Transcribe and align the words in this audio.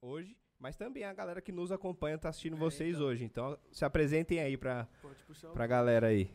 hoje, 0.00 0.36
mas 0.58 0.76
também 0.76 1.04
a 1.04 1.12
galera 1.12 1.40
que 1.40 1.52
nos 1.52 1.70
acompanha 1.70 2.18
tá 2.18 2.28
assistindo 2.28 2.56
vocês 2.56 3.00
hoje. 3.00 3.24
Então, 3.24 3.58
se 3.70 3.84
apresentem 3.84 4.40
aí 4.40 4.56
pra, 4.56 4.88
Pode 5.00 5.22
puxar 5.24 5.48
o 5.48 5.52
pra 5.52 5.66
galera 5.66 6.08
aí. 6.08 6.30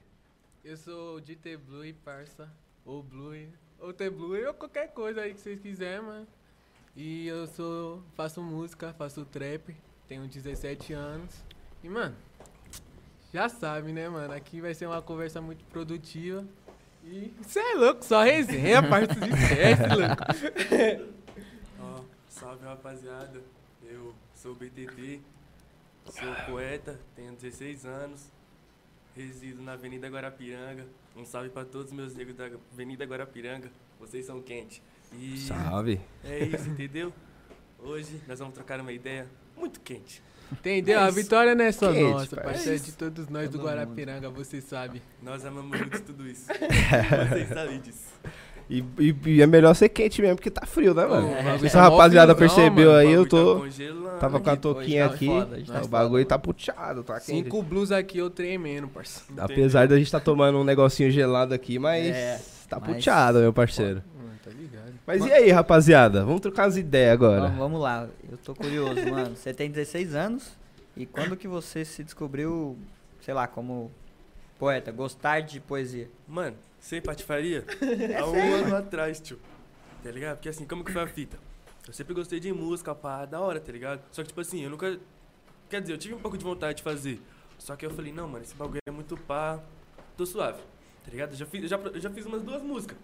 Eu 0.64 0.78
sou 0.78 1.20
de 1.20 1.36
T 1.36 1.58
Blue, 1.58 1.94
parça. 2.06 2.50
Ou 2.86 3.04
Blue. 3.04 3.48
Ou 3.80 3.94
T 3.94 4.10
Blue, 4.10 4.48
ou 4.48 4.54
qualquer 4.54 4.94
coisa 4.94 5.22
aí 5.22 5.34
que 5.34 5.42
vocês 5.42 5.60
quiserem, 5.60 6.02
mano. 6.02 6.28
E 6.96 7.28
eu 7.28 7.48
sou. 7.48 8.02
faço 8.16 8.42
música, 8.42 8.94
faço 8.94 9.26
trap. 9.26 9.76
Tenho 10.08 10.28
17 10.28 10.94
anos. 10.94 11.44
E, 11.84 11.90
mano, 11.90 12.16
já 13.34 13.50
sabe, 13.50 13.92
né, 13.92 14.08
mano? 14.08 14.34
Aqui 14.34 14.62
vai 14.62 14.74
ser 14.74 14.86
uma 14.86 15.02
conversa 15.02 15.42
muito 15.42 15.66
produtiva. 15.66 16.46
E 17.04 17.34
você 17.42 17.60
é 17.60 17.74
louco, 17.74 18.06
só 18.06 18.24
resenha, 18.24 18.82
parça 18.88 19.14
de 19.16 19.30
esquece, 19.30 19.84
louco. 19.96 21.14
Salve 22.34 22.66
rapaziada. 22.66 23.44
Eu 23.84 24.12
sou 24.34 24.54
o 24.54 24.56
BTT, 24.56 25.20
sou 26.06 26.34
poeta, 26.48 27.00
tenho 27.16 27.32
16 27.34 27.86
anos, 27.86 28.32
resido 29.16 29.62
na 29.62 29.74
Avenida 29.74 30.08
Guarapiranga. 30.08 30.88
Um 31.16 31.26
salve 31.26 31.50
pra 31.50 31.64
todos 31.64 31.92
os 31.92 31.94
meus 31.94 32.16
negros 32.16 32.36
da 32.36 32.50
Avenida 32.74 33.06
Guarapiranga. 33.06 33.70
Vocês 34.00 34.26
são 34.26 34.42
quentes. 34.42 34.82
E 35.14 35.38
Salve. 35.38 36.02
é 36.24 36.44
isso, 36.44 36.68
entendeu? 36.70 37.14
Hoje 37.78 38.20
nós 38.28 38.40
vamos 38.40 38.56
trocar 38.56 38.82
uma 38.82 38.92
ideia 38.92 39.28
muito 39.56 39.80
quente. 39.80 40.24
Entendeu? 40.52 41.00
É 41.00 41.04
a 41.04 41.12
vitória 41.12 41.54
não 41.54 41.66
é 41.66 41.72
só 41.72 41.94
Quente, 41.94 42.14
nossa, 42.14 42.36
parceiro. 42.36 42.82
É 42.82 42.86
de 42.86 42.92
todos 42.94 43.28
nós 43.28 43.48
do 43.48 43.60
Todo 43.60 43.68
Guarapiranga, 43.68 44.32
você 44.32 44.60
sabe. 44.60 45.04
Nós 45.22 45.46
amamos 45.46 45.78
muito 45.78 46.02
tudo 46.02 46.28
isso. 46.28 46.48
Vocês 47.30 47.50
sabem 47.50 47.80
disso. 47.80 48.12
E, 48.70 48.84
e- 48.98 49.16
e 49.26 49.42
é 49.42 49.46
melhor 49.48 49.74
ser 49.76 49.90
quente 49.90 50.22
mesmo, 50.22 50.38
porque 50.38 50.50
tá 50.50 50.66
frio, 50.66 50.94
né, 50.94 51.06
mano? 51.06 51.28
Ô, 51.28 51.32
o 51.32 51.44
bagulho 51.44 51.60
Se 51.70 51.74
tá 51.76 51.86
a 51.86 51.90
mó 51.90 51.98
rapaziada 51.98 52.34
percebeu 52.34 52.88
mano. 52.92 52.98
aí, 53.00 53.12
eu 53.12 53.26
bagulho 53.26 53.72
tô. 53.72 54.10
Tá. 54.10 54.18
Tava 54.20 54.40
com 54.40 54.50
a 54.50 54.56
touquinha 54.56 55.10
tá 55.10 55.16
aqui. 55.16 55.26
foda, 55.28 55.56
tá 55.58 55.62
o 55.62 55.66
foda, 55.76 55.88
bagulho 55.88 56.26
tá 56.26 56.40
puxado, 56.40 57.04
tá 57.04 57.20
quente. 57.20 57.44
Cinco 57.44 57.62
blues 57.62 57.92
aqui, 57.92 58.18
eu 58.20 58.30
tremendo, 58.30 58.88
parça. 58.88 59.22
Apesar 59.38 59.88
da 59.88 59.98
gente 59.98 60.10
tá 60.12 60.20
tomando 60.20 60.58
um 60.58 60.64
negocinho 60.64 61.12
gelado 61.12 61.54
aqui, 61.54 61.78
mas 61.78 62.06
É, 62.16 62.40
tá 62.70 62.80
mas- 62.80 62.96
puxado, 62.96 63.40
meu 63.40 63.52
parceiro. 63.52 64.02
Mano, 64.18 64.32
tá 64.44 64.50
ligado. 64.52 64.94
Mas 65.06 65.26
e 65.26 65.32
aí, 65.34 65.52
rapaziada? 65.52 66.24
Vamos 66.24 66.40
trocar 66.40 66.64
umas 66.64 66.78
ideias 66.78 67.12
agora. 67.14 67.42
Vamos, 67.42 67.58
vamos 67.58 67.82
lá, 67.82 68.08
eu 68.32 68.38
tô 68.38 68.56
curioso, 68.56 68.96
mano. 69.12 69.36
Você 69.36 69.54
tem 69.54 69.70
16 69.70 70.16
anos 70.16 70.52
e 70.96 71.06
quando 71.06 71.36
que 71.36 71.48
você 71.50 71.84
se 71.84 72.02
descobriu, 72.04 72.78
sei 73.22 73.34
lá, 73.34 73.46
como 73.46 73.92
poeta, 74.58 74.90
gostar 74.92 75.42
de 75.42 75.60
poesia? 75.60 76.08
Mano, 76.26 76.56
sem 76.84 77.02
patifaria? 77.02 77.64
Há 78.20 78.26
um 78.30 78.54
ano 78.56 78.76
atrás, 78.76 79.20
tio. 79.22 79.40
Tá 80.04 80.12
ligado? 80.12 80.36
Porque 80.36 80.50
assim, 80.50 80.68
como 80.68 80.84
que 80.84 80.92
foi 80.92 81.02
a 81.02 81.08
fita? 81.08 81.40
Eu 81.88 81.94
sempre 81.94 82.14
gostei 82.14 82.40
de 82.42 82.52
música, 82.52 82.94
pá, 82.94 83.26
da 83.26 83.40
hora, 83.40 83.58
tá 83.60 83.72
ligado? 83.72 84.04
Só 84.12 84.22
que, 84.22 84.28
tipo 84.28 84.42
assim, 84.42 84.62
eu 84.62 84.70
nunca. 84.70 85.00
Quer 85.70 85.80
dizer, 85.80 85.94
eu 85.94 85.98
tive 85.98 86.14
um 86.14 86.20
pouco 86.20 86.38
de 86.38 86.44
vontade 86.44 86.78
de 86.78 86.84
fazer. 86.84 87.22
Só 87.58 87.78
que 87.78 87.86
eu 87.86 87.90
falei, 87.90 88.12
não, 88.12 88.28
mano, 88.28 88.44
esse 88.44 88.54
bagulho 88.54 88.80
é 88.86 88.92
muito 88.92 89.16
pá. 89.16 89.64
Tô 90.18 90.26
suave, 90.26 90.60
tá 91.06 91.10
ligado? 91.10 91.32
Eu 91.32 91.38
já 91.38 91.46
fiz, 91.46 91.64
eu 91.64 91.70
já, 91.70 91.78
eu 91.78 92.02
já 92.02 92.10
fiz 92.10 92.26
umas 92.26 92.44
duas 92.44 92.62
músicas, 92.62 92.98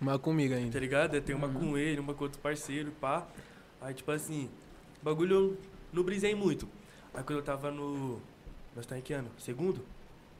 Mas 0.00 0.16
comigo 0.18 0.54
ainda. 0.54 0.72
tá 0.72 0.80
ligado? 0.80 1.20
Tenho 1.20 1.36
uma 1.36 1.48
com 1.48 1.76
ele, 1.76 2.00
uma 2.00 2.14
com 2.14 2.24
outro 2.24 2.40
parceiro, 2.40 2.90
pá. 2.92 3.26
Aí, 3.82 3.92
tipo 3.92 4.10
assim, 4.10 4.48
o 5.00 5.04
bagulho 5.04 5.34
eu 5.36 5.58
não 5.92 6.02
brisei 6.02 6.34
muito. 6.34 6.66
Aí 7.12 7.22
quando 7.22 7.38
eu 7.40 7.44
tava 7.44 7.70
no. 7.70 8.18
Nós 8.74 8.86
tá 8.86 8.98
em 8.98 9.02
que 9.02 9.12
ano? 9.12 9.30
Segundo? 9.38 9.84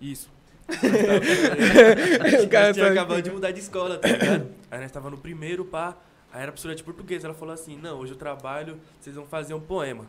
Isso. 0.01 0.31
O 2.45 2.49
cara 2.49 2.73
tinha 2.73 2.91
acabado 2.91 3.23
de 3.23 3.31
mudar 3.31 3.51
de 3.51 3.61
escola, 3.61 3.99
tá 3.99 4.09
ligado? 4.09 4.49
Aí 4.71 4.81
nós 4.81 4.91
tava 4.91 5.11
no 5.11 5.19
primeiro, 5.19 5.65
pá. 5.65 5.97
Aí 6.33 6.43
era 6.43 6.53
professora 6.53 6.75
de 6.75 6.83
português. 6.83 7.25
Ela 7.25 7.35
falou 7.35 7.55
assim: 7.55 7.77
Não, 7.77 7.99
hoje 7.99 8.13
eu 8.13 8.19
trabalho, 8.19 8.79
vocês 9.01 9.15
vão 9.17 9.27
fazer 9.27 9.55
um 9.55 9.61
poema. 9.61 10.07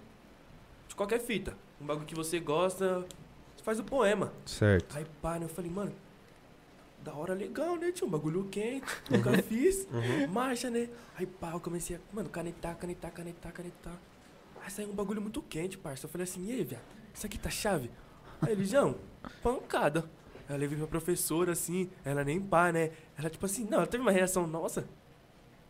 De 0.87 0.95
qualquer 0.95 1.19
fita. 1.19 1.53
Um 1.79 1.85
bagulho 1.85 2.07
que 2.07 2.15
você 2.15 2.39
gosta, 2.39 3.05
você 3.55 3.63
faz 3.63 3.79
o 3.79 3.83
poema. 3.83 4.33
Certo. 4.45 4.97
Aí 4.97 5.05
pá, 5.21 5.37
né, 5.37 5.45
eu 5.45 5.49
falei, 5.49 5.69
mano, 5.69 5.93
da 7.03 7.13
hora 7.13 7.33
legal, 7.33 7.75
né, 7.75 7.91
tio? 7.91 8.07
Um 8.07 8.09
bagulho 8.09 8.45
quente, 8.45 8.85
nunca 9.09 9.31
fiz. 9.43 9.87
Marcha, 10.29 10.69
né? 10.69 10.89
Aí 11.15 11.25
pá, 11.25 11.51
eu 11.53 11.59
comecei 11.59 11.95
a, 11.95 11.99
mano, 12.11 12.29
canetar, 12.29 12.75
canetar, 12.75 13.11
canetar, 13.11 13.53
canetar. 13.53 13.93
Aí 14.63 14.71
saiu 14.71 14.89
um 14.89 14.95
bagulho 14.95 15.21
muito 15.21 15.41
quente, 15.41 15.77
parça. 15.77 16.05
Eu 16.05 16.09
falei 16.09 16.23
assim, 16.25 16.45
e 16.47 16.51
aí, 16.51 16.63
viado, 16.63 16.81
isso 17.13 17.25
aqui 17.25 17.37
tá 17.37 17.49
chave? 17.49 17.91
Aí 18.41 18.51
ele, 18.51 18.65
João, 18.65 18.95
pancada. 19.41 20.09
Eu 20.49 20.57
levei 20.57 20.77
pra 20.77 20.87
professora, 20.87 21.51
assim, 21.51 21.89
ela 22.05 22.23
nem 22.23 22.39
pá, 22.39 22.71
né? 22.71 22.91
Ela, 23.17 23.29
tipo 23.29 23.45
assim, 23.45 23.65
não, 23.65 23.79
ela 23.79 23.87
teve 23.87 24.01
uma 24.01 24.11
reação, 24.11 24.47
nossa, 24.47 24.87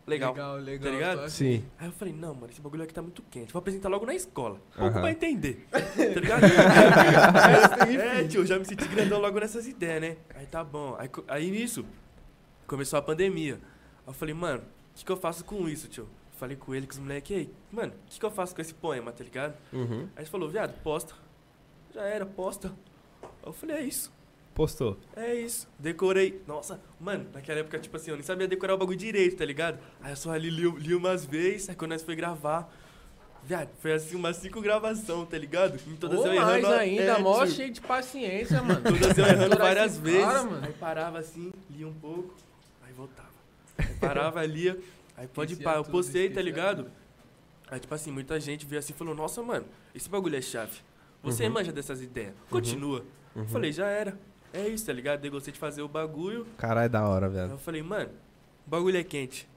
legal. 0.06 0.32
Legal, 0.32 0.56
legal. 0.56 0.84
Tá 0.84 0.90
ligado? 0.96 1.20
assim. 1.20 1.58
Sim. 1.58 1.64
Aí 1.78 1.88
eu 1.88 1.92
falei, 1.92 2.14
não, 2.14 2.34
mano, 2.34 2.50
esse 2.50 2.60
bagulho 2.60 2.82
aqui 2.82 2.94
tá 2.94 3.02
muito 3.02 3.22
quente. 3.30 3.52
Vou 3.52 3.60
apresentar 3.60 3.88
logo 3.88 4.06
na 4.06 4.14
escola. 4.14 4.60
Pouco 4.74 4.92
Aham. 4.92 5.00
pra 5.00 5.10
entender. 5.10 5.66
Tá 5.98 6.20
ligado? 6.20 6.44
é, 8.00 8.26
tio, 8.26 8.46
já 8.46 8.58
me 8.58 8.64
senti 8.64 8.86
grandão 8.88 9.20
logo 9.20 9.38
nessas 9.38 9.66
ideias, 9.66 10.00
né? 10.00 10.16
Aí 10.34 10.46
tá 10.46 10.64
bom. 10.64 10.96
Aí, 10.98 11.10
aí 11.28 11.50
nisso, 11.50 11.84
começou 12.66 12.98
a 12.98 13.02
pandemia. 13.02 13.54
Aí 13.54 14.08
eu 14.08 14.12
falei, 14.12 14.34
mano, 14.34 14.60
o 14.60 14.94
que, 14.94 15.04
que 15.04 15.12
eu 15.12 15.16
faço 15.16 15.44
com 15.44 15.68
isso, 15.68 15.88
tio? 15.88 16.08
Falei 16.38 16.56
com 16.56 16.72
ele, 16.74 16.86
com 16.86 16.92
os 16.92 16.98
moleques, 17.00 17.36
aí, 17.36 17.50
mano, 17.70 17.92
o 17.92 18.10
que, 18.10 18.18
que 18.18 18.24
eu 18.24 18.30
faço 18.30 18.54
com 18.54 18.60
esse 18.60 18.72
poema, 18.72 19.10
tá 19.10 19.24
ligado? 19.24 19.54
Uhum. 19.72 20.08
Aí 20.14 20.22
ele 20.22 20.30
falou, 20.30 20.48
viado, 20.48 20.72
posta. 20.82 21.14
Já 21.92 22.02
era, 22.02 22.24
posta. 22.24 22.72
Aí 23.22 23.28
eu 23.46 23.52
falei, 23.52 23.76
é 23.76 23.82
isso. 23.82 24.12
Postou. 24.58 24.98
É 25.14 25.36
isso. 25.36 25.68
Decorei. 25.78 26.42
Nossa, 26.44 26.80
mano, 26.98 27.26
naquela 27.32 27.60
época, 27.60 27.78
tipo 27.78 27.96
assim, 27.96 28.10
eu 28.10 28.16
nem 28.16 28.24
sabia 28.24 28.48
decorar 28.48 28.74
o 28.74 28.76
bagulho 28.76 28.98
direito, 28.98 29.36
tá 29.36 29.44
ligado? 29.44 29.78
Aí 30.00 30.10
eu 30.10 30.16
só 30.16 30.32
ali 30.32 30.50
li, 30.50 30.68
li 30.80 30.96
umas 30.96 31.24
vezes, 31.24 31.68
aí 31.68 31.76
quando 31.76 31.92
nós 31.92 32.02
foi 32.02 32.16
gravar. 32.16 32.68
Viado, 33.44 33.70
foi 33.78 33.92
assim 33.92 34.16
umas 34.16 34.36
cinco 34.38 34.60
gravações, 34.60 35.28
tá 35.28 35.38
ligado? 35.38 35.78
Em 35.86 35.94
todas 35.94 36.18
Ou 36.18 36.26
eu 36.26 36.42
mais 36.42 36.58
errando. 36.64 36.74
ainda, 36.74 37.02
é, 37.04 37.18
mó 37.20 37.46
tio, 37.46 37.54
cheio 37.54 37.72
de 37.72 37.80
paciência, 37.80 38.60
mano. 38.60 38.80
Todas 38.82 39.16
eu 39.16 39.26
errando 39.26 39.56
várias 39.56 39.92
esses 39.92 39.98
vezes. 40.00 40.24
cara, 40.24 40.42
mano. 40.42 40.66
Aí 40.66 40.72
parava 40.72 41.18
assim, 41.20 41.52
lia 41.70 41.86
um 41.86 41.94
pouco, 41.94 42.34
aí 42.84 42.92
voltava. 42.92 43.28
Aí 43.78 43.94
parava, 44.00 44.44
lia. 44.44 44.76
Aí 45.16 45.28
pode 45.32 45.54
pá, 45.54 45.76
eu 45.76 45.84
postei, 45.84 46.28
tá 46.30 46.42
ligado? 46.42 46.90
Aí, 47.70 47.78
tipo 47.78 47.94
assim, 47.94 48.10
muita 48.10 48.40
gente 48.40 48.66
veio 48.66 48.80
assim 48.80 48.92
e 48.92 48.96
falou, 48.96 49.14
nossa, 49.14 49.40
mano, 49.40 49.66
esse 49.94 50.08
bagulho 50.08 50.34
é 50.36 50.42
chave. 50.42 50.78
Você 51.22 51.44
Uhum. 51.46 51.52
manja 51.52 51.70
dessas 51.70 52.02
ideias. 52.02 52.34
Continua. 52.50 53.04
Uhum. 53.36 53.46
Falei, 53.46 53.70
já 53.70 53.86
era. 53.86 54.18
É 54.52 54.66
isso, 54.68 54.86
tá 54.86 54.92
ligado? 54.92 55.24
Eu 55.24 55.30
gostei 55.30 55.52
de 55.52 55.58
fazer 55.58 55.82
o 55.82 55.88
bagulho. 55.88 56.46
Caralho, 56.56 56.88
da 56.90 57.06
hora, 57.06 57.28
velho. 57.28 57.52
eu 57.52 57.58
falei, 57.58 57.82
mano, 57.82 58.10
o 58.66 58.70
bagulho 58.70 58.96
é 58.98 59.04
quente, 59.04 59.48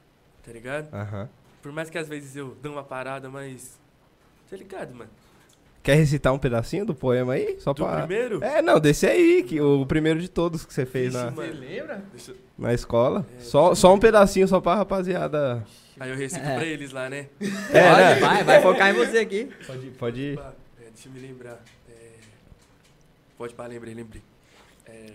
tá 0.46 0.52
ligado? 0.52 0.94
Aham. 0.94 1.30
Por 1.62 1.72
mais 1.72 1.90
que 1.90 1.98
às 1.98 2.08
vezes 2.08 2.36
eu 2.36 2.58
dou 2.62 2.74
uma 2.74 2.84
parada, 2.84 3.30
mas. 3.30 3.80
Tá 4.50 4.58
ligado, 4.58 4.94
mano? 4.96 5.10
Quer 5.84 5.96
recitar 5.96 6.32
um 6.34 6.38
pedacinho 6.38 6.86
do 6.86 6.94
poema 6.94 7.34
aí? 7.34 7.60
Só 7.60 7.74
Do 7.74 7.84
pra. 7.86 8.00
primeiro? 8.00 8.44
É, 8.44 8.62
não, 8.62 8.80
desse 8.80 9.08
aí, 9.08 9.42
que, 9.44 9.60
o 9.60 9.84
primeiro 9.86 10.20
de 10.20 10.30
todos 10.30 10.64
que 10.66 10.74
você 10.74 10.86
fez 10.86 11.14
na, 11.14 11.30
Você 11.32 11.48
lembra? 11.48 12.04
Na 12.58 12.72
escola. 12.74 13.26
É, 13.40 13.42
Só, 13.42 13.74
só 13.74 13.92
um 13.94 13.98
pedacinho, 14.00 14.48
só 14.48 14.60
pra 14.62 14.76
rapaziada. 14.76 15.66
Aí 16.00 16.10
eu 16.12 16.16
recito 16.16 16.46
É. 16.46 16.56
pra 16.56 16.66
eles 16.66 16.92
lá, 16.92 17.10
né? 17.10 17.28
É, 17.74 17.90
Pode, 17.90 18.02
né? 18.02 18.16
vai, 18.20 18.44
vai 18.44 18.62
focar 18.62 18.90
em 18.92 18.94
você 18.94 19.18
aqui. 19.20 19.50
Pode, 19.66 19.88
pode 19.92 20.22
ir. 20.22 20.40
É, 20.40 20.90
deixa 20.94 21.10
eu 21.10 21.14
me 21.14 21.20
lembrar. 21.20 21.60
É, 21.90 22.12
Pode 23.38 23.54
pá, 23.56 23.66
lembrei, 23.66 23.94
lembrei. 23.96 24.22
É, 24.92 25.14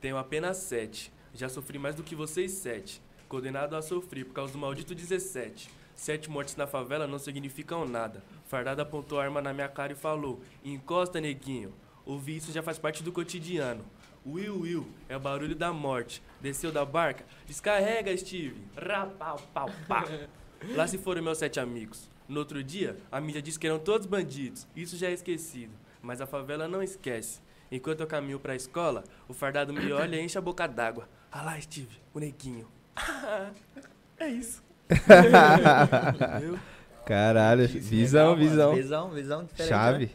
Tenho 0.00 0.16
apenas 0.16 0.56
sete. 0.58 1.12
Já 1.34 1.48
sofri 1.48 1.78
mais 1.78 1.94
do 1.94 2.02
que 2.02 2.14
vocês 2.14 2.52
sete. 2.52 3.02
Condenado 3.28 3.76
a 3.76 3.82
sofrer 3.82 4.24
por 4.24 4.34
causa 4.34 4.52
do 4.52 4.58
maldito 4.58 4.94
17. 4.94 5.68
Sete 5.94 6.30
mortes 6.30 6.56
na 6.56 6.66
favela 6.66 7.06
não 7.06 7.18
significam 7.18 7.86
nada. 7.86 8.22
Fardado 8.46 8.80
apontou 8.80 9.20
a 9.20 9.24
arma 9.24 9.42
na 9.42 9.52
minha 9.52 9.68
cara 9.68 9.92
e 9.92 9.96
falou: 9.96 10.40
Encosta, 10.64 11.20
neguinho. 11.20 11.74
Ouvir 12.06 12.36
isso 12.38 12.52
já 12.52 12.62
faz 12.62 12.78
parte 12.78 13.02
do 13.02 13.12
cotidiano. 13.12 13.84
Will, 14.26 14.60
Will, 14.60 14.88
é 15.08 15.16
o 15.16 15.20
barulho 15.20 15.54
da 15.54 15.72
morte. 15.72 16.22
Desceu 16.40 16.72
da 16.72 16.84
barca? 16.84 17.24
Descarrega, 17.46 18.16
Steve. 18.16 18.60
Rapau, 18.76 19.40
pau, 19.52 19.70
pá. 19.86 20.04
Lá 20.74 20.86
se 20.86 20.98
foram 20.98 21.22
meus 21.22 21.38
sete 21.38 21.58
amigos. 21.58 22.08
No 22.28 22.40
outro 22.40 22.62
dia, 22.62 22.96
a 23.10 23.20
mídia 23.20 23.42
disse 23.42 23.58
que 23.58 23.66
eram 23.66 23.78
todos 23.78 24.06
bandidos. 24.06 24.66
Isso 24.76 24.96
já 24.96 25.08
é 25.08 25.12
esquecido. 25.12 25.72
Mas 26.02 26.20
a 26.20 26.26
favela 26.26 26.68
não 26.68 26.82
esquece. 26.82 27.40
Enquanto 27.70 28.00
eu 28.00 28.06
caminho 28.06 28.40
pra 28.40 28.56
escola, 28.56 29.04
o 29.28 29.34
fardado 29.34 29.72
me 29.72 29.92
olha 29.92 30.16
e 30.16 30.24
enche 30.24 30.36
a 30.36 30.40
boca 30.40 30.66
d'água. 30.66 31.08
Ah 31.30 31.42
lá, 31.42 31.60
Steve, 31.60 31.96
o 32.12 32.18
neguinho. 32.18 32.66
é 34.18 34.28
isso. 34.28 34.62
Caralho, 37.06 37.66
visão, 37.68 38.36
visão. 38.36 38.74
Visão, 38.74 39.10
visão 39.10 39.44
diferente. 39.44 39.68
Chave. 39.68 40.04
né? 40.06 40.10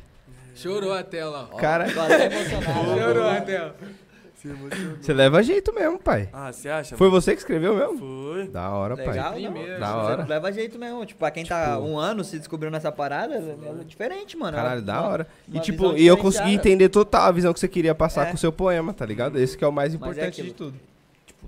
Chorou 0.55 0.93
até 0.93 1.25
lá. 1.25 1.49
Ó, 1.51 1.57
Cara-. 1.57 1.87
Chorou 1.89 3.29
até, 3.29 3.65
ó. 3.65 3.71
Se 4.45 4.51
emocionou. 4.51 4.97
Você 5.01 5.13
leva 5.13 5.41
jeito 5.43 5.73
mesmo, 5.73 5.97
pai. 5.99 6.29
Ah, 6.31 6.51
você 6.51 6.69
acha? 6.69 6.95
Foi 6.95 7.09
você 7.09 7.33
que 7.33 7.39
escreveu 7.39 7.75
mesmo? 7.75 7.97
Foi. 7.97 8.47
Da 8.47 8.69
hora, 8.69 8.95
Legal, 8.95 9.31
pai. 9.31 9.41
Primeiro, 9.41 9.79
Da 9.79 9.87
Você 9.91 10.11
hora. 10.11 10.25
Leva 10.27 10.51
jeito 10.51 10.77
mesmo. 10.77 11.05
Tipo, 11.05 11.19
pra 11.19 11.31
quem 11.31 11.45
tá 11.45 11.75
Tipo- 11.75 11.87
um 11.87 11.97
ano 11.97 12.23
se 12.23 12.37
descobrindo 12.37 12.71
nessa 12.73 12.91
parada, 12.91 13.35
é 13.35 13.83
diferente, 13.85 14.37
mano. 14.37 14.55
Caralho, 14.55 14.81
da 14.81 15.01
Uma- 15.01 15.09
hora. 15.09 15.27
E 15.51 15.59
tipo, 15.59 15.95
e 15.97 16.05
eu 16.05 16.17
consegui 16.17 16.53
entender 16.53 16.89
total 16.89 17.23
a 17.27 17.31
visão 17.31 17.53
que 17.53 17.59
você 17.59 17.67
queria 17.67 17.95
passar 17.95 18.27
É. 18.27 18.29
com 18.29 18.35
o 18.35 18.39
seu 18.39 18.51
poema, 18.51 18.93
tá 18.93 19.05
ligado? 19.05 19.39
Esse 19.39 19.57
que 19.57 19.63
é 19.63 19.67
o 19.67 19.71
mais 19.71 19.93
é 19.93 19.95
importante 19.95 20.27
aquilo. 20.41 20.47
de 20.47 20.53
tudo. 20.53 20.73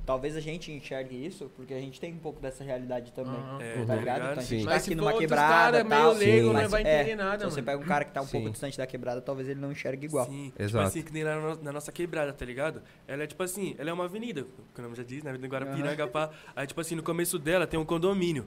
Tipo, 0.08 0.14
tipo, 0.14 0.14
talvez 0.14 0.36
a 0.36 0.40
gente 0.40 0.72
enxergue 0.72 1.26
isso, 1.26 1.52
porque 1.56 1.74
a 1.74 1.80
gente 1.80 2.00
tem 2.00 2.14
um 2.14 2.18
pouco 2.18 2.40
dessa 2.42 2.64
realidade 2.64 3.12
também. 3.12 3.36
É, 3.60 3.74
Tá 3.80 3.86
tá 3.88 3.96
ligado? 3.96 4.18
Então 4.20 4.32
a 4.32 4.42
Sim. 4.42 4.56
gente 4.56 4.64
tá 4.66 4.72
Mas 4.72 4.82
aqui 4.84 4.90
se 4.92 4.96
numa 4.96 5.14
quebrada 5.18 5.54
cara 5.54 5.84
meio 5.84 6.02
tal. 6.02 6.14
leigo, 6.14 6.38
Sim. 6.38 6.46
não 6.46 6.54
mas, 6.54 6.72
vai 6.72 6.84
é, 6.84 7.02
entender 7.02 7.16
nada, 7.16 7.38
se 7.38 7.44
você 7.52 7.56
mano. 7.62 7.66
pega 7.66 7.78
um 7.84 7.86
cara 7.88 8.06
que 8.06 8.12
tá 8.12 8.22
um 8.22 8.26
Sim. 8.26 8.32
pouco 8.32 8.50
distante 8.52 8.78
da 8.78 8.88
quebrada, 8.88 9.22
talvez 9.22 9.50
ele 9.50 9.60
não 9.60 9.72
enxergue 9.72 10.06
igual. 10.06 10.26
Sim, 10.26 10.46
tipo 10.52 10.62
Exato. 10.64 10.88
assim, 10.88 11.02
que 11.02 11.12
nem 11.14 11.24
lá 11.24 11.36
na, 11.40 11.56
na 11.56 11.72
nossa 11.74 11.92
quebrada, 11.92 12.32
tá 12.34 12.46
ligado? 12.46 12.82
Ela 13.08 13.24
é 13.24 13.28
tipo 13.28 13.44
assim, 13.44 13.76
ela 13.78 13.90
é 13.90 13.94
uma 13.94 14.06
avenida, 14.06 14.46
que 14.74 14.80
o 14.80 14.84
nome 14.84 14.96
já 14.96 15.04
diz, 15.04 15.24
né? 15.24 15.30
Avenida 15.32 15.48
Guarapiranga, 15.54 16.08
pá. 16.08 16.30
Aí, 16.56 16.66
tipo 16.66 16.80
assim, 16.82 16.96
no 16.96 17.04
começo 17.04 17.38
dela 17.38 17.68
tem 17.68 17.80
um 17.80 17.86
condomínio, 17.86 18.46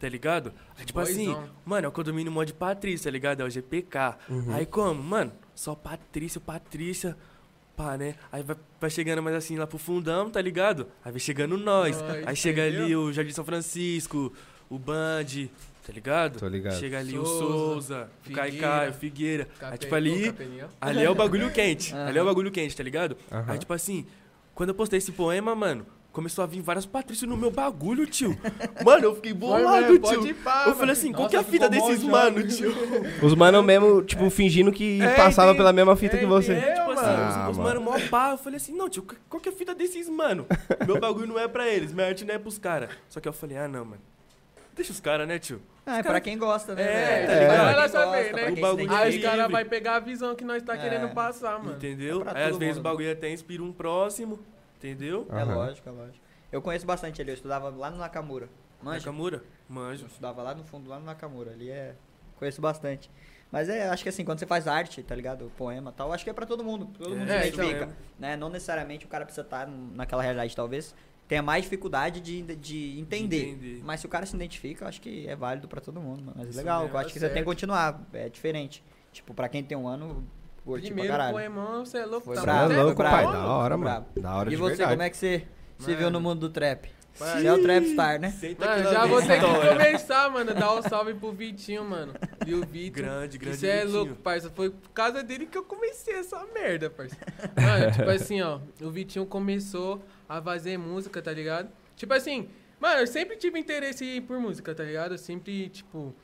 tá 0.00 0.08
ligado? 0.08 0.52
Aí, 0.78 0.84
tipo 0.84 0.98
assim, 0.98 1.26
Boizão. 1.26 1.48
mano, 1.64 1.84
é 1.86 1.88
o 1.88 1.92
condomínio 1.92 2.32
Mod 2.32 2.52
Patrícia, 2.54 3.04
tá 3.04 3.12
ligado? 3.12 3.40
É 3.40 3.44
o 3.44 3.50
GPK. 3.50 4.16
Aí 4.54 4.66
como? 4.66 5.02
Mano, 5.02 5.32
só 5.54 5.74
Patrícia, 5.74 6.40
Patrícia, 6.40 7.16
pá, 7.76 7.96
né? 7.96 8.14
Aí 8.30 8.42
vai, 8.42 8.56
vai 8.80 8.90
chegando 8.90 9.22
mais 9.22 9.36
assim 9.36 9.56
lá 9.56 9.66
pro 9.66 9.78
fundão, 9.78 10.30
tá 10.30 10.40
ligado? 10.40 10.86
Aí 11.04 11.10
vai 11.12 11.20
chegando 11.20 11.56
nós. 11.56 12.00
Nós, 12.00 12.26
Aí 12.26 12.36
chega 12.36 12.64
ali 12.64 12.76
entendeu? 12.78 13.00
o 13.02 13.12
Jardim 13.12 13.32
São 13.32 13.44
Francisco, 13.44 14.32
o 14.70 14.78
Band, 14.78 15.48
tá 15.86 15.92
ligado? 15.92 16.38
Tô 16.38 16.48
ligado. 16.48 16.78
Chega 16.78 16.98
ali 16.98 17.18
o 17.18 17.24
Souza, 17.24 17.46
Souza, 17.48 18.10
o 18.20 18.24
Figueira. 18.28 18.50
Caicai, 18.50 18.88
o 18.90 18.92
Figueira. 18.92 19.48
Aí, 19.60 19.78
tipo, 19.78 19.94
ali, 19.94 20.34
ali 20.80 21.04
é 21.04 21.10
o 21.10 21.14
bagulho 21.14 21.50
quente. 21.52 21.92
Aham. 21.94 22.06
Ali 22.06 22.18
é 22.18 22.22
o 22.22 22.26
bagulho 22.26 22.50
quente, 22.50 22.76
tá 22.76 22.82
ligado? 22.82 23.16
Aham. 23.30 23.44
Aí, 23.52 23.58
tipo 23.58 23.72
assim, 23.72 24.06
quando 24.54 24.68
eu 24.70 24.74
postei 24.74 24.98
esse 24.98 25.12
poema, 25.12 25.54
mano, 25.54 25.86
começou 26.12 26.44
a 26.44 26.46
vir 26.46 26.60
vários 26.60 26.84
Patrícios 26.86 27.28
no 27.28 27.36
meu 27.36 27.50
bagulho, 27.50 28.06
tio. 28.06 28.38
Mano, 28.84 29.04
eu 29.04 29.14
fiquei 29.14 29.32
bolado, 29.32 29.98
tio. 29.98 30.26
ir 30.26 30.34
pá, 30.34 30.64
eu 30.66 30.74
falei 30.74 30.92
assim, 30.92 31.10
qual 31.10 31.22
Nossa, 31.24 31.30
que 31.30 31.36
é 31.36 31.40
a 31.40 31.44
fita 31.44 31.68
desses 31.68 32.02
mano, 32.04 32.46
tio? 32.46 32.72
Os 33.22 33.34
mano 33.34 33.62
mesmo, 33.62 34.02
tipo, 34.02 34.28
fingindo 34.30 34.70
que 34.70 35.00
É, 35.00 35.14
passava 35.14 35.54
pela 35.54 35.72
mesma 35.72 35.96
fita 35.96 36.16
É, 36.16 36.20
que 36.20 36.26
você. 36.26 36.52
entendi. 36.52 36.74
Tipo 36.74 36.90
assim, 36.92 37.04
Ah, 37.06 37.46
os, 37.50 37.52
os 37.52 37.58
mano. 37.58 37.80
mano 37.80 38.00
mó 38.00 38.08
pá. 38.10 38.30
Eu 38.32 38.38
falei 38.38 38.56
assim, 38.58 38.72
não, 38.76 38.88
tio, 38.88 39.04
qual 39.28 39.40
que 39.40 39.48
é 39.48 39.52
a 39.52 39.54
fita 39.54 39.74
desses 39.74 40.08
mano? 40.08 40.46
Meu 40.86 41.00
bagulho 41.00 41.26
não 41.26 41.38
é 41.38 41.48
pra 41.48 41.66
eles, 41.68 41.92
minha 41.92 42.06
arte 42.06 42.24
não 42.24 42.34
é 42.34 42.38
pros 42.38 42.58
caras. 42.58 42.90
Só 43.08 43.18
que 43.20 43.28
eu 43.28 43.32
falei, 43.32 43.56
ah, 43.56 43.66
não, 43.66 43.84
mano. 43.84 44.02
Deixa 44.74 44.90
os 44.92 45.00
caras, 45.00 45.28
né, 45.28 45.38
tio? 45.38 45.60
Ah, 45.84 45.98
é 45.98 46.02
pra 46.02 46.20
quem 46.20 46.38
gosta, 46.38 46.74
né? 46.74 46.82
É, 46.82 47.20
tá 47.20 47.26
Pra 47.26 47.34
ligado? 47.40 47.48
quem 47.48 47.56
Ela 47.58 47.72
gosta, 47.82 47.98
sabe, 47.98 48.28
pra 48.30 48.42
né? 48.42 48.50
O 48.50 48.60
bagulho. 48.60 48.92
Aí 48.94 49.16
os 49.16 49.22
caras 49.22 49.50
vão 49.50 49.64
pegar 49.66 49.96
a 49.96 50.00
visão 50.00 50.34
que 50.34 50.44
nós 50.44 50.62
tá 50.62 50.74
É. 50.74 50.78
querendo 50.78 51.08
passar, 51.12 51.58
mano. 51.58 51.76
Entendeu? 51.76 52.22
É 52.26 52.38
Aí 52.44 52.50
às 52.50 52.56
vezes 52.56 52.78
o 52.78 52.80
bagulho 52.80 53.10
até 53.12 53.30
inspira 53.30 53.62
um 53.62 53.72
próximo, 53.72 54.38
entendeu? 54.86 55.26
É 55.30 55.34
Aham. 55.42 55.54
lógico, 55.54 55.88
é 55.88 55.92
lógico. 55.92 56.18
Eu 56.50 56.60
conheço 56.60 56.84
bastante 56.86 57.20
ali, 57.20 57.30
eu 57.30 57.34
estudava 57.34 57.70
lá 57.70 57.90
no 57.90 57.96
Nakamura. 57.98 58.48
Manja? 58.82 58.98
Nakamura? 58.98 59.42
Manjo. 59.68 60.04
Eu 60.04 60.08
estudava 60.08 60.42
lá 60.42 60.54
no 60.54 60.64
fundo, 60.64 60.90
lá 60.90 60.98
no 60.98 61.04
Nakamura. 61.06 61.52
Ali 61.52 61.70
é. 61.70 61.94
Conheço 62.36 62.60
bastante. 62.60 63.10
Mas 63.50 63.68
é, 63.68 63.88
acho 63.88 64.02
que 64.02 64.08
assim, 64.08 64.24
quando 64.24 64.38
você 64.38 64.46
faz 64.46 64.66
arte, 64.66 65.02
tá 65.02 65.14
ligado? 65.14 65.50
Poema 65.56 65.90
e 65.90 65.94
tal, 65.94 66.12
acho 66.12 66.24
que 66.24 66.30
é 66.30 66.32
pra 66.32 66.46
todo 66.46 66.64
mundo. 66.64 66.88
Todo 66.98 67.14
É, 67.14 67.18
mundo 67.18 67.30
é, 67.30 67.42
se 67.42 67.48
então, 67.50 67.64
identifica. 67.64 67.96
né? 68.18 68.36
Não 68.36 68.48
necessariamente 68.48 69.04
o 69.04 69.08
cara 69.08 69.24
precisa 69.24 69.42
estar 69.42 69.66
naquela 69.68 70.22
realidade, 70.22 70.54
talvez. 70.56 70.94
Tenha 71.28 71.42
mais 71.42 71.62
dificuldade 71.64 72.20
de, 72.20 72.42
de 72.56 72.98
entender. 72.98 73.50
entender. 73.50 73.80
Mas 73.84 74.00
se 74.00 74.06
o 74.06 74.08
cara 74.08 74.26
se 74.26 74.34
identifica, 74.34 74.84
eu 74.84 74.88
acho 74.88 75.00
que 75.00 75.26
é 75.28 75.36
válido 75.36 75.68
pra 75.68 75.80
todo 75.80 76.00
mundo. 76.00 76.20
mano. 76.24 76.32
Mas 76.36 76.48
Isso 76.48 76.58
legal, 76.58 76.80
mesmo, 76.82 76.94
eu 76.94 76.98
acho 76.98 77.08
tá 77.08 77.12
que 77.12 77.18
você 77.18 77.26
tem 77.26 77.28
que 77.28 77.34
certo. 77.34 77.46
continuar. 77.46 78.02
É 78.12 78.28
diferente. 78.28 78.82
Tipo, 79.12 79.32
pra 79.32 79.48
quem 79.48 79.62
tem 79.62 79.76
um 79.78 79.86
ano, 79.86 80.26
curte 80.64 80.86
Primeiro 80.86 81.08
pra 81.08 81.16
caralho. 81.18 81.32
poemão, 81.34 81.84
você 81.84 81.98
é 81.98 82.06
louco. 82.06 82.24
Foi 82.26 82.34
tá 82.36 82.42
bravo, 82.42 82.72
é 82.72 82.82
louco, 82.82 82.96
foi 82.96 83.04
pai. 83.10 83.24
Da 83.26 83.46
hora, 83.46 83.76
mano. 83.76 84.06
Da 84.16 84.36
hora 84.36 84.48
E 84.48 84.50
de 84.50 84.56
você, 84.56 84.68
verdade. 84.76 84.90
como 84.92 85.02
é 85.02 85.10
que 85.10 85.16
você 85.16 85.44
se 85.78 85.94
viu 85.94 86.10
no 86.10 86.20
mundo 86.20 86.40
do 86.40 86.50
trap? 86.50 86.88
Você 87.14 87.46
é 87.46 87.52
o 87.52 87.60
trapstar, 87.62 88.18
né? 88.18 88.30
Senta 88.30 88.64
Mano, 88.64 88.90
já 88.90 89.04
vou 89.04 89.20
ter 89.20 89.38
que 89.38 89.68
começar, 89.68 90.30
mano. 90.30 90.54
Dar 90.54 90.74
um 90.74 90.80
salve 90.82 91.12
pro 91.12 91.30
Vitinho, 91.30 91.84
mano. 91.84 92.14
E 92.46 92.54
o 92.54 92.64
Vitor. 92.64 93.02
Grande, 93.02 93.36
grande 93.36 93.56
Isso 93.56 93.66
é 93.66 93.80
Vitinho. 93.80 93.96
louco, 93.98 94.14
parça. 94.14 94.48
Foi 94.50 94.70
por 94.70 94.88
causa 94.92 95.22
dele 95.22 95.44
que 95.44 95.58
eu 95.58 95.62
comecei 95.62 96.14
essa 96.14 96.42
merda, 96.54 96.88
parça. 96.88 97.14
Mano, 97.54 97.92
tipo 97.92 98.08
assim, 98.10 98.40
ó. 98.40 98.60
O 98.80 98.90
Vitinho 98.90 99.26
começou 99.26 100.02
a 100.26 100.40
fazer 100.40 100.78
música, 100.78 101.20
tá 101.20 101.32
ligado? 101.32 101.68
Tipo 101.96 102.14
assim, 102.14 102.48
mano, 102.80 103.00
eu 103.00 103.06
sempre 103.06 103.36
tive 103.36 103.58
interesse 103.58 104.22
por 104.22 104.38
música, 104.38 104.74
tá 104.74 104.82
ligado? 104.82 105.12
Eu 105.12 105.18
sempre, 105.18 105.68
tipo, 105.68 106.14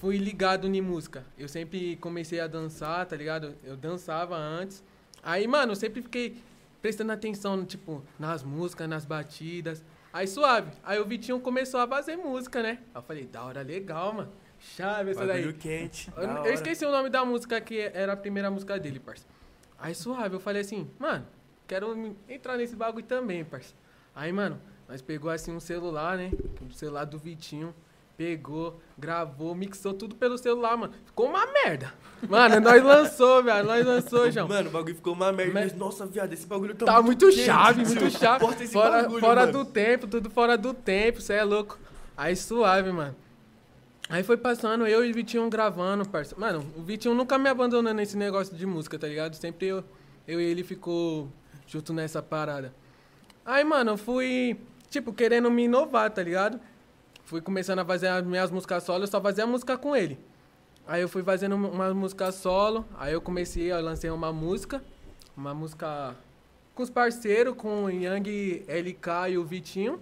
fui 0.00 0.16
ligado 0.16 0.66
em 0.66 0.80
música. 0.80 1.24
Eu 1.36 1.46
sempre 1.46 1.96
comecei 1.96 2.40
a 2.40 2.46
dançar, 2.46 3.04
tá 3.04 3.14
ligado? 3.14 3.54
Eu 3.62 3.76
dançava 3.76 4.34
antes. 4.34 4.82
Aí, 5.22 5.46
mano, 5.46 5.72
eu 5.72 5.76
sempre 5.76 6.00
fiquei 6.00 6.42
prestando 6.80 7.12
atenção, 7.12 7.62
tipo, 7.66 8.02
nas 8.18 8.42
músicas, 8.42 8.88
nas 8.88 9.04
batidas. 9.04 9.84
Aí 10.10 10.26
suave. 10.26 10.72
Aí 10.82 10.98
o 10.98 11.04
Vitinho 11.04 11.38
começou 11.38 11.78
a 11.80 11.86
fazer 11.86 12.16
música, 12.16 12.62
né? 12.62 12.78
Aí 12.94 12.98
eu 12.98 13.02
falei, 13.02 13.26
da 13.26 13.44
hora, 13.44 13.60
legal, 13.60 14.14
mano. 14.14 14.32
Chave 14.58 15.10
essa 15.10 15.26
daí. 15.26 15.52
Quente. 15.52 16.10
Eu, 16.16 16.46
eu 16.46 16.52
esqueci 16.54 16.84
o 16.84 16.90
nome 16.90 17.10
da 17.10 17.22
música 17.22 17.60
que 17.60 17.78
era 17.78 18.14
a 18.14 18.16
primeira 18.16 18.50
música 18.50 18.78
dele, 18.78 18.98
parça. 18.98 19.26
Aí 19.78 19.94
suave, 19.94 20.34
eu 20.34 20.40
falei 20.40 20.62
assim, 20.62 20.90
mano, 20.98 21.26
quero 21.68 22.16
entrar 22.26 22.56
nesse 22.56 22.74
bagulho 22.74 23.04
também, 23.04 23.44
parça. 23.44 23.74
Aí, 24.14 24.32
mano, 24.32 24.58
nós 24.88 25.02
pegou 25.02 25.30
assim 25.30 25.52
um 25.52 25.60
celular, 25.60 26.16
né? 26.16 26.30
O 26.66 26.72
celular 26.72 27.04
do 27.04 27.18
Vitinho. 27.18 27.74
Pegou, 28.20 28.78
gravou, 28.98 29.54
mixou 29.54 29.94
tudo 29.94 30.14
pelo 30.14 30.36
celular, 30.36 30.76
mano. 30.76 30.92
Ficou 31.06 31.26
uma 31.30 31.46
merda. 31.46 31.90
Mano, 32.28 32.60
nós 32.60 32.82
lançou, 32.84 33.42
velho. 33.42 33.66
Nós 33.66 33.86
lançou, 33.86 34.30
João. 34.30 34.46
Mano, 34.46 34.68
o 34.68 34.70
bagulho 34.70 34.94
ficou 34.94 35.14
uma 35.14 35.32
merda. 35.32 35.54
Mas- 35.54 35.72
nossa, 35.74 36.04
viado, 36.04 36.30
esse 36.30 36.46
bagulho 36.46 36.74
tá, 36.74 36.84
Tá 36.84 37.00
muito 37.00 37.24
quente, 37.30 37.46
chave, 37.46 37.82
tio. 37.82 37.98
muito 37.98 38.10
chave. 38.18 38.44
Esse 38.62 38.74
Fora, 38.74 39.02
bagulho, 39.04 39.20
fora 39.20 39.46
mano. 39.46 39.52
do 39.52 39.64
tempo, 39.64 40.06
tudo 40.06 40.28
fora 40.28 40.58
do 40.58 40.74
tempo, 40.74 41.18
cê 41.22 41.32
é 41.32 41.44
louco. 41.44 41.78
Aí 42.14 42.36
suave, 42.36 42.92
mano. 42.92 43.16
Aí 44.10 44.22
foi 44.22 44.36
passando, 44.36 44.86
eu 44.86 45.02
e 45.02 45.10
o 45.10 45.14
Vitinho 45.14 45.48
gravando, 45.48 46.06
parça. 46.06 46.36
Mano, 46.38 46.62
o 46.76 46.82
Vitinho 46.82 47.14
nunca 47.14 47.38
me 47.38 47.48
abandonou 47.48 47.94
nesse 47.94 48.18
negócio 48.18 48.54
de 48.54 48.66
música, 48.66 48.98
tá 48.98 49.06
ligado? 49.06 49.32
Sempre 49.34 49.68
eu, 49.68 49.82
eu 50.28 50.38
e 50.38 50.44
ele 50.44 50.62
ficou 50.62 51.26
junto 51.66 51.94
nessa 51.94 52.22
parada. 52.22 52.70
Aí, 53.46 53.64
mano, 53.64 53.92
eu 53.92 53.96
fui, 53.96 54.58
tipo, 54.90 55.10
querendo 55.10 55.50
me 55.50 55.62
inovar, 55.64 56.10
tá 56.10 56.22
ligado? 56.22 56.60
Fui 57.30 57.40
começando 57.40 57.78
a 57.78 57.84
fazer 57.84 58.08
as 58.08 58.26
minhas 58.26 58.50
músicas 58.50 58.82
solo, 58.82 59.04
eu 59.04 59.06
só 59.06 59.20
fazia 59.20 59.46
música 59.46 59.78
com 59.78 59.94
ele. 59.94 60.18
Aí 60.84 61.00
eu 61.00 61.08
fui 61.08 61.22
fazendo 61.22 61.54
uma 61.54 61.94
música 61.94 62.32
solo, 62.32 62.84
aí 62.98 63.12
eu 63.12 63.20
comecei, 63.20 63.70
eu 63.70 63.80
lancei 63.80 64.10
uma 64.10 64.32
música, 64.32 64.82
uma 65.36 65.54
música 65.54 66.16
com 66.74 66.82
os 66.82 66.90
parceiros, 66.90 67.54
com 67.54 67.84
o 67.84 67.88
Yang, 67.88 68.64
LK 68.66 69.30
e 69.30 69.38
o 69.38 69.44
Vitinho. 69.44 70.00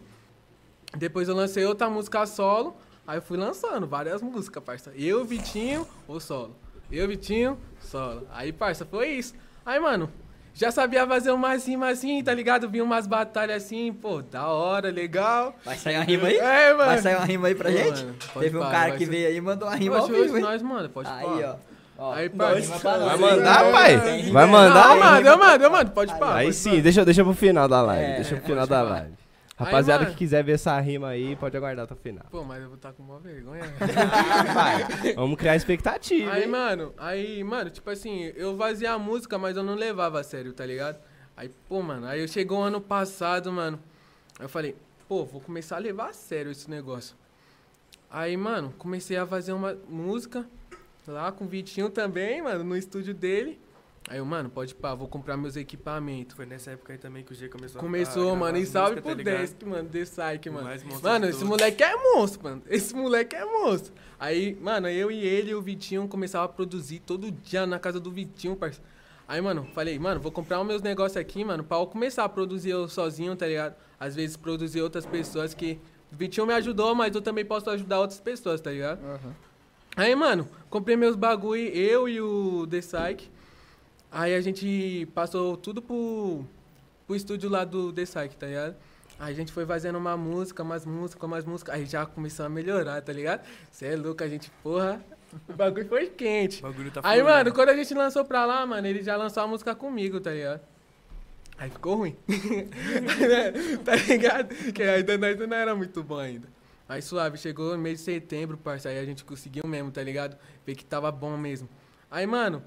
Depois 0.97 1.29
eu 1.29 1.35
lancei 1.35 1.67
outra 1.67 1.91
música 1.91 2.25
solo, 2.25 2.75
aí 3.07 3.19
eu 3.19 3.23
fui 3.23 3.37
lançando 3.37 3.87
várias 3.87 4.23
músicas, 4.23 4.65
parça. 4.65 4.91
Eu, 4.97 5.23
Vitinho, 5.23 5.87
o 6.09 6.19
solo. 6.19 6.57
Eu, 6.91 7.07
Vitinho, 7.07 7.59
solo. 7.79 8.27
Aí, 8.33 8.55
parça, 8.55 8.87
foi 8.87 9.09
isso. 9.09 9.35
Aí, 9.67 9.79
mano, 9.79 10.11
já 10.59 10.73
sabia 10.73 11.07
fazer 11.07 11.31
umas 11.31 11.65
rimas 11.67 11.99
assim, 11.99 12.21
tá 12.23 12.35
ligado? 12.35 12.69
Vinha 12.69 12.83
umas 12.83 13.07
batalhas 13.07 13.63
assim, 13.63 13.93
pô, 13.93 14.21
da 14.23 14.49
hora, 14.49 14.91
legal. 14.91 15.55
Vai 15.65 15.77
sair 15.77 15.97
uma 15.97 16.05
rima 16.05 16.27
aí? 16.27 16.37
É, 16.37 16.73
mano. 16.75 16.85
Vai 16.91 16.99
sair 16.99 17.15
uma 17.17 17.25
rima 17.25 17.47
aí 17.49 17.55
pra 17.55 17.71
Pô, 17.71 17.77
gente? 17.77 18.05
mano, 18.05 18.15
pode 18.35 18.45
Teve 18.47 18.57
um 18.59 18.61
pá, 18.61 18.71
cara 18.71 18.91
que 18.93 19.05
ser- 19.05 19.11
veio 19.11 19.29
aí 19.29 19.37
e 19.37 19.41
mandou 19.41 19.69
uma 19.69 19.77
rima 19.77 19.97
ao 19.99 20.03
Oxe, 20.05 20.13
oxe, 20.13 20.23
vivo, 20.25 20.41
nós, 20.41 20.61
mano, 20.63 20.89
pode 20.89 21.09
Aí, 21.09 21.45
ó. 21.45 21.55
ó. 21.97 22.13
Aí, 22.13 22.31
nós, 22.35 22.69
Vai 22.69 23.17
mandar, 23.17 23.71
pai? 23.73 23.97
Vai 24.33 24.47
mandar? 24.47 24.88
Não, 24.88 24.99
mano, 24.99 25.27
eu 25.29 25.38
mando, 25.38 25.65
eu 25.65 25.71
mando, 25.71 25.91
pode 25.93 26.19
pá. 26.19 26.35
Aí 26.35 26.47
pode 26.47 26.57
sim, 26.57 26.81
deixa, 26.81 27.05
deixa 27.05 27.23
pro 27.23 27.35
final 27.35 27.69
da 27.69 27.81
live. 27.81 28.05
É, 28.05 28.15
deixa 28.17 28.31
pro 28.31 28.38
pode 28.38 28.47
final 28.53 28.67
da 28.67 28.83
live. 28.83 29.11
Rapaziada 29.59 30.05
mano. 30.05 30.12
que 30.12 30.19
quiser 30.19 30.45
ver 30.45 30.53
essa 30.53 30.79
rima 30.79 31.09
aí, 31.09 31.35
pode 31.35 31.57
aguardar 31.57 31.85
até 31.85 31.93
o 31.93 31.97
final. 31.97 32.25
Pô, 32.31 32.45
mas 32.45 32.62
eu 32.62 32.69
vou 32.69 32.77
estar 32.77 32.93
com 32.93 33.03
uma 33.03 33.19
vergonha. 33.19 33.65
Vai. 34.55 35.15
Vamos 35.15 35.37
criar 35.37 35.57
expectativa. 35.57 36.31
Aí, 36.31 36.45
hein? 36.45 36.49
mano, 36.49 36.95
aí, 36.97 37.43
mano, 37.43 37.69
tipo 37.69 37.91
assim, 37.91 38.33
eu 38.37 38.57
fazia 38.57 38.93
a 38.93 38.99
música, 38.99 39.37
mas 39.37 39.57
eu 39.57 39.65
não 39.65 39.75
levava 39.75 40.21
a 40.21 40.23
sério, 40.23 40.53
tá 40.53 40.65
ligado? 40.65 41.00
Aí, 41.37 41.50
pô, 41.69 41.83
mano, 41.83 42.07
aí 42.07 42.21
eu 42.21 42.29
chegou 42.29 42.62
ano 42.62 42.81
passado, 42.81 43.50
mano. 43.50 43.81
Aí 44.38 44.45
eu 44.45 44.49
falei, 44.49 44.77
pô, 45.09 45.25
vou 45.25 45.41
começar 45.41 45.75
a 45.75 45.81
levar 45.81 46.11
a 46.11 46.12
sério 46.12 46.53
esse 46.53 46.71
negócio. 46.71 47.17
Aí, 48.09 48.37
mano, 48.37 48.73
comecei 48.79 49.17
a 49.17 49.27
fazer 49.27 49.53
uma 49.53 49.77
música 49.88 50.47
lá 51.07 51.33
com 51.33 51.47
o 51.47 51.49
Vitinho 51.49 51.91
também, 51.91 52.41
mano, 52.41 52.62
no 52.62 52.77
estúdio 52.77 53.12
dele. 53.12 53.59
Aí 54.11 54.19
eu, 54.19 54.25
mano, 54.25 54.49
pode 54.49 54.75
pá, 54.75 54.95
vou 54.95 55.07
comprar 55.07 55.37
meus 55.37 55.55
equipamentos. 55.55 56.35
Foi 56.35 56.47
nessa 56.47 56.71
época 56.71 56.95
aí 56.95 56.99
também 56.99 57.23
que 57.23 57.33
o 57.33 57.35
G 57.35 57.47
começou 57.49 57.79
a 57.79 57.83
Começou, 57.83 58.23
gravar 58.25 58.37
mano, 58.38 58.57
e 58.57 58.65
salve 58.65 59.03
pro 59.03 59.15
tá? 59.15 59.23
Desk, 59.23 59.65
mano, 59.67 59.88
The 59.88 60.03
Psyche, 60.03 60.50
mano. 60.50 60.69
Mano, 61.03 61.27
esse 61.27 61.38
todos. 61.38 61.43
moleque 61.43 61.83
é 61.83 61.95
monstro, 61.95 62.43
mano. 62.43 62.62
Esse 62.69 62.95
moleque 62.95 63.37
é 63.37 63.45
monstro. 63.45 63.93
Aí, 64.19 64.57
mano, 64.62 64.88
eu 64.88 65.11
e 65.11 65.21
ele 65.21 65.50
e 65.50 65.55
o 65.55 65.61
Vitinho 65.61 66.09
começava 66.09 66.47
a 66.47 66.49
produzir 66.49 67.00
todo 67.00 67.31
dia 67.31 67.67
na 67.67 67.79
casa 67.79 68.00
do 68.00 68.11
Vitinho, 68.11 68.57
parceiro. 68.57 68.88
Aí, 69.29 69.43
mano, 69.43 69.69
falei, 69.75 69.99
mano, 69.99 70.19
vou 70.19 70.33
comprar 70.33 70.59
os 70.59 70.67
meus 70.67 70.81
negócios 70.81 71.19
aqui, 71.19 71.45
mano, 71.45 71.62
pra 71.62 71.77
eu 71.77 71.87
começar 71.87 72.25
a 72.25 72.29
produzir 72.31 72.71
eu 72.71 72.88
sozinho, 72.88 73.37
tá 73.37 73.47
ligado? 73.47 73.77
Às 74.00 74.17
vezes 74.17 74.38
produzir 74.38 74.81
outras 74.81 75.05
pessoas 75.05 75.53
que. 75.53 75.79
O 76.11 76.17
Vitinho 76.17 76.47
me 76.47 76.55
ajudou, 76.55 76.95
mas 76.95 77.15
eu 77.15 77.21
também 77.21 77.45
posso 77.45 77.69
ajudar 77.69 78.00
outras 78.00 78.19
pessoas, 78.19 78.59
tá 78.62 78.71
ligado? 78.71 79.05
Aham. 79.05 79.35
Aí, 79.95 80.15
mano, 80.15 80.49
comprei 80.71 80.97
meus 80.97 81.15
bagulho, 81.15 81.61
eu 81.61 82.09
e 82.09 82.19
o 82.23 82.67
The 82.67 82.79
Psyche. 82.79 83.31
Aí 84.11 84.35
a 84.35 84.41
gente 84.41 85.07
passou 85.15 85.57
tudo 85.57 85.83
pro, 85.83 86.45
pro 87.07 87.17
estúdio 87.17 87.50
lá 87.50 87.65
do 87.65 87.93
The 87.93 88.03
Psyche, 88.03 88.37
tá 88.37 88.47
ligado? 88.47 88.77
Aí 89.19 89.33
a 89.33 89.37
gente 89.37 89.53
foi 89.53 89.67
fazendo 89.67 89.99
uma 89.99 90.17
música, 90.17 90.62
mais 90.62 90.87
música, 90.87 91.27
mais 91.27 91.45
música. 91.45 91.73
Aí 91.73 91.85
já 91.85 92.07
começou 92.07 92.47
a 92.47 92.49
melhorar, 92.49 93.03
tá 93.03 93.12
ligado? 93.12 93.47
Cê 93.71 93.87
é 93.87 93.97
louco, 93.97 94.23
a 94.23 94.29
gente, 94.29 94.50
porra, 94.62 95.05
o 95.49 95.53
bagulho 95.53 95.88
foi 95.88 96.07
quente. 96.07 96.61
O 96.61 96.69
bagulho 96.69 96.91
tá 96.91 97.00
Aí, 97.05 97.23
mano, 97.23 97.53
quando 97.53 97.71
a 97.71 97.77
gente 97.77 97.93
lançou 97.95 98.25
pra 98.25 98.47
lá, 98.47 98.65
mano, 98.65 98.87
ele 98.87 99.03
já 99.03 99.17
lançou 99.17 99.43
a 99.43 99.47
música 99.47 99.75
comigo, 99.75 100.21
tá 100.21 100.31
ligado? 100.31 100.61
Aí 101.59 101.69
ficou 101.69 101.97
ruim. 101.97 102.17
tá 103.85 103.97
ligado? 103.97 104.55
Que 104.73 104.83
ainda 104.85 105.19
nós 105.19 105.38
não 105.38 105.57
era 105.57 105.75
muito 105.75 106.03
bom 106.03 106.19
ainda. 106.19 106.49
Aí 106.88 107.03
suave, 107.03 107.37
chegou 107.37 107.73
no 107.73 107.79
mês 107.79 107.99
de 107.99 108.05
setembro, 108.05 108.57
parça. 108.57 108.88
Aí 108.88 108.99
a 108.99 109.05
gente 109.05 109.25
conseguiu 109.25 109.67
mesmo, 109.67 109.91
tá 109.91 110.03
ligado? 110.03 110.38
Ver 110.65 110.77
que 110.77 110.85
tava 110.85 111.11
bom 111.11 111.37
mesmo. 111.37 111.69
Aí, 112.11 112.25
mano, 112.27 112.62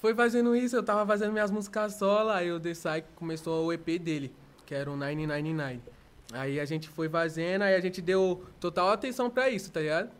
foi 0.00 0.14
fazendo 0.14 0.56
isso, 0.56 0.74
eu 0.76 0.82
tava 0.82 1.06
fazendo 1.06 1.32
minhas 1.32 1.50
músicas 1.50 1.94
solo, 1.94 2.30
aí 2.30 2.50
o 2.50 2.58
The 2.58 2.72
Psyche 2.72 3.04
começou 3.14 3.66
o 3.66 3.72
EP 3.72 3.98
dele, 4.00 4.32
que 4.64 4.74
era 4.74 4.90
o 4.90 4.96
999. 4.96 5.80
Aí 6.32 6.58
a 6.58 6.64
gente 6.64 6.88
foi 6.88 7.08
fazendo, 7.08 7.62
aí 7.62 7.74
a 7.74 7.80
gente 7.80 8.00
deu 8.00 8.42
total 8.58 8.90
atenção 8.90 9.28
pra 9.28 9.50
isso, 9.50 9.70
tá 9.70 9.80
ligado? 9.80 10.10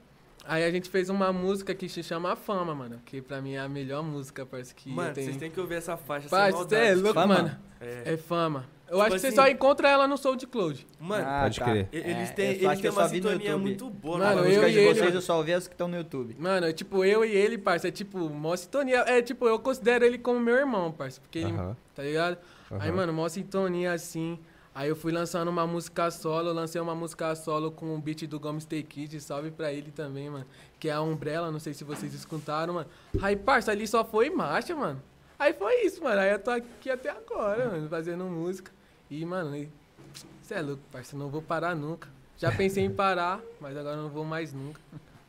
Aí 0.45 0.65
a 0.65 0.71
gente 0.71 0.91
fez 0.91 1.09
uma 1.09 1.33
música 1.33 1.75
que 1.75 1.89
se 1.89 2.03
chama 2.03 2.35
Fama, 2.35 2.75
mano. 2.75 3.01
Que 3.07 3.23
pra 3.23 3.41
mim 3.41 3.55
é 3.55 3.61
a 3.61 3.69
melhor 3.69 4.03
música, 4.03 4.45
parece 4.45 4.75
que 4.75 4.91
Mano, 4.91 5.15
vocês 5.15 5.37
têm 5.37 5.51
que 5.51 5.61
ouvir 5.61 5.77
essa 5.77 5.97
faixa, 5.97 6.29
Parça, 6.29 6.69
cê 6.69 6.77
é 6.77 6.95
louco, 6.95 7.15
Fama? 7.15 7.35
mano. 7.35 7.59
É. 7.81 8.15
É 8.15 8.17
fama. 8.17 8.67
Eu 8.91 8.97
Tipo 8.97 9.03
acho 9.03 9.15
que 9.15 9.21
você 9.21 9.27
assim- 9.29 9.37
só 9.37 9.49
encontra 9.49 9.89
ela 9.89 10.09
no 10.09 10.19
SoundCloud. 10.19 10.85
Mano, 10.99 11.25
Ah, 11.25 11.43
Pode 11.43 11.59
tá. 11.61 11.65
crer. 11.65 11.89
e- 11.93 11.97
É, 11.97 12.11
eles 12.11 12.31
têm, 12.33 12.47
eu 12.47 12.53
eles 12.55 12.65
acho 12.67 12.77
que 12.77 12.83
têm 12.83 12.91
uma 12.91 13.09
sintonia 13.09 13.57
muito 13.57 13.89
boa. 13.89 14.19
Mano, 14.19 14.43
né? 14.43 14.49
eu 14.57 14.69
e 14.69 14.73
de 14.73 14.79
ele, 14.79 14.87
vocês 14.89 15.05
mano. 15.05 15.17
eu 15.17 15.21
só 15.23 15.37
ouvi 15.37 15.53
as 15.55 15.69
que 15.69 15.75
estão 15.75 15.87
no 15.87 15.97
YouTube. 15.97 16.35
Mano, 16.37 16.67
é 16.67 16.73
tipo, 16.73 17.05
eu 17.05 17.25
e 17.25 17.31
ele, 17.31 17.57
parça, 17.57 17.87
é 17.87 17.93
tipo, 17.93 18.19
mó 18.29 18.57
sintonia. 18.57 18.99
É 19.07 19.23
tipo, 19.23 19.47
eu 19.47 19.61
considero 19.61 20.05
ele 20.05 20.19
como 20.19 20.41
meu 20.41 20.57
irmão, 20.57 20.91
parça. 20.91 21.21
Porque 21.21 21.39
ele, 21.39 21.53
Aham, 21.53 21.77
tá 21.95 22.03
ligado? 22.03 22.39
Aí, 22.73 22.89
aham. 22.89 22.97
mano, 22.97 23.13
mó 23.13 23.29
sintonia 23.29 23.93
assim. 23.93 24.37
Aí 24.75 24.89
eu 24.89 24.97
fui 24.97 25.13
lançando 25.13 25.49
uma 25.49 25.67
música 25.69 26.11
solo, 26.11 26.53
lancei 26.53 26.81
uma 26.81 26.95
música 26.95 27.33
solo 27.37 27.71
com 27.71 27.95
o 27.95 27.99
beat 28.01 28.27
do 28.27 28.41
Gomes 28.41 28.65
Stay 28.65 28.83
Kid, 28.83 29.21
salve 29.21 29.53
pra 29.53 29.73
ele 29.73 29.93
também, 29.93 30.29
mano. 30.29 30.47
Que 30.81 30.89
é 30.89 30.93
a 30.93 31.01
Umbrella, 31.01 31.53
não 31.53 31.61
sei 31.61 31.75
se 31.75 31.85
vocês 31.85 32.13
escutaram, 32.13 32.75
mano. 32.75 32.89
Aí, 33.23 33.37
parça, 33.37 33.71
ali 33.71 33.87
só 33.87 34.05
foi 34.05 34.31
marcha, 34.31 34.75
mano. 34.75 35.01
Aí 35.39 35.53
foi 35.53 35.85
isso, 35.87 36.03
mano. 36.03 36.21
Aí 36.21 36.31
eu 36.33 36.39
tô 36.41 36.51
aqui 36.51 36.91
até 36.91 37.09
agora, 37.11 37.67
mano, 37.69 37.89
fazendo 37.89 38.25
música. 38.25 38.73
E, 39.11 39.25
mano, 39.25 39.67
você 40.41 40.55
é 40.55 40.63
louco, 40.63 40.83
parça, 40.93 41.17
não 41.17 41.29
vou 41.29 41.43
parar 41.43 41.75
nunca. 41.75 42.09
Já 42.39 42.51
pensei 42.53 42.85
em 42.85 42.91
parar, 42.91 43.41
mas 43.61 43.77
agora 43.77 43.97
não 43.97 44.09
vou 44.09 44.25
mais 44.25 44.53
nunca. 44.53 44.81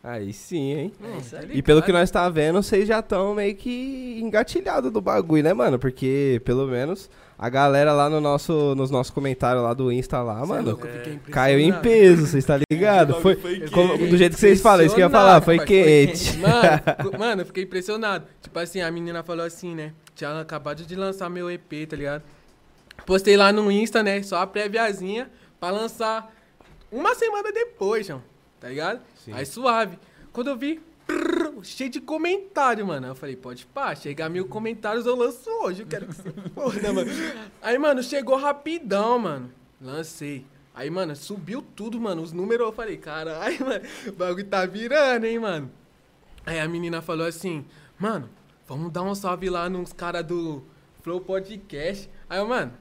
Aí 0.04 0.34
sim, 0.34 0.72
hein? 0.72 0.94
Hum, 1.00 1.18
isso 1.20 1.32
tá 1.32 1.40
aí. 1.40 1.50
E 1.54 1.62
pelo 1.62 1.82
que 1.82 1.92
nós 1.92 2.10
tá 2.10 2.28
vendo, 2.30 2.62
vocês 2.64 2.88
já 2.88 3.00
estão 3.00 3.36
meio 3.36 3.56
que 3.56 4.20
engatilhados 4.22 4.92
do 4.92 5.00
bagulho, 5.02 5.44
né, 5.44 5.54
mano? 5.54 5.78
Porque, 5.78 6.42
pelo 6.44 6.66
menos, 6.68 7.10
a 7.38 7.50
galera 7.50 7.92
lá 7.94 8.10
no 8.10 8.20
nosso, 8.22 8.74
nos 8.76 8.90
nossos 8.90 9.12
comentários 9.12 9.64
lá 9.64 9.74
do 9.74 9.92
Insta 9.92 10.22
lá, 10.22 10.38
Cê 10.38 10.44
é 10.44 10.46
mano, 10.46 10.78
fiquei 10.78 11.20
caiu 11.32 11.60
em 11.60 11.74
peso, 11.74 12.26
vocês 12.26 12.46
tá 12.46 12.58
ligado? 12.72 13.16
Foi, 13.22 13.36
como- 13.72 13.98
do 13.98 14.18
jeito 14.18 14.34
que 14.36 14.40
vocês 14.40 14.62
falam, 14.62 14.86
isso 14.86 14.96
que 14.96 15.02
eu 15.02 15.06
ia 15.06 15.10
falar, 15.10 15.42
foi 15.42 15.60
quente. 15.60 16.38
Mano, 16.38 17.18
mano, 17.20 17.42
eu 17.42 17.46
fiquei 17.46 17.64
impressionado. 17.64 18.26
Tipo 18.42 18.58
assim, 18.58 18.82
a 18.82 18.90
menina 18.90 19.22
falou 19.22 19.46
assim, 19.46 19.76
né? 19.76 19.94
Tinha 20.16 20.40
acabado 20.40 20.84
de 20.84 20.96
lançar 20.96 21.30
meu 21.30 21.50
EP, 21.52 21.88
tá 21.88 21.96
ligado? 21.96 22.24
Postei 23.06 23.36
lá 23.36 23.52
no 23.52 23.72
Insta, 23.72 24.04
né? 24.04 24.22
Só 24.24 24.38
a 24.38 24.48
préviazinha 24.48 25.32
pra 25.60 25.72
lançar 25.72 26.34
uma 26.92 27.16
semana 27.16 27.52
depois, 27.52 28.08
João. 28.08 28.24
Tá 28.60 28.70
ligado? 28.70 29.02
Sim. 29.16 29.34
Aí 29.34 29.46
suave. 29.46 29.98
Quando 30.32 30.50
eu 30.50 30.58
vi, 30.58 30.82
prrr, 31.06 31.64
cheio 31.64 31.90
de 31.90 32.00
comentário, 32.00 32.86
mano. 32.86 33.08
Eu 33.08 33.16
falei, 33.16 33.36
pode 33.36 33.66
pá, 33.66 33.96
chegar 33.96 34.30
mil 34.30 34.48
comentários 34.48 35.06
eu 35.06 35.16
lanço 35.16 35.50
hoje. 35.64 35.82
Eu 35.82 35.88
quero 35.88 36.08
que 36.08 36.16
você 36.16 36.32
foda, 36.54 36.94
mano. 36.94 37.12
Aí, 37.62 37.78
mano, 37.78 38.04
chegou 38.04 38.38
rapidão, 38.38 39.20
mano. 39.20 39.52
Lancei. 39.82 40.46
Aí, 40.74 40.90
mano, 40.90 41.16
subiu 41.16 41.62
tudo, 41.76 42.00
mano. 42.00 42.22
Os 42.22 42.32
números 42.32 42.68
eu 42.68 42.74
falei, 42.74 42.98
caralho, 42.98 43.60
mano, 43.66 43.84
o 44.08 44.12
bagulho 44.12 44.46
tá 44.46 44.66
virando, 44.66 45.26
hein, 45.26 45.40
mano. 45.40 45.72
Aí 46.46 46.60
a 46.60 46.68
menina 46.68 47.02
falou 47.02 47.26
assim, 47.26 47.66
mano, 48.00 48.30
vamos 48.68 48.92
dar 48.92 49.04
um 49.04 49.14
salve 49.14 49.50
lá 49.50 49.70
nos 49.70 49.94
caras 49.94 50.26
do 50.26 50.64
Flow 51.02 51.22
Podcast. 51.22 52.10
Aí 52.30 52.40
eu, 52.40 52.48
mano, 52.48 52.74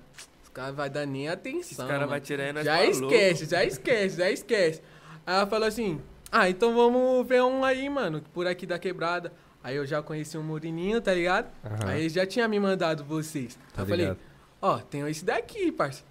os 0.51 0.55
caras 0.55 0.75
vai 0.75 0.91
dar 0.91 1.07
nem 1.07 1.29
atenção. 1.29 1.61
Esses 1.61 1.77
caras 1.77 1.93
mano. 2.01 2.09
vão 2.09 2.21
tirar 2.21 2.45
aí 2.45 2.53
nós 2.53 2.65
Já 2.65 2.77
pra 2.77 2.87
esquece, 2.87 3.47
já 3.47 3.65
esquece, 3.65 4.17
já 4.17 4.31
esquece. 4.31 4.83
Aí 5.25 5.35
ela 5.37 5.47
falou 5.47 5.69
assim, 5.69 6.01
ah, 6.31 6.51
então 6.51 6.75
vamos 6.75 7.27
ver 7.27 7.41
um 7.43 7.65
aí, 7.65 7.89
mano, 7.89 8.21
por 8.35 8.47
aqui 8.49 8.67
da 8.67 8.79
quebrada. 8.79 9.33
Aí 9.63 9.77
eu 9.77 9.87
já 9.87 10.03
conheci 10.03 10.37
um 10.37 10.43
Murininho, 10.43 11.01
tá 11.01 11.15
ligado? 11.15 11.49
Aham. 11.65 11.89
Aí 11.91 12.01
ele 12.01 12.09
já 12.09 12.27
tinha 12.27 12.49
me 12.49 12.59
mandado 12.59 13.05
vocês. 13.05 13.57
Tá 13.75 13.83
eu 13.83 13.87
falei, 13.87 14.07
ligado. 14.07 14.19
ó, 14.61 14.79
tem 14.79 15.09
esse 15.09 15.25
daqui, 15.25 15.71
parça. 15.71 16.03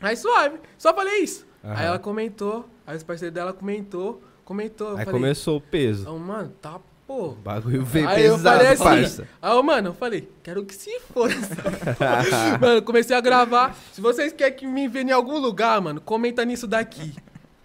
Aí 0.00 0.16
suave, 0.16 0.58
só 0.78 0.94
falei 0.94 1.18
isso. 1.22 1.46
Aham. 1.62 1.74
Aí 1.76 1.86
ela 1.86 1.98
comentou, 1.98 2.66
aí 2.86 2.96
os 2.96 3.02
parceiros 3.02 3.34
dela 3.34 3.52
comentou, 3.52 4.22
comentou. 4.44 4.96
Aí 4.96 5.04
falei, 5.04 5.20
começou 5.20 5.58
o 5.58 5.60
peso. 5.60 6.08
"Ah, 6.08 6.12
mano, 6.18 6.50
tá 6.62 6.80
pô. 7.06 7.28
O 7.28 7.34
bagulho 7.34 7.84
veio 7.84 8.08
Aí 8.08 8.24
eu 8.24 8.34
pesado, 8.36 8.56
falei 8.58 8.72
assim, 8.72 8.84
parça. 8.84 9.28
aí 9.40 9.52
eu, 9.52 9.62
mano, 9.62 9.88
eu 9.90 9.94
falei, 9.94 10.28
quero 10.42 10.64
que 10.64 10.74
se 10.74 10.98
for. 11.00 11.30
Mano, 12.60 12.82
comecei 12.82 13.16
a 13.16 13.20
gravar. 13.20 13.76
Se 13.92 14.00
vocês 14.00 14.32
querem 14.32 14.54
que 14.56 14.66
me 14.66 14.88
ver 14.88 15.06
em 15.06 15.12
algum 15.12 15.38
lugar, 15.38 15.80
mano, 15.80 16.00
comenta 16.00 16.44
nisso 16.44 16.66
daqui. 16.66 17.14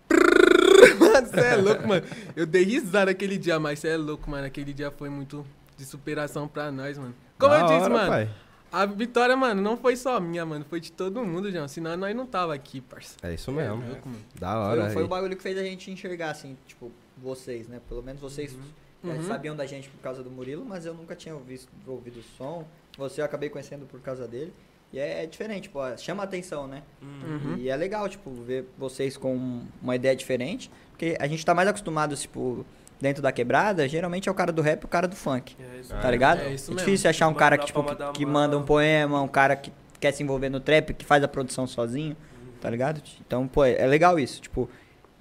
Mano, 0.99 1.27
você 1.27 1.39
é 1.39 1.55
louco, 1.55 1.87
mano. 1.87 2.03
Eu 2.35 2.45
dei 2.45 2.63
risada 2.63 3.11
aquele 3.11 3.37
dia, 3.37 3.59
mas 3.59 3.79
você 3.79 3.89
é 3.89 3.97
louco, 3.97 4.29
mano. 4.29 4.45
Aquele 4.47 4.73
dia 4.73 4.91
foi 4.91 5.09
muito 5.09 5.45
de 5.77 5.85
superação 5.85 6.47
pra 6.47 6.71
nós, 6.71 6.97
mano. 6.97 7.13
Como 7.37 7.51
Da 7.51 7.59
eu 7.59 7.65
disse, 7.67 7.79
hora, 7.81 7.89
mano, 7.93 8.09
pai. 8.09 8.29
a 8.71 8.85
vitória, 8.85 9.35
mano, 9.37 9.61
não 9.61 9.77
foi 9.77 9.95
só 9.95 10.19
minha, 10.19 10.45
mano. 10.45 10.65
Foi 10.69 10.79
de 10.79 10.91
todo 10.91 11.23
mundo, 11.23 11.51
João. 11.51 11.67
Senão 11.67 11.95
nós 11.97 12.15
não 12.15 12.25
tava 12.25 12.53
aqui, 12.53 12.81
parça. 12.81 13.15
É 13.21 13.33
isso 13.33 13.51
É 13.51 13.53
mesmo. 13.53 13.85
louco, 13.87 14.09
mano. 14.09 14.21
Da 14.39 14.51
Foi, 14.53 14.59
hora. 14.79 14.89
foi 14.91 15.01
aí. 15.01 15.05
o 15.05 15.07
bagulho 15.09 15.35
que 15.37 15.43
fez 15.43 15.57
a 15.57 15.63
gente 15.63 15.91
enxergar, 15.91 16.31
assim, 16.31 16.57
tipo, 16.67 16.91
vocês, 17.17 17.67
né? 17.67 17.79
Pelo 17.87 18.01
menos 18.01 18.19
vocês 18.21 18.51
já 18.51 18.57
Uhum. 19.03 19.23
sabiam 19.23 19.55
da 19.55 19.65
gente 19.65 19.89
por 19.89 19.99
causa 20.01 20.21
do 20.23 20.29
Murilo, 20.29 20.63
mas 20.65 20.85
eu 20.85 20.93
nunca 20.93 21.15
tinha 21.15 21.33
ouvido, 21.33 21.63
ouvido 21.87 22.19
o 22.19 22.23
som. 22.37 22.65
Você 22.97 23.21
eu 23.21 23.25
acabei 23.25 23.49
conhecendo 23.49 23.85
por 23.85 23.99
causa 24.01 24.27
dele. 24.27 24.53
E 24.93 24.99
é, 24.99 25.23
é 25.23 25.25
diferente, 25.25 25.69
pô, 25.69 25.79
chama 25.97 26.21
a 26.23 26.25
atenção, 26.25 26.67
né? 26.67 26.83
Uhum. 27.01 27.55
E 27.57 27.69
é 27.69 27.75
legal, 27.75 28.07
tipo, 28.09 28.29
ver 28.43 28.65
vocês 28.77 29.15
com 29.17 29.61
uma 29.81 29.95
ideia 29.95 30.15
diferente. 30.15 30.69
Porque 30.91 31.15
a 31.19 31.27
gente 31.27 31.45
tá 31.45 31.53
mais 31.53 31.67
acostumado, 31.69 32.15
tipo, 32.15 32.65
dentro 32.99 33.21
da 33.23 33.31
quebrada, 33.31 33.87
geralmente 33.87 34.27
é 34.27 34.31
o 34.31 34.35
cara 34.35 34.51
do 34.51 34.61
rap 34.61 34.81
e 34.83 34.85
o 34.85 34.89
cara 34.89 35.07
do 35.07 35.15
funk. 35.15 35.55
É 35.59 35.79
isso 35.79 35.89
Tá 35.95 36.07
É. 36.07 36.11
ligado? 36.11 36.39
É 36.41 36.53
isso 36.53 36.71
é 36.71 36.75
mesmo. 36.75 36.85
difícil 36.85 37.09
achar 37.09 37.27
um 37.29 37.33
cara 37.33 37.57
que, 37.57 37.65
tipo, 37.67 37.83
que 38.13 38.25
mão. 38.25 38.33
manda 38.33 38.57
um 38.57 38.63
poema, 38.63 39.21
um 39.21 39.27
cara 39.29 39.55
que 39.55 39.71
quer 39.99 40.11
se 40.11 40.21
envolver 40.23 40.49
no 40.49 40.59
trap, 40.59 40.93
que 40.93 41.05
faz 41.05 41.23
a 41.23 41.27
produção 41.27 41.65
sozinho, 41.65 42.15
tá 42.59 42.69
ligado? 42.69 43.01
Então, 43.25 43.47
pô, 43.47 43.63
é 43.63 43.73
é 43.81 43.87
legal 43.87 44.19
isso, 44.19 44.41
tipo, 44.41 44.69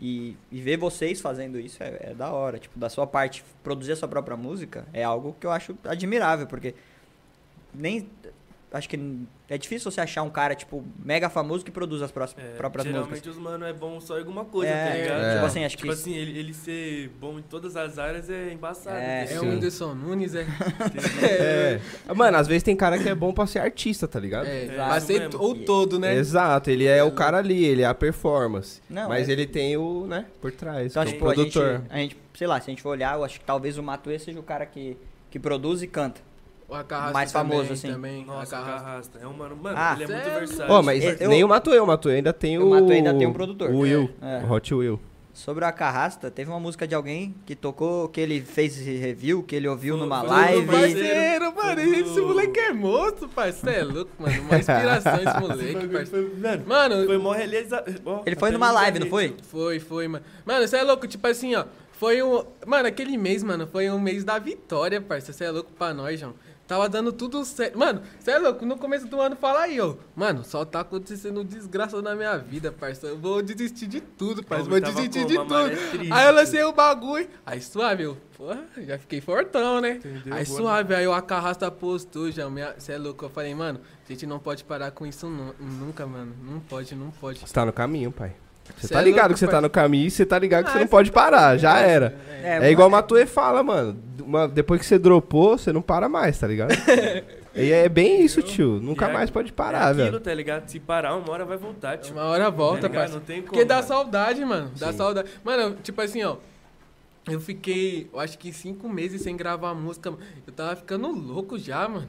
e, 0.01 0.35
e 0.51 0.63
ver 0.63 0.79
vocês 0.79 1.21
fazendo 1.21 1.61
isso 1.61 1.83
é, 1.83 1.99
é 2.01 2.15
da 2.15 2.33
hora. 2.33 2.59
Tipo, 2.59 2.79
da 2.79 2.89
sua 2.89 3.07
parte, 3.07 3.45
produzir 3.63 3.93
a 3.93 3.97
sua 3.97 4.09
própria 4.09 4.35
música 4.35 4.87
é 4.95 5.05
algo 5.05 5.37
que 5.39 5.47
eu 5.47 5.51
acho 5.51 5.77
admirável, 5.85 6.47
porque 6.47 6.75
nem. 7.75 8.09
Acho 8.73 8.89
que 8.89 9.01
é 9.49 9.59
difícil 9.59 9.91
você 9.91 10.01
achar 10.01 10.23
um 10.23 10.31
cara, 10.31 10.55
tipo, 10.55 10.85
mega 11.05 11.29
famoso 11.29 11.65
que 11.65 11.73
produz 11.73 12.03
as 12.03 12.13
próximas, 12.13 12.45
É, 12.47 12.51
próprias 12.51 12.87
geralmente 12.87 13.11
músicas. 13.11 13.35
os 13.37 13.43
mano 13.43 13.65
é 13.67 13.73
bom 13.73 14.01
só 14.01 14.15
em 14.17 14.21
alguma 14.21 14.45
coisa, 14.45 14.71
é, 14.71 14.89
tá 14.89 14.95
ligado? 14.97 15.23
É. 15.25 15.35
tipo 15.35 15.47
assim, 15.47 15.65
acho 15.65 15.77
Tipo 15.77 15.89
que. 15.89 15.93
assim, 15.95 16.15
ele, 16.15 16.39
ele 16.39 16.55
ser 16.55 17.09
bom 17.21 17.37
em 17.39 17.43
todas 17.43 17.75
as 17.75 17.99
áreas 17.99 18.31
é 18.31 18.53
embaçado. 18.53 18.97
É, 18.97 19.27
É 19.33 19.41
o 19.41 19.43
Whindersson 19.43 19.93
Nunes, 19.95 20.37
é. 20.37 20.47
É. 21.23 21.81
Mano, 22.15 22.37
às 22.39 22.47
vezes 22.47 22.63
tem 22.63 22.77
cara 22.77 22.99
que 22.99 23.09
é 23.09 23.15
bom 23.15 23.33
pra 23.33 23.47
ser 23.47 23.59
artista, 23.59 24.07
tá 24.07 24.21
ligado? 24.21 24.47
É, 24.47 24.67
É, 24.67 24.97
isso 24.99 25.07
ser 25.07 25.21
mesmo. 25.21 25.43
o 25.43 25.55
todo, 25.65 25.99
né? 25.99 26.15
Exato, 26.15 26.71
ele 26.71 26.87
é 26.87 27.03
o 27.03 27.11
cara 27.13 27.39
ali, 27.39 27.65
ele 27.65 27.83
é 27.83 27.87
a 27.87 27.95
performance. 27.95 28.81
Não, 28.89 29.09
mas 29.09 29.29
é- 29.29 29.33
ele 29.33 29.47
tem 29.47 29.77
o, 29.77 30.07
né, 30.07 30.27
por 30.41 30.53
trás, 30.53 30.93
Então, 30.93 31.03
que 31.03 31.09
é 31.09 31.13
o 31.13 31.15
tipo, 31.15 31.29
a 31.29 31.35
gente, 31.35 31.53
produtor. 31.53 31.83
a 31.91 31.97
gente, 31.99 32.17
sei 32.35 32.47
lá, 32.47 32.61
se 32.61 32.71
a 32.71 32.73
gente 32.73 32.83
for 32.83 32.91
olhar, 32.91 33.17
eu 33.17 33.25
acho 33.25 33.39
que 33.41 33.45
talvez 33.45 33.77
o 33.79 33.83
Matuê 33.83 34.19
seja 34.19 34.39
o 34.39 34.43
cara 34.43 34.65
que, 34.65 34.97
que 35.31 35.39
produz 35.39 35.83
e 35.83 35.87
canta. 35.87 36.21
O 36.71 36.75
Acarrasta 36.75 37.13
mais 37.13 37.33
famoso, 37.33 37.61
também, 37.63 37.73
assim. 37.75 37.93
Também, 37.93 38.25
Nossa. 38.25 38.57
É 39.21 39.27
um 39.27 39.33
mano, 39.33 39.57
mano, 39.57 39.77
Ah. 39.77 39.93
ele 39.95 40.05
é 40.05 40.07
muito 40.07 40.23
Sério? 40.25 40.39
versátil. 40.47 40.75
Ó, 40.75 40.83
mas 40.83 41.21
Eu- 41.21 41.29
nem 41.29 41.43
o 41.43 41.49
Matuê, 41.49 41.81
o 41.81 41.87
Matuê 41.87 42.15
ainda 42.17 42.33
tem 42.33 42.59
o... 42.59 42.67
O 42.67 42.71
Matuê 42.71 42.95
ainda 42.97 43.13
tem 43.13 43.27
um 43.27 43.33
produtor. 43.33 43.71
O 43.71 43.79
Will, 43.81 44.09
É. 44.23 44.45
o 44.45 44.53
Hot 44.53 44.73
Will. 44.75 45.01
Sobre 45.33 45.65
o 45.65 45.69
Acarrasta, 45.69 46.31
teve 46.31 46.51
uma 46.51 46.61
música 46.61 46.87
de 46.87 46.95
alguém 46.95 47.35
que 47.47 47.55
tocou, 47.57 48.09
que 48.09 48.21
ele 48.21 48.41
fez 48.41 48.79
esse 48.79 48.97
review, 48.99 49.43
que 49.43 49.57
ele 49.57 49.67
ouviu 49.69 49.97
numa 49.97 50.23
live. 50.23 50.67
Parceiro, 50.67 51.55
mano, 51.57 51.81
esse 51.81 52.21
moleque 52.21 52.61
é 52.61 52.73
monstro, 52.73 53.29
parceiro. 53.29 53.79
É 53.91 53.93
louco, 53.95 54.11
mano. 54.19 54.43
Uma 54.43 54.59
inspiração 54.59 55.15
esse 55.17 55.41
moleque, 55.41 55.89
parceiro. 55.89 56.33
Mano, 56.37 56.65
Mano, 56.67 57.07
foi 57.07 57.19
mó 57.19 57.33
realiza... 57.33 57.83
Ele 58.27 58.37
foi 58.37 58.51
numa 58.51 58.71
live, 58.73 58.99
não 58.99 59.07
foi? 59.09 59.35
Foi, 59.45 59.81
foi, 59.81 60.09
mano. 60.09 60.25
Mano, 60.45 60.67
você 60.69 60.77
é 60.77 60.83
louco, 60.83 61.07
tipo 61.07 61.27
assim, 61.27 61.55
ó. 61.55 61.65
Foi 61.93 62.23
um. 62.23 62.43
Mano, 62.67 62.89
aquele 62.89 63.19
mês, 63.19 63.43
mano, 63.43 63.67
foi 63.67 63.91
um 63.91 64.01
mês 64.01 64.25
da 64.25 64.39
vitória, 64.39 65.03
parça. 65.03 65.35
Você 65.35 65.45
é 65.45 65.51
louco 65.51 65.71
pra 65.79 65.93
nós, 65.93 66.19
João. 66.19 66.33
Tava 66.71 66.89
dando 66.89 67.13
tudo 67.13 67.45
certo. 67.45 67.77
Mano, 67.77 68.01
você 68.17 68.31
é 68.31 68.39
louco, 68.39 68.65
no 68.65 68.79
começo 68.79 69.05
do 69.09 69.21
ano 69.21 69.35
fala 69.35 69.63
aí, 69.63 69.81
ó. 69.81 69.97
Mano, 70.15 70.45
só 70.45 70.65
tá 70.65 70.79
acontecendo 70.83 71.43
desgraça 71.43 72.01
na 72.01 72.15
minha 72.15 72.39
vida, 72.39 72.71
parça. 72.71 73.09
Eu 73.09 73.19
vou 73.19 73.43
desistir 73.43 73.89
de 73.89 74.01
tudo, 74.01 74.45
parça. 74.45 74.71
Vou 74.71 74.81
desistir 74.81 75.25
de 75.25 75.35
tudo. 75.35 75.69
triste. 75.91 76.13
Aí 76.13 76.27
eu 76.29 76.33
lancei 76.33 76.63
o 76.63 76.73
bagulho. 76.73 77.29
Aí 77.45 77.61
suave, 77.61 78.05
eu. 78.05 78.17
Porra, 78.37 78.63
já 78.87 78.97
fiquei 79.01 79.21
fortão, 79.21 79.81
né? 79.81 79.95
Entendeu? 79.97 80.33
Aí 80.33 80.45
Boa 80.47 80.59
suave, 80.61 80.95
aí 80.95 81.09
o 81.09 81.13
Acarrasta 81.13 81.69
postou 81.73 82.31
já. 82.31 82.47
Você 82.79 82.93
é 82.93 82.99
louco. 82.99 83.25
Eu 83.25 83.31
falei, 83.31 83.53
mano, 83.53 83.81
a 84.09 84.13
gente 84.13 84.25
não 84.25 84.39
pode 84.39 84.63
parar 84.63 84.93
com 84.93 85.05
isso 85.05 85.27
nu- 85.29 85.53
nunca, 85.59 86.07
mano. 86.07 86.33
Não 86.41 86.61
pode, 86.61 86.95
não 86.95 87.11
pode. 87.11 87.41
Você 87.41 87.53
tá 87.53 87.67
no 87.67 87.73
caminho, 87.73 88.13
pai. 88.13 88.33
Você 88.77 88.89
Cê 88.89 88.95
tá 88.95 89.01
é 89.01 89.05
ligado 89.05 89.21
louco, 89.29 89.35
que 89.35 89.41
você 89.41 89.47
tá 89.47 89.53
pai. 89.53 89.61
no 89.61 89.71
caminho 89.71 90.07
e 90.07 90.11
você 90.11 90.27
tá 90.27 90.39
ligado 90.39 90.65
que 90.65 90.71
Ah, 90.71 90.73
você 90.75 90.79
não 90.81 90.87
pode 90.87 91.11
parar, 91.13 91.57
já 91.57 91.79
era. 91.79 92.17
É, 92.43 92.71
igual 92.71 92.89
o 92.89 92.91
Matuê 92.91 93.27
fala, 93.27 93.63
mano. 93.63 93.99
Uma- 94.23 94.47
depois 94.49 94.81
que 94.81 94.87
você 94.87 94.99
dropou, 94.99 95.59
você 95.59 95.73
não 95.73 95.83
para 95.83 96.09
mais, 96.09 96.39
tá 96.39 96.47
ligado? 96.47 96.71
E 97.53 97.73
é 97.73 97.89
bem 97.89 98.23
isso, 98.25 98.41
tio. 98.43 98.79
Nunca 98.81 99.07
é- 99.09 99.13
mais 99.13 99.29
pode 99.29 99.51
é 99.51 99.53
parar, 99.53 99.89
aquilo, 99.89 100.05
velho. 100.05 100.21
tá 100.21 100.33
ligado? 100.33 100.69
Se 100.69 100.79
parar, 100.79 101.17
uma 101.17 101.29
hora 101.33 101.45
vai 101.45 101.57
voltar, 101.59 101.99
tio. 101.99 102.13
Uma 102.15 102.23
hora 102.27 102.49
volta, 102.49 102.83
Tá 102.83 102.87
ligado? 102.87 103.01
parça. 103.03 103.15
Não 103.17 103.21
tem 103.23 103.39
como. 103.41 103.49
Porque 103.49 103.65
dá 103.65 103.75
mano. 103.77 103.89
saudade, 103.89 104.45
mano. 104.45 104.71
Dá 104.79 104.93
Sim. 104.93 104.99
saudade. 104.99 105.29
Mano, 105.43 105.77
tipo 105.83 106.01
assim, 106.01 106.23
ó. 106.23 106.37
Eu 107.29 107.41
fiquei, 107.41 108.09
eu 108.15 108.21
acho 108.21 108.39
que 108.39 108.53
cinco 108.53 108.89
meses 108.89 109.23
sem 109.23 109.37
gravar 109.37 109.75
música. 109.75 110.13
Eu 110.47 110.53
tava 110.53 110.77
ficando 110.77 111.09
louco 111.11 111.59
já, 111.59 111.89
mano. 111.89 112.07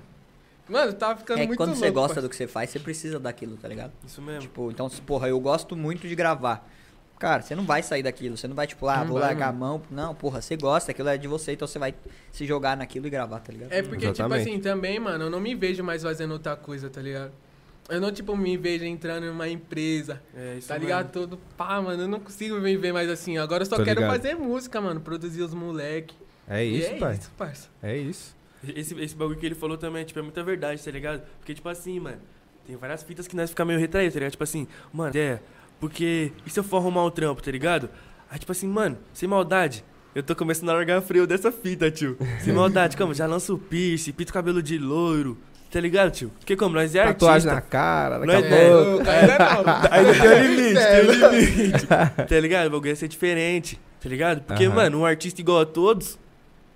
Mano, 0.72 0.94
tava 0.94 1.20
ficando 1.20 1.38
É 1.40 1.42
que 1.42 1.48
muito 1.48 1.58
quando 1.58 1.70
louco. 1.70 1.82
você 1.84 1.92
gosta 1.92 2.22
do 2.22 2.30
que 2.30 2.36
você 2.36 2.48
faz, 2.48 2.70
você 2.70 2.80
precisa 2.80 3.20
daquilo, 3.20 3.58
tá 3.58 3.68
ligado? 3.68 3.92
Isso 4.06 4.22
mesmo. 4.22 4.42
Tipo, 4.42 4.72
então, 4.72 4.90
porra, 5.06 5.28
eu 5.28 5.40
gosto 5.40 5.76
muito 5.76 6.08
de 6.08 6.16
gravar. 6.16 6.68
Cara, 7.20 7.44
você 7.44 7.54
não 7.54 7.66
vai 7.66 7.84
sair 7.84 8.02
daquilo, 8.02 8.36
você 8.36 8.48
não 8.48 8.56
vai, 8.56 8.66
tipo, 8.66 8.88
ah, 8.88 8.98
Não 9.00 9.06
vou 9.08 9.20
vai, 9.20 9.28
largar 9.30 9.54
mano. 9.54 9.66
a 9.66 9.78
mão. 9.78 9.82
Não, 9.92 10.16
porra, 10.16 10.42
você 10.42 10.58
gosta, 10.58 10.90
aquilo 10.92 11.08
é 11.10 11.18
de 11.18 11.28
você, 11.28 11.52
então 11.52 11.68
você 11.68 11.78
vai 11.78 11.94
se 12.32 12.48
jogar 12.48 12.76
naquilo 12.76 13.06
e 13.06 13.10
gravar, 13.12 13.40
tá 13.42 13.52
ligado? 13.54 13.72
É 13.72 13.84
porque, 13.84 14.06
Exatamente. 14.06 14.40
tipo 14.42 14.52
assim, 14.52 14.60
também, 14.60 15.00
mano, 15.00 15.26
eu 15.26 15.30
não 15.30 15.40
me 15.40 15.54
vejo 15.54 15.84
mais 15.84 16.02
fazendo 16.02 16.32
outra 16.32 16.56
coisa, 16.56 16.90
tá 16.90 17.00
ligado? 17.00 17.32
Eu 17.90 18.02
não, 18.02 18.12
tipo, 18.12 18.36
me 18.36 18.58
vejo 18.58 18.86
entrando 18.86 19.26
em 19.26 19.30
uma 19.30 19.48
empresa, 19.50 20.20
É 20.36 20.56
isso 20.58 20.68
tá 20.70 20.78
ligado? 20.78 21.12
Todo 21.12 21.38
pá, 21.58 21.80
mano, 21.82 22.04
eu 22.04 22.08
não 22.08 22.20
consigo 22.20 22.60
me 22.60 22.76
ver 22.78 22.92
mais 22.94 23.08
assim. 23.10 23.38
Agora 23.38 23.62
eu 23.64 23.68
só 23.68 23.76
Tô 23.76 23.84
quero 23.84 24.00
ligado. 24.00 24.16
fazer 24.16 24.34
música, 24.36 24.80
mano, 24.82 25.00
produzir 25.02 25.42
os 25.44 25.54
moleque. 25.54 26.16
É 26.48 26.66
E 26.66 26.80
isso, 26.80 26.90
é 26.92 26.96
pai. 26.98 27.14
isso, 27.16 27.32
parça. 27.38 27.70
É 27.84 27.98
isso. 27.98 28.36
Esse, 28.76 28.94
esse 29.02 29.16
bagulho 29.16 29.38
que 29.40 29.46
ele 29.46 29.56
falou 29.56 29.78
também, 29.78 30.04
tipo, 30.06 30.20
é 30.20 30.22
muita 30.22 30.44
verdade, 30.44 30.84
tá 30.84 30.92
ligado? 30.92 31.22
Porque, 31.40 31.54
tipo 31.54 31.68
assim, 31.68 32.00
mano, 32.00 32.18
tem 32.68 32.76
várias 32.76 33.02
fitas 33.04 33.28
que 33.28 33.36
nós 33.36 33.50
ficamos 33.50 33.70
meio 33.70 33.80
retraídos, 33.80 34.14
tá 34.14 34.20
ligado? 34.20 34.32
Tipo 34.34 34.44
assim, 34.44 34.68
mano, 34.94 35.18
é, 35.18 35.40
porque 35.80 36.32
e 36.46 36.50
se 36.50 36.60
eu 36.60 36.64
for 36.64 36.78
arrumar 36.78 37.04
um 37.06 37.10
trampo, 37.10 37.42
tá 37.42 37.50
ligado? 37.52 37.90
Aí, 38.30 38.38
tipo 38.38 38.52
assim, 38.52 38.68
mano, 38.68 38.98
sem 39.14 39.28
maldade, 39.28 39.84
eu 40.14 40.22
tô 40.22 40.36
começando 40.36 40.70
a 40.70 40.74
largar 40.74 41.02
frio 41.02 41.26
dessa 41.26 41.52
fita, 41.52 41.90
tio. 41.90 42.18
Sem 42.44 42.54
maldade, 42.54 42.96
como? 42.98 43.14
Já 43.14 43.26
lanço 43.26 43.56
o 43.56 43.58
piercing, 43.58 44.12
pinto 44.12 44.30
o 44.30 44.34
cabelo 44.34 44.62
de 44.62 44.78
loiro, 44.78 45.38
tá 45.72 45.80
ligado, 45.80 46.12
tio? 46.12 46.32
Porque 46.38 46.56
como, 46.56 46.76
nós 46.76 46.94
é 46.94 47.04
Tatuagem 47.04 47.50
artista. 47.50 47.56
na 47.56 47.62
cara, 47.62 48.20
daqui 48.20 48.32
Nós 48.32 48.44
a 48.44 48.48
é- 48.48 48.70
pouco. 48.70 49.04
Não. 49.04 49.12
Aí 49.92 50.06
não 50.06 50.14
tem 50.14 50.30
um 50.30 50.54
limite, 50.56 50.80
tem 50.80 51.28
um 51.28 51.40
limite. 51.40 51.88
Tá 51.88 52.40
ligado? 52.40 52.68
O 52.68 52.70
bagulho 52.72 52.90
ia 52.90 52.96
ser 52.96 53.08
diferente, 53.08 53.80
tá 54.00 54.08
ligado? 54.08 54.42
Porque, 54.44 54.66
Aham. 54.66 54.76
mano, 54.76 55.00
um 55.00 55.06
artista 55.06 55.42
igual 55.42 55.62
a 55.62 55.66
todos, 55.66 56.20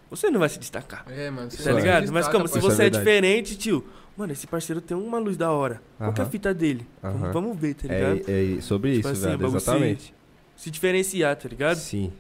você 0.09 0.29
não 0.29 0.39
vai 0.39 0.49
se 0.49 0.59
destacar. 0.59 1.05
É, 1.09 1.29
mano. 1.29 1.49
você 1.51 1.63
Tá 1.63 1.71
ligado? 1.71 2.01
destaca, 2.01 2.11
Mas 2.13 2.27
como, 2.27 2.47
se 2.47 2.57
é 2.57 2.61
você 2.61 2.73
é, 2.73 2.85
verdade. 2.85 3.03
diferente, 3.03 3.57
tio, 3.57 3.85
mano, 4.15 4.31
esse 4.33 4.47
parceiro 4.47 4.79
tem 4.81 4.95
uma 4.95 5.17
luz 5.19 5.35
da 5.37 5.51
hora. 5.51 5.81
Qual 5.97 6.13
que 6.13 6.21
é 6.21 6.23
a 6.23 6.27
fita 6.27 6.53
dele? 6.53 6.85
Vamos, 7.01 7.33
vamos 7.33 7.57
ver, 7.59 7.73
tá 7.75 7.87
ligado? 7.87 8.21
É, 8.29 8.57
é 8.57 8.61
sobre 8.61 8.95
Tipo 8.97 8.99
isso, 8.99 9.09
assim, 9.09 9.21
velho. 9.25 9.37
bagulho 9.39 9.59
se- 9.59 9.69
Exatamente. 9.69 10.13
Se 10.55 10.71
diferenciar, 10.71 11.35
tá 11.35 11.49
ligado? 11.49 11.75
Sim. 11.77 12.13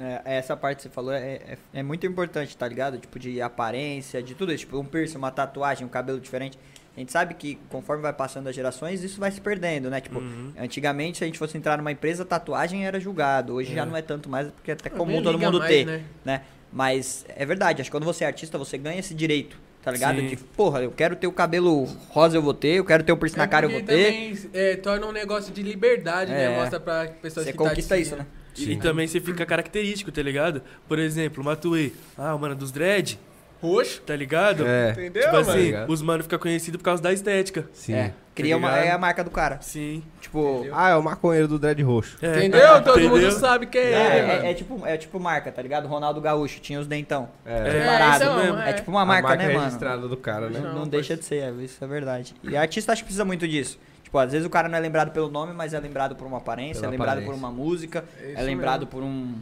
É, 0.00 0.38
essa 0.38 0.56
parte 0.56 0.78
que 0.78 0.82
você 0.84 0.88
falou 0.88 1.12
é, 1.12 1.18
é, 1.34 1.58
é 1.72 1.82
muito 1.82 2.04
importante, 2.06 2.56
tá 2.56 2.66
ligado? 2.66 2.98
Tipo, 2.98 3.18
de 3.18 3.40
aparência, 3.40 4.22
de 4.22 4.34
tudo 4.34 4.52
isso. 4.52 4.64
Tipo, 4.64 4.78
um 4.80 4.84
piercing, 4.84 5.16
uma 5.16 5.30
tatuagem, 5.30 5.86
um 5.86 5.88
cabelo 5.90 6.18
diferente. 6.18 6.58
A 6.96 7.00
gente 7.00 7.12
sabe 7.12 7.34
que 7.34 7.58
conforme 7.68 8.02
vai 8.02 8.12
passando 8.12 8.48
as 8.48 8.54
gerações, 8.54 9.02
isso 9.02 9.18
vai 9.20 9.30
se 9.30 9.40
perdendo, 9.40 9.88
né? 9.90 10.00
Tipo, 10.00 10.18
Uhum. 10.18 10.52
antigamente, 10.58 11.18
se 11.18 11.24
a 11.24 11.26
gente 11.26 11.38
fosse 11.38 11.56
entrar 11.56 11.76
numa 11.76 11.90
empresa, 11.92 12.24
tatuagem 12.24 12.86
era 12.86 12.98
julgado. 13.00 13.54
Hoje 13.54 13.72
É. 13.72 13.74
já 13.76 13.86
não 13.86 13.96
é 13.96 14.02
tanto 14.02 14.28
mais, 14.28 14.48
porque 14.50 14.70
é 14.70 14.74
até 14.74 14.90
comum 14.90 15.22
todo 15.22 15.38
mundo 15.38 15.58
mais, 15.58 15.70
ter, 15.70 15.84
né? 15.86 16.04
né? 16.24 16.42
Mas 16.74 17.24
é 17.28 17.46
verdade, 17.46 17.80
acho 17.80 17.88
que 17.88 17.92
quando 17.92 18.04
você 18.04 18.24
é 18.24 18.26
artista, 18.26 18.58
você 18.58 18.76
ganha 18.76 18.98
esse 18.98 19.14
direito, 19.14 19.56
tá 19.80 19.92
ligado? 19.92 20.18
Sim. 20.18 20.26
De, 20.26 20.36
porra, 20.36 20.82
eu 20.82 20.90
quero 20.90 21.14
ter 21.14 21.28
o 21.28 21.32
cabelo 21.32 21.84
rosa, 22.10 22.36
eu 22.36 22.42
vou 22.42 22.52
ter, 22.52 22.78
eu 22.78 22.84
quero 22.84 23.04
ter 23.04 23.12
o 23.12 23.16
piercing 23.16 23.36
na 23.38 23.44
É 23.44 23.46
cara, 23.46 23.66
eu 23.66 23.70
vou 23.70 23.80
ter. 23.80 23.86
também 23.86 24.38
é, 24.52 24.74
torna 24.76 25.06
um 25.06 25.12
negócio 25.12 25.54
de 25.54 25.62
liberdade, 25.62 26.32
É. 26.32 26.48
né? 26.48 26.56
Mostra 26.58 26.80
pra 26.80 27.06
pessoas 27.22 27.46
Você 27.46 27.52
que 27.52 27.58
tá 27.58 27.64
conquista 27.64 27.94
te 27.96 28.02
isso, 28.02 28.16
né? 28.16 28.26
seguindo. 28.52 28.72
E, 28.72 28.82
também 28.82 29.06
você 29.06 29.20
fica 29.20 29.46
característico, 29.46 30.10
tá 30.10 30.20
ligado? 30.20 30.62
Por 30.88 30.98
exemplo, 30.98 31.44
Matuê. 31.44 31.92
Ah, 32.18 32.34
o 32.34 32.38
mano 32.40 32.56
dos 32.56 32.72
dread, 32.72 33.20
Roxo. 33.66 34.00
tá 34.02 34.14
ligado? 34.14 34.66
É. 34.66 34.90
Entendeu, 34.92 35.22
Tipo 35.22 35.34
mano? 35.36 35.50
assim, 35.50 35.58
ligado? 35.60 35.90
os 35.90 36.02
mano 36.02 36.22
ficam 36.22 36.38
conhecidos 36.38 36.78
por 36.78 36.84
causa 36.84 37.02
da 37.02 37.12
estética. 37.12 37.68
Sim. 37.72 37.94
É, 37.94 38.12
cria 38.34 38.56
uma, 38.56 38.68
ligado? 38.70 38.86
é 38.86 38.90
a 38.90 38.98
marca 38.98 39.22
do 39.24 39.30
cara. 39.30 39.58
Sim. 39.60 40.02
Tipo, 40.20 40.66
Ah, 40.72 40.90
é 40.90 40.96
o 40.96 41.02
maconheiro 41.02 41.46
do 41.48 41.58
dread 41.58 41.82
roxo. 41.82 42.16
É. 42.22 42.38
Entendeu? 42.38 42.82
Todo 42.82 43.00
Entendeu? 43.00 43.10
mundo 43.10 43.30
sabe 43.32 43.66
que 43.66 43.78
é, 43.78 43.92
é, 43.92 44.18
ele, 44.18 44.30
é- 44.46 44.50
é 44.50 44.54
tipo, 44.54 44.86
é 44.86 44.96
tipo 44.96 45.20
marca, 45.20 45.50
tá 45.52 45.62
ligado? 45.62 45.86
Ronaldo 45.88 46.20
Gaúcho 46.20 46.60
tinha 46.60 46.78
os 46.80 46.86
dentão. 46.86 47.28
É. 47.46 47.52
É, 47.56 48.16
então, 48.16 48.36
mesmo. 48.36 48.58
É, 48.58 48.70
é. 48.70 48.72
tipo 48.72 48.90
uma 48.90 49.02
A 49.02 49.04
marca, 49.06 49.36
né, 49.36 49.48
mano? 49.48 49.60
registrada 49.60 50.08
do 50.08 50.16
cara, 50.16 50.48
né? 50.50 50.58
Não, 50.60 50.74
Não, 50.80 50.86
deixa 50.88 51.16
de 51.16 51.24
ser, 51.24 51.36
é, 51.36 51.50
isso 51.62 51.82
é 51.82 51.86
verdade. 51.86 52.34
E 52.44 52.56
artista 52.56 52.92
acho 52.92 53.02
que 53.02 53.06
precisa 53.06 53.24
muito 53.24 53.46
disso. 53.46 53.78
Tipo, 54.02 54.18
às 54.18 54.30
vezes 54.32 54.46
o 54.46 54.50
cara 54.50 54.68
não 54.68 54.76
é 54.76 54.80
lembrado 54.80 55.10
pelo 55.12 55.28
nome, 55.28 55.52
mas 55.52 55.74
é 55.74 55.80
lembrado 55.80 56.14
por 56.14 56.26
uma 56.26 56.38
aparência, 56.38 56.80
Pela 56.82 56.86
é 56.86 56.90
lembrado 56.92 57.08
aparência. 57.18 57.32
por 57.32 57.38
uma 57.38 57.50
música, 57.50 58.04
É 58.20 58.34
é, 58.36 58.42
lembrado 58.42 58.80
mesmo. 58.80 58.90
por 58.92 59.02
um, 59.02 59.34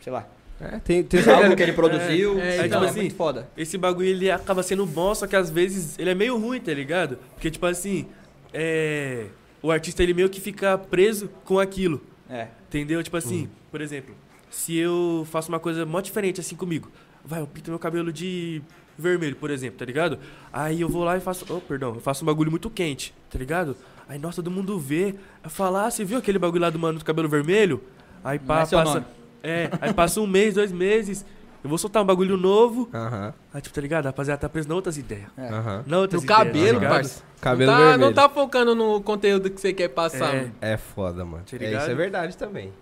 sei 0.00 0.12
lá, 0.12 0.26
É, 0.60 0.78
tem, 0.78 1.02
tem 1.02 1.20
algo 1.28 1.54
que 1.56 1.62
ele 1.62 1.72
produziu. 1.72 2.40
É, 2.40 2.66
então, 2.66 2.68
tipo 2.68 2.84
é 2.84 2.88
assim, 2.88 3.00
muito 3.00 3.14
foda. 3.16 3.48
Esse 3.56 3.76
bagulho 3.76 4.08
ele 4.08 4.30
acaba 4.30 4.62
sendo 4.62 4.86
bom, 4.86 5.14
só 5.14 5.26
que 5.26 5.36
às 5.36 5.50
vezes 5.50 5.98
ele 5.98 6.10
é 6.10 6.14
meio 6.14 6.38
ruim, 6.38 6.60
tá 6.60 6.72
ligado? 6.72 7.18
Porque, 7.34 7.50
tipo 7.50 7.66
assim, 7.66 8.06
é. 8.52 9.26
O 9.62 9.70
artista 9.70 10.02
ele 10.02 10.12
meio 10.12 10.28
que 10.28 10.40
fica 10.40 10.76
preso 10.76 11.28
com 11.44 11.58
aquilo. 11.58 12.00
É. 12.28 12.48
Entendeu? 12.68 13.02
Tipo 13.02 13.16
assim, 13.16 13.48
por 13.70 13.80
exemplo, 13.80 14.14
se 14.50 14.76
eu 14.76 15.26
faço 15.30 15.48
uma 15.48 15.58
coisa 15.58 15.84
mó 15.86 16.00
diferente 16.00 16.40
assim 16.40 16.54
comigo, 16.54 16.90
vai, 17.24 17.40
eu 17.40 17.46
pinto 17.46 17.70
meu 17.70 17.78
cabelo 17.78 18.12
de 18.12 18.62
vermelho, 18.96 19.36
por 19.36 19.50
exemplo, 19.50 19.78
tá 19.78 19.84
ligado? 19.84 20.18
Aí 20.52 20.80
eu 20.80 20.88
vou 20.88 21.02
lá 21.02 21.16
e 21.16 21.20
faço, 21.20 21.44
oh, 21.48 21.60
perdão, 21.60 21.94
eu 21.94 22.00
faço 22.00 22.24
um 22.24 22.26
bagulho 22.26 22.50
muito 22.50 22.70
quente, 22.70 23.14
tá 23.30 23.38
ligado? 23.38 23.76
Aí, 24.08 24.18
nossa, 24.18 24.36
todo 24.36 24.50
mundo 24.50 24.78
vê, 24.78 25.14
eu 25.42 25.50
falo, 25.50 25.78
ah, 25.78 25.90
você 25.90 26.04
viu 26.04 26.18
aquele 26.18 26.38
bagulho 26.38 26.62
lá 26.62 26.70
do 26.70 26.78
mano 26.78 26.98
do 26.98 27.04
cabelo 27.04 27.28
vermelho? 27.28 27.82
Aí 28.22 28.38
pá, 28.38 28.60
é 28.60 28.66
seu 28.66 28.78
passa, 28.78 28.94
nome. 28.94 29.06
É, 29.44 29.70
aí 29.80 29.92
passa 29.92 30.20
um 30.20 30.26
mês, 30.26 30.54
dois 30.54 30.72
meses, 30.72 31.24
eu 31.62 31.68
vou 31.68 31.78
soltar 31.78 32.02
um 32.02 32.06
bagulho 32.06 32.36
novo, 32.36 32.88
Aham, 32.92 33.32
aí 33.52 33.60
tipo, 33.60 33.74
tá 33.74 33.80
ligado? 33.80 34.06
A 34.06 34.08
rapaziada 34.10 34.40
tá 34.40 34.48
preso 34.48 34.68
em 34.68 34.72
outras 34.72 34.98
ideias. 34.98 35.28
É. 35.36 35.48
aham. 35.48 35.84
Não 35.86 36.00
outras 36.00 36.22
No 36.22 36.26
ideias, 36.26 36.46
cabelo, 36.46 36.66
tá 36.66 36.72
ligado? 36.74 36.90
parça. 36.92 37.22
Cabelo 37.40 37.70
não 37.70 37.78
tá, 37.78 37.84
vermelho. 37.84 38.00
Não 38.06 38.12
tá 38.12 38.28
focando 38.28 38.74
no 38.74 39.00
conteúdo 39.02 39.50
que 39.50 39.60
você 39.60 39.72
quer 39.72 39.88
passar, 39.88 40.34
É. 40.34 40.40
mano. 40.40 40.52
É 40.60 40.76
foda, 40.76 41.24
mano. 41.24 41.44
Tá 41.48 41.56
É, 41.56 41.58
ligado? 41.58 41.82
isso 41.82 41.90
é 41.90 41.94
verdade 41.94 42.36
também. 42.36 42.72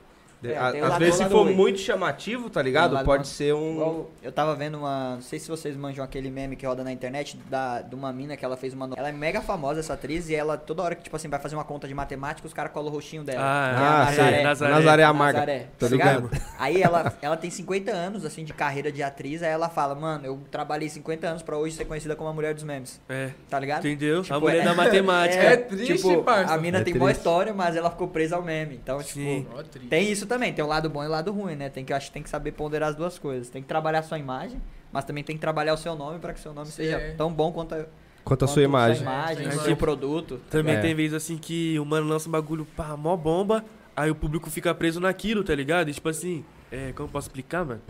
É, 0.45 0.83
o 0.83 0.85
Às 0.87 0.99
vezes, 0.99 1.15
se 1.17 1.25
for 1.27 1.49
muito 1.51 1.79
chamativo, 1.79 2.51
tá 2.51 2.61
ligado? 2.61 3.03
Pode 3.05 3.29
ser 3.29 3.55
um. 3.55 3.73
Igual, 3.75 4.11
eu 4.23 4.33
tava 4.33 4.55
vendo 4.55 4.79
uma. 4.79 5.15
Não 5.15 5.21
sei 5.23 5.39
se 5.39 5.49
vocês 5.49 5.77
manjam 5.77 6.05
aquele 6.05 6.31
meme 6.31 6.57
que 6.57 6.67
roda 6.67 6.83
na 6.83 6.93
internet 6.93 7.37
da, 7.49 7.81
de 7.83 7.95
uma 7.95 8.13
mina 8.13 8.37
que 8.37 8.45
ela 8.45 8.57
fez 8.57 8.75
uma. 8.75 8.91
Ela 8.97 9.09
é 9.09 9.13
mega 9.13 9.41
famosa, 9.41 9.81
essa 9.81 9.95
atriz, 9.95 10.29
e 10.29 10.35
ela, 10.35 10.57
toda 10.57 10.83
hora 10.83 10.95
que, 10.95 11.03
tipo 11.05 11.15
assim, 11.17 11.29
vai 11.29 11.39
fazer 11.39 11.55
uma 11.55 11.65
conta 11.65 11.87
de 11.87 11.95
matemática, 11.95 12.47
os 12.47 12.53
caras 12.55 12.73
colam 12.73 12.91
o 12.91 12.95
rostinho 12.95 13.23
dela. 13.25 13.41
Ah, 13.43 13.73
é 13.73 13.77
Ah. 13.77 14.05
Nazaré. 14.05 14.43
Nazaré. 14.43 14.73
Nazaré 14.75 15.03
Amarga. 15.05 15.39
Nazaré, 15.41 15.67
Tô 15.79 15.87
tá 15.87 15.93
ligado? 15.93 16.31
Aí 16.59 16.83
ela, 16.83 17.13
ela 17.23 17.37
tem 17.37 17.51
50 17.51 17.91
anos, 17.93 18.25
assim, 18.25 18.45
de 18.45 18.53
carreira 18.53 18.91
de 18.91 19.03
atriz, 19.03 19.43
aí 19.43 19.51
ela 19.51 19.69
fala, 19.69 19.95
mano, 19.95 20.27
eu 20.27 20.41
trabalhei 20.51 20.89
50 20.89 21.27
anos 21.29 21.43
pra 21.43 21.57
hoje 21.57 21.77
ser 21.77 21.85
conhecida 21.85 22.17
como 22.17 22.29
a 22.29 22.33
mulher 22.33 22.55
dos 22.55 22.65
memes. 22.65 23.01
É, 23.09 23.31
Tá 23.49 23.59
ligado? 23.59 23.87
entendeu? 23.87 24.23
Tipo, 24.23 24.35
a 24.35 24.41
mulher 24.41 24.63
é- 24.63 24.65
da 24.65 24.75
matemática. 24.75 25.43
É 25.53 25.57
triste, 25.57 25.97
tipo, 25.97 26.23
parça. 26.23 26.55
a 26.55 26.59
mina 26.59 26.79
É 26.79 26.85
tem 26.85 26.95
boa 26.95 27.07
triste. 27.11 27.19
história, 27.21 27.53
mas 27.53 27.77
ela 27.77 27.91
ficou 27.91 28.09
presa 28.09 28.37
ao 28.37 28.43
meme. 28.43 28.75
Então, 28.83 28.99
tipo, 29.03 29.15
Sim. 29.21 29.47
Triste. 29.71 29.89
tem 29.89 30.11
isso 30.11 30.27
também, 30.33 30.53
tem 30.53 30.65
o 30.65 30.69
lado 30.69 30.89
bom 30.89 31.03
e 31.05 31.07
o 31.07 31.11
lado 31.11 31.31
ruim, 31.33 31.55
né? 31.55 31.69
Tem 31.69 31.85
que, 31.85 31.93
eu 31.93 31.97
acho 31.97 32.07
que 32.07 32.13
tem 32.13 32.23
que 32.23 32.31
saber 32.31 32.53
ponderar 32.53 32.91
as 32.91 32.97
duas 32.97 33.19
coisas. 33.19 33.49
Tem 33.49 33.61
que 33.63 33.69
trabalhar 33.69 33.99
a 34.01 34.03
sua 34.03 34.19
imagem, 34.19 34.61
mas 34.93 35.05
também 35.05 35.23
tem 35.25 35.37
que 35.37 35.41
trabalhar 35.41 35.75
o 35.75 35.77
seu 35.77 35.95
nome 35.95 36.19
pra 36.19 36.33
que 36.33 36.41
o 36.41 36.43
seu 36.43 36.53
nome 36.55 36.69
seja 36.71 36.97
É. 36.99 37.13
tão 37.15 37.33
bom 37.33 37.53
quanto 37.53 37.75
a, 37.75 37.85
Quanto 38.25 38.45
a 38.45 38.49
sua 38.49 38.63
imagem. 38.63 39.03
imagem, 39.03 39.45
É, 39.47 39.49
o 39.49 39.53
tipo, 39.53 39.65
seu 39.65 39.77
produto. 39.77 40.41
Também 40.51 40.77
É. 40.77 40.81
tem 40.81 40.95
vezes 40.95 41.15
assim 41.15 41.37
que 41.37 41.79
o 41.79 41.85
mano 41.85 42.07
lança 42.09 42.29
um 42.29 42.33
bagulho, 42.33 42.65
pá, 42.77 42.97
mó 42.97 43.17
bomba, 43.17 43.65
aí 43.97 44.11
o 44.11 44.15
público 44.15 44.49
fica 44.49 44.73
preso 44.75 45.01
naquilo, 45.01 45.43
tá 45.43 45.55
ligado? 45.55 45.89
E 45.91 45.93
tipo 45.93 46.09
assim, 46.09 46.45
é, 46.71 46.93
como 46.93 47.09
eu 47.09 47.13
posso 47.13 47.27
explicar, 47.29 47.65
mano? 47.65 47.81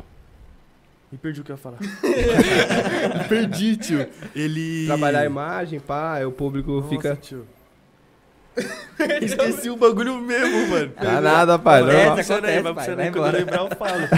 Me 1.13 1.19
perdi 1.19 1.43
o 1.43 1.45
que 1.45 1.53
eu 1.53 1.57
ia 1.57 1.59
falar. 1.63 1.77
Me 1.81 3.25
perdi, 3.29 3.77
tio. 3.77 4.07
Ele. 4.35 4.87
Trabalhar 4.87 5.21
a 5.21 5.25
imagem, 5.27 5.79
pá, 5.79 6.15
aí 6.15 6.25
o 6.25 6.33
público 6.33 6.73
Nossa, 6.73 6.89
fica. 6.89 7.15
tio. 7.17 7.47
Esqueci 9.23 9.71
o 9.71 9.77
bagulho 9.77 10.19
mesmo, 10.19 10.69
mano. 10.69 10.93
Dá 11.01 11.21
nada, 11.21 11.59
pai. 11.59 11.83
Vai 11.83 12.17
puxando 12.17 12.45
aí, 12.45 12.59
acontece, 12.59 12.63
vai 12.63 12.75
pai, 12.75 12.85
puxando 12.85 12.97
vai 12.97 13.07
aí. 13.07 13.13
Quando 13.13 13.35
eu 13.35 13.41
embora. 13.41 13.61
lembrar, 13.61 13.61
eu 13.61 13.77
falo. 13.77 14.09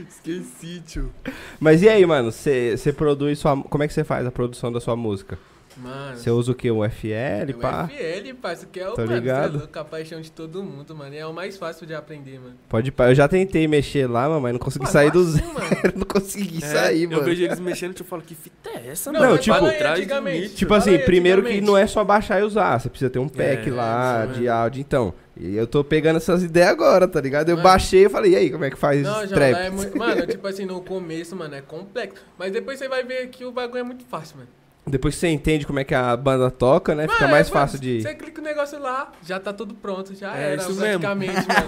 Esqueci, 0.08 0.80
tio. 0.86 1.12
Mas 1.58 1.82
e 1.82 1.88
aí, 1.88 2.04
mano? 2.06 2.32
Você 2.32 2.92
produz 2.96 3.38
sua. 3.38 3.56
Como 3.62 3.82
é 3.82 3.88
que 3.88 3.92
você 3.92 4.04
faz 4.04 4.26
a 4.26 4.30
produção 4.30 4.72
da 4.72 4.80
sua 4.80 4.96
música? 4.96 5.38
Mano. 5.82 6.16
Você 6.16 6.30
usa 6.30 6.52
o 6.52 6.54
quê? 6.54 6.70
Um 6.70 6.82
FL, 6.88 7.50
o 7.54 7.58
pá? 7.58 7.88
FL, 7.88 8.34
parça, 8.34 8.66
que 8.70 8.78
é 8.80 8.88
o 8.88 8.92
Tô 8.92 9.02
mano, 9.02 9.14
ligado. 9.14 9.56
é 9.56 9.58
louco, 9.60 9.78
a 9.78 9.84
paixão 9.84 10.20
de 10.20 10.30
todo 10.30 10.62
mundo, 10.62 10.94
mano. 10.94 11.14
E 11.14 11.18
é 11.18 11.26
o 11.26 11.32
mais 11.32 11.56
fácil 11.56 11.86
de 11.86 11.94
aprender, 11.94 12.38
mano. 12.38 12.54
Pode 12.68 12.92
pá. 12.92 13.08
Eu 13.10 13.14
já 13.14 13.26
tentei 13.26 13.66
mexer 13.66 14.06
lá, 14.06 14.28
mas 14.40 14.52
não 14.52 14.58
consegui 14.58 14.84
Pô, 14.86 14.90
sair 14.90 15.10
do 15.10 15.24
fácil, 15.24 15.38
zero. 15.38 15.54
mano. 15.54 15.70
não 15.96 16.06
consegui 16.06 16.58
É, 16.64 16.66
sair, 16.66 17.02
eu 17.04 17.10
mano. 17.10 17.22
vejo 17.24 17.42
eles 17.42 17.60
mexendo 17.60 17.96
e 17.96 18.00
eu 18.00 18.06
falo, 18.06 18.22
que 18.22 18.34
fita 18.34 18.70
é 18.70 18.88
essa, 18.90 19.10
Não, 19.12 19.20
mano? 19.20 19.32
mas 19.32 19.42
tipo, 19.44 19.56
fala 19.56 19.70
aí 19.70 19.82
antigamente. 19.82 20.48
Tipo 20.54 20.68
Fala 20.68 20.78
assim, 20.80 20.90
aí, 20.90 20.98
primeiro 20.98 21.42
que 21.42 21.60
não 21.60 21.76
é 21.76 21.86
só 21.86 22.04
baixar 22.04 22.40
e 22.40 22.44
usar, 22.44 22.78
você 22.78 22.88
precisa 22.88 23.10
ter 23.10 23.18
um 23.18 23.28
pack 23.28 23.68
É, 23.68 23.72
lá 23.72 24.26
isso 24.30 24.40
de 24.40 24.48
áudio, 24.48 24.80
então. 24.80 25.14
E 25.36 25.56
eu 25.56 25.66
tô 25.66 25.82
pegando 25.82 26.16
essas 26.18 26.42
ideias 26.42 26.68
agora, 26.68 27.08
tá 27.08 27.18
ligado? 27.18 27.48
Eu 27.48 27.56
Mano. 27.56 27.66
baixei 27.66 28.04
e 28.04 28.08
falei, 28.10 28.32
e 28.32 28.36
aí, 28.36 28.50
como 28.50 28.62
é 28.64 28.70
que 28.70 28.76
faz 28.76 29.02
Não, 29.02 29.26
já 29.26 29.34
trap? 29.34 29.54
é 29.54 29.70
muito. 29.70 29.96
Mano, 29.96 30.26
tipo 30.26 30.46
assim, 30.46 30.66
no 30.66 30.82
começo, 30.82 31.34
mano, 31.34 31.54
é 31.54 31.62
complexo. 31.62 32.20
Mas 32.38 32.52
depois 32.52 32.78
você 32.78 32.88
vai 32.88 33.02
ver 33.04 33.28
que 33.28 33.44
o 33.46 33.50
bagulho 33.50 33.78
é 33.80 33.82
muito 33.82 34.04
fácil, 34.04 34.36
mano. 34.36 34.48
Depois 34.86 35.14
que 35.14 35.20
você 35.20 35.28
entende 35.28 35.66
como 35.66 35.78
é 35.78 35.84
que 35.84 35.94
a 35.94 36.16
banda 36.16 36.50
toca, 36.50 36.94
né? 36.94 37.06
Fica 37.06 37.28
mais 37.28 37.48
é, 37.48 37.50
fácil 37.52 37.78
mano, 37.78 37.92
de. 37.96 38.02
Você 38.02 38.14
clica 38.14 38.40
o 38.40 38.44
negócio 38.44 38.78
lá, 38.80 39.12
já 39.24 39.38
tá 39.38 39.52
tudo 39.52 39.74
pronto, 39.74 40.14
já 40.14 40.36
É 40.36 40.52
era, 40.52 40.62
isso 40.62 40.74
mesmo. 40.74 41.00
praticamente, 41.00 41.46
mano. 41.46 41.66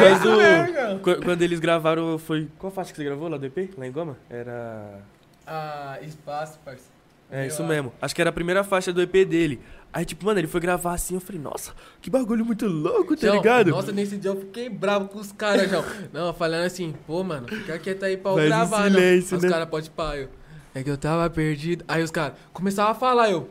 é 0.00 0.12
isso 0.12 0.22
Quando, 0.22 0.36
mesmo, 0.38 1.22
quando 1.24 1.42
eles 1.42 1.60
gravaram, 1.60 2.18
foi... 2.18 2.48
Qual 2.58 2.72
faixa 2.72 2.90
que 2.90 2.96
você 2.96 3.04
gravou 3.04 3.28
lá 3.28 3.36
do 3.36 3.46
EP? 3.46 3.70
Lá 3.76 3.86
em 3.86 3.92
Goma? 3.92 4.16
Era... 4.30 5.00
Ah, 5.46 5.98
espaço, 6.02 6.58
parça. 6.64 6.84
É, 7.30 7.46
isso 7.46 7.62
Eu- 7.62 7.66
mesmo. 7.66 7.92
Acho 8.00 8.14
que 8.14 8.20
era 8.20 8.30
a 8.30 8.32
primeira 8.32 8.64
faixa 8.64 8.92
do 8.92 9.00
EP 9.02 9.24
dele. 9.24 9.60
Aí, 9.92 10.04
tipo, 10.04 10.24
mano, 10.24 10.40
ele 10.40 10.48
foi 10.48 10.60
gravar 10.60 10.94
assim, 10.94 11.14
eu 11.14 11.20
falei, 11.20 11.40
nossa, 11.40 11.72
que 12.00 12.10
bagulho 12.10 12.44
muito 12.44 12.66
louco, 12.66 13.14
tá 13.14 13.26
João, 13.28 13.36
ligado? 13.36 13.70
Nossa, 13.70 13.92
nesse 13.92 14.16
dia 14.16 14.30
eu 14.32 14.40
fiquei 14.40 14.68
bravo 14.68 15.08
com 15.08 15.20
os 15.20 15.30
caras, 15.30 15.70
João. 15.70 15.84
Não, 16.12 16.34
falando 16.34 16.64
assim, 16.64 16.92
pô, 17.06 17.22
mano, 17.22 17.46
fica 17.46 17.78
quieto 17.78 18.04
aí 18.04 18.16
pra 18.16 18.32
eu 18.32 18.36
um 18.38 18.44
gravar, 18.46 18.90
não. 18.90 18.98
silêncio, 18.98 19.36
Aí 19.36 19.42
né? 19.42 19.48
Os 19.48 19.52
caras 19.54 19.68
podem 19.68 19.90
pá, 19.90 20.16
eu. 20.16 20.28
É 20.74 20.82
que 20.82 20.90
eu 20.90 20.96
tava 20.98 21.28
perdido. 21.30 21.84
Aí 21.86 22.02
os 22.02 22.10
caras 22.10 22.34
começavam 22.52 22.92
a 22.92 22.94
falar, 22.94 23.30
eu. 23.30 23.48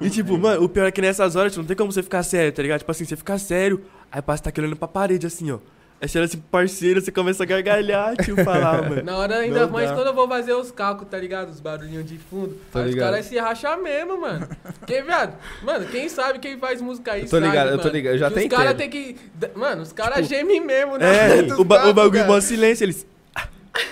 E 0.00 0.10
tipo, 0.10 0.36
mano, 0.38 0.62
o 0.64 0.68
pior 0.68 0.86
é 0.86 0.90
que 0.90 1.00
nessas 1.00 1.36
horas 1.36 1.52
tipo, 1.52 1.62
não 1.62 1.66
tem 1.66 1.76
como 1.76 1.92
você 1.92 2.02
ficar 2.02 2.22
sério, 2.22 2.52
tá 2.52 2.62
ligado? 2.62 2.80
Tipo 2.80 2.90
assim, 2.90 3.04
você 3.04 3.16
fica 3.16 3.38
sério, 3.38 3.82
aí 4.10 4.20
passa 4.22 4.44
tá 4.44 4.50
aqui 4.50 4.60
olhando 4.60 4.76
pra 4.76 4.88
parede 4.88 5.26
assim, 5.26 5.50
ó. 5.50 5.58
Aí 6.00 6.08
você 6.08 6.18
olha 6.18 6.24
assim 6.24 6.38
parceiro, 6.50 7.00
você 7.00 7.12
começa 7.12 7.44
a 7.44 7.46
gargalhar, 7.46 8.16
tio, 8.16 8.34
falar, 8.44 8.82
mano. 8.90 9.02
Na 9.04 9.16
hora 9.16 9.36
ainda 9.36 9.66
Não 9.66 9.70
mais 9.72 9.88
dá. 9.88 9.94
quando 9.94 10.08
eu 10.08 10.14
vou 10.14 10.26
fazer 10.26 10.52
os 10.52 10.72
cálculos, 10.72 11.08
tá 11.08 11.16
ligado? 11.16 11.50
Os 11.50 11.60
barulhinhos 11.60 12.04
de 12.04 12.18
fundo. 12.18 12.58
Tô 12.72 12.78
aí 12.78 12.86
os 12.86 12.90
ligado. 12.94 13.10
caras 13.10 13.26
se 13.26 13.38
racham 13.38 13.82
mesmo, 13.82 14.20
mano. 14.20 14.48
Quem, 14.84 15.02
viado? 15.04 15.36
Mano, 15.62 15.86
quem 15.86 16.08
sabe 16.08 16.40
quem 16.40 16.58
faz 16.58 16.80
música 16.80 17.12
aí 17.12 17.20
Eu 17.20 17.26
tô 17.26 17.36
sabe, 17.36 17.46
ligado, 17.46 17.70
eu 17.70 17.78
tô 17.78 17.88
ligado, 17.88 18.14
eu 18.14 18.18
já 18.18 18.30
Que 18.30 18.38
até 18.40 18.46
Os 18.46 18.52
caras 18.52 18.74
tem 18.76 18.90
que... 18.90 19.16
Mano, 19.54 19.82
os 19.82 19.92
caras 19.92 20.26
gemem 20.26 20.60
mesmo, 20.60 20.96
né? 20.98 21.38
É, 21.38 21.42
o, 21.54 21.62
ba 21.62 21.76
o 21.76 21.78
cálculos, 21.78 21.94
bagulho 21.94 22.20
cara. 22.22 22.26
mó 22.32 22.40
silêncio, 22.40 22.84
eles. 22.84 23.06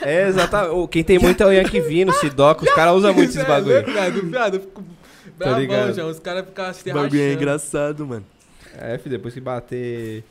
É, 0.03 0.29
exatamente. 0.29 0.89
Quem 0.89 1.03
tem 1.05 1.19
muito 1.19 1.43
é 1.43 1.47
o 1.47 1.51
Yankee 1.53 1.81
Vino, 1.81 2.13
Sidoca, 2.13 2.65
os 2.65 2.73
caras 2.75 2.95
usam 2.97 3.15
muito 3.15 3.31
esses 3.31 3.43
é 3.43 3.47
bagulho. 3.47 3.85
viado, 3.85 4.23
viado, 4.31 4.61
fico 4.61 4.85
bravão, 5.39 5.59
ligado. 5.61 5.95
já. 5.95 6.05
Os 6.05 6.19
caras 6.19 6.45
ficam 6.47 6.73
se 6.75 6.91
O 6.91 6.95
bagulho 6.95 7.21
é 7.21 7.33
engraçado, 7.33 8.07
mano. 8.07 8.25
É, 8.79 8.99
filho, 8.99 9.17
depois 9.17 9.35
que 9.35 9.41
bater 9.41 10.23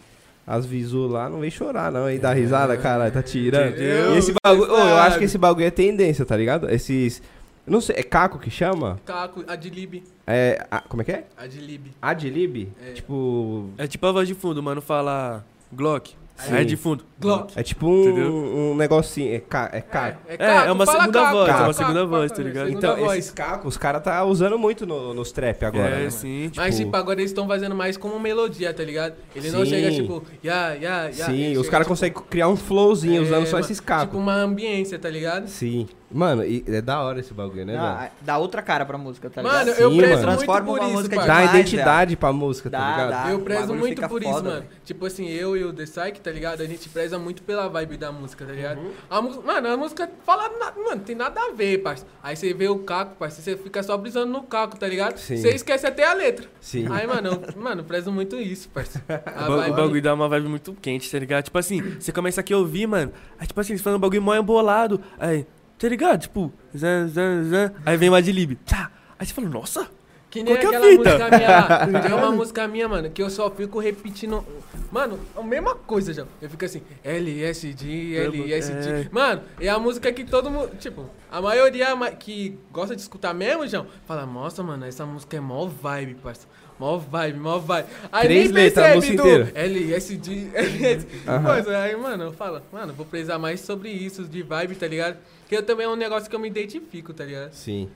as 0.47 0.65
visu 0.65 1.07
lá, 1.07 1.29
não 1.29 1.39
vem 1.41 1.49
chorar, 1.51 1.91
não, 1.91 2.09
hein? 2.09 2.19
Dá 2.19 2.31
risada, 2.33 2.75
caralho, 2.77 3.11
tá 3.11 3.21
tirando. 3.21 3.69
Entendeu? 3.71 4.15
E 4.15 4.17
esse 4.17 4.33
bagulho, 4.43 4.71
ô, 4.71 4.77
eu 4.77 4.97
acho 4.97 5.17
que 5.19 5.25
esse 5.25 5.37
bagulho 5.37 5.65
é 5.65 5.71
tendência, 5.71 6.25
tá 6.25 6.35
ligado? 6.37 6.69
Esses. 6.69 7.21
Não 7.67 7.81
sei, 7.81 7.97
é 7.99 8.03
Caco 8.03 8.39
que 8.39 8.49
chama? 8.49 8.99
Caco, 9.05 9.43
Adlib. 9.47 10.03
É. 10.25 10.65
a- 10.71 10.81
como 10.81 11.01
é 11.03 11.05
que 11.05 11.11
é? 11.11 11.23
Adlib. 11.37 11.91
Adlib? 12.01 12.69
É. 12.87 12.93
Tipo. 12.93 13.69
É 13.77 13.85
tipo 13.85 14.05
a 14.07 14.11
voz 14.11 14.27
de 14.27 14.33
fundo, 14.33 14.63
mano, 14.63 14.81
fala 14.81 15.45
Glock. 15.71 16.15
Sim. 16.39 16.55
É 16.55 16.63
de 16.63 16.75
fundo. 16.77 17.03
Glock. 17.19 17.51
É 17.55 17.61
tipo 17.63 17.85
um, 17.87 18.71
um 18.71 18.75
negocinho. 18.75 19.35
É, 19.35 19.39
ca, 19.39 19.69
é 19.73 19.81
Caco. 19.81 20.19
É, 20.27 20.35
É, 20.39 20.67
é 20.67 20.71
uma 20.71 20.85
fala 20.85 20.99
segunda 21.01 21.19
Caco, 21.19 21.31
voz, 21.35 21.47
é 21.49 21.51
uma 21.51 21.57
Caco, 21.59 21.73
segunda 21.73 21.99
Caco, 21.99 22.09
voz, 22.09 22.31
Caco, 22.31 22.41
tá 22.41 22.47
ligado? 22.47 22.69
Então, 22.69 22.95
voz. 22.95 23.19
esses 23.19 23.31
Cacos, 23.31 23.67
os 23.67 23.77
caras 23.77 24.01
tá 24.03 24.23
usando 24.23 24.57
muito 24.57 24.85
no- 24.85 25.13
nos 25.13 25.31
trap 25.31 25.63
agora. 25.65 25.89
né, 25.89 25.95
é, 25.95 25.97
mano? 25.99 26.11
sim, 26.11 26.43
tipo. 26.49 26.57
Mas, 26.61 26.77
tipo, 26.77 26.95
agora 26.95 27.19
eles 27.19 27.31
estão 27.31 27.45
fazendo 27.47 27.75
mais 27.75 27.97
como 27.97 28.17
melodia, 28.19 28.73
tá 28.73 28.83
ligado? 28.83 29.15
Ele 29.35 29.51
não 29.51 29.65
chega, 29.65 29.91
tipo, 29.91 30.23
ya, 30.43 30.73
ya, 30.75 31.09
ya. 31.15 31.25
Sim, 31.25 31.57
os 31.57 31.67
caras 31.69 31.85
tipo, 31.85 31.89
conseguem 31.89 32.23
criar 32.29 32.47
um 32.47 32.55
flowzinho 32.55 33.21
usando 33.21 33.43
é, 33.43 33.45
só 33.47 33.59
esses 33.59 33.79
cacos. 33.81 34.05
Tipo, 34.05 34.17
uma 34.17 34.35
ambiência, 34.35 34.97
tá 34.97 35.09
ligado? 35.09 35.47
Sim. 35.47 35.87
Mano, 36.11 36.43
e 36.43 36.63
é 36.67 36.81
da 36.81 37.01
hora 37.03 37.19
esse 37.19 37.33
bagulho, 37.33 37.65
né, 37.65 37.73
velho? 37.73 37.83
a- 37.85 38.09
dá 38.21 38.37
outra 38.37 38.61
cara 38.61 38.83
pra 38.85 38.97
música, 38.97 39.29
tá 39.29 39.43
Mano, 39.43 39.59
ligado? 39.59 39.79
eu 39.79 39.91
Sim, 39.91 39.97
prezo 39.97 40.13
mano. 40.13 40.27
muito 40.27 40.37
Transforma 40.45 40.65
por 40.65 40.79
uma 40.79 40.85
isso, 40.87 40.93
música 40.97 41.15
parça. 41.17 41.27
Dá 41.31 41.39
demais, 41.39 41.59
identidade 41.59 42.15
pra 42.17 42.33
música, 42.33 42.69
tá 42.69 42.79
Dá, 42.79 42.89
ligado? 42.91 43.09
dá. 43.25 43.31
Eu 43.31 43.39
prezo 43.41 43.73
muito 43.75 44.07
por 44.07 44.21
isso, 44.23 44.31
foda, 44.31 44.49
mano. 44.49 44.65
Tipo 44.83 45.05
assim, 45.05 45.27
eu 45.27 45.55
e 45.55 45.63
o 45.63 45.71
The 45.71 45.83
Psyche, 45.83 46.21
tá 46.21 46.31
ligado? 46.31 46.61
A 46.61 46.65
gente 46.65 46.89
preza 46.89 47.19
muito 47.19 47.43
pela 47.43 47.67
vibe 47.67 47.97
da 47.97 48.11
música, 48.11 48.43
tá 48.45 48.51
ligado? 48.53 48.79
Uhum. 48.79 48.91
A 49.09 49.21
música, 49.21 49.43
mano, 49.45 49.67
a 49.67 49.77
música 49.77 50.09
fala 50.25 50.49
nada, 50.59 50.73
mano, 50.81 51.01
tem 51.01 51.15
nada 51.15 51.39
a 51.41 51.51
ver, 51.53 51.77
parça. 51.79 52.05
Aí 52.23 52.35
você 52.35 52.53
vê 52.53 52.67
o 52.67 52.79
caco, 52.79 53.15
parça, 53.15 53.41
você 53.41 53.55
fica 53.55 53.83
só 53.83 53.95
brisando 53.95 54.31
no 54.31 54.41
caco, 54.43 54.77
tá 54.79 54.87
ligado? 54.87 55.17
Sim. 55.17 55.37
Você 55.37 55.49
esquece 55.49 55.85
até 55.85 56.05
a 56.07 56.13
letra. 56.13 56.47
Sim. 56.59 56.87
Aí, 56.91 57.05
mano, 57.05 57.39
eu, 57.55 57.61
mano, 57.61 57.81
eu 57.81 57.85
prezo 57.85 58.11
muito 58.11 58.35
isso, 58.35 58.67
parça. 58.69 59.03
A 59.35 59.47
O, 59.69 59.73
bagulho 59.75 60.01
dá 60.01 60.13
uma 60.15 60.27
vibe 60.27 60.47
muito 60.47 60.73
quente, 60.81 61.11
tá 61.11 61.19
ligado? 61.19 61.43
Tipo 61.43 61.57
assim, 61.59 61.81
você 61.99 62.11
começa 62.11 62.41
aqui 62.41 62.51
a 62.53 62.57
ouvir, 62.57 62.87
mano. 62.87 63.11
Aí, 63.39 63.45
tipo 63.45 63.59
assim, 63.61 63.73
eles 63.73 63.81
falando 63.83 63.97
um 63.97 64.01
bagulho 64.01 64.21
mó 64.23 64.35
embolado. 64.35 64.99
Aí, 65.19 65.45
tá 65.79 65.89
ligado? 65.89 66.19
Tipo, 66.21 66.51
zan, 66.77 67.07
zan, 67.07 67.43
zan. 67.45 67.73
Aí 67.85 67.97
vem 67.97 68.09
uma 68.09 68.21
de 68.21 68.31
lib. 68.31 68.55
Tá. 68.65 68.91
Aí 69.17 69.25
você 69.25 69.33
fala, 69.33 69.49
nossa. 69.49 69.87
Que 70.29 70.43
nem 70.43 70.53
Qual 70.55 70.59
que 70.59 70.65
é 70.65 70.77
aquela 70.77 70.91
fita? 70.91 71.09
música 71.17 71.37
minha 71.37 71.49
lá. 71.49 71.87
Tem 72.03 72.13
uma 72.13 72.31
música 72.31 72.67
minha, 72.67 72.87
mano, 72.87 73.09
que 73.09 73.19
eu 73.23 73.31
só 73.31 73.49
fico 73.49 73.79
repetindo. 73.79 74.45
Mano, 74.91 75.19
a 75.35 75.41
mesma 75.41 75.73
coisa 75.73 76.13
já. 76.13 76.23
Eu 76.39 76.47
fico 76.47 76.63
assim, 76.65 76.83
LSD, 77.03 78.15
LSD. 78.15 78.89
É. 78.89 79.09
Mano, 79.11 79.41
é 79.59 79.69
a 79.69 79.79
música 79.79 80.11
que 80.11 80.23
todo 80.23 80.51
mundo. 80.51 80.69
Tipo, 80.77 81.09
a 81.31 81.41
maioria 81.41 81.95
ma- 81.95 82.11
que 82.11 82.59
gosta 82.71 82.95
de 82.95 83.01
escutar 83.01 83.33
mesmo, 83.33 83.67
João, 83.67 83.87
fala, 84.05 84.23
nossa, 84.27 84.61
mano, 84.61 84.85
essa 84.85 85.03
música 85.03 85.35
é 85.37 85.39
mó 85.39 85.65
vibe, 85.65 86.13
parça. 86.15 86.47
Mó 86.79 86.97
vibe, 86.97 87.39
mó 87.39 87.57
vibe. 87.57 87.87
Aí 88.11 88.23
Três 88.27 88.51
nem 88.51 88.63
letras, 88.65 88.91
a 88.91 88.95
música 88.95 89.15
do 89.23 89.27
inteira. 89.29 89.51
LSD, 89.55 90.49
LSD. 90.53 91.07
Aham. 91.27 91.53
Coisa. 91.55 91.77
Aí, 91.79 91.95
mano, 91.95 92.23
eu 92.25 92.33
falo, 92.33 92.61
mano, 92.71 92.93
vou 92.93 93.05
prezar 93.05 93.39
mais 93.39 93.61
sobre 93.61 93.89
isso, 93.89 94.23
de 94.25 94.43
vibe, 94.43 94.75
tá 94.75 94.87
ligado? 94.87 95.17
Que 95.49 95.57
eu 95.57 95.63
também 95.63 95.87
é 95.87 95.89
um 95.89 95.95
negócio 95.95 96.29
que 96.29 96.35
eu 96.35 96.39
me 96.39 96.47
identifico, 96.47 97.11
tá 97.11 97.25
ligado? 97.25 97.51
Sim. 97.53 97.89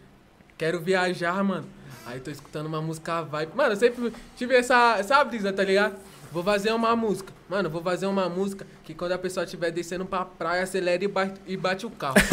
Quero 0.58 0.82
viajar, 0.82 1.42
mano. 1.44 1.68
Aí 2.04 2.20
tô 2.20 2.32
escutando 2.32 2.66
uma 2.66 2.82
música 2.82 3.22
vibe. 3.22 3.56
Mano, 3.56 3.74
eu 3.74 3.78
sempre 3.78 4.12
tive 4.36 4.56
essa, 4.56 4.98
essa 4.98 5.24
brisa, 5.24 5.54
tá 5.54 5.64
ligado? 5.64 5.96
Vou 6.34 6.44
fazer 6.44 6.74
uma 6.74 6.96
música. 6.96 7.32
Mano, 7.48 7.70
vou 7.70 7.84
fazer 7.84 8.08
uma 8.08 8.28
música 8.28 8.66
que 8.84 8.96
quando 8.96 9.12
a 9.12 9.20
pessoa 9.20 9.44
estiver 9.44 9.70
descendo 9.70 10.04
pra 10.04 10.26
praia, 10.26 10.64
acelera 10.64 11.04
e 11.04 11.08
bate, 11.08 11.40
e 11.46 11.56
bate 11.56 11.86
o 11.86 11.92
carro. 11.92 12.16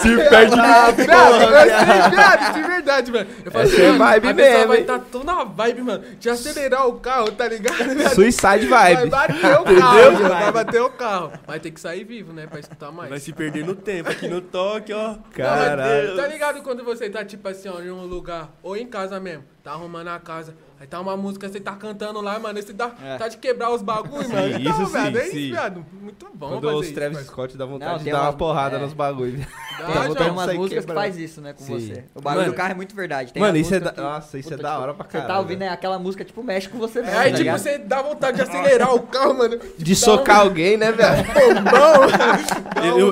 Se 0.00 0.16
perde 0.28 0.54
Ah, 0.60 0.90
viado, 0.92 1.42
eu 1.42 1.50
sei, 1.50 2.10
viado, 2.10 2.54
de 2.54 2.62
verdade, 2.62 3.10
mano. 3.10 3.26
Eu 3.44 3.50
falo 3.50 3.64
assim, 3.64 3.82
é 3.82 3.92
mano, 3.92 3.98
vibe 3.98 4.28
a 4.28 4.34
pessoa 4.34 4.54
mesmo, 4.54 4.68
vai 4.68 4.80
estar 4.80 4.98
tá 5.00 5.04
toda 5.10 5.24
na 5.24 5.42
vibe, 5.44 5.82
mano, 5.82 6.04
de 6.20 6.30
acelerar 6.30 6.86
o 6.86 7.00
carro, 7.00 7.32
tá 7.32 7.48
ligado? 7.48 7.94
viado? 7.96 8.14
Suicide 8.14 8.66
Vai 8.66 8.94
vibe. 8.94 9.10
bater 9.10 9.34
o 9.58 9.64
carro, 9.64 10.28
vai 10.28 10.52
bater 10.52 10.80
o 10.82 10.90
carro. 10.90 11.32
Vai 11.46 11.58
ter 11.58 11.72
que 11.72 11.80
sair 11.80 12.04
vivo, 12.04 12.32
né, 12.32 12.46
pra 12.46 12.60
escutar 12.60 12.92
mais. 12.92 13.10
Vai 13.10 13.18
se 13.18 13.32
perder 13.32 13.64
no 13.64 13.74
tempo, 13.74 14.08
aqui 14.08 14.28
no 14.28 14.40
toque, 14.40 14.92
ó. 14.92 15.16
Caralho. 15.32 16.14
Tá 16.14 16.28
ligado 16.28 16.62
quando 16.62 16.84
você 16.84 17.10
tá, 17.10 17.24
tipo 17.24 17.48
assim, 17.48 17.68
ó, 17.68 17.80
em 17.80 17.90
um 17.90 18.04
lugar, 18.06 18.50
ou 18.62 18.76
em 18.76 18.86
casa 18.86 19.18
mesmo, 19.18 19.42
tá 19.64 19.72
arrumando 19.72 20.08
a 20.08 20.20
casa, 20.20 20.54
aí 20.80 20.86
tá 20.86 21.00
uma 21.00 21.16
música, 21.16 21.48
você 21.48 21.60
tá 21.60 21.72
cantando 21.74 22.20
lá, 22.20 22.38
mano, 22.38 22.60
você 22.60 22.72
dá, 22.72 22.90
É. 23.02 23.16
tá 23.16 23.28
de 23.28 23.36
quebrar 23.38 23.70
os 23.72 23.82
bagulhos, 23.82 24.28
mano. 24.28 24.46
Então, 24.58 24.72
isso 24.82 24.86
sim, 24.86 24.92
velho, 24.92 25.18
é 25.18 25.24
sim. 25.24 25.36
isso, 25.38 25.50
viado. 25.52 25.86
Muito 25.92 26.26
bom 26.34 26.48
Quando 26.48 26.62
fazer 26.64 26.74
os 26.76 26.84
isso, 26.86 26.94
Travis 26.94 27.16
parça. 27.18 27.32
Scott 27.32 27.56
dá 27.56 27.64
vontade 27.66 27.90
Não, 27.92 27.98
de 27.98 28.04
tem 28.04 28.12
dar 28.12 28.20
uma 28.20 28.30
uma- 28.30 28.36
porrada 28.36 28.76
é. 28.76 28.80
nos 28.80 28.92
bagulhos. 28.92 29.40
Botando 29.78 30.14
Tem 30.16 30.26
isso 30.26 30.32
umas 30.32 30.68
que 30.86 30.94
faz 30.94 31.18
isso, 31.18 31.40
né, 31.40 31.52
com 31.52 31.64
Sim. 31.64 31.72
você. 31.78 32.04
O 32.14 32.20
bagulho 32.20 32.42
Mano, 32.42 32.52
do 32.52 32.56
carro 32.56 32.70
é 32.72 32.74
muito 32.74 32.94
verdade. 32.94 33.32
Tem 33.32 33.42
Mano, 33.42 33.56
isso 33.58 33.74
é 33.74 33.80
da- 33.80 33.92
que- 33.92 34.00
nossa, 34.00 34.38
isso 34.38 34.48
é 34.48 34.56
Puta, 34.56 34.62
da 34.62 34.70
tipo, 34.70 34.82
hora 34.82 34.94
pra 34.94 35.04
Você 35.04 35.10
caralho, 35.12 35.28
tá 35.32 35.38
ouvindo 35.38 35.58
velho. 35.60 35.70
é 35.70 35.72
aquela 35.74 35.98
música, 35.98 36.24
tipo, 36.24 36.42
mexe 36.42 36.68
com 36.68 36.78
você 36.78 36.98
É, 37.00 37.02
mesmo, 37.02 37.18
aí, 37.18 37.30
tá 37.32 37.36
tipo, 37.38 37.50
você 37.58 37.78
dá 37.78 38.02
vontade 38.02 38.36
de 38.36 38.42
acelerar 38.42 38.94
o 38.94 39.00
carro, 39.02 39.34
mano. 39.38 39.58
De 39.78 39.94
socar 39.96 40.40
alguém, 40.40 40.76
né, 40.76 40.92
velho? 40.92 41.24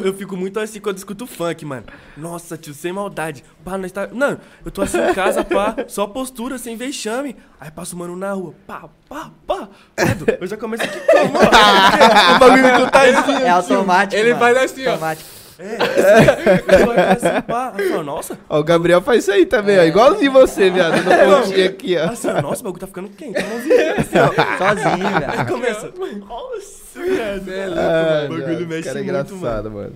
Eu, 0.04 0.14
fico 0.14 0.36
muito 0.36 0.58
assim 0.60 0.80
quando 0.80 0.98
escuto 0.98 1.26
funk, 1.26 1.64
mano. 1.64 1.84
Nossa, 2.16 2.56
tio, 2.56 2.72
sem 2.74 2.92
maldade. 2.92 3.44
Pá, 3.64 3.76
nós 3.78 3.90
tá... 3.92 4.08
Não, 4.12 4.38
eu 4.64 4.70
tô 4.70 4.82
assim 4.82 4.98
em 4.98 5.14
casa, 5.14 5.44
pá, 5.44 5.74
só 5.88 6.06
postura, 6.06 6.58
sem 6.58 6.76
vexame. 6.76 7.36
Aí 7.64 7.70
passa 7.70 7.96
o 7.96 7.98
mano 7.98 8.14
na 8.14 8.30
rua, 8.34 8.52
pá, 8.66 8.90
pá, 9.08 9.30
pá. 9.46 9.68
Credo, 9.96 10.26
Eu 10.38 10.46
já 10.46 10.54
começo 10.54 10.82
aqui 10.84 11.00
como? 11.00 11.38
o 12.36 12.38
bagulho 12.38 12.84
que 12.84 12.90
tá 12.92 13.02
assim. 13.04 13.42
É 13.42 13.48
automático, 13.48 14.20
Ele 14.20 14.34
mano. 14.34 14.40
faz 14.44 14.56
assim, 14.70 14.86
ó. 14.86 14.90
Automático. 14.90 15.30
Eu 15.58 16.84
vou 16.84 16.94
assim, 16.94 17.40
pá. 17.46 17.72
Falo, 17.72 18.02
nossa. 18.02 18.38
Ó, 18.50 18.60
o 18.60 18.62
Gabriel 18.64 19.00
faz 19.00 19.22
isso 19.22 19.32
aí 19.32 19.46
também, 19.46 19.78
ó. 19.78 19.82
Igualzinho 19.82 20.30
você, 20.30 20.68
viado. 20.68 20.94
No 21.02 21.10
pontinho 21.40 21.66
aqui, 21.66 21.96
ó. 21.96 22.10
Assim, 22.10 22.28
ó, 22.28 22.42
nossa, 22.42 22.60
o 22.60 22.64
bagulho 22.64 22.80
tá 22.80 22.86
ficando 22.86 23.08
quente. 23.08 23.38
Assim, 23.38 24.18
ó. 24.18 24.58
Sozinho, 24.58 25.06
Aí 25.06 25.36
velho. 25.36 25.46
começa. 25.48 25.92
Nossa, 26.18 27.02
viado. 27.02 27.48
É 27.50 27.66
louco, 27.66 27.80
Ah, 27.80 28.26
o 28.26 28.28
bagulho 28.46 28.66
mexe 28.68 28.82
cara 28.82 28.98
é 29.00 29.02
muito, 29.02 29.34
engraçado, 29.34 29.70
mano. 29.70 29.92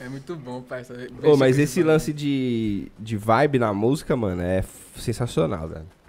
É 0.00 0.08
muito 0.08 0.34
bom, 0.36 0.62
parça. 0.62 0.94
Ô, 1.22 1.36
mas 1.36 1.58
esse 1.58 1.82
lance 1.82 2.14
de, 2.14 2.90
de 2.98 3.18
vibe 3.18 3.58
na 3.58 3.74
música, 3.74 4.16
mano, 4.16 4.40
é 4.40 4.64
sensacional, 4.96 5.68
velho. 5.68 5.99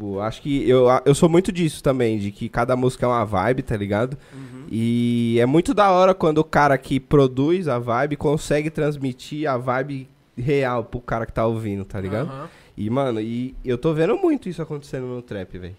Tipo, 0.00 0.20
acho 0.20 0.40
que 0.40 0.66
eu, 0.66 0.86
eu 1.04 1.14
sou 1.14 1.28
muito 1.28 1.52
disso 1.52 1.82
também, 1.82 2.18
de 2.18 2.30
que 2.32 2.48
cada 2.48 2.74
música 2.74 3.04
é 3.04 3.08
uma 3.08 3.22
vibe, 3.22 3.62
tá 3.62 3.76
ligado? 3.76 4.16
Uhum. 4.32 4.64
E 4.70 5.36
é 5.38 5.44
muito 5.44 5.74
da 5.74 5.90
hora 5.90 6.14
quando 6.14 6.38
o 6.38 6.44
cara 6.44 6.78
que 6.78 6.98
produz 6.98 7.68
a 7.68 7.78
vibe 7.78 8.16
consegue 8.16 8.70
transmitir 8.70 9.46
a 9.46 9.58
vibe 9.58 10.08
real 10.38 10.84
pro 10.84 11.00
cara 11.00 11.26
que 11.26 11.32
tá 11.34 11.44
ouvindo, 11.44 11.84
tá 11.84 12.00
ligado? 12.00 12.30
Aham. 12.30 12.48
E, 12.78 12.88
mano, 12.88 13.20
e 13.20 13.54
eu 13.62 13.76
tô 13.76 13.92
vendo 13.92 14.16
muito 14.16 14.48
isso 14.48 14.62
acontecendo 14.62 15.06
no 15.06 15.20
trap, 15.20 15.58
velho. 15.58 15.76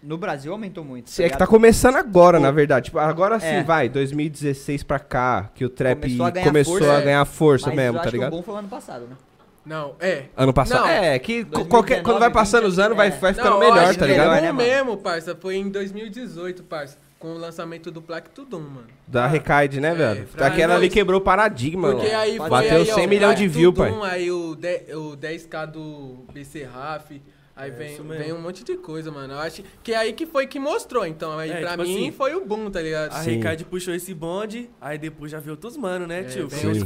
No 0.00 0.16
Brasil 0.16 0.52
aumentou 0.52 0.84
muito. 0.84 1.10
Se 1.10 1.24
é 1.24 1.28
que 1.28 1.36
tá 1.36 1.46
começando 1.46 1.96
agora, 1.96 2.38
Tipo, 2.38 2.46
na 2.46 2.52
verdade. 2.52 2.84
Tipo, 2.84 2.98
agora 3.00 3.40
sim, 3.40 3.46
é. 3.46 3.64
vai, 3.64 3.88
2016 3.88 4.84
pra 4.84 5.00
cá, 5.00 5.50
que 5.52 5.64
o 5.64 5.68
trap 5.68 6.02
Começou 6.02 6.44
começou 6.44 6.76
a 6.76 6.78
a 6.78 6.80
ganhar 6.82 7.04
ganhar 7.04 7.24
força, 7.24 7.64
força, 7.64 7.66
Mas 7.70 7.76
mesmo, 7.76 7.98
eu 7.98 8.02
tá 8.04 8.10
ligado? 8.10 8.32
o 8.32 8.36
bom 8.36 8.42
foi 8.42 8.54
o 8.54 8.58
ano 8.58 8.68
passado, 8.68 9.06
né? 9.06 9.16
Não, 9.64 9.94
é. 9.98 10.26
Ano 10.36 10.52
passado. 10.52 10.80
Não. 10.82 10.88
É, 10.88 11.18
que 11.18 11.44
co- 11.44 11.64
2019, 11.64 11.68
qualquer, 11.70 12.02
quando 12.02 12.18
vai 12.18 12.30
passando 12.30 12.66
os 12.66 12.78
anos, 12.78 12.96
vai, 12.96 13.08
é. 13.08 13.10
vai 13.10 13.32
ficando 13.32 13.50
Não, 13.52 13.60
melhor, 13.60 13.78
acho 13.78 13.98
tá 13.98 14.06
ligado? 14.06 14.26
melhor, 14.34 14.38
o 14.38 14.42
né, 14.42 14.52
mesmo, 14.52 14.96
parça, 14.98 15.34
foi 15.34 15.56
em 15.56 15.68
2018, 15.70 16.62
parça. 16.64 16.98
Com 17.18 17.28
o 17.36 17.38
lançamento 17.38 17.90
do 17.90 18.02
Plaque 18.02 18.28
Tudum, 18.28 18.60
mano. 18.60 18.86
Da 19.08 19.26
Recaide, 19.26 19.80
né, 19.80 19.92
É, 19.92 19.94
velho? 19.94 20.28
Aquela 20.36 20.74
nós- 20.74 20.82
ali 20.82 20.90
quebrou 20.90 21.18
o 21.20 21.22
paradigma, 21.22 21.92
Porque 21.92 22.06
mano. 22.08 22.18
aí 22.18 22.36
foi 22.36 22.50
Bateu 22.50 22.76
aí, 22.76 22.90
ó, 22.90 22.94
100 22.94 23.06
milhões 23.06 23.38
de 23.38 23.48
views, 23.48 23.74
pai. 23.74 23.94
Aí 24.02 24.30
o, 24.30 24.54
de- 24.54 24.94
o 24.94 25.16
10k 25.16 25.64
do 25.66 26.26
BC 26.34 26.64
Raf. 26.64 27.22
Aí 27.56 27.70
É, 27.70 27.72
vem, 27.72 27.96
vem 28.02 28.32
um 28.32 28.40
monte 28.42 28.62
de 28.64 28.76
coisa, 28.76 29.10
mano. 29.10 29.32
Eu 29.34 29.38
acho 29.38 29.62
que 29.82 29.94
é 29.94 29.96
aí 29.96 30.12
que 30.12 30.26
foi 30.26 30.46
que 30.46 30.58
mostrou. 30.58 31.06
Então, 31.06 31.38
aí 31.38 31.50
É, 31.50 31.60
pra 31.60 31.70
tipo 31.70 31.82
mim 31.84 31.94
assim, 32.08 32.12
foi 32.12 32.34
o 32.34 32.44
boom, 32.44 32.68
tá 32.70 32.82
ligado? 32.82 33.12
A 33.12 33.22
Sim. 33.22 33.36
Ricardo 33.36 33.64
puxou 33.64 33.94
esse 33.94 34.12
bonde, 34.12 34.68
aí 34.80 34.98
depois 34.98 35.30
já 35.30 35.38
veio 35.38 35.52
outros 35.52 35.76
mano, 35.78 36.06
né, 36.06 36.20
É, 36.20 36.24
tio? 36.24 36.46
vem 36.48 36.70
os 36.70 36.82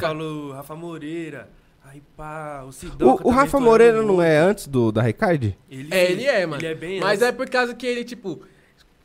Rafa 0.54 0.76
Moreira, 0.76 1.48
aí 1.90 2.02
pá, 2.16 2.62
o 2.66 2.72
Sidoca 2.72 3.22
O, 3.26 3.28
o 3.28 3.30
Rafa 3.32 3.58
Moreira 3.60 4.02
não 4.02 4.20
é 4.22 4.38
antes 4.38 4.66
do 4.66 4.90
da 4.92 5.02
Ricardi? 5.02 5.56
Ele, 5.70 5.88
É, 5.92 6.10
ele 6.10 6.24
é, 6.24 6.44
mano. 6.46 6.60
Ele 6.62 6.66
é 6.72 6.74
bem 6.74 7.00
Mas 7.00 7.20
antes. 7.22 7.22
é 7.22 7.32
por 7.32 7.48
causa 7.48 7.74
que 7.74 7.86
ele, 7.86 8.04
tipo. 8.04 8.42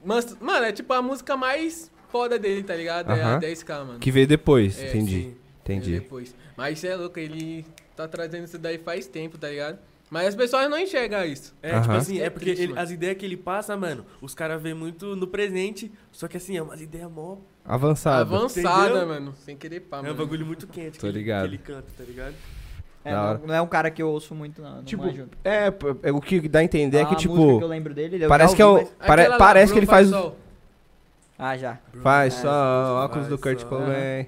mas- 0.04 0.36
Mano, 0.40 0.66
é 0.66 0.72
tipo 0.72 0.92
a 0.94 1.02
música 1.02 1.36
mais 1.38 1.92
foda 2.10 2.38
dele, 2.38 2.64
tá 2.64 2.76
ligado? 2.76 3.12
É 3.12 3.22
a 3.24 3.40
10k, 3.40 3.86
mano. 3.86 4.00
Que 4.00 4.12
veio 4.12 4.28
depois, 4.28 4.80
É, 4.80 4.90
entendi. 4.90 5.22
Sim. 5.24 5.36
Entendi. 5.64 6.00
depois. 6.00 6.36
Mas 6.58 6.80
você 6.80 6.88
é 6.90 6.96
louco, 6.96 7.18
ele 7.20 7.66
tá 7.96 8.08
trazendo 8.08 8.44
isso 8.46 8.58
daí 8.58 8.78
faz 8.78 9.08
tempo, 9.08 9.38
tá 9.38 9.48
ligado? 9.50 9.80
Mas 10.10 10.28
as 10.28 10.36
pessoas 10.36 10.70
não 10.70 10.78
enxergam 10.78 11.26
isso. 11.26 11.56
É, 11.62 11.80
tipo 11.80 11.94
assim, 11.94 12.20
é 12.20 12.26
É 12.26 12.30
porque 12.30 12.54
triste, 12.54 12.64
ele- 12.72 12.80
as 12.80 12.92
ideias 12.92 13.18
que 13.18 13.26
ele 13.26 13.38
passa, 13.38 13.76
mano, 13.76 14.06
os 14.22 14.36
caras 14.36 14.62
vêem 14.62 14.76
muito 14.76 15.16
no 15.16 15.26
presente, 15.26 15.92
só 16.12 16.28
que 16.28 16.38
assim, 16.38 16.56
é 16.58 16.62
umas 16.62 16.82
ideias 16.82 17.10
mó... 17.10 17.38
Avançado. 17.66 18.36
Avançada, 18.36 18.90
Entendeu? 18.90 19.08
mano. 19.08 19.34
Sem 19.40 19.56
querer 19.56 19.80
pá, 19.80 20.02
é 20.06 20.12
um 20.12 20.14
bagulho 20.14 20.46
muito 20.46 20.68
quente 20.68 21.00
Tô 21.00 21.08
que, 21.08 21.08
ele- 21.08 21.18
ligado. 21.20 21.44
que 21.44 21.56
ele 21.56 21.58
canta, 21.58 21.88
tá 21.98 22.04
ligado? 22.04 22.36
É, 23.06 23.12
não, 23.14 23.38
não 23.48 23.54
é 23.54 23.62
um 23.62 23.68
cara 23.68 23.92
que 23.92 24.02
eu 24.02 24.10
ouço 24.10 24.34
muito, 24.34 24.62
não. 24.62 24.78
não 24.78 24.84
Tipo, 24.84 25.04
manjo. 25.04 25.28
é, 25.44 25.74
é, 26.04 26.12
o 26.12 26.22
que 26.22 26.48
dá 26.48 26.60
a 26.60 26.64
entender 26.64 26.98
é 27.00 27.02
Ah, 27.02 27.06
que, 27.06 27.14
a 27.16 27.18
tipo, 27.18 27.36
que 27.58 27.64
eu 27.64 27.68
lembro 27.68 27.94
dele, 27.94 28.24
eu 28.24 28.30
parece 28.30 28.52
já 28.52 28.56
que 28.56 28.62
é 28.62 28.66
o. 28.66 28.74
mas- 28.76 28.90
pare- 29.06 29.28
lá, 29.28 29.38
parece 29.38 29.74
que 29.74 29.80
ele 29.80 29.86
faz. 29.86 30.08
Sol. 30.10 30.38
Ah, 31.38 31.58
já. 31.58 31.78
Faz 32.02 32.34
É, 32.38 32.42
só 32.42 33.04
óculos 33.06 33.28
do 33.28 33.38
Kurt. 33.38 33.64
Cobain. 33.66 34.28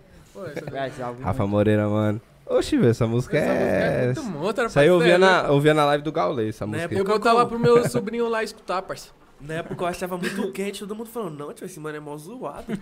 Já 0.97 1.09
ouvi 1.09 1.23
Rafa. 1.23 1.47
Moreira, 1.47 1.88
mano. 1.88 2.19
Oxi, 2.47 2.77
velho, 2.77 2.91
essa 2.91 3.07
música 3.07 3.38
essa 3.38 3.53
música 3.53 3.65
é 3.65 4.03
é. 4.03 4.05
muito 4.05 4.19
Isso 4.67 4.79
aí 4.79 4.88
eu 4.88 4.93
parceiro. 4.93 4.93
ouvia 4.95 5.17
na, 5.17 5.49
ouvia 5.49 5.73
na 5.73 5.85
live 5.85 6.03
do 6.03 6.11
Gaulês, 6.11 6.49
essa 6.55 6.67
música. 6.67 6.93
Eu 6.93 6.99
Época 6.99 7.13
botava 7.13 7.38
como? 7.45 7.49
pro 7.49 7.59
meu 7.59 7.89
sobrinho 7.89 8.27
lá 8.29 8.43
escutar, 8.43 8.81
parça. 8.83 9.09
Na 9.47 9.55
época 9.55 9.84
eu 9.84 9.88
achava 9.88 10.17
muito 10.17 10.49
quente, 10.53 10.79
todo 10.79 10.95
mundo 10.95 11.10
falando, 11.10 11.38
não, 11.38 11.53
tio, 11.53 11.65
esse 11.65 11.79
mano 11.79 11.97
é 11.97 11.99
mó 11.99 12.17
zoado. 12.17 12.65
Pô, 12.67 12.73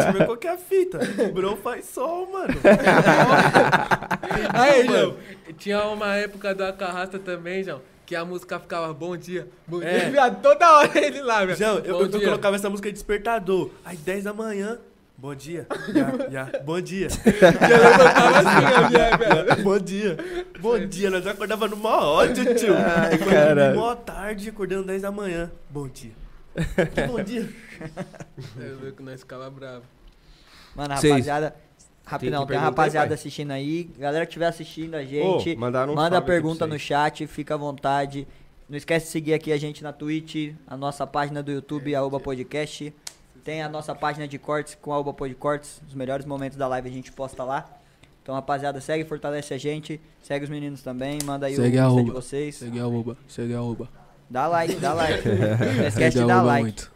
tio, 0.00 0.12
mas 0.18 0.24
qual 0.26 0.36
que 0.36 0.46
é 0.46 0.50
a 0.52 0.58
fita? 0.58 0.98
O 1.28 1.32
bro 1.32 1.56
faz 1.56 1.84
sol, 1.86 2.30
mano. 2.32 2.54
Aí, 4.52 4.84
mano. 4.84 4.98
João, 4.98 5.16
tinha 5.56 5.84
uma 5.88 6.14
época 6.16 6.54
da 6.54 6.72
carrasta 6.72 7.18
também, 7.18 7.62
João, 7.62 7.80
que 8.06 8.14
a 8.16 8.24
música 8.24 8.58
ficava 8.58 8.92
bom 8.92 9.16
dia, 9.16 9.48
bom 9.66 9.80
É. 9.82 10.10
dia, 10.10 10.30
toda 10.30 10.78
hora 10.78 10.98
ele 10.98 11.22
lá, 11.22 11.44
velho. 11.44 11.56
João, 11.56 11.78
eu, 11.78 12.00
eu 12.02 12.20
colocava 12.20 12.56
essa 12.56 12.68
música 12.70 12.90
despertador. 12.90 13.70
Aí 13.84 13.96
10 13.96 14.24
da 14.24 14.32
manhã, 14.32 14.78
bom 15.16 15.34
dia. 15.34 15.66
Já, 15.92 16.30
já, 16.30 16.60
bom 16.64 16.80
dia. 16.80 17.08
Levantava 17.24 18.38
assim, 18.38 18.88
velho. 18.92 19.64
bom 19.64 19.78
dia. 19.78 20.16
Bom 20.60 20.86
dia, 20.86 21.10
nós 21.10 21.26
acordava 21.26 21.68
numa 21.68 22.04
ódio, 22.04 22.54
tio. 22.54 22.74
Ai, 22.74 23.18
Quando 23.18 23.30
caralho. 23.30 23.76
Mó 23.76 23.94
tarde, 23.94 24.48
acordando 24.48 24.84
10 24.86 25.02
da 25.02 25.10
manhã. 25.10 25.50
Bom 25.70 25.88
dia. 25.88 26.12
Que 26.94 27.06
bom 27.06 27.22
dia. 27.22 27.48
Eu 28.58 28.78
vi 28.78 28.92
que 28.92 29.02
nós 29.02 29.20
ficava 29.20 29.50
bravo. 29.50 29.84
Mano, 30.74 30.94
rapaziada. 30.94 31.54
Rapidão, 32.06 32.42
que 32.42 32.48
tem 32.48 32.56
uma 32.58 32.64
aí, 32.64 32.70
rapaziada 32.70 33.06
pai? 33.08 33.14
assistindo 33.14 33.50
aí. 33.50 33.84
Galera 33.98 34.26
que 34.26 34.30
estiver 34.30 34.46
assistindo 34.46 34.94
a 34.94 35.04
gente, 35.04 35.56
um 35.56 35.58
manda 35.94 36.18
aqui 36.18 36.26
pergunta 36.26 36.66
no 36.66 36.78
chat, 36.78 37.26
fica 37.26 37.54
à 37.54 37.56
vontade. 37.56 38.28
Não 38.68 38.76
esquece 38.76 39.06
de 39.06 39.12
seguir 39.12 39.34
aqui 39.34 39.52
a 39.52 39.56
gente 39.56 39.82
na 39.82 39.92
Twitch, 39.92 40.54
a 40.66 40.76
nossa 40.76 41.06
página 41.06 41.42
do 41.42 41.50
YouTube, 41.50 41.94
Aoba 41.94 42.20
Podcast. 42.20 42.92
Tem 43.44 43.62
a 43.62 43.68
nossa 43.68 43.94
página 43.94 44.26
de 44.26 44.38
cortes 44.38 44.74
com 44.80 44.90
Aoba 44.90 45.12
Podcortes. 45.12 45.82
Os 45.86 45.94
melhores 45.94 46.24
momentos 46.24 46.56
da 46.56 46.66
live 46.66 46.88
a 46.88 46.92
gente 46.92 47.12
posta 47.12 47.44
lá. 47.44 47.68
Então, 48.22 48.34
rapaziada, 48.34 48.80
segue, 48.80 49.04
fortalece 49.04 49.52
a 49.52 49.58
gente. 49.58 50.00
Segue 50.22 50.44
os 50.44 50.50
meninos 50.50 50.80
também. 50.82 51.18
Manda 51.22 51.44
aí 51.46 51.54
Segue 51.54 51.76
o 51.76 51.82
a 51.82 51.86
Insta 51.88 52.04
de 52.04 52.10
vocês. 52.10 52.54
Segue 52.56 52.80
a 52.80 52.86
uba, 52.86 53.18
segue 53.28 53.54
a 53.54 53.60
uba. 53.60 53.86
Dá 54.30 54.46
like, 54.46 54.76
dá 54.76 54.94
like. 54.94 55.28
Não 55.76 55.86
esquece 55.86 56.18
de 56.18 56.26
dar 56.26 56.40
like. 56.40 56.86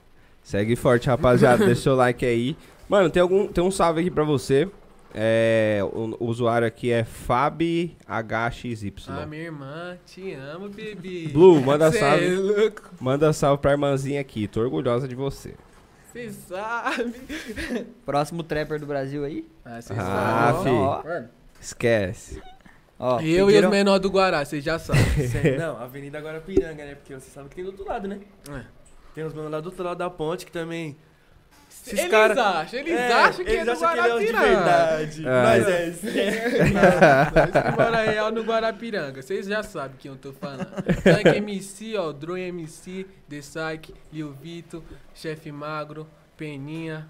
Segue 0.42 0.74
forte, 0.74 1.06
rapaziada. 1.08 1.66
Deixa 1.66 1.82
seu 1.82 1.94
like 1.94 2.24
aí. 2.24 2.56
Mano, 2.88 3.10
tem, 3.10 3.20
algum, 3.20 3.46
tem 3.46 3.62
um 3.62 3.70
salve 3.70 4.00
aqui 4.00 4.10
pra 4.10 4.24
você. 4.24 4.66
É, 5.14 5.80
o, 5.92 6.16
o 6.18 6.26
usuário 6.26 6.66
aqui 6.66 6.90
é 6.90 7.04
FabHXY. 7.04 7.94
Ah, 9.08 9.26
minha 9.26 9.42
irmã, 9.42 9.98
te 10.06 10.32
amo, 10.32 10.70
bebê. 10.70 11.28
Blue, 11.30 11.60
manda 11.60 11.92
Cê 11.92 11.98
salve. 11.98 12.26
É 12.26 12.30
louco, 12.30 12.90
Manda 12.98 13.32
salve 13.34 13.60
pra 13.60 13.72
irmãzinha 13.72 14.22
aqui. 14.22 14.48
Tô 14.48 14.60
orgulhosa 14.60 15.06
de 15.06 15.14
você. 15.14 15.54
Cê 16.12 16.30
sabe. 16.30 17.14
Próximo 18.04 18.42
trapper 18.42 18.78
do 18.80 18.86
Brasil 18.86 19.24
aí. 19.24 19.46
Ah, 19.64 19.80
cê 19.80 19.92
Ah, 19.96 20.52
sabe. 20.54 20.70
Ó, 20.70 21.02
Esquece. 21.60 22.42
ó, 22.98 23.20
Eu 23.20 23.26
e 23.26 23.40
os 23.42 23.46
pediram- 23.48 23.70
menores 23.70 24.00
do 24.02 24.08
Guará, 24.10 24.44
vocês 24.44 24.62
já 24.62 24.78
sabem. 24.78 25.02
Não, 25.58 25.76
Avenida 25.78 26.18
Guarapiranga, 26.20 26.84
né? 26.84 26.94
Porque 26.94 27.14
você 27.14 27.30
sabe 27.30 27.48
que 27.48 27.56
tem 27.56 27.64
do 27.64 27.70
outro 27.70 27.84
lado, 27.86 28.06
né? 28.08 28.20
É. 28.50 28.62
Tem 29.14 29.24
os 29.24 29.34
manos 29.34 29.50
lá 29.50 29.60
do 29.60 29.66
outro 29.66 29.82
lado 29.84 29.98
da 29.98 30.08
ponte 30.10 30.46
que 30.46 30.52
também. 30.52 30.96
Esses 31.88 31.98
Eles 32.00 32.10
cara- 32.10 32.60
acham, 32.60 32.78
eles 32.80 32.92
É, 32.92 33.12
acham 33.12 33.44
que 33.44 33.50
eles 33.50 33.60
é 33.60 33.64
do 33.64 33.70
acham 33.70 33.88
que 33.92 33.98
ele 33.98 34.00
é 34.00 34.18
de 34.26 34.32
Guarapiranga. 34.32 34.48
verdade. 34.48 35.24
Ah, 35.26 35.42
Mas 35.44 35.68
é. 35.68 35.84
é, 36.18 37.68
é. 37.68 37.70
Mora 37.72 38.02
real 38.02 38.30
no 38.32 38.42
Guarapiranga, 38.42 39.22
vocês 39.22 39.46
já 39.46 39.62
sabem 39.62 39.96
quem 39.98 40.10
eu 40.10 40.16
tô 40.18 40.32
falando. 40.32 40.66
Tank 41.02 41.26
MC, 41.36 41.96
ó, 41.96 42.12
Drone 42.12 42.42
MC, 42.42 43.06
The 43.28 43.38
Psyche, 43.38 43.94
Lil 44.12 44.32
Vito, 44.32 44.84
Chefe 45.14 45.50
Magro, 45.50 46.06
Peninha. 46.36 47.08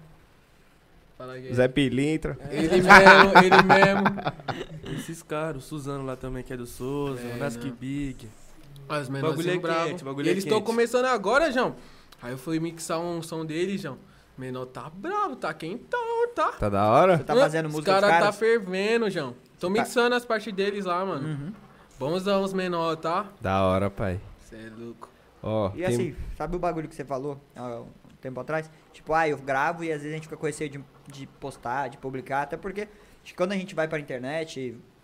Zé 1.53 1.67
Pilintra. 1.67 2.37
Ele 2.49 2.69
mesmo, 2.81 3.37
ele 3.43 3.63
mesmo. 3.63 4.97
Esses 4.97 5.21
caras, 5.21 5.57
o 5.63 5.67
Suzano 5.67 6.05
lá 6.05 6.15
também, 6.15 6.43
que 6.43 6.53
é 6.53 6.57
do 6.57 6.65
Souza, 6.65 7.21
É, 7.21 7.35
o 7.35 7.37
Nasky 7.37 7.67
não. 7.67 7.75
Big. 7.75 8.25
Os 8.25 8.87
Bagulho 8.87 9.11
menorzinhos 9.11 9.55
é 9.55 9.59
bravos. 9.59 9.87
quente, 9.89 10.03
bagulho 10.05 10.25
E 10.25 10.29
é 10.29 10.31
eles 10.31 10.43
estão 10.45 10.61
começando 10.61 11.05
agora, 11.05 11.51
João. 11.51 11.75
Aí 12.21 12.31
eu 12.31 12.37
fui 12.37 12.57
mixar 12.59 12.99
um 12.99 13.21
som 13.21 13.45
dele, 13.45 13.77
João. 13.77 13.97
Menor 14.39 14.65
tá 14.67 14.89
bravo, 14.89 15.35
tá 15.35 15.53
quentão, 15.53 15.99
tá? 16.33 16.53
Tá 16.53 16.69
da 16.69 16.87
hora? 16.89 17.17
Você 17.17 17.23
tá 17.25 17.35
fazendo 17.35 17.65
Os 17.65 17.73
música 17.73 17.91
dos 17.91 17.99
cara 18.01 18.13
tá 18.13 18.19
caras? 18.21 18.35
fervendo, 18.37 19.09
João. 19.09 19.35
Tô 19.59 19.67
Tá- 19.67 19.73
mixando 19.73 20.15
as 20.15 20.23
partes 20.23 20.53
deles 20.53 20.85
lá, 20.85 21.03
mano. 21.05 21.27
Uhum. 21.27 21.53
Bonzão 21.99 22.41
os 22.43 22.53
menor, 22.53 22.95
tá? 22.95 23.29
Da 23.41 23.61
hora, 23.65 23.89
pai. 23.89 24.17
Cê 24.39 24.55
é 24.55 24.71
louco. 24.77 25.09
Ó, 25.43 25.69
E 25.75 25.77
tem- 25.77 25.85
assim, 25.85 26.15
sabe 26.37 26.55
o 26.55 26.59
bagulho 26.59 26.87
que 26.87 26.95
você 26.95 27.03
falou 27.03 27.37
há 27.53 27.81
um 27.81 27.87
tempo 28.21 28.39
atrás? 28.39 28.71
Tipo, 28.93 29.13
ah, 29.13 29.27
eu 29.27 29.37
gravo 29.37 29.83
e 29.83 29.91
às 29.91 29.97
vezes 30.01 30.11
a 30.11 30.15
gente 30.15 30.23
fica 30.23 30.37
com 30.37 30.45
receio 30.45 30.69
de, 30.69 30.81
de 31.07 31.27
postar, 31.27 31.89
de 31.89 31.97
publicar, 31.97 32.43
até 32.43 32.55
porque 32.55 32.81
acho 32.83 32.89
que 33.23 33.33
quando 33.35 33.51
a 33.51 33.55
gente 33.57 33.75
vai 33.75 33.89
pra 33.89 33.99
internet 33.99 34.57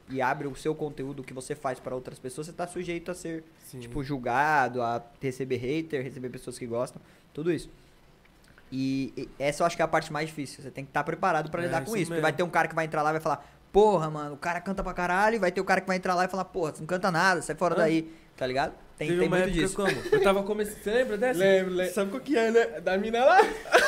e, 0.10 0.14
e 0.16 0.22
abre 0.22 0.48
o 0.48 0.56
seu 0.56 0.74
conteúdo 0.74 1.24
que 1.24 1.34
você 1.34 1.54
faz 1.56 1.78
pra 1.78 1.94
outras 1.94 2.20
pessoas, 2.20 2.48
você 2.48 2.54
tá 2.54 2.66
sujeito 2.68 3.12
a 3.12 3.14
ser, 3.14 3.44
Sim. 3.66 3.80
tipo, 3.80 4.02
julgado, 4.02 4.82
a 4.82 5.04
receber 5.22 5.58
hater, 5.58 6.02
receber 6.02 6.30
pessoas 6.30 6.58
que 6.58 6.66
gostam, 6.66 7.02
tudo 7.34 7.52
isso. 7.52 7.70
E, 8.78 9.30
essa 9.40 9.64
eu 9.64 9.68
acho 9.68 9.76
que 9.76 9.82
é 9.82 9.86
a 9.86 9.88
parte 9.88 10.12
mais 10.12 10.28
difícil. 10.28 10.62
Você 10.62 10.70
tem 10.70 10.84
que 10.84 10.90
estar 10.90 11.04
preparado 11.04 11.50
pra 11.50 11.62
É, 11.62 11.66
lidar 11.68 11.80
com 11.86 11.92
isso 11.92 11.98
isso. 11.98 12.08
Porque 12.12 12.22
vai 12.22 12.34
ter 12.34 12.44
um 12.44 12.50
cara 12.50 12.68
que 12.68 12.76
vai 12.76 12.84
entrar 12.86 13.02
lá 13.02 13.10
e 13.12 13.14
vai 13.14 13.22
falar, 13.22 13.46
porra, 13.72 14.10
mano, 14.10 14.34
o 14.36 14.38
cara 14.38 14.60
canta 14.60 14.84
pra 14.84 14.94
caralho, 14.94 15.36
e 15.36 15.40
vai 15.40 15.52
ter 15.52 15.62
o 15.62 15.66
cara 15.66 15.80
que 15.80 15.88
vai 15.88 15.96
entrar 15.98 16.14
lá 16.16 16.26
e 16.26 16.28
falar, 16.28 16.46
porra, 16.46 16.74
você 16.74 16.82
não 16.82 16.88
canta 16.88 17.10
nada, 17.10 17.42
sai 17.42 17.56
fora 17.56 17.74
Ah. 17.76 17.78
daí, 17.80 18.12
tá 18.36 18.46
ligado? 18.46 18.74
Tem, 18.98 19.10
Teve 19.10 19.20
tem 19.20 19.28
uma 19.28 19.38
muito 19.38 19.50
época 19.50 19.62
disso. 19.62 19.76
como? 19.76 20.16
Eu 20.16 20.24
tava 20.24 20.44
começando. 20.44 20.82
Você 20.82 20.92
lembra 20.92 21.18
dessa? 21.18 21.40
Lembro, 21.40 21.74
lembro. 21.74 21.94
Sabe 21.94 22.12
qual 22.12 22.22
que 22.22 22.38
é, 22.38 22.50
né? 22.50 22.66
Da 22.80 22.98
mina 22.98 23.26
lá? 23.26 23.40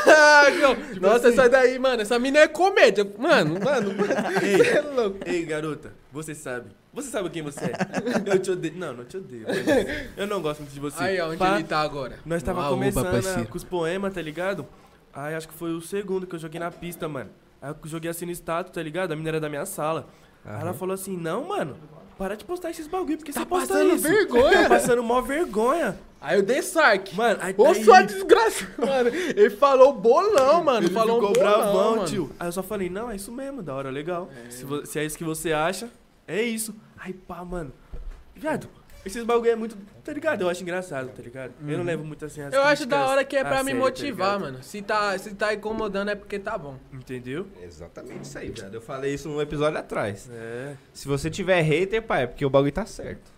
Ah, 0.05 0.51
João. 0.51 0.75
Nossa, 0.99 1.29
essa 1.29 1.47
daí, 1.47 1.79
mano. 1.79 2.01
Essa 2.01 2.19
mina 2.19 2.39
é 2.39 2.47
comédia. 2.47 3.09
Mano, 3.17 3.53
mano, 3.53 3.93
mano. 3.93 4.13
Ei. 4.43 4.57
Cê 4.57 4.77
é 4.77 4.81
louco. 4.81 5.17
Ei, 5.25 5.45
garota, 5.45 5.93
você 6.11 6.35
sabe. 6.35 6.71
Você 6.93 7.09
sabe 7.09 7.29
quem 7.29 7.41
você 7.41 7.65
é. 7.65 8.33
Eu 8.33 8.39
te 8.39 8.51
odeio. 8.51 8.73
Não, 8.75 8.91
não 8.91 9.05
te 9.05 9.15
odeio. 9.15 9.45
Eu 10.17 10.27
não 10.27 10.41
gosto 10.41 10.59
muito 10.59 10.73
de 10.73 10.79
você. 10.79 11.01
Aí, 11.01 11.21
ó, 11.21 11.27
onde 11.29 11.37
Pá, 11.37 11.55
ele 11.55 11.63
tá 11.63 11.79
agora? 11.79 12.19
Nós 12.25 12.43
tava 12.43 12.67
começando 12.67 13.23
né, 13.23 13.45
com 13.49 13.55
os 13.55 13.63
poemas, 13.63 14.13
tá 14.13 14.21
ligado? 14.21 14.65
Aí 15.13 15.35
acho 15.35 15.47
que 15.47 15.53
foi 15.53 15.71
o 15.71 15.79
segundo 15.81 16.27
que 16.27 16.35
eu 16.35 16.39
joguei 16.39 16.59
na 16.59 16.69
pista, 16.69 17.07
mano. 17.07 17.29
Aí 17.61 17.69
eu 17.71 17.77
joguei 17.89 18.11
assim 18.11 18.25
no 18.25 18.31
status, 18.31 18.73
tá 18.73 18.83
ligado? 18.83 19.13
A 19.13 19.15
menina 19.15 19.29
era 19.29 19.39
da 19.39 19.47
minha 19.47 19.65
sala. 19.65 20.07
Aí 20.43 20.53
ela 20.53 20.71
Aham. 20.71 20.73
falou 20.73 20.93
assim, 20.93 21.15
não, 21.17 21.47
mano, 21.47 21.77
para 22.17 22.35
de 22.35 22.43
postar 22.45 22.71
esses 22.71 22.87
bagulho, 22.87 23.17
porque 23.17 23.31
Tá 23.31 23.41
você 23.41 23.45
posta 23.45 23.73
passando 23.73 23.93
isso. 23.95 24.03
vergonha. 24.07 24.63
Tá 24.63 24.69
passando 24.69 25.03
mó 25.03 25.21
vergonha. 25.21 25.97
Aí 26.19 26.39
o 26.39 26.43
The 26.43 26.61
Sark. 26.63 27.15
Mano, 27.15 27.39
aí 27.41 27.53
Ô, 27.55 27.63
daí 27.65 27.83
sua 27.83 28.01
desgraça, 28.01 28.67
mano. 28.77 29.09
Ele 29.09 29.49
falou 29.51 29.93
bolão, 29.93 30.63
mano. 30.63 30.87
ele 30.87 30.93
falou 30.93 31.19
ficou 31.19 31.33
bolão, 31.33 31.57
bravão, 31.59 31.95
mano. 31.97 32.07
tio. 32.07 32.31
Aí 32.39 32.47
eu 32.47 32.51
só 32.51 32.63
falei, 32.63 32.89
não, 32.89 33.09
é 33.11 33.15
isso 33.15 33.31
mesmo, 33.31 33.61
da 33.61 33.73
hora, 33.75 33.89
legal. 33.91 34.29
É. 34.45 34.49
Se, 34.49 34.65
se 34.85 34.99
é 34.99 35.05
isso 35.05 35.17
que 35.17 35.23
você 35.23 35.53
acha, 35.53 35.89
é 36.27 36.41
isso. 36.41 36.73
Aí 36.97 37.13
pá, 37.13 37.45
mano. 37.45 37.71
Viado, 38.35 38.67
esses 39.07 39.23
bagulho 39.23 39.51
é 39.51 39.55
muito, 39.55 39.75
tá 40.03 40.13
ligado? 40.13 40.41
Eu 40.41 40.49
acho 40.49 40.61
engraçado, 40.63 41.09
tá 41.09 41.21
ligado? 41.21 41.53
Eu 41.67 41.77
não 41.77 41.83
levo 41.85 42.03
muito 42.03 42.23
assim 42.25 42.41
as 42.41 42.53
Eu 42.53 42.61
acho 42.63 42.85
da 42.85 43.05
hora 43.07 43.23
que 43.23 43.35
é 43.35 43.43
pra 43.43 43.63
me 43.63 43.71
sério, 43.71 43.79
tá 43.79 43.85
motivar, 43.85 44.33
ligado? 44.37 44.51
mano. 44.51 44.63
Se 44.63 44.81
tá, 44.81 45.17
se 45.17 45.33
tá 45.35 45.53
incomodando 45.53 46.09
é 46.11 46.15
porque 46.15 46.37
tá 46.39 46.57
bom. 46.57 46.77
Entendeu? 46.93 47.47
Exatamente 47.61 48.23
isso 48.25 48.37
aí, 48.37 48.49
velho. 48.49 48.73
Eu 48.75 48.81
falei 48.81 49.13
isso 49.13 49.27
num 49.29 49.41
episódio 49.41 49.79
atrás. 49.79 50.29
É, 50.31 50.75
Se 50.93 51.07
você 51.07 51.29
tiver 51.29 51.61
hater, 51.61 52.01
pai, 52.03 52.23
é 52.23 52.27
porque 52.27 52.45
o 52.45 52.49
bagulho 52.49 52.71
tá 52.71 52.85
certo. 52.85 53.31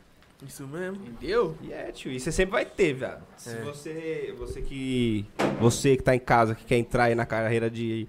isso 0.47 0.65
mesmo. 0.67 0.95
Entendeu? 1.05 1.57
E 1.61 1.73
é, 1.73 1.91
tio, 1.91 2.11
e 2.11 2.19
você 2.19 2.31
sempre 2.31 2.51
vai 2.53 2.65
ter, 2.65 2.93
velho. 2.93 3.17
Se 3.37 3.49
É. 3.49 3.61
você, 3.61 4.33
você 4.37 4.61
que 4.61 5.25
você 5.59 5.97
que 5.97 6.03
tá 6.03 6.15
em 6.15 6.19
casa, 6.19 6.55
que 6.55 6.63
quer 6.65 6.77
entrar 6.77 7.05
aí 7.05 7.15
na 7.15 7.25
carreira 7.25 7.69
de 7.69 8.07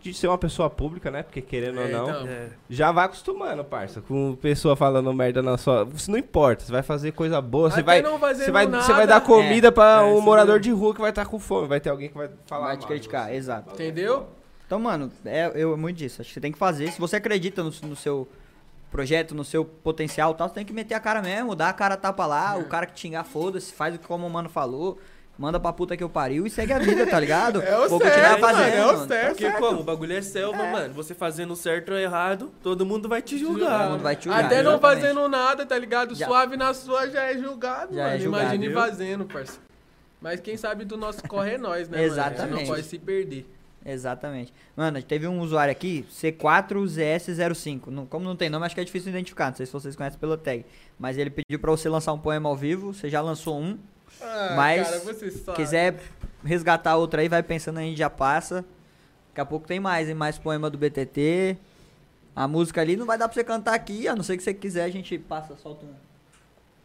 de 0.00 0.14
ser 0.14 0.28
uma 0.28 0.38
pessoa 0.38 0.70
pública, 0.70 1.10
né? 1.10 1.22
Porque 1.22 1.40
querendo 1.42 1.78
ou 1.78 1.84
É, 1.84 1.90
não, 1.92 2.08
então. 2.10 2.26
É. 2.28 2.48
já 2.70 2.92
vai 2.92 3.04
acostumando, 3.06 3.64
parça. 3.64 4.00
Com 4.00 4.36
pessoa 4.36 4.76
falando 4.76 5.12
merda 5.12 5.42
na 5.42 5.58
sua. 5.58 5.86
Isso 5.94 6.10
não 6.10 6.18
importa, 6.18 6.64
você 6.64 6.72
vai 6.72 6.82
fazer 6.82 7.12
coisa 7.12 7.40
boa, 7.40 7.68
você 7.70 7.80
Até 7.80 7.82
vai. 7.82 8.02
não 8.02 8.18
fazendo 8.18 8.44
Você 8.46 8.52
vai, 8.52 8.66
nada, 8.66 8.82
você 8.84 8.92
vai 8.92 9.06
dar 9.06 9.20
comida 9.20 9.70
pra 9.72 10.00
É, 10.02 10.04
um 10.04 10.20
morador 10.20 10.54
mesmo. 10.56 10.62
de 10.64 10.70
rua 10.80 10.94
que 10.94 11.00
vai 11.00 11.10
estar 11.10 11.26
com 11.26 11.38
fome. 11.38 11.66
Vai 11.68 11.80
ter 11.80 11.90
alguém 11.90 12.08
que 12.08 12.16
vai 12.16 12.28
falar. 12.46 12.66
Vai 12.68 12.76
te 12.76 12.86
criticar, 12.86 13.26
você. 13.28 13.34
exato. 13.34 13.74
Entendeu? 13.74 14.26
Então, 14.66 14.78
mano, 14.78 15.10
é, 15.24 15.50
eu, 15.54 15.72
é 15.72 15.76
muito 15.76 15.96
disso. 15.96 16.20
Acho 16.20 16.28
que 16.28 16.34
você 16.34 16.40
tem 16.40 16.52
que 16.52 16.58
fazer. 16.58 16.92
Se 16.92 17.00
você 17.00 17.16
acredita 17.16 17.62
no, 17.62 17.72
no 17.82 17.96
seu 17.96 18.28
projeto, 18.90 19.34
no 19.34 19.44
seu 19.44 19.64
potencial 19.64 20.32
e 20.32 20.34
tal, 20.34 20.48
você 20.48 20.54
tem 20.54 20.64
que 20.64 20.72
meter 20.72 20.94
a 20.94 21.00
cara 21.00 21.20
mesmo, 21.20 21.54
dar 21.54 21.68
a 21.68 21.72
cara 21.72 21.94
a 21.94 21.96
tapa 21.96 22.24
lá, 22.26 22.56
o 22.56 22.64
cara 22.64 22.86
que 22.86 22.94
te 22.94 23.00
xingar, 23.00 23.24
foda-se, 23.24 23.72
faz 23.72 23.94
o 23.94 23.98
que 23.98 24.06
como 24.06 24.26
o 24.26 24.30
mano 24.30 24.48
falou, 24.48 24.98
manda 25.38 25.60
pra 25.60 25.72
puta 25.72 25.96
que 25.96 26.02
eu 26.02 26.08
pariu 26.10 26.46
e 26.46 26.50
segue 26.50 26.72
a 26.72 26.78
vida, 26.78 27.06
tá 27.06 27.18
ligado? 27.20 27.62
É 27.68 27.78
o 27.78 27.88
Vou 27.88 27.98
certo, 28.00 28.12
continuar 28.14 28.40
mano, 28.40 28.58
fazendo. 28.58 28.74
é 28.76 28.84
o 28.84 28.92
mano. 28.96 29.06
certo. 29.08 29.28
Porque 29.36 29.50
como? 29.52 29.80
O 29.80 29.84
bagulho 29.84 30.12
é 30.12 30.20
selva, 30.22 30.64
mano. 30.66 30.92
Você 30.94 31.14
fazendo 31.14 31.54
certo 31.54 31.92
ou 31.92 31.98
errado, 31.98 32.52
todo 32.62 32.84
mundo 32.84 33.08
vai 33.08 33.22
te 33.22 33.38
julgar. 33.38 33.82
Todo 33.84 33.90
mundo 33.92 34.02
vai 34.02 34.16
te 34.16 34.24
julgar, 34.24 34.44
Até 34.44 34.62
não 34.62 34.72
exatamente. 34.72 35.00
fazendo 35.02 35.28
nada, 35.28 35.64
tá 35.64 35.78
ligado? 35.78 36.14
Já- 36.14 36.26
Suave 36.26 36.56
na 36.56 36.74
sua 36.74 37.08
já 37.08 37.22
é 37.30 37.38
julgado, 37.38 37.94
Já 37.94 38.02
é 38.02 38.10
mano. 38.10 38.20
julgado, 38.22 38.44
Imagine 38.44 38.68
viu? 38.68 38.76
fazendo, 38.76 39.24
parça. 39.26 39.58
Mas 40.20 40.40
quem 40.40 40.56
sabe 40.56 40.84
do 40.84 40.96
nosso 40.96 41.22
corre 41.28 41.52
é 41.52 41.58
nós, 41.58 41.88
né, 41.88 41.96
mano? 41.98 42.02
A 42.02 42.08
gente 42.08 42.12
Exatamente. 42.12 42.60
não 42.60 42.66
pode 42.74 42.82
se 42.82 42.98
perder. 42.98 43.48
Exatamente. 43.86 44.52
Mano, 44.76 45.00
teve 45.00 45.26
um 45.28 45.40
usuário 45.40 45.70
aqui, 45.70 46.04
C4ZS05. 46.12 47.86
Não, 47.86 48.06
como 48.06 48.24
não 48.24 48.36
tem 48.36 48.50
nome, 48.50 48.66
acho 48.66 48.74
que 48.74 48.80
é 48.80 48.84
difícil 48.84 49.10
identificar. 49.10 49.48
Não 49.50 49.54
sei 49.56 49.66
se 49.66 49.72
vocês 49.72 49.94
conhecem 49.96 50.18
pelo 50.18 50.36
tag. 50.36 50.64
Mas 50.98 51.16
ele 51.16 51.30
pediu 51.30 51.58
pra 51.60 51.70
você 51.70 51.88
lançar 51.88 52.12
um 52.12 52.18
poema 52.18 52.48
ao 52.48 52.56
vivo. 52.56 52.92
Você 52.92 53.08
já 53.08 53.20
lançou 53.20 53.58
um. 53.58 53.78
Ah, 54.22 54.54
Mas, 54.56 54.88
cara. 54.88 55.54
Quiser 55.54 56.00
resgatar 56.44 56.96
outro 56.96 57.20
aí, 57.20 57.28
vai 57.28 57.42
pensando, 57.42 57.78
a 57.78 57.82
gente 57.82 57.98
já 57.98 58.10
passa. 58.10 58.64
Daqui 59.28 59.40
a 59.40 59.44
pouco 59.46 59.66
tem 59.66 59.78
mais, 59.80 60.08
hein? 60.08 60.14
Mais 60.14 60.38
poema 60.38 60.68
do 60.68 60.78
BTT. 60.78 61.56
A 62.34 62.46
música 62.46 62.80
ali 62.80 62.96
não 62.96 63.06
vai 63.06 63.18
dar 63.18 63.28
pra 63.28 63.34
você 63.34 63.42
cantar 63.42 63.74
aqui, 63.74 64.06
a 64.06 64.14
não 64.14 64.22
ser 64.22 64.36
que 64.36 64.42
você 64.42 64.54
quiser, 64.54 64.84
a 64.84 64.88
gente 64.88 65.18
passa, 65.18 65.56
solta 65.56 65.84
um, 65.84 65.92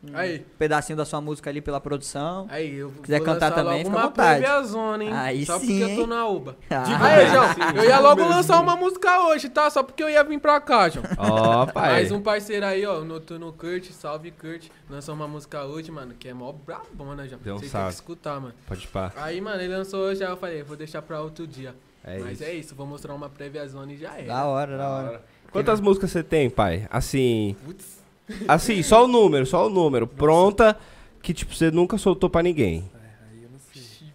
um 0.06 0.18
Aí. 0.18 0.40
pedacinho 0.58 0.98
da 0.98 1.06
sua 1.06 1.22
música 1.22 1.50
ali 1.50 1.62
pela 1.62 1.80
produção. 1.80 2.46
Aí, 2.50 2.76
eu 2.76 2.92
quiser 3.02 3.20
vou 3.20 3.26
cantar 3.26 3.50
lançar 3.52 3.64
também, 3.64 3.84
logo 3.84 3.86
fica 3.86 3.98
à 3.98 4.02
uma 4.02 4.08
vontade. 4.10 4.40
prévia 4.42 4.64
zona, 4.64 5.04
hein? 5.04 5.14
Aí 5.14 5.46
Só 5.46 5.60
sim, 5.60 5.68
porque 5.68 5.84
eu 5.84 5.96
tô 5.96 6.02
hein? 6.02 6.08
na 6.08 6.28
UBA. 6.28 6.58
Ah, 6.70 7.06
Aí, 7.06 7.28
João, 7.30 7.46
eu 7.78 7.84
ia 7.90 8.00
logo 8.00 8.22
lançar 8.28 8.60
uma 8.60 8.76
música 8.76 9.28
hoje, 9.28 9.48
tá? 9.50 9.70
Só 9.70 9.82
porque 9.82 10.04
eu 10.04 10.10
ia 10.10 10.24
vir 10.24 10.40
pra 10.40 10.60
cá, 10.60 10.90
João. 10.90 11.06
Ó, 11.18 11.66
pai. 11.68 11.92
Mais 11.94 12.12
um 12.12 12.22
parceiro 12.22 12.66
aí, 12.66 12.86
ó, 12.86 13.00
Noturno 13.02 13.54
Kurt, 13.54 13.92
salve 13.92 14.32
Kurt. 14.32 14.68
Lançou 14.90 15.16
uma 15.16 15.28
música 15.28 15.64
hoje, 15.64 15.90
mano, 15.90 16.14
que 16.14 16.28
é 16.28 16.34
mó 16.34 16.52
brabona, 16.52 17.28
João. 17.28 17.40
Deu 17.42 17.56
um 17.56 17.60
têm 17.60 17.70
salve. 17.70 17.88
que 17.90 17.94
escutar, 17.94 18.40
mano. 18.42 18.54
Pode 18.68 18.86
pá. 18.88 19.12
Aí, 19.16 19.40
mano, 19.40 19.62
ele 19.62 19.74
lançou 19.76 20.02
hoje, 20.02 20.24
aí 20.24 20.30
eu 20.30 20.38
falei, 20.38 20.64
vou 20.64 20.76
deixar 20.76 21.02
pra 21.02 21.22
outro 21.22 21.48
dia. 21.48 21.74
É 22.04 22.20
Mas 22.20 22.34
isso. 22.42 22.44
é 22.44 22.54
isso, 22.54 22.76
vou 22.76 22.86
mostrar 22.86 23.14
uma 23.14 23.30
prévia 23.30 23.66
zona 23.66 23.94
e 23.94 23.98
já 23.98 24.18
é. 24.20 24.24
Da 24.24 24.44
hora, 24.46 24.78
da 24.78 24.90
hora. 24.90 25.26
Quantas 25.52 25.80
músicas 25.80 26.12
você 26.12 26.22
tem, 26.22 26.50
pai? 26.50 26.86
Assim. 26.92 27.56
Putz. 27.64 28.03
Assim, 28.48 28.82
só 28.84 29.06
o 29.06 29.08
número, 29.08 29.46
só 29.46 29.68
o 29.68 29.70
número. 29.70 30.08
Pronta, 30.08 30.78
que 31.22 31.34
tipo, 31.34 31.54
você 31.54 31.70
nunca 31.72 31.98
soltou 31.98 32.30
pra 32.30 32.42
ninguém. 32.44 32.90
Aí 33.32 33.44
eu 33.44 33.50
não 33.50 33.60
sei. 33.60 34.08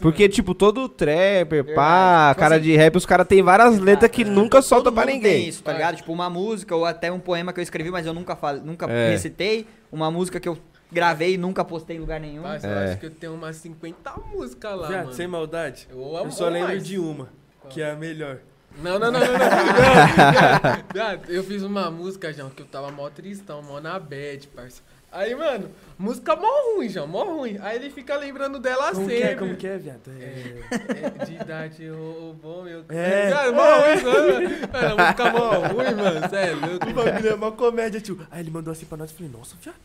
Porque, 0.00 0.28
tipo, 0.28 0.54
todo 0.54 0.88
trapper, 0.88 1.64
pá, 1.74 2.28
Verdade. 2.28 2.28
Tipo 2.34 2.40
cara 2.40 2.54
assim- 2.56 2.64
de 2.64 2.76
rap, 2.76 2.96
os 2.96 3.06
caras 3.06 3.26
têm 3.26 3.42
várias 3.42 3.78
letras 3.78 4.10
que 4.10 4.22
É. 4.22 4.24
nunca 4.24 4.60
soltam 4.62 4.92
Todo 4.92 4.94
pra 4.94 5.06
ninguém. 5.12 5.40
Tem 5.40 5.48
isso, 5.48 5.62
tá 5.62 5.72
ligado? 5.72 5.96
Tipo 5.96 6.12
uma 6.12 6.28
música 6.30 6.74
ou 6.74 6.84
até 6.84 7.10
um 7.12 7.20
poema 7.20 7.52
que 7.52 7.60
eu 7.60 7.62
escrevi, 7.62 7.90
mas 7.90 8.06
eu 8.06 8.12
nunca, 8.14 8.34
fal... 8.36 8.56
nunca 8.56 8.86
É. 8.90 9.10
recitei. 9.10 9.66
Uma 9.90 10.10
música 10.10 10.40
que 10.40 10.48
eu 10.48 10.56
gravei 10.90 11.34
e 11.34 11.38
nunca 11.38 11.64
postei 11.64 11.96
em 11.96 12.00
lugar 12.00 12.20
nenhum. 12.20 12.42
Mas 12.42 12.64
eu 12.64 12.70
É. 12.70 12.84
acho 12.90 12.98
que 13.00 13.06
eu 13.06 13.10
tenho 13.10 13.34
umas 13.34 13.56
50 13.56 14.12
músicas 14.32 14.78
lá, 14.78 14.88
Viado, 14.88 15.04
mano. 15.04 15.16
sem 15.16 15.26
maldade. 15.26 15.86
Eu, 15.90 15.98
Eu 16.24 16.30
só 16.30 16.48
lembro 16.48 16.68
mais. 16.68 16.84
de 16.84 16.98
uma, 16.98 17.28
que 17.70 17.80
é 17.80 17.90
a 17.90 17.94
melhor. 17.96 18.38
Não, 18.80 18.98
não, 18.98 19.10
não, 19.12 19.20
não, 19.20 19.26
não. 19.26 19.38
Viado, 19.38 20.84
viado, 20.92 21.30
eu 21.30 21.44
fiz 21.44 21.62
uma 21.62 21.90
música, 21.90 22.32
João, 22.32 22.50
que 22.50 22.62
eu 22.62 22.66
tava 22.66 22.90
mó 22.90 23.08
tristão, 23.10 23.62
mó 23.62 23.80
na 23.80 23.98
bad, 23.98 24.46
parça. 24.48 24.82
Aí, 25.10 25.34
mano, 25.34 25.70
música 25.98 26.34
mó 26.34 26.48
ruim, 26.74 26.88
João, 26.88 27.06
mó 27.06 27.24
ruim. 27.24 27.58
Aí 27.60 27.76
ele 27.76 27.90
fica 27.90 28.16
lembrando 28.16 28.58
dela 28.58 28.92
Como 28.92 29.06
que 29.06 29.14
sempre. 29.14 29.28
é, 29.28 29.34
como 29.34 29.56
que 29.56 29.66
é, 29.66 29.76
viado? 29.76 30.00
É... 30.18 31.20
É, 31.20 31.24
de 31.26 31.34
idade 31.34 31.88
roubou 31.88 32.62
meu... 32.64 32.82
É. 32.88 33.30
Cara, 33.30 33.52
mó 33.52 33.62
ruim, 33.62 34.02
mano. 34.02 34.50
Mano, 34.72 34.88
a 34.88 35.04
música 35.04 35.30
mó 35.30 35.50
ruim, 35.50 35.94
mano, 35.94 36.34
é 36.34 36.50
louco. 36.52 36.88
O 36.88 36.92
bagulho 36.94 37.28
é 37.28 37.34
uma 37.34 37.52
comédia, 37.52 38.00
tio. 38.00 38.26
Aí 38.30 38.40
ele 38.40 38.50
mandou 38.50 38.72
assim 38.72 38.86
pra 38.86 38.96
nós 38.96 39.10
e 39.10 39.14
falei, 39.14 39.30
nossa, 39.30 39.54
viado, 39.60 39.76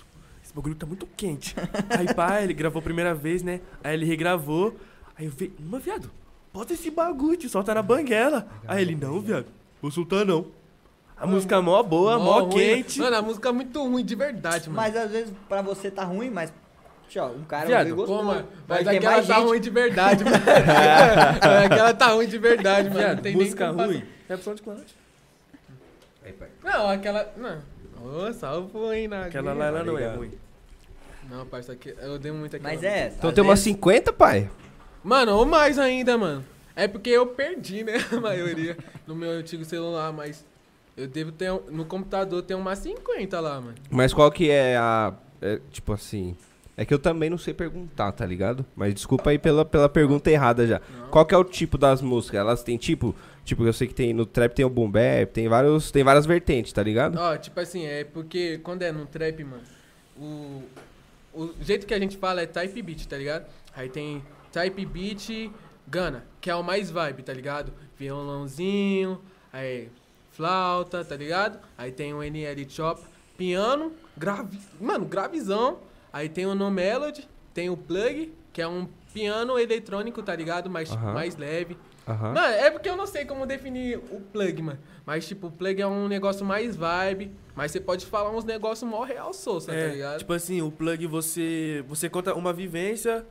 esse 0.42 0.54
bagulho 0.54 0.76
tá 0.76 0.86
muito 0.86 1.06
quente. 1.18 1.54
Aí, 1.90 2.14
pá, 2.14 2.42
ele 2.42 2.54
gravou 2.54 2.80
a 2.80 2.84
primeira 2.84 3.14
vez, 3.14 3.44
né? 3.44 3.60
Aí 3.84 3.96
ele 3.96 4.06
regravou. 4.06 4.78
Aí 5.18 5.26
eu 5.26 5.32
vi, 5.32 5.54
mas 5.60 5.84
viado, 5.84 6.10
bota 6.58 6.74
esse 6.74 6.90
bagulho, 6.90 7.38
tio, 7.38 7.50
solta 7.50 7.74
na 7.74 7.84
banguela. 7.84 8.48
Aí 8.68 8.82
ele, 8.82 8.96
não, 8.96 9.20
viado, 9.20 9.46
vou 9.82 9.92
soltar 9.92 10.26
não. 10.26 10.48
A 11.16 11.26
música 11.26 11.62
mó 11.62 11.82
boa, 11.84 12.18
mó, 12.20 12.40
ruim. 12.42 12.50
quente. 12.50 13.00
Mano, 13.00 13.16
a 13.16 13.22
música 13.22 13.50
é 13.50 13.52
muito 13.52 13.82
ruim, 13.84 14.04
de 14.04 14.16
verdade, 14.16 14.70
mano. 14.70 14.76
Mas 14.82 14.96
às 14.96 15.10
vezes 15.12 15.34
pra 15.48 15.62
você 15.62 15.90
tá 15.92 16.04
ruim, 16.04 16.30
mas. 16.30 16.52
Tchau, 17.10 17.34
um 17.40 17.44
cara 17.46 17.66
Viado, 17.66 17.88
ouviu 17.90 17.94
e 17.94 17.98
gostou. 17.98 18.18
Pô, 18.18 18.24
mano, 18.24 18.48
Vai 18.68 18.84
mas 18.84 18.96
aquela 18.98 19.24
tá 19.24 19.38
ruim 19.38 19.60
de 19.62 19.70
verdade, 19.70 20.24
mano. 20.26 20.36
aquela 21.66 21.94
tá 21.94 22.08
ruim 22.08 22.28
de 22.28 22.38
verdade, 22.38 22.90
mano. 22.90 23.00
não 23.00 23.08
Viado, 23.08 23.22
tem 23.22 23.36
música 23.36 23.72
nem 23.72 23.86
ruim. 23.86 24.04
É 24.28 24.36
opção 24.36 24.54
de 24.56 24.62
fazer. 24.62 24.84
Não, 26.64 26.90
aquela. 26.90 27.34
Não. 27.38 27.58
Ô, 28.04 28.34
salvo, 28.34 28.92
hein, 28.94 29.08
na 29.08 29.26
Aquela 29.26 29.54
lá 29.54 29.66
ela 29.66 29.84
não 29.84 29.98
é 29.98 30.16
ruim. 30.16 30.32
Não, 31.30 31.46
parça, 31.46 31.74
aqui- 31.74 31.96
eu 32.00 32.18
dei 32.20 32.32
muito 32.32 32.56
aqui. 32.56 32.64
Mas 32.64 32.84
é. 32.84 33.14
Então 33.18 33.30
às 33.30 33.36
tem 33.36 33.44
umas 33.44 33.60
vezes- 33.60 33.74
50, 33.74 34.14
pai. 34.14 34.50
Mano, 35.04 35.36
ou 35.36 35.46
mais 35.46 35.80
ainda, 35.80 36.18
mano. 36.18 36.44
É 36.76 36.88
porque 36.88 37.10
eu 37.10 37.26
perdi, 37.26 37.84
né? 37.84 37.94
A 38.16 38.20
maioria 38.20 38.78
no 39.08 39.16
meu 39.16 39.32
antigo 39.32 39.66
celular, 39.66 40.14
mas 40.14 40.46
eu 40.96 41.08
devo 41.08 41.32
ter. 41.32 41.52
No 41.72 41.86
computador 41.86 42.42
tem 42.44 42.56
umas 42.56 42.80
50 42.80 43.40
lá, 43.40 43.62
mano. 43.62 43.76
Mas 43.90 44.14
qual 44.14 44.32
que 44.32 44.50
é 44.50 44.78
a. 44.78 45.14
é, 45.42 45.60
tipo 45.72 45.94
assim. 45.94 46.36
É 46.80 46.86
que 46.86 46.94
eu 46.94 47.00
também 47.00 47.28
não 47.28 47.40
sei 47.40 47.56
perguntar, 47.56 48.12
tá 48.12 48.24
ligado? 48.24 48.64
Mas 48.76 48.94
desculpa 48.94 49.32
aí 49.32 49.40
pela, 49.40 49.66
pela 49.66 49.90
pergunta 49.90 50.30
errada 50.30 50.68
já. 50.68 50.80
Não. 50.96 51.08
Qual 51.08 51.26
que 51.26 51.34
é 51.34 51.38
o 51.38 51.44
tipo 51.44 51.76
das 51.76 52.04
músicas? 52.04 52.40
Elas 52.40 52.64
têm 52.64 52.78
tipo. 52.78 53.16
Tipo, 53.44 53.66
eu 53.66 53.74
sei 53.74 53.88
que 53.88 53.94
tem 53.96 54.14
no 54.14 54.26
trap 54.26 54.54
tem 54.54 54.66
o 54.66 54.70
boom 54.70 54.92
bap, 54.92 55.32
tem 55.32 55.48
vários, 55.48 55.90
tem 55.90 56.04
várias 56.04 56.26
vertentes, 56.26 56.74
tá 56.74 56.84
ligado? 56.84 57.18
Ó, 57.18 57.38
tipo 57.38 57.58
assim, 57.60 57.86
é 57.86 58.04
porque 58.04 58.60
quando 58.62 58.82
é 58.82 58.92
no 58.92 59.06
trap, 59.06 59.42
mano, 59.42 59.64
o, 60.18 60.64
o 61.34 61.54
jeito 61.62 61.88
que 61.88 61.94
a 61.94 62.00
gente 62.00 62.18
fala 62.18 62.42
é 62.42 62.46
type 62.46 62.82
beat, 62.82 63.06
tá 63.08 63.18
ligado? 63.18 63.46
Aí 63.74 63.88
tem 63.88 64.22
type 64.58 64.86
beat 64.86 65.52
Gana, 65.88 66.26
que 66.42 66.50
é 66.50 66.56
o 66.56 66.64
mais 66.64 66.90
vibe, 66.90 67.24
tá 67.24 67.32
ligado? 67.34 67.72
Violãozinho, 67.98 69.22
aí 69.54 69.90
flauta, 70.32 71.04
tá 71.06 71.16
ligado? 71.16 71.60
Aí 71.78 71.92
tem 71.92 72.14
o 72.14 72.22
NL 72.24 72.66
Chop, 72.70 73.02
piano, 73.38 73.94
grave, 74.16 74.60
mano, 74.80 75.06
gravizão. 75.06 75.80
Aí 76.12 76.28
tem 76.30 76.46
o 76.46 76.56
No 76.56 76.70
Melody, 76.72 77.28
tem 77.54 77.70
o 77.70 77.78
plug, 77.78 78.34
que 78.52 78.62
é 78.62 78.68
um 78.68 78.88
piano 79.14 79.58
eletrônico, 79.58 80.22
tá 80.22 80.36
ligado? 80.36 80.70
Mais, 80.70 80.92
Aham. 80.92 81.14
mais 81.14 81.36
leve. 81.38 81.78
Aham. 82.08 82.34
Mano, 82.34 82.54
é 82.54 82.70
porque 82.72 82.90
eu 82.90 82.96
não 82.96 83.06
sei 83.06 83.26
como 83.26 83.46
definir 83.46 83.98
o 83.98 84.22
plug, 84.32 84.62
mano. 84.62 84.80
Mas, 85.06 85.28
tipo, 85.28 85.48
o 85.48 85.52
plug 85.52 85.82
é 85.82 85.88
um 85.88 86.08
negócio 86.08 86.46
mais 86.46 86.76
vibe. 86.76 87.32
Mas 87.56 87.72
você 87.72 87.80
pode 87.82 88.06
falar 88.06 88.30
uns 88.32 88.44
negócios 88.46 88.90
mó 88.90 89.04
real 89.04 89.34
souça, 89.34 89.72
tá 89.72 89.78
É, 89.78 89.88
ligado? 89.90 90.20
tipo 90.20 90.34
assim, 90.34 90.62
o 90.62 90.72
plug 90.72 91.06
você. 91.08 91.84
Você 91.88 92.10
conta 92.10 92.34
uma 92.34 92.54
vivência. 92.54 93.26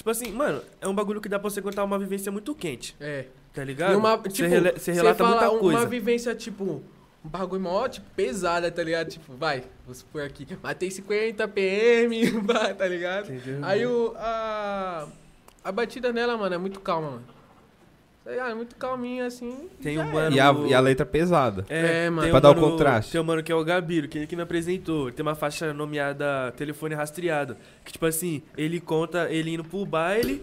Tipo 0.00 0.08
assim, 0.08 0.32
mano, 0.32 0.62
é 0.80 0.88
um 0.88 0.94
bagulho 0.94 1.20
que 1.20 1.28
dá 1.28 1.38
pra 1.38 1.50
você 1.50 1.60
contar 1.60 1.84
uma 1.84 1.98
vivência 1.98 2.32
muito 2.32 2.54
quente, 2.54 2.96
é. 2.98 3.26
tá 3.52 3.62
ligado? 3.62 3.92
E 3.92 3.96
uma, 3.96 4.16
você, 4.16 4.30
tipo, 4.30 4.48
rela- 4.48 4.72
você 4.74 4.92
relata 4.92 5.22
fala 5.22 5.40
muita 5.42 5.58
coisa. 5.58 5.78
Uma 5.78 5.86
vivência, 5.86 6.34
tipo, 6.34 6.82
um 7.22 7.28
bagulho 7.28 7.60
mó, 7.60 7.86
tipo, 7.86 8.06
pesada, 8.16 8.70
tá 8.70 8.82
ligado? 8.82 9.10
Tipo, 9.10 9.34
vai, 9.36 9.62
vou 9.84 9.94
supor 9.94 10.22
aqui. 10.22 10.48
Matei 10.62 10.90
50 10.90 11.46
PM, 11.48 12.18
tá 12.78 12.88
ligado? 12.88 13.30
Entendeu? 13.30 13.58
Aí 13.62 13.84
o. 13.84 14.14
A, 14.16 15.06
a 15.62 15.70
batida 15.70 16.10
nela, 16.14 16.34
mano, 16.34 16.54
é 16.54 16.58
muito 16.58 16.80
calma, 16.80 17.10
mano. 17.10 17.24
É 18.26 18.54
muito 18.54 18.76
calminha 18.76 19.26
assim. 19.26 19.68
Tem 19.82 19.98
um 19.98 20.02
era. 20.02 20.12
mano- 20.12 20.36
E 20.36 20.40
a, 20.40 20.52
e 20.68 20.74
a 20.74 20.80
letra 20.80 21.06
pesada. 21.06 21.64
É, 21.68 22.08
mano. 22.10 22.22
tem 22.22 22.30
Pra 22.30 22.38
um 22.38 22.42
dar 22.42 22.50
o 22.50 22.54
mano- 22.60 22.70
contraste. 22.72 23.12
Tem 23.12 23.20
um 23.20 23.24
mano 23.24 23.42
que 23.42 23.50
é 23.50 23.54
o 23.54 23.64
Gabiro, 23.64 24.06
que 24.08 24.18
ele 24.18 24.26
que 24.26 24.36
me 24.36 24.42
apresentou. 24.42 25.08
Ele 25.08 25.12
tem 25.16 25.24
uma 25.24 25.34
faixa 25.34 25.72
nomeada 25.72 26.52
Telefone 26.56 26.94
Rastreado. 26.94 27.56
Que, 27.84 27.92
tipo 27.92 28.04
assim, 28.06 28.42
ele 28.56 28.78
conta 28.78 29.28
ele 29.30 29.54
indo 29.54 29.64
pro 29.64 29.84
baile, 29.86 30.42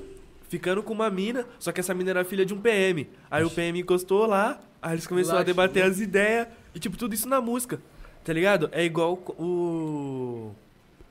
ficando 0.49 0.81
com 0.81 0.91
uma 0.93 1.09
mina, 1.09 1.45
só 1.59 1.71
que 1.71 1.79
essa 1.79 1.93
mina 1.93 2.09
era 2.09 2.25
filha 2.25 2.45
de 2.45 2.53
um 2.53 2.59
PM. 2.59 3.07
Aí 3.29 3.43
o 3.43 3.49
PM 3.49 3.79
encostou 3.79 4.25
lá, 4.25 4.59
aí 4.81 4.93
eles 4.93 5.05
começaram 5.07 5.39
a 5.39 5.43
debater 5.43 5.83
as 5.83 5.99
ideias. 5.99 6.47
E, 6.73 6.79
tipo, 6.79 6.97
tudo 6.97 7.13
isso 7.13 7.29
na 7.29 7.39
música. 7.39 7.79
Tá 8.23 8.33
ligado? 8.33 8.69
É 8.73 8.83
igual 8.83 9.13
o. 9.37 10.51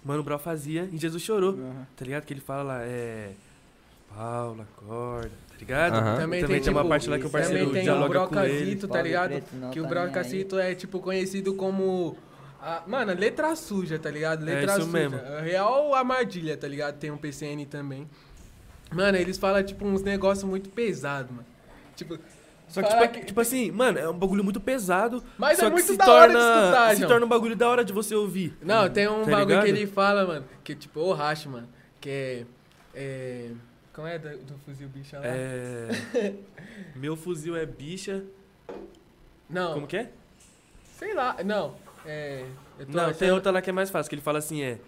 Mano 0.05 0.22
Brown 0.22 0.38
fazia 0.38 0.88
em 0.92 0.98
Jesus 0.98 1.22
Chorou. 1.22 1.53
Aham. 1.53 1.86
Tá 1.97 2.05
ligado? 2.05 2.24
Que 2.24 2.32
ele 2.34 2.40
fala 2.40 2.62
lá, 2.62 2.82
é. 2.82 3.30
Paula, 4.16 4.62
acorda, 4.62 5.28
tá 5.48 5.54
ligado? 5.58 5.94
Aham. 5.94 6.16
Também, 6.16 6.40
Também 6.40 6.56
tem, 6.56 6.60
tem 6.64 6.72
uma 6.72 6.80
tipo, 6.80 6.88
parte 6.88 7.10
lá 7.10 7.18
que 7.18 7.26
o 7.26 7.30
parceiro 7.30 7.58
Também 7.66 7.72
tem 7.72 7.82
o 7.82 7.84
dialoga 7.84 8.26
com 8.26 8.40
ele. 8.40 8.52
Brocazito, 8.54 8.88
tá 8.88 9.02
ligado? 9.02 9.28
preto 9.30 9.56
não 9.56 9.70
que 9.70 9.80
o 9.80 9.82
tá. 9.82 9.88
Brocazito 9.88 10.58
é, 10.58 10.74
tipo, 10.74 11.00
conhecido 11.00 11.54
como... 11.54 12.16
a- 12.60 12.82
mano, 12.86 13.12
letra 13.14 13.54
suja, 13.56 13.98
tá 13.98 14.10
ligado? 14.10 14.42
É 14.48 14.54
Letra 14.54 14.72
isso 14.78 14.86
suja. 14.86 14.92
mesmo. 14.92 15.16
A 15.18 15.40
Real 15.40 15.94
armadilha, 15.94 16.56
tá 16.56 16.66
ligado? 16.66 16.96
Tem 16.98 17.10
um 17.10 17.18
PCN 17.18 17.66
também. 17.66 18.08
Mano, 18.92 19.18
eles 19.18 19.36
falam, 19.36 19.62
tipo, 19.62 19.84
uns 19.84 20.02
negócios 20.02 20.48
muito 20.48 20.70
pesados, 20.70 21.30
mano. 21.30 21.46
Tipo, 21.96 22.18
Só 22.68 22.82
que, 22.82 22.88
tipo, 22.88 23.08
que- 23.08 23.24
tipo 23.26 23.40
assim, 23.40 23.70
mano, 23.70 23.98
é 23.98 24.08
um 24.08 24.16
bagulho 24.18 24.42
muito 24.44 24.60
pesado. 24.60 25.22
Mas 25.36 25.58
só 25.58 25.64
é 25.64 25.66
que 25.68 25.72
muito 25.74 25.86
se 25.86 25.96
da 25.96 26.06
hora 26.10 26.28
de 26.28 26.32
torna, 26.34 26.60
escutar, 26.64 26.90
Se 26.90 26.96
João. 27.00 27.08
torna 27.10 27.26
um 27.26 27.28
bagulho 27.28 27.56
da 27.56 27.68
hora 27.68 27.84
de 27.84 27.92
você 27.92 28.14
ouvir. 28.14 28.56
Não, 28.62 28.88
tem 28.88 29.06
um 29.08 29.24
Tá 29.24 29.30
bagulho 29.32 29.46
ligado? 29.48 29.64
que 29.64 29.70
ele 29.70 29.86
fala, 29.86 30.26
mano, 30.26 30.44
que 30.64 30.74
tipo, 30.74 31.00
ô 31.00 31.12
racho, 31.12 31.50
mano, 31.50 31.68
que 32.00 32.08
é. 32.10 32.44
é 32.94 33.50
como 33.97 34.07
é 34.07 34.18
do, 34.18 34.36
do 34.44 34.59
fuzil 34.59 34.88
bicha 34.88 35.18
lá? 35.18 35.26
É. 35.26 35.88
Meu 36.94 37.16
fuzil 37.16 37.57
é 37.57 37.64
bicha. 37.66 38.22
Não, 39.49 39.72
Como 39.74 39.86
que 39.86 39.97
é? 39.97 40.11
sei 40.99 41.14
lá, 41.14 41.36
não. 41.42 41.74
É. 42.05 42.44
Eu 42.78 42.86
tô 42.86 42.92
Não, 42.92 43.05
tem 43.07 43.11
achando- 43.28 43.34
outra 43.34 43.51
lá 43.53 43.62
que 43.62 43.70
é 43.70 43.72
mais 43.72 43.88
fácil, 43.90 44.09
que 44.11 44.14
ele 44.14 44.22
fala 44.22 44.38
assim, 44.38 44.62
é... 44.62 44.78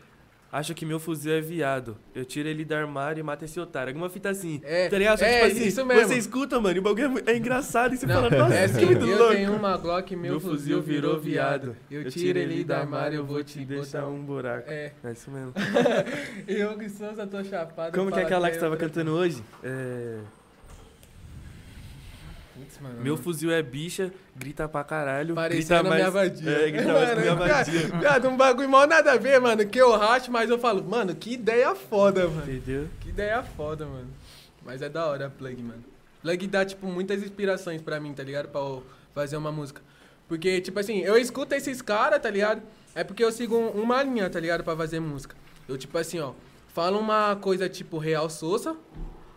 Acho 0.51 0.75
que 0.75 0.87
meu 0.87 0.99
fuzil 0.99 1.33
é 1.33 1.41
viado. 1.43 1.99
Eu 2.15 2.25
tiro 2.25 2.49
ele 2.49 2.65
do 2.65 2.75
armário 2.75 3.21
e 3.21 3.23
mato 3.23 3.45
esse 3.45 3.61
otário. 3.61 3.91
Alguma 3.91 4.09
fita 4.09 4.31
assim. 4.31 4.61
É, 4.65 4.89
tá 4.89 4.97
ligado? 4.97 5.19
Que, 5.19 5.25
é, 5.25 5.35
tipo 5.43 5.47
assim, 5.57 5.67
isso 5.67 5.85
mesmo. 5.85 6.09
você 6.09 6.15
escuta, 6.17 6.59
mano, 6.59 6.77
e 6.77 6.79
o 6.79 6.83
bagulho 6.83 7.23
é 7.27 7.33
é, 7.33 7.37
engraçado. 7.37 7.95
E 7.95 7.99
você 7.99 8.07
Não, 8.07 8.15
fala, 8.15 8.31
nossa, 8.31 8.55
é 8.55 8.59
que 8.69 8.77
assim, 8.77 8.87
muito 8.87 9.07
eu 9.07 9.19
louco. 9.19 9.35
tenho 9.35 9.55
uma 9.55 9.77
Glock, 9.77 10.17
meu, 10.17 10.33
Meu 10.33 10.41
fuzil 10.41 10.81
virou 10.81 11.21
viado. 11.21 11.77
Eu 11.91 12.11
tiro 12.11 12.39
ele 12.39 12.65
do 12.65 12.73
armário, 12.73 13.17
eu 13.17 13.27
vou 13.27 13.45
te 13.45 13.63
deixar 13.65 14.01
botar 14.01 14.11
um 14.11 14.25
buraco. 14.25 14.71
É, 14.71 14.93
É 15.05 15.13
isso 15.13 15.31
mesmo. 15.31 15.53
eu 16.49 16.79
que 16.79 16.89
Souza 16.89 17.27
tô 17.27 17.45
chapado. 17.45 17.93
Como 17.93 18.11
que 18.11 18.19
é 18.19 18.23
aquela 18.23 18.49
que 18.49 18.55
você 18.55 18.61
é 18.61 18.63
tava 18.63 18.77
cantando 18.79 19.13
hoje? 19.13 19.43
É... 19.63 20.19
Putz, 22.69 22.81
mano. 22.81 23.01
Meu 23.01 23.17
fuzil 23.17 23.51
é 23.51 23.63
bicha, 23.63 24.13
grita 24.37 24.69
pra 24.69 24.85
caralho. 24.85 25.35
Parecendo 25.35 25.67
grita 25.67 25.83
mais... 25.85 25.97
minha 26.01 26.11
vadia. 26.11 26.51
É, 26.51 26.71
grita 26.71 26.93
mais 26.93 27.11
que 27.11 27.17
minha 27.21 27.35
vadia. 27.35 27.81
Viado, 27.99 28.29
um 28.29 28.37
bagulho 28.37 28.69
mal 28.69 28.87
nada 28.87 29.13
a 29.13 29.17
ver, 29.17 29.41
mano. 29.41 29.67
Que 29.67 29.79
eu 29.81 29.97
racho, 29.97 30.31
mas 30.31 30.49
eu 30.51 30.59
falo, 30.59 30.85
mano, 30.85 31.15
que 31.15 31.33
ideia 31.35 31.75
foda, 31.75 32.29
mano. 32.29 32.43
Entendeu? 32.53 32.89
Que 33.01 33.09
ideia 33.09 33.43
foda, 33.43 33.87
mano. 33.87 34.09
Mas 34.65 34.83
é 34.83 34.89
da 34.89 35.07
hora 35.07 35.27
a 35.27 35.31
plug, 35.31 35.63
mano. 35.63 35.83
Plug 36.23 36.47
dá, 36.47 36.65
tipo, 36.65 36.87
muitas 36.87 37.23
inspirações 37.23 37.81
pra 37.81 37.99
mim, 37.99 38.13
tá 38.13 38.23
ligado? 38.23 38.49
Pra 38.49 38.61
eu 38.61 38.85
fazer 39.15 39.37
uma 39.37 39.51
música. 39.53 39.81
Porque, 40.29 40.61
tipo 40.61 40.79
assim, 40.79 40.99
eu 41.01 41.17
escuto 41.17 41.55
esses 41.55 41.81
caras, 41.81 42.21
tá 42.21 42.29
ligado? 42.29 42.61
É 42.95 43.03
porque 43.03 43.25
eu 43.25 43.33
sigo 43.33 43.57
um- 43.57 43.71
uma 43.83 44.03
linha, 44.03 44.29
tá 44.29 44.39
ligado? 44.39 44.63
Pra 44.63 44.77
fazer 44.77 45.01
música. 45.01 45.35
Eu, 45.67 45.79
tipo 45.79 45.97
assim, 45.97 46.19
ó, 46.21 46.33
falo 46.75 46.99
uma 46.99 47.35
coisa, 47.37 47.69
tipo, 47.69 47.97
real 47.99 48.29
soça. 48.29 48.77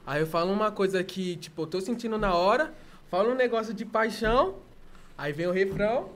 Aí 0.05 0.19
eu 0.19 0.27
falo 0.27 0.51
uma 0.51 0.71
coisa 0.71 1.01
que, 1.03 1.35
tipo, 1.37 1.61
eu 1.61 1.67
tô 1.67 1.79
sentindo 1.79 2.17
na 2.17 2.33
hora. 2.33 2.73
Falo 3.11 3.31
um 3.31 3.35
negócio 3.35 3.73
de 3.73 3.85
paixão. 3.85 4.55
Aí 5.17 5.31
vem 5.33 5.45
o 5.45 5.51
refrão. 5.51 6.09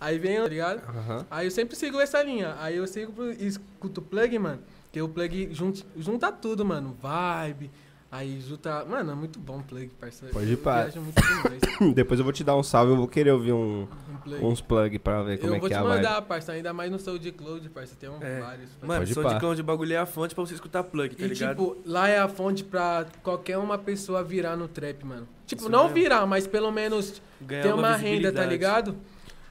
Aí 0.00 0.16
vem, 0.18 0.36
tá 0.40 0.46
ligado? 0.48 0.80
Aham. 0.88 1.26
Aí 1.28 1.46
eu 1.46 1.50
sempre 1.50 1.74
sigo 1.76 2.00
essa 2.00 2.22
linha. 2.22 2.54
Aí 2.60 2.76
eu 2.76 2.86
sigo 2.86 3.12
pro- 3.12 3.32
e 3.32 3.46
escuto 3.46 4.00
o 4.00 4.04
plug, 4.04 4.38
mano. 4.38 4.60
Que 4.92 5.02
o 5.02 5.08
plug 5.08 5.52
junta, 5.52 5.82
junta 5.96 6.30
tudo, 6.30 6.64
mano. 6.64 6.96
Vibe. 7.02 7.68
Aí 8.10 8.40
junta. 8.40 8.84
Mano, 8.84 9.10
é 9.10 9.14
muito 9.16 9.38
bom 9.40 9.58
o 9.58 9.62
plug, 9.64 9.88
parceiro. 10.00 10.32
Pode 10.32 10.52
ir 10.52 10.56
pá. 10.56 10.86
Depois 11.94 12.20
eu 12.20 12.24
vou 12.24 12.32
te 12.32 12.44
dar 12.44 12.56
um 12.56 12.62
salve, 12.62 12.92
eu 12.92 12.96
vou 12.96 13.08
querer 13.08 13.32
ouvir 13.32 13.52
Um 13.52 13.88
plug. 14.36 14.44
uns 14.46 14.60
plug 14.60 14.98
pra 14.98 15.22
ver 15.22 15.38
como 15.38 15.52
eu 15.52 15.56
é 15.56 15.58
vou 15.60 15.68
que 15.68 15.74
é 15.74 15.78
te 15.78 15.80
a 15.80 15.86
vibe. 15.86 15.96
mandar, 15.96 16.22
parça. 16.22 16.52
Ainda 16.52 16.72
mais 16.72 16.90
no 16.90 16.98
SoundCloud, 16.98 17.68
parça. 17.70 17.96
Tem 17.98 18.08
um, 18.08 18.16
É. 18.22 18.40
vários. 18.40 18.70
parça. 18.70 18.86
Mano, 18.86 19.00
Pode 19.00 19.14
sou 19.14 19.22
pá. 19.22 19.34
de 19.34 19.40
cão 19.40 19.54
de 19.54 19.62
bagulho 19.62 19.92
é 19.92 19.96
a 19.98 20.06
fonte 20.06 20.34
pra 20.34 20.44
você 20.44 20.54
escutar 20.54 20.82
plug, 20.84 21.14
tá 21.16 21.24
e 21.24 21.28
ligado? 21.28 21.50
tipo, 21.50 21.76
lá 21.86 22.08
é 22.08 22.18
a 22.18 22.28
fonte 22.28 22.62
pra 22.64 23.06
qualquer 23.22 23.58
uma 23.58 23.78
pessoa 23.78 24.22
virar 24.24 24.56
no 24.56 24.68
trap, 24.68 25.04
mano. 25.04 25.28
Tipo, 25.46 25.62
Isso 25.62 25.70
não 25.70 25.84
mesmo. 25.84 25.94
virar, 25.94 26.26
mas 26.26 26.46
pelo 26.46 26.70
menos 26.70 27.20
Ganhar 27.40 27.62
ter 27.62 27.72
uma 27.74 27.94
renda, 27.96 28.32
tá 28.32 28.44
ligado? 28.44 28.92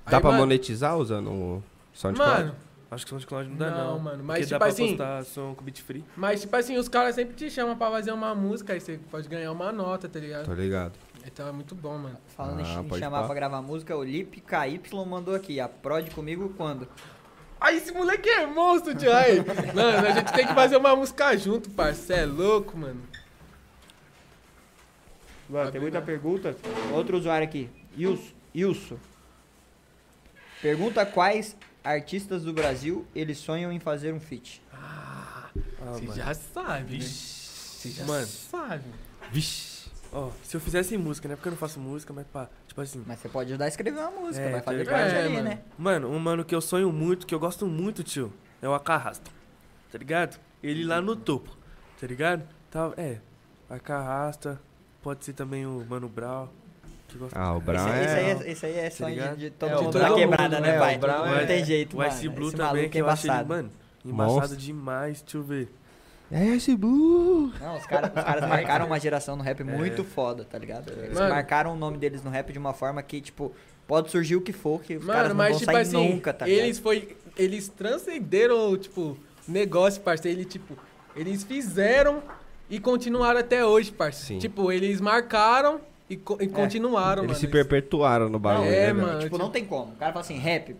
Dá 0.06 0.18
Aí, 0.18 0.22
pra 0.22 0.30
mano, 0.32 0.40
monetizar 0.44 0.98
usando 0.98 1.30
o 1.32 1.64
SoundCloud? 1.94 2.40
Mano, 2.44 2.56
Acho 2.90 3.04
que 3.06 3.10
SoundCloud 3.10 3.50
não 3.50 3.58
dá, 3.58 3.70
Não, 3.70 3.94
não. 3.96 4.00
mano, 4.00 4.24
mas 4.24 4.38
Porque 4.38 4.42
tipo 4.46 4.50
dá 4.52 4.60
pra 4.60 4.68
assim- 4.70 4.88
postar 4.96 5.26
som 5.26 5.54
com 5.54 5.62
beat 5.62 5.82
free. 5.82 6.06
mas 6.16 6.40
tipo 6.40 6.56
assim, 6.56 6.78
os 6.78 6.88
caras 6.88 7.16
sempre 7.16 7.36
te 7.36 7.50
chamam 7.52 7.76
pra 7.78 7.92
fazer 7.92 8.14
uma 8.14 8.34
música, 8.34 8.72
aí 8.72 8.80
você 8.80 8.98
pode 9.12 9.28
ganhar 9.28 9.52
uma 9.52 9.74
nota, 9.74 10.08
tá 10.08 10.18
ligado? 10.18 10.46
Tô 10.46 10.54
ligado. 10.54 10.94
Então 11.28 11.48
é 11.48 11.52
muito 11.52 11.76
bom, 11.76 11.98
mano. 11.98 12.18
Falando 12.36 12.62
em 12.62 12.64
Ah, 12.64 12.82
em 12.96 13.00
chamar 13.00 13.26
pra 13.26 13.36
gravar 13.36 13.62
música, 13.62 13.96
o 13.96 14.04
Lip 14.04 14.42
KY 14.42 14.82
mandou 15.06 15.36
aqui. 15.36 15.60
A 15.60 15.68
prod 15.68 16.10
comigo 16.12 16.54
quando? 16.56 16.88
Aí 17.60 17.78
esse 17.78 17.92
moleque 17.92 18.30
é 18.30 18.46
monstro. 18.46 18.94
Aí, 19.12 19.40
mano, 19.76 20.08
a 20.08 20.12
gente 20.12 20.32
tem 20.34 20.48
que 20.48 20.54
fazer 20.54 20.78
uma 20.78 20.96
música 20.96 21.36
junto, 21.38 21.70
parceiro. 21.72 22.22
É 22.22 22.26
louco, 22.26 22.78
mano. 22.78 23.02
Mano, 25.50 25.72
tem 25.72 25.82
muita 25.82 26.02
pergunta. 26.02 26.56
Outro 26.94 27.18
usuário 27.18 27.46
aqui. 27.48 27.70
Ilso. 28.54 29.00
Pergunta 30.62 31.06
quais 31.06 31.56
artistas 31.84 32.44
do 32.44 32.54
Brasil 32.54 33.06
eles 33.14 33.38
sonham 33.38 33.72
em 33.72 33.80
fazer 33.80 34.14
um 34.14 34.20
feat. 34.20 34.62
Ah, 34.74 35.50
Você 35.94 36.06
mano. 36.06 36.16
já 36.16 36.34
sabe, 36.34 36.82
né? 36.94 37.00
Vixe. 37.00 37.38
Você 37.78 37.92
já 37.92 38.06
Mano, 38.06 38.26
sabe. 38.26 38.84
vixe. 39.32 39.77
Ó, 40.20 40.30
se 40.44 40.56
eu 40.58 40.62
fizesse 40.62 40.98
música, 40.98 41.28
né? 41.28 41.36
Porque 41.36 41.48
eu 41.48 41.52
não 41.52 41.58
faço 41.60 41.80
música, 41.80 42.12
mas 42.14 42.26
pá, 42.28 42.48
tipo 42.68 42.82
assim. 42.82 43.04
Mas 43.06 43.20
você 43.20 43.30
pode 43.30 43.50
ajudar 43.52 43.66
a 43.66 43.68
escrever 43.68 44.00
uma 44.00 44.10
música, 44.12 44.44
É, 44.46 44.52
vai 44.52 44.60
tá 44.62 44.66
fazer 44.66 44.78
ligado? 44.80 45.00
parte 45.00 45.16
É, 45.16 45.20
ali, 45.24 45.34
mano. 45.36 45.44
né? 45.50 45.60
Mano, 45.78 46.10
um 46.10 46.18
mano 46.20 46.44
que 46.44 46.56
eu 46.56 46.62
sonho 46.62 46.92
muito, 46.92 47.28
que 47.28 47.36
eu 47.36 47.40
gosto 47.40 47.68
muito, 47.68 48.04
tio, 48.04 48.34
é 48.62 48.68
o 48.68 48.74
Acarrasta. 48.74 49.30
Tá 49.92 49.98
ligado? 49.98 50.40
Ele 50.64 50.84
lá 50.86 51.00
no 51.02 51.16
topo, 51.16 51.56
tá 52.02 52.08
ligado? 52.08 52.44
Tá, 52.72 52.92
é, 52.98 53.18
Acarrasta, 53.70 54.60
pode 55.04 55.24
ser 55.24 55.34
também 55.34 55.66
o 55.66 55.86
Mano 55.88 56.10
gosta 57.20 57.40
Ah, 57.40 57.54
o 57.54 57.58
Esse, 57.58 57.66
Brown 57.66 57.88
esse 57.88 58.16
aí 58.16 58.26
é... 58.26 58.30
é, 58.32 58.52
esse 58.52 58.66
aí 58.66 58.80
é 58.80 58.90
sonho 58.90 59.10
ligado? 59.16 59.36
de, 59.38 59.42
de 59.46 59.50
todo 59.52 59.70
É, 59.70 59.78
o 59.78 59.84
mundo 59.84 59.94
da 60.00 60.10
mundo, 60.10 60.18
quebrada, 60.20 60.60
né, 60.60 60.80
pai? 60.80 60.96
O 60.96 61.00
não 61.28 61.36
é- 61.36 61.46
tem 61.46 61.64
jeito, 61.64 61.94
O 61.94 61.98
mano. 62.00 62.10
Ice 62.10 62.28
Blue 62.30 62.48
Esse 62.48 62.58
também, 62.58 62.90
que 62.90 62.98
é 62.98 63.02
eu 63.02 63.06
embaçado. 63.06 63.48
mano, 63.50 63.70
embaçado 64.04 64.40
Monstro. 64.40 64.58
demais, 64.58 65.22
deixa 65.22 65.38
eu 65.38 65.44
ver. 65.44 65.74
É 66.32 66.46
esse 66.56 66.76
Blue! 66.76 67.52
Não, 67.60 67.78
os 67.78 67.86
caras 67.86 68.10
os 68.16 68.24
caras 68.24 68.42
marcaram 68.50 68.86
uma 68.86 69.00
geração 69.00 69.36
no 69.36 69.44
rap 69.44 69.64
muito 69.64 70.04
foda, 70.04 70.44
tá 70.44 70.58
ligado? 70.58 70.92
Eles 70.92 71.14
Mano. 71.18 71.30
marcaram 71.30 71.74
o 71.74 71.76
nome 71.78 71.98
deles 71.98 72.24
no 72.24 72.30
rap 72.30 72.52
de 72.52 72.60
uma 72.60 72.74
forma 72.74 73.02
que, 73.02 73.22
tipo, 73.22 73.54
pode 73.88 74.12
surgir 74.12 74.36
o 74.36 74.42
que 74.42 74.52
for, 74.52 74.82
que 74.82 74.98
os 74.98 75.06
caras 75.06 75.22
Mano, 75.24 75.30
não 75.30 75.36
mas 75.38 75.50
vão 75.52 75.60
tipo 75.60 75.72
sair 75.72 75.82
assim, 75.82 76.10
nunca, 76.14 76.34
tá 76.34 76.46
ligado? 76.46 76.64
eles 76.66 76.80
foi. 76.80 77.16
Eles 77.38 77.68
transcenderam, 77.70 78.76
tipo, 78.78 79.18
negócio, 79.48 80.02
parceiro. 80.02 80.40
Eles, 80.42 80.52
tipo, 80.52 80.78
eles 81.16 81.44
fizeram 81.44 82.22
e 82.70 82.80
continuaram 82.80 83.40
até 83.40 83.64
hoje, 83.66 83.92
parceiro. 83.92 84.42
Sim. 84.42 84.48
Tipo, 84.48 84.72
eles 84.72 85.00
marcaram 85.00 85.80
e, 86.10 86.18
co- 86.18 86.38
e 86.42 86.48
continuaram, 86.48 87.24
Eles 87.24 87.38
mano. 87.38 87.40
se 87.40 87.48
perpetuaram 87.48 88.28
no 88.28 88.38
bagulho, 88.40 88.68
é, 88.68 88.88
né, 88.88 88.94
mano. 88.94 89.20
Tipo, 89.20 89.38
não 89.38 89.50
tem 89.50 89.66
como. 89.66 89.94
O 89.94 89.96
cara 89.96 90.12
fala 90.12 90.26
assim, 90.26 90.38
rap. 90.38 90.76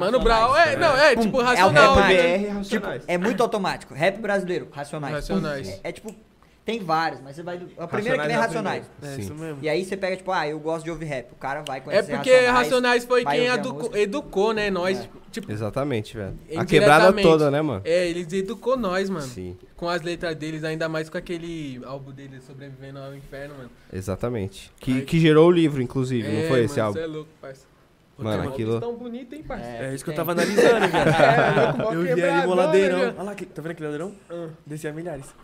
Mano 0.00 0.20
Brown, 0.20 0.56
é, 0.56 0.76
não, 0.76 0.96
é, 0.96 1.14
Pum, 1.14 1.22
tipo, 1.22 1.38
é 1.38 1.42
o 1.42 1.44
racional. 1.44 1.94
rap 1.94 2.08
né? 2.14 2.38
BR 2.38 2.44
Tipo, 2.46 2.54
Racionais. 2.86 3.04
é 3.06 3.18
muito 3.18 3.42
automático. 3.42 3.94
Rap 3.94 4.18
brasileiro, 4.18 4.68
Racionais. 4.72 5.14
Racionais. 5.14 5.68
Pum. 5.70 5.80
É, 5.84 5.88
é 5.88 5.92
tipo, 5.92 6.14
tem 6.64 6.78
vários, 6.84 7.20
mas 7.22 7.34
você 7.36 7.42
vai... 7.42 7.60
A 7.78 7.88
primeira 7.88 8.18
que 8.18 8.26
vem 8.26 8.36
é 8.36 8.38
Racionais 8.38 8.84
Racionais. 8.86 8.90
É 9.02 9.16
Sim. 9.16 9.20
isso 9.22 9.34
mesmo. 9.34 9.58
E 9.62 9.68
aí 9.68 9.84
você 9.84 9.96
pega, 9.96 10.16
tipo, 10.16 10.30
ah, 10.30 10.46
eu 10.46 10.58
gosto 10.60 10.84
de 10.84 10.90
ouvir 10.90 11.06
rap. 11.06 11.32
O 11.32 11.36
cara 11.36 11.62
vai 11.66 11.78
É 11.78 11.80
conhecer 11.80 12.12
porque 12.14 12.34
Racionais 12.46 13.04
foi 13.04 13.24
vai 13.24 13.36
quem 13.38 13.46
educou, 13.46 13.96
educou, 13.96 14.52
né, 14.52 14.70
nós. 14.70 15.00
É. 15.00 15.08
Tipo, 15.32 15.50
Exatamente, 15.50 16.16
velho. 16.16 16.36
A 16.56 16.64
quebrada 16.64 17.12
toda, 17.22 17.50
né, 17.52 17.62
mano? 17.62 17.82
é, 17.84 18.08
eles 18.08 18.32
educou 18.32 18.76
nós, 18.76 19.08
mano. 19.08 19.26
Sim, 19.26 19.56
Com 19.76 19.88
as 19.88 20.02
letras 20.02 20.34
deles, 20.36 20.62
ainda 20.64 20.88
mais 20.88 21.08
com 21.08 21.16
aquele 21.16 21.80
álbum 21.84 22.10
deles, 22.10 22.42
Sobrevivendo 22.44 22.98
ao 22.98 23.14
Inferno, 23.14 23.54
mano. 23.56 23.70
exatamente. 23.92 24.70
Que, 24.80 24.92
Aí- 24.92 25.02
que 25.02 25.18
gerou 25.20 25.48
o 25.48 25.50
livro, 25.50 25.80
inclusive, 25.80 26.26
é, 26.28 26.42
não 26.42 26.48
foi 26.48 26.64
esse 26.64 26.74
mano, 26.78 26.86
álbum? 26.88 26.98
Cê 26.98 27.04
é 27.04 27.06
louco, 27.06 27.30
parça. 27.40 27.69
Mano, 28.24 28.48
aquilo- 28.50 28.80
tão 28.80 28.94
bonito, 28.96 29.34
hein, 29.34 29.42
parça. 29.42 29.64
É 29.64 29.94
isso 29.94 30.04
que 30.04 30.10
eu 30.10 30.14
tem. 30.14 30.24
tava 30.24 30.32
analisando, 30.32 30.86
velho. 30.88 31.10
É, 31.10 31.94
Eu 31.94 32.02
vi 32.16 32.22
ali 32.22 32.46
um 32.48 32.54
ladeirão. 32.54 32.98
Olha 33.00 33.22
lá, 33.22 33.34
tá 33.34 33.62
vendo 33.62 33.70
aquele 33.70 33.88
ladeirão? 33.88 34.14
Ah. 34.30 34.48
Descia 34.66 34.92
milhares. 34.92 35.26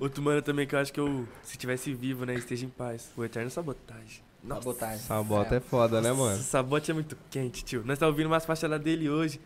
Outro 0.00 0.22
mano 0.22 0.42
também 0.42 0.66
que 0.66 0.74
eu 0.74 0.78
acho 0.78 0.92
que 0.92 1.00
eu, 1.00 1.26
se 1.42 1.56
tivesse 1.56 1.92
vivo, 1.92 2.24
né, 2.24 2.34
esteja 2.34 2.64
em 2.64 2.68
paz. 2.68 3.10
O 3.16 3.24
Eterno 3.24 3.50
Sabotagem. 3.50 4.22
Nossa, 4.42 4.62
Sabotagem. 4.62 4.98
Sabota 4.98 5.56
é 5.56 5.60
foda, 5.60 6.00
né, 6.00 6.12
mano? 6.12 6.40
Sabote 6.42 6.90
é 6.90 6.94
muito 6.94 7.16
quente, 7.30 7.64
tio. 7.64 7.82
Nós 7.84 7.98
tá 7.98 8.06
ouvindo 8.06 8.26
umas 8.26 8.44
faixas 8.46 8.70
lá 8.70 8.78
dele 8.78 9.10
hoje. 9.10 9.40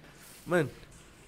Mano, 0.47 0.69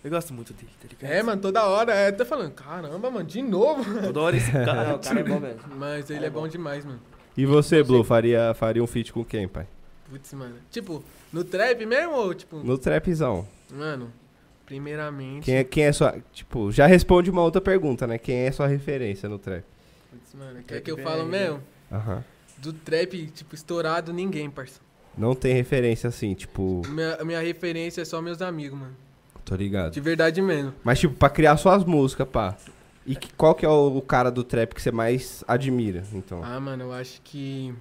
eu 0.03 0.11
gosto 0.11 0.35
muito 0.35 0.53
dele, 0.53 0.69
tá 0.81 0.89
ligado? 0.89 1.11
É, 1.11 1.23
mano, 1.23 1.41
toda 1.41 1.65
hora. 1.65 1.93
É, 1.95 2.13
tá 2.13 2.25
falando, 2.25 2.53
caramba, 2.53 3.11
mano, 3.11 3.25
de 3.25 3.41
novo. 3.41 3.83
Toda 4.03 4.21
hora 4.21 4.37
esse 4.37 4.53
Não, 4.57 4.65
cara. 4.65 4.95
o 4.95 4.99
cara 4.99 5.21
é 5.21 5.25
bom 5.25 5.41
mesmo. 5.41 5.61
Mas 5.77 6.11
ele 6.11 6.25
É 6.25 6.27
é 6.27 6.31
bom 6.31 6.43
bom. 6.43 6.49
demais, 6.49 6.85
mano. 6.85 7.01
E 7.37 7.45
você, 7.47 7.83
Blue, 7.83 8.05
faria, 8.05 8.55
faria 8.55 8.83
um 8.83 8.87
feat 8.87 9.13
com 9.13 9.25
quem, 9.25 9.49
pai? 9.49 9.67
Putz, 10.09 10.33
mano. 10.35 10.55
Tipo, 10.71 11.03
no 11.33 11.43
trap 11.45 11.85
mesmo 11.87 12.13
ou, 12.15 12.35
tipo... 12.35 12.59
No 12.59 12.79
trapzão. 12.79 13.47
Mano, 13.73 14.13
primeiramente... 14.67 15.45
Quem 15.45 15.57
é, 15.57 15.65
quem 15.65 15.85
é 15.85 15.93
sua. 15.93 16.17
Tipo, 16.33 16.71
já 16.71 16.87
responde 16.87 17.31
uma 17.31 17.43
outra 17.43 17.61
pergunta, 17.61 18.07
né? 18.07 18.19
Quem 18.19 18.37
é 18.47 18.53
sua 18.53 18.67
referência 18.67 19.29
no 19.29 19.39
trap? 19.39 19.65
Putz, 20.11 20.35
mano, 20.35 20.63
quer 20.67 20.81
que 20.81 20.91
eu 20.91 20.99
falo 20.99 21.25
mesmo? 21.27 21.61
Aham. 21.91 22.25
Do 22.59 22.73
trap, 22.73 23.27
tipo, 23.35 23.55
estourado, 23.55 24.13
ninguém, 24.13 24.49
parça. 24.49 24.81
Não 25.17 25.35
tem 25.35 25.55
referência 25.55 26.09
assim, 26.09 26.35
tipo, 26.35 26.83
Minha, 26.89 27.19
minha 27.25 27.41
referência 27.41 28.03
é 28.03 28.05
só 28.05 28.21
meus 28.21 28.41
amigos, 28.43 28.79
mano. 28.79 28.97
tô 29.45 29.55
ligado. 29.55 29.93
De 29.93 30.01
verdade 30.01 30.41
mesmo. 30.43 30.73
Mas, 30.83 30.99
tipo, 31.01 31.15
pra 31.15 31.29
criar 31.31 31.57
suas 31.57 31.85
músicas, 31.85 32.29
pá. 32.29 32.57
E 33.07 33.15
que- 33.17 33.33
qual 33.35 33.55
que 33.55 33.67
é 33.67 33.69
o, 33.69 33.97
o 33.99 34.03
cara 34.03 34.31
do 34.31 34.43
trap 34.43 34.75
que 34.75 34.81
você 34.81 34.91
mais 34.91 35.45
admira, 35.47 36.05
então? 36.13 36.43
Ah, 36.43 36.59
mano, 36.59 36.85
eu 36.85 36.93
acho 36.93 37.21
que... 37.23 37.75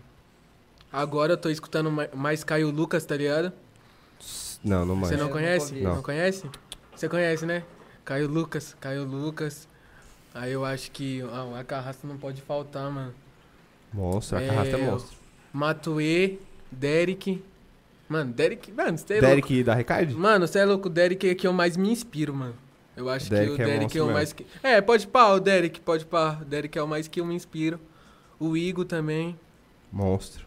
Agora 0.91 1.33
eu 1.33 1.37
tô 1.37 1.49
escutando 1.49 1.89
ma- 1.91 2.09
mais 2.13 2.43
Caio 2.43 2.69
Lucas, 2.69 3.05
tá 3.05 3.15
ligado? 3.15 3.51
Não, 4.63 4.85
não 4.85 4.95
Você 4.99 5.11
manjo. 5.15 5.23
não 5.23 5.31
conhece? 5.31 5.73
Não. 5.75 5.95
Não 5.95 6.01
conhece? 6.03 6.49
Você 6.95 7.09
conhece, 7.09 7.45
né? 7.45 7.63
Caio 8.05 8.27
Lucas, 8.27 8.75
Caio 8.79 9.03
Lucas. 9.03 9.67
Aí 10.35 10.51
eu 10.51 10.63
acho 10.65 10.91
que 10.91 11.21
ah, 11.31 11.59
a 11.59 11.63
carraça 11.63 12.05
não 12.07 12.17
pode 12.17 12.41
faltar, 12.41 12.89
mano. 12.91 13.13
Monstro, 13.93 14.37
a 14.37 14.41
carrasta 14.41 14.77
é 14.77 14.81
É, 14.81 14.85
monstro. 14.91 15.17
Matue, 15.51 16.39
Derek. 16.71 17.43
Mano, 18.09 18.31
Derek. 18.33 18.71
Mano, 18.71 18.97
você 18.97 19.15
é 19.15 19.21
Derek 19.21 19.63
da 19.63 19.73
Recard? 19.73 20.07
louco. 20.07 20.21
Mano, 20.21 20.47
você 20.47 20.59
é 20.59 20.65
louco. 20.65 20.87
O 20.87 20.91
Derek 20.91 21.29
é 21.29 21.35
que 21.35 21.47
eu 21.47 21.53
mais 21.53 21.75
me 21.77 21.89
inspiro, 21.91 22.33
mano. 22.35 22.55
Eu 22.95 23.09
acho 23.09 23.29
Derek 23.29 23.55
que 23.55 23.61
é 23.61 23.65
o 23.65 23.67
Derek 23.67 23.83
monstro 23.83 23.99
é 23.99 24.03
o 24.03 24.13
mais 24.13 24.33
que. 24.33 24.45
É, 24.61 24.81
pode 24.81 25.07
pá, 25.07 25.29
o 25.33 25.39
Derek, 25.39 25.79
pode 25.81 26.05
pá. 26.05 26.39
O 26.41 26.45
Derek 26.45 26.77
é 26.77 26.83
o 26.83 26.87
mais 26.87 27.07
que 27.07 27.19
eu 27.19 27.25
me 27.25 27.33
inspiro. 27.33 27.79
O 28.39 28.55
Igor 28.55 28.85
também. 28.85 29.37
Monstro. 29.91 30.45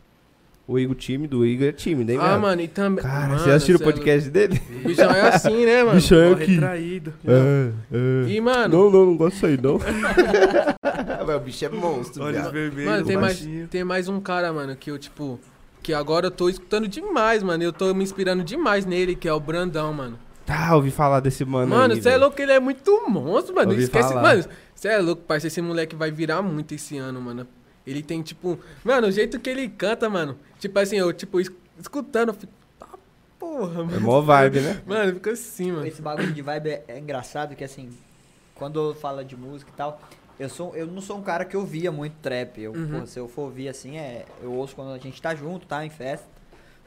O 0.69 0.79
Igor 0.81 0.97
tímido, 0.97 1.39
o 1.39 1.47
Igor 1.47 1.69
é 1.69 1.73
tímido, 1.73 2.11
hein, 2.11 2.19
Ah, 2.21 2.31
velho? 2.31 2.41
mano, 2.43 2.61
e 2.61 2.67
também. 2.67 3.03
Cara, 3.05 3.29
mano, 3.29 3.39
você 3.39 3.51
assistiu 3.53 3.79
o 3.79 3.81
é 3.81 3.85
podcast 3.85 4.29
dele? 4.31 4.61
louco. 4.69 4.85
O 4.85 4.89
bichão 4.89 5.11
é 5.13 5.21
assim, 5.29 5.65
né, 5.65 5.83
mano? 5.85 5.95
Bichão 5.95 6.19
é 6.19 6.33
aqui. 6.33 6.45
retraído. 6.45 7.15
É, 7.25 7.71
é. 7.93 8.29
E, 8.31 8.41
mano, 8.41 8.77
Não, 8.77 8.91
não, 8.91 9.07
não 9.07 9.17
gosto 9.17 9.35
disso 9.35 9.47
aí, 9.47 9.57
não. 9.61 9.79
O 11.37 11.41
bicho 11.41 11.65
é 11.65 11.69
monstro, 11.69 12.23
Olhos 12.25 12.51
vermelhos, 12.51 12.91
Mano, 12.91 13.07
tem 13.07 13.17
mais, 13.17 13.49
tem 13.71 13.85
mais 13.85 14.09
um 14.09 14.21
cara, 14.21 14.53
mano, 14.53 14.75
que 14.77 14.91
eu, 14.91 14.99
tipo. 14.99 15.39
Que 15.83 15.93
agora 15.95 16.27
eu 16.27 16.31
tô 16.33 16.49
escutando 16.49 16.89
demais, 16.89 17.43
mano. 17.45 17.63
Eu 17.63 17.73
tô 17.73 17.93
me 17.95 18.03
inspirando 18.03 18.43
demais 18.43 18.85
nele, 18.85 19.15
que 19.15 19.29
é 19.29 19.33
o 19.33 19.39
Brandão, 19.39 19.93
mano. 19.93 20.19
Tá, 20.47 20.77
ouvi 20.77 20.91
falar 20.93 21.19
desse 21.21 21.45
mano 21.45 21.75
Mano, 21.75 21.97
você 21.97 22.11
é 22.11 22.17
louco, 22.17 22.41
ele 22.41 22.53
é 22.53 22.61
muito 22.61 23.09
monstro, 23.11 23.55
mano. 23.55 23.73
Ouvi 23.73 23.83
Esquece, 23.83 24.09
falar. 24.11 24.23
mano. 24.23 24.45
Você 24.75 24.89
é 24.89 24.99
louco, 24.99 25.23
parceiro. 25.23 25.49
Esse 25.53 25.61
moleque 25.61 25.97
vai 25.97 26.11
virar 26.13 26.41
muito 26.41 26.73
esse 26.73 26.97
ano, 26.97 27.21
mano. 27.21 27.47
Ele 27.87 28.03
tem, 28.03 28.23
tipo. 28.23 28.59
Mano, 28.85 29.09
o 29.09 29.11
jeito 29.11 29.41
que 29.41 29.51
ele 29.51 29.69
canta, 29.69 30.09
mano. 30.09 30.39
Tipo 30.61 30.79
assim, 30.79 30.97
eu, 30.97 31.13
tipo, 31.13 31.41
es- 31.41 31.51
escutando, 31.81 32.29
eu 32.29 32.35
fico. 32.35 32.53
Tá 32.79 32.87
porra, 33.39 33.81
É 33.81 33.85
mano. 33.85 34.01
mó 34.01 34.21
vibe, 34.21 34.61
né? 34.61 34.83
Mano, 34.87 35.15
fica 35.15 35.33
assim, 35.33 35.73
mano. 35.73 35.87
Esse 35.87 36.01
bagulho 36.01 36.33
de 36.33 36.43
vibe 36.43 36.69
é, 36.71 36.85
é 36.89 36.99
engraçado 36.99 37.55
que 37.57 37.65
assim, 37.65 37.89
quando 38.55 38.95
fala 38.95 39.25
de 39.25 39.37
música 39.37 39.71
e 39.73 39.77
tal, 39.77 40.01
eu 40.39 40.49
sou 40.49 40.75
eu 40.77 40.87
não 40.87 41.01
sou 41.01 41.19
um 41.19 41.23
cara 41.23 41.45
que 41.45 41.57
ouvia 41.57 41.91
muito 41.91 42.15
trap. 42.23 42.61
Eu, 42.61 42.73
Uhum. 42.73 43.01
pô, 43.01 43.07
se 43.07 43.19
eu 43.19 43.27
for 43.29 43.43
ouvir 43.43 43.69
assim, 43.69 43.97
é, 43.99 44.25
eu 44.43 44.53
ouço 44.53 44.75
quando 44.77 44.93
a 44.93 44.99
gente 44.99 45.21
tá 45.21 45.35
junto, 45.35 45.67
tá 45.67 45.85
em 45.85 45.91
festa. 45.91 46.36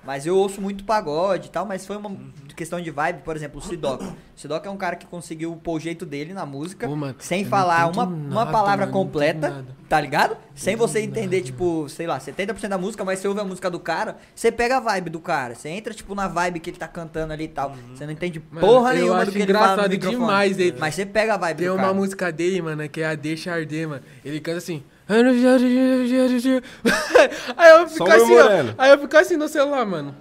Mas 0.03 0.25
eu 0.25 0.35
ouço 0.35 0.61
muito 0.61 0.83
pagode 0.83 1.47
e 1.47 1.51
tal, 1.51 1.65
mas 1.65 1.85
foi 1.85 1.97
uma 1.97 2.11
questão 2.55 2.79
de 2.81 2.89
vibe, 2.91 3.21
por 3.23 3.35
exemplo, 3.35 3.59
o 3.59 3.61
Sidoc. 3.61 4.01
O 4.39 4.41
Sidoc 4.41 4.65
é 4.65 4.69
um 4.69 4.77
cara 4.77 4.95
que 4.95 5.05
conseguiu 5.05 5.53
pôr 5.61 5.73
o 5.73 5.79
jeito 5.81 6.05
dele 6.05 6.33
na 6.33 6.45
música, 6.45 6.87
Ô, 6.87 6.95
mano, 6.95 7.13
sem 7.19 7.43
falar 7.43 7.91
uma, 7.91 8.05
uma 8.05 8.45
nada, 8.45 8.51
palavra 8.51 8.85
mano, 8.85 8.97
completa, 8.97 9.65
tá 9.89 9.99
ligado? 9.99 10.37
Sem 10.55 10.77
você 10.77 11.01
entender, 11.01 11.37
nada. 11.39 11.45
tipo, 11.45 11.89
sei 11.89 12.07
lá, 12.07 12.17
70% 12.17 12.69
da 12.69 12.77
música, 12.77 13.03
mas 13.03 13.19
você 13.19 13.27
ouve 13.27 13.41
a 13.41 13.43
música 13.43 13.69
do 13.69 13.81
cara, 13.81 14.15
você 14.33 14.49
pega 14.49 14.77
a 14.77 14.79
vibe 14.79 15.09
do 15.09 15.19
cara. 15.19 15.55
Você 15.55 15.67
entra, 15.67 15.93
tipo, 15.93 16.15
na 16.15 16.29
vibe 16.29 16.61
que 16.61 16.69
ele 16.69 16.77
tá 16.77 16.87
cantando 16.87 17.33
ali 17.33 17.43
e 17.43 17.47
tal. 17.49 17.75
Você 17.93 18.05
não 18.05 18.13
entende 18.13 18.39
porra 18.39 18.93
nenhuma 18.93 19.25
do 19.25 19.31
que 19.33 19.39
ele 19.39 19.51
fala 19.53 19.65
no 19.65 19.71
engraçado 19.73 19.91
microfone. 19.91 20.21
demais 20.21 20.57
ele. 20.57 20.77
Mas 20.79 20.95
você 20.95 21.05
pega 21.05 21.33
a 21.33 21.37
vibe 21.37 21.57
Tem 21.57 21.67
do 21.67 21.73
uma 21.73 21.81
cara. 21.81 21.93
música 21.93 22.31
dele, 22.31 22.61
mano, 22.61 22.87
que 22.87 23.01
é 23.01 23.07
a 23.07 23.15
Deixa 23.15 23.51
Arder, 23.51 23.89
mano. 23.89 24.01
Ele 24.23 24.39
canta 24.39 24.59
assim. 24.59 24.81
aí 27.57 27.69
eu 27.71 27.87
fico 27.87 28.11
assim, 28.11 28.37
ó. 28.37 28.47
Aí 28.77 28.91
eu 28.91 28.99
fico 28.99 29.17
assim 29.17 29.37
no 29.37 29.47
celular, 29.47 29.83
mano. 29.85 30.15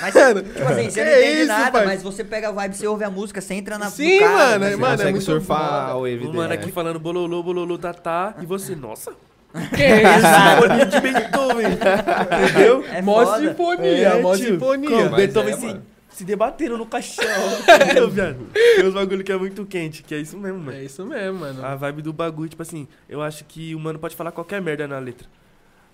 Mas, 0.00 0.12
você- 0.12 0.34
tipo 0.42 0.68
assim, 0.68 0.90
você 0.90 1.04
não 1.04 1.10
Que 1.12 1.18
entende 1.18 1.38
isso, 1.38 1.46
nada, 1.46 1.70
pai? 1.70 1.86
mas 1.86 2.02
você 2.02 2.22
pega 2.24 2.48
a 2.48 2.52
vibe, 2.52 2.76
você 2.76 2.86
ouve 2.86 3.04
a 3.04 3.10
música, 3.10 3.40
você 3.40 3.54
entra 3.54 3.78
na 3.78 3.88
Sim, 3.88 4.18
cara, 4.18 4.58
mano, 4.58 4.64
tá 4.64 4.70
Você 4.70 4.76
mano, 4.76 4.86
é 4.92 4.96
consegue 4.96 5.10
muito 5.12 5.24
surfar 5.24 5.88
a 5.90 5.94
wave 5.94 6.26
O 6.26 6.34
mano 6.34 6.48
né? 6.48 6.54
aqui 6.56 6.70
falando 6.70 6.98
bololô, 6.98 7.42
bololô, 7.42 7.78
tatá. 7.78 8.34
E 8.42 8.46
você, 8.46 8.76
nossa. 8.76 9.12
Que 9.74 9.82
é 9.82 10.02
isso? 10.02 10.84
De 10.90 11.00
Beethoven. 11.00 11.66
Entendeu? 11.72 12.84
É 12.92 13.00
mó 13.00 13.38
sinfonia, 13.38 14.16
mó 14.20 14.36
tio. 14.36 14.46
sinfonia. 14.46 15.08
Beethoven 15.08 15.54
é, 15.54 15.56
se, 15.56 15.66
mano. 15.66 15.82
Se 16.18 16.24
debateram 16.24 16.76
no 16.76 16.84
caixão. 16.84 17.24
Entendeu, 17.62 18.10
viado? 18.10 18.46
Tem 18.52 18.84
uns 18.84 18.92
bagulho 18.92 19.22
que 19.22 19.30
é 19.30 19.36
muito 19.36 19.64
quente, 19.64 20.02
que 20.02 20.12
é 20.12 20.18
isso 20.18 20.36
mesmo, 20.36 20.58
mano. 20.58 20.76
É 20.76 20.82
isso 20.82 21.06
mesmo, 21.06 21.38
mano. 21.38 21.64
A 21.64 21.76
vibe 21.76 22.02
do 22.02 22.12
bagulho, 22.12 22.48
tipo 22.48 22.60
assim, 22.60 22.88
eu 23.08 23.22
acho 23.22 23.44
que 23.44 23.72
o 23.72 23.78
mano 23.78 24.00
pode 24.00 24.16
falar 24.16 24.32
qualquer 24.32 24.60
merda 24.60 24.88
na 24.88 24.98
letra. 24.98 25.28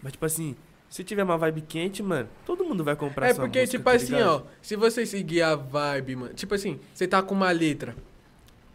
Mas, 0.03 0.13
tipo 0.13 0.25
assim, 0.25 0.57
se 0.89 1.05
tiver 1.05 1.25
uma 1.25 1.37
vibe 1.37 1.61
quente, 1.61 2.03
mano, 2.03 2.27
todo 2.47 2.65
mundo 2.65 2.83
vai 2.83 2.97
comprar 2.97 3.29
É 3.29 3.35
porque, 3.35 3.61
música, 3.61 3.79
tipo 3.79 3.85
tá 3.85 3.97
assim, 3.97 4.23
ó, 4.23 4.41
se 4.63 4.77
você 4.77 5.05
seguir 5.05 5.43
a 5.43 5.55
vibe, 5.57 6.17
mano, 6.17 6.33
tipo 6.33 6.55
assim, 6.55 6.81
você 6.95 7.07
tá 7.07 7.23
com 7.23 7.35
uma 7.35 7.51
letra 7.51 7.95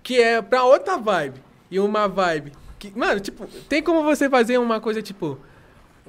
que 0.03 0.21
é 0.21 0.41
pra 0.43 0.63
outra 0.63 0.97
vibe 0.97 1.41
e 1.71 1.79
uma 1.79 2.07
vibe 2.07 2.51
que, 2.77 2.95
mano, 2.95 3.19
tipo, 3.19 3.47
tem 3.67 3.81
como 3.81 4.03
você 4.03 4.29
fazer 4.29 4.59
uma 4.59 4.79
coisa, 4.79 5.01
tipo, 5.01 5.39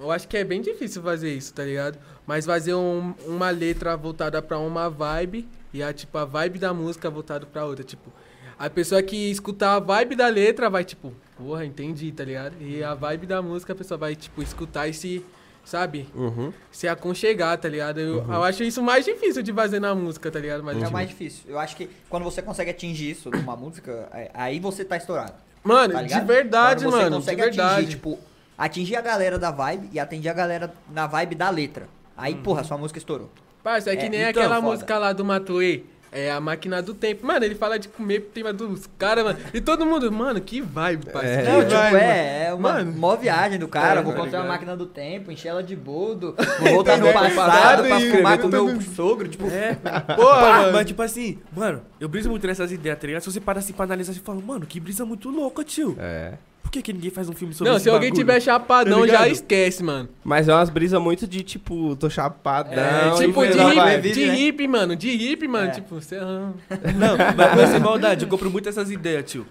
eu 0.00 0.10
acho 0.10 0.26
que 0.26 0.36
é 0.36 0.44
bem 0.44 0.60
difícil 0.60 1.02
fazer 1.02 1.32
isso, 1.34 1.52
tá 1.54 1.64
ligado? 1.64 1.98
Mas 2.26 2.46
fazer 2.46 2.74
um- 2.74 3.14
uma 3.26 3.50
letra 3.50 3.96
voltada 3.96 4.40
pra 4.40 4.58
uma 4.58 4.88
vibe 4.88 5.46
e 5.72 5.82
a, 5.82 5.92
tipo, 5.92 6.16
a 6.18 6.24
vibe 6.24 6.58
da 6.58 6.72
música 6.74 7.08
voltada 7.10 7.44
pra 7.46 7.64
outra, 7.64 7.84
tipo, 7.84 8.10
a 8.58 8.68
pessoa 8.70 9.02
que 9.02 9.30
escutar 9.30 9.74
a 9.76 9.78
vibe 9.80 10.14
da 10.16 10.28
letra 10.28 10.68
vai, 10.70 10.84
tipo, 10.84 11.12
porra, 11.36 11.64
entendi, 11.64 12.12
tá 12.12 12.24
ligado? 12.24 12.54
E 12.60 12.82
a 12.82 12.94
vibe 12.94 13.26
da 13.26 13.40
música 13.42 13.72
a 13.72 13.76
pessoa 13.76 13.96
vai, 13.98 14.14
tipo, 14.14 14.42
escutar 14.42 14.86
e 14.88 14.94
se, 14.94 15.24
sabe? 15.64 16.08
Uhum. 16.14 16.52
se 16.70 16.86
aconchegar, 16.88 17.56
tá 17.58 17.68
ligado? 17.68 17.98
Eu, 18.00 18.16
eu 18.24 18.44
acho 18.44 18.62
isso 18.62 18.82
mais 18.82 19.04
difícil 19.04 19.42
de 19.42 19.52
fazer 19.52 19.80
na 19.80 19.94
música, 19.94 20.30
tá 20.30 20.38
ligado? 20.38 20.62
Mas, 20.62 20.74
É 20.76 20.78
o 20.78 20.82
tipo, 20.82 20.92
mais 20.92 21.08
difícil. 21.08 21.44
Eu 21.48 21.58
acho 21.58 21.74
que 21.76 21.88
quando 22.08 22.22
você 22.24 22.42
consegue 22.42 22.70
atingir 22.70 23.10
isso 23.12 23.30
numa 23.30 23.56
música, 23.56 24.08
é- 24.12 24.30
aí 24.34 24.58
você 24.60 24.84
tá 24.84 24.96
estourado. 24.96 25.32
mano, 25.64 25.92
tá 25.94 26.02
de 26.02 26.20
verdade, 26.22 26.84
Quando 26.84 26.92
você 26.92 26.96
mano, 27.04 27.10
de 27.10 27.16
consegue 27.16 27.40
verdade. 27.42 27.72
atingir, 27.74 27.90
tipo, 27.90 28.18
atingir 28.64 28.96
a 28.96 29.00
galera 29.00 29.38
da 29.38 29.50
vibe 29.50 29.88
e 29.92 29.98
atingir 29.98 30.28
a 30.28 30.34
galera 30.34 30.72
na 30.92 31.06
vibe 31.06 31.34
da 31.34 31.50
letra. 31.50 31.88
Aí, 32.16 32.34
porra, 32.34 32.62
sua 32.62 32.76
música 32.78 32.98
estourou. 32.98 33.30
Parça, 33.64 33.90
é 33.90 33.96
que 33.96 34.06
É, 34.06 34.08
nem 34.08 34.20
então, 34.20 34.30
aquela 34.42 34.56
foda. 34.56 34.66
música 34.68 34.98
lá 34.98 35.12
do 35.12 35.24
Matuê. 35.24 35.82
É 36.12 36.28
a 36.32 36.40
máquina 36.40 36.82
do 36.82 36.92
tempo. 36.92 37.24
Mano, 37.24 37.44
ele 37.44 37.54
fala 37.54 37.78
de 37.78 37.86
comer 37.86 38.32
tema 38.34 38.52
dos 38.52 38.88
caras, 38.98 39.22
mano. 39.22 39.38
E 39.54 39.60
todo 39.60 39.86
mundo, 39.86 40.10
mano, 40.10 40.40
que 40.40 40.60
vibe, 40.60 41.06
parceiro. 41.06 41.40
É. 41.48 41.52
Não, 41.52 41.60
tipo, 41.62 41.70
vibe, 41.76 41.92
mano. 41.92 42.04
é, 42.04 42.44
é 42.46 42.54
uma 42.54 42.72
Mano. 42.72 42.92
mó 42.98 43.14
viagem 43.14 43.60
do 43.60 43.68
cara. 43.68 44.00
É, 44.00 44.02
vou 44.02 44.12
tá 44.12 44.18
uma 44.18 44.26
ligado? 44.26 44.48
máquina 44.48 44.76
do 44.76 44.86
tempo, 44.86 45.30
encher 45.30 45.50
ela 45.50 45.62
de 45.62 45.76
boldo, 45.76 46.34
vou 46.58 46.68
voltar 46.72 46.98
no 46.98 47.06
Entendeu? 47.08 47.12
passado 47.32 47.84
pra 47.86 48.00
E 48.00 48.10
fumar 48.10 48.38
com 48.38 48.46
escrever 48.48 48.64
meu 48.66 48.78
tudo. 48.80 48.94
sogro, 48.96 49.28
tipo, 49.28 49.46
É, 49.46 49.74
Porra, 50.16 50.40
Pá, 50.40 50.58
mano. 50.62 50.72
mas 50.72 50.86
tipo 50.86 51.00
assim, 51.00 51.38
mano, 51.56 51.80
eu 52.00 52.08
briso 52.08 52.28
muito 52.28 52.44
nessas 52.44 52.72
ideias, 52.72 52.98
tá 52.98 53.06
ligado? 53.06 53.22
Se 53.22 53.30
você 53.32 53.40
parar 53.40 53.60
assim 53.60 53.72
pra 53.72 53.84
analisar, 53.84 54.12
você 54.12 54.18
fala, 54.18 54.40
mano, 54.44 54.66
que 54.66 54.80
brisa 54.80 55.04
muito 55.04 55.30
louca, 55.30 55.62
tio. 55.62 55.96
É. 56.00 56.32
Por 56.70 56.74
que, 56.74 56.82
que 56.82 56.92
ninguém 56.92 57.10
faz 57.10 57.28
um 57.28 57.32
filme 57.32 57.52
sobre 57.52 57.68
Não, 57.68 57.76
esse 57.78 57.82
se 57.82 57.90
alguém 57.90 58.10
bagulho? 58.10 58.24
tiver 58.26 58.40
chapadão, 58.40 59.00
Tá 59.00 59.06
já 59.08 59.28
esquece, 59.28 59.82
mano. 59.82 60.08
Mas 60.22 60.48
é 60.48 60.54
umas 60.54 60.70
brisas 60.70 61.02
muito 61.02 61.26
de, 61.26 61.42
tipo, 61.42 61.96
tô 61.96 62.08
chapadão. 62.08 62.72
É, 62.74 63.10
tipo, 63.16 63.44
de 63.44 63.58
hip, 63.58 63.74
vibe. 63.74 64.12
de 64.12 64.26
né? 64.26 64.38
hip, 64.38 64.68
mano. 64.68 64.94
De 64.94 65.08
hip, 65.10 65.48
mano. 65.48 65.66
É. 65.66 65.70
Tipo, 65.72 65.96
você. 65.96 66.16
ah, 66.18 66.52
Não, 66.96 67.16
mas 67.36 67.56
mas 67.56 67.70
sem 67.70 67.80
maldade, 67.80 68.22
eu 68.24 68.28
compro 68.28 68.48
muito 68.48 68.68
essas 68.68 68.88
ideias, 68.88 69.28
tio. 69.28 69.44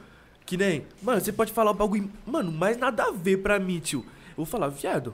Que 0.45 0.55
nem, 0.55 0.86
mano, 1.03 1.20
você 1.20 1.34
pode 1.34 1.51
falar 1.51 1.72
o 1.72 1.74
bagulho, 1.74 2.09
mano, 2.26 2.53
mais 2.53 2.78
nada 2.78 3.03
a 3.03 3.11
ver 3.11 3.39
pra 3.39 3.59
mim, 3.59 3.80
tio. 3.80 3.99
Eu 4.30 4.38
vou 4.38 4.45
falar, 4.45 4.70
viado, 4.70 5.13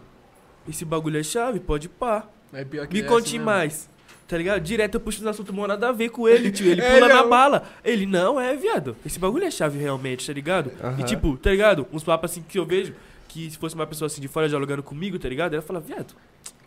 esse 0.69 0.85
bagulho 0.85 1.19
é 1.19 1.23
chave, 1.23 1.59
pode 1.59 1.89
pá. 1.89 2.27
É 2.53 2.63
pior 2.63 2.85
que 2.85 2.93
Me 2.93 3.01
é 3.01 3.03
conte 3.03 3.31
mesmo. 3.33 3.45
mais. 3.45 3.89
Tá 4.27 4.37
ligado? 4.37 4.59
Direto 4.61 4.95
eu 4.95 4.99
puxo 4.99 5.19
nos 5.19 5.27
assuntos 5.27 5.53
mó 5.53 5.67
nada 5.67 5.89
a 5.89 5.91
ver 5.91 6.09
com 6.09 6.27
ele, 6.27 6.51
tio. 6.51 6.65
Ele 6.71 6.81
É, 6.85 6.95
pula 6.95 7.07
na 7.07 7.23
bala. 7.23 7.63
Ele, 7.83 8.05
não, 8.07 8.41
é, 8.41 8.55
viado. 8.55 8.95
Esse 9.05 9.19
bagulho 9.19 9.45
é 9.45 9.51
chave 9.51 9.77
realmente, 9.77 10.25
tá 10.25 10.33
ligado? 10.33 10.71
E 10.97 11.03
tipo, 11.03 11.37
tá 11.37 11.51
ligado? 11.51 11.87
Uns 11.93 12.03
papos 12.03 12.31
assim 12.31 12.41
que 12.47 12.57
eu 12.57 12.65
vejo, 12.65 12.93
que 13.27 13.51
se 13.51 13.57
fosse 13.57 13.75
uma 13.75 13.85
pessoa 13.85 14.07
assim 14.07 14.19
de 14.21 14.27
fora 14.27 14.49
dialogando 14.49 14.81
comigo, 14.81 15.19
tá 15.19 15.29
ligado? 15.29 15.53
Ela 15.53 15.61
fala, 15.61 15.79
viado, 15.79 16.15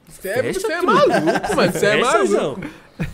Você 0.07 0.29
é, 0.29 0.53
você 0.53 0.73
é 0.73 0.83
maluco, 0.83 1.57
mano. 1.57 1.73
Você 1.73 1.87
é 1.87 1.97
maluco. 2.01 2.61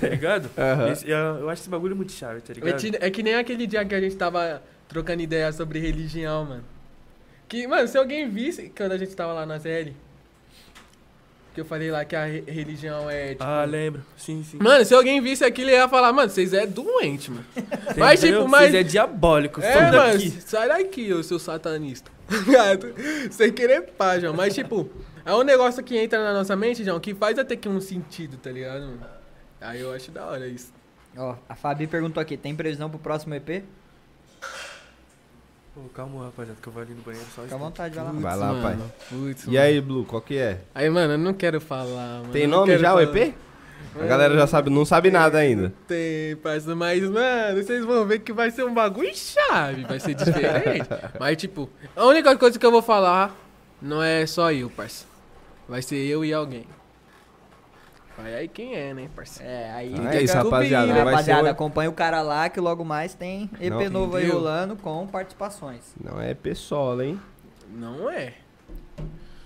Tá 0.00 0.08
ligado? 0.08 0.50
Esse- 0.92 1.08
eu, 1.08 1.16
eu 1.16 1.48
acho 1.50 1.62
esse 1.62 1.70
bagulho 1.70 1.96
muito 1.96 2.12
chave, 2.12 2.40
tá 2.42 2.52
É, 2.52 2.54
ligado? 2.54 2.78
ti- 2.78 2.92
é 3.00 3.10
que 3.10 3.22
nem 3.22 3.34
aquele 3.36 3.66
dia 3.66 3.82
que 3.84 3.94
a 3.94 4.00
gente 4.00 4.14
tava 4.16 4.62
trocando 4.88 5.22
ideia 5.22 5.50
sobre 5.52 5.78
religião, 5.78 6.44
mano. 6.44 6.64
Que, 7.48 7.66
mano, 7.66 7.88
se 7.88 7.96
alguém 7.96 8.28
visse 8.28 8.70
quando 8.76 8.92
a 8.92 8.98
gente 8.98 9.14
tava 9.16 9.32
lá 9.32 9.46
na 9.46 9.58
ZL, 9.58 9.92
que 11.54 11.60
eu 11.60 11.64
falei 11.64 11.90
lá 11.90 12.04
que 12.04 12.16
a 12.16 12.24
re- 12.24 12.44
religião 12.46 13.08
é. 13.08 13.30
Tipo, 13.30 13.44
Ah, 13.44 13.64
lembro. 13.64 14.02
Sim, 14.16 14.42
sim. 14.44 14.58
Mano, 14.60 14.84
se 14.84 14.92
alguém 14.94 15.20
visse 15.20 15.44
aquilo, 15.44 15.70
ia 15.70 15.88
falar, 15.88 16.12
mano, 16.12 16.28
vocês 16.28 16.52
é 16.52 16.66
doente, 16.66 17.30
mano. 17.30 17.44
mas, 17.96 18.20
Entendeu? 18.22 18.40
tipo, 18.40 18.50
mas. 18.50 18.62
Vocês 18.72 18.74
é 18.74 18.82
diabólico, 18.82 19.60
É, 19.62 19.72
sai 19.72 19.90
mano, 19.92 20.12
daqui. 20.12 20.30
sai 20.40 20.68
daqui, 20.68 21.08
eu 21.08 21.22
seu 21.22 21.38
satanista. 21.38 22.10
Ligado? 22.28 22.94
Sem 23.30 23.52
querer 23.52 23.82
pá, 23.92 24.18
João. 24.18 24.34
Mas, 24.34 24.52
tipo, 24.54 24.90
é 25.24 25.32
um 25.34 25.42
negócio 25.42 25.82
que 25.84 25.96
entra 25.96 26.22
na 26.22 26.32
nossa 26.34 26.56
mente, 26.56 26.82
João, 26.84 26.98
que 26.98 27.14
faz 27.14 27.38
até 27.38 27.54
que 27.54 27.68
um 27.68 27.80
sentido, 27.80 28.36
tá 28.36 28.50
ligado, 28.50 28.82
mano? 28.82 29.06
Aí 29.60 29.80
eu 29.80 29.92
acho 29.92 30.10
da 30.10 30.26
hora 30.26 30.46
isso. 30.48 30.72
ó, 31.16 31.36
a 31.48 31.54
Fabi 31.54 31.86
perguntou 31.86 32.20
aqui, 32.20 32.36
tem 32.36 32.54
previsão 32.54 32.90
pro 32.90 32.98
próximo 32.98 33.34
EP? 33.34 33.62
Pô, 35.74 35.80
calma, 35.92 36.26
rapaziada, 36.26 36.58
que 36.62 36.68
eu 36.68 36.72
vou 36.72 36.82
ali 36.82 36.94
no 36.94 37.02
banheiro 37.02 37.26
só 37.34 37.42
Fica 37.42 37.54
à 37.54 37.58
vontade, 37.58 37.94
vai 37.96 38.04
lá. 38.04 38.12
Vai 38.12 38.36
lá, 38.36 38.52
mano. 38.52 38.62
pai. 38.62 38.78
Putz, 39.08 39.42
E 39.44 39.46
mano. 39.48 39.58
aí, 39.60 39.80
Blue, 39.80 40.04
qual 40.04 40.22
que 40.22 40.38
é? 40.38 40.60
Aí, 40.74 40.88
mano, 40.88 41.14
eu 41.14 41.18
não 41.18 41.34
quero 41.34 41.60
falar, 41.60 42.20
mano. 42.20 42.28
Tem 42.32 42.46
não 42.46 42.58
nome 42.60 42.70
quero 42.72 42.80
já 42.82 42.94
o 42.94 42.98
falar. 43.04 43.16
EP? 43.18 43.34
A 44.00 44.04
galera 44.06 44.34
já 44.34 44.46
sabe, 44.46 44.70
não 44.70 44.84
sabe 44.84 45.10
nada 45.10 45.38
ainda. 45.38 45.72
Tem, 45.86 46.36
parça, 46.36 46.74
mas, 46.76 47.02
mano, 47.02 47.62
vocês 47.62 47.84
vão 47.84 48.06
ver 48.06 48.20
que 48.20 48.32
vai 48.32 48.50
ser 48.50 48.64
um 48.64 48.72
bagulho 48.72 49.10
chave, 49.14 49.84
vai 49.84 49.98
ser 50.00 50.14
diferente. 50.14 50.88
mas, 51.18 51.36
tipo, 51.36 51.68
a 51.96 52.04
única 52.06 52.36
coisa 52.36 52.58
que 52.58 52.64
eu 52.64 52.70
vou 52.72 52.82
falar 52.82 53.34
não 53.82 54.02
é 54.02 54.24
só 54.26 54.52
eu, 54.52 54.70
parça. 54.70 55.04
Vai 55.68 55.82
ser 55.82 55.96
eu 56.06 56.24
e 56.24 56.32
alguém. 56.32 56.66
Vai 58.16 58.32
aí 58.34 58.48
quem 58.48 58.74
é, 58.76 58.94
né, 58.94 59.08
parça? 59.14 59.42
É, 59.42 59.72
aí... 59.72 59.92
Então 59.92 60.08
é 60.08 60.22
isso, 60.22 60.34
rapaziada. 60.36 60.86
né, 60.86 60.92
Vai 60.94 61.02
ser 61.04 61.10
Rapaziada, 61.10 61.48
o- 61.48 61.50
acompanha 61.50 61.90
o 61.90 61.92
cara 61.92 62.22
lá 62.22 62.48
que 62.48 62.60
logo 62.60 62.84
mais 62.84 63.12
tem 63.14 63.50
EP 63.60 63.70
Não, 63.72 63.90
novo 63.90 64.16
aí 64.16 64.28
rolando 64.28 64.76
com 64.76 65.04
participações. 65.06 65.82
Não 66.02 66.20
é 66.20 66.30
EP 66.30 66.54
solo, 66.54 67.02
hein? 67.02 67.20
Não 67.72 68.08
é. 68.08 68.34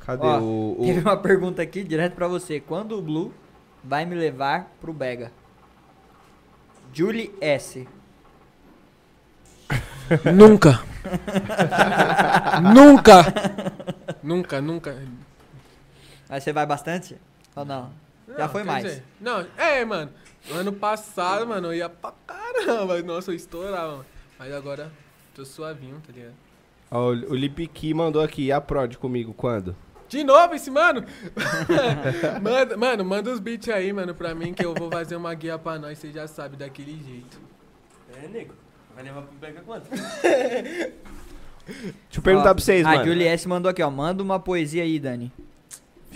Cadê 0.00 0.26
Ó, 0.26 0.38
o. 0.40 0.82
o- 0.82 0.84
Teve 0.84 1.00
uma 1.00 1.16
pergunta 1.16 1.62
aqui 1.62 1.82
direto 1.82 2.14
pra 2.14 2.28
você. 2.28 2.60
Quando 2.60 2.98
o 2.98 3.02
Blue 3.02 3.32
vai 3.82 4.04
me 4.04 4.14
levar 4.14 4.70
pro 4.80 4.92
Bega? 4.92 5.32
Julie 6.92 7.34
S. 7.40 7.86
Nunca. 10.34 10.82
nunca. 12.74 13.24
Nunca, 14.22 14.60
nunca. 14.60 15.02
Aí 16.28 16.40
você 16.40 16.52
vai 16.52 16.66
bastante? 16.66 17.16
Ou 17.56 17.64
não? 17.64 17.90
Já 18.36 18.48
foi 18.48 18.64
mais. 18.64 18.84
dizer, 18.84 19.04
não, 19.20 19.46
é, 19.56 19.84
mano. 19.84 20.10
Ano 20.52 20.72
passado, 20.72 21.46
mano, 21.46 21.68
eu 21.68 21.74
ia 21.74 21.88
pra 21.88 22.12
caramba. 22.26 23.00
Nossa, 23.02 23.30
eu 23.30 23.34
estourava, 23.34 23.92
mano. 23.92 24.06
Mas 24.38 24.52
agora 24.52 24.92
tô 25.34 25.44
suavinho, 25.44 26.00
tá 26.06 26.12
ligado? 26.12 26.34
Ó, 26.90 27.08
o 27.08 27.34
Lipiqui 27.34 27.92
mandou 27.92 28.22
aqui. 28.22 28.46
E 28.46 28.52
a 28.52 28.60
Prod 28.60 28.96
comigo 28.96 29.34
quando? 29.34 29.76
De 30.08 30.24
novo 30.24 30.54
esse 30.54 30.70
mano? 30.70 31.04
manda, 32.40 32.76
mano, 32.76 33.04
manda 33.04 33.30
os 33.30 33.38
beats 33.38 33.68
aí, 33.68 33.92
mano, 33.92 34.14
pra 34.14 34.34
mim 34.34 34.54
que 34.54 34.64
eu 34.64 34.74
vou 34.74 34.90
fazer 34.90 35.16
uma 35.16 35.34
guia 35.34 35.58
pra 35.58 35.78
nós, 35.78 35.98
você 35.98 36.10
já 36.10 36.26
sabe, 36.26 36.56
daquele 36.56 36.98
jeito. 37.04 37.38
É, 38.14 38.26
nego. 38.26 38.54
Vai 38.94 39.04
levar 39.04 39.22
pro 39.22 39.36
pega 39.36 39.60
quanto? 39.60 39.86
Deixa 41.68 42.16
eu 42.16 42.22
perguntar 42.22 42.50
Ó, 42.50 42.54
pra 42.54 42.64
vocês, 42.64 42.86
a 42.86 42.92
mano. 42.92 43.04
Julie 43.04 43.26
S 43.26 43.46
mandou 43.46 43.70
aqui, 43.70 43.82
ó. 43.82 43.90
Manda 43.90 44.22
uma 44.22 44.40
poesia 44.40 44.82
aí, 44.82 44.98
Dani. 44.98 45.30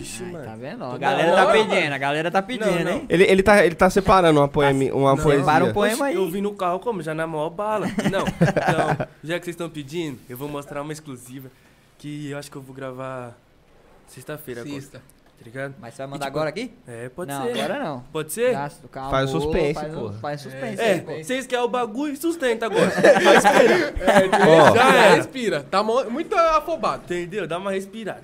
Vixe, 0.03 0.23
Ai, 0.23 0.31
mano. 0.31 0.45
tá 0.45 0.55
vendo? 0.55 0.83
A 0.83 0.97
galera 0.97 1.31
tá 1.35 1.45
hora, 1.47 1.51
pedindo, 1.65 1.93
a 1.93 1.97
galera 1.97 2.31
tá 2.31 2.41
pedindo, 2.41 2.65
Não, 2.71 2.83
não. 2.83 2.91
hein? 2.91 3.05
Ele, 3.09 3.23
ele, 3.23 3.43
tá, 3.43 3.65
ele 3.65 3.75
tá 3.75 3.89
separando 3.89 4.39
uma, 4.39 4.47
poemi, 4.47 4.91
uma 4.91 5.15
Não, 5.15 5.23
poesia. 5.23 5.39
separa 5.39 5.65
um 5.65 5.73
poema 5.73 6.05
aí. 6.05 6.15
Eu 6.15 6.29
vim 6.29 6.41
no 6.41 6.53
carro 6.53 6.79
como? 6.79 7.01
Já 7.01 7.13
na 7.13 7.25
maior 7.25 7.49
bala. 7.49 7.87
Não, 7.87 8.21
então, 8.27 9.07
já 9.23 9.39
que 9.39 9.45
vocês 9.45 9.53
estão 9.53 9.69
pedindo, 9.69 10.19
eu 10.29 10.37
vou 10.37 10.47
mostrar 10.49 10.81
uma 10.81 10.91
exclusiva 10.93 11.49
que 11.97 12.29
eu 12.29 12.37
acho 12.37 12.51
que 12.51 12.57
eu 12.57 12.61
vou 12.61 12.75
gravar 12.75 13.37
sexta-feira 14.07 14.61
agora, 14.61 14.77
Assista. 14.77 14.97
tá 14.99 15.45
ligado? 15.45 15.75
Mas 15.79 15.93
você 15.93 15.97
vai 15.99 16.07
mandar 16.07 16.25
tipo, 16.25 16.37
agora 16.37 16.49
aqui? 16.49 16.71
É, 16.87 17.09
pode 17.09 17.31
não, 17.31 17.43
ser. 17.45 17.61
agora 17.61 17.83
não. 17.83 17.99
Pode 18.11 18.33
ser? 18.33 18.51
Gasto, 18.51 18.87
calma, 18.89 19.09
Faz 19.09 19.33
o 19.33 19.41
suspense, 19.41 19.73
faz, 19.73 19.93
porra. 19.93 20.13
Faz 20.19 20.41
suspense. 20.41 20.81
É, 20.81 20.85
aí, 20.85 20.97
É, 20.97 20.99
pô. 20.99 21.23
vocês 21.23 21.47
querem 21.47 21.63
o 21.65 21.67
bagulho, 21.69 22.15
sustenta 22.17 22.65
agora. 22.65 22.91
Ó, 24.47 24.75
Já 24.75 24.93
era. 24.93 25.15
respira. 25.15 25.63
Tá 25.63 25.81
mo- 25.81 26.09
muito 26.09 26.35
afobado. 26.35 27.03
Entendeu? 27.05 27.47
Dá 27.47 27.57
uma 27.57 27.71
respirada. 27.71 28.23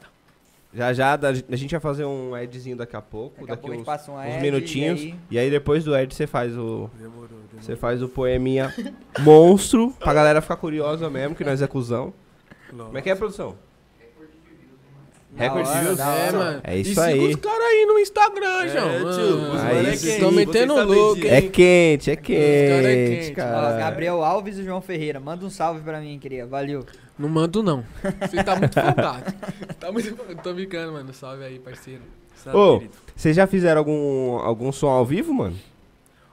Já 0.74 0.94
já 0.94 1.14
a 1.50 1.56
gente 1.56 1.72
vai 1.72 1.80
fazer 1.80 2.06
um 2.06 2.36
edzinho 2.38 2.78
daqui 2.78 2.96
a 2.96 3.02
pouco. 3.02 3.42
Daqui 3.42 3.52
a 3.52 3.56
Daqui, 3.56 3.62
pouco 3.62 3.78
a 3.78 3.82
uns, 3.82 3.86
passa 3.86 4.12
um 4.12 4.16
uns 4.16 4.20
ad, 4.34 4.42
minutinhos. 4.42 5.00
e 5.02 5.04
aí- 5.08 5.16
E 5.32 5.40
aí 5.40 5.50
depois 5.50 5.84
do 5.84 5.96
Ed 5.96 6.14
você 6.14 6.28
faz 6.28 6.56
o. 6.58 6.90
Demorou, 6.98 7.28
demorou. 7.28 7.62
Você 7.62 7.76
faz 7.76 8.02
o 8.04 8.08
poeminha 8.10 8.74
monstro, 9.20 9.92
pra 10.00 10.14
galera 10.14 10.42
ficar 10.42 10.56
curiosa 10.58 11.10
mesmo, 11.10 11.36
que 11.36 11.44
nós 11.44 11.62
é 11.62 11.68
cuzão. 11.68 12.14
Como 12.70 12.98
é 12.98 13.02
que 13.02 13.10
é, 13.10 13.16
produção? 13.16 13.56
Da 15.32 15.44
Recorde 15.44 15.70
de 15.70 15.76
hora, 15.78 15.84
views? 15.84 16.00
É, 16.00 16.32
mano. 16.32 16.62
É 16.64 16.78
isso 16.78 16.90
e 16.92 16.96
siga 16.96 17.06
aí. 17.06 17.20
os 17.28 17.36
caras 17.36 17.62
aí 17.64 17.86
no 17.86 18.00
Instagram, 18.00 18.64
É, 18.64 18.68
João. 18.70 18.90
tio, 19.16 19.38
Mano, 19.38 19.54
os 19.56 19.62
Aí 19.62 19.76
moleque 19.76 19.98
sim. 19.98 20.10
estão 20.10 20.32
metendo 20.32 20.86
louco, 20.86 21.16
disso. 21.22 21.28
É 21.28 21.40
hein? 21.40 21.50
quente, 21.52 22.10
é 22.10 22.14
é 22.14 22.16
quente. 22.16 23.32
Ó, 23.32 23.36
cara. 23.36 23.78
Gabriel 23.78 24.24
Alves 24.24 24.58
e 24.58 24.64
João 24.64 24.82
Ferreira. 24.82 25.20
Manda 25.20 25.46
um 25.46 25.50
salve 25.50 25.82
pra 25.82 26.02
mim, 26.02 26.18
queria. 26.18 26.48
Valeu. 26.48 26.84
Não 27.18 27.30
mando, 27.30 27.62
não. 27.62 27.86
Você 28.22 28.44
tá 28.44 28.56
muito 28.56 28.74
folgado. 28.82 29.34
tá 29.80 29.92
muito 29.92 30.16
folgado. 30.16 30.42
Tô 30.42 30.54
brincando, 30.54 30.94
mano. 30.94 31.14
Salve 31.14 31.44
aí, 31.44 31.60
parceiro. 31.60 32.02
Ô. 32.52 32.80
querido? 32.80 32.94
Vocês 33.16 33.36
já 33.36 33.46
fizeram 33.46 33.80
algum, 33.80 34.38
algum 34.38 34.72
som 34.72 34.88
ao 34.88 35.06
vivo, 35.06 35.32
mano? 35.34 35.56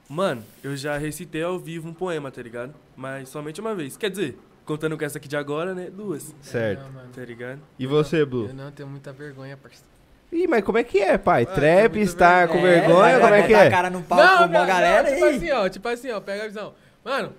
Mano, 0.09 0.43
eu 0.63 0.77
já 0.77 0.97
recitei 0.97 1.43
ao 1.43 1.59
vivo 1.59 1.89
um 1.89 1.93
poema, 1.93 2.31
tá 2.31 2.41
ligado? 2.41 2.73
Mas 2.97 3.29
somente 3.29 3.61
uma 3.61 3.75
vez. 3.75 3.97
Quer 3.97 4.09
dizer, 4.09 4.39
contando 4.67 4.99
com 4.99 5.05
essa 5.05 5.17
aqui 5.19 5.29
de 5.29 5.37
agora, 5.37 5.75
né? 5.75 5.89
Duas. 5.91 6.35
Certo. 6.43 6.83
Não. 6.93 7.09
Tá 7.13 7.23
ligado? 7.25 7.61
E 7.79 7.87
você, 7.87 8.25
Blue? 8.25 8.49
Eu 8.49 8.55
não 8.55 8.71
tenho 8.71 8.89
muita 8.89 9.13
vergonha, 9.13 9.57
parceiro. 9.57 9.87
Ih, 10.33 10.47
mas 10.49 10.63
como 10.65 10.77
é 10.77 10.83
que 10.85 10.99
é, 10.99 11.17
pai? 11.17 11.45
Ah, 11.49 11.55
Trap, 11.55 11.97
estar 12.01 12.49
com 12.49 12.61
vergonha. 12.61 13.19
vai- 13.19 13.21
como 13.21 13.35
é 13.35 13.47
que 13.47 13.55
é? 13.55 13.67
a 13.69 13.71
cara 13.71 13.89
no 13.89 14.03
palco 14.03 14.39
com 14.39 14.45
uma 14.51 14.67
galera 14.67 15.09
tipo 15.13 15.25
aí. 15.25 15.37
assim, 15.37 15.51
ó. 15.53 15.69
Tipo 15.69 15.89
assim, 15.89 16.11
ó. 16.11 16.21
Pega 16.21 16.43
a 16.45 16.47
visão. 16.49 16.75
Mano, 17.05 17.33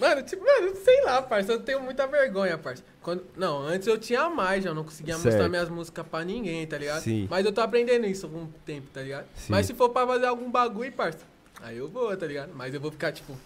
mano, 0.00 0.22
tipo, 0.22 0.44
mano, 0.44 0.74
sei 0.74 1.02
lá, 1.04 1.22
parça. 1.22 1.52
Eu 1.52 1.60
tenho 1.60 1.80
muita 1.80 2.04
vergonha, 2.08 2.58
parça. 2.58 2.82
Quando, 3.00 3.24
não, 3.36 3.60
antes 3.62 3.86
eu 3.86 3.96
tinha 3.96 4.28
mais, 4.28 4.64
já 4.64 4.70
eu 4.70 4.74
não 4.74 4.82
conseguia 4.84 5.14
Certo. 5.14 5.26
mostrar 5.26 5.48
minhas 5.48 5.68
músicas 5.68 6.04
pra 6.06 6.24
ninguém, 6.24 6.66
tá 6.66 6.76
ligado? 6.76 7.00
Sim. 7.02 7.28
Mas 7.30 7.46
eu 7.46 7.52
tô 7.52 7.60
aprendendo 7.60 8.06
isso 8.06 8.28
com 8.28 8.38
o 8.42 8.54
tempo, 8.66 8.88
tá 8.92 9.00
ligado? 9.02 9.26
Sim. 9.36 9.46
Mas 9.52 9.66
se 9.66 9.74
for 9.74 9.88
pra 9.90 10.04
fazer 10.06 10.26
algum 10.26 10.50
bagulho, 10.50 10.90
parça, 10.92 11.20
aí 11.62 11.78
eu 11.78 11.88
vou, 11.88 12.14
tá 12.16 12.26
ligado? 12.26 12.50
Mas 12.54 12.74
eu 12.74 12.80
vou 12.80 12.90
ficar, 12.90 13.12
tipo, 13.12 13.36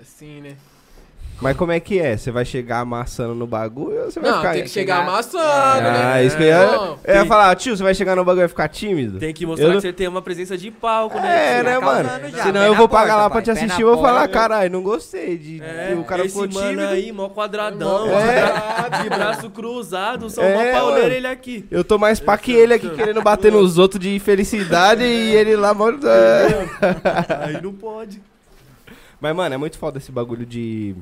assim, 0.00 0.40
né? 0.40 0.56
Mas 1.40 1.56
como 1.56 1.70
é 1.70 1.78
que 1.78 2.00
é? 2.00 2.16
Você 2.16 2.32
vai 2.32 2.44
chegar 2.44 2.80
amassando 2.80 3.32
no 3.32 3.46
bagulho 3.46 4.04
ou 4.06 4.10
você 4.10 4.18
vai 4.18 4.28
Não, 4.28 4.38
ficar... 4.38 4.52
tem 4.54 4.62
que 4.64 4.68
chegar 4.70 4.96
chegar- 4.96 5.08
amassando, 5.12 5.44
Ah, 5.88 6.14
né? 6.14 6.24
isso 6.24 6.36
que 6.36 6.42
eu 6.42 6.46
ia, 6.48 6.66
Não, 6.66 6.84
eu 7.04 7.14
ia 7.14 7.20
tem- 7.20 7.28
falar, 7.28 7.54
tio, 7.54 7.76
você 7.76 7.82
vai 7.84 7.94
chegar 7.94 8.16
no 8.16 8.24
bagulho 8.24 8.40
e 8.40 8.42
vai 8.42 8.48
ficar 8.48 8.66
tímido? 8.68 9.20
Tem 9.20 9.32
que 9.32 9.46
mostrar 9.46 9.68
Eu 9.68 9.74
que 9.74 9.80
você 9.82 9.92
tem 9.92 10.08
uma 10.08 10.20
presença 10.20 10.58
de 10.58 10.68
palco, 10.72 11.16
né? 11.20 11.58
É, 11.58 11.62
né, 11.62 11.74
Tá 11.74 11.80
mano? 11.80 12.08
já, 12.30 12.42
Senão 12.42 12.62
eu 12.64 12.74
vou 12.74 12.88
pagar 12.88 13.12
porta, 13.12 13.22
lá 13.22 13.30
pra 13.30 13.34
pai, 13.36 13.42
te 13.42 13.46
pé 13.46 13.52
na 13.54 13.60
assistir 13.66 13.80
e 13.82 13.84
vou 13.84 14.02
falar, 14.02 14.26
caralho, 14.26 14.68
não 14.72 14.82
gostei 14.82 15.38
de... 15.38 15.62
É, 15.62 15.94
o 15.96 16.02
cara 16.02 16.24
esse 16.24 16.30
ficou 16.34 16.48
mano 16.60 16.70
tímido. 16.70 16.88
aí, 16.92 17.12
mó 17.12 17.28
quadradão, 17.28 18.08
É. 18.18 19.02
de 19.04 19.08
braço 19.08 19.48
cruzado, 19.50 20.28
só 20.30 20.42
É, 20.42 20.54
mó 20.72 20.78
pauleiro 20.80 21.02
mano. 21.04 21.14
ele 21.14 21.26
aqui. 21.28 21.64
Eu 21.70 21.84
tô 21.84 21.98
mais 21.98 22.18
pá 22.18 22.36
que 22.36 22.50
ele 22.50 22.74
aqui 22.74 22.90
querendo 22.90 23.22
bater 23.22 23.52
nos 23.52 23.78
outros 23.78 24.00
de 24.02 24.18
felicidade 24.18 25.04
e 25.04 25.36
ele 25.36 25.54
lá... 25.54 25.72
Aí 27.46 27.62
não 27.62 27.72
pode. 27.72 28.20
Mas, 29.20 29.34
mano, 29.36 29.54
é 29.54 29.58
muito 29.58 29.78
foda 29.78 29.98
esse 29.98 30.10
bagulho 30.12 30.46
de. 30.46 30.94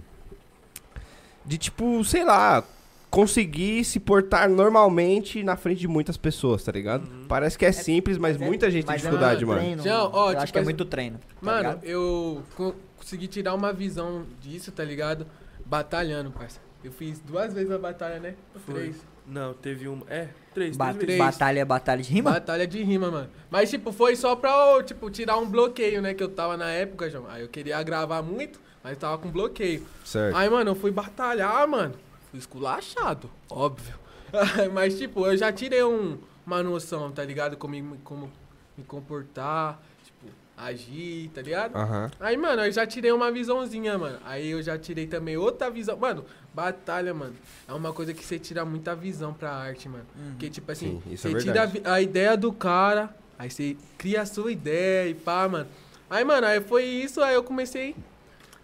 De 1.46 1.56
tipo, 1.58 2.04
sei 2.04 2.24
lá, 2.24 2.64
conseguir 3.10 3.84
se 3.84 3.98
portar 4.00 4.48
normalmente 4.48 5.42
na 5.42 5.56
frente 5.56 5.78
de 5.80 5.88
muitas 5.88 6.16
pessoas, 6.16 6.62
tá 6.64 6.72
ligado? 6.72 7.08
Uhum. 7.08 7.26
Parece 7.28 7.56
que 7.56 7.64
é 7.64 7.72
simples, 7.72 8.18
mas, 8.18 8.36
Mas 8.36 8.42
é- 8.42 8.46
muita 8.46 8.70
gente 8.70 8.84
tem 8.84 8.94
mas 8.94 9.02
é 9.02 9.04
dificuldade, 9.04 9.44
muito 9.46 9.58
mano. 9.64 9.82
treino, 9.82 10.00
ó, 10.12 10.24
eu 10.26 10.30
tipo 10.30 10.42
acho 10.42 10.52
que 10.52 10.58
é 10.58 10.62
muito 10.64 10.84
treino. 10.84 11.18
tá 11.18 11.24
Mano, 11.40 11.58
ligado? 11.58 11.84
eu 11.84 12.42
co- 12.56 12.74
consegui 12.98 13.28
tirar 13.28 13.54
uma 13.54 13.72
visão 13.72 14.24
disso, 14.40 14.72
tá 14.72 14.84
ligado? 14.84 15.26
Batalhando, 15.64 16.30
parça. 16.30 16.60
Eu 16.84 16.92
fiz 16.92 17.18
duas 17.20 17.52
vezes 17.54 17.70
a 17.70 17.78
batalha, 17.78 18.18
né? 18.20 18.34
Foi. 18.64 18.74
Três. 18.74 18.96
Não, 19.26 19.54
teve 19.54 19.88
uma. 19.88 20.04
É, 20.08 20.28
três, 20.54 20.76
Ba- 20.76 20.94
três. 20.94 21.18
Batalha 21.18 21.58
é 21.60 21.64
batalha 21.64 22.00
de 22.00 22.12
rima? 22.12 22.30
Batalha 22.30 22.64
de 22.66 22.80
rima, 22.84 23.10
mano. 23.10 23.28
Mas, 23.50 23.68
tipo, 23.70 23.90
foi 23.90 24.14
só 24.14 24.36
pra, 24.36 24.50
eu, 24.76 24.82
tipo, 24.84 25.10
tirar 25.10 25.36
um 25.38 25.46
bloqueio, 25.48 26.00
né? 26.00 26.14
Que 26.14 26.22
eu 26.22 26.28
tava 26.28 26.56
na 26.56 26.70
época, 26.70 27.10
João. 27.10 27.26
Aí 27.28 27.42
eu 27.42 27.48
queria 27.48 27.82
gravar 27.82 28.22
muito, 28.22 28.60
mas 28.86 28.96
tava 28.98 29.18
com 29.18 29.28
bloqueio. 29.28 29.84
Certo. 30.04 30.36
Aí, 30.36 30.48
mano, 30.48 30.70
eu 30.70 30.74
fui 30.76 30.92
batalhar, 30.92 31.66
mano. 31.66 31.94
Fui 32.30 32.38
esculachado, 32.38 33.28
óbvio. 33.50 33.94
mas, 34.72 34.96
tipo, 34.96 35.26
eu 35.26 35.36
já 35.36 35.50
tirei 35.52 35.82
um, 35.82 36.16
uma 36.46 36.62
noção, 36.62 37.10
tá 37.10 37.24
ligado? 37.24 37.56
Como, 37.56 37.74
me- 37.74 37.98
como 38.04 38.30
me 38.78 38.84
comportar, 38.84 39.82
tipo, 40.04 40.32
agir, 40.56 41.30
tá 41.34 41.42
ligado? 41.42 41.74
Aham. 41.76 42.10
Aí, 42.20 42.36
mano, 42.36 42.64
eu 42.64 42.70
já 42.70 42.86
tirei 42.86 43.10
uma 43.10 43.28
visãozinha, 43.32 43.98
mano. 43.98 44.20
Aí 44.24 44.50
eu 44.52 44.62
já 44.62 44.78
tirei 44.78 45.08
também 45.08 45.36
outra 45.36 45.68
visão. 45.68 45.96
Mano, 45.96 46.24
batalha, 46.54 47.12
mano, 47.12 47.34
é 47.66 47.72
uma 47.72 47.92
coisa 47.92 48.14
que 48.14 48.24
você 48.24 48.38
tira 48.38 48.64
muita 48.64 48.94
visão 48.94 49.34
pra 49.34 49.50
arte, 49.52 49.88
mano. 49.88 50.06
Porque, 50.30 50.48
tipo 50.48 50.70
assim, 50.70 51.02
Sim, 51.04 51.12
isso 51.12 51.26
é 51.26 51.30
você 51.32 51.38
tira 51.38 51.72
a, 51.84 51.94
a 51.94 52.00
ideia 52.00 52.36
do 52.36 52.52
cara, 52.52 53.12
aí 53.36 53.50
você 53.50 53.76
cria 53.98 54.22
a 54.22 54.26
sua 54.26 54.52
ideia 54.52 55.08
e 55.10 55.14
pá, 55.14 55.48
mano. 55.48 55.66
Aí, 56.08 56.22
mano, 56.22 56.46
aí 56.46 56.60
foi 56.60 56.84
isso, 56.84 57.20
aí 57.20 57.34
eu 57.34 57.42
comecei 57.42 57.96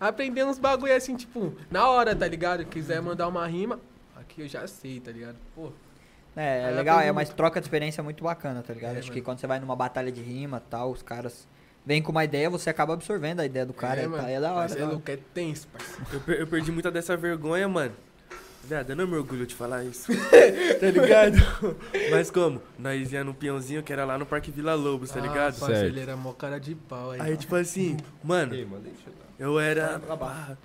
aprender 0.08 0.44
uns 0.44 0.58
bagulho 0.58 0.94
assim, 0.94 1.16
tipo, 1.16 1.54
na 1.70 1.88
hora, 1.88 2.14
tá 2.14 2.26
ligado? 2.26 2.64
Quiser 2.64 3.00
mandar 3.02 3.28
uma 3.28 3.46
rima, 3.46 3.80
aqui 4.16 4.42
eu 4.42 4.48
já 4.48 4.66
sei, 4.66 5.00
tá 5.00 5.10
ligado? 5.10 5.36
Pô, 5.54 5.70
É, 6.36 6.68
é 6.68 6.70
legal, 6.70 7.00
é 7.00 7.10
uma 7.10 7.20
muito. 7.22 7.34
troca 7.34 7.60
de 7.60 7.66
experiência 7.66 8.02
muito 8.02 8.22
bacana, 8.24 8.62
tá 8.62 8.72
ligado? 8.72 8.96
É, 8.96 8.98
Acho 8.98 9.08
que 9.10 9.18
mano. 9.18 9.24
quando 9.24 9.38
você 9.40 9.46
vai 9.46 9.60
numa 9.60 9.76
batalha 9.76 10.10
de 10.10 10.20
rima 10.22 10.62
e 10.66 10.70
tal, 10.70 10.90
os 10.90 11.02
caras 11.02 11.46
vêm 11.84 12.00
com 12.02 12.10
uma 12.12 12.24
ideia, 12.24 12.48
você 12.48 12.70
acaba 12.70 12.94
absorvendo 12.94 13.40
a 13.40 13.44
ideia 13.46 13.66
do 13.66 13.72
cara. 13.74 14.00
é, 14.00 14.04
É, 14.04 14.06
mano. 14.08 14.28
é 14.28 14.40
da 14.40 14.52
hora. 14.52 14.68
Mas 14.68 14.76
é 14.76 14.84
louco, 14.84 15.10
é 15.10 15.18
tenso, 15.34 15.68
parceiro. 15.68 16.04
Eu, 16.12 16.20
per- 16.20 16.40
eu 16.40 16.46
perdi 16.46 16.72
muita 16.72 16.90
dessa 16.90 17.16
vergonha, 17.16 17.68
mano. 17.68 17.92
Viado, 18.64 18.90
eu 18.90 18.96
não 18.96 19.08
me 19.08 19.16
orgulho 19.16 19.44
de 19.44 19.56
falar 19.56 19.82
isso. 19.84 20.06
tá 20.80 20.86
ligado? 20.90 21.36
Mas 22.12 22.30
como? 22.30 22.62
Nós 22.78 23.12
ia 23.12 23.24
num 23.24 23.32
peãozinho 23.34 23.82
que 23.82 23.92
era 23.92 24.04
lá 24.04 24.16
no 24.16 24.24
Parque 24.24 24.52
Vila 24.52 24.74
Lobos, 24.74 25.10
tá 25.10 25.18
ligado? 25.18 25.56
Ah, 25.56 25.60
parceiro, 25.66 25.88
ele 25.88 25.98
era 26.00 26.16
mó 26.16 26.32
cara 26.32 26.60
de 26.60 26.76
pau 26.76 27.10
aí. 27.10 27.20
Aí, 27.20 27.36
tipo 27.36 27.56
assim, 27.56 27.96
mano, 28.22 28.54
eu 29.38 29.58
era. 29.58 30.00
Ah, 30.20 30.56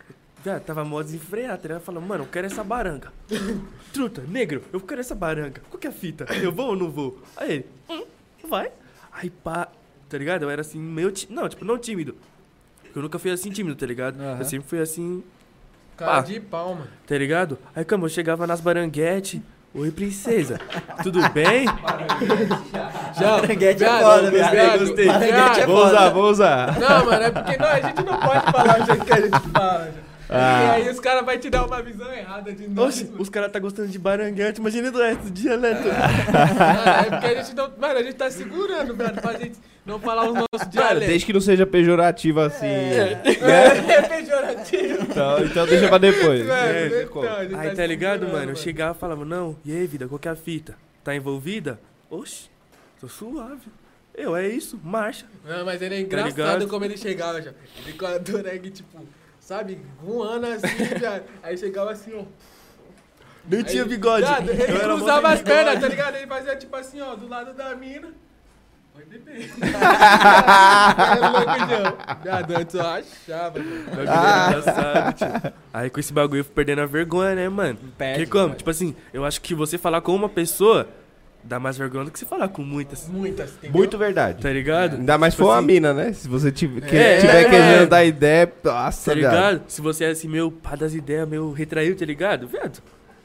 já 0.45 0.59
tava 0.59 0.85
mó 0.85 1.01
desenfreado, 1.01 1.61
tá 1.61 1.67
ligado? 1.67 1.81
Falando, 1.83 2.05
mano, 2.05 2.23
eu 2.23 2.27
quero 2.27 2.47
essa 2.47 2.63
baranga. 2.63 3.11
Truta, 3.93 4.21
negro, 4.21 4.63
eu 4.71 4.79
quero 4.79 5.01
essa 5.01 5.15
baranga. 5.15 5.61
Qual 5.69 5.79
que 5.79 5.87
é 5.87 5.89
a 5.89 5.93
fita? 5.93 6.25
Eu 6.35 6.51
vou 6.51 6.67
ou 6.67 6.75
não 6.75 6.89
vou? 6.91 7.21
Aí 7.35 7.51
ele, 7.53 7.65
hum, 7.89 8.05
vai. 8.47 8.71
Aí 9.11 9.29
pá, 9.29 9.67
tá 10.07 10.17
ligado? 10.17 10.43
Eu 10.43 10.49
era 10.49 10.61
assim, 10.61 10.79
meio. 10.79 11.11
Não, 11.29 11.49
tipo, 11.49 11.65
não 11.65 11.77
tímido. 11.77 12.15
Eu 12.95 13.01
nunca 13.01 13.19
fui 13.19 13.31
assim 13.31 13.51
tímido, 13.51 13.75
tá 13.75 13.85
ligado? 13.85 14.19
Aham. 14.21 14.39
Eu 14.39 14.45
sempre 14.45 14.67
fui 14.67 14.79
assim, 14.79 15.23
Cara 15.97 16.11
pá. 16.13 16.21
de 16.21 16.39
pau, 16.39 16.75
mano. 16.75 16.87
tá 17.05 17.17
ligado? 17.17 17.57
Aí, 17.75 17.83
como 17.83 18.05
eu 18.05 18.09
chegava 18.09 18.45
nas 18.47 18.61
baranguete. 18.61 19.41
Oi, 19.77 19.91
princesa. 19.91 20.59
Tudo 21.03 21.19
bem? 21.29 21.65
Já, 23.15 23.39
Baranguete 23.39 23.83
é 23.83 23.99
foda, 23.99 24.31
viado. 24.31 24.79
Gostei. 24.79 25.05
viado. 25.05 25.19
Baranguete 25.19 25.61
é 25.61 25.65
Vou 25.67 25.85
usar, 25.85 26.09
vou 26.09 26.31
usar. 26.31 26.79
Não, 26.79 27.05
mano, 27.05 27.23
é 27.23 27.29
porque 27.29 27.57
não, 27.57 27.67
a 27.67 27.79
gente 27.79 28.03
não 28.03 28.19
pode 28.19 28.51
falar 28.51 28.81
o 28.81 28.85
jeito 28.85 29.05
que 29.05 29.13
a 29.13 29.21
gente 29.21 29.39
fala. 29.53 30.06
Ah. 30.29 30.77
E 30.79 30.81
aí 30.81 30.89
os 30.89 30.99
caras 30.99 31.25
vão 31.25 31.37
te 31.37 31.49
dar 31.49 31.65
uma 31.65 31.81
visão 31.81 32.11
errada 32.13 32.51
de 32.51 32.67
nós. 32.67 32.87
Oxe, 32.95 33.05
mano. 33.05 33.21
os 33.21 33.29
caras 33.29 33.51
tá 33.51 33.59
gostando 33.59 33.87
de 33.87 33.97
baranguete, 33.97 34.59
imagina 34.59 34.91
do 34.91 34.99
resto 34.99 35.23
do 35.23 35.31
dialeto. 35.31 35.87
Mano, 35.87 36.89
é 36.99 37.03
porque 37.09 37.25
a 37.25 37.43
gente 37.43 37.55
não. 37.55 37.71
Mano, 37.77 37.99
a 37.99 38.03
gente 38.03 38.15
tá 38.15 38.29
segurando, 38.29 38.95
velho, 38.95 39.21
pra 39.21 39.33
gente 39.33 39.57
não 39.85 39.99
falar 39.99 40.23
os 40.29 40.33
nossos 40.33 40.47
Cara, 40.53 40.69
dialetos. 40.69 41.07
desde 41.07 41.25
que 41.25 41.33
não 41.33 41.39
seja 41.41 41.65
pejorativo 41.65 42.41
assim. 42.41 42.65
É, 42.65 43.21
é 43.89 44.01
pejorativo. 44.01 45.03
Então, 45.03 45.39
então 45.45 45.65
deixa 45.65 45.87
pra 45.87 45.97
depois. 45.97 46.45
Mano, 46.45 46.51
É, 46.61 47.03
então, 47.03 47.23
gente 47.43 47.55
Aí 47.55 47.75
tá 47.75 47.85
ligado, 47.85 48.19
segurando, 48.19 48.39
mano? 48.39 48.51
Eu 48.51 48.55
chegava 48.55 48.95
e 48.97 48.99
falava, 48.99 49.23
não, 49.23 49.55
e 49.63 49.71
aí, 49.71 49.87
vida, 49.87 50.07
qual 50.07 50.19
que 50.19 50.27
é 50.27 50.31
a 50.31 50.35
fita? 50.35 50.75
Tá 51.03 51.15
envolvida? 51.15 51.79
Oxe, 52.09 52.49
tô 52.99 53.07
suave. 53.07 53.61
Eu, 54.13 54.35
é 54.35 54.47
isso, 54.47 54.79
marcha. 54.83 55.25
Não, 55.45 55.63
mas 55.63 55.81
ele 55.81 55.95
é 55.95 55.99
engraçado 56.01 56.29
ligado? 56.35 56.67
como 56.67 56.83
ele 56.83 56.97
chegava 56.97 57.41
já. 57.41 57.51
Ele 57.85 57.93
com 57.97 58.05
a 58.07 58.17
Dureg, 58.17 58.71
tipo, 58.71 58.97
sabe, 59.47 59.79
voando 60.03 60.45
assim, 60.47 60.67
já. 60.99 61.21
Aí 61.41 61.57
chegava 61.57 61.91
assim, 61.91 62.11
ó. 62.13 62.23
Aí, 63.49 63.63
tinha 63.63 63.85
bigode. 63.85 64.25
Viado, 64.25 64.49
ele 64.49 64.61
Eu 64.73 64.79
cruzava 64.81 65.29
as 65.29 65.41
pernas, 65.41 65.79
tá 65.79 65.87
ligado? 65.87 66.15
Ele 66.15 66.27
fazia 66.27 66.57
tipo 66.57 66.75
assim, 66.75 66.99
ó, 66.99 67.15
do 67.15 67.29
lado 67.29 67.53
da 67.53 67.73
mina. 67.73 68.09
Oi, 68.93 69.05
bebê. 69.05 69.49
louco, 71.21 71.59
João. 71.69 71.97
Viado, 72.23 72.51
antes 72.57 72.75
eu 72.75 72.81
achava, 72.81 73.59
mano. 73.59 75.53
Aí 75.73 75.89
com 75.89 75.99
esse 76.01 76.11
bagulho 76.11 76.41
eu 76.41 76.43
fui 76.43 76.53
perdendo 76.53 76.81
a 76.81 76.85
vergonha, 76.85 77.35
né, 77.35 77.47
mano? 77.47 77.79
Perde, 77.97 78.25
Porque 78.25 78.31
como? 78.31 78.47
perde. 78.47 78.57
Tipo 78.57 78.69
assim, 78.69 78.95
eu 79.13 79.23
acho 79.23 79.39
que 79.39 79.55
você 79.55 79.77
falar 79.77 80.01
com 80.01 80.13
uma 80.13 80.27
pessoa 80.27 80.89
dá 81.47 81.59
mais 81.59 81.77
vergonha 81.77 82.05
do 82.05 82.11
que 82.11 82.19
você 82.19 82.25
falar 82.25 82.47
com 82.49 82.61
muitas. 82.61 83.07
Muitas, 83.07 83.51
entendeu? 83.51 83.71
Muito 83.71 83.97
verdade. 83.97 84.41
Tá 84.41 84.49
ligado? 84.51 84.97
Ainda 84.97 85.17
mais 85.17 85.33
se 85.33 85.37
Tipo 85.37 85.47
for 85.47 85.53
uma 85.53 85.57
assim, 85.59 85.67
mina, 85.67 85.93
né? 85.93 86.13
Se 86.13 86.27
você 86.27 86.51
tiver, 86.51 86.81
que- 86.81 86.95
É, 86.95 87.17
tiver 87.19 87.41
é. 87.45 87.49
querendo 87.49 87.89
dar 87.89 88.03
ideia, 88.03 88.51
nossa, 88.63 89.11
Tá 89.11 89.15
viado. 89.17 89.31
ligado? 89.33 89.61
Se 89.67 89.81
você 89.81 90.03
é 90.05 90.09
assim, 90.09 90.27
meu 90.27 90.51
pá 90.51 90.75
das 90.75 90.93
ideias, 90.93 91.27
meu 91.27 91.51
retraído, 91.51 91.95
tá 91.97 92.05
ligado? 92.05 92.47
Viado, 92.47 92.79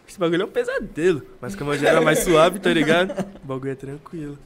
esse 0.09 0.19
bagulho 0.19 0.43
é 0.43 0.45
um 0.45 0.49
pesadelo. 0.49 1.23
Mas 1.41 1.57
como 1.57 1.73
eu 1.73 1.79
já 1.79 1.89
era 1.89 2.01
mais 2.01 2.21
suave, 2.25 2.59
tá 2.59 2.71
ligado? 2.73 3.11
O 3.43 3.47
bagulho 3.47 3.73
é 3.73 3.75
tranquilo. 3.75 4.39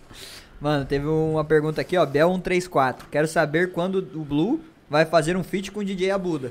Mano, 0.61 0.85
teve 0.87 1.07
uma 1.07 1.45
pergunta 1.45 1.81
aqui, 1.83 1.97
ó. 1.99 2.07
Bel134. 2.07 3.03
Quero 3.11 3.29
saber 3.29 3.73
quando 3.73 3.97
o 4.15 4.25
Blue 4.25 4.61
vai 4.89 5.05
fazer 5.05 5.37
um 5.37 5.45
feat 5.45 5.71
com 5.71 5.81
o 5.81 5.85
DJ 5.85 6.11
Abuda. 6.13 6.51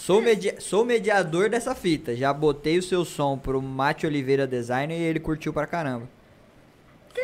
Sou, 0.00 0.22
medi- 0.22 0.54
sou 0.60 0.84
mediador 0.84 1.50
dessa 1.50 1.74
fita. 1.74 2.14
Já 2.14 2.32
botei 2.32 2.78
o 2.78 2.82
seu 2.82 3.04
som 3.04 3.36
pro 3.36 3.60
Mate 3.60 4.06
Oliveira 4.06 4.46
Designer 4.46 4.96
e 4.96 5.02
ele 5.02 5.18
curtiu 5.18 5.52
pra 5.52 5.66
caramba. 5.66 6.08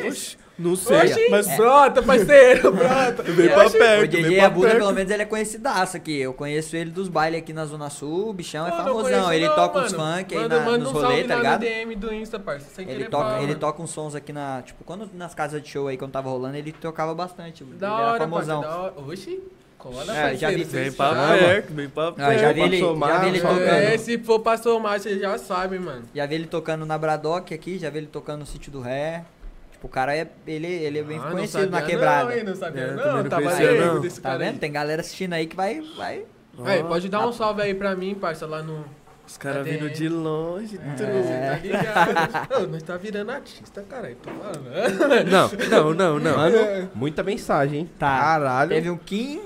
Oxi, 0.09 0.37
não 0.59 0.75
sei, 0.75 0.97
Oxi, 1.12 1.29
mas 1.31 1.57
brota, 1.57 2.03
parceiro, 2.03 2.72
brota. 2.72 3.22
vem 3.31 3.49
pra 3.49 3.68
o 3.68 3.70
perto, 3.70 4.11
DJ 4.11 4.22
vem 4.25 4.37
pra 4.39 4.47
Abuda, 4.47 4.70
pelo 4.75 4.93
menos, 4.93 5.09
ele 5.12 5.22
é 5.22 5.25
conhecidaço 5.25 5.97
aqui. 5.97 6.18
Eu 6.18 6.35
conheço 6.35 6.75
ele 6.77 6.91
dos 6.91 7.09
bailes 7.09 7.39
aqui 7.39 7.53
na 7.53 7.64
Zona 7.64 7.89
Sul. 7.91 8.31
O 8.31 8.33
bichão 8.33 8.66
é 8.66 8.70
não 8.70 8.77
famosão. 8.79 9.03
conheço 9.03 9.33
Ele 9.33 9.47
não, 9.49 9.55
toca 9.55 9.79
uns 9.79 9.93
mano. 9.93 10.16
funk 10.18 10.37
aí 10.37 10.49
na, 10.49 10.61
manda 10.61 10.79
nos 10.79 10.89
um 10.89 10.93
rolês, 10.93 11.29
tá 11.29 11.37
ligado? 11.37 11.61
DM 11.61 11.95
do 11.95 12.12
Insta, 12.12 12.41
parça. 12.41 12.66
Sem 12.75 12.91
Ele 12.91 13.05
toca, 13.05 13.41
ele 13.41 13.55
toca 13.55 13.81
uns 13.83 13.91
sons 13.91 14.16
aqui 14.16 14.33
na. 14.33 14.62
Tipo, 14.62 14.83
quando 14.83 15.09
nas 15.14 15.33
casas 15.33 15.62
de 15.62 15.68
show 15.68 15.87
aí, 15.87 15.97
quando 15.97 16.11
tava 16.11 16.29
rolando, 16.29 16.57
ele 16.57 16.72
tocava 16.72 17.14
bastante. 17.14 17.62
Ele 17.62 17.75
Da 17.77 17.87
era 17.87 17.95
hora, 17.97 18.07
parça, 18.11 18.25
famosão. 18.25 18.61
da 18.62 18.77
hora. 18.77 18.95
Oxi, 19.01 19.41
cola, 19.85 20.16
É, 20.16 20.35
já 20.37 20.49
vi- 20.51 20.64
vocês 20.64 20.72
Vem 20.72 20.93
pra 20.93 21.14
perto, 21.14 21.72
vem 21.74 21.89
pra 21.89 22.12
perto. 22.12 22.28
Ah, 22.28 22.37
já 22.39 22.53
vi 22.53 22.61
ele, 22.62 22.80
passou 22.80 22.99
já 23.09 23.18
vi 23.18 23.26
ele 23.28 23.43
mal, 23.43 23.53
tocando. 23.55 23.68
É, 23.68 23.99
se 23.99 24.18
for 24.18 24.41
pra 24.41 24.57
somar, 24.57 24.99
você 25.01 25.18
já 25.18 25.39
sabe, 25.39 25.78
mano. 25.78 26.03
Já 26.14 26.26
vi 26.26 26.35
ele 26.37 26.47
tocando 26.47 26.87
na 26.87 26.97
Bradock 26.97 27.53
aqui, 27.53 27.78
já 27.78 27.91
vi 27.91 27.99
ele 27.99 28.07
tocando 28.07 28.41
no 28.41 28.47
sítio 28.47 28.72
do 28.72 28.80
Ré. 28.80 29.24
Tipo, 29.72 29.87
o 29.87 29.91
cara 29.91 30.16
é. 30.16 30.26
Ele, 30.47 30.66
ele 30.66 30.99
é 30.99 31.03
bem 31.03 31.18
Ah, 31.18 31.24
não 31.24 31.30
conhecido 31.32 31.70
na 31.70 31.82
quebrada. 31.82 32.30
Não, 32.30 32.32
hein, 32.39 32.45
não 32.45 32.57
sabia 32.57 32.82
É, 32.82 32.95
não, 32.95 33.16
não 33.22 33.24
tava 33.28 33.43
conhecia, 33.43 33.70
aí, 33.70 33.78
não. 33.80 34.01
desse 34.01 34.20
tá 34.20 34.30
cara 34.30 34.43
aí. 34.45 34.51
vendo? 34.51 34.59
Tem 34.61 34.72
galera 34.72 35.01
assistindo 35.03 35.32
aí 35.35 35.47
que 35.47 35.55
vai. 35.57 35.80
vai... 35.97 36.24
Aí, 36.64 36.82
pode 36.85 37.09
dar 37.09 37.26
um 37.26 37.32
salve 37.32 37.61
aí 37.62 37.74
pra 37.74 37.95
mim, 37.97 38.14
parça, 38.14 38.47
lá 38.47 38.62
no... 38.62 38.85
Os 39.26 39.37
caras 39.39 39.66
vindo 39.66 39.89
de 39.91 40.07
longe, 40.09 40.76
É. 40.76 40.95
truta. 40.95 42.47
Tá 42.49 42.61
nós 42.70 42.82
tá 42.82 42.97
virando 42.99 43.30
artista, 43.30 43.82
caralho, 43.89 44.16
tô 44.22 44.30
falando. 44.30 45.30
Não, 45.70 45.95
não, 45.95 45.95
não, 45.95 46.18
não. 46.20 46.37
Mano, 46.37 46.91
muita 46.95 47.22
mensagem, 47.22 47.80
hein? 47.80 47.91
Tá. 47.99 48.18
Caralho. 48.20 48.68
Teve 48.68 48.91
um 48.91 48.99
Kim 48.99 49.41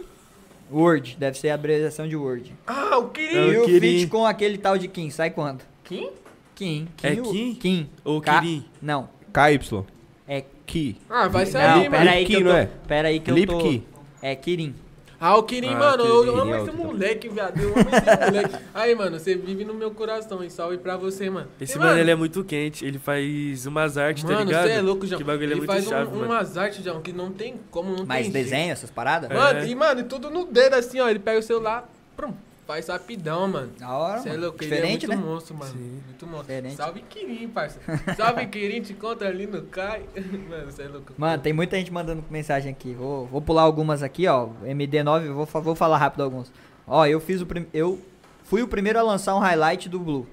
Word, 0.71 1.17
deve 1.19 1.39
ser 1.39 1.51
a 1.51 1.55
abreviação 1.55 2.07
de 2.09 2.17
Word. 2.17 2.53
Ah, 2.67 2.99
o 2.99 3.09
Kirin. 3.09 3.35
e 3.53 3.57
o 3.59 3.65
Kirin. 3.65 3.81
feat 3.99 4.07
com 4.09 4.27
aquele 4.27 4.59
tal 4.59 4.77
de 4.77 4.89
Kim, 4.89 5.09
sai 5.11 5.31
quanto? 5.31 5.65
Kim? 5.85 6.11
Kim. 6.55 6.89
É 7.03 7.13
o- 7.13 7.23
Kim? 7.23 7.55
Kim. 7.55 7.91
Ou 8.05 8.21
K- 8.21 8.41
Kirin. 8.41 8.65
Não. 8.83 9.09
KY. 9.33 9.85
É. 10.27 10.45
Ki. 10.67 10.97
Ah, 11.09 11.29
vai 11.29 11.47
sair, 11.47 11.69
Não, 11.69 11.77
mano. 11.79 11.91
pera 11.91 12.11
aí 12.11 12.25
que 12.27 12.33
Kim, 12.35 12.41
eu 12.41 12.47
tô. 12.47 12.49
não 12.53 12.57
é? 12.59 12.69
Pera 12.87 13.09
aí 13.09 13.21
que 13.21 13.31
eu 13.31 13.35
Lip 13.35 13.53
tô. 13.53 13.59
Ki. 13.59 13.83
É 14.21 14.35
Kirin. 14.37 14.75
Ah, 15.21 15.37
o 15.37 15.43
Kirin, 15.43 15.75
Ah, 15.75 15.79
mano, 15.79 16.05
eu 16.05 16.21
Kirin, 16.25 16.39
amo 16.39 16.55
é 16.55 16.63
esse 16.63 16.71
moleque, 16.71 17.29
viado. 17.29 17.61
Eu 17.61 17.71
amo 17.71 17.79
esse 17.81 18.25
moleque. 18.31 18.55
Aí, 18.73 18.95
mano, 18.95 19.19
você 19.19 19.35
vive 19.35 19.65
no 19.65 19.75
meu 19.75 19.91
coração, 19.91 20.43
hein? 20.45 20.49
Salve 20.49 20.79
pra 20.79 20.97
você, 20.97 21.29
mano. 21.29 21.49
Esse 21.61 21.77
E, 21.77 21.79
mano, 21.79 21.99
ele 21.99 22.11
é 22.11 22.15
muito 22.15 22.45
quente. 22.45 22.85
Ele 22.87 22.99
faz 23.01 23.67
umas 23.67 23.99
artes, 23.99 24.23
tá 24.23 24.31
Mano, 24.33 24.45
ligado? 24.47 24.67
você 24.67 24.73
é 24.75 24.81
louco, 24.81 25.07
João. 25.07 25.19
Que 25.19 25.25
bagulho 25.25 25.45
ele 25.47 25.53
é 25.55 25.57
muito 25.57 25.67
faz 25.73 25.87
um- 25.87 25.91
chave, 25.91 26.11
mano. 26.13 26.25
umas 26.27 26.57
artes, 26.57 26.85
João, 26.85 27.03
que 27.03 27.13
não 27.13 27.33
tem 27.33 27.57
como, 27.71 27.97
não 27.97 28.07
Mais 28.07 28.27
tem 28.27 28.33
desenho, 28.33 28.71
essas 28.71 28.91
paradas? 28.91 29.29
É. 29.31 29.35
Mano, 29.35 29.65
e 29.67 29.75
mano, 29.75 30.01
e 30.01 30.05
tudo 30.05 30.31
no 30.31 30.45
dedo 30.47 30.75
assim, 30.75 31.01
ó. 31.01 31.09
Ele 31.09 31.19
pega 31.19 31.41
o 31.41 31.43
celular, 31.43 31.91
prum, 32.17 32.33
faz 32.69 32.87
rapidão, 32.89 33.49
mano. 33.49 33.73
Da 33.79 33.89
hora. 33.89 34.21
Você 34.21 34.29
é 34.29 34.33
mano. 34.33 34.45
louco, 34.45 34.59
Diferente, 34.59 35.07
ele 35.07 35.15
é 35.15 35.17
né? 35.17 35.23
muito 35.23 35.33
monstro, 35.35 35.57
mano. 35.57 35.73
Sim. 35.73 36.03
Muito 36.05 36.27
monstro. 36.27 36.49
Diferente. 36.49 36.77
Salve 36.77 37.01
Kirin, 37.01 37.49
parça. 37.49 37.81
Salve 38.15 38.47
Kirin, 38.47 38.83
te 38.83 38.93
encontra 38.93 39.27
ali 39.27 39.47
no 39.47 39.63
Kai. 39.63 40.05
Mano, 40.51 40.71
você 40.71 40.83
é 40.83 40.89
louco. 40.89 41.15
Mano, 41.17 41.43
tem 41.43 41.55
muita 41.55 41.79
gente 41.79 41.91
mandando 41.91 42.23
mensagem 42.29 42.71
aqui. 42.71 42.93
Vou, 42.93 43.27
vou 43.27 43.41
pular 43.41 43.63
algumas 43.63 44.03
aqui, 44.03 44.27
ó. 44.27 44.49
MD9, 44.63 45.33
vou, 45.33 45.47
vou 45.47 45.75
falar 45.75 45.97
rápido 45.97 46.23
alguns. 46.23 46.53
Ó, 46.87 47.07
eu 47.07 47.19
fiz 47.21 47.41
o 47.41 47.47
prim... 47.47 47.67
eu 47.73 47.99
fui 48.45 48.63
o 48.63 48.69
primeiro 48.69 48.99
a 48.99 49.03
lançar 49.03 49.35
um 49.35 49.39
highlight 49.39 49.89
do 49.89 49.99
Blue. 49.99 50.27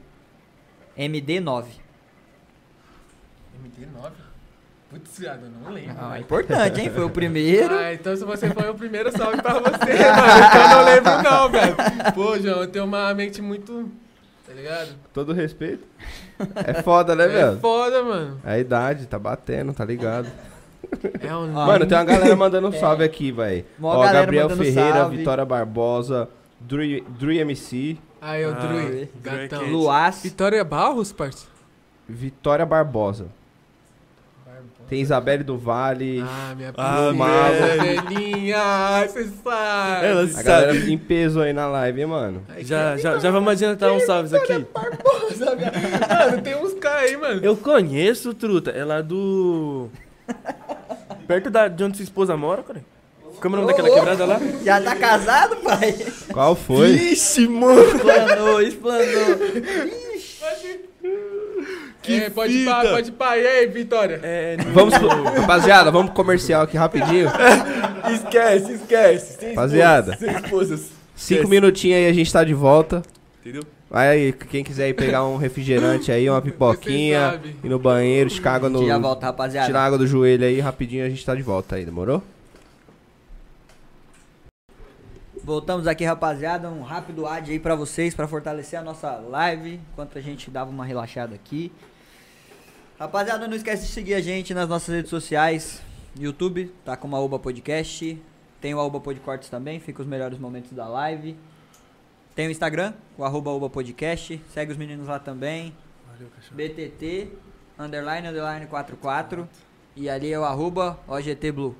MD9. 0.97 1.67
MD9? 3.63 4.11
Putz, 4.95 5.19
viado, 5.19 5.41
eu 5.43 5.49
não 5.63 5.71
lembro. 5.73 5.95
Ah, 5.99 6.17
é 6.17 6.21
importante, 6.21 6.79
hein? 6.81 6.89
Foi 6.89 7.03
o 7.03 7.09
primeiro. 7.09 7.75
Ah, 7.75 7.93
então 7.93 8.15
se 8.15 8.23
você 8.23 8.49
foi 8.49 8.69
o 8.69 8.73
primeiro, 8.75 9.11
salve 9.11 9.41
pra 9.41 9.53
você, 9.59 9.69
mano. 9.69 10.45
Então 10.47 10.61
eu 10.61 10.69
não 10.69 10.83
lembro 10.85 11.21
não, 11.23 11.49
velho. 11.49 11.75
Pô, 12.13 12.39
João, 12.39 12.61
eu 12.61 12.67
tenho 12.67 12.85
uma 12.85 13.13
mente 13.13 13.41
muito... 13.41 13.91
Tá 14.47 14.53
ligado? 14.53 14.89
Todo 15.13 15.33
respeito. 15.33 15.85
É 16.67 16.81
foda, 16.81 17.15
né, 17.15 17.23
É 17.25 17.27
velho? 17.29 17.59
foda, 17.59 18.03
mano. 18.03 18.41
É 18.45 18.51
a 18.53 18.59
idade, 18.59 19.05
tá 19.07 19.17
batendo, 19.17 19.73
tá 19.73 19.85
ligado? 19.85 20.27
É 21.21 21.33
um... 21.35 21.47
Mano, 21.51 21.85
tem 21.85 21.97
uma 21.97 22.03
galera 22.03 22.35
mandando 22.35 22.67
um 22.67 22.71
salve 22.77 23.03
aqui, 23.05 23.31
velho. 23.31 23.65
Ó, 23.81 23.99
galera 24.01 24.19
Gabriel 24.21 24.49
Ferreira, 24.49 24.93
salve. 24.99 25.17
Vitória 25.17 25.45
Barbosa, 25.45 26.27
Dru 26.59 26.81
Dru 27.17 27.31
MC, 27.31 27.97
Aí, 28.21 28.45
o 28.45 28.49
Ah, 28.49 28.75
é 28.75 29.07
gatão. 29.21 30.11
Vitória 30.23 30.63
Barros, 30.63 31.11
parça? 31.13 31.47
Vitória 32.07 32.65
Barbosa. 32.65 33.27
Tem 34.87 35.01
Isabelle 35.01 35.43
do 35.43 35.57
Vale. 35.57 36.21
Ah, 36.21 36.53
minha 36.55 36.71
Ah, 36.77 37.09
velhinha, 37.81 39.07
você 39.07 39.23
sabe. 39.43 40.05
Ela 40.05 40.23
a 40.23 40.43
galera 40.43 40.73
sabe. 40.75 40.93
em 40.93 40.97
peso 40.97 41.41
aí 41.41 41.53
na 41.53 41.65
live, 41.67 42.01
hein, 42.01 42.05
mano. 42.05 42.43
Já, 42.59 42.95
já, 42.95 43.17
já 43.17 43.31
vamos 43.31 43.51
adiantar 43.51 43.91
uns 43.91 44.05
salves 44.05 44.31
aqui. 44.33 44.63
Sabe? 45.37 45.63
Mano, 45.65 46.41
tem 46.43 46.55
uns 46.55 46.73
caras 46.75 47.03
aí, 47.09 47.17
mano. 47.17 47.41
Eu 47.43 47.57
conheço, 47.57 48.31
truta. 48.35 48.69
É 48.69 48.85
lá 48.85 49.01
do. 49.01 49.89
Perto 51.27 51.49
da, 51.49 51.67
de 51.67 51.83
onde 51.83 51.97
sua 51.97 52.03
esposa 52.03 52.37
mora, 52.37 52.61
cara. 52.61 52.83
Como 53.41 53.55
é 53.55 53.59
o 53.59 53.61
nome 53.63 53.73
daquela 53.73 53.93
quebrada 53.93 54.25
lá? 54.25 54.39
Já 54.63 54.79
tá 54.81 54.95
casado, 54.95 55.55
pai? 55.57 55.93
Qual 56.31 56.55
foi? 56.55 56.89
Ixi, 56.91 57.47
mano. 57.47 57.81
Explanou, 57.81 58.61
explanou. 58.61 59.37
É, 62.13 62.29
pode 62.29 62.53
ir 62.53 62.59
fita. 62.59 62.71
pá, 62.71 62.81
pode 62.89 63.09
ir 63.09 63.11
pá. 63.13 63.37
E 63.37 63.47
aí, 63.47 63.67
Vitória? 63.67 64.19
É, 64.23 64.57
Vamos, 64.73 64.97
pro- 64.97 65.07
rapaziada, 65.23 65.91
vamos 65.91 66.07
pro 66.07 66.15
comercial 66.15 66.63
aqui 66.63 66.77
rapidinho. 66.77 67.27
esquece, 68.13 68.73
esquece. 68.73 69.39
Sem 69.39 69.49
Rapaziada. 69.49 70.13
esposas, 70.13 70.19
Sem 70.35 70.43
esposas. 70.45 70.79
Cinco 71.15 71.41
Esquece. 71.41 71.49
minutinhos 71.49 71.97
aí 71.97 72.07
a 72.07 72.13
gente 72.13 72.31
tá 72.31 72.43
de 72.43 72.53
volta. 72.53 73.01
Entendeu? 73.41 73.63
Vai 73.89 74.09
aí, 74.09 74.33
quem 74.33 74.63
quiser 74.63 74.89
ir 74.89 74.93
pegar 74.93 75.23
um 75.25 75.37
refrigerante 75.37 76.11
aí, 76.11 76.29
uma 76.29 76.41
pipoquinha, 76.43 77.39
ir 77.63 77.69
no 77.69 77.79
banheiro, 77.79 78.27
esticar 78.27 78.55
água 78.55 78.67
no. 78.69 78.85
Já 78.85 78.97
volta, 78.97 79.25
rapaziada. 79.27 79.67
Tirar 79.67 79.83
água 79.85 79.97
do 79.97 80.05
joelho 80.07 80.45
aí, 80.45 80.59
rapidinho 80.59 81.05
a 81.05 81.09
gente 81.09 81.25
tá 81.25 81.33
de 81.35 81.41
volta 81.43 81.75
aí, 81.75 81.85
demorou? 81.85 82.21
Voltamos 85.43 85.85
aqui, 85.85 86.03
rapaziada. 86.03 86.67
Um 86.69 86.81
rápido 86.81 87.27
ad 87.27 87.51
aí 87.51 87.59
pra 87.59 87.75
vocês, 87.75 88.15
pra 88.15 88.27
fortalecer 88.27 88.79
a 88.79 88.81
nossa 88.83 89.11
live, 89.29 89.79
enquanto 89.91 90.17
a 90.17 90.21
gente 90.21 90.49
dava 90.49 90.71
uma 90.71 90.83
relaxada 90.85 91.35
aqui. 91.35 91.71
Rapaziada, 92.97 93.47
não 93.47 93.55
esquece 93.55 93.85
de 93.85 93.91
seguir 93.91 94.13
a 94.13 94.21
gente 94.21 94.53
nas 94.53 94.69
nossas 94.69 94.95
redes 94.95 95.09
sociais. 95.09 95.81
YouTube, 96.17 96.73
tá 96.85 96.95
com 96.95 97.07
uma 97.07 97.19
Oba 97.19 97.37
Podcast. 97.37 98.17
Tem 98.61 98.73
o 98.73 98.77
Oba 98.77 99.01
Podcortes 99.01 99.49
também, 99.49 99.79
fica 99.81 100.01
os 100.01 100.07
melhores 100.07 100.39
momentos 100.39 100.71
da 100.71 100.87
live. 100.87 101.35
Tem 102.33 102.47
o 102.47 102.51
Instagram, 102.51 102.93
o 103.17 103.25
arroba 103.25 103.51
Oba 103.51 103.69
Podcast. 103.69 104.41
Segue 104.53 104.71
os 104.71 104.77
meninos 104.77 105.07
lá 105.07 105.19
também. 105.19 105.75
Valeu, 106.09 106.29
cachorro. 106.35 106.55
BTT, 106.55 107.29
underline, 107.77 108.27
underline 108.29 108.65
44. 108.65 109.47
E 109.95 110.09
ali 110.09 110.31
é 110.31 110.39
o 110.39 110.45
arroba 110.45 110.97
OGT 111.07 111.51
Blue. 111.51 111.75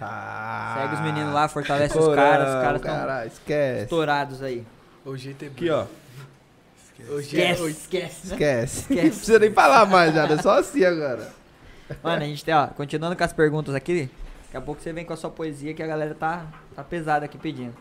Ah, 0.00 0.76
Segue 0.80 0.94
os 0.94 1.00
meninos 1.00 1.34
lá, 1.34 1.48
fortalece 1.48 1.98
os 1.98 2.14
caras. 2.14 2.48
Os 2.48 2.82
caras 2.82 3.32
estão 3.32 3.82
estourados 3.82 4.42
aí. 4.42 4.66
O 5.04 5.14
GT 5.16 5.46
Aqui, 5.46 5.68
ó. 5.68 5.84
Hoje 7.08 7.40
é, 7.40 7.52
Esquece, 7.52 7.70
esquece. 7.70 8.26
Esquece. 8.32 8.94
Não 8.94 9.00
precisa 9.02 9.38
nem 9.38 9.52
falar 9.52 9.86
mais, 9.86 10.14
já. 10.14 10.26
É 10.26 10.38
só 10.38 10.58
assim 10.58 10.84
agora. 10.84 11.32
Mano, 12.02 12.22
a 12.22 12.26
gente 12.26 12.44
tem, 12.44 12.54
ó, 12.54 12.66
continuando 12.68 13.16
com 13.16 13.24
as 13.24 13.32
perguntas 13.32 13.74
aqui. 13.74 14.08
Daqui 14.44 14.56
a 14.56 14.60
pouco 14.60 14.80
você 14.80 14.92
vem 14.92 15.04
com 15.04 15.12
a 15.12 15.16
sua 15.16 15.30
poesia 15.30 15.74
que 15.74 15.82
a 15.82 15.86
galera 15.86 16.14
tá, 16.14 16.46
tá 16.74 16.82
pesada 16.82 17.24
aqui 17.24 17.36
pedindo. 17.36 17.74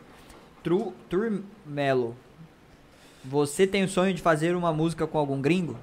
Tru, 0.63 0.93
Turmelo. 1.09 2.15
Você 3.23 3.65
tem 3.65 3.83
o 3.83 3.87
sonho 3.89 4.13
de 4.13 4.21
fazer 4.21 4.55
uma 4.55 4.73
música 4.73 5.07
com 5.07 5.17
algum 5.17 5.39
gringo? 5.41 5.77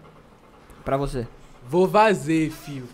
Pra 0.84 0.96
você. 0.96 1.26
Vou 1.66 1.88
fazer, 1.88 2.50
filho. 2.50 2.88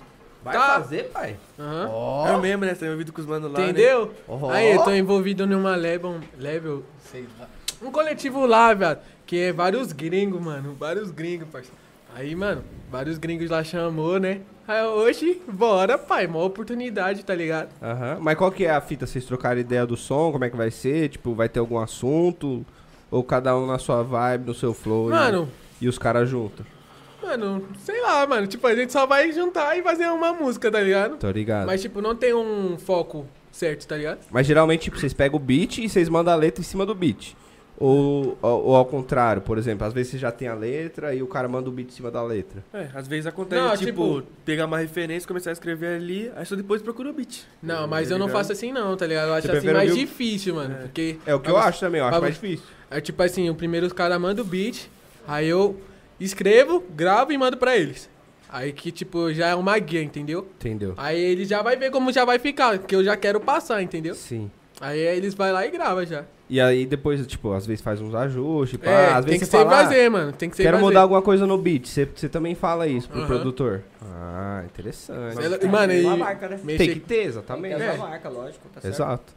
Vai 0.44 0.55
Tá. 0.57 0.74
fazer, 0.80 1.05
pai? 1.11 1.36
Aham. 1.59 1.88
Ó. 1.90 2.28
É 2.28 2.36
mesmo, 2.38 2.64
né? 2.64 2.74
Você 2.74 2.80
tá 2.80 2.86
envolvido 2.86 3.12
com 3.12 3.20
os 3.20 3.26
manos 3.26 3.51
lá, 3.51 3.59
né? 3.59 3.64
Entendeu? 3.70 4.14
Ó. 4.28 4.51
Aí, 4.51 4.70
eu 4.72 4.84
tô 4.84 4.92
envolvido 4.92 5.44
numa 5.47 5.74
level, 5.74 6.20
level, 6.38 6.84
sei 7.11 7.26
lá. 7.40 7.49
Um 7.82 7.90
coletivo 7.90 8.47
lá, 8.47 8.72
velho, 8.72 8.99
que 9.27 9.39
é 9.39 9.53
vários 9.53 9.93
gringos, 9.93 10.41
mano. 10.41 10.74
Vários 10.79 11.11
gringos, 11.11 11.49
parceiro. 11.49 11.77
Aí, 12.14 12.35
mano, 12.35 12.62
vários 12.91 13.18
gringos 13.18 13.51
lá 13.51 13.62
chamou, 13.62 14.18
né? 14.18 14.41
Aí, 14.66 14.83
hoje, 14.85 15.41
bora, 15.49 15.99
pai. 15.99 16.27
Mó 16.27 16.45
oportunidade, 16.47 17.24
tá 17.24 17.35
ligado? 17.35 17.68
Aham. 17.83 18.18
Mas 18.20 18.37
qual 18.39 18.51
que 18.51 18.64
é 18.64 18.70
a 18.70 18.81
fita? 18.81 19.07
Vocês 19.07 19.24
trocaram 19.24 19.61
ideia 19.61 19.85
do 19.87 19.97
som? 19.97 20.33
Como 20.33 20.45
é 20.45 20.51
que 20.51 20.57
vai 20.57 20.70
ser? 20.70 21.09
Tipo, 21.11 21.35
vai 21.35 21.49
ter 21.49 21.61
algum 21.61 21.79
assunto? 21.79 22.64
Ou 23.11 23.22
cada 23.22 23.57
um 23.57 23.66
na 23.66 23.79
sua 23.79 24.03
vibe, 24.03 24.47
no 24.47 24.55
seu 24.55 24.72
flow? 24.72 25.09
e- 25.09 25.12
Mano, 25.12 25.49
E, 25.81 25.89
os 25.89 25.99
caras 25.99 26.29
juntam? 26.29 26.64
mano, 27.22 27.64
sei 27.81 28.01
lá, 28.01 28.27
mano. 28.27 28.47
Tipo, 28.47 28.66
a 28.66 28.74
gente 28.74 28.93
só 28.93 29.05
vai 29.07 29.33
juntar 29.33 29.77
e 29.77 29.83
fazer 29.83 30.07
uma 30.09 30.33
música, 30.33 30.70
tá 30.70 30.81
ligado? 30.81 31.16
Tô 31.16 31.31
ligado. 31.31 31.66
Mas, 31.66 31.74
Mas, 31.74 31.83
tipo, 31.83 32.01
não 32.01 32.14
tem 32.14 32.33
um 32.35 32.79
foco 32.79 33.27
certo, 33.53 33.87
tá 33.87 33.97
ligado? 33.97 34.20
geralmente, 34.43 34.83
tipo, 34.83 34.99
vocês 34.99 35.12
pegam 35.12 35.37
o 35.37 35.41
beat 35.43 35.79
e 35.79 35.89
vocês 35.89 36.09
mandam 36.09 36.33
a 36.33 36.37
letra 36.37 36.61
em 36.61 36.64
cima 36.64 36.87
do 36.87 36.95
beat. 36.95 37.37
Ou, 37.79 38.39
ou, 38.41 38.64
ou 38.68 38.77
ao 38.77 38.87
contrário, 38.87 39.43
por 39.43 39.59
exemplo, 39.59 39.87
às 39.87 39.93
vezes 39.93 40.12
você 40.12 40.18
já 40.18 40.33
tem 40.33 40.49
a 40.49 40.55
letra 40.55 41.14
e 41.14 41.22
o 41.22 41.27
cara 41.27 41.47
manda 41.47 41.68
o 41.68 41.72
beat 41.72 41.89
em 41.89 41.93
cima 41.93 42.11
da 42.11 42.22
letra. 42.22 42.64
É, 42.72 42.89
às 42.95 43.07
vezes 43.07 43.27
acontece, 43.27 43.61
Não, 43.61 43.77
tipo, 43.77 44.20
tipo- 44.20 44.33
pegar 44.45 44.64
uma 44.64 44.79
referência, 44.79 45.29
começar 45.29 45.51
a 45.51 45.53
escrever 45.53 45.97
ali, 45.97 46.33
aí 46.35 46.47
só 46.47 46.57
depois 46.57 46.81
procura 46.81 47.11
o 47.11 47.12
beat. 47.12 47.43
Não, 47.62 47.87
mas 47.87 48.09
Tá 48.09 48.14
eu 48.14 48.18
não 48.18 48.29
faço 48.29 48.53
assim 48.53 48.72
não, 48.72 48.97
tá 48.97 49.07
ligado? 49.07 49.29
Eu 49.29 49.35
acho 49.35 49.47
Você 49.47 49.57
assim 49.59 49.72
mais 49.72 49.95
difícil, 49.95 50.55
mano. 50.55 50.74
É. 50.74 50.79
Porque. 50.83 51.18
É 51.27 51.35
o 51.35 51.41
que 51.41 51.51
eu 51.51 51.55
Pra 51.55 51.64
acho 51.64 51.81
também, 51.81 52.01
eu 52.01 52.07
acho 52.07 52.20
mais 52.20 52.35
difícil. 52.35 52.64
É 52.91 53.01
tipo 53.01 53.22
assim, 53.22 53.51
o 53.51 53.55
primeiro 53.55 53.87
os 53.87 53.93
caras 53.93 54.18
mandam 54.18 54.45
o 54.45 54.49
beat, 54.49 54.89
aí 55.29 55.47
eu 55.49 55.79
escrevo, 56.18 56.83
gravo 56.95 57.33
e 57.33 57.37
mando 57.39 57.57
pra 57.57 57.77
eles. 57.77 58.09
Aí 58.49 58.72
que, 58.72 58.91
tipo, 58.91 59.33
já 59.35 59.49
é 59.49 59.55
uma 59.55 59.79
guia, 59.79 60.03
entendeu? 60.03 60.49
Entendeu? 60.59 60.95
Aí 60.97 61.20
ele 61.20 61.45
já 61.45 61.61
vai 61.62 61.77
ver 61.77 61.91
como 61.91 62.12
já 62.12 62.24
vai 62.24 62.39
ficar, 62.39 62.79
que 62.79 62.95
eu 62.95 63.05
já 63.05 63.16
quero 63.16 63.41
passar, 63.41 63.83
entendeu? 63.83 64.14
Sim. 64.14 64.51
Aí 64.81 64.99
eles 64.99 65.35
vai 65.35 65.53
lá 65.53 65.66
e 65.66 65.70
grava 65.70 66.07
já. 66.07 66.24
E 66.49 66.61
aí 66.61 66.86
depois, 66.86 67.26
tipo, 67.26 67.53
às 67.53 67.66
vezes 67.66 67.82
faz 67.82 68.01
uns 68.01 68.14
ajustes, 68.14 68.78
pá, 68.78 68.88
é, 68.90 69.07
às 69.12 69.24
tem 69.24 69.32
vezes 69.32 69.38
que 69.40 69.44
você 69.47 69.51
ser 69.59 69.64
fala, 69.64 69.80
ah, 69.80 69.84
fazer, 69.84 70.09
mano. 70.09 70.32
Tem 70.32 70.49
que 70.49 70.57
ser 70.57 70.62
Quero 70.62 70.76
fazer. 70.76 70.86
mudar 70.88 71.01
alguma 71.03 71.20
coisa 71.22 71.44
no 71.47 71.59
beat. 71.59 71.86
Você, 71.88 72.05
você 72.05 72.28
também 72.28 72.55
fala 72.55 72.86
isso 72.86 73.09
pro 73.09 73.18
Aham. 73.18 73.26
produtor. 73.26 73.82
Ah, 74.01 74.62
interessante. 74.64 75.42
Ela- 75.44 75.57
É, 75.57 75.66
mano, 75.66 75.92
é 75.92 76.01
uma 76.03 76.14
e- 76.14 76.18
marca, 76.18 76.49
né? 76.49 76.61
Tem 76.64 76.76
que 76.78 77.01
ter, 77.01 77.14
Tem 77.16 77.24
exatamente. 77.26 77.74
que 77.74 77.80
ter 77.80 77.94
É. 77.94 77.97
marca, 77.97 78.28
lógico, 78.28 78.68
tá 78.72 78.80
certo. 78.80 78.94
Exato. 78.94 79.32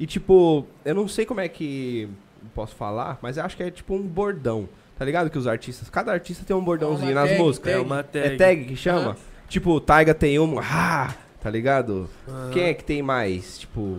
E 0.00 0.06
tipo, 0.06 0.66
eu 0.84 0.94
não 0.94 1.06
sei 1.06 1.26
como 1.26 1.40
é 1.40 1.48
que 1.48 2.08
posso 2.54 2.74
falar, 2.74 3.18
mas 3.20 3.36
eu 3.36 3.44
acho 3.44 3.56
que 3.56 3.62
é 3.62 3.70
tipo 3.70 3.94
um 3.94 4.02
bordão. 4.02 4.68
Tá 4.98 5.04
ligado? 5.04 5.28
Que 5.28 5.36
os 5.36 5.46
artistas, 5.46 5.90
cada 5.90 6.12
artista 6.12 6.44
tem 6.46 6.54
um 6.54 6.62
bordãozinho 6.64 7.10
Uma 7.12 7.20
nas 7.22 7.30
tag, 7.30 7.42
músicas. 7.42 7.68
É 7.72 7.76
Tag. 7.76 7.84
uma 7.86 8.02
tag. 8.02 8.26
É 8.26 8.36
tag 8.36 8.64
que 8.64 8.76
chama? 8.76 9.00
Aham. 9.10 9.16
Tipo, 9.48 9.70
o 9.72 9.80
Taiga 9.80 10.14
tem 10.14 10.38
um, 10.38 10.58
ah, 10.58 11.12
tá 11.42 11.50
ligado? 11.50 12.08
Quem 12.52 12.62
é 12.64 12.74
que 12.74 12.82
tem 12.82 13.02
mais? 13.02 13.58
Tipo, 13.58 13.98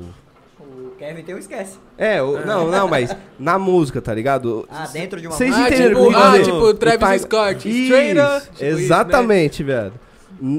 Kevin 1.07 1.23
tem 1.23 1.35
o 1.35 1.37
esquece. 1.39 1.77
é, 1.97 2.21
o, 2.21 2.45
não, 2.45 2.69
não, 2.69 2.87
mas 2.87 3.15
na 3.39 3.57
música, 3.59 4.01
tá 4.01 4.13
ligado? 4.13 4.67
Ah, 4.69 4.87
dentro 4.91 5.19
de 5.21 5.27
uma 5.27 5.35
Vocês 5.35 5.53
Ah, 5.55 5.67
entenderam 5.67 5.95
tipo, 5.95 6.01
o 6.01 6.09
que 6.09 6.15
ah, 6.15 6.43
tipo, 6.43 6.73
Travis 6.73 7.21
Scott, 7.21 7.51
up. 7.53 7.59
Tipo 7.61 7.75
isso, 7.95 8.15
né? 8.15 8.41
exatamente, 8.69 9.63
velho. 9.63 9.93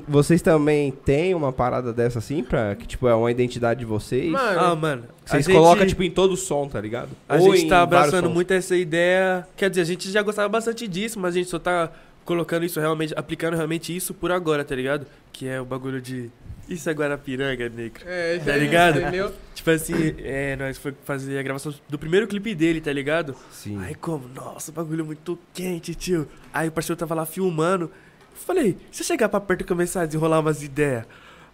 Vocês 0.09 0.41
também 0.41 0.91
têm 0.91 1.35
uma 1.35 1.53
parada 1.53 1.93
dessa 1.93 2.19
assim, 2.19 2.43
pra 2.43 2.75
que, 2.75 2.87
tipo, 2.87 3.07
é 3.07 3.15
uma 3.15 3.31
identidade 3.31 3.81
de 3.81 3.85
vocês? 3.87 4.31
Mano, 4.31 4.59
Ah, 4.61 4.75
mano. 4.75 5.03
Vocês 5.25 5.45
gente- 5.45 5.55
colocam, 5.55 5.87
tipo, 5.87 6.03
em 6.03 6.11
todo 6.11 6.33
o 6.33 6.37
som, 6.37 6.67
tá 6.67 6.81
ligado? 6.81 7.11
A 7.29 7.37
Ou 7.37 7.55
gente 7.55 7.69
tá 7.69 7.83
abraçando 7.83 8.31
muito 8.31 8.51
essa 8.53 8.75
ideia. 8.75 9.47
Quer 9.55 9.69
dizer, 9.69 9.83
a 9.83 9.85
gente 9.85 10.11
já 10.11 10.23
gostava 10.23 10.49
bastante 10.49 10.89
disso, 10.89 11.19
mas 11.21 11.35
a 11.35 11.39
gente 11.39 11.51
só 11.51 11.59
tá 11.59 11.91
colocando 12.25 12.65
isso 12.65 12.81
realmente, 12.81 13.13
aplicando 13.17 13.55
realmente 13.55 13.95
isso 13.95 14.15
por 14.15 14.33
agora, 14.33 14.65
tá 14.65 14.75
ligado? 14.75 15.07
Que 15.31 15.47
é 15.47 15.61
o 15.61 15.65
bagulho 15.67 16.01
de. 16.01 16.31
Isso 16.69 16.89
é 16.89 16.93
Guarapiranga, 16.95 17.69
negro. 17.69 18.03
É, 18.07 18.39
Tá 18.39 18.57
ligado? 18.57 18.99
Entendeu? 19.01 19.31
Tipo 19.67 19.71
assim, 19.75 20.15
é, 20.19 20.55
nós 20.55 20.79
foi 20.79 20.95
fazer 21.05 21.37
a 21.37 21.43
gravação 21.43 21.75
do 21.89 21.99
primeiro 21.99 22.29
clipe 22.29 22.55
dele, 22.55 22.81
tá 22.81 22.93
ligado? 22.93 23.35
Sim. 23.51 23.77
Aí 23.83 23.97
como, 23.97 24.29
nossa, 24.29 24.71
o 24.71 24.75
bagulho 24.75 25.01
é 25.01 25.05
muito 25.05 25.37
quente, 25.53 25.93
tio. 25.93 26.29
Aí 26.55 26.69
o 26.69 26.71
parceiro 26.73 26.97
tava 26.97 27.17
lá 27.17 27.27
filmando. 27.27 27.87
Eu 27.87 28.37
falei, 28.47 28.77
se 28.93 29.03
eu 29.03 29.07
chegar 29.09 29.29
pra 29.29 29.41
perto 29.41 29.63
e 29.63 29.65
começar 29.65 30.03
a 30.03 30.07
desenrolar 30.07 30.39
umas 30.39 30.63
ideias. 30.63 31.05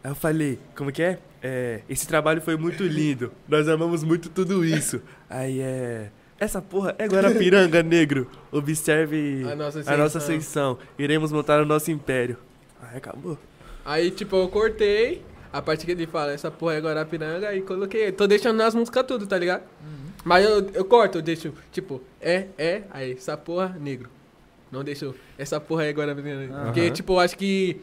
Aí 0.05 0.11
eu 0.11 0.15
falei, 0.15 0.59
como 0.77 0.93
que 0.93 1.03
é? 1.03 1.21
É, 1.43 1.81
esse 1.89 2.07
trabalho 2.07 2.43
foi 2.43 2.55
muito 2.55 2.83
lindo. 2.83 3.33
Nós 3.49 3.67
amamos 3.67 4.05
muito 4.05 4.29
tudo 4.29 4.63
isso. 4.63 5.01
Aí 5.31 5.63
é. 5.63 6.11
Essa 6.39 6.61
porra 6.61 6.95
é 6.99 7.07
Guarapiranga, 7.07 7.83
negro. 7.83 8.31
Observe 8.51 9.43
A 9.51 9.57
nossa 9.57 9.79
a 9.91 9.97
nossa 9.97 10.19
ascensão. 10.19 10.73
ascensão. 10.73 10.79
Iremos 10.99 11.33
montar 11.33 11.63
o 11.63 11.65
nosso 11.65 11.91
império. 11.91 12.37
Aí 12.83 12.99
acabou. 12.99 13.39
Aí, 13.87 14.11
tipo, 14.11 14.37
eu 14.37 14.49
cortei 14.49 15.23
a 15.53 15.61
parte 15.61 15.85
que 15.85 15.93
ele 15.93 16.07
fala, 16.07 16.33
essa 16.33 16.51
porra 16.51 16.75
é 16.75 16.81
Guarapiranga, 16.81 17.55
e 17.55 17.61
coloquei. 17.63 18.11
Tô 18.11 18.27
deixando 18.27 18.57
nas 18.57 18.75
músicas 18.75 19.05
tudo, 19.07 19.27
tá 19.27 19.37
ligado? 19.39 19.63
Mas 20.25 20.45
eu, 20.45 20.71
eu 20.73 20.85
corto, 20.85 21.19
eu 21.19 21.23
deixo, 21.23 21.53
tipo, 21.71 22.01
é, 22.21 22.47
é, 22.57 22.83
aí, 22.91 23.13
essa 23.13 23.37
porra, 23.37 23.77
negro. 23.81 24.09
Não 24.71 24.83
deixo, 24.83 25.15
essa 25.37 25.61
porra 25.61 25.85
é 25.85 25.91
Guarapiranga. 25.91 26.55
Aham. 26.55 26.65
Porque, 26.65 26.91
tipo, 26.91 27.13
eu 27.13 27.21
acho 27.21 27.37
que. 27.37 27.81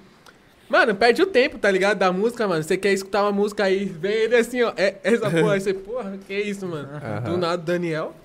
Mano, 0.67 0.95
perde 0.95 1.22
o 1.22 1.26
tempo, 1.26 1.57
tá 1.57 1.70
ligado? 1.70 1.97
Da 1.97 2.11
música, 2.11 2.47
mano. 2.47 2.63
Você 2.63 2.78
quer 2.78 2.93
escutar 2.93 3.24
uma 3.24 3.32
música 3.32 3.63
aí, 3.63 3.86
vem 3.86 4.11
ele 4.11 4.36
assim, 4.36 4.61
ó. 4.61 4.72
É 4.76 4.95
essa 5.03 5.30
porra, 5.30 5.53
aí 5.53 5.61
você, 5.61 5.74
porra, 5.74 6.17
que 6.28 6.34
isso, 6.34 6.65
mano? 6.67 6.89
Aham. 6.95 7.22
Do 7.22 7.38
nada, 7.38 7.57
Daniel. 7.57 8.15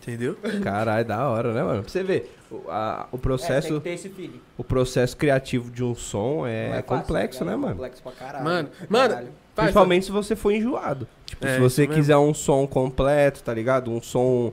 Entendeu? 0.00 0.36
Caralho, 0.62 1.04
da 1.06 1.28
hora, 1.28 1.52
né, 1.54 1.62
mano? 1.62 1.82
Pra 1.82 1.90
você 1.90 2.02
ver, 2.02 2.30
a- 2.68 3.04
o 3.04 3.06
É, 3.06 3.10
tem 3.10 3.20
processo, 3.20 3.74
que 3.74 3.80
ter 3.80 3.90
esse 3.94 4.08
feeling. 4.08 4.40
o 4.58 4.64
processo 4.64 5.16
criativo 5.16 5.70
de 5.70 5.82
um 5.84 5.94
som 5.94 6.38
Não 6.38 6.46
é, 6.46 6.68
fácil, 6.68 6.84
complexo, 6.84 7.44
né, 7.44 7.50
ligado? 7.52 7.60
mano? 7.60 7.74
Complexo 7.74 8.02
pra 8.02 8.12
caralho. 8.12 8.44
Mano, 8.44 8.68
pra 8.68 8.86
mano, 8.88 9.08
caralho. 9.10 9.28
Principalmente 9.54 10.06
se 10.06 10.12
você 10.12 10.34
for 10.34 10.50
enjoado. 10.52 11.06
Tipo, 11.26 11.46
É, 11.46 11.54
se 11.54 11.60
você 11.60 11.82
isso 11.82 11.90
mesmo. 11.90 11.94
quiser 12.02 12.16
um 12.16 12.32
som 12.32 12.66
completo, 12.66 13.42
tá 13.42 13.52
ligado? 13.52 13.90
Um 13.90 14.00
som 14.00 14.52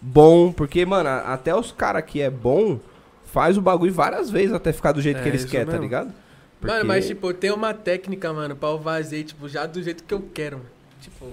bom, 0.00 0.52
porque, 0.52 0.84
mano, 0.86 1.08
até 1.08 1.54
os 1.54 1.72
caras 1.72 2.04
que 2.04 2.20
é 2.20 2.30
bom 2.30 2.78
faz 3.24 3.56
o 3.56 3.60
bagulho 3.62 3.92
várias 3.92 4.30
vezes 4.30 4.52
até 4.52 4.72
ficar 4.72 4.92
do 4.92 5.00
jeito 5.02 5.18
É, 5.18 5.22
que 5.22 5.28
eles 5.28 5.44
querem, 5.44 5.66
tá 5.66 5.78
ligado? 5.78 6.06
Mano, 6.06 6.14
Porque- 6.60 6.82
mas 6.84 7.06
tipo, 7.06 7.32
tem 7.32 7.50
uma 7.50 7.72
técnica, 7.72 8.32
mano, 8.32 8.54
pra 8.54 8.68
eu 8.68 8.78
fazer, 8.80 9.24
tipo, 9.24 9.48
já 9.48 9.66
do 9.66 9.82
jeito 9.82 10.04
que 10.04 10.12
eu 10.12 10.22
quero, 10.34 10.58
mano. 10.58 10.68
Tipo. 11.00 11.26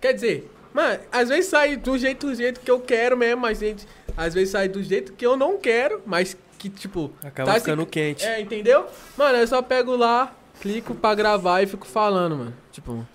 Quer 0.00 0.12
dizer, 0.12 0.50
mano, 0.82 1.00
às 1.12 1.28
vezes 1.28 1.46
sai 1.46 1.76
do 1.76 1.96
jeito, 1.98 2.26
do 2.26 2.34
jeito 2.34 2.60
que 2.60 2.70
eu 2.70 2.80
quero 2.80 3.16
mesmo, 3.16 3.40
mas 3.42 3.58
gente, 3.58 3.86
às 4.16 4.34
vezes 4.34 4.50
sai 4.50 4.68
do 4.68 4.82
jeito 4.82 5.12
que 5.12 5.24
eu 5.26 5.36
não 5.36 5.58
quero, 5.58 6.02
mas 6.06 6.36
que, 6.58 6.68
tipo. 6.68 7.10
Acaba 7.24 7.52
tá 7.54 7.58
ficando 7.60 7.82
se- 7.82 7.88
quente. 7.88 8.24
É, 8.24 8.40
entendeu? 8.40 8.86
Mano, 9.16 9.38
eu 9.38 9.46
só 9.46 9.62
pego 9.62 9.96
lá, 9.96 10.34
clico 10.60 10.94
pra 10.94 11.14
gravar 11.14 11.62
e 11.62 11.66
fico 11.66 11.86
falando, 11.86 12.36
mano. 12.36 12.54
Tipo. 12.72 13.06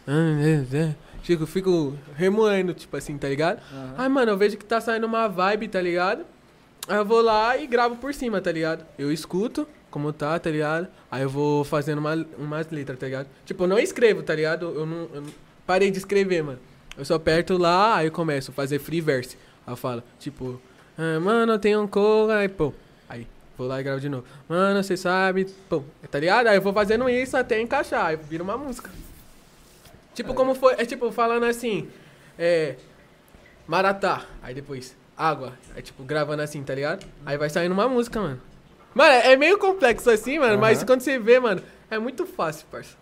Fico, 1.22 1.46
fico 1.48 1.94
remoendo, 2.16 2.74
tipo 2.74 2.96
assim, 2.96 3.18
tá 3.18 3.28
ligado? 3.28 3.60
Aham. 3.74 3.94
Ai, 3.98 4.10
mano, 4.10 4.32
eu 4.32 4.38
vejo 4.38 4.58
que 4.58 4.66
tá 4.66 4.80
saindo 4.80 5.08
uma 5.08 5.28
vibe, 5.28 5.68
tá 5.68 5.82
ligado? 5.82 6.24
Aí 6.88 6.98
eu 6.98 7.06
vou 7.06 7.22
lá 7.22 7.58
e 7.58 7.66
gravo 7.66 7.96
por 7.96 8.14
cima, 8.14 8.40
tá 8.40 8.52
ligado? 8.52 8.86
Eu 8.98 9.12
escuto 9.12 9.68
como 9.90 10.14
tá, 10.14 10.38
tá 10.38 10.52
ligado? 10.52 10.88
Aí 11.10 11.24
eu 11.24 11.30
vou 11.30 11.64
fazendo 11.64 11.98
uma, 11.98 12.14
umas 12.38 12.70
letras, 12.70 13.00
tá 13.00 13.06
ligado? 13.08 13.28
Tipo, 13.44 13.64
eu 13.64 13.68
não 13.68 13.80
escrevo, 13.80 14.22
tá 14.22 14.36
ligado? 14.36 14.66
Eu 14.68 14.86
não, 14.86 15.10
eu 15.14 15.22
não- 15.22 15.30
parei 15.66 15.90
de 15.90 15.98
escrever, 15.98 16.44
mano. 16.44 16.60
Eu 16.98 17.04
só 17.06 17.16
aperto 17.16 17.58
lá, 17.58 17.98
aí 17.98 18.08
eu 18.08 18.12
começo 18.12 18.52
a 18.52 18.54
fazer 18.54 18.80
free 18.80 19.02
verse. 19.02 19.38
Aí 19.68 19.74
eu 19.74 19.78
falo, 19.78 20.02
tipo, 20.20 20.62
ah, 20.98 21.20
mano, 21.20 21.54
eu 21.54 21.60
tenho 21.60 21.82
um 21.82 21.88
cor, 21.88 22.32
aí 22.32 22.48
pô. 22.48 22.74
Aí, 23.10 23.28
vou 23.58 23.68
lá 23.68 23.80
e 23.80 23.84
gravo 23.84 24.00
de 24.00 24.08
novo. 24.10 24.26
Mano, 24.48 24.82
você 24.84 24.96
sabe, 24.96 25.46
pô, 25.70 25.84
tá 26.10 26.20
ligado? 26.20 26.48
Aí 26.48 26.56
eu 26.58 26.62
vou 26.62 26.72
fazendo 26.74 27.10
isso 27.10 27.36
até 27.36 27.60
encaixar, 27.60 28.06
aí 28.06 28.16
vira 28.16 28.44
uma 28.44 28.58
música. 28.58 28.90
Tipo, 30.14 30.34
como 30.34 30.56
foi, 30.56 30.74
é 30.78 30.86
tipo, 30.86 31.12
falando 31.12 31.44
assim, 31.44 31.90
é, 32.40 32.76
Maratá, 33.68 34.24
aí 34.42 34.54
depois, 34.54 34.96
água, 35.18 35.54
aí 35.76 35.82
tipo, 35.82 36.04
gravando 36.04 36.42
assim, 36.42 36.64
tá 36.64 36.74
ligado? 36.74 37.06
Aí 37.26 37.38
vai 37.38 37.50
saindo 37.50 37.74
uma 37.74 37.88
música, 37.90 38.20
mano. 38.22 38.40
Mano, 38.94 39.12
é 39.12 39.36
meio 39.36 39.58
complexo 39.58 40.10
assim, 40.10 40.40
mano, 40.40 40.58
mas 40.58 40.78
Aham. 40.78 40.88
quando 40.88 41.02
você 41.02 41.20
vê, 41.20 41.38
mano, 41.40 41.62
é 41.92 42.00
muito 42.00 42.26
fácil, 42.26 42.66
parça. 42.72 42.96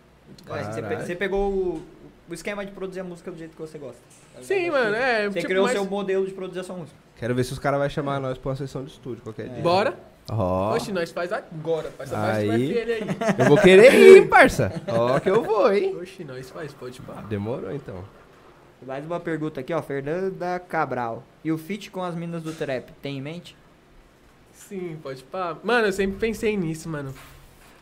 Mas 0.49 0.65
você, 0.67 0.81
pe- 0.81 0.87
Caralho. 0.87 1.05
você 1.05 1.15
pegou 1.15 1.51
o, 1.53 1.83
o 2.29 2.33
esquema 2.33 2.65
de 2.65 2.71
produzir 2.71 2.99
a 3.01 3.03
música 3.03 3.31
do 3.31 3.37
jeito 3.37 3.55
que 3.55 3.61
você 3.61 3.77
gosta. 3.77 4.01
Sim, 4.41 4.71
mano, 4.71 4.95
é, 4.95 5.27
Você 5.29 5.39
tipo, 5.39 5.47
criou 5.47 5.63
o 5.65 5.67
mas- 5.67 5.73
seu 5.77 5.85
modelo 5.85 6.25
de 6.25 6.33
produzir 6.33 6.59
a 6.61 6.63
sua 6.63 6.75
música. 6.75 6.97
Quero 7.17 7.35
ver 7.35 7.43
se 7.43 7.53
os 7.53 7.59
caras 7.59 7.79
vão 7.79 7.89
chamar 7.89 8.19
nós 8.19 8.37
pra 8.37 8.49
uma 8.51 8.55
sessão 8.55 8.83
de 8.83 8.91
estúdio 8.91 9.21
qualquer 9.23 9.47
dia. 9.49 9.61
Bora? 9.61 9.97
Ó, 10.31 10.73
Oxe, 10.73 10.91
nós 10.93 11.11
faz 11.11 11.33
agora, 11.33 11.89
parça. 11.97 12.15
Faz 12.15 12.49
Aí. 12.49 12.73
FL 12.73 12.91
aí. 12.93 13.01
eu 13.39 13.45
vou 13.45 13.57
querer 13.57 13.93
ir, 13.93 14.17
hein, 14.19 14.27
parça. 14.27 14.71
Ó, 14.87 15.19
que 15.19 15.29
eu 15.29 15.43
vou, 15.43 15.71
hein. 15.73 15.97
Oxe, 16.01 16.23
nós 16.23 16.49
faz, 16.49 16.73
pode 16.73 17.01
pá. 17.01 17.21
Demorou, 17.27 17.71
então. 17.73 18.03
Mais 18.87 19.05
uma 19.05 19.19
pergunta 19.19 19.59
aqui, 19.59 19.73
ó. 19.73 19.81
Fernanda 19.81 20.59
Cabral. 20.59 21.23
E 21.43 21.51
o 21.51 21.57
feat 21.57 21.91
com 21.91 22.01
as 22.03 22.15
minas 22.15 22.41
do 22.41 22.53
trap, 22.53 22.89
tem 23.01 23.17
em 23.17 23.21
mente? 23.21 23.55
Sim, 24.53 24.97
pode 25.03 25.23
pá. 25.23 25.57
Mano, 25.63 25.87
eu 25.87 25.93
sempre 25.93 26.17
pensei 26.17 26.55
nisso, 26.55 26.87
mano. 26.87 27.13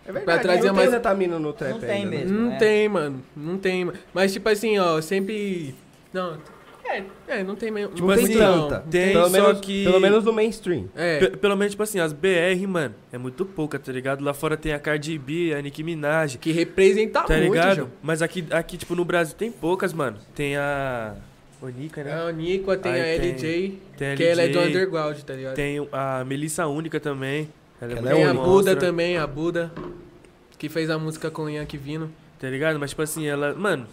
É 0.06 0.12
Pra 0.12 0.40
trazer 0.40 0.68
não 0.68 0.74
mais- 0.76 0.90
tem 0.90 0.98
Zetamina 0.98 1.40
no 1.40 1.54
trap 1.54 1.72
Não 1.74 1.80
tem 1.80 1.90
ainda, 1.92 2.10
né? 2.10 2.18
mesmo. 2.18 2.38
Não 2.40 2.50
né? 2.50 2.58
tem, 2.58 2.90
mano. 2.90 3.24
Não 3.36 3.58
tem. 3.58 3.86
mano. 3.86 3.98
Mas, 4.14 4.34
tipo 4.34 4.50
assim, 4.50 4.78
ó, 4.80 5.00
sempre. 5.02 5.76
Não. 6.14 6.38
É, 6.84 7.04
é, 7.28 7.44
não 7.44 7.56
tem 7.56 7.72
mesmo. 7.72 7.94
Tipo 7.94 8.08
Não 8.08 8.16
tem 8.16 8.26
assim, 8.26 8.38
tanta. 8.38 8.80
tem, 8.90 9.14
pelo, 9.14 9.24
só 9.26 9.30
menos, 9.30 9.60
que- 9.62 9.84
pelo 9.86 10.00
menos 10.02 10.26
no 10.26 10.34
mainstream. 10.34 10.90
É. 10.96 11.20
Pe- 11.20 11.38
pelo 11.38 11.56
menos, 11.56 11.72
tipo 11.72 11.84
assim, 11.84 12.00
as 12.00 12.12
BR, 12.12 12.68
mano, 12.68 12.94
é 13.14 13.18
muito 13.18 13.46
pouca, 13.46 13.80
tá 13.80 13.92
ligado? 13.94 14.22
Lá 14.26 14.34
fora 14.34 14.58
tem 14.58 14.74
a 14.74 14.80
Cardi 14.80 15.18
B, 15.18 15.54
a 15.54 15.62
Nicki 15.62 15.84
Minaj, 15.84 16.38
Que 16.38 16.52
representa 16.52 17.22
tá 17.22 17.34
muito, 17.38 17.54
ligado? 17.54 17.76
João. 17.78 17.90
Mas 18.02 18.22
aqui, 18.22 18.44
aqui, 18.52 18.76
tipo, 18.78 18.94
no 18.96 19.06
Brasil 19.06 19.36
tem 19.38 19.50
poucas, 19.52 19.94
mano. 19.94 20.18
Tem 20.36 20.58
a 20.58 21.14
Onika, 21.62 22.04
né? 22.04 22.12
A 22.28 22.32
Nicoa 22.32 22.76
tem 22.76 22.92
Aí 22.92 23.00
a 23.16 23.20
tem- 23.22 23.30
LJ, 23.32 23.82
Tem 23.96 24.12
a 24.12 24.16
que 24.18 24.24
ela 24.26 24.42
é 24.42 24.48
do 24.50 24.58
LJ, 24.60 24.70
underground, 24.76 25.18
tá 25.20 25.34
ligado? 25.34 25.56
Tem 25.56 25.88
a 25.94 26.26
Melissa 26.26 26.68
Única 26.68 27.00
também. 27.00 27.48
Ela 27.82 27.94
é 27.94 27.98
Ela 27.98 28.12
é 28.12 28.14
Tem 28.14 28.24
a. 28.26 28.34
Buda 28.34 28.76
também, 28.76 29.18
a 29.18 29.26
Buda, 29.26 29.72
que 30.58 30.70
fez 30.70 30.90
a 30.90 30.98
música 31.00 31.32
com 31.32 31.44
o 31.44 31.50
Yankee 31.50 31.78
Vino. 31.78 32.12
Tá 32.40 32.48
ligado? 32.50 32.80
Mas, 32.80 32.92
tipo 32.92 33.02
assim, 33.02 33.28
ela... 33.28 33.54
Mano, 33.54 33.88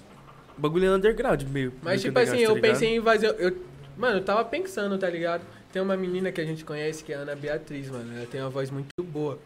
o 0.56 0.60
bagulho 0.60 0.86
é 0.86 0.90
underground 0.90 1.42
meio. 1.44 1.72
Mas, 1.82 2.02
meio 2.02 2.12
tipo 2.12 2.18
assim, 2.18 2.38
eu 2.42 2.48
tá 2.50 2.54
ligado? 2.54 2.72
pensei 2.72 2.96
em 2.96 3.02
fazer. 3.02 3.34
Eu, 3.38 3.56
mano, 3.96 4.18
eu 4.18 4.24
tava 4.24 4.44
pensando, 4.44 4.98
tá 4.98 5.08
ligado? 5.08 5.42
Tem 5.72 5.82
uma 5.82 5.96
menina 5.96 6.32
que 6.32 6.40
a 6.40 6.44
gente 6.44 6.64
conhece 6.64 7.04
que 7.04 7.12
é 7.12 7.16
a 7.16 7.20
Ana 7.20 7.36
Beatriz, 7.36 7.90
mano. 7.90 8.16
Ela 8.16 8.26
tem 8.26 8.40
uma 8.40 8.50
voz 8.50 8.70
muito 8.70 8.88
boa. 9.02 9.38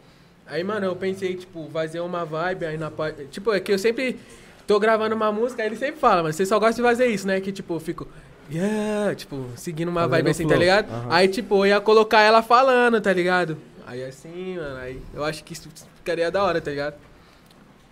Aí, 0.47 0.63
mano, 0.63 0.85
eu 0.85 0.95
pensei, 0.95 1.35
tipo, 1.35 1.69
fazer 1.71 1.99
uma 1.99 2.25
vibe 2.25 2.65
aí 2.65 2.77
na 2.77 2.89
parte. 2.91 3.25
Tipo, 3.25 3.53
é 3.53 3.59
que 3.59 3.71
eu 3.71 3.79
sempre 3.79 4.17
tô 4.65 4.79
gravando 4.79 5.15
uma 5.15 5.31
música, 5.31 5.61
aí 5.63 5.69
ele 5.69 5.75
sempre 5.75 5.99
fala, 5.99 6.23
mas 6.23 6.35
você 6.35 6.45
só 6.45 6.59
gosta 6.59 6.75
de 6.75 6.81
fazer 6.81 7.07
isso, 7.07 7.27
né? 7.27 7.39
Que, 7.39 7.51
tipo, 7.51 7.73
eu 7.73 7.79
fico. 7.79 8.07
Yeah, 8.51 9.15
tipo, 9.15 9.47
seguindo 9.55 9.89
uma 9.89 10.01
Fazendo 10.01 10.11
vibe 10.11 10.29
assim, 10.31 10.43
tá 10.43 10.49
flow. 10.49 10.59
ligado? 10.59 10.89
Aham. 10.91 11.07
Aí, 11.09 11.27
tipo, 11.27 11.55
eu 11.55 11.67
ia 11.67 11.81
colocar 11.81 12.21
ela 12.21 12.41
falando, 12.41 12.99
tá 12.99 13.13
ligado? 13.13 13.57
Aí 13.85 14.03
assim, 14.03 14.55
mano, 14.57 14.77
aí 14.77 15.01
eu 15.13 15.23
acho 15.23 15.43
que 15.43 15.53
isso 15.53 15.69
ficaria 15.95 16.31
da 16.31 16.43
hora, 16.43 16.61
tá 16.61 16.71
ligado? 16.71 16.95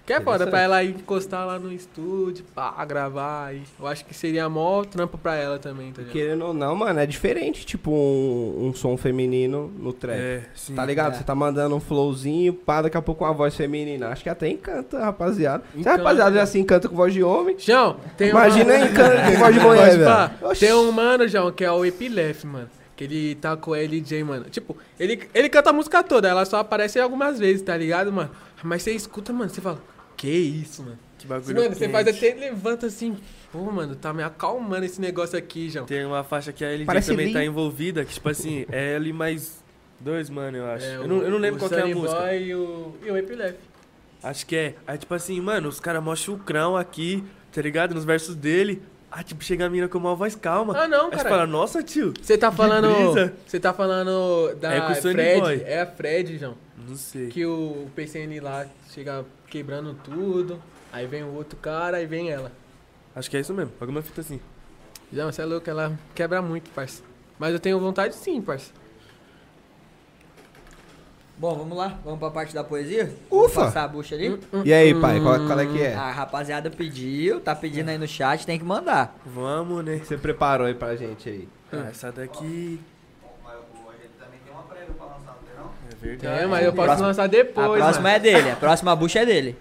Que 0.05 0.13
é 0.13 0.19
foda 0.19 0.47
pra 0.47 0.59
ela 0.59 0.83
ir 0.83 0.89
encostar 0.89 1.45
lá 1.45 1.59
no 1.59 1.71
estúdio, 1.71 2.43
pá, 2.55 2.83
gravar. 2.83 3.45
Aí. 3.45 3.61
Eu 3.79 3.85
acho 3.85 4.03
que 4.03 4.13
seria 4.13 4.49
mó 4.49 4.83
trampo 4.83 5.17
pra 5.17 5.35
ela 5.35 5.59
também, 5.59 5.91
tá 5.91 6.01
ligado? 6.01 6.13
Querendo 6.13 6.45
ou 6.47 6.53
não, 6.53 6.75
mano, 6.75 6.99
é 6.99 7.05
diferente, 7.05 7.65
tipo, 7.65 7.91
um, 7.91 8.67
um 8.67 8.73
som 8.73 8.97
feminino 8.97 9.71
no 9.77 9.93
trap. 9.93 10.19
É, 10.19 10.41
sim. 10.55 10.73
Tá 10.73 10.83
ligado? 10.83 11.13
É. 11.13 11.17
Você 11.17 11.23
tá 11.23 11.35
mandando 11.35 11.75
um 11.75 11.79
flowzinho, 11.79 12.51
pá, 12.51 12.81
daqui 12.81 12.97
a 12.97 13.01
pouco 13.01 13.23
uma 13.23 13.33
voz 13.33 13.55
feminina. 13.55 14.09
Acho 14.09 14.23
que 14.23 14.29
até 14.29 14.49
encanta, 14.49 14.99
rapaziada. 14.99 15.63
Se 15.71 15.77
a 15.77 15.79
Encanta, 15.81 15.97
rapaziada 15.97 16.35
já 16.35 16.41
né? 16.41 16.45
se 16.47 16.59
encanta 16.59 16.89
com 16.89 16.95
voz 16.95 17.13
de 17.13 17.23
homem, 17.23 17.55
João, 17.59 17.97
tem 18.17 18.29
imagina 18.29 18.73
uma... 18.73 18.83
encanta 18.85 19.31
com 19.31 19.37
voz 19.37 19.53
de 19.53 19.61
mulher, 19.61 19.97
velho. 19.97 20.55
Tem 20.59 20.73
um 20.73 20.91
mano, 20.91 21.27
João, 21.27 21.51
que 21.51 21.63
é 21.63 21.71
o 21.71 21.85
Epilef, 21.85 22.43
mano. 22.45 22.69
Que 23.01 23.05
ele 23.05 23.33
tá 23.33 23.57
com 23.57 23.73
a 23.73 23.79
LJ, 23.79 24.23
mano. 24.23 24.45
Tipo, 24.51 24.77
ele, 24.99 25.27
ele 25.33 25.49
canta 25.49 25.71
a 25.71 25.73
música 25.73 26.03
toda, 26.03 26.27
ela 26.27 26.45
só 26.45 26.57
aparece 26.57 26.99
algumas 26.99 27.39
vezes, 27.39 27.63
tá 27.63 27.75
ligado, 27.75 28.13
mano? 28.13 28.29
Mas 28.61 28.83
você 28.83 28.91
escuta, 28.91 29.33
mano, 29.33 29.49
você 29.49 29.59
fala, 29.59 29.81
que 30.15 30.29
isso, 30.29 30.83
mano? 30.83 30.99
Que 31.17 31.25
bagulho 31.25 31.55
Mano, 31.55 31.73
você 31.73 31.79
quente. 31.87 31.91
faz 31.91 32.07
até 32.07 32.35
levanta 32.35 32.85
assim, 32.85 33.17
pô, 33.51 33.57
mano, 33.71 33.95
tá 33.95 34.13
me 34.13 34.21
acalmando 34.21 34.85
esse 34.85 35.01
negócio 35.01 35.35
aqui, 35.35 35.67
João. 35.67 35.87
Tem 35.87 36.05
uma 36.05 36.23
faixa 36.23 36.53
que 36.53 36.63
a 36.63 36.67
LJ 36.69 36.85
Parece 36.85 37.09
também 37.09 37.33
tá 37.33 37.43
envolvida, 37.43 38.05
que 38.05 38.13
tipo 38.13 38.29
assim, 38.29 38.67
é 38.71 38.99
e 38.99 39.11
mais 39.11 39.63
dois, 39.99 40.29
mano, 40.29 40.57
eu 40.57 40.67
acho. 40.67 40.85
É, 40.85 40.97
eu, 40.97 41.07
não, 41.07 41.23
eu 41.23 41.31
não 41.31 41.39
lembro 41.39 41.55
o 41.55 41.59
qual 41.59 41.69
que 41.71 41.75
é 41.75 41.81
a 41.91 41.95
música. 41.95 42.21
Boy 42.21 42.43
e 42.43 42.53
o, 42.53 42.95
e 43.03 43.09
o 43.09 43.17
Epilef. 43.17 43.57
Acho 44.21 44.45
que 44.45 44.55
é. 44.55 44.75
Aí 44.85 44.99
tipo 44.99 45.13
assim, 45.15 45.41
mano, 45.41 45.69
os 45.69 45.79
caras 45.79 46.03
mó 46.03 46.15
chucrão 46.15 46.77
aqui, 46.77 47.23
tá 47.51 47.63
ligado? 47.63 47.95
Nos 47.95 48.05
versos 48.05 48.35
dele. 48.35 48.79
Ah, 49.11 49.23
tipo, 49.23 49.43
chega 49.43 49.65
a 49.65 49.69
mina 49.69 49.89
com 49.89 49.97
uma 49.97 50.15
voz 50.15 50.35
calma. 50.35 50.73
Ah, 50.77 50.87
não, 50.87 51.05
Aí 51.05 51.11
cara. 51.11 51.29
fala, 51.29 51.45
nossa, 51.45 51.83
tio. 51.83 52.13
Você 52.21 52.37
tá 52.37 52.49
falando. 52.49 52.87
Você 53.45 53.59
tá 53.59 53.73
falando 53.73 54.55
da 54.55 54.73
É 54.73 54.95
Fred. 54.95 55.41
Boy. 55.41 55.61
É 55.65 55.81
a 55.81 55.85
Fred, 55.85 56.37
João. 56.37 56.55
Não 56.87 56.95
sei. 56.95 57.27
Que 57.27 57.45
o 57.45 57.87
PCN 57.93 58.39
lá 58.39 58.65
chega 58.89 59.25
quebrando 59.47 59.93
tudo. 60.01 60.61
Aí 60.93 61.05
vem 61.07 61.23
o 61.23 61.33
outro 61.35 61.57
cara, 61.57 61.97
aí 61.97 62.05
vem 62.05 62.29
ela. 62.29 62.53
Acho 63.13 63.29
que 63.29 63.35
é 63.35 63.41
isso 63.41 63.53
mesmo. 63.53 63.73
Alguma 63.81 64.01
fita 64.01 64.21
assim. 64.21 64.39
João, 65.11 65.29
você 65.29 65.41
é 65.41 65.45
louco, 65.45 65.69
ela 65.69 65.97
quebra 66.15 66.41
muito, 66.41 66.69
parça. 66.71 67.03
Mas 67.37 67.53
eu 67.53 67.59
tenho 67.59 67.77
vontade 67.79 68.15
sim, 68.15 68.41
parça. 68.41 68.71
Bom, 71.41 71.55
vamos 71.55 71.75
lá. 71.75 71.97
Vamos 72.05 72.19
pra 72.19 72.29
parte 72.29 72.53
da 72.53 72.63
poesia? 72.63 73.11
Ufa! 73.31 73.61
Passar 73.61 73.85
a 73.85 73.87
bucha 73.87 74.13
ali? 74.13 74.39
E 74.63 74.71
aí, 74.71 74.93
pai, 74.93 75.19
qual, 75.19 75.39
qual 75.47 75.59
é 75.59 75.65
que 75.65 75.81
é? 75.81 75.95
A 75.95 76.11
rapaziada 76.11 76.69
pediu, 76.69 77.39
tá 77.39 77.55
pedindo 77.55 77.89
aí 77.89 77.97
no 77.97 78.07
chat, 78.07 78.45
tem 78.45 78.59
que 78.59 78.63
mandar. 78.63 79.19
Vamos, 79.25 79.83
né? 79.83 79.99
Você 80.05 80.15
preparou 80.17 80.67
aí 80.67 80.75
pra 80.75 80.95
gente 80.95 81.27
aí? 81.27 81.49
Ah, 81.73 81.87
essa 81.89 82.11
daqui. 82.11 82.79
É 85.91 85.95
verdade. 86.05 86.43
É, 86.43 86.45
mas 86.45 86.63
eu 86.63 86.73
posso 86.73 86.85
Próximo- 86.85 87.07
lançar 87.07 87.27
depois. 87.27 87.81
a 87.81 87.85
próxima 87.85 88.03
mano. 88.03 88.15
é 88.15 88.19
dele, 88.19 88.51
a 88.51 88.55
próxima 88.55 88.95
bucha 88.95 89.19
é 89.21 89.25
dele. 89.25 89.57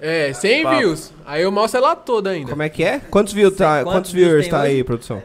É, 0.00 0.32
100 0.32 0.62
Papo. 0.62 0.76
views. 0.78 1.12
Aí 1.26 1.42
eu 1.42 1.52
mostro 1.52 1.78
ela 1.78 1.94
toda 1.94 2.30
ainda. 2.30 2.48
Como 2.50 2.62
é 2.62 2.68
que 2.70 2.82
é? 2.82 2.98
Quantos, 3.10 3.34
view 3.34 3.50
tá, 3.50 3.78
Quantos 3.82 3.92
quantos 3.92 4.12
views 4.12 4.26
viewers 4.28 4.44
tem 4.46 4.50
tá 4.52 4.60
hoje? 4.62 4.70
aí, 4.70 4.84
produção? 4.84 5.22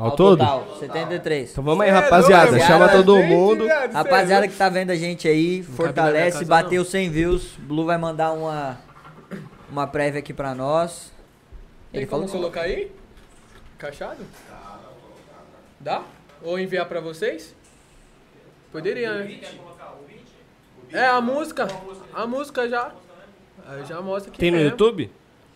Ao 0.00 0.06
Ao 0.06 0.16
todo? 0.16 0.38
total, 0.38 0.66
73. 0.78 1.50
Então 1.52 1.62
vamos 1.62 1.82
aí, 1.84 1.90
é 1.90 1.92
rapaziada. 1.92 2.58
Chama 2.60 2.86
cara. 2.86 2.98
todo 2.98 3.16
Gente, 3.18 3.28
mundo. 3.28 3.68
é 3.68 3.86
Rapaziada 3.88 4.48
que 4.48 4.56
tá 4.56 4.68
vendo 4.70 4.90
a 4.90 4.96
gente 4.96 5.28
aí, 5.28 5.62
fortalece, 5.62 6.38
casa, 6.38 6.44
bateu 6.46 6.82
100 6.84 7.10
views. 7.10 7.52
Blue 7.58 7.84
vai 7.84 7.98
mandar 7.98 8.32
uma 8.32 8.78
uma 9.70 9.86
prévia 9.86 10.20
aqui 10.20 10.32
pra 10.32 10.54
nós. 10.54 11.12
Tem 11.92 12.00
Ele 12.00 12.06
como 12.10 12.26
falou 12.26 12.50
que 12.50 12.56
colocar 12.56 12.62
aí? 12.62 12.90
Encaixado? 13.76 14.24
Dá? 15.78 16.02
Ou 16.42 16.58
enviar 16.58 16.86
pra 16.86 17.00
vocês? 17.00 17.54
Poderia, 18.72 19.12
né? 19.14 19.38
É, 20.92 21.06
a 21.06 21.20
música. 21.20 21.68
A 22.14 22.26
música 22.26 22.68
já. 22.68 22.90
Aí 23.68 23.84
já 23.84 24.00
mostra 24.00 24.30
que 24.32 24.38
Tem 24.38 24.50
no 24.50 24.56
é. 24.56 24.62
YouTube? 24.62 25.10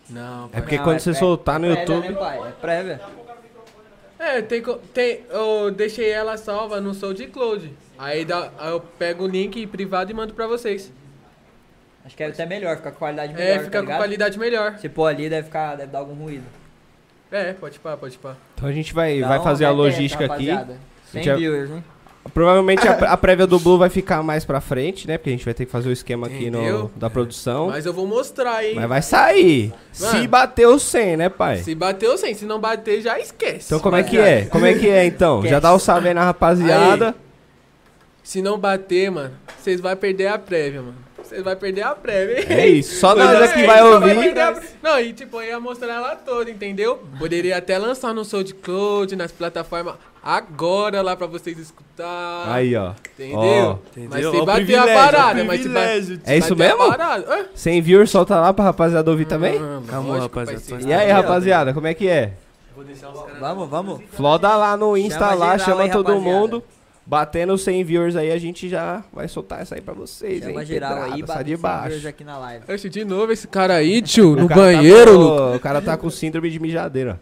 Não, 0.09 0.49
É 0.53 0.61
porque 0.61 0.77
Não, 0.77 0.83
quando 0.83 0.97
é 0.97 0.99
você 0.99 1.09
pré- 1.11 1.19
soltar 1.19 1.59
no 1.59 1.67
prévia, 1.67 1.81
YouTube. 1.95 2.09
né, 2.13 2.19
pai? 2.19 2.39
É 2.47 2.51
prévia. 2.51 3.01
É, 4.17 4.41
tem, 4.41 4.61
tem. 4.93 5.21
Eu 5.29 5.71
deixei 5.71 6.09
ela 6.09 6.37
salva 6.37 6.79
no 6.79 6.93
SoundCloud. 6.93 7.71
Aí, 7.97 8.23
dá, 8.25 8.49
aí 8.57 8.71
eu 8.71 8.79
pego 8.79 9.23
o 9.25 9.27
link 9.27 9.65
privado 9.67 10.11
e 10.11 10.13
mando 10.13 10.33
pra 10.33 10.47
vocês. 10.47 10.91
Acho 12.05 12.15
que 12.15 12.23
é 12.23 12.27
até 12.27 12.45
melhor, 12.45 12.77
fica 12.77 12.91
com 12.91 12.99
qualidade 12.99 13.33
melhor, 13.33 13.47
É, 13.49 13.57
tá 13.57 13.63
fica 13.63 13.77
com 13.79 13.83
ligado? 13.85 13.97
qualidade 13.97 14.39
melhor. 14.39 14.77
Se 14.77 14.87
pôr 14.87 15.07
ali, 15.07 15.27
deve, 15.29 15.47
ficar, 15.47 15.75
deve 15.75 15.91
dar 15.91 15.99
algum 15.99 16.13
ruído. 16.13 16.43
É, 17.31 17.53
pode 17.53 17.79
pá, 17.79 17.97
pode 17.97 18.17
pá. 18.19 18.35
Então 18.53 18.69
a 18.69 18.71
gente 18.71 18.93
vai, 18.93 19.17
Então, 19.17 19.27
vai 19.29 19.41
fazer 19.41 19.65
a 19.65 19.71
logística 19.71 20.23
aqui. 20.25 20.49
rapaziada. 20.49 20.77
100 21.11 21.23
gente 21.23 21.29
vai- 21.31 21.39
viewers, 21.39 21.71
hein? 21.71 21.83
Provavelmente 22.33 22.87
a, 22.87 22.91
a 23.13 23.17
prévia 23.17 23.45
do 23.47 23.59
Blue 23.59 23.77
vai 23.77 23.89
ficar 23.89 24.21
mais 24.23 24.43
pra 24.43 24.59
frente, 24.59 25.07
né? 25.07 25.17
Porque 25.17 25.29
a 25.29 25.33
gente 25.33 25.45
vai 25.45 25.53
ter 25.53 25.65
que 25.65 25.71
fazer 25.71 25.89
o 25.89 25.91
esquema 25.91 26.27
aqui 26.27 26.49
no, 26.49 26.91
da 26.95 27.09
produção. 27.09 27.67
Mas, 27.67 27.75
Mas 27.77 27.85
eu 27.85 27.93
vou 27.93 28.07
mostrar, 28.07 28.63
hein? 28.65 28.75
vai 28.87 29.01
sair. 29.01 29.73
Se 29.91 30.03
Mano. 30.05 30.27
bater 30.27 30.67
o 30.67 30.79
100, 30.79 31.17
né, 31.17 31.29
pai? 31.29 31.57
Se 31.57 31.73
bateu, 31.75 32.17
sim. 32.17 32.33
Se 32.33 32.45
não 32.45 32.59
bater, 32.59 33.01
já 33.01 33.19
esquece. 33.19 33.67
Então 33.67 33.79
como 33.79 33.95
é 33.95 34.03
que 34.03 34.17
é? 34.17 34.45
Como 34.45 34.65
é 34.65 34.73
que 34.73 34.89
é, 34.89 35.05
então? 35.05 35.45
Já 35.45 35.59
dá 35.59 35.73
o 35.73 35.79
salve 35.79 36.07
aí 36.09 36.13
na 36.13 36.23
rapaziada. 36.25 37.15
Se 38.23 38.41
não 38.41 38.57
bater, 38.57 39.11
mano, 39.11 39.33
vocês 39.59 39.79
vão 39.79 39.95
perder 39.95 40.27
a 40.27 40.39
prévia, 40.39 40.81
mano. 40.81 40.95
Vocês 41.17 41.43
vão 41.43 41.55
perder 41.55 41.81
a 41.83 41.95
prévia. 41.95 42.39
hein? 42.39 42.45
É 42.49 42.67
isso. 42.67 42.99
Só 42.99 43.15
nós 43.15 43.41
aqui 43.41 43.61
é 43.63 43.65
vai 43.67 43.83
ouvir. 43.83 44.15
perder 44.15 44.39
a- 44.41 44.61
Não, 44.81 44.99
e 44.99 45.13
tipo, 45.13 45.37
eu 45.41 45.47
ia 45.49 45.59
mostrar 45.59 45.93
ela 45.95 46.15
toda, 46.15 46.49
entendeu? 46.51 47.03
Poderia 47.19 47.57
até 47.57 47.77
lançar 47.77 48.13
no 48.13 48.23
SoundCloud, 48.25 49.15
nas 49.15 49.31
plataformas 49.31 49.95
agora 50.25 51.01
lá 51.03 51.15
pra 51.15 51.27
vocês 51.27 51.57
escutar. 51.59 52.45
Aí, 52.51 52.75
ó. 52.75 52.93
Entendeu? 53.13 53.37
Ó. 53.39 53.77
Entendeu? 53.91 54.09
Mas 54.09 54.25
o 54.41 54.45
bater 54.45 54.75
a 54.79 54.85
parada, 54.87 55.43
mas 55.43 55.61
se 55.61 55.69
ba- 55.69 55.79
privilégio. 55.81 56.19
É 56.25 56.37
isso 56.37 56.55
mesmo? 56.55 56.79
100 57.53 57.81
viewers, 57.81 58.09
solta 58.09 58.39
lá 58.41 58.51
pra 58.51 58.65
rapaziada 58.65 59.09
ouvir 59.11 59.25
também. 59.25 59.57
Ah, 59.59 59.81
Calma, 59.87 60.15
lógico, 60.17 60.39
rapaziada, 60.39 60.83
E 60.83 60.93
aí, 60.93 61.11
ó. 61.11 61.15
rapaziada, 61.15 61.73
como 61.73 61.85
é 61.85 61.93
que 61.93 62.09
é? 62.09 62.33
Vou 62.75 62.83
deixar 62.83 63.09
os 63.09 63.21
caras. 63.21 63.39
Vamos, 63.39 63.69
vamos. 63.69 64.01
Floda 64.11 64.55
lá 64.57 64.75
no 64.75 64.97
Insta 64.97 65.19
Chama 65.19 65.33
lá, 65.35 65.57
geral 65.57 65.65
chama 65.73 65.83
aí, 65.83 65.91
todo 65.91 66.07
rapaziada. 66.07 66.37
mundo. 66.39 66.63
Batendo 67.07 67.55
100 67.55 67.83
viewers 67.83 68.15
aí, 68.15 68.31
a 68.31 68.37
gente 68.39 68.67
já 68.67 69.03
vai 69.13 69.27
soltar 69.27 69.61
essa 69.61 69.75
aí 69.75 69.81
pra 69.81 69.93
vocês, 69.93 70.43
Chama 70.43 70.61
hein? 70.61 70.65
geral 70.65 71.03
aí, 71.03 71.09
sai 71.11 71.21
bate 71.21 71.43
de 71.43 71.51
100 71.51 71.57
baixo. 71.61 72.07
aqui 72.07 72.23
na 72.23 72.37
live. 72.39 72.65
Oxe, 72.67 72.89
de 72.89 73.05
novo 73.05 73.31
esse 73.31 73.47
cara 73.47 73.75
aí, 73.75 74.01
tio, 74.01 74.35
no 74.35 74.47
cara 74.49 74.59
banheiro, 74.61 75.11
tá 75.37 75.51
O 75.55 75.59
cara 75.59 75.81
tá 75.83 75.95
com 75.97 76.09
síndrome 76.09 76.49
de 76.49 76.59
mijadeira. 76.59 77.19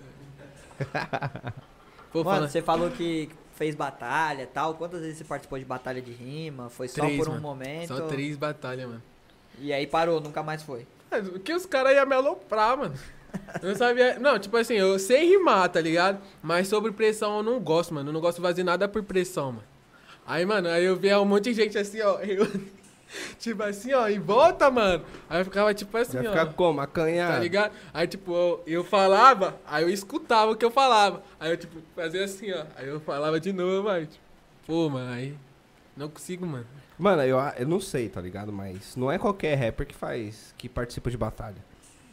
Pô, 2.14 2.24
Mano, 2.24 2.36
fala. 2.38 2.48
você 2.48 2.62
falou 2.62 2.90
que 2.92 3.30
fez 3.56 3.76
batalha 3.76 4.44
e 4.44 4.48
tal. 4.48 4.76
Quantas 4.76 5.02
vezes 5.02 5.18
você 5.18 5.24
participou 5.26 5.58
de 5.60 5.66
batalha 5.66 6.02
de 6.02 6.12
rima? 6.12 6.70
Foi 6.70 6.88
só 6.88 7.02
Três, 7.02 7.18
por 7.18 7.28
um 7.28 7.32
mano. 7.32 7.42
momento? 7.42 7.88
Só 7.88 8.02
três 8.08 8.38
batalhas, 8.38 8.88
mano. 8.88 9.04
E 9.60 9.74
aí 9.74 9.86
parou, 9.86 10.22
nunca 10.22 10.42
mais 10.42 10.64
foi. 10.64 10.86
O 11.36 11.40
que 11.40 11.54
os 11.54 11.66
caras 11.66 11.94
iam 11.94 12.06
me 12.06 12.16
aloprar, 12.16 12.78
mano? 12.78 12.96
Eu 13.62 13.70
não 13.70 13.76
sabia. 13.76 14.18
Não, 14.20 14.38
tipo 14.40 14.56
assim, 14.58 14.76
eu 14.76 14.98
sei 15.00 15.28
rimar, 15.28 15.68
tá 15.70 15.82
ligado? 15.82 16.20
Mas 16.42 16.68
sobre 16.68 16.92
pressão 16.92 17.38
eu 17.38 17.44
não 17.44 17.60
gosto, 17.60 17.94
mano. 17.94 18.10
Eu 18.10 18.14
não 18.14 18.22
gosto 18.22 18.38
de 18.38 18.44
fazer 18.44 18.64
nada 18.64 18.88
por 18.88 19.04
pressão, 19.04 19.52
mano. 19.54 19.64
Aí, 20.26 20.46
mano, 20.46 20.70
aí 20.70 20.86
eu 20.86 20.96
via 20.96 21.20
um 21.20 21.26
monte 21.26 21.46
de 21.46 21.54
gente 21.54 21.78
assim, 21.78 22.00
ó. 22.02 22.20
eu- 22.26 22.48
tipo 23.40 23.64
assim, 23.64 23.94
ó, 23.94 24.08
em 24.08 24.20
volta, 24.20 24.70
mano. 24.72 25.04
Aí 25.30 25.40
eu 25.42 25.46
ficava 25.46 25.74
tipo 25.74 25.96
assim, 25.98 26.18
Vai 26.18 26.28
ó. 26.28 26.30
ficar 26.32 26.46
como? 26.54 26.82
Acanhado. 26.82 27.34
Tá 27.34 27.40
ligado? 27.40 27.72
Aí, 27.94 28.08
tipo, 28.08 28.32
eu, 28.34 28.64
eu 28.66 28.84
falava, 28.84 29.60
aí 29.68 29.84
eu 29.84 29.90
escutava 29.90 30.52
o 30.52 30.56
que 30.56 30.66
eu 30.66 30.72
falava. 30.72 31.24
Aí 31.40 31.52
eu, 31.52 31.58
tipo, 31.58 31.80
fazia 31.96 32.24
assim, 32.24 32.52
ó. 32.52 32.64
Aí 32.76 32.88
eu 32.88 33.00
falava 33.00 33.40
de 33.40 33.52
novo, 33.54 33.90
aí, 33.90 34.06
tipo, 34.06 34.24
pô, 34.68 34.90
mano, 34.90 35.12
aí. 35.12 35.36
Não 35.96 36.10
consigo, 36.10 36.46
mano. 36.46 36.66
Mano, 36.98 37.22
eu, 37.24 37.38
eu 37.58 37.68
não 37.68 37.80
sei, 37.80 38.10
tá 38.10 38.20
ligado? 38.22 38.52
Mas 38.52 38.96
não 38.96 39.12
é 39.12 39.18
qualquer 39.18 39.56
rapper 39.56 39.86
que 39.88 39.96
faz, 39.96 40.54
que 40.58 40.68
participa 40.70 41.10
de 41.12 41.18
batalha. 41.18 41.58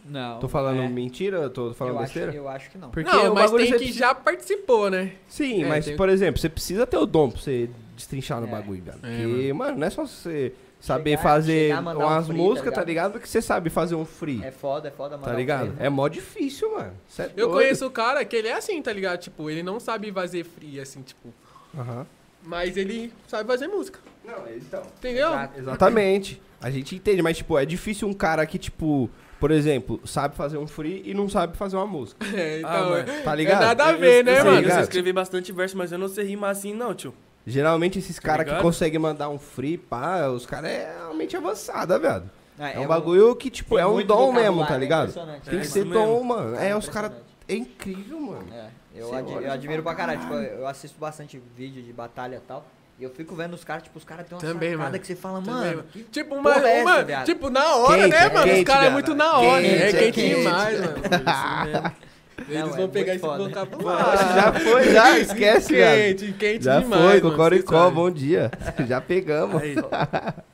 Não. 0.05 0.39
Tô 0.41 0.49
falando 0.49 0.81
é. 0.81 0.89
mentira? 0.89 1.49
Tô 1.51 1.75
falando 1.75 1.95
eu 1.97 2.01
acho, 2.01 2.15
besteira? 2.15 2.35
eu 2.37 2.49
acho 2.49 2.71
que 2.71 2.79
não. 2.79 2.91
Porque 2.91 3.09
não, 3.11 3.35
mas 3.35 3.51
tem 3.51 3.67
que 3.67 3.77
precisa- 3.77 3.99
já 3.99 4.15
participou, 4.15 4.91
né? 4.91 5.13
Sim, 5.29 5.63
É, 5.65 5.69
mas, 5.69 5.85
tem- 5.85 5.97
por 5.97 6.09
exemplo, 6.09 6.41
você 6.41 6.49
precisa 6.49 6.87
ter 6.87 6.97
o 6.97 7.05
dom 7.07 7.31
pra 7.31 7.41
você 7.41 7.69
destrinchar 7.95 8.41
no 8.41 8.47
É. 8.49 8.51
bagulho, 8.51 8.83
velho. 8.83 8.99
É, 9.03 9.23
Porque, 9.27 9.53
mano, 9.53 9.79
não 9.79 9.87
é 9.87 9.91
só 9.91 10.07
você 10.07 10.53
saber 10.81 11.11
Chegar- 11.11 11.23
fazer 11.23 11.69
chegar, 11.69 11.81
um 11.83 11.99
umas 11.99 12.27
free, 12.27 12.37
tá 12.37 12.43
músicas, 12.43 12.65
tá 12.75 12.81
ligado? 12.81 12.87
ligado? 12.89 13.13
Porque 13.13 13.27
você 13.29 13.43
sabe 13.43 13.71
fazer 13.71 13.95
um 13.95 14.05
free, 14.05 14.43
É 14.43 14.51
foda, 14.51 14.89
é 14.89 14.91
foda, 14.91 15.19
tá 15.19 15.33
ligado? 15.33 15.75
É 15.79 15.89
mó 15.89 16.09
difícil, 16.09 16.73
mano. 16.73 16.93
É 17.19 17.23
Eu 17.37 17.49
doido. 17.49 17.51
conheço 17.53 17.87
o 17.87 17.91
cara 17.91 18.25
que 18.25 18.35
ele 18.35 18.49
é 18.49 18.55
assim, 18.55 18.81
tá 18.83 18.93
ligado? 18.93 19.19
Tipo, 19.21 19.51
ele 19.51 19.63
não 19.63 19.79
sabe 19.79 20.11
fazer 20.11 20.45
free, 20.45 20.81
assim, 20.81 21.03
tipo. 21.03 21.33
Aham. 21.79 22.07
Mas 22.43 22.77
ele 22.77 23.13
sabe 23.29 23.47
fazer 23.47 23.69
música. 23.69 23.99
Não, 24.25 24.35
então. 24.57 24.83
Entendeu? 24.99 25.29
Exato. 25.29 25.59
Exatamente. 25.61 26.43
A 26.61 26.71
gente 26.71 26.95
entende, 26.97 27.21
mas, 27.23 27.37
tipo, 27.37 27.59
é 27.59 27.65
difícil 27.67 28.09
um 28.09 28.13
cara 28.15 28.45
que, 28.47 28.59
tipo, 28.59 29.11
por 29.39 29.51
exemplo, 29.51 30.01
sabe 30.07 30.35
fazer 30.37 30.57
um 30.59 30.67
free 30.67 31.03
e 31.05 31.13
não 31.15 31.29
sabe 31.29 31.57
fazer 31.57 31.77
uma 31.77 31.87
música. 31.87 32.25
É, 32.35 32.59
então, 32.59 32.71
Ah, 32.71 32.89
mano. 32.89 33.05
Tá 33.25 33.33
é 33.33 33.37
ligado? 33.37 33.61
nada 33.61 33.85
a 33.85 33.93
ver, 33.93 34.21
eu, 34.21 34.25
né, 34.25 34.41
eu 34.41 34.45
mano? 34.45 34.57
Eu 34.57 34.63
Ligado? 34.63 34.83
escrever 34.83 35.13
bastante 35.13 35.53
verso, 35.53 35.77
mas 35.77 35.93
eu 35.93 35.99
não 35.99 36.09
sei 36.09 36.25
rimar 36.25 36.51
assim, 36.51 36.73
não, 36.75 36.95
tio. 36.95 37.15
Geralmente 37.47 37.99
esses 37.99 38.19
caras 38.19 38.47
que 38.49 38.61
conseguem 38.63 38.99
mandar 38.99 39.29
um 39.29 39.39
free, 39.39 39.79
pá, 39.79 40.27
os 40.29 40.45
caras 40.47 40.71
é 40.71 40.95
realmente 40.99 41.37
avançada, 41.37 41.99
velho. 41.99 42.31
Ah, 42.59 42.71
É, 42.73 42.79
um 42.79 42.87
bagulho 42.87 43.35
que, 43.35 43.49
tipo, 43.49 43.77
tem 43.77 43.85
é 43.85 43.87
um 43.87 44.05
dom 44.05 44.33
mesmo, 44.33 44.67
tá 44.67 44.75
é 44.75 44.79
ligado? 44.79 45.13
Tem 45.15 45.23
É 45.25 45.41
que 45.41 45.57
isso 45.57 45.73
ser 45.73 45.85
mesmo. 45.87 45.95
dom, 45.95 46.23
mano. 46.23 46.55
É, 46.57 46.77
os 46.77 46.85
impressionante. 46.87 46.91
caras. 46.91 47.13
É 47.49 47.55
incrível, 47.55 48.21
mano. 48.21 48.47
É, 48.53 48.67
eu, 48.95 49.15
ad- 49.15 49.33
eu 49.45 49.51
admiro 49.53 49.83
pra 49.83 49.95
caralho. 49.95 50.21
Tipo, 50.21 50.35
eu 50.35 50.67
assisto 50.69 50.99
bastante 51.01 51.43
vídeo 51.57 51.83
de 51.83 51.93
batalha 51.93 52.37
e 52.37 52.41
tal. 52.41 52.65
E 52.99 53.03
eu 53.03 53.09
fico 53.11 53.35
vendo 53.35 53.55
os 53.55 53.65
caras, 53.65 53.83
tipo, 53.85 53.97
os 53.97 54.05
caras 54.05 54.27
têm 54.29 54.37
uma 54.37 54.41
Também, 54.43 54.73
sacada 54.73 54.91
mano. 54.91 55.01
que 55.01 55.07
você 55.07 55.17
fala, 55.17 55.41
Também, 55.41 55.55
mano. 55.77 55.85
que 55.91 56.03
Tipo, 56.05 56.35
uma, 56.35 56.53
porra 56.53 56.69
é 56.69 56.83
uma- 56.83 57.25
tipo, 57.25 57.49
na 57.49 57.75
hora, 57.77 57.97
Quente, 58.03 58.11
né, 58.11 58.17
é 58.27 58.31
mano? 58.31 58.45
quente, 58.47 58.59
os 58.59 58.65
caras 58.65 58.87
é 58.87 58.91
muito 58.91 59.15
na 59.15 59.39
hora. 59.39 59.63
Quente, 59.63 59.75
é 59.75 59.89
é 59.89 59.93
quente 59.93 60.13
quente. 60.21 60.37
demais, 60.37 60.81
mano. 60.81 60.95
Eles 62.49 62.61
Não, 62.61 62.71
vão 62.71 62.85
é 62.85 62.89
pegar 62.89 63.13
esse 63.15 63.21
foda. 63.21 63.45
vocabulário. 63.45 64.35
Já 64.35 64.53
foi, 64.53 64.93
já, 64.93 65.19
esquece. 65.19 65.75
Quente, 65.75 66.33
quente 66.33 66.65
Já 66.65 66.81
demais. 66.81 67.03
foi, 67.03 67.21
mano, 67.21 67.31
Cocoricó, 67.31 67.91
bom 67.91 68.11
dia. 68.11 68.51
Já 68.89 69.01
pegamos. 69.01 69.61
Aí, 69.63 69.75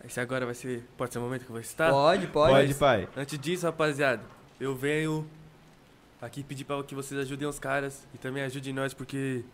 esse 0.07 0.21
agora 0.21 0.45
vai 0.47 0.55
ser. 0.55 0.85
Pode 0.97 1.13
ser 1.13 1.19
o 1.19 1.23
momento 1.23 1.45
que 1.45 1.51
eu 1.51 1.55
vou 1.55 1.63
citar? 1.63 1.91
Pode, 1.91 2.27
pode. 2.29 2.53
Pode, 2.53 2.75
pai. 2.75 3.09
Antes 3.17 3.39
disso, 3.39 3.67
rapaziada, 3.67 4.23
eu 4.61 4.75
venho 4.75 5.27
aqui 6.21 6.43
pedir 6.43 6.65
pra 6.65 6.83
que 6.83 6.95
vocês 6.95 7.21
ajudem 7.21 7.47
os 7.49 7.59
caras 7.59 8.07
e 8.15 8.19
também 8.19 8.43
ajudem 8.43 8.73
nós, 8.73 8.93
porque. 8.93 9.45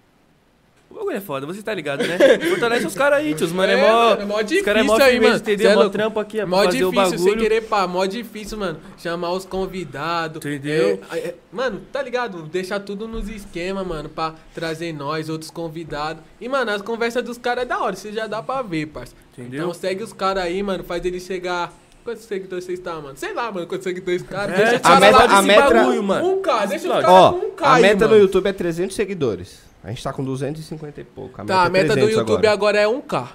O 0.92 0.94
bagulho 0.96 1.16
é 1.16 1.20
foda, 1.20 1.46
você 1.46 1.62
tá 1.62 1.72
ligado, 1.72 2.06
né? 2.06 2.18
Fortalece 2.50 2.86
os 2.86 2.94
caras 2.94 3.20
aí, 3.20 3.32
tio. 3.34 3.46
Os 3.46 3.52
mano 3.52 3.72
é, 3.72 3.78
É, 3.78 3.80
mó. 3.90 4.10
mano, 4.10 4.22
é 4.22 4.24
mó 4.26 4.36
os 4.42 4.60
caras 4.62 4.82
é 4.82 4.86
mó 4.86 4.94
difícil 4.98 5.12
aí, 5.14 5.20
mano. 5.20 5.36
entendeu? 5.36 5.70
É 5.70 5.74
mó 5.74 5.80
louco. 5.80 5.92
trampo 5.96 6.20
aqui, 6.20 6.38
é 6.40 6.44
Mó 6.44 6.64
fazer 6.64 6.84
o 6.84 6.90
difícil, 6.90 7.18
sem 7.18 7.26
bagulho. 7.28 7.40
querer 7.42 7.60
pá, 7.62 7.86
mó 7.86 8.04
difícil, 8.04 8.58
mano. 8.58 8.78
Chamar 8.98 9.32
os 9.32 9.44
convidados. 9.46 10.36
Entendeu? 10.44 11.00
É, 11.10 11.18
é, 11.18 11.34
mano, 11.50 11.80
tá 11.90 12.02
ligado? 12.02 12.42
Deixar 12.42 12.78
tudo 12.80 13.08
nos 13.08 13.26
esquemas, 13.28 13.86
mano, 13.86 14.10
pra 14.10 14.34
trazer 14.54 14.92
nós, 14.92 15.30
outros 15.30 15.50
convidados. 15.50 16.22
E, 16.38 16.46
mano, 16.48 16.70
as 16.70 16.82
conversas 16.82 17.24
dos 17.24 17.38
caras 17.38 17.62
é 17.64 17.66
da 17.66 17.80
hora, 17.80 17.96
você 17.96 18.12
já 18.12 18.26
dá 18.26 18.42
pra 18.42 18.60
ver, 18.60 18.86
parça. 18.86 19.14
Entendeu? 19.36 19.60
Então 19.60 19.74
segue 19.74 20.02
os 20.04 20.12
caras 20.12 20.44
aí, 20.44 20.62
mano, 20.62 20.84
faz 20.84 21.02
eles 21.06 21.24
chegar. 21.24 21.72
Quantos 22.04 22.24
seguidores 22.24 22.64
vocês 22.64 22.78
estão, 22.80 23.00
mano? 23.00 23.16
Sei 23.16 23.32
lá, 23.32 23.50
mano, 23.50 23.66
quantos 23.66 23.84
seguidores 23.84 24.22
caras. 24.22 24.58
É, 24.58 24.70
deixa 24.70 24.80
a 24.88 25.00
meta- 25.00 25.24
a 25.24 25.40
meta- 25.42 25.70
bagulho, 25.70 26.02
mano. 26.02 26.32
Um 26.32 26.42
K, 26.42 26.66
deixa 26.66 26.86
os 26.86 26.92
caras 27.00 27.06
com 27.06 27.46
um 27.46 27.50
K 27.52 27.64
a 27.66 27.78
meta 27.78 28.04
no 28.04 28.10
mano. 28.10 28.22
YouTube 28.22 28.46
é 28.48 28.52
300 28.52 28.94
seguidores. 28.94 29.71
A 29.84 29.88
gente 29.90 30.02
tá 30.02 30.12
com 30.12 30.24
250 30.24 31.00
e 31.00 31.04
pouco. 31.04 31.40
A 31.40 31.44
Tá, 31.44 31.64
a 31.64 31.68
meta 31.68 31.88
do 31.88 32.02
300 32.02 32.16
YouTube 32.18 32.46
agora 32.46 32.78
é 32.78 32.86
1K. 32.86 33.28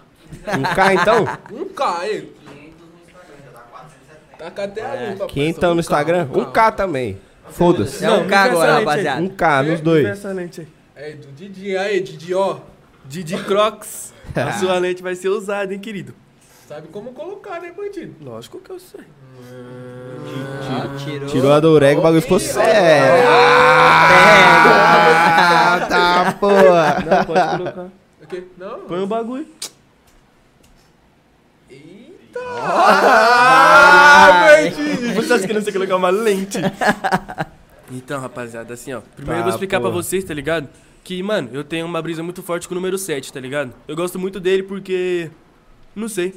Um 0.58 0.64
K, 0.76 0.94
então? 0.94 1.26
1K, 1.52 2.00
aí. 2.00 2.34
Tá 4.38 4.52
com 4.52 4.62
até 4.62 4.86
a 4.86 5.12
lupa, 5.12 5.26
500 5.28 5.60
parça, 5.60 5.68
no 5.68 5.76
1K, 5.76 5.80
Instagram? 5.80 6.28
1K. 6.28 6.52
1K 6.52 6.76
também. 6.76 7.22
Foda-se. 7.50 8.06
É 8.06 8.12
um 8.12 8.18
Não, 8.18 8.28
K 8.28 8.38
agora, 8.44 8.72
excelente, 8.72 8.86
rapaziada. 8.86 9.22
1K 9.22 9.62
nos 9.66 9.82
dois. 9.82 10.08
Excelente 10.08 10.62
aí. 10.62 10.68
É, 10.96 11.12
do 11.14 11.32
Didi, 11.32 11.78
aí, 11.78 12.02
Didi, 12.02 12.34
ó. 12.34 12.60
Didi 13.06 13.38
Crocs. 13.44 14.14
A 14.36 14.52
sua 14.54 14.78
lente 14.78 15.02
vai 15.02 15.16
ser 15.16 15.30
usada, 15.30 15.74
hein, 15.74 15.80
querido? 15.80 16.14
Sabe 16.68 16.88
como 16.90 17.14
colocar, 17.14 17.62
né, 17.62 17.72
bandido? 17.76 18.14
Lógico 18.22 18.60
que 18.60 18.70
eu 18.70 18.80
sei. 18.80 19.02
Ah, 20.70 20.98
tirou. 20.98 21.28
Tirou 21.30 21.52
a 21.54 21.60
do 21.60 21.72
Ureg, 21.72 22.00
o 22.00 22.02
bagulho 22.04 22.22
ficou 22.22 22.40
sério. 22.40 23.24
Ah, 24.50 25.86
tá, 25.90 26.32
porra. 26.40 27.04
Não, 27.06 27.26
pode 27.26 27.58
colocar. 27.58 27.82
O 28.22 28.28
quê? 28.28 28.44
Não? 28.58 28.80
Põe 28.82 29.00
o 29.04 29.08
bagulho. 29.08 29.46
Eita! 31.70 32.40
Ah, 32.60 34.48
bandido! 34.48 35.14
Você 35.16 35.34
acha 35.34 35.48
que 35.48 35.54
não 35.54 35.62
sei 35.62 35.74
colocar 35.74 35.96
uma 35.96 36.10
lente? 36.10 36.58
Então, 37.92 38.20
rapaziada, 38.20 38.74
assim, 38.74 38.94
ó. 38.94 39.02
Primeiro 39.16 39.40
eu 39.40 39.44
vou 39.44 39.52
Tá, 39.52 39.56
explicar 39.56 39.80
pra 39.80 39.90
porra. 39.90 40.04
vocês, 40.04 40.24
tá 40.24 40.34
ligado? 40.34 40.68
Que, 41.04 41.22
mano, 41.24 41.50
eu 41.54 41.64
tenho 41.64 41.86
uma 41.86 42.02
brisa 42.02 42.22
muito 42.22 42.44
forte 42.44 42.68
com 42.68 42.74
o 42.74 42.76
número 42.76 42.98
7, 42.98 43.32
tá 43.32 43.40
ligado? 43.40 43.74
Eu 43.88 43.96
gosto 43.96 44.20
muito 44.20 44.40
dele 44.40 44.64
porque. 44.64 45.32
Não 45.96 46.10
sei. 46.10 46.36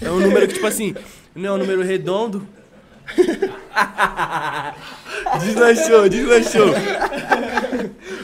É 0.00 0.08
um 0.10 0.20
número 0.20 0.46
que, 0.46 0.54
tipo 0.54 0.66
assim, 0.66 0.94
não 1.34 1.50
é 1.50 1.52
um 1.52 1.58
número 1.58 1.82
redondo. 1.82 2.46
deslanchou, 5.40 6.08
deslanchou. 6.08 6.68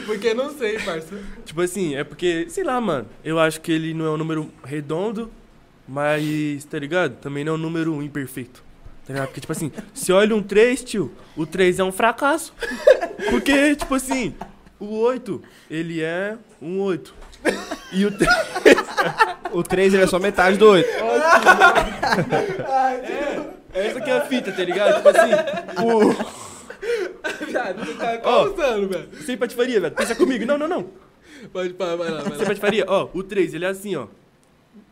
Porque 0.05 0.33
não 0.33 0.49
sei, 0.57 0.79
parça. 0.79 1.19
Tipo 1.45 1.61
assim, 1.61 1.95
é 1.95 2.03
porque, 2.03 2.47
sei 2.49 2.63
lá, 2.63 2.79
mano. 2.81 3.07
Eu 3.23 3.39
acho 3.39 3.61
que 3.61 3.71
ele 3.71 3.93
não 3.93 4.05
é 4.05 4.09
um 4.09 4.17
número 4.17 4.51
redondo, 4.63 5.31
mas, 5.87 6.63
tá 6.65 6.79
ligado? 6.79 7.15
Também 7.17 7.43
não 7.43 7.53
é 7.53 7.55
um 7.55 7.59
número 7.59 8.01
imperfeito. 8.01 8.63
Tá 9.05 9.13
ligado? 9.13 9.27
Porque, 9.27 9.41
tipo 9.41 9.51
assim, 9.51 9.71
se 9.93 10.11
olha 10.11 10.35
um 10.35 10.43
3, 10.43 10.83
tio, 10.83 11.11
o 11.35 11.45
3 11.45 11.79
é 11.79 11.83
um 11.83 11.91
fracasso. 11.91 12.53
Porque, 13.29 13.75
tipo 13.75 13.95
assim, 13.95 14.33
o 14.79 14.99
8, 14.99 15.41
ele 15.69 16.01
é 16.01 16.37
um 16.61 16.79
8. 16.79 17.13
E 17.91 18.05
o 18.05 18.11
3. 18.11 18.31
O 19.51 19.63
3 19.63 19.93
ele 19.93 20.03
é 20.03 20.07
só 20.07 20.19
metade 20.19 20.57
do 20.57 20.69
8. 20.69 20.87
Essa 23.73 23.97
aqui 23.99 24.09
é 24.09 24.17
a 24.17 24.21
fita, 24.21 24.51
tá 24.51 24.63
ligado? 24.63 24.95
Tipo 24.97 25.09
assim, 25.09 25.31
o. 25.85 27.45
Viado, 27.45 27.85
você 27.85 27.93
tá 27.93 28.17
causando, 28.17 28.87
velho. 28.89 29.09
Sem 29.25 29.37
patifaria, 29.37 29.79
velho. 29.79 29.93
Pensa 29.95 30.15
comigo. 30.15 30.45
Não, 30.45 30.57
não, 30.57 30.67
não. 30.67 30.89
Pode 31.51 31.73
parar, 31.73 31.95
vai 31.95 32.09
lá, 32.09 32.21
vai 32.21 32.31
Sem 32.31 32.39
lá. 32.41 32.45
patifaria. 32.45 32.85
Ó, 32.87 33.09
o 33.13 33.23
3, 33.23 33.53
ele 33.53 33.65
é 33.65 33.69
assim, 33.69 33.95
ó. 33.95 34.07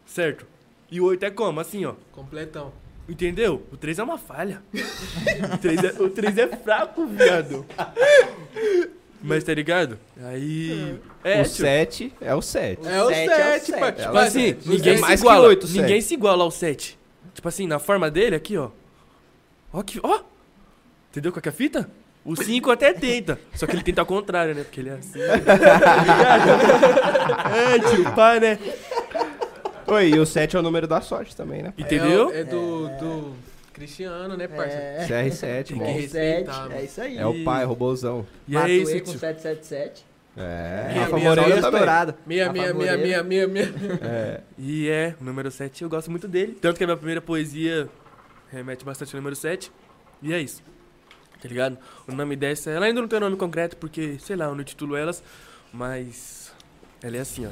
Certo? 0.05 0.45
E 0.91 0.99
o 0.99 1.05
8 1.05 1.25
é 1.25 1.30
como? 1.32 1.59
Assim, 1.59 1.86
ó. 1.86 1.93
Completão. 2.11 2.71
Entendeu? 3.07 3.63
O 3.71 3.77
3 3.77 3.99
é 3.99 4.03
uma 4.03 4.17
falha. 4.17 4.61
o, 5.53 5.57
3 5.57 5.84
é, 5.84 6.01
o 6.01 6.09
3 6.09 6.38
é 6.38 6.47
fraco, 6.47 7.05
viado. 7.07 7.65
Mas 9.21 9.43
tá 9.43 9.53
ligado? 9.53 9.97
Aí. 10.23 10.95
É, 11.23 11.41
o 11.41 11.43
tio. 11.43 11.51
7 11.55 12.13
é 12.21 12.36
o 12.36 12.41
7. 12.41 12.88
É 12.88 13.03
o 13.03 13.07
sete 13.09 13.30
é 13.30 13.34
o 13.34 13.38
7, 13.38 13.65
sete. 13.65 13.80
pai. 13.80 13.89
É 13.89 13.91
Tipo 13.93 14.17
assim, 14.17 14.55
ninguém 14.65 14.93
É 14.93 14.95
se 14.95 15.01
mais 15.01 15.19
que 15.21 15.25
iguala. 15.27 15.47
oito, 15.47 15.67
ninguém 15.67 16.01
se 16.01 16.13
iguala 16.13 16.43
ao 16.43 16.51
7. 16.51 16.99
Tipo 17.39 17.47
assim, 17.47 17.67
na 17.67 17.79
forma 17.79 18.11
dele, 18.11 18.36
aqui, 18.36 18.57
ó. 18.57 18.70
Ó 19.71 19.82
que. 19.82 19.97
Ó! 20.03 20.20
Entendeu 21.09 21.32
qual 21.32 21.41
que 21.41 21.47
é 21.47 21.51
a 21.53 21.55
fita? 21.55 21.89
O 22.25 22.36
5 22.36 22.70
até 22.70 22.91
tenta. 22.91 23.39
Só 23.55 23.66
que 23.66 23.78
ele 23.78 23.82
tenta 23.82 24.01
ao 24.01 24.05
contrário, 24.05 24.53
né? 24.53 24.66
Porque 24.66 24.82
ele 24.82 24.89
é 24.89 24.93
assim. 24.95 25.20
tá 25.45 25.95
ligado? 26.03 26.49
é, 27.55 27.79
tio, 27.79 28.03
pá, 28.13 28.41
né? 28.41 28.59
Oi, 29.87 30.09
e 30.09 30.20
o 30.20 30.25
7 30.25 30.57
é 30.57 30.59
o 30.59 30.61
número 30.61 30.86
da 30.86 30.99
sorte 30.99 31.33
também, 31.33 31.63
né? 31.63 31.74
Entendeu? 31.78 32.29
É, 32.29 32.41
é 32.41 32.43
do, 32.43 32.89
do 32.99 33.33
Cristiano, 33.71 34.36
né, 34.36 34.45
parça? 34.49 34.75
É, 34.75 35.07
CR7, 35.07 35.63
Tem 35.63 35.78
mano. 35.78 35.93
que 35.93 36.17
é, 36.17 36.45
é 36.74 36.83
isso 36.83 36.99
aí. 36.99 37.17
É 37.17 37.25
o 37.25 37.41
pai, 37.45 37.63
robôzão. 37.63 38.28
E 38.49 38.53
é 38.53 38.59
Matuei 38.59 38.82
isso, 38.82 38.99
com 38.99 39.11
tio. 39.11 39.20
777. 39.20 40.08
É, 40.38 40.89
Minha- 40.93 41.34
minha 41.36 41.56
estourado. 41.60 42.16
Meia, 42.26 42.47
Rafa 42.47 42.54
meia, 42.60 42.74
meia, 42.74 42.97
Moreira. 42.97 43.24
meia, 43.24 43.24
meia, 43.24 43.47
meia. 43.47 43.74
É. 44.01 44.42
E 44.58 44.88
é, 44.88 45.16
o 45.20 45.24
número 45.24 45.50
7 45.51 45.84
eu 45.84 45.89
gosto 45.89 46.10
muito 46.10 46.28
dele. 46.28 46.58
Tanto 46.62 46.78
que 46.78 46.84
a 46.84 46.88
minha 46.88 46.96
primeira 46.97 47.20
poesia 47.22 47.89
remete 48.51 48.86
bastante 48.86 49.14
ao 49.16 49.20
número 49.22 49.36
7. 49.36 49.72
E 50.22 50.34
é 50.34 50.39
isso. 50.39 50.62
Tá 51.42 51.47
ligado? 51.47 51.78
O 52.08 52.12
nome 52.14 52.36
dessa, 52.36 52.70
ela 52.70 52.86
ainda 52.86 53.01
não 53.01 53.08
tem 53.08 53.18
um 53.18 53.22
nome 53.22 53.38
concreto 53.38 53.76
porque, 53.78 54.18
sei 54.20 54.36
lá, 54.36 54.46
eu 54.46 54.56
não 54.56 54.64
titulo 54.64 54.96
elas. 54.96 55.24
Mas 55.74 56.51
ela 57.01 57.18
é 57.18 57.20
assim, 57.22 57.46
ó. 57.46 57.50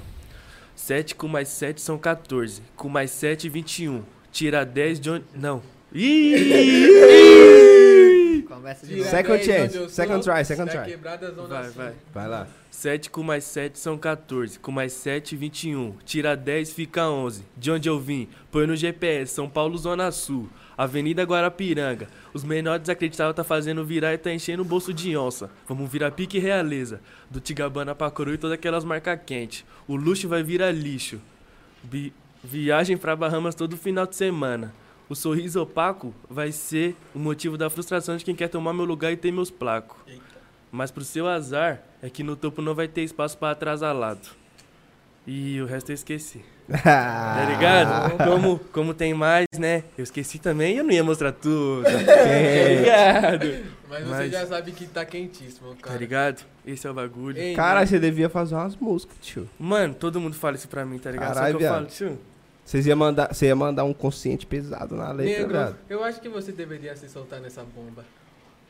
7 0.75 1.15
com 1.15 1.27
mais 1.27 1.47
7 1.49 1.81
são 1.81 1.97
14. 1.97 2.61
Com 2.75 2.87
mais 2.89 3.11
7, 3.11 3.49
21. 3.49 4.03
Tira 4.31 4.65
10 4.65 4.99
de 4.99 5.09
onde. 5.09 5.25
Não. 5.33 5.61
Ih! 5.93 7.16
Começa 8.47 8.85
de 8.85 8.95
novo. 8.97 9.09
Second 9.09 9.45
10 9.45 9.45
chance, 9.73 9.89
second 9.93 10.23
try, 10.23 10.45
second 10.45 10.69
try. 10.71 10.85
quebrada, 10.85 11.31
zona 11.33 11.47
Vai, 11.47 11.69
vai. 11.71 11.93
Vai 12.13 12.27
lá. 12.27 12.47
7 12.71 13.09
com 13.09 13.23
mais 13.23 13.43
7 13.43 13.77
são 13.79 13.97
14. 13.97 14.59
Com 14.59 14.71
mais 14.71 14.93
7, 14.93 15.35
21. 15.35 15.93
Tira 16.05 16.35
10, 16.35 16.73
fica 16.73 17.09
11. 17.09 17.43
De 17.57 17.71
onde 17.71 17.89
eu 17.89 17.99
vim? 17.99 18.27
Põe 18.51 18.67
no 18.67 18.75
GPS, 18.75 19.33
São 19.33 19.49
Paulo, 19.49 19.77
Zona 19.77 20.11
Sul. 20.11 20.47
Avenida 20.77 21.23
Guarapiranga. 21.23 22.07
Os 22.33 22.43
menores 22.43 22.81
desacreditavam 22.81 23.33
tá 23.33 23.43
fazendo 23.43 23.83
virar 23.83 24.13
e 24.13 24.17
tá 24.17 24.31
enchendo 24.31 24.61
o 24.61 24.65
bolso 24.65 24.93
de 24.93 25.17
onça. 25.17 25.49
Vamos 25.67 25.89
virar 25.91 26.11
pique 26.11 26.37
realeza. 26.37 27.01
Do 27.31 27.39
Tigabana 27.39 27.95
pra 27.95 28.11
Coroa 28.11 28.35
e 28.35 28.37
todas 28.37 28.53
aquelas 28.53 28.83
marcas 28.85 29.19
quentes. 29.25 29.65
O 29.87 29.95
luxo 29.95 30.27
vai 30.29 30.43
virar 30.43 30.71
lixo. 30.71 31.19
Bi- 31.83 32.13
viagem 32.43 32.95
pra 32.95 33.15
Bahamas 33.15 33.55
todo 33.55 33.75
final 33.75 34.05
de 34.05 34.15
semana. 34.15 34.71
O 35.09 35.15
sorriso 35.15 35.61
opaco 35.61 36.13
vai 36.29 36.51
ser 36.51 36.95
o 37.15 37.19
motivo 37.19 37.57
da 37.57 37.69
frustração 37.69 38.17
de 38.17 38.25
quem 38.25 38.35
quer 38.35 38.49
tomar 38.49 38.73
meu 38.73 38.85
lugar 38.85 39.11
e 39.11 39.17
ter 39.17 39.31
meus 39.31 39.49
placos. 39.49 39.97
Mas 40.71 40.91
pro 40.91 41.03
seu 41.03 41.27
azar 41.27 41.81
é 42.01 42.09
que 42.09 42.23
no 42.23 42.35
topo 42.35 42.61
não 42.61 42.75
vai 42.75 42.87
ter 42.87 43.01
espaço 43.03 43.37
pra 43.37 43.51
atrasalado. 43.51 44.27
E 45.25 45.61
o 45.61 45.65
resto 45.65 45.91
eu 45.91 45.95
esqueci. 45.95 46.41
Tá 46.83 47.45
ligado? 47.49 48.17
Como, 48.25 48.59
como 48.73 48.93
tem 48.93 49.13
mais, 49.13 49.45
né? 49.57 49.83
Eu 49.97 50.03
esqueci 50.03 50.37
também 50.39 50.75
e 50.75 50.77
eu 50.79 50.83
não 50.83 50.91
ia 50.91 51.03
mostrar 51.03 51.31
tudo. 51.31 51.83
Tá 51.87 52.69
ligado? 52.69 53.77
Mas 53.89 54.03
você 54.03 54.09
Mas- 54.09 54.31
já 54.33 54.45
sabe 54.45 54.71
que 54.73 54.85
tá 54.85 55.05
quentíssimo, 55.05 55.69
cara. 55.77 55.93
Tá 55.93 55.97
ligado? 55.99 56.43
Esse 56.65 56.85
é 56.85 56.91
o 56.91 56.93
bagulho. 56.93 57.37
Ei, 57.37 57.55
Cara, 57.55 57.75
mano, 57.75 57.87
você 57.87 57.97
devia 57.99 58.27
fazer 58.29 58.55
umas 58.55 58.75
músicas, 58.75 59.15
tio. 59.21 59.47
Mano, 59.57 59.93
todo 59.93 60.19
mundo 60.19 60.35
fala 60.35 60.57
isso 60.57 60.67
pra 60.67 60.85
mim, 60.85 60.97
tá 60.99 61.09
ligado? 61.09 61.33
Caralho, 61.35 61.53
Só 61.53 61.57
que 61.57 61.63
eu 61.63 61.69
viado. 61.69 61.73
falo, 61.75 61.85
tio. 61.87 62.19
Vocês 62.67 62.85
iam 62.85 62.97
mandar, 62.97 63.33
você 63.33 63.45
ia 63.45 63.55
mandar 63.55 63.85
um 63.85 63.93
consciente 63.93 64.45
pesado 64.45 64.93
na 64.93 65.09
letra, 65.13 65.37
Negro, 65.37 65.53
viado. 65.53 65.77
eu 65.89 66.03
acho 66.03 66.19
que 66.19 66.27
você 66.27 66.51
deveria 66.51 66.93
se 66.97 67.07
soltar 67.07 67.39
nessa 67.39 67.63
bomba. 67.63 68.03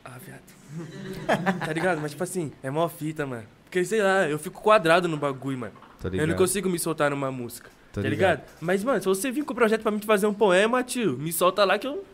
Ah, 0.04 0.16
viado. 0.24 1.58
tá 1.66 1.72
ligado? 1.72 2.00
Mas 2.00 2.12
tipo 2.12 2.22
assim, 2.22 2.52
é 2.62 2.70
mó 2.70 2.88
fita, 2.88 3.26
mano. 3.26 3.42
Porque 3.64 3.84
sei 3.84 4.00
lá, 4.00 4.28
eu 4.28 4.38
fico 4.38 4.62
quadrado 4.62 5.08
no 5.08 5.16
bagulho, 5.16 5.58
mano. 5.58 5.72
Eu 6.12 6.28
não 6.28 6.36
consigo 6.36 6.68
me 6.68 6.78
soltar 6.78 7.10
numa 7.10 7.32
música. 7.32 7.70
Tô 7.92 8.00
tá 8.00 8.08
ligado? 8.08 8.42
Mas, 8.60 8.84
mano, 8.84 9.00
se 9.00 9.08
você 9.08 9.32
vir 9.32 9.44
com 9.44 9.52
o 9.52 9.56
projeto 9.56 9.82
pra 9.82 9.90
mim 9.90 9.98
fazer 9.98 10.28
um 10.28 10.34
poema, 10.34 10.80
tio, 10.84 11.18
me 11.18 11.32
solta 11.32 11.64
lá 11.64 11.76
que 11.76 11.88
eu 11.88 12.04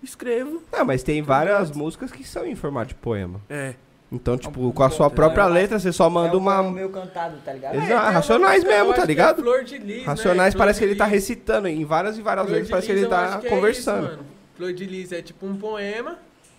escrevo. 0.00 0.62
Não, 0.72 0.84
mas 0.84 1.02
tem 1.02 1.22
várias 1.22 1.72
músicas 1.72 2.12
que 2.12 2.22
são 2.22 2.46
em 2.46 2.54
formato 2.54 2.90
de 2.90 2.94
poema. 2.94 3.40
É. 3.50 3.74
Então, 4.12 4.36
tipo, 4.36 4.72
com 4.72 4.82
a 4.82 4.90
sua 4.90 5.08
própria 5.08 5.46
letra, 5.46 5.78
você 5.78 5.92
só 5.92 6.10
manda 6.10 6.34
é 6.34 6.36
um 6.36 6.38
uma. 6.40 6.56
poema 6.56 6.72
meio 6.72 6.90
cantado, 6.90 7.36
tá 7.44 7.52
ligado? 7.52 7.74
Exato, 7.74 7.86
tem 7.88 7.96
uma 7.96 8.10
Racionais 8.10 8.64
eu 8.64 8.70
mesmo, 8.70 8.94
tá 8.94 9.02
é 9.02 9.06
ligado? 9.06 9.42
Flor 9.42 9.62
de 9.62 9.78
Lis, 9.78 9.98
né? 9.98 10.04
Racionais 10.04 10.54
parece 10.54 10.78
que 10.80 10.84
ele 10.84 10.96
tá 10.96 11.04
recitando 11.04 11.68
em 11.68 11.84
várias 11.84 12.18
e 12.18 12.22
várias 12.22 12.48
vezes, 12.48 12.68
parece 12.68 12.86
que 12.88 12.92
ele 12.92 13.06
tá 13.06 13.38
que 13.38 13.46
é 13.46 13.50
conversando. 13.50 14.04
isso, 14.06 14.16
mano. 14.16 14.26
Flor 14.56 14.72
de 14.72 14.84
Lis 14.84 15.12
é 15.12 15.22
tipo 15.22 15.46
um 15.46 15.54
poema, 15.54 16.18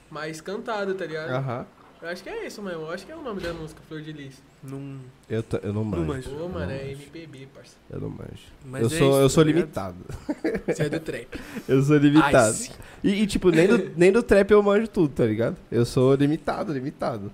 mas 0.09 0.39
cantado, 0.39 0.93
tá 0.93 1.05
ligado? 1.05 1.29
Aham. 1.29 1.65
Eu 2.01 2.09
acho 2.09 2.23
que 2.23 2.29
é 2.29 2.47
isso 2.47 2.63
mesmo. 2.63 2.81
Eu 2.81 2.91
acho 2.91 3.05
que 3.05 3.11
é 3.11 3.15
o 3.15 3.21
nome 3.21 3.39
da 3.41 3.53
música, 3.53 3.79
Flor 3.87 4.01
de 4.01 4.11
Lis. 4.11 4.41
Não. 4.63 4.97
Eu, 5.29 5.43
eu 5.61 5.71
não 5.71 5.83
manjo. 5.83 6.03
manjo. 6.03 6.29
Ô, 6.31 6.39
Eu 6.39 6.49
mano, 6.49 6.65
não 6.65 6.71
é 6.71 6.83
manjo. 6.85 6.89
MPB, 6.93 7.47
parça. 7.53 7.75
Eu 7.91 8.01
não 8.01 8.09
manjo. 8.09 8.41
Mas 8.65 8.81
eu 8.81 8.87
é 8.87 8.89
sou, 8.89 9.09
isso, 9.09 9.17
eu 9.19 9.23
tá 9.23 9.29
sou 9.29 9.43
ligado? 9.43 9.61
limitado. 9.61 9.97
Você 10.65 10.83
é 10.83 10.89
do 10.89 10.99
trap. 10.99 11.27
Eu 11.69 11.83
sou 11.83 11.97
limitado. 11.97 12.57
Ai. 12.59 12.75
E, 13.03 13.21
e, 13.21 13.27
tipo, 13.27 13.51
nem 13.51 13.67
do, 13.67 13.91
nem 13.95 14.11
do 14.11 14.23
trap 14.23 14.49
eu 14.49 14.63
manjo 14.63 14.87
tudo, 14.87 15.13
tá 15.13 15.25
ligado? 15.25 15.57
Eu 15.71 15.85
sou 15.85 16.15
limitado, 16.15 16.73
limitado. 16.73 17.31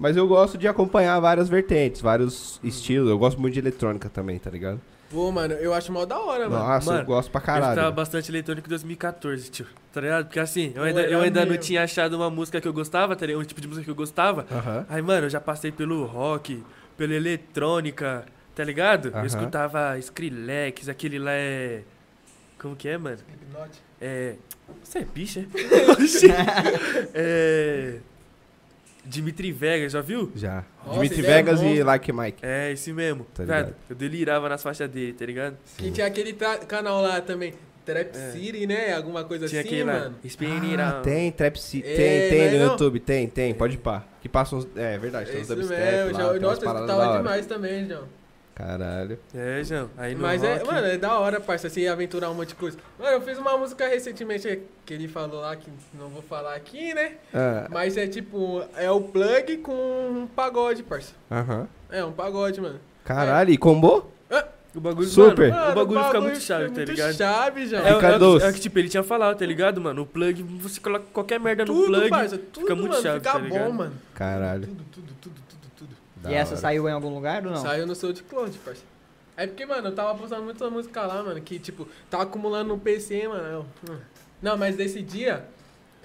Mas 0.00 0.16
eu 0.16 0.26
gosto 0.26 0.56
de 0.56 0.66
acompanhar 0.66 1.20
várias 1.20 1.48
vertentes, 1.48 2.00
vários 2.00 2.58
estilos. 2.64 3.10
Eu 3.10 3.18
gosto 3.18 3.38
muito 3.38 3.52
de 3.54 3.60
eletrônica 3.60 4.08
também, 4.08 4.38
tá 4.38 4.48
ligado? 4.50 4.80
Pô, 5.10 5.30
mano, 5.30 5.52
eu 5.54 5.74
acho 5.74 5.92
mó 5.92 6.06
da 6.06 6.18
hora, 6.18 6.48
mano. 6.48 6.64
Nossa, 6.64 6.88
eu 6.88 6.94
Mano, 6.94 7.06
gosto 7.06 7.30
pra 7.30 7.40
Eu 7.40 7.42
escutava 7.42 7.74
caralho. 7.74 7.92
bastante 7.92 8.30
eletrônico 8.30 8.66
em 8.66 8.70
2014, 8.70 9.50
tio. 9.50 9.66
Tá 9.92 10.00
ligado? 10.00 10.24
Porque 10.26 10.40
assim, 10.40 10.68
eu 10.68 10.74
Pô, 10.74 10.80
ainda, 10.82 11.02
eu 11.02 11.20
ainda 11.20 11.44
não 11.44 11.56
tinha 11.58 11.82
achado 11.82 12.14
uma 12.14 12.30
música 12.30 12.60
que 12.60 12.66
eu 12.68 12.72
gostava, 12.72 13.14
tá 13.14 13.26
ligado? 13.26 13.42
Um 13.42 13.44
tipo 13.44 13.60
de 13.60 13.66
música 13.68 13.84
que 13.84 13.90
eu 13.90 13.94
gostava. 13.94 14.46
Aham. 14.50 14.86
Aí, 14.88 15.02
mano, 15.02 15.26
eu 15.26 15.30
já 15.30 15.40
passei 15.40 15.70
pelo 15.70 16.06
rock, 16.06 16.62
pela 16.96 17.12
eletrônica, 17.12 18.24
tá 18.54 18.64
ligado? 18.64 19.08
Aham. 19.08 19.18
Eu 19.20 19.26
escutava 19.26 19.98
Skrillex, 19.98 20.88
aquele 20.88 21.18
lá 21.18 21.32
é. 21.32 21.82
Como 22.58 22.74
que 22.76 22.88
é, 22.88 22.96
mano? 22.96 23.18
Hipnote. 23.42 23.82
É. 24.00 24.36
Você 24.82 25.00
é 25.00 25.04
bicha? 25.04 25.44
Oxi. 26.00 26.28
é. 27.12 27.96
Dimitri 29.10 29.50
Vegas, 29.50 29.92
já 29.92 30.00
viu? 30.00 30.30
Já. 30.36 30.64
Nossa, 30.86 31.00
Dimitri 31.00 31.18
é 31.20 31.22
Vegas 31.22 31.60
e 31.60 31.64
monstro. 31.64 31.84
Like 31.86 32.12
Mike. 32.12 32.38
É, 32.42 32.70
esse 32.72 32.92
mesmo. 32.92 33.26
Tá 33.34 33.42
ligado. 33.42 33.74
eu 33.88 33.96
delirava 33.96 34.48
nas 34.48 34.62
faixas 34.62 34.88
dele, 34.88 35.12
tá 35.12 35.26
ligado? 35.26 35.56
Que 35.76 35.90
tinha 35.90 36.06
aquele 36.06 36.32
canal 36.68 37.02
lá 37.02 37.20
também, 37.20 37.52
Trap 37.84 38.14
É. 38.16 38.30
City, 38.30 38.66
né? 38.66 38.94
Alguma 38.94 39.24
coisa 39.24 39.48
Tinha 39.48 39.62
assim, 39.62 39.68
aquele 39.68 39.84
lá. 39.84 39.92
mano. 39.98 40.14
Spinira. 40.24 40.88
Ah, 40.88 41.00
tem, 41.00 41.32
Trap 41.32 41.56
City. 41.58 41.88
É, 41.88 41.96
tem, 41.96 42.30
tem 42.30 42.38
não 42.38 42.44
é 42.46 42.50
no 42.52 42.58
não? 42.58 42.72
YouTube, 42.72 43.00
tem, 43.00 43.26
tem, 43.26 43.52
pode 43.52 43.76
pá. 43.78 44.04
Que 44.22 44.28
passam 44.28 44.60
uns. 44.60 44.68
É 44.76 44.96
verdade, 44.96 45.30
tem 45.30 45.40
uns 45.40 45.44
Isso 45.44 45.56
dubstep 45.56 45.80
mesmo, 45.80 46.12
lá, 46.12 46.18
já, 46.24 46.30
tem 46.32 46.40
nossa, 46.40 46.64
eu 46.64 46.72
escutava 46.72 47.16
demais 47.18 47.46
também, 47.46 47.88
João. 47.88 48.19
Caralho. 48.60 49.18
É, 49.34 49.64
João. 49.64 49.90
Aí 49.96 50.14
no 50.14 50.20
Mas 50.20 50.44
é, 50.44 50.54
rock, 50.54 50.66
mano, 50.66 50.86
é 50.86 50.98
da 50.98 51.18
hora, 51.18 51.40
parça, 51.40 51.68
assim, 51.68 51.86
aventurar 51.86 52.30
um 52.30 52.34
monte 52.34 52.48
de 52.48 52.54
coisa. 52.56 52.76
Mano, 52.98 53.12
eu 53.12 53.20
fiz 53.22 53.38
uma 53.38 53.56
música 53.56 53.88
recentemente 53.88 54.60
que 54.84 54.92
ele 54.94 55.08
falou 55.08 55.40
lá, 55.40 55.56
que 55.56 55.70
não 55.94 56.08
vou 56.08 56.22
falar 56.22 56.54
aqui, 56.54 56.92
né? 56.92 57.12
Ah, 57.32 57.66
Mas 57.70 57.96
é 57.96 58.06
tipo, 58.06 58.62
é 58.76 58.90
o 58.90 59.00
plug 59.00 59.58
com 59.58 59.72
um 59.72 60.26
pagode, 60.26 60.82
parça. 60.82 61.14
Aham. 61.30 61.66
É, 61.90 62.04
um 62.04 62.12
pagode, 62.12 62.60
mano. 62.60 62.78
Caralho, 63.04 63.50
e 63.50 63.56
combou? 63.56 64.12
O 64.74 64.80
bagulho, 64.80 65.08
Super. 65.08 65.50
Mano, 65.50 65.72
o 65.72 65.74
bagulho 65.74 66.04
fica 66.04 66.20
muito 66.20 66.34
fica 66.34 66.46
chave, 66.46 66.64
tá 66.66 66.74
muito 66.74 66.90
ligado? 66.90 67.12
chave, 67.14 67.66
João. 67.66 67.82
É, 67.82 67.94
Fica 67.94 68.06
é, 68.06 68.18
o 68.18 68.38
é 68.38 68.48
o 68.48 68.52
que, 68.52 68.60
tipo, 68.60 68.78
ele 68.78 68.88
tinha 68.88 69.02
falado, 69.02 69.36
tá 69.36 69.44
ligado, 69.44 69.80
mano? 69.80 70.02
O 70.02 70.06
plug, 70.06 70.42
você 70.44 70.80
coloca 70.80 71.06
qualquer 71.12 71.40
merda 71.40 71.64
no 71.64 71.74
tudo, 71.74 71.86
plug. 71.86 72.08
parça, 72.08 72.38
tudo, 72.38 72.60
fica 72.62 72.76
muito 72.76 72.90
mano, 72.92 73.02
chave, 73.02 73.18
fica 73.18 73.32
tá 73.32 73.38
bom, 73.38 73.44
ligado? 73.46 73.72
mano. 73.72 73.94
Caralho. 74.14 74.66
Tudo, 74.68 74.84
tudo, 74.92 75.14
tudo. 75.20 75.49
Da 76.22 76.30
E 76.30 76.34
essa 76.34 76.52
hora. 76.52 76.60
saiu 76.60 76.88
em 76.88 76.92
algum 76.92 77.12
lugar 77.14 77.44
ou 77.46 77.52
não? 77.52 77.60
Saiu 77.62 77.86
no 77.86 77.94
SoundCloud, 77.94 78.58
parça. 78.58 78.82
É 79.36 79.46
porque, 79.46 79.64
mano, 79.64 79.88
eu 79.88 79.94
tava 79.94 80.14
postando 80.18 80.42
muita 80.42 80.68
música 80.68 81.02
lá, 81.02 81.22
mano, 81.22 81.40
que, 81.40 81.58
tipo, 81.58 81.88
tava 82.10 82.24
acumulando 82.24 82.68
no 82.68 82.78
PC, 82.78 83.26
mano. 83.26 83.42
eu- 83.48 83.66
hum. 83.94 83.96
Não, 84.42 84.56
mas 84.56 84.76
desse 84.76 85.00
dia, 85.02 85.44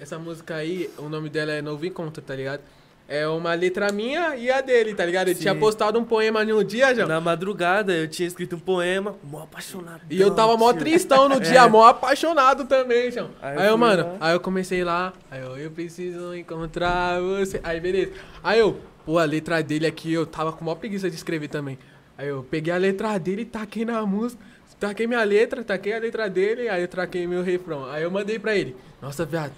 essa 0.00 0.18
música 0.18 0.54
aí, 0.56 0.90
o 0.98 1.08
nome 1.08 1.28
dela 1.28 1.52
é 1.52 1.60
Novo 1.62 1.84
Encontro, 1.84 2.22
tá 2.22 2.34
ligado? 2.34 2.60
É 3.08 3.26
uma 3.28 3.54
letra 3.54 3.92
minha 3.92 4.34
e 4.36 4.50
a 4.50 4.60
dele, 4.60 4.92
tá 4.94 5.04
ligado? 5.04 5.28
Ele 5.28 5.36
Sim. 5.36 5.42
tinha 5.42 5.54
postado 5.54 5.96
um 5.98 6.04
poema 6.04 6.42
em 6.42 6.52
um 6.52 6.64
dia, 6.64 6.92
já. 6.94 7.06
Na 7.06 7.20
madrugada 7.20 7.92
eu 7.92 8.08
tinha 8.08 8.26
escrito 8.26 8.56
um 8.56 8.58
poema, 8.58 9.14
mó 9.22 9.44
apaixonado. 9.44 10.00
E 10.10 10.20
eu 10.20 10.34
tava 10.34 10.56
mó 10.56 10.72
tio. 10.72 10.80
tristão 10.80 11.28
no 11.28 11.38
dia, 11.40 11.60
É. 11.62 11.68
mó 11.68 11.86
apaixonado 11.86 12.64
também, 12.64 13.12
João. 13.12 13.30
Aí 13.40 13.58
Aí 13.58 13.64
eu 13.66 13.70
eu, 13.72 13.78
mano, 13.78 14.02
lá. 14.04 14.16
aí 14.20 14.34
eu 14.34 14.40
comecei 14.40 14.82
lá, 14.82 15.12
aí 15.30 15.40
eu, 15.40 15.56
eu 15.56 15.70
preciso 15.70 16.34
encontrar 16.34 17.20
você. 17.20 17.60
Aí 17.62 17.78
beleza. 17.78 18.12
Aí 18.42 18.58
eu, 18.58 18.80
pô, 19.06 19.18
a 19.18 19.24
letra 19.24 19.62
dele 19.62 19.86
aqui, 19.86 20.12
eu 20.12 20.26
tava 20.26 20.52
com 20.52 20.64
mó 20.64 20.74
preguiça 20.74 21.08
de 21.08 21.16
escrever 21.16 21.48
também. 21.48 21.78
Aí 22.18 22.28
eu 22.28 22.42
peguei 22.50 22.72
a 22.72 22.76
letra 22.76 23.16
dele 23.18 23.42
e 23.42 23.44
taquei 23.46 23.84
na 23.86 24.04
música. 24.04 24.42
Taquei 24.78 25.06
minha 25.06 25.22
letra, 25.24 25.64
taquei 25.64 25.94
a 25.94 25.98
letra 25.98 26.28
dele, 26.28 26.68
aí 26.68 26.82
eu 26.82 26.88
traquei 26.88 27.26
meu 27.26 27.42
refrão. 27.42 27.88
Aí 27.90 28.02
eu 28.02 28.10
mandei 28.10 28.38
pra 28.38 28.54
ele. 28.54 28.76
Nossa, 29.00 29.24
viado, 29.24 29.52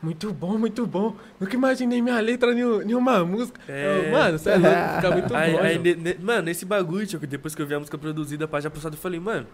muito 0.00 0.32
bom, 0.32 0.56
muito 0.56 0.86
bom. 0.86 1.16
Nunca 1.40 1.54
imaginei 1.56 2.00
minha 2.00 2.20
letra 2.20 2.52
em 2.52 2.64
um- 2.64 2.82
em 2.82 2.94
uma 2.94 3.24
música. 3.24 3.60
É. 3.66 4.06
Eu, 4.06 4.12
mano, 4.12 4.38
você 4.38 4.50
é 4.50 4.56
louco, 4.56 4.94
fica 4.96 5.10
muito 5.10 5.34
Aí, 5.34 5.52
bom. 5.52 5.58
aí, 5.58 6.16
mano, 6.20 6.50
esse 6.50 6.64
bagulho, 6.64 7.04
que 7.18 7.26
depois 7.26 7.52
que 7.56 7.62
eu 7.62 7.66
vi 7.66 7.74
a 7.74 7.78
música 7.80 7.98
produzida, 7.98 8.46
pá, 8.46 8.60
já 8.60 8.70
postado, 8.70 8.94
eu 8.94 9.00
falei, 9.00 9.18
mano, 9.18 9.46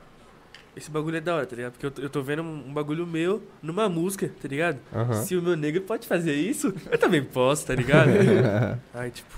esse 0.76 0.90
bagulho 0.90 1.16
é 1.16 1.20
da 1.20 1.34
hora, 1.34 1.46
tá 1.46 1.56
ligado? 1.56 1.72
Porque 1.72 1.86
eu 1.86 1.90
tô, 1.90 2.02
eu 2.02 2.10
tô 2.10 2.22
vendo 2.22 2.42
um, 2.42 2.68
um 2.68 2.72
bagulho 2.74 3.06
meu 3.06 3.42
numa 3.62 3.88
música, 3.88 4.30
tá 4.40 4.46
ligado? 4.46 4.78
Se 5.14 5.34
o 5.36 5.42
meu 5.42 5.56
negro 5.56 5.80
pode 5.82 6.06
fazer 6.06 6.34
isso, 6.34 6.72
eu 6.90 6.98
também 6.98 7.24
posso, 7.24 7.66
tá 7.66 7.74
ligado? 7.74 8.10
Aí, 8.92 9.10
tipo, 9.10 9.34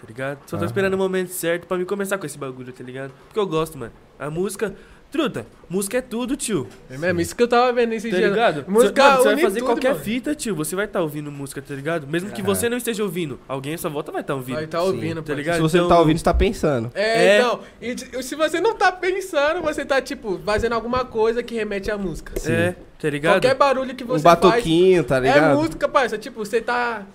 tá 0.00 0.06
ligado? 0.06 0.38
Só 0.46 0.56
tô 0.56 0.64
esperando 0.64 0.94
o 0.94 0.98
momento 0.98 1.30
certo 1.30 1.66
pra 1.66 1.76
me 1.76 1.84
começar 1.84 2.18
com 2.18 2.26
esse 2.26 2.38
bagulho, 2.38 2.72
tá 2.72 2.84
ligado? 2.84 3.12
Porque 3.26 3.38
eu 3.38 3.46
gosto, 3.46 3.76
mano. 3.76 3.92
A 4.18 4.30
música. 4.30 4.74
Truta, 5.14 5.46
música 5.70 5.98
é 5.98 6.00
tudo, 6.00 6.36
tio. 6.36 6.66
É 6.90 6.98
mesmo, 6.98 7.20
isso 7.20 7.36
que 7.36 7.42
eu 7.44 7.46
tava 7.46 7.72
vendo 7.72 7.92
esse 7.92 8.10
Tá 8.10 8.16
dia. 8.16 8.28
ligado? 8.30 8.64
Música 8.66 9.00
Cê- 9.00 9.08
mano, 9.10 9.22
você 9.22 9.28
vai 9.28 9.38
fazer 9.44 9.58
tudo, 9.60 9.66
qualquer 9.68 9.92
mano. 9.92 10.02
fita, 10.02 10.34
tio. 10.34 10.56
Você 10.56 10.74
vai 10.74 10.86
estar 10.86 11.00
ouvindo 11.02 11.30
música, 11.30 11.62
tá 11.62 11.72
ligado? 11.72 12.04
Mesmo 12.08 12.32
que 12.32 12.40
É. 12.40 12.44
você 12.44 12.68
não 12.68 12.76
esteja 12.76 13.04
ouvindo, 13.04 13.38
alguém 13.46 13.74
à 13.74 13.78
sua 13.78 13.90
volta 13.90 14.10
vai 14.10 14.22
estar 14.22 14.34
ouvindo. 14.34 14.56
Vai 14.56 14.64
estar 14.64 14.80
Sim, 14.80 14.86
ouvindo, 14.86 15.22
tá 15.22 15.32
ligado? 15.32 15.54
Se 15.54 15.62
você 15.62 15.76
não 15.76 15.84
Então- 15.84 15.96
tá 15.96 16.00
ouvindo, 16.00 16.18
você 16.18 16.24
tá 16.24 16.34
pensando. 16.34 16.90
É, 16.96 17.26
É. 17.26 17.38
então, 17.38 17.60
e 17.80 18.22
se 18.24 18.34
você 18.34 18.60
não 18.60 18.74
tá 18.74 18.90
pensando, 18.90 19.62
você 19.62 19.84
tá, 19.84 20.02
tipo, 20.02 20.40
fazendo 20.44 20.72
alguma 20.72 21.04
coisa 21.04 21.44
que 21.44 21.54
remete 21.54 21.92
à 21.92 21.96
música. 21.96 22.32
É, 22.50 22.74
tá 23.00 23.08
ligado? 23.08 23.34
Qualquer 23.34 23.54
barulho 23.54 23.94
que 23.94 24.02
Um 24.02 24.08
você 24.08 24.24
batoquinho, 24.24 25.04
tá 25.04 25.20
faz 25.20 25.32
ligado? 25.32 25.52
é 25.52 25.54
música, 25.54 25.88
parça. 25.88 26.18
Tipo, 26.18 26.44
você 26.44 26.60
tá 26.60 27.06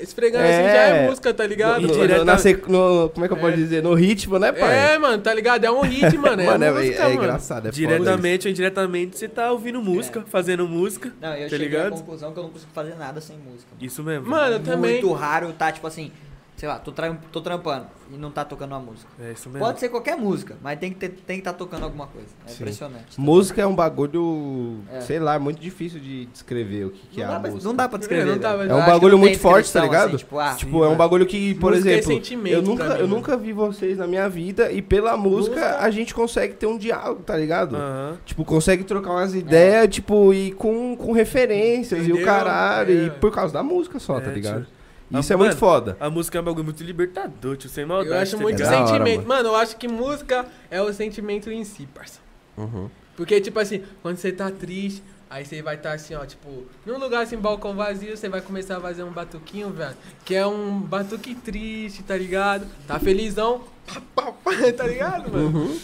esfregando 0.00 0.44
É. 0.44 0.50
assim, 0.54 0.62
já 0.64 0.82
é 0.96 1.08
música, 1.08 1.34
tá 1.34 1.46
ligado? 1.46 1.80
No, 1.82 1.88
no- 1.88 1.94
direta- 1.94 2.24
na 2.24 2.36
no- 2.68 3.10
como 3.10 3.24
é 3.24 3.28
que 3.28 3.34
eu 3.34 3.38
posso 3.38 3.52
É. 3.52 3.56
dizer? 3.56 3.82
No 3.82 3.94
ritmo, 3.94 4.38
né, 4.38 4.52
pai? 4.52 4.94
É, 4.94 4.98
mano, 4.98 5.22
tá 5.22 5.32
ligado? 5.34 5.64
É 5.64 5.70
um 5.70 5.80
hit, 5.82 6.16
mano. 6.18 6.40
É 6.42 6.46
mano, 6.46 6.64
é, 6.64 6.70
música, 6.72 6.96
é 6.96 7.02
mano. 7.02 7.14
engraçado. 7.14 7.68
É 7.68 7.70
Diretamente 7.70 8.46
ou 8.46 8.50
indiretamente, 8.52 9.18
você 9.18 9.28
tá 9.28 9.50
ouvindo 9.52 9.80
música, 9.82 10.20
É. 10.20 10.30
fazendo 10.30 10.66
música. 10.68 11.12
Não, 11.20 11.34
eu 11.34 11.42
Tá 11.44 11.48
cheguei 11.50 11.68
ligado? 11.68 11.86
à 11.88 11.90
conclusão 11.96 12.32
que 12.32 12.38
eu 12.38 12.42
não 12.44 12.50
consigo 12.50 12.70
fazer 12.72 12.94
nada 12.96 13.20
sem 13.20 13.36
música. 13.36 13.70
Isso 13.80 14.02
mesmo. 14.02 14.28
Mano, 14.28 14.54
eu 14.56 14.60
também. 14.60 14.92
Muito 14.92 15.12
raro 15.12 15.52
tá, 15.52 15.70
tipo 15.72 15.86
assim, 15.86 16.10
sei 16.58 16.68
lá, 16.68 16.78
tô, 16.78 16.92
tra 16.92 17.16
tô 17.32 17.40
trampando 17.40 17.86
e 18.12 18.16
não 18.18 18.30
tá 18.30 18.44
tocando 18.44 18.72
uma 18.72 18.80
música. 18.80 19.08
É 19.20 19.32
isso 19.32 19.48
mesmo. 19.48 19.64
Pode 19.64 19.78
ser 19.80 19.88
qualquer 19.88 20.16
música, 20.16 20.56
mas 20.62 20.78
tem 20.78 20.92
que 20.92 21.04
estar 21.06 21.16
tem 21.26 21.36
que 21.38 21.42
tá 21.44 21.52
tocando 21.52 21.84
alguma 21.84 22.06
coisa. 22.08 22.28
É 22.44 22.50
Sim. 22.50 22.56
impressionante. 22.62 23.18
Música 23.20 23.62
é 23.62 23.66
um 23.66 23.74
bagulho, 23.74 24.78
É. 24.92 25.00
sei 25.00 25.18
lá, 25.18 25.38
muito 25.38 25.60
difícil 25.60 26.00
de 26.00 26.26
descrever 26.26 26.86
o 26.86 26.90
que, 26.90 27.06
que 27.08 27.22
é 27.22 27.24
não, 27.26 27.30
a 27.32 27.34
dá 27.36 27.40
pra, 27.40 27.50
música. 27.52 27.68
não 27.68 27.76
dá 27.76 27.88
pra 27.88 27.98
descrever. 27.98 28.24
Não 28.32 28.38
dá, 28.38 28.56
velho. 28.56 28.70
mas 28.70 28.78
É 28.78 28.82
um 28.82 28.86
bagulho 28.86 29.12
não 29.12 29.18
muito 29.18 29.38
forte, 29.38 29.72
tá 29.72 29.80
ligado? 29.82 30.08
assim, 30.08 30.16
tipo, 30.16 30.38
ah, 30.38 30.54
Tipo, 30.54 30.84
é 30.84 30.88
um 30.88 30.96
bagulho 30.96 31.26
que, 31.26 31.54
por 31.54 31.72
é 31.72 31.76
exemplo, 31.76 32.12
sentimento 32.12 32.54
eu 32.54 32.62
nunca, 32.62 32.84
também, 32.84 33.00
eu 33.00 33.06
né? 33.08 33.14
nunca 33.14 33.36
vi 33.36 33.52
vocês 33.52 33.96
na 33.98 34.06
minha 34.06 34.28
vida 34.28 34.72
e 34.72 34.82
pela 34.82 35.16
música, 35.16 35.54
Música- 35.60 35.78
a 35.78 35.90
gente 35.90 36.12
consegue 36.14 36.54
ter 36.54 36.66
um 36.66 36.76
diálogo, 36.76 37.22
tá 37.22 37.36
ligado? 37.36 37.76
Aham. 37.76 38.16
Tipo, 38.24 38.44
consegue 38.44 38.82
trocar 38.84 39.10
umas 39.12 39.34
ideias, 39.34 39.88
tipo, 39.94 40.34
e 40.34 40.52
com, 40.52 40.96
com 40.96 41.12
referências 41.12 42.00
e 42.00 42.10
o 42.10 42.14
Entendeu? 42.16 42.24
caralho, 42.26 42.90
e 42.92 43.06
É. 43.06 43.10
por 43.10 43.30
causa 43.30 43.52
da 43.52 43.62
música 43.62 43.98
só, 44.00 44.18
É, 44.18 44.22
tá 44.22 44.30
ligado? 44.32 44.64
tio. 44.64 44.77
Isso 45.10 45.32
Ah, 45.32 45.34
é 45.34 45.36
muito 45.36 45.48
mano, 45.50 45.58
foda. 45.58 45.96
A 45.98 46.10
música 46.10 46.38
é 46.38 46.40
um 46.40 46.44
bagulho 46.44 46.64
muito 46.64 46.82
libertador, 46.84 47.56
tio, 47.56 47.68
sem 47.70 47.84
maldade. 47.86 48.14
Eu 48.14 48.20
acho 48.20 48.36
tá 48.36 48.42
muito 48.42 48.56
ligado? 48.56 48.70
Da 48.70 48.78
hora, 48.78 48.88
sentimento. 48.88 49.16
mano. 49.16 49.28
mano. 49.28 49.48
eu 49.48 49.56
acho 49.56 49.76
que 49.76 49.88
música 49.88 50.46
é 50.70 50.82
o 50.82 50.92
sentimento 50.92 51.50
em 51.50 51.64
si, 51.64 51.86
parça. 51.86 52.20
Uhum. 52.56 52.90
Porque, 53.16 53.40
tipo 53.40 53.58
assim, 53.58 53.82
quando 54.02 54.16
você 54.16 54.30
tá 54.30 54.50
triste, 54.50 55.02
aí 55.30 55.44
você 55.44 55.62
vai 55.62 55.76
estar 55.76 55.92
assim, 55.92 56.14
ó, 56.14 56.24
tipo, 56.24 56.66
num 56.84 56.98
lugar 56.98 57.22
assim, 57.22 57.36
balcão 57.36 57.74
vazio, 57.74 58.16
você 58.16 58.28
vai 58.28 58.40
começar 58.40 58.76
a 58.76 58.80
fazer 58.80 59.02
um 59.02 59.10
batuquinho, 59.10 59.70
velho. 59.70 59.96
Que 60.24 60.34
é 60.34 60.46
um 60.46 60.80
batuque 60.80 61.34
triste, 61.34 62.02
tá 62.02 62.16
ligado? 62.16 62.66
Tá 62.86 62.98
felizão, 63.00 63.62
pá, 63.86 64.02
pá, 64.14 64.32
pá, 64.32 64.52
tá 64.76 64.86
ligado, 64.86 65.32
mano? 65.32 65.46
Uhum. 65.46 65.78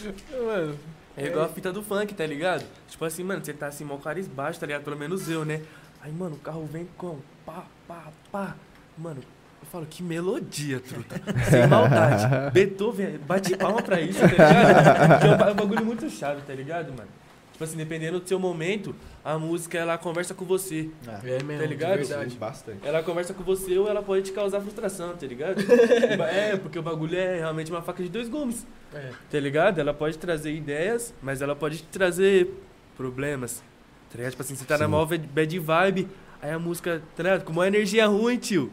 Mano, 0.46 0.78
É 1.16 1.26
igual 1.26 1.44
a 1.44 1.48
fita 1.48 1.72
do 1.72 1.82
funk, 1.82 2.14
tá 2.14 2.26
ligado? 2.26 2.64
Tipo 2.88 3.04
assim, 3.04 3.24
mano, 3.24 3.44
você 3.44 3.52
tá 3.52 3.68
assim, 3.68 3.84
mó 3.84 3.98
baixo, 4.34 4.60
tá 4.60 4.66
ligado? 4.66 4.84
Pelo 4.84 4.96
menos 4.96 5.28
eu, 5.28 5.44
né? 5.44 5.62
Aí, 6.02 6.12
mano, 6.12 6.36
o 6.36 6.38
carro 6.38 6.68
vem 6.70 6.86
com 6.96 7.18
pá, 7.46 7.64
pá, 7.88 8.12
pá. 8.30 8.56
Mano, 8.96 9.20
eu 9.62 9.66
falo, 9.70 9.86
que 9.86 10.02
melodia, 10.02 10.80
truta. 10.80 11.20
Sem 11.50 11.66
maldade. 11.66 12.50
Beethoven, 12.52 13.18
bate 13.26 13.56
palma 13.56 13.82
pra 13.82 14.00
isso, 14.00 14.20
tá 14.20 14.26
ligado? 14.26 15.20
Que 15.20 15.26
é 15.26 15.30
um 15.30 15.36
ba- 15.36 15.54
bagulho 15.54 15.84
muito 15.84 16.08
chave, 16.10 16.42
tá 16.42 16.52
ligado, 16.54 16.90
mano? 16.90 17.08
Tipo 17.52 17.62
assim, 17.64 17.76
dependendo 17.76 18.18
do 18.18 18.28
seu 18.28 18.36
momento, 18.38 18.96
a 19.24 19.38
música, 19.38 19.78
ela 19.78 19.96
conversa 19.96 20.34
com 20.34 20.44
você. 20.44 20.90
é 21.22 21.40
mesmo, 21.44 21.60
Tá 21.62 21.66
ligado? 21.66 22.00
de 22.00 22.04
verdade. 22.08 22.34
Bastante. 22.36 22.78
Ela 22.86 23.00
conversa 23.02 23.32
com 23.32 23.44
você 23.44 23.78
ou 23.78 23.88
ela 23.88 24.02
pode 24.02 24.22
te 24.24 24.32
causar 24.32 24.60
frustração, 24.60 25.14
tá 25.16 25.24
ligado? 25.24 25.60
é, 26.30 26.56
porque 26.56 26.76
o 26.78 26.82
bagulho 26.82 27.16
é 27.16 27.38
realmente 27.38 27.70
uma 27.70 27.80
faca 27.80 28.02
de 28.02 28.08
dois 28.08 28.28
gumes. 28.28 28.66
É. 28.92 29.10
Tá 29.30 29.38
ligado? 29.38 29.78
Ela 29.78 29.94
pode 29.94 30.18
trazer 30.18 30.52
ideias, 30.52 31.14
mas 31.22 31.42
ela 31.42 31.54
pode 31.54 31.78
te 31.78 31.84
trazer 31.84 32.52
problemas. 32.96 33.62
Tá 34.10 34.16
ligado? 34.16 34.32
Tipo 34.32 34.42
assim, 34.42 34.56
você 34.56 34.64
tá 34.64 34.76
na 34.76 34.86
Sim. 34.86 34.90
maior 34.90 35.06
bad 35.06 35.58
vibe, 35.58 36.08
aí 36.42 36.50
a 36.50 36.58
música, 36.58 37.02
tá 37.16 37.22
ligado? 37.22 37.44
Com 37.44 37.52
uma 37.52 37.68
energia 37.68 38.06
ruim, 38.08 38.36
tio. 38.36 38.72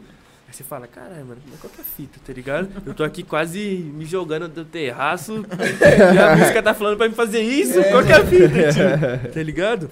Aí 0.52 0.56
você 0.56 0.64
fala, 0.64 0.86
caralho, 0.86 1.24
mano, 1.24 1.40
qual 1.58 1.72
que 1.72 1.80
é 1.80 1.82
a 1.82 1.84
fita, 1.96 2.20
tá 2.26 2.30
ligado? 2.30 2.68
Eu 2.84 2.92
tô 2.92 3.02
aqui 3.02 3.22
quase 3.22 3.58
me 3.94 4.04
jogando 4.04 4.46
do 4.48 4.66
terraço 4.66 5.46
e 6.14 6.18
a 6.18 6.36
música 6.36 6.62
tá 6.62 6.74
falando 6.74 6.98
pra 6.98 7.08
me 7.08 7.14
fazer 7.14 7.40
isso, 7.40 7.82
qual 7.84 8.04
que 8.04 8.12
é 8.12 8.16
a 8.16 8.26
fita, 8.26 8.48
tio? 8.70 9.32
Tá 9.32 9.42
ligado? 9.42 9.90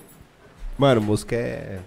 Mano, 0.76 1.00
música 1.00 1.34
é. 1.34 1.78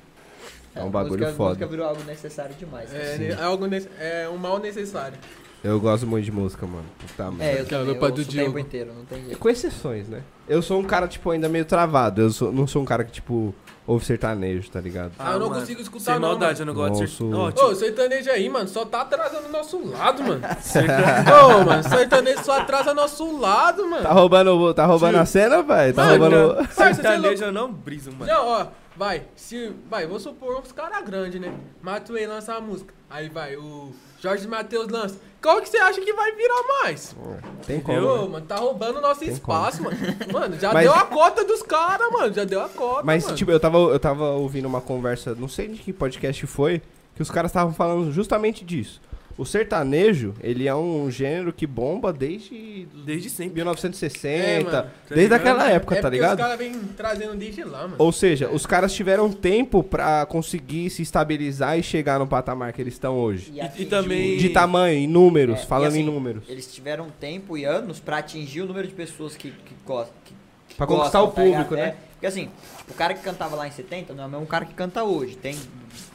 É 0.75 0.81
um 0.83 0.89
bagulho 0.89 1.19
música, 1.19 1.33
foda. 1.37 1.49
música 1.49 1.67
virou 1.67 1.85
algo 1.85 2.03
necessário 2.03 2.55
demais. 2.55 2.91
É, 2.91 3.17
ne- 3.19 3.27
é 3.27 3.43
algo 3.43 3.67
é 3.99 4.27
um 4.27 4.37
mal 4.37 4.57
necessário. 4.57 5.19
Eu 5.63 5.79
gosto 5.79 6.07
muito 6.07 6.25
de 6.25 6.31
música, 6.31 6.65
mano. 6.65 6.85
Tá, 7.15 7.25
mano. 7.25 7.43
É, 7.43 7.61
eu 7.61 7.65
também, 7.67 7.89
eu 7.89 7.93
do 7.99 8.05
ouço 8.21 8.21
o 8.31 8.33
tempo 8.33 8.57
inteiro, 8.57 8.91
não 8.91 9.05
tem 9.05 9.23
jeito. 9.23 9.37
Com 9.37 9.49
exceções, 9.49 10.09
né? 10.09 10.21
Eu 10.49 10.63
sou 10.63 10.79
um 10.79 10.83
cara, 10.83 11.07
tipo, 11.07 11.29
ainda 11.29 11.47
meio 11.47 11.63
travado. 11.63 12.21
Eu 12.21 12.31
sou- 12.31 12.51
não 12.51 12.65
sou 12.65 12.81
um 12.81 12.85
cara 12.85 13.03
que, 13.03 13.11
tipo, 13.11 13.53
ouve 13.85 14.05
sertanejo, 14.05 14.69
tá 14.69 14.79
ligado? 14.79 15.11
Ah, 15.19 15.33
eu 15.33 15.39
não 15.39 15.49
mano, 15.49 15.61
consigo 15.61 15.81
escutar 15.81 16.13
Sem 16.13 16.19
não, 16.19 16.29
maldade, 16.29 16.59
eu 16.59 16.65
não 16.65 16.73
gosto 16.73 16.93
de 16.93 17.01
Nossa. 17.01 17.15
ser... 17.15 17.33
Ó, 17.33 17.51
tio, 17.51 17.65
Ô, 17.65 17.75
sertanejo 17.75 18.31
aí, 18.31 18.49
mano, 18.49 18.67
só 18.67 18.85
tá 18.85 19.01
atrasando 19.01 19.47
o 19.47 19.51
nosso 19.51 19.85
lado, 19.85 20.23
mano. 20.23 20.41
Ô, 21.61 21.65
mano, 21.65 21.83
sertanejo 21.83 22.43
só 22.43 22.59
atrasa 22.59 22.93
nosso 22.93 23.39
lado, 23.39 23.87
mano. 23.87 24.03
Tá 24.03 24.11
roubando, 24.11 24.73
tá 24.73 24.85
roubando 24.85 25.17
a 25.17 25.25
cena, 25.25 25.61
velho? 25.61 25.93
Tá 25.93 26.05
Mano, 26.05 26.19
roubando. 26.19 26.55
Parça, 26.55 26.73
você 26.73 26.83
é 26.83 26.93
sertanejo 26.93 27.43
eu 27.43 27.51
não 27.51 27.71
briso, 27.71 28.11
mano. 28.11 28.25
Não, 28.25 28.47
ó, 28.47 28.67
vai, 28.95 29.23
se. 29.35 29.73
Vai, 29.89 30.07
vou 30.07 30.19
supor 30.19 30.59
uns 30.59 30.71
caras 30.71 31.03
grandes, 31.03 31.39
né? 31.39 31.53
Matuei 31.81 32.25
lança 32.25 32.53
a 32.53 32.61
música. 32.61 32.93
Aí 33.09 33.29
vai, 33.29 33.55
o 33.55 33.91
Jorge 34.19 34.47
Matheus 34.47 34.87
lança. 34.87 35.17
Qual 35.43 35.61
que 35.61 35.67
você 35.69 35.77
acha 35.77 35.99
que 35.99 36.13
vai 36.13 36.31
virar 36.31 36.63
mais? 36.81 37.13
Tem 37.67 37.79
Ô, 37.79 37.81
como. 37.81 37.99
né? 37.99 38.27
mano, 38.29 38.45
tá 38.45 38.55
roubando 38.55 38.99
o 38.99 39.01
nosso 39.01 39.19
Tem 39.19 39.29
espaço, 39.29 39.83
mano. 39.83 39.97
Mano, 40.31 40.57
já 40.57 40.71
Mas- 40.73 40.83
deu 40.85 40.93
a 40.93 41.03
cota 41.05 41.43
dos 41.43 41.61
caras, 41.61 42.09
mano. 42.11 42.33
Já 42.33 42.45
deu 42.45 42.61
a 42.63 42.69
cota. 42.69 43.03
Mas, 43.03 43.25
mano. 43.25 43.35
tipo, 43.35 43.51
eu 43.51 43.59
tava, 43.59 43.77
eu 43.77 43.99
tava 43.99 44.29
ouvindo 44.31 44.65
uma 44.67 44.79
conversa, 44.79 45.35
não 45.35 45.49
sei 45.49 45.67
de 45.67 45.79
que 45.79 45.91
podcast 45.91 46.47
foi, 46.47 46.81
que 47.13 47.21
os 47.21 47.29
caras 47.29 47.51
estavam 47.51 47.73
falando 47.73 48.09
justamente 48.11 48.63
disso. 48.63 49.01
O 49.35 49.45
sertanejo, 49.45 50.33
ele 50.41 50.67
é 50.67 50.75
um 50.75 51.09
gênero 51.09 51.51
que 51.51 51.65
bomba 51.65 52.13
desde 52.13 52.87
Desde 53.03 53.29
sempre. 53.31 53.55
1960, 53.55 54.27
É, 54.29 54.59
mano, 54.59 54.71
tá 54.71 54.87
desde 55.09 55.33
aquela 55.33 55.69
época, 55.69 55.95
é 55.95 56.01
tá 56.01 56.09
ligado? 56.09 56.37
os 56.39 56.45
caras 56.45 56.57
vêm 56.59 56.73
trazendo 56.95 57.35
desde 57.35 57.63
lá, 57.63 57.81
mano. 57.83 57.95
Ou 57.97 58.11
seja, 58.11 58.49
os 58.49 58.65
caras 58.67 58.93
tiveram 58.93 59.31
tempo 59.31 59.81
pra 59.83 60.25
conseguir 60.27 60.89
se 60.91 61.01
estabilizar 61.01 61.79
e 61.79 61.83
chegar 61.83 62.19
no 62.19 62.27
patamar 62.27 62.71
que 62.73 62.81
eles 62.81 62.93
estão 62.93 63.17
hoje. 63.17 63.51
E- 63.51 63.57
e 63.57 63.61
atingir- 63.61 63.85
também- 63.87 64.37
De 64.37 64.49
tamanho, 64.49 64.97
em 64.99 65.07
números, 65.07 65.61
É, 65.61 65.63
e 65.63 65.65
falando 65.67 65.95
em 65.95 66.01
assim, 66.01 66.03
números. 66.11 66.43
Eles 66.47 66.71
tiveram 66.71 67.07
tempo 67.19 67.57
e 67.57 67.65
anos 67.65 67.99
pra 67.99 68.17
atingir 68.19 68.61
o 68.61 68.65
número 68.67 68.87
de 68.87 68.93
pessoas 68.93 69.35
que, 69.35 69.49
que 69.49 69.73
gostam. 69.85 70.13
Que, 70.25 70.33
Pra 70.75 70.85
conquistar 70.87 71.21
o 71.23 71.27
tá 71.27 71.41
público, 71.41 71.75
né? 71.75 71.81
É, 71.81 71.95
porque 72.13 72.25
assim, 72.27 72.49
tipo, 72.77 72.91
o 72.91 72.95
cara 72.95 73.13
que 73.13 73.21
cantava 73.23 73.55
lá 73.55 73.67
em 73.67 73.71
70 73.71 74.13
não 74.13 74.23
é 74.23 74.27
o 74.27 74.29
mesmo 74.29 74.45
cara 74.47 74.65
que 74.65 74.73
canta 74.73 75.03
hoje. 75.03 75.35
Tem 75.35 75.55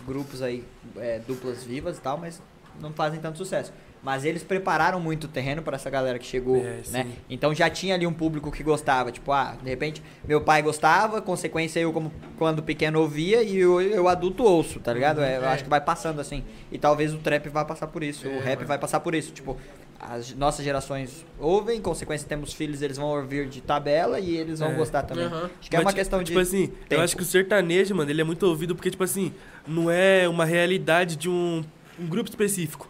grupos 0.07 0.41
aí, 0.43 0.65
é, 0.97 1.21
duplas 1.27 1.63
vivas 1.65 1.99
e 1.99 2.01
tal, 2.01 2.17
mas 2.19 2.41
não 2.81 2.93
fazem 2.93 3.21
tanto 3.21 3.39
sucesso. 3.39 3.73
Mas 4.01 4.25
eles 4.25 4.45
prepararam 4.45 5.01
muito 5.01 5.25
o 5.25 5.29
terreno 5.29 5.61
pra 5.61 5.75
essa 5.75 5.91
galera 5.91 6.21
que 6.21 6.25
chegou, 6.27 6.59
É, 6.59 6.83
né? 6.91 7.03
sim. 7.05 7.13
Então 7.29 7.53
já 7.53 7.69
tinha 7.69 7.97
ali 7.97 8.07
um 8.07 8.13
público 8.13 8.51
que 8.53 8.63
gostava. 8.63 9.11
Tipo, 9.11 9.33
ah, 9.33 9.57
de 9.61 9.69
repente, 9.69 10.01
meu 10.25 10.41
pai 10.41 10.63
gostava, 10.63 11.21
consequência 11.21 11.81
eu, 11.81 11.93
como 11.93 12.13
quando 12.39 12.63
pequeno, 12.63 13.01
ouvia 13.01 13.43
e 13.43 13.57
eu, 13.59 13.81
eu 13.81 14.07
adulto 14.07 14.45
ouço, 14.45 14.79
tá 14.79 14.93
ligado? 14.93 15.21
É, 15.21 15.39
eu 15.39 15.43
É. 15.43 15.49
acho 15.49 15.65
que 15.65 15.71
vai 15.71 15.81
passando 15.81 16.21
assim. 16.21 16.45
E 16.71 16.79
talvez 16.79 17.13
o 17.13 17.19
trap 17.19 17.49
vai 17.49 17.65
passar 17.65 17.89
por 17.89 18.05
isso, 18.05 18.29
o 18.29 18.31
É, 18.31 18.39
rap 18.39 18.57
mano. 18.59 18.69
vai 18.69 18.79
passar 18.79 19.01
por 19.01 19.17
isso. 19.17 19.33
Tipo, 19.33 19.57
as 19.99 20.33
nossas 20.33 20.65
gerações 20.65 21.27
ouvem, 21.41 21.81
consequência 21.81 22.29
temos 22.29 22.53
filhos, 22.53 22.83
eles 22.83 22.97
vão 22.99 23.09
ouvir 23.09 23.49
de 23.49 23.61
tabela 23.61 24.21
e 24.21 24.37
eles 24.37 24.61
vão 24.61 24.71
É. 24.71 24.75
gostar 24.75 25.03
também. 25.03 25.25
Aham. 25.25 25.51
Acho 25.61 25.69
que 25.71 25.75
é 25.77 25.81
uma 25.81 25.91
ti- 25.91 25.97
questão 25.97 26.21
de. 26.21 26.27
Tipo 26.27 26.39
assim, 26.39 26.69
tempo. 26.69 26.95
eu 26.95 27.01
acho 27.01 27.17
que 27.17 27.23
o 27.23 27.27
sertanejo, 27.27 27.97
mano, 27.97 28.09
ele 28.09 28.21
é 28.21 28.25
muito 28.25 28.45
ouvido 28.47 28.77
porque, 28.77 28.93
tipo 28.93 29.03
assim, 29.03 29.33
não 29.67 29.91
é 29.91 30.29
uma 30.29 30.45
realidade 30.45 31.17
de 31.17 31.29
um, 31.29 31.65
um 31.99 32.07
grupo 32.07 32.29
específico. 32.29 32.89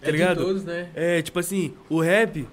Tá 0.00 0.08
é 0.08 0.10
ligado? 0.10 0.42
todos, 0.42 0.64
né? 0.64 0.88
É, 0.94 1.20
tipo 1.22 1.38
assim, 1.38 1.74
o 1.88 2.00
rap, 2.00 2.46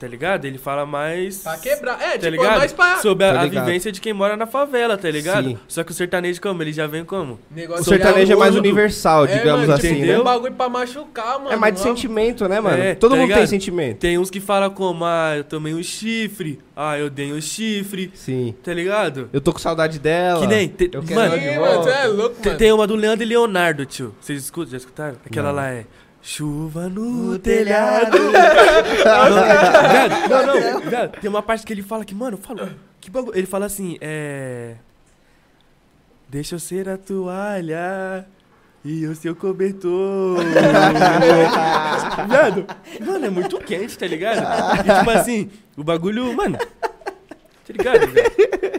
tá 0.00 0.08
ligado? 0.08 0.44
Ele 0.46 0.56
fala 0.58 0.84
mais. 0.86 1.38
Pra 1.42 1.56
quebrar. 1.58 2.00
É, 2.00 2.12
Tá 2.12 2.12
tipo, 2.14 2.26
é 2.26 2.30
ligado? 2.30 2.58
mais 2.58 2.72
pra. 2.72 2.96
Sobre 2.98 3.24
a, 3.26 3.34
Tá 3.34 3.40
a 3.42 3.46
vivência 3.46 3.92
de 3.92 4.00
quem 4.00 4.12
mora 4.12 4.36
na 4.36 4.46
favela, 4.46 4.96
tá 4.96 5.08
ligado? 5.10 5.48
Sim. 5.50 5.58
Só 5.68 5.84
que 5.84 5.92
o 5.92 5.94
sertanejo, 5.94 6.40
como? 6.40 6.62
Ele 6.62 6.72
já 6.72 6.86
vem 6.86 7.04
como? 7.04 7.38
Negócio 7.50 7.82
O 7.82 7.84
sertanejo 7.84 8.32
é 8.32 8.36
mais 8.36 8.56
universal, 8.56 9.26
digamos 9.26 9.60
mano, 9.62 9.72
assim, 9.74 9.82
tipo, 9.88 9.98
entendeu? 9.98 10.16
É 10.16 10.20
um 10.20 10.24
bagulho 10.24 10.54
pra 10.54 10.68
machucar, 10.68 11.38
mano. 11.38 11.52
É 11.52 11.56
mais 11.56 11.74
de 11.74 11.80
não 11.80 11.86
sentimento, 11.88 12.48
né, 12.48 12.60
mano? 12.60 12.82
É, 12.82 12.94
Todo 12.94 13.10
tá 13.12 13.16
mundo 13.16 13.26
tem 13.28 13.34
ligado? 13.36 13.48
sentimento. 13.48 13.98
Tem 13.98 14.18
uns 14.18 14.30
que 14.30 14.40
falam 14.40 14.70
como, 14.70 15.04
ah, 15.04 15.34
eu 15.36 15.44
tomei 15.44 15.74
um 15.74 15.82
chifre, 15.82 16.58
ah, 16.74 16.98
eu 16.98 17.10
dei 17.10 17.32
um 17.32 17.40
chifre, 17.40 18.10
Sim. 18.14 18.54
tá 18.64 18.72
ligado? 18.72 19.28
Eu 19.32 19.40
tô 19.40 19.52
com 19.52 19.58
saudade 19.58 19.98
dela. 19.98 20.40
Que 20.40 20.46
nem. 20.46 20.66
te- 20.68 20.90
Eu 20.92 21.02
quero 21.02 21.14
mano, 21.20 21.34
Sim, 21.38 21.58
mano, 21.58 21.88
é 21.90 22.06
louco, 22.06 22.36
Tem, 22.36 22.46
mano. 22.46 22.58
tem 22.58 22.72
uma 22.72 22.86
do 22.86 22.94
Leandro 22.96 23.22
e 23.24 23.28
Leonardo, 23.28 23.84
tio. 23.84 24.14
Vocês 24.20 24.42
escutam? 24.42 24.70
Já 24.72 24.76
escutaram? 24.78 25.16
Aquela 25.26 25.48
Não. 25.48 25.56
lá 25.56 25.68
é. 25.70 25.84
Chuva 26.22 26.88
no 26.88 27.38
telhado. 27.38 28.18
Viado, 28.30 30.28
não, 30.28 30.46
não, 30.46 30.80
viado, 30.80 31.20
Tem 31.20 31.30
uma 31.30 31.42
parte 31.42 31.64
que 31.64 31.72
ele 31.72 31.82
fala 31.82 32.04
que, 32.04 32.14
mano, 32.14 32.36
fala. 32.36 32.76
Que 33.00 33.10
bagulho. 33.10 33.36
Ele 33.36 33.46
fala 33.46 33.66
assim, 33.66 33.96
é. 34.00 34.74
Deixa 36.28 36.56
eu 36.56 36.58
ser 36.58 36.88
a 36.88 36.98
toalha. 36.98 38.26
E 38.84 39.06
o 39.06 39.14
seu 39.14 39.34
cobertor. 39.36 40.38
Viado, 42.28 42.66
mano, 43.04 43.26
é 43.26 43.30
muito 43.30 43.58
quente, 43.58 43.98
tá 43.98 44.06
ligado? 44.06 44.42
E 44.78 44.98
tipo 44.98 45.10
assim, 45.10 45.50
o 45.76 45.84
bagulho, 45.84 46.34
mano. 46.34 46.58
Tá 47.76 47.92
ligado, 47.92 48.06
velho? 48.10 48.32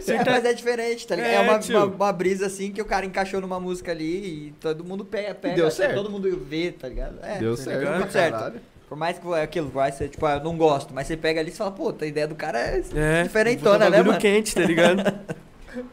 É, 0.08 0.24
mas 0.30 0.44
é 0.44 0.52
diferente, 0.52 1.06
tá 1.06 1.14
ligado? 1.16 1.30
É, 1.30 1.34
É, 1.36 1.40
uma, 1.40 1.58
tio. 1.58 1.76
uma, 1.76 1.86
uma 1.86 2.12
brisa 2.12 2.46
assim 2.46 2.70
que 2.72 2.80
o 2.80 2.84
cara 2.84 3.06
encaixou 3.06 3.40
numa 3.40 3.58
música 3.60 3.90
ali 3.92 4.48
e 4.48 4.54
todo 4.60 4.84
mundo 4.84 5.04
pega, 5.04 5.34
pega 5.34 5.54
Deu 5.54 5.66
assim, 5.66 5.78
certo. 5.78 5.94
todo 5.94 6.10
mundo 6.10 6.44
vê, 6.48 6.72
tá 6.72 6.88
ligado? 6.88 7.18
É, 7.22 7.38
Deu 7.38 7.56
tá 7.56 7.62
certo. 7.62 7.78
ligado? 7.78 7.92
pra 7.94 8.02
Tudo 8.02 8.12
certo. 8.12 8.32
caralho. 8.32 8.60
Por 8.88 8.98
mais 8.98 9.18
que 9.18 9.26
é 9.32 9.42
aquilo, 9.42 9.70
vai 9.70 9.90
ser, 9.90 10.08
tipo, 10.08 10.26
ah, 10.26 10.34
eu 10.34 10.44
não 10.44 10.54
gosto, 10.56 10.92
mas 10.92 11.06
você 11.06 11.16
pega 11.16 11.40
ali 11.40 11.48
e 11.50 11.54
fala, 11.54 11.70
pô, 11.70 11.94
a 11.98 12.06
ideia 12.06 12.28
do 12.28 12.34
cara 12.34 12.58
é, 12.58 12.82
É. 12.94 13.22
diferentona, 13.22 13.88
né, 13.88 14.02
mano? 14.02 14.18
quente, 14.18 14.54
tá 14.54 14.60
ligado? 14.60 15.02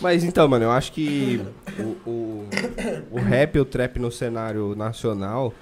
Mas 0.00 0.24
então, 0.24 0.48
mano, 0.48 0.64
eu 0.64 0.70
acho 0.70 0.92
que 0.92 1.40
o, 1.78 2.10
o, 2.10 2.48
o 3.12 3.18
rap 3.18 3.56
e 3.56 3.60
o 3.60 3.64
trap 3.64 3.98
no 3.98 4.10
cenário 4.10 4.74
nacional 4.74 5.52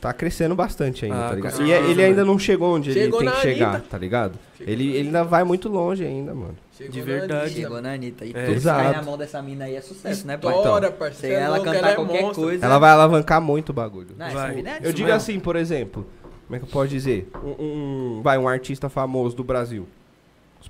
tá 0.00 0.12
crescendo 0.12 0.54
bastante 0.54 1.04
ainda, 1.04 1.26
Ah, 1.26 1.28
tá 1.30 1.34
ligado? 1.34 1.52
E 1.52 1.56
certeza, 1.66 1.90
ele 1.90 2.02
ainda 2.04 2.24
não 2.24 2.38
chegou 2.38 2.74
onde 2.76 2.92
Chegou 2.92 3.20
ele 3.20 3.30
tem 3.30 3.36
que 3.36 3.42
chegar, 3.42 3.68
Anitta. 3.74 3.86
tá 3.90 3.98
ligado? 3.98 4.38
Chegou 4.56 4.72
Ele, 4.72 4.88
ele 4.96 5.06
ainda 5.08 5.24
vai 5.24 5.44
muito 5.44 5.68
longe 5.68 6.04
ainda, 6.04 6.34
mano. 6.34 6.56
Chegou 6.76 6.92
De 6.92 7.00
verdade. 7.00 7.32
Anitta, 7.46 7.60
Chegou 7.60 7.82
na 7.82 7.92
Anitta. 7.92 8.24
E 8.24 8.30
É. 8.30 8.32
tudo 8.32 8.44
que 8.46 8.52
Exato. 8.52 8.82
cai 8.84 8.92
na 8.92 9.02
mão 9.02 9.18
dessa 9.18 9.42
mina 9.42 9.64
aí 9.64 9.74
é 9.74 9.80
sucesso, 9.80 10.26
né, 10.26 10.36
pai? 10.36 10.54
Então, 10.56 10.80
parceiro. 10.92 11.14
Se 11.14 11.26
é 11.26 11.44
ela 11.44 11.58
cantar 11.60 11.90
é 11.90 11.94
qualquer 11.96 12.22
monstro. 12.22 12.44
coisa. 12.44 12.64
Ela 12.64 12.78
vai 12.78 12.90
alavancar 12.90 13.40
muito 13.40 13.70
o 13.70 13.72
bagulho. 13.72 14.08
Não, 14.16 14.26
essa 14.26 14.34
Vai. 14.36 14.54
mina 14.54 14.70
é 14.70 14.78
Eu 14.82 14.92
digo 14.92 15.06
mesmo. 15.08 15.16
assim, 15.16 15.40
por 15.40 15.56
exemplo, 15.56 16.06
como 16.46 16.56
é 16.56 16.58
que 16.60 16.64
eu 16.64 16.70
posso 16.70 16.88
dizer? 16.88 17.28
Um, 17.42 18.18
um- 18.18 18.22
vai, 18.22 18.38
um 18.38 18.48
artista 18.48 18.88
famoso 18.88 19.34
do 19.36 19.42
Brasil. 19.42 19.88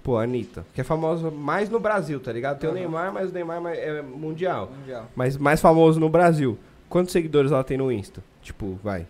Pô, 0.03 0.17
a 0.17 0.23
Anitta, 0.23 0.65
que 0.75 0.81
é 0.81 0.85
famosa 0.85 1.31
mais 1.31 1.69
no 1.69 1.79
Brasil, 1.81 2.21
tá 2.21 2.33
ligado? 2.33 2.59
Tem 2.59 2.69
o 2.69 2.73
Aham. 2.73 2.81
Neymar, 2.81 3.13
mas 3.13 3.31
o 3.31 3.35
Neymar 3.35 3.61
é 3.75 4.01
mundial. 4.01 4.71
Mundial. 4.81 5.07
Mas 5.15 5.37
mais 5.37 5.61
famoso 5.61 5.99
no 6.01 6.09
Brasil. 6.09 6.57
Quantos 6.89 7.13
seguidores 7.13 7.53
ela 7.53 7.65
tem 7.65 7.77
no 7.77 7.91
Insta? 7.93 8.23
Tipo, 8.41 8.79
vai, 8.83 9.07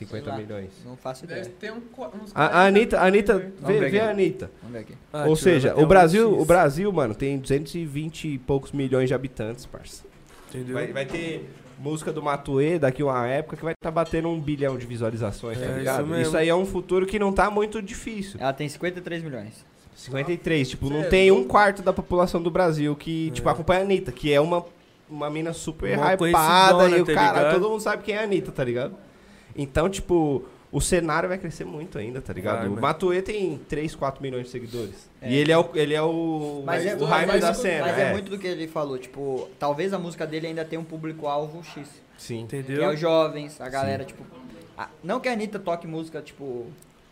50 0.00 0.24
Sei 0.24 0.32
lá. 0.32 0.38
milhões. 0.38 0.70
Não 0.84 0.96
faço 0.96 1.26
Deve 1.26 1.40
ideia. 1.40 1.54
ter 1.58 1.72
um, 1.72 1.76
uns 2.22 2.32
A, 2.34 2.62
a 2.62 2.66
Anitta, 2.66 2.98
a 3.00 3.06
Anitta, 3.06 3.38
vê, 3.60 3.88
vê 3.88 4.00
a 4.00 4.10
Anitta. 4.10 4.50
Vamos 4.62 4.72
ver 4.74 4.78
aqui. 4.80 4.94
Ah, 5.12 5.26
Ou 5.26 5.36
seja, 5.36 5.74
o 5.76 5.86
Brasil, 5.86 6.30
um 6.30 6.40
o 6.40 6.44
Brasil, 6.44 6.92
mano, 6.92 7.14
tem 7.14 7.38
220 7.38 8.28
e 8.28 8.38
poucos 8.38 8.72
milhões 8.72 9.08
de 9.08 9.14
habitantes, 9.14 9.64
parça. 9.66 10.04
Entendeu? 10.48 10.74
Vai, 10.74 10.88
vai 10.92 11.06
ter 11.06 11.48
música 11.78 12.12
do 12.12 12.22
Matuê 12.22 12.78
daqui 12.78 13.00
a 13.02 13.06
uma 13.06 13.26
época 13.26 13.56
que 13.56 13.64
vai 13.64 13.72
estar 13.72 13.90
batendo 13.90 14.28
um 14.28 14.38
bilhão 14.40 14.76
de 14.76 14.84
visualizações, 14.86 15.58
tá 15.58 15.64
É, 15.64 15.78
ligado? 15.78 16.04
isso 16.12 16.20
Isso, 16.28 16.36
aí 16.36 16.48
é 16.48 16.54
um 16.54 16.66
futuro 16.66 17.06
que 17.06 17.18
não 17.18 17.32
tá 17.32 17.50
muito 17.50 17.80
difícil. 17.80 18.38
Ela 18.40 18.52
tem 18.52 18.68
53 18.68 19.22
milhões. 19.22 19.64
53, 19.96 20.68
tipo, 20.70 20.88
não 20.88 21.00
é 21.00 21.08
tem 21.08 21.30
um 21.30 21.44
quarto 21.44 21.82
da 21.82 21.92
população 21.92 22.42
do 22.42 22.50
Brasil 22.50 22.96
que, 22.96 23.30
tipo, 23.32 23.48
É. 23.48 23.52
acompanha 23.52 23.80
a 23.80 23.84
Anitta, 23.84 24.10
que 24.10 24.32
é 24.32 24.40
uma, 24.40 24.64
uma 25.08 25.28
mina 25.28 25.52
super 25.52 25.94
Mó 25.96 26.04
hypada 26.10 26.88
e 26.88 27.00
o 27.02 27.04
tá 27.04 27.12
cara, 27.14 27.38
ligado? 27.38 27.54
todo 27.60 27.70
mundo 27.70 27.80
sabe 27.80 28.02
quem 28.02 28.14
é 28.14 28.18
a 28.20 28.22
Anitta, 28.22 28.50
tá 28.50 28.64
ligado? 28.64 28.94
Então, 29.56 29.88
tipo, 29.88 30.44
o 30.72 30.80
cenário 30.80 31.28
vai 31.28 31.38
crescer 31.38 31.64
muito 31.64 31.98
ainda, 31.98 32.20
tá 32.20 32.32
ligado? 32.32 32.58
Vai, 32.60 32.68
o. 32.68 32.80
Matuê 32.80 33.20
tem 33.22 33.58
3, 33.68 33.94
4 33.94 34.22
milhões 34.22 34.44
de 34.44 34.50
seguidores. 34.50 35.08
É. 35.20 35.30
E 35.30 35.34
ele 35.36 35.50
é 35.52 35.58
o, 35.58 35.68
ele 35.74 35.94
é 35.94 36.02
o, 36.02 36.62
Mas 36.64 36.86
é- 36.86 36.94
o 36.94 37.04
hype 37.04 37.28
mas 37.28 37.40
da 37.40 37.54
cena. 37.54 37.86
Mas 37.86 37.98
é. 37.98 38.02
é. 38.08 38.12
muito 38.12 38.30
do 38.30 38.38
que 38.38 38.46
ele 38.46 38.68
falou, 38.68 38.98
tipo, 38.98 39.48
talvez 39.58 39.92
a 39.92 39.98
música 39.98 40.26
dele 40.26 40.46
ainda 40.46 40.64
tenha 40.64 40.80
um 40.80 40.84
público-alvo 40.84 41.62
X. 41.64 41.88
Sim. 42.16 42.46
Que 42.46 42.56
é 42.56 42.58
Entendeu? 42.60 42.90
os 42.90 43.00
jovens, 43.00 43.60
a 43.60 43.68
galera, 43.68 44.04
tipo. 44.04 44.22
a- 44.78 44.88
não 45.02 45.18
que 45.20 45.28
a 45.28 45.32
Anitta 45.32 45.58
toque 45.58 45.86
música, 45.86 46.20
tipo, 46.22 46.66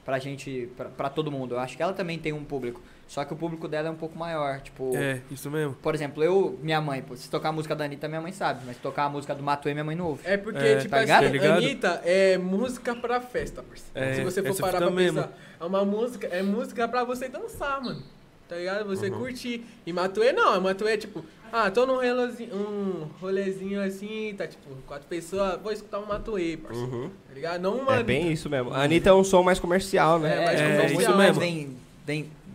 pra 0.05 0.19
gente, 0.19 0.69
pra, 0.77 0.87
pra 0.91 1.09
todo 1.09 1.31
mundo. 1.33 1.55
Eu 1.55 1.59
acho 1.61 1.77
que 1.77 1.83
ela 1.83 1.93
também 1.93 2.19
tem 2.19 2.33
um 2.33 2.45
público. 2.45 2.81
Só 3.09 3.25
que 3.25 3.33
o 3.33 3.37
público 3.37 3.67
dela 3.67 3.89
é 3.89 3.91
um 3.91 3.95
pouco 3.97 4.17
maior. 4.19 4.61
Tipo, 4.61 4.93
É, 4.95 5.19
isso 5.31 5.51
mesmo. 5.51 5.75
por 5.83 5.95
exemplo, 5.95 6.23
eu, 6.23 6.59
minha 6.63 6.79
mãe, 6.81 7.01
pô, 7.03 7.17
se 7.17 7.29
tocar 7.31 7.49
a 7.49 7.53
música 7.53 7.75
da 7.75 7.87
Anitta, 7.87 8.07
minha 8.07 8.21
mãe 8.21 8.33
sabe. 8.33 8.61
Mas 8.67 8.77
se 8.77 8.83
tocar 8.83 9.05
a 9.05 9.09
música 9.09 9.35
do 9.35 9.43
Matuê, 9.43 9.73
minha 9.73 9.83
mãe 9.85 9.97
não 9.97 10.09
ouve. 10.09 10.21
É 10.27 10.37
porque, 10.37 10.59
É, 10.59 10.77
tipo 10.77 10.91
tá 10.91 10.97
assim, 10.99 11.05
ligado? 11.07 11.25
Tá 11.25 11.31
ligado? 11.31 11.57
Anitta 11.57 12.03
é 12.05 12.37
música 12.37 12.95
pra 12.95 13.19
festa, 13.21 13.63
parceiro. 13.63 13.91
É, 13.95 14.15
Se 14.15 14.23
você 14.23 14.43
for 14.43 14.55
parar 14.61 14.79
pra 14.79 14.91
mesmo. 14.91 15.23
pensar, 15.23 15.33
é 15.59 15.65
uma 15.65 15.85
música, 15.87 16.27
é 16.27 16.43
música 16.43 16.87
pra 16.87 17.03
você 17.03 17.29
dançar, 17.29 17.81
mano. 17.83 18.03
Tá 18.47 18.57
ligado? 18.57 18.85
Você 18.87 19.09
Uhum. 19.11 19.19
curtir. 19.19 19.65
E 19.87 19.93
Matuê 19.93 20.33
não, 20.33 20.61
Matuê 20.61 20.93
é 20.93 20.97
tipo, 20.99 21.25
ah, 21.53 21.71
tô 21.71 21.87
num 21.87 21.99
relozinho, 21.99 22.55
um 22.55 23.07
rolezinho 23.21 23.83
assim, 23.83 24.35
tá 24.37 24.47
tipo, 24.47 24.69
quatro 24.87 25.07
pessoas, 25.09 25.59
vou 25.63 25.73
escutar 25.73 25.99
um 25.99 26.07
Matuê, 26.07 26.59
parceiro. 26.59 26.91
Uhum. 26.93 27.09
Tá 27.29 27.35
ligado? 27.35 27.61
Não 27.63 27.77
uma 27.79 27.97
É 27.97 28.03
bem 28.03 28.33
isso 28.33 28.49
mesmo. 28.51 28.73
A 28.73 28.83
Anitta 28.83 29.09
é 29.11 29.13
um 29.15 29.25
som 29.25 29.43
mais 29.43 29.59
comercial, 29.59 30.19
né? 30.19 30.31
É, 30.35 30.45
mas 30.47 30.61
É, 30.61 30.63
comercial, 30.65 30.85
isso 30.87 30.95
muito 30.95 31.09
mesmo. 31.09 31.17
mais 31.17 31.37
vem, 31.39 31.77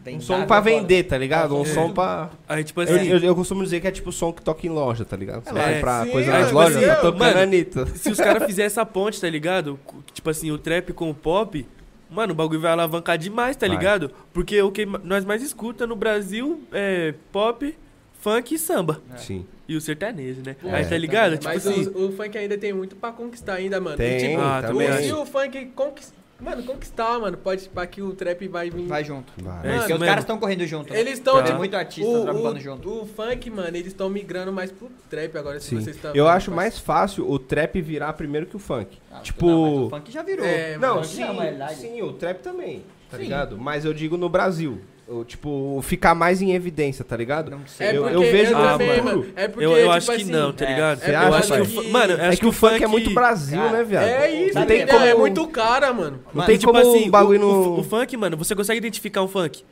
vem 0.04 0.18
Um 0.18 0.22
som 0.22 0.46
pra 0.46 0.60
vender, 0.60 1.04
tá 1.04 1.18
ligado? 1.18 1.56
Um 1.58 1.62
É. 1.62 1.66
som 1.66 1.92
pra. 1.92 2.30
Aí, 2.48 2.64
tipo 2.64 2.82
Eu, 2.82 2.96
assim, 2.96 3.08
eu, 3.08 3.18
eu 3.20 3.36
costumo 3.36 3.64
dizer 3.64 3.80
que 3.80 3.88
é 3.88 3.92
tipo 3.92 4.12
som 4.12 4.32
que 4.34 4.42
toca 4.42 4.66
em 4.68 4.70
loja, 4.70 5.06
tá 5.06 5.16
ligado? 5.16 5.44
Você 5.44 5.50
É, 5.50 5.54
vai 5.54 5.80
pra 5.80 6.04
sim, 6.06 6.12
coisa 6.12 6.30
é, 6.30 6.34
nas 6.34 6.46
tipo 6.48 6.54
lojas, 6.60 6.76
assim, 6.78 6.86
tá 6.86 6.92
eu- 6.94 7.02
tocando 7.02 7.20
mano, 7.20 7.40
a 7.40 7.42
Anitta. 7.44 7.86
se 7.88 8.10
os 8.12 8.18
caras 8.18 8.44
fizerem 8.44 8.68
essa 8.68 8.86
ponte, 8.86 9.20
tá 9.22 9.30
ligado? 9.30 9.80
Tipo 10.14 10.30
assim, 10.30 10.52
o 10.52 10.58
trap 10.58 10.92
com 10.94 11.10
o 11.10 11.14
pop, 11.14 11.66
mano, 12.10 12.34
o 12.34 12.36
bagulho 12.36 12.60
vai 12.60 12.72
alavancar 12.72 13.18
demais, 13.18 13.56
tá 13.56 13.68
Vai. 13.68 13.76
ligado? 13.78 14.12
Porque 14.34 14.62
o 14.62 14.72
que 14.72 14.86
nós 14.86 15.24
mais 15.26 15.42
escuta 15.42 15.88
no 15.88 15.96
Brasil 15.96 16.62
é 16.72 17.14
pop, 17.32 17.76
funk 18.20 18.54
e 18.56 18.58
samba. 18.60 19.02
Sim. 19.18 19.46
E 19.68 19.76
o 19.78 19.82
sertanejo, 19.82 20.42
né? 20.46 20.58
Pô, 20.62 20.68
Aí 20.70 20.86
tá 20.86 20.98
ligado? 20.98 21.34
Tipo 21.38 21.46
Mas 21.46 21.66
assim. 21.66 21.88
o, 21.96 22.10
o 22.10 22.12
funk 22.12 22.38
ainda 22.38 22.58
tem 22.58 22.74
muito 22.74 22.96
pra 22.98 23.12
conquistar 23.14 23.54
ainda, 23.54 23.80
mano. 23.80 23.96
Tem, 23.96 24.18
e, 24.18 24.30
tipo, 24.30 24.42
Ah, 24.42 24.62
o, 24.74 24.78
se 24.78 24.86
acho. 25.12 25.22
o 25.22 25.26
funk 25.26 25.66
conquistar, 25.74 26.16
mano, 26.44 26.64
conquistar, 26.64 27.20
mano, 27.20 27.38
pode 27.38 27.68
pra 27.70 27.88
que 27.88 28.02
o 28.02 28.14
trap 28.14 28.48
vai 28.48 28.70
vir. 28.70 28.86
Vai 28.86 29.04
junto. 29.04 29.32
Vai. 29.42 29.58
É 29.58 29.62
Porque 29.62 29.76
isso 29.76 29.84
os 29.86 29.90
mesmo. 29.90 30.06
caras 30.06 30.24
estão 30.24 30.38
correndo 30.38 30.66
junto. 30.68 30.94
né? 30.94 31.00
Eles 31.00 31.14
estão, 31.14 31.38
Tá. 31.38 31.44
Tem 31.44 31.56
muito 31.56 31.76
artista 31.76 32.10
o, 32.10 32.24
trabalhando 32.24 32.58
o, 32.58 32.60
junto. 32.60 33.02
o 33.02 33.06
funk, 33.08 33.50
mano, 33.50 33.70
eles 33.76 33.88
estão 33.88 34.10
migrando 34.10 34.52
mais 34.52 34.72
pro 34.72 34.90
trap 35.10 35.38
agora, 35.38 35.60
se 35.60 35.74
vocês 35.76 35.96
estão 35.96 36.14
Eu 36.14 36.28
acho 36.28 36.52
mais 36.52 36.78
fácil 36.78 37.30
o 37.30 37.40
trap 37.40 37.82
virar 37.82 38.14
primeiro 38.14 38.46
que 38.46 38.56
o 38.56 38.60
funk. 38.60 38.98
Ah, 39.12 39.20
tipo. 39.22 39.46
não, 39.48 39.62
mas 39.76 39.80
o 39.86 39.90
funk 39.90 40.12
já 40.12 40.22
virou. 40.24 40.46
É, 40.46 40.78
Não, 40.78 41.04
sim, 41.04 41.24
é 41.24 41.32
uma 41.32 41.44
realidade. 41.44 41.76
sim, 41.76 42.02
o 42.02 42.14
trap 42.14 42.42
também, 42.42 42.84
tá 43.10 43.18
Sim. 43.18 43.24
ligado? 43.24 43.58
Mas 43.58 43.86
eu 43.86 43.94
digo 43.94 44.18
no 44.18 44.28
Brasil. 44.30 44.82
O, 45.20 45.24
tipo, 45.26 45.80
ficar 45.84 46.16
mais 46.16 46.42
em 46.42 46.54
evidência, 46.54 47.04
tá 47.06 47.16
ligado? 47.16 47.52
Não 47.52 47.60
sei. 47.68 47.88
É 47.88 47.96
Eu- 47.98 48.02
porque 48.04 48.16
eu 48.16 48.22
vejo 48.22 48.56
Ah, 48.56 48.72
também, 48.72 48.88
mano. 49.02 49.04
mano. 49.20 49.26
É 49.36 49.48
porque, 49.48 49.66
Eu, 49.66 49.72
eu 49.72 49.78
tipo 49.78 49.92
acho 49.92 50.08
que 50.08 50.16
assim, 50.22 50.32
não, 50.32 50.54
tá 50.54 50.66
é, 50.66 50.70
ligado? 50.70 51.00
Você 51.00 51.12
é 51.12 51.16
acha, 51.16 51.28
eu 51.28 51.34
acho 51.36 51.54
que 51.54 51.62
o 51.80 51.84
que- 51.84 51.90
Mano, 51.92 52.14
eu 52.14 52.18
É 52.20 52.28
acho 52.28 52.40
que 52.40 52.46
o 52.48 52.52
funk 52.52 52.84
é 52.84 52.88
muito 52.88 53.10
Brasil, 53.12 53.58
Cara, 53.60 53.72
né, 53.78 53.84
viado? 53.84 54.04
É 54.06 54.32
isso, 54.32 54.56
Não 54.60 54.66
tem 54.66 54.78
entendeu? 54.78 54.96
como- 54.96 55.06
É 55.10 55.14
muito 55.16 55.48
cara, 55.48 55.94
mano. 55.94 56.12
Não 56.26 56.34
Mano, 56.34 56.48
tem 56.48 56.58
tipo 56.58 56.72
como 56.74 56.84
assim, 56.96 57.08
um 57.08 57.12
bagulho 57.12 57.42
o, 57.46 57.52
o- 57.52 57.64
no... 57.76 57.80
o 57.80 57.84
funk, 57.84 58.18
mano, 58.18 58.38
você 58.38 58.56
consegue 58.56 58.78
identificar 58.80 59.22
um 59.22 59.28
funk. 59.28 59.64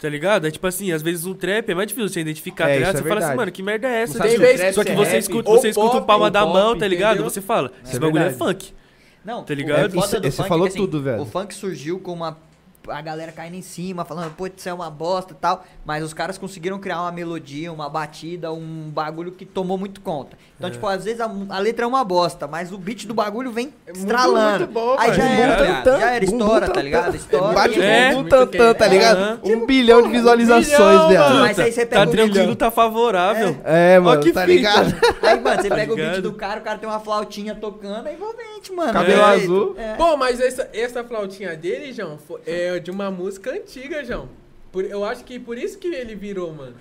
Tá 0.00 0.08
ligado? 0.08 0.46
É 0.46 0.50
tipo 0.50 0.66
assim, 0.66 0.92
às 0.92 1.00
vezes 1.00 1.24
um 1.24 1.32
trap 1.32 1.70
é 1.70 1.74
mais 1.74 1.88
difícil 1.88 2.08
você 2.10 2.20
identificar, 2.20 2.64
É, 2.64 2.72
tá 2.72 2.74
ligado? 2.74 2.94
isso 2.94 2.98
é 2.98 3.02
Você 3.02 3.08
fala 3.08 3.26
assim, 3.26 3.36
mano, 3.36 3.52
que 3.52 3.62
merda 3.62 3.88
é 3.88 4.02
essa? 4.02 4.18
Tem 4.22 4.36
o 4.36 4.40
vez- 4.40 4.60
trap 4.60 4.74
Só 4.74 4.84
que 4.84 4.90
é 4.90 4.94
você 4.94 5.10
rap. 5.12 5.18
escuta, 5.20 5.50
ou 5.50 5.56
você 5.58 5.68
escuta 5.70 5.90
pop, 5.92 6.02
um 6.02 6.06
palma 6.06 6.24
ou 6.26 6.30
da 6.30 6.40
pop, 6.42 6.52
mão, 6.52 6.76
tá 6.76 6.86
ligado? 6.86 7.14
entendeu? 7.14 7.30
Você 7.30 7.40
fala, 7.40 7.72
esse 7.84 7.96
é 7.96 7.98
bagulho 7.98 8.24
é 8.24 8.30
funk. 8.30 8.72
Não, 9.24 9.42
Tá 9.44 9.54
o- 9.54 9.56
ligado? 9.56 9.96
o 9.96 10.00
você 10.02 10.42
falou 10.42 10.66
é 10.66 10.70
que, 10.70 10.76
tudo, 10.76 11.00
velho. 11.00 11.22
O 11.22 11.24
funk 11.26 11.54
surgiu 11.54 11.98
com 11.98 12.12
uma. 12.12 12.36
A 12.88 13.00
galera 13.00 13.32
caindo 13.32 13.54
em 13.54 13.62
cima, 13.62 14.04
falando, 14.04 14.34
pô, 14.34 14.46
isso 14.46 14.68
é 14.68 14.72
uma 14.74 14.90
bosta 14.90 15.32
e 15.32 15.36
tal. 15.36 15.64
Mas 15.84 16.02
os 16.04 16.12
caras 16.12 16.36
conseguiram 16.36 16.78
criar 16.78 17.00
uma 17.00 17.12
melodia, 17.12 17.72
uma 17.72 17.88
batida, 17.88 18.52
um 18.52 18.90
bagulho 18.90 19.32
que 19.32 19.44
tomou 19.46 19.78
muito 19.78 20.00
conta. 20.00 20.36
Então, 20.58 20.70
tipo, 20.70 20.86
às 20.86 21.04
vezes 21.04 21.20
a, 21.20 21.30
a 21.48 21.58
letra 21.58 21.84
é 21.84 21.88
uma 21.88 22.04
bosta, 22.04 22.46
mas 22.46 22.72
o 22.72 22.78
beat 22.78 23.06
do 23.06 23.14
bagulho 23.14 23.50
vem 23.50 23.72
É 23.86 23.90
muito, 23.92 23.98
estralando. 24.04 24.58
muito 24.60 24.72
bom, 24.72 24.96
Aí 24.98 25.12
já 25.14 25.24
era, 25.24 25.58
já 25.98 26.10
era, 26.12 26.26
bum, 26.26 26.38
tá 26.72 26.82
ligado? 26.82 27.10
tan. 27.12 27.16
Estoura. 27.16 27.52
Bate 27.54 27.80
É. 27.80 28.10
o 28.12 28.16
bumbum 28.16 28.28
tantã, 28.28 28.74
tá 28.74 28.86
ligado? 28.86 29.40
Um 29.44 29.66
bilhão 29.66 30.02
de 30.02 30.08
visualizações, 30.08 31.08
viado. 31.08 31.30
mano. 31.30 31.40
Mas 31.40 31.58
aí 31.58 31.72
você 31.72 31.86
Tá 31.86 32.00
pega 32.00 32.02
o 32.08 32.10
vídeo. 32.12 32.32
tranquilo, 32.32 32.56
tá 32.56 32.70
favorável. 32.70 33.56
É, 33.64 33.98
mano, 33.98 34.20
que 34.22 34.32
tá 34.32 34.40
fita. 34.42 34.52
ligado? 34.52 34.94
Aí, 35.22 35.40
mano, 35.40 35.62
você 35.62 35.68
Tá 35.68 35.74
pega 35.74 35.92
o 35.92 35.96
beat 35.96 36.20
do 36.20 36.32
cara, 36.34 36.60
o 36.60 36.62
cara 36.62 36.78
tem 36.78 36.88
uma 36.88 37.00
flautinha 37.00 37.54
tocando, 37.54 38.08
é 38.08 38.12
envolvente, 38.14 38.72
mano. 38.72 38.92
Cabelo 38.92 39.20
É. 39.22 39.24
azul. 39.24 39.74
É. 39.78 39.94
Pô, 39.94 40.16
mas 40.16 40.40
essa, 40.40 40.68
essa 40.72 41.02
flautinha 41.04 41.56
dele, 41.56 41.92
João, 41.92 42.18
fo- 42.18 42.38
é 42.74 42.78
de 42.80 42.90
uma 42.90 43.10
música 43.10 43.52
antiga, 43.52 44.04
João. 44.04 44.28
Por- 44.72 44.84
eu 44.84 45.04
acho 45.04 45.24
que 45.24 45.38
por 45.38 45.56
isso 45.56 45.78
que 45.78 45.88
ele 45.88 46.14
virou, 46.14 46.52
mano. 46.52 46.74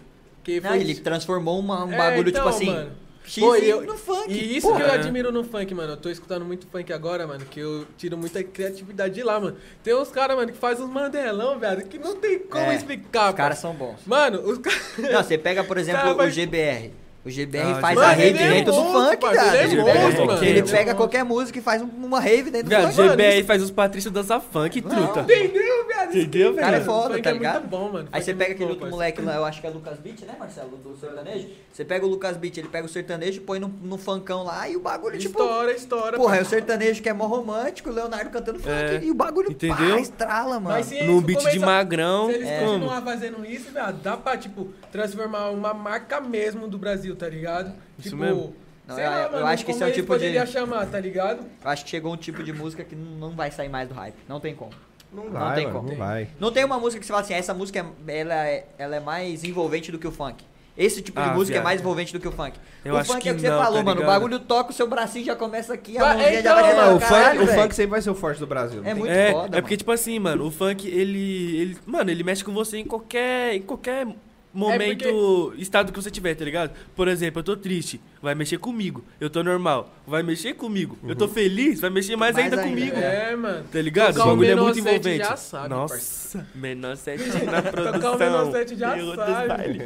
Que 0.44 0.60
Não, 0.60 0.70
foi 0.72 0.80
ele 0.82 0.96
transformou 0.96 1.60
uma- 1.60 1.86
um 1.86 1.94
É, 1.94 1.98
bagulho, 1.98 2.30
então, 2.30 2.44
tipo 2.44 2.56
assim, 2.56 2.66
mano. 2.72 2.92
X 3.26 3.42
Pô, 3.42 3.56
eu- 3.56 3.84
no 3.84 3.98
funk. 3.98 4.30
E 4.34 4.58
isso 4.58 4.68
Porra. 4.68 4.82
que 4.82 4.90
eu 4.90 4.94
admiro 4.96 5.32
no 5.32 5.46
funk, 5.46 5.74
mano. 5.74 5.94
Eu 5.94 5.98
tô 5.98 6.10
escutando 6.10 6.44
muito 6.44 6.68
funk 6.68 6.92
agora, 6.92 7.26
mano, 7.26 7.46
que 7.46 7.58
eu 7.62 7.88
tiro 7.98 8.18
muita 8.18 8.44
criatividade 8.44 9.14
de 9.14 9.24
lá, 9.24 9.40
mano. 9.40 9.56
Tem 9.82 9.96
uns 9.96 10.10
caras, 10.10 10.36
mano, 10.36 10.52
que 10.52 10.58
faz 10.58 10.82
uns 10.82 10.90
mandelão, 10.90 11.58
velho, 11.58 11.86
que 11.88 11.98
não 11.98 12.18
tem 12.18 12.40
como 12.40 12.62
É, 12.66 12.76
explicar, 12.76 13.30
Os 13.30 13.36
caras 13.38 13.60
são 13.60 13.74
bons. 13.74 14.02
Mano, 14.06 14.42
os 14.42 14.58
caras... 14.58 14.82
Não, 14.98 15.24
você 15.24 15.38
pega, 15.38 15.64
por 15.64 15.78
exemplo, 15.80 16.02
Cara, 16.02 16.14
o 16.14 16.18
mas- 16.18 16.34
GBR. 16.34 16.92
O 17.26 17.30
GBR 17.30 17.72
Ah, 17.72 17.76
faz 17.80 17.96
Mano, 17.96 18.08
a 18.08 18.12
rave 18.12 18.38
é 18.38 18.50
dentro 18.52 18.74
do 18.74 18.84
funk, 18.84 19.18
cara. 19.18 19.36
ele 19.38 19.58
é 19.58 19.64
Ele, 19.64 19.84
pega, 19.86 20.00
monstro, 20.02 20.26
mano. 20.26 20.40
ele 20.44 20.50
Ele 20.50 20.60
é 20.60 20.64
pega 20.64 20.76
monstro. 20.78 20.96
qualquer 20.98 21.24
música 21.24 21.58
e 21.58 21.62
faz 21.62 21.82
um- 21.82 21.86
uma 21.86 22.20
rave 22.20 22.52
dentro 22.52 22.70
do 22.70 22.76
funk. 22.92 23.10
GBR 23.10 23.44
faz 23.46 23.64
os 23.64 23.72
Patrícios 23.72 24.14
dançar 24.14 24.42
funk, 24.42 24.82
truta. 24.82 25.22
Entendeu, 25.22 25.88
viado? 25.88 26.10
Entendeu, 26.18 26.52
O 26.52 26.56
cara 26.56 26.68
é 26.68 26.72
velho? 26.80 26.86
foda, 26.86 27.22
tá 27.22 27.30
é 27.30 27.34
ligado? 27.34 27.54
muito 27.62 27.70
bom, 27.70 27.90
mano. 27.94 28.10
Aí 28.12 28.22
você 28.22 28.32
é 28.32 28.34
pega 28.34 28.52
aquele 28.54 28.70
outro 28.72 28.90
moleque 28.90 29.22
lá, 29.22 29.36
eu 29.36 29.46
acho 29.46 29.62
que 29.62 29.68
é 29.68 29.70
Lucas 29.70 30.00
Beat, 30.00 30.20
né, 30.24 30.34
Marcelo? 30.38 30.76
Do 30.78 30.98
sertanejo. 30.98 31.48
Você 31.74 31.84
pega 31.84 32.06
o 32.06 32.08
Lucas 32.10 32.38
Beat, 32.38 32.56
ele 32.58 32.68
pega 32.68 32.86
o 32.86 32.90
sertanejo, 32.90 33.42
põe 33.42 33.58
no, 33.60 33.68
no 33.68 33.98
funkão 33.98 34.44
lá 34.44 34.70
e 34.70 34.76
o 34.76 34.80
bagulho, 34.80 35.18
tipo. 35.18 35.42
Estoura, 35.42 35.72
estoura. 35.72 36.18
Porra, 36.18 36.38
é 36.38 36.42
o 36.44 36.46
sertanejo 36.46 37.02
que 37.02 37.10
é 37.10 37.14
mó 37.14 37.26
romântico, 37.26 37.90
o 37.90 37.92
Leonardo 37.94 38.30
cantando 38.30 38.60
funk 38.60 38.72
É, 38.72 39.04
e 39.04 39.10
o 39.10 39.16
bagulho 39.16 39.52
entendeu? 39.52 39.96
pá, 39.96 40.00
estrala, 40.00 40.60
mano. 40.60 40.68
Mas 40.76 40.92
eles 40.92 41.24
beat 41.24 41.40
de 41.40 41.46
começar- 41.46 41.66
magrão. 41.66 42.28
Se 42.28 42.34
eles 42.36 42.48
é. 42.48 42.60
continuar 42.60 43.02
fazendo 43.02 43.44
isso, 43.44 43.72
velho, 43.72 43.92
dá 43.94 44.16
pra, 44.16 44.38
tipo, 44.38 44.72
transformar 44.92 45.50
uma 45.50 45.74
marca 45.74 46.22
mesmo 46.22 46.68
do 46.68 46.78
Brasil, 46.78 47.16
tá 47.16 47.28
ligado? 47.28 47.74
Isso 47.98 48.10
tipo, 48.10 48.22
mesmo. 48.22 48.54
Não, 48.88 48.96
sei 48.96 49.06
eu- 49.06 49.10
lá, 49.10 49.24
eu 49.24 49.32
mano, 49.32 49.46
acho 49.48 49.66
que 49.66 49.72
esse 49.72 49.84
é 49.84 49.88
o 49.88 49.92
tipo 49.92 50.16
de- 50.20 50.46
chamar, 50.46 50.86
tá 50.86 51.00
ligado? 51.00 51.40
Eu 51.64 51.70
acho 51.72 51.84
que 51.86 51.90
chegou 51.90 52.14
um 52.14 52.18
tipo 52.18 52.44
de 52.44 52.54
música 52.54 52.84
que 52.84 52.96
não 52.96 53.30
não 53.30 53.36
vai 53.36 53.50
sair 53.50 53.70
mais 53.70 53.90
do 53.90 53.96
hype. 53.96 54.16
Não 54.30 54.40
tem 54.40 54.54
como. 54.54 54.74
Não 55.12 55.24
Não 55.26 55.32
vai, 55.32 55.56
tem 55.56 55.66
mano, 55.66 55.78
como. 55.80 55.90
não 55.90 55.96
vai. 55.98 56.28
Não 56.40 56.52
tem 56.52 56.64
uma 56.66 56.78
música 56.80 57.00
que 57.00 57.06
você 57.08 57.12
fala 57.14 57.24
assim, 57.24 57.34
essa 57.34 57.54
música 57.54 57.80
é, 58.08 58.20
ela 58.20 58.48
é, 58.48 58.66
ela 58.78 58.96
é 58.96 59.00
mais 59.00 59.44
envolvente 59.44 59.92
do 59.92 59.98
que 59.98 60.08
o 60.08 60.12
funk. 60.12 60.44
Esse 60.76 61.02
tipo 61.04 61.22
de 61.22 61.30
Ah, 61.30 61.34
música 61.34 61.54
é 61.56 61.60
viado. 61.60 61.64
mais 61.66 61.80
envolvente 61.82 62.12
do 62.12 62.20
que 62.20 62.28
o 62.28 62.32
funk. 62.32 62.58
Eu 62.84 62.96
o 62.96 62.98
acho 62.98 63.12
funk 63.12 63.22
que 63.22 63.30
é 63.30 63.32
o 63.32 63.36
que 63.36 63.42
você 63.42 63.50
não, 63.50 63.62
falou, 63.62 63.78
tá 63.78 63.84
mano. 63.84 64.02
O 64.02 64.06
bagulho 64.06 64.40
toca, 64.40 64.72
o 64.72 64.74
seu 64.74 64.88
bracinho 64.88 65.24
já 65.26 65.36
começa 65.36 65.74
aqui, 65.74 65.98
a 65.98 66.02
mãozinha 66.02 66.34
já 66.34 66.40
então, 66.40 66.56
vai 66.56 66.72
É, 66.72 66.94
o, 66.94 67.00
Caralho, 67.00 67.40
funk, 67.42 67.52
o 67.52 67.56
funk 67.62 67.76
sempre 67.76 67.92
vai 67.92 68.02
ser 68.02 68.10
o 68.10 68.16
forte 68.16 68.40
do 68.40 68.48
Brasil. 68.48 68.82
É 68.82 68.86
tem 68.86 68.96
muito 68.96 69.12
é, 69.12 69.32
foda, 69.32 69.58
é 69.58 69.62
porque, 69.62 69.74
mano. 69.74 69.78
tipo 69.78 69.92
assim, 69.92 70.18
mano, 70.18 70.48
o 70.48 70.52
funk, 70.52 70.88
ele, 70.88 71.58
ele. 71.58 71.78
Mano, 71.86 72.10
ele 72.10 72.24
mexe 72.24 72.44
com 72.44 72.52
você 72.52 72.78
em 72.78 72.86
qualquer. 72.86 73.54
Em 73.54 73.62
qualquer 73.62 74.08
momento, 74.54 75.54
estado 75.58 75.92
que 75.92 76.00
você 76.02 76.12
tiver, 76.12 76.36
tá 76.36 76.46
ligado? 76.46 76.72
Por 76.96 77.08
exemplo, 77.08 77.40
eu 77.40 77.44
tô 77.44 77.58
triste, 77.58 78.00
vai 78.22 78.36
mexer 78.36 78.58
comigo. 78.58 79.04
Eu 79.20 79.30
tô 79.30 79.44
normal, 79.44 79.90
vai 80.06 80.22
mexer 80.24 80.54
comigo. 80.54 80.98
Eu 81.08 81.16
tô 81.16 81.28
feliz, 81.28 81.80
vai 81.80 81.90
mexer 81.90 82.16
mais, 82.16 82.36
Mais 82.36 82.46
ainda, 82.46 82.62
ainda, 82.62 82.70
comigo. 82.76 82.96
É, 82.98 83.36
mano. 83.36 83.66
Tá 83.72 83.82
ligado? 83.82 84.14
Tocar 84.14 84.26
o 84.26 84.28
o 84.28 84.32
bagulho 84.32 84.52
é 84.52 84.56
muito 84.56 84.80
envolvente. 84.80 85.18
já 85.18 85.36
sabe, 85.36 85.70
Nossa, 85.70 86.48
menor 86.56 86.96
7 86.96 87.24
na 87.46 87.62
produção. 87.62 87.94
Tocar 87.94 88.12
o 88.16 88.20
menor 88.20 88.52
sete 88.52 88.76
já 88.76 88.90
sabe. 89.16 89.48
bailes. 89.48 89.82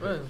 Mano, 0.00 0.24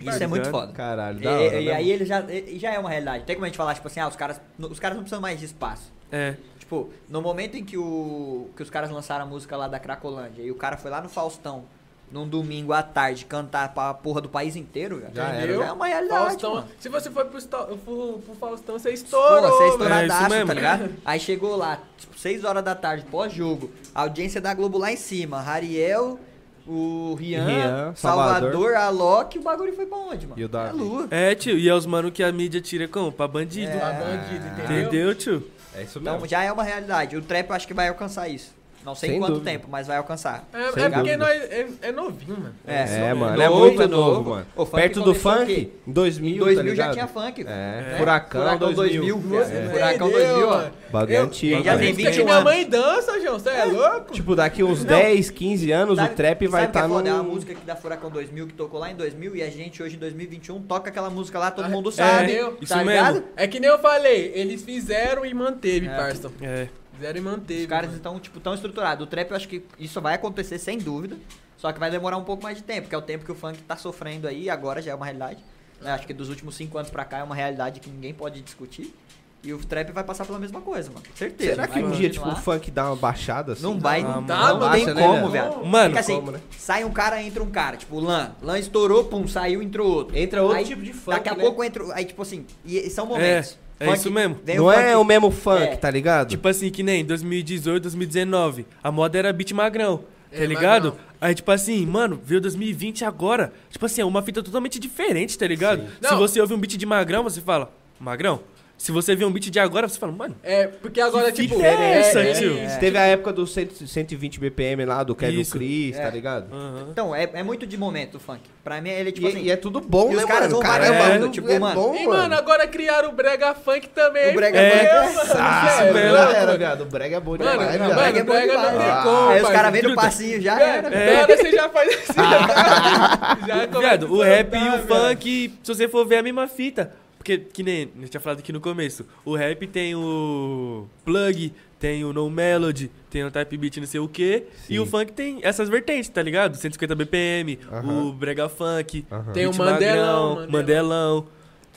Isso 0.00 0.22
é 0.22 0.26
muito 0.26 0.50
foda. 0.50 0.72
Caralho, 0.72 1.18
E, 1.18 1.22
da 1.22 1.30
hora, 1.32 1.60
e 1.60 1.64
né, 1.66 1.72
aí 1.72 1.90
ele 1.90 2.04
já, 2.04 2.20
e 2.30 2.58
já 2.58 2.72
é 2.72 2.78
uma 2.78 2.90
realidade. 2.90 3.24
Tem 3.24 3.34
como 3.34 3.44
a 3.46 3.48
gente 3.48 3.56
falar, 3.56 3.74
tipo 3.74 3.86
assim, 3.86 4.00
ah, 4.00 4.08
os 4.08 4.16
caras, 4.16 4.40
os 4.58 4.78
caras 4.78 4.96
não 4.96 5.04
precisam 5.04 5.20
mais 5.20 5.38
de 5.38 5.46
espaço. 5.46 5.92
É, 6.12 6.36
Tipo, 6.66 6.90
no 7.08 7.22
momento 7.22 7.56
em 7.56 7.64
que, 7.64 7.78
o, 7.78 8.50
que 8.56 8.62
os 8.62 8.68
caras 8.68 8.90
lançaram 8.90 9.24
a 9.24 9.28
música 9.28 9.56
lá 9.56 9.68
da 9.68 9.78
Cracolândia 9.78 10.42
e 10.42 10.50
o 10.50 10.56
cara 10.56 10.76
foi 10.76 10.90
lá 10.90 11.00
no 11.00 11.08
Faustão, 11.08 11.64
num 12.10 12.26
domingo 12.28 12.72
à 12.72 12.82
tarde, 12.82 13.24
cantar 13.24 13.74
pra 13.74 13.92
porra 13.92 14.20
do 14.20 14.28
país 14.28 14.54
inteiro, 14.56 15.00
velho, 15.00 15.10
Já 15.14 15.24
era. 15.24 15.36
entendeu? 15.38 15.60
já 15.60 15.66
é 15.66 15.72
uma 15.72 15.86
realidade, 15.86 16.24
Faustão, 16.26 16.54
mano. 16.54 16.68
se 16.78 16.88
você 16.88 17.10
for 17.10 17.24
pro, 17.26 17.42
pro, 17.42 18.18
pro 18.18 18.34
Faustão, 18.38 18.78
você 18.78 18.90
estourou. 18.92 19.40
você 19.42 19.46
é 19.46 19.58
velho. 19.58 19.70
estouradaço, 19.72 20.34
É 20.34 20.44
tá 20.46 20.54
ligado? 20.54 20.94
Aí 21.04 21.18
chegou 21.20 21.56
lá, 21.56 21.78
tipo, 21.98 22.18
6 22.18 22.44
horas 22.44 22.62
da 22.64 22.74
tarde, 22.74 23.04
pós-jogo, 23.10 23.70
a 23.94 24.02
audiência 24.02 24.40
da 24.40 24.54
Globo 24.54 24.78
lá 24.78 24.92
em 24.92 24.96
cima, 24.96 25.40
Rariel, 25.40 26.18
o 26.66 27.14
Rian, 27.18 27.44
Rian, 27.46 27.94
Salvador, 27.94 28.50
Salvador. 28.50 28.74
a 28.76 28.88
Loki, 28.88 29.38
o 29.38 29.42
bagulho 29.42 29.72
foi 29.74 29.86
pra 29.86 29.98
onde, 29.98 30.26
mano? 30.26 30.40
E 30.40 30.44
o 30.44 30.48
Davi? 30.48 30.68
É 30.70 30.72
lua. 30.72 31.08
é, 31.12 31.34
tio. 31.34 31.56
E 31.58 31.68
é 31.68 31.74
os 31.74 31.86
mano 31.86 32.10
que 32.10 32.22
a 32.24 32.32
mídia 32.32 32.60
tira 32.60 32.88
como? 32.88 33.12
Pra 33.12 33.28
bandido. 33.28 33.70
Pra 33.78 33.92
bandido, 33.92 34.46
entendeu? 34.46 34.80
Entendeu, 34.82 35.14
tio? 35.14 35.50
É 35.74 35.82
isso 35.82 35.98
Então 36.00 36.14
mesmo. 36.14 36.26
já 36.28 36.42
é 36.42 36.50
uma 36.50 36.64
realidade. 36.64 37.16
O 37.16 37.22
trap 37.22 37.50
eu 37.50 37.54
acho 37.54 37.68
que 37.68 37.74
vai 37.74 37.86
alcançar 37.88 38.28
isso. 38.28 38.52
Não 38.86 38.94
sei 38.94 39.10
Sem 39.10 39.18
quanto 39.18 39.32
dúvida. 39.32 39.50
tempo, 39.50 39.66
mas 39.68 39.88
vai 39.88 39.96
alcançar. 39.96 40.48
É, 40.52 40.70
Sem 40.70 40.84
é 40.84 40.88
porque 40.90 41.16
nós 41.16 41.28
é, 41.42 41.66
é 41.82 41.90
novinho, 41.92 42.38
mano. 42.38 42.54
É, 42.64 42.82
É, 42.84 43.08
novo, 43.08 43.20
mano, 43.20 43.42
é 43.42 43.48
muito 43.48 43.82
é 43.82 43.86
novo, 43.88 44.12
novo. 44.12 44.30
mano. 44.30 44.46
Perto 44.70 45.00
do 45.02 45.12
funk, 45.12 45.46
quê? 45.46 45.68
em 45.88 45.92
2000, 45.92 46.34
Em 46.34 46.38
2000 46.38 46.76
tá 46.76 46.82
já 46.84 46.90
tinha 46.92 47.06
funk. 47.08 47.44
É, 47.44 47.50
É. 47.50 47.98
Furacão, 47.98 48.40
Furacão 48.42 48.72
2000. 48.72 49.18
2000, 49.18 49.42
É. 49.42 49.44
é. 49.66 49.68
Furacão 49.72 50.08
2000, 50.10 50.48
ó. 50.48 50.64
Bagulho 50.92 51.20
antigo. 51.22 51.64
já 51.64 51.76
tem 51.76 51.92
velho. 51.92 51.96
21 51.96 52.10
que 52.12 52.22
minha 52.24 52.32
anos. 52.36 52.44
mãe 52.44 52.64
dança, 52.64 53.20
João. 53.20 53.38
Você 53.40 53.48
é, 53.50 53.64
louco? 53.64 54.12
Tipo, 54.12 54.36
daqui 54.36 54.62
uns 54.62 54.84
10, 54.84 55.30
15 55.30 55.72
anos, 55.72 55.98
o 55.98 56.08
trap 56.08 56.46
vai 56.46 56.66
estar 56.66 56.84
é 56.84 56.88
foda? 56.88 57.08
É 57.08 57.12
uma 57.12 57.22
no... 57.24 57.30
música 57.30 57.54
que 57.56 57.66
da 57.66 57.74
Furacão 57.74 58.08
2000 58.08 58.46
que 58.46 58.54
tocou 58.54 58.78
lá 58.78 58.88
em 58.88 58.94
2000 58.94 59.34
e 59.34 59.42
a 59.42 59.50
gente 59.50 59.82
hoje 59.82 59.96
em 59.96 59.98
2021 59.98 60.62
toca 60.62 60.90
aquela 60.90 61.10
música 61.10 61.40
lá, 61.40 61.50
todo 61.50 61.64
Ah, 61.64 61.68
mundo 61.68 61.88
é, 61.88 61.92
sabe. 61.92 62.24
entendeu? 62.26 62.56
Isso 62.60 62.72
tá 62.72 62.84
mesmo. 62.84 62.90
ligado? 62.92 63.24
É 63.36 63.48
que 63.48 63.58
nem 63.58 63.68
eu 63.68 63.80
falei, 63.80 64.30
eles 64.32 64.62
fizeram 64.62 65.26
e 65.26 65.34
manteve, 65.34 65.88
É. 65.88 65.96
parça. 65.96 66.30
É. 66.40 66.68
Fizeram 66.96 67.18
e 67.18 67.22
manteve. 67.22 67.62
Os 67.62 67.66
caras 67.68 67.86
mano. 67.86 67.96
estão, 67.96 68.18
tipo, 68.20 68.40
tão 68.40 68.54
estruturados. 68.54 69.04
O 69.06 69.08
trap 69.08 69.30
eu 69.30 69.36
acho 69.36 69.48
que 69.48 69.62
isso 69.78 70.00
vai 70.00 70.14
acontecer 70.14 70.58
sem 70.58 70.78
dúvida. 70.78 71.16
Só 71.56 71.72
que 71.72 71.78
vai 71.80 71.90
demorar 71.90 72.16
um 72.18 72.24
pouco 72.24 72.42
mais 72.42 72.56
de 72.58 72.62
tempo, 72.64 72.88
que 72.88 72.94
é 72.94 72.98
o 72.98 73.02
tempo 73.02 73.24
que 73.24 73.32
o 73.32 73.34
funk 73.34 73.62
tá 73.62 73.76
sofrendo 73.76 74.28
aí, 74.28 74.50
agora 74.50 74.82
já 74.82 74.92
é 74.92 74.94
uma 74.94 75.06
realidade. 75.06 75.42
né? 75.80 75.90
Acho 75.92 76.06
que 76.06 76.12
dos 76.12 76.28
últimos 76.28 76.54
cinco 76.54 76.76
anos 76.76 76.90
pra 76.90 77.04
cá 77.04 77.18
é 77.18 77.22
uma 77.22 77.34
realidade 77.34 77.80
que 77.80 77.88
ninguém 77.88 78.12
pode 78.12 78.40
discutir. 78.42 78.94
E 79.42 79.52
o 79.52 79.58
trap 79.58 79.92
vai 79.92 80.02
passar 80.02 80.26
pela 80.26 80.38
mesma 80.40 80.60
coisa, 80.60 80.90
mano. 80.90 81.04
Certeza. 81.14 81.50
Será 81.52 81.66
que 81.68 81.74
Vai 81.80 81.84
um 81.84 81.90
dia, 81.92 82.10
tipo, 82.10 82.28
o 82.28 82.34
funk 82.36 82.68
dá 82.70 82.86
uma 82.86 82.96
baixada 82.96 83.52
assim? 83.52 83.62
Não 83.62 83.78
vai, 83.78 84.02
não, 84.02 84.20
mano. 84.20 84.26
não 84.26 84.58
Dá, 84.58 84.70
tem 84.72 84.86
mano. 84.86 85.00
como, 85.00 85.26
Né, 85.26 85.32
viado. 85.32 85.64
Mano, 85.64 85.88
Fica 85.90 86.00
assim, 86.00 86.16
como, 86.16 86.30
né? 86.32 86.40
sai 86.50 86.84
um 86.84 86.90
cara, 86.90 87.22
entra 87.22 87.42
um 87.42 87.50
cara, 87.50 87.76
tipo, 87.76 88.00
Lan. 88.00 88.32
Lan 88.42 88.58
estourou, 88.58 89.04
pum, 89.04 89.26
saiu, 89.28 89.62
entrou 89.62 89.88
outro. 89.88 90.18
Entra 90.18 90.42
outro 90.42 90.58
Aí, 90.58 90.64
tipo 90.64 90.82
de 90.82 90.92
funk, 90.92 91.16
Daqui 91.16 91.28
a 91.28 91.34
né? 91.36 91.42
pouco 91.44 91.62
entra, 91.62 91.84
aí 91.94 92.04
tipo 92.04 92.20
assim, 92.22 92.44
e, 92.64 92.76
e 92.78 92.90
são 92.90 93.06
momentos. 93.06 93.52
É, 93.52 93.65
é 93.80 93.92
isso 93.92 94.10
mesmo. 94.10 94.38
Não 94.56 94.70
é 94.72 94.82
funk- 94.90 94.94
o 94.96 95.04
mesmo 95.04 95.30
funk, 95.30 95.62
É. 95.62 95.76
tá 95.76 95.90
ligado? 95.90 96.28
Tipo 96.30 96.48
assim, 96.48 96.70
que 96.70 96.82
nem 96.82 97.04
2018, 97.04 97.82
2019. 97.82 98.66
A 98.82 98.90
moda 98.90 99.18
era 99.18 99.32
beat 99.32 99.52
magrão. 99.52 99.98
Tá 100.30 100.42
É, 100.42 100.46
ligado? 100.46 100.88
magrão. 100.90 101.06
Aí, 101.20 101.34
tipo 101.34 101.50
assim, 101.50 101.84
mano, 101.86 102.20
veio 102.22 102.40
2020 102.40 103.04
agora. 103.04 103.52
Tipo 103.70 103.86
assim, 103.86 104.00
é 104.02 104.04
uma 104.04 104.22
fita 104.22 104.42
totalmente 104.42 104.78
diferente, 104.78 105.38
tá 105.38 105.46
ligado? 105.46 105.80
Sim. 105.82 105.88
Se 106.02 106.10
Não. 106.10 106.18
você 106.18 106.40
ouve 106.40 106.52
um 106.54 106.58
beat 106.58 106.76
de 106.76 106.84
magrão, 106.86 107.22
você 107.22 107.40
fala, 107.40 107.70
magrão. 107.98 108.40
Se 108.78 108.92
você 108.92 109.16
vê 109.16 109.24
um 109.24 109.32
beat 109.32 109.48
de 109.50 109.58
agora, 109.58 109.88
você 109.88 109.98
fala, 109.98 110.12
mano, 110.12 110.36
É, 110.42 110.66
porque 110.66 111.00
agora, 111.00 111.32
Que 111.32 111.48
tipo. 111.48 111.60
é 111.62 111.98
essa, 111.98 112.22
tio? 112.34 112.62
isso. 112.62 112.78
Teve 112.78 112.98
a 112.98 113.06
época 113.06 113.32
do 113.32 113.46
100, 113.46 113.70
120 113.86 114.38
BPM 114.38 114.84
lá, 114.84 115.02
do 115.02 115.14
Kevin 115.14 115.40
Isso. 115.40 115.52
Chris, 115.56 115.96
É. 115.96 116.02
tá 116.02 116.10
ligado? 116.10 116.52
aham. 116.54 116.88
Então, 116.90 117.14
é, 117.14 117.28
é 117.32 117.42
muito 117.42 117.66
de 117.66 117.76
momento 117.78 118.16
o 118.16 118.20
funk. 118.20 118.42
Pra 118.62 118.80
mim, 118.82 118.90
ele 118.90 119.08
é 119.08 119.12
tipo 119.12 119.26
E, 119.26 119.30
assim. 119.30 119.42
e 119.44 119.50
é 119.50 119.56
tudo 119.56 119.80
bom, 119.80 120.12
E 120.12 120.16
né, 120.16 120.22
os 120.22 120.24
caras 120.26 120.52
mano? 120.52 120.62
Caramba, 120.62 121.26
é 121.26 121.28
tipo, 121.30 121.48
é 121.48 121.58
mano. 121.58 121.80
bom, 121.80 121.94
E, 121.96 122.06
mano, 122.06 122.34
agora 122.34 122.66
criaram 122.68 123.08
o 123.08 123.12
brega 123.12 123.54
funk 123.54 123.88
também. 123.88 124.32
O 124.32 124.34
brega 124.34 124.58
É. 124.58 124.70
funk 125.08 125.16
é- 125.16 125.32
Ah, 125.40 125.68
Sério, 125.78 125.94
velho. 125.94 126.82
O 126.82 126.86
brega 126.86 127.16
é 127.16 127.20
bom 127.20 127.30
Mano, 127.38 127.50
demais, 127.50 127.78
mano, 127.78 127.94
Brega 127.94 128.18
é 128.18 128.22
bom 128.24 128.32
brega 128.32 128.52
não 128.52 128.78
tem 128.78 128.88
Ah. 128.90 129.00
como. 129.02 129.28
Aí 129.30 129.42
os 129.42 129.48
caras 129.48 129.72
vêm 129.72 129.82
no 129.82 129.88
Truta. 129.88 130.02
passinho, 130.02 130.40
já 130.42 130.60
era. 130.60 130.94
É. 130.94 131.16
Agora 131.22 131.36
você 131.38 131.50
já 131.50 131.68
faz 131.70 131.88
assim. 131.94 133.46
já 133.46 133.66
começa 133.68 133.78
Viado, 133.80 134.12
o 134.12 134.22
rap 134.22 134.54
e 134.54 134.68
o 134.68 134.78
funk, 134.86 135.54
se 135.62 135.74
você 135.74 135.88
for 135.88 136.04
ver, 136.06 136.16
é 136.16 136.18
a 136.18 136.22
mesma 136.22 136.46
fita. 136.46 136.92
Porque, 137.26 137.38
que 137.38 137.62
nem 137.64 137.90
eu 138.00 138.08
tinha 138.08 138.20
falado 138.20 138.38
aqui 138.38 138.52
no 138.52 138.60
começo, 138.60 139.04
o 139.24 139.34
rap 139.34 139.66
tem 139.66 139.96
o 139.96 140.86
plug, 141.04 141.52
tem 141.76 142.04
o 142.04 142.12
no 142.12 142.30
melody, 142.30 142.88
tem 143.10 143.24
o 143.24 143.32
type 143.32 143.56
beat 143.56 143.78
não 143.78 143.86
sei 143.86 143.98
o 143.98 144.06
quê, 144.06 144.44
e 144.70 144.74
Sim. 144.74 144.78
o 144.78 144.86
funk 144.86 145.12
tem 145.12 145.40
essas 145.42 145.68
vertentes, 145.68 146.08
tá 146.08 146.22
ligado? 146.22 146.54
150 146.54 146.94
BPM, 146.94 147.58
Aham. 147.72 148.04
o 148.04 148.12
brega 148.12 148.48
funk, 148.48 149.04
Aham. 149.10 149.32
Tem 149.32 149.44
o 149.44 149.52
Mandelão, 149.52 149.66
magrão, 149.66 150.34
Mandelão. 150.36 150.52
Mandelão, 150.52 151.26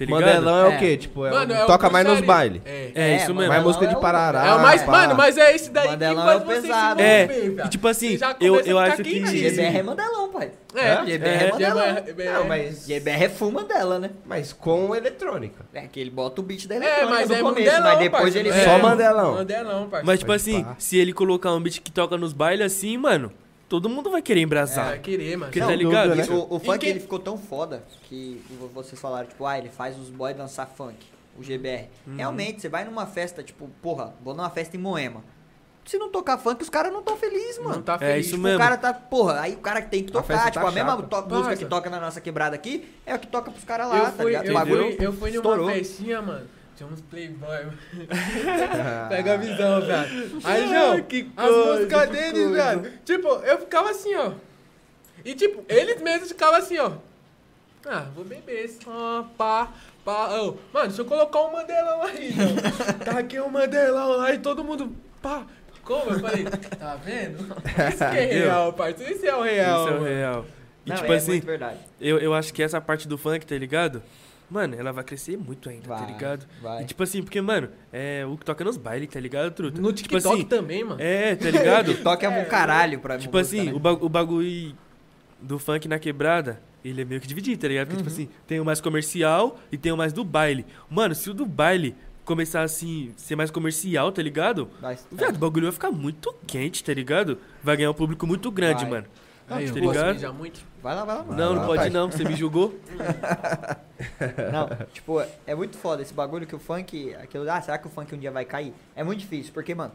tá? 0.07 0.13
Mandelão 0.15 0.65
é, 0.69 0.73
É. 0.73 0.75
o 0.75 0.79
quê? 0.79 0.97
Tipo, 0.97 1.25
é 1.25 1.31
Mano, 1.31 1.53
um- 1.53 1.57
é 1.57 1.63
o 1.63 1.67
toca 1.67 1.89
mais 1.89 2.05
nos 2.07 2.21
bailes. 2.21 2.61
É. 2.65 2.91
É, 2.95 3.15
isso 3.17 3.33
mesmo. 3.33 3.49
Mais 3.49 3.63
música 3.63 3.87
de 3.87 3.95
é 3.95 3.99
Parará. 3.99 4.45
É 4.45 4.53
o 4.53 4.59
mais. 4.61 4.81
pá. 4.83 4.91
Mano, 4.91 5.15
mas 5.15 5.37
é 5.37 5.55
esse 5.55 5.69
daí 5.69 5.87
Mandelão 5.89 6.15
que 6.15 6.25
faz 6.25 6.41
é 6.41 6.45
você 6.55 6.61
pesado. 6.61 6.99
se 6.99 7.05
É, 7.05 7.29
e 7.65 7.69
tipo 7.69 7.87
assim, 7.87 8.19
eu, 8.39 8.59
eu 8.61 8.77
acho 8.79 9.03
que... 9.03 9.25
GBR 9.25 9.77
é 9.77 9.83
Mandelão, 9.83 10.29
pai. 10.29 10.51
É, 10.75 11.05
GBR 11.05 11.29
é 11.45 11.51
Mandelão. 11.51 11.95
GBR. 12.05 12.29
Não, 12.33 12.43
mas, 12.47 12.85
GBR 12.85 13.23
é 13.23 13.29
full 13.29 13.51
Mandela, 13.51 13.99
né? 13.99 14.09
mas 14.25 14.53
com 14.53 14.95
eletrônica. 14.95 15.65
É 15.73 15.81
que 15.81 15.99
ele 15.99 16.09
bota 16.11 16.41
o 16.41 16.43
beat 16.43 16.67
da 16.67 16.75
É, 16.75 16.77
eletrônica 16.77 17.09
mas 17.15 17.29
no 17.29 17.35
é 17.35 17.39
começo, 17.39 17.65
Mandelão, 17.65 17.83
mas 17.89 17.99
depois 17.99 18.35
ele 18.35 18.49
É. 18.49 18.63
Só 18.65 18.77
Mandelão. 18.79 19.33
Mandelão, 19.35 19.89
parça. 19.89 20.05
Mas 20.05 20.19
tipo 20.19 20.31
assim, 20.31 20.65
se 20.77 20.97
ele 20.97 21.11
colocar 21.13 21.51
um 21.53 21.59
beat 21.61 21.79
que 21.81 21.91
toca 21.91 22.17
nos 22.17 22.33
bailes 22.33 22.65
assim, 22.65 22.97
mano, 22.97 23.31
todo 23.69 23.87
mundo 23.87 24.09
vai 24.09 24.21
querer 24.21 24.41
embrasar. 24.41 24.85
Vai 24.89 24.99
querer, 24.99 25.37
mano. 25.37 25.45
Porque 25.51 25.59
Não, 25.59 25.67
tá 25.67 25.75
ligado? 25.75 26.09
dúvida, 26.09 26.27
né? 26.27 26.35
O, 26.39 26.55
o 26.55 26.59
funk 26.59 26.79
quem- 26.79 26.89
ele 26.89 26.99
ficou 26.99 27.19
tão 27.19 27.37
foda 27.37 27.83
que 28.03 28.43
vo- 28.59 28.67
vocês 28.67 28.99
falaram, 28.99 29.27
tipo, 29.27 29.45
ah, 29.45 29.57
ele 29.57 29.69
faz 29.69 29.97
os 29.97 30.09
boys 30.09 30.35
dançar 30.35 30.67
funk, 30.67 30.97
o 31.37 31.43
GBR. 31.43 31.87
Uhum. 32.07 32.15
Realmente, 32.17 32.61
você 32.61 32.67
vai 32.67 32.83
numa 32.83 33.05
festa, 33.05 33.41
tipo, 33.43 33.69
porra, 33.81 34.13
vou 34.23 34.33
numa 34.33 34.49
festa 34.49 34.75
em 34.75 34.79
Moema. 34.79 35.23
Se 35.85 35.97
não 35.97 36.09
tocar 36.11 36.37
funk, 36.37 36.61
os 36.61 36.69
caras 36.69 36.93
não 36.93 37.01
tão 37.01 37.17
felizes, 37.17 37.57
mano. 37.57 37.77
Não 37.77 37.81
tá 37.81 37.95
É 37.95 37.97
feliz. 37.97 38.25
isso 38.25 38.35
Tipo, 38.35 38.43
mesmo. 38.43 38.57
o 38.59 38.61
cara 38.61 38.77
tá, 38.77 38.93
porra, 38.93 39.39
aí 39.41 39.53
o 39.53 39.59
cara 39.59 39.81
que 39.81 39.89
tem 39.89 40.03
que 40.03 40.09
A 40.09 40.13
tocar, 40.13 40.27
festa 40.27 40.51
tipo, 40.51 40.63
tá 40.65 40.69
a 40.69 40.71
mesma 40.71 41.01
to- 41.01 41.27
música 41.35 41.55
que 41.55 41.65
toca 41.65 41.89
na 41.89 41.99
nossa 41.99 42.21
quebrada 42.21 42.55
aqui, 42.55 42.87
é 43.05 43.15
o 43.15 43.19
que 43.19 43.25
toca 43.25 43.49
pros 43.49 43.63
caras 43.63 43.89
lá, 43.89 43.97
eu 43.97 44.03
tá 44.05 44.11
fui, 44.11 44.25
ligado? 44.25 44.45
eu, 44.45 44.51
O 44.51 44.53
bagulho 44.53 44.83
fui, 44.95 45.05
eu 45.07 45.13
fui 45.13 45.29
numa 45.31 45.37
estourou. 45.37 45.69
festinha, 45.69 46.21
mano. 46.21 46.45
Tinha 46.79 46.89
uns 46.89 47.01
playboy. 47.01 47.67
Pega 49.09 49.33
a 49.33 49.37
visão, 49.37 49.81
velho. 49.81 50.39
Aí, 50.45 50.67
João, 50.69 51.01
que 51.01 51.29
as 51.35 51.49
coisa, 51.49 51.73
músicas 51.73 52.09
deles, 52.09 52.43
coisa. 52.47 52.77
velho. 52.77 52.93
Tipo, 53.03 53.27
eu 53.27 53.57
ficava 53.59 53.89
assim, 53.89 54.15
ó. 54.15 54.31
E 55.25 55.35
tipo, 55.35 55.65
eles 55.67 56.01
mesmos 56.01 56.29
ficavam 56.29 56.55
assim, 56.55 56.77
ó. 56.77 56.93
Ah, 57.85 58.05
vou 58.15 58.23
beber 58.23 58.69
só, 58.69 59.29
pá, 59.37 59.73
pá. 60.05 60.29
Ô, 60.39 60.57
mano, 60.71 60.87
deixa 60.87 61.01
eu 61.01 61.05
colocar 61.05 61.41
um 61.41 61.51
Mandelão 61.51 62.01
aí, 62.01 62.31
João. 62.31 62.47
Tá 63.03 63.19
aqui 63.19 63.37
um 63.41 63.49
Mandelão. 63.49 64.21
Aí 64.21 64.37
todo 64.37 64.63
mundo, 64.63 64.95
pá. 65.21 65.45
Como? 65.83 66.11
Eu 66.11 66.19
falei, 66.21 66.45
tá 66.45 66.95
vendo? 66.95 67.39
Isso 67.89 67.97
que 67.97 68.17
é 68.17 68.25
real, 68.25 68.71
parceiro. 68.71 69.11
Isso 69.11 69.25
é 69.25 69.35
o 69.35 69.41
real. 69.41 69.85
Isso 69.85 69.93
é 69.95 69.99
o 69.99 70.03
real. 70.05 70.45
E 70.85 70.89
Não, 70.91 70.95
tipo 70.95 71.11
é 71.11 71.15
assim, 71.17 71.31
muito 71.31 71.45
verdade. 71.45 71.79
eu, 71.99 72.19
eu 72.19 72.33
acho 72.33 72.53
que 72.53 72.63
essa 72.63 72.79
parte 72.79 73.05
do 73.05 73.17
funk, 73.17 73.45
tá 73.45 73.57
ligado? 73.57 74.01
Mano, 74.49 74.75
ela 74.75 74.91
vai 74.91 75.03
crescer 75.03 75.37
muito 75.37 75.69
ainda, 75.69 75.87
tá 75.87 75.95
Vai, 75.95 76.07
ligado? 76.07 76.45
vai. 76.61 76.81
E 76.81 76.85
tipo 76.85 77.03
assim, 77.03 77.21
porque, 77.21 77.39
mano, 77.39 77.69
é 77.93 78.25
o 78.25 78.35
que 78.35 78.43
toca 78.43 78.63
nos 78.63 78.77
bailes, 78.77 79.07
tá 79.09 79.19
ligado, 79.19 79.51
truta? 79.51 79.79
No 79.79 79.93
tipo 79.93 80.09
TikTok 80.09 80.35
assim, 80.35 80.45
também, 80.45 80.83
mano. 80.83 80.99
É, 80.99 81.35
tá 81.35 81.49
ligado? 81.51 81.93
Toque 82.01 82.25
é 82.25 82.29
um 82.29 82.45
caralho 82.45 82.99
pra 82.99 83.17
tipo 83.17 83.37
música, 83.37 83.57
assim, 83.61 83.69
né? 83.69 83.75
o, 83.75 83.79
ba 83.79 83.91
o 83.93 84.09
bagulho 84.09 84.75
do 85.41 85.59
funk 85.59 85.87
na 85.87 85.99
quebrada, 85.99 86.59
ele 86.83 87.01
é 87.01 87.05
meio 87.05 87.21
que 87.21 87.27
dividido, 87.27 87.61
tá 87.61 87.67
ligado? 87.67 87.87
Porque, 87.87 87.97
tipo 88.01 88.09
assim, 88.09 88.27
tem 88.47 88.59
o 88.59 88.65
mais 88.65 88.81
comercial 88.81 89.59
e 89.71 89.77
tem 89.77 89.91
o 89.91 89.97
mais 89.97 90.11
do 90.13 90.23
baile. 90.23 90.65
Mano, 90.89 91.13
se 91.13 91.29
o 91.29 91.33
do 91.33 91.45
baile 91.45 91.95
começar 92.25 92.61
assim, 92.63 93.11
ser 93.17 93.35
mais 93.35 93.49
comercial, 93.51 94.11
tá 94.11 94.21
ligado? 94.21 94.69
Vai- 94.81 94.97
Viado, 95.11 95.35
o 95.35 95.39
bagulho 95.39 95.65
vai 95.65 95.71
ficar 95.73 95.91
muito 95.91 96.33
quente, 96.47 96.83
tá 96.83 96.93
ligado? 96.93 97.37
Vai 97.63 97.77
ganhar 97.77 97.91
um 97.91 97.93
público 97.93 98.25
muito 98.27 98.51
grande, 98.51 98.81
Vai. 98.83 98.91
mano. 98.91 99.07
Aí, 99.49 99.67
eu 99.67 99.73
posso 99.73 100.05
mijar 100.05 100.33
muito. 100.33 100.61
Vai 100.81 100.95
lá, 100.95 101.03
vai 101.03 101.17
lá. 101.17 101.23
Não, 101.23 101.35
não 101.35 101.61
lá, 101.61 101.65
pode 101.65 101.89
não, 101.89 102.11
você 102.11 102.23
me 102.23 102.35
julgou. 102.35 102.77
Não, 104.51 104.87
tipo, 104.93 105.21
é 105.45 105.53
muito 105.53 105.77
foda 105.77 106.01
esse 106.01 106.13
bagulho 106.13 106.47
que 106.47 106.55
o 106.55 106.59
funk. 106.59 107.13
Aquilo, 107.15 107.49
ah, 107.51 107.61
será 107.61 107.77
que 107.77 107.85
o 107.85 107.89
funk 107.89 108.15
um 108.15 108.17
dia 108.17 108.31
vai 108.31 108.45
cair? 108.45 108.73
É 108.95 109.03
muito 109.03 109.19
difícil, 109.19 109.51
porque, 109.53 109.75
mano, 109.75 109.91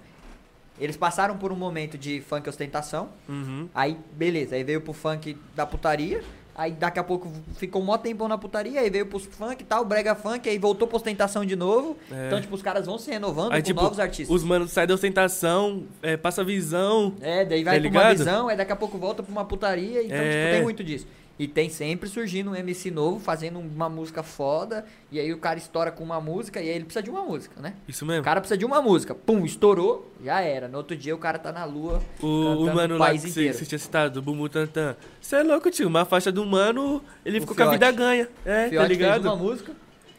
eles 0.79 0.97
passaram 0.97 1.39
por 1.39 1.53
um 1.53 1.57
momento 1.57 1.97
de 1.97 2.21
funk 2.21 2.49
ostentação. 2.49 3.09
Uhum. 3.29 3.69
Aí, 3.75 3.99
beleza, 4.13 4.57
aí 4.57 4.65
veio 4.65 4.81
pro 4.81 4.93
funk 4.93 5.39
da 5.55 5.65
putaria. 5.65 6.23
Aí 6.57 6.71
daqui 6.71 7.01
a 7.01 7.05
pouco 7.05 7.33
ficou 7.57 7.83
um 7.83 7.85
mó 7.85 7.99
tempão 7.99 8.29
na 8.29 8.39
putaria, 8.39 8.81
aí 8.81 8.89
veio 8.89 9.07
pros 9.07 9.25
funk 9.25 9.61
e 9.63 9.65
tal, 9.65 9.85
brega 9.85 10.15
funk, 10.15 10.49
aí 10.49 10.57
voltou 10.57 10.87
pra 10.87 10.97
ostentação 10.97 11.45
de 11.45 11.57
novo. 11.57 11.97
É. 12.13 12.29
Então, 12.29 12.41
tipo, 12.41 12.55
os 12.55 12.63
caras 12.63 12.87
vão 12.87 12.97
se 12.97 13.11
renovando 13.11 13.53
Aí, 13.53 13.61
com 13.61 13.67
tipo, 13.67 13.83
novos 13.83 13.99
artistas. 13.99 14.35
Os 14.35 14.45
manos 14.45 14.71
saem 14.71 14.87
da 14.87 14.95
ostentação, 14.95 15.83
é, 16.01 16.17
passa 16.17 16.45
visão. 16.45 17.13
É, 17.21 17.45
daí 17.45 17.65
vai 17.65 17.77
Tá 17.77 17.81
pra 17.83 17.91
uma 17.91 18.01
ligado? 18.03 18.19
visão, 18.19 18.49
aí 18.49 18.57
daqui 18.57 18.71
a 18.73 18.77
pouco 18.77 18.97
volta 18.99 19.21
pra 19.23 19.33
uma 19.33 19.45
putaria, 19.45 20.01
então, 20.05 20.17
É. 20.17 20.31
tipo, 20.43 20.53
tem 20.55 20.63
muito 20.63 20.85
disso. 20.85 21.07
E 21.37 21.49
tem 21.49 21.69
sempre 21.69 22.09
surgindo 22.09 22.53
um 22.53 22.55
MC 22.55 22.93
novo, 22.93 23.19
fazendo 23.19 23.59
uma 23.59 23.89
música 23.89 24.23
foda, 24.23 24.85
e 25.11 25.19
aí 25.19 25.33
o 25.33 25.39
cara 25.39 25.59
estoura 25.59 25.91
com 25.91 26.05
uma 26.05 26.21
música, 26.21 26.61
e 26.63 26.69
aí 26.69 26.77
ele 26.77 26.85
precisa 26.85 27.03
de 27.03 27.11
uma 27.11 27.23
música, 27.25 27.61
né? 27.61 27.75
Isso 27.89 28.05
O 28.05 28.09
mesmo. 28.09 28.23
cara 28.23 28.41
precisa 28.41 28.57
de 28.57 28.65
uma 28.65 28.81
música, 28.81 29.17
pum, 29.17 29.45
estourou, 29.45 30.13
já 30.23 30.41
era. 30.41 30.69
No 30.69 30.79
outro 30.79 30.97
dia 30.97 31.13
o 31.13 31.19
cara 31.19 31.37
tá 31.39 31.51
na 31.51 31.65
lua, 31.65 32.01
O, 32.23 32.27
o 32.27 32.73
mano 32.75 32.95
o 32.95 32.99
lá 32.99 33.11
que 33.11 33.19
você 33.19 33.53
você 33.53 33.67
tinha 33.67 33.79
citado, 33.81 34.21
o 34.21 34.23
Bumu 34.23 34.49
Tantan. 34.49 34.95
Você 35.21 35.35
é 35.35 35.43
louco, 35.43 35.71
tio. 35.73 35.89
Uma 35.89 36.05
faixa 36.05 36.31
do 36.31 36.47
mano, 36.47 37.03
ele 37.25 37.39
O 37.39 37.41
ficou 37.41 37.57
com 37.57 37.63
a 37.63 37.67
Fiote. 37.67 37.79
vida 37.85 37.91
ganha. 37.91 38.29
É, 38.45 38.69
Fiote 38.69 38.77
tá 38.77 38.87
fez 38.87 38.89
ligado? 38.91 39.25
uma 39.25 39.35
música, 39.37 39.73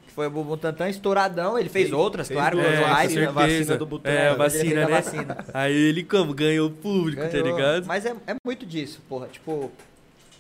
que 0.06 0.12
foi 0.14 0.28
o 0.28 0.30
Bumbum 0.30 0.58
Tantan, 0.58 0.90
estouradão, 0.90 1.58
ele 1.58 1.70
fez 1.70 1.94
outras, 1.94 2.28
fez 2.28 2.38
claro, 2.38 2.60
É, 2.60 2.62
o 2.62 2.66
certeza. 2.66 3.20
né? 3.22 3.28
a 3.28 3.32
vacina 3.32 3.78
do 3.78 3.86
Butantan. 3.86 4.12
É, 4.18 4.28
a 4.28 4.34
vacina, 4.36 4.64
fez 4.64 4.76
né? 4.76 4.84
a 4.84 4.88
vacina. 4.88 5.46
Aí 5.54 5.74
ele 5.74 6.04
como? 6.04 6.34
Ganhou 6.34 6.68
o 6.68 6.72
público, 6.72 7.22
tá 7.22 7.30
Ganhou. 7.30 7.48
ligado? 7.56 7.86
Mas 7.86 8.06
é, 8.06 8.14
é 8.28 8.36
muito 8.46 8.66
disso, 8.66 9.02
porra. 9.08 9.28
Tipo, 9.32 9.72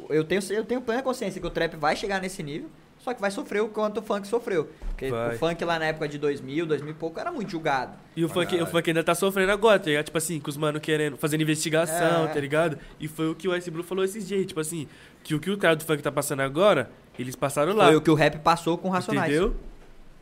eu 0.10 0.24
tenho, 0.24 0.42
eu 0.52 0.66
tenho 0.66 0.82
plena 0.82 1.02
consciência 1.02 1.40
que 1.42 1.48
o 1.48 1.50
trap 1.50 1.76
vai 1.76 1.96
chegar 1.96 2.22
nesse 2.22 2.42
nível, 2.44 2.70
só 3.00 3.14
que 3.14 3.22
vai 3.22 3.30
sofrer 3.30 3.62
o 3.62 3.68
quanto 3.70 4.00
o 4.00 4.02
funk 4.02 4.28
sofreu. 4.28 4.70
Porque 4.88 5.10
Vai. 5.10 5.36
o 5.36 5.38
funk 5.38 5.64
lá 5.64 5.78
na 5.78 5.86
época 5.86 6.08
de 6.08 6.18
2000, 6.18 6.66
2000 6.66 6.90
e 6.92 6.94
pouco 6.96 7.20
era 7.20 7.32
muito 7.32 7.52
julgado. 7.52 7.94
E 8.16 8.24
o 8.26 8.30
funk, 8.30 8.56
o 8.60 8.66
funk 8.66 8.90
ainda 8.90 9.04
tá 9.04 9.14
sofrendo 9.14 9.52
agora, 9.52 9.78
tá 9.78 9.86
ligado? 9.88 10.06
Tipo 10.06 10.18
assim, 10.18 10.40
com 10.40 10.50
os 10.50 10.58
mano 10.58 10.80
querendo, 10.80 11.16
fazendo 11.18 11.42
investigação, 11.42 12.26
É. 12.26 12.28
tá 12.28 12.40
ligado? 12.40 12.80
E 13.00 13.08
foi 13.08 13.30
o 13.30 13.36
que 13.36 13.48
o 13.48 13.56
Ice 13.56 13.70
Blue 13.70 13.84
falou 13.84 14.04
esses 14.04 14.28
dias, 14.28 14.46
tipo 14.46 14.60
assim, 14.60 14.88
que 15.24 15.36
o 15.36 15.40
que 15.40 15.52
o 15.52 15.58
cara 15.58 15.76
do 15.76 15.84
funk 15.84 16.02
tá 16.02 16.12
passando 16.12 16.40
agora, 16.42 16.90
eles 17.20 17.36
passaram 17.36 17.74
lá. 17.76 17.88
Foi 17.88 17.96
o 17.98 18.02
que 18.02 18.10
o 18.10 18.16
rap 18.16 18.40
passou 18.40 18.78
com 18.78 18.90
Racionais. 18.90 19.32
Entendeu? 19.32 19.56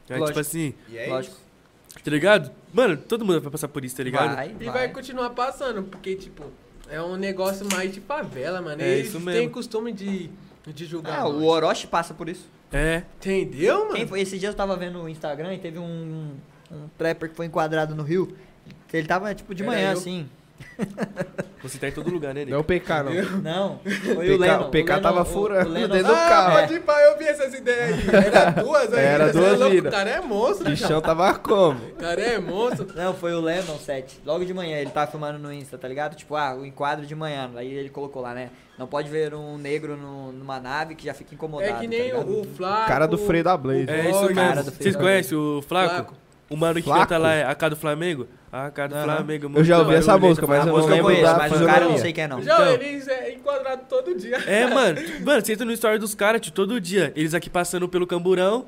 Lógico. 0.10 0.26
tipo 0.28 0.40
assim, 0.40 0.74
E 0.90 0.98
é 0.98 1.08
Lógico. 1.08 1.36
tá 2.04 2.12
ligado? 2.12 2.52
Mano, 2.74 2.98
todo 2.98 3.24
mundo 3.24 3.40
vai 3.40 3.52
passar 3.52 3.68
por 3.70 3.86
isso, 3.86 3.96
tá 3.96 4.04
ligado? 4.04 4.36
Vai, 4.36 4.56
E 4.60 4.66
vai 4.70 4.90
continuar 4.90 5.30
passando, 5.30 5.84
porque, 5.84 6.16
tipo, 6.16 6.44
é 6.96 7.02
um 7.02 7.16
negócio 7.16 7.66
mais 7.72 7.92
de 7.94 8.00
favela, 8.02 8.62
mano. 8.62 8.82
É 8.82 8.88
Eles 8.88 9.08
isso 9.08 9.18
têm 9.18 9.26
mesmo. 9.26 9.50
costume 9.52 9.92
de, 9.92 10.30
de 10.68 10.86
julgar. 10.86 11.20
Ah, 11.20 11.24
nós. 11.24 11.34
o 11.34 11.44
Orochi 11.46 11.88
passa 11.88 12.14
por 12.14 12.30
isso. 12.30 12.48
É. 12.72 13.04
Entendeu, 13.20 13.80
mano? 13.86 13.96
Quem 13.96 14.08
foi? 14.08 14.22
Esses 14.22 14.40
dias 14.40 14.52
eu 14.54 14.58
tava 14.58 14.76
vendo 14.76 15.00
no 15.00 15.10
Instagram 15.10 15.54
e 15.54 15.58
teve 15.60 15.78
um, 15.80 16.32
um 16.72 16.88
trapper 16.98 17.30
que 17.30 17.36
foi 17.36 17.46
enquadrado 17.46 17.94
no 17.96 18.04
Rio. 18.04 18.36
Ele 18.92 19.08
tava, 19.08 19.34
tipo, 19.34 19.56
de 19.56 19.64
Era 19.64 19.72
manhã, 19.72 19.88
eu? 19.90 19.94
assim. 19.98 20.30
Você 21.64 21.78
tá 21.78 21.88
em 21.88 21.92
todo 21.92 22.10
lugar, 22.12 22.34
né, 22.34 22.46
Não 22.46 22.52
é 22.54 22.56
o 22.56 22.58
Nico? 22.60 22.68
PK, 22.68 23.04
não. 23.04 23.42
Não, 23.42 23.80
foi 23.80 24.26
PK 24.28 24.32
o 24.34 24.38
Lennon. 24.38 24.62
o 24.68 24.70
PK 24.70 24.90
Lennon- 24.90 25.02
tava 25.02 25.22
o- 25.22 25.26
furando 25.26 25.70
o 25.70 25.74
Lennon- 25.74 25.88
dentro 25.88 26.08
do 26.08 26.14
ah, 26.14 26.30
carro. 26.30 26.60
pode 26.60 26.74
ir 26.76 26.82
pra 26.82 27.02
eu 27.02 27.18
vi 27.18 27.24
essas 27.44 27.60
ideias 27.60 27.90
aí. 28.10 28.26
Era 28.26 28.50
duas 28.52 28.94
aí. 28.94 29.06
Era 29.06 29.26
cê 29.28 29.40
duas 29.40 29.62
é. 29.62 29.80
O 29.80 29.92
cara 29.92 30.10
é 30.10 30.22
monstro, 30.22 30.68
O 30.68 30.70
bichão 30.70 31.02
tava 31.02 31.34
como? 31.36 31.80
O 31.86 31.96
cara 31.96 32.22
é 32.22 32.40
monstro. 32.40 32.88
Não, 32.96 33.14
foi 33.14 33.34
o 33.34 33.40
Lennon 33.42 33.78
7. 33.78 34.22
Logo 34.26 34.44
de 34.46 34.54
manhã, 34.54 34.78
ele 34.78 34.90
tava 34.90 35.10
filmando 35.12 35.38
no 35.40 35.52
Insta, 35.54 35.78
tá 35.78 35.88
ligado? 35.88 36.16
Tipo, 36.16 36.36
ah, 36.36 36.56
o 36.56 36.66
enquadro 36.66 37.06
de 37.06 37.16
manhã. 37.16 37.50
Aí 37.56 37.72
ele 37.72 37.90
colocou 37.90 38.22
lá, 38.22 38.34
né? 38.34 38.50
Não 38.78 38.88
pode 38.88 39.08
ver 39.10 39.34
um 39.36 39.58
negro 39.58 39.96
no- 39.96 40.32
numa 40.32 40.60
nave 40.60 40.96
que 40.96 41.06
já 41.06 41.14
fica 41.14 41.36
incomodado. 41.36 41.70
É 41.70 41.74
que 41.76 41.84
tá 41.84 41.88
nem 41.88 42.04
ligado? 42.08 42.28
o, 42.28 42.42
o 42.42 42.44
Flaco. 42.44 42.88
Cara 42.88 43.06
do 43.08 43.18
freio 43.18 43.44
da 43.44 43.56
Blaze. 43.56 43.90
É 43.90 44.10
isso 44.10 44.34
cara 44.34 44.56
mesmo. 44.56 44.72
Vocês 44.72 44.96
conhecem 44.96 45.38
o 45.38 45.62
Flaco? 45.62 45.94
Flaco. 45.96 46.16
O 46.50 46.56
mano 46.58 46.76
que 46.76 46.84
Flaco? 46.84 47.02
canta 47.02 47.18
lá 47.18 47.34
é 47.34 47.44
a 47.46 47.56
cara 47.56 47.72
do 47.72 47.76
Flamengo? 47.80 48.28
A 48.52 48.70
cara 48.70 48.90
do. 48.90 49.04
Flamengo. 49.04 49.52
Eu 49.56 49.64
já 49.64 49.80
ouvi 49.80 49.96
essa 49.96 50.18
música, 50.18 50.46
mas 50.46 50.66
a 50.66 50.70
eu 50.70 50.78
não 50.78 50.86
lembro 50.86 51.04
conheço, 51.06 51.24
da 51.24 51.38
mas 51.38 51.62
o 51.62 51.66
cara 51.66 51.86
eu 51.86 51.90
não 51.90 51.98
sei 51.98 52.14
quem 52.14 52.24
é 52.24 52.28
não. 52.28 52.42
Já, 52.42 52.54
Então. 52.54 52.74
eles 52.74 53.08
é 53.08 53.34
enquadrado 53.34 53.82
todo 53.90 54.16
dia. 54.16 54.38
É, 54.46 54.68
mano. 54.68 55.02
Mano, 55.26 55.44
você 55.44 55.54
entra 55.54 55.66
no 55.66 55.72
story 55.72 55.98
dos 55.98 56.14
caras, 56.14 56.42
tio, 56.42 56.52
todo 56.52 56.80
dia. 56.80 57.12
Eles 57.16 57.34
aqui 57.34 57.50
passando 57.50 57.88
pelo 57.90 58.06
camburão. 58.06 58.68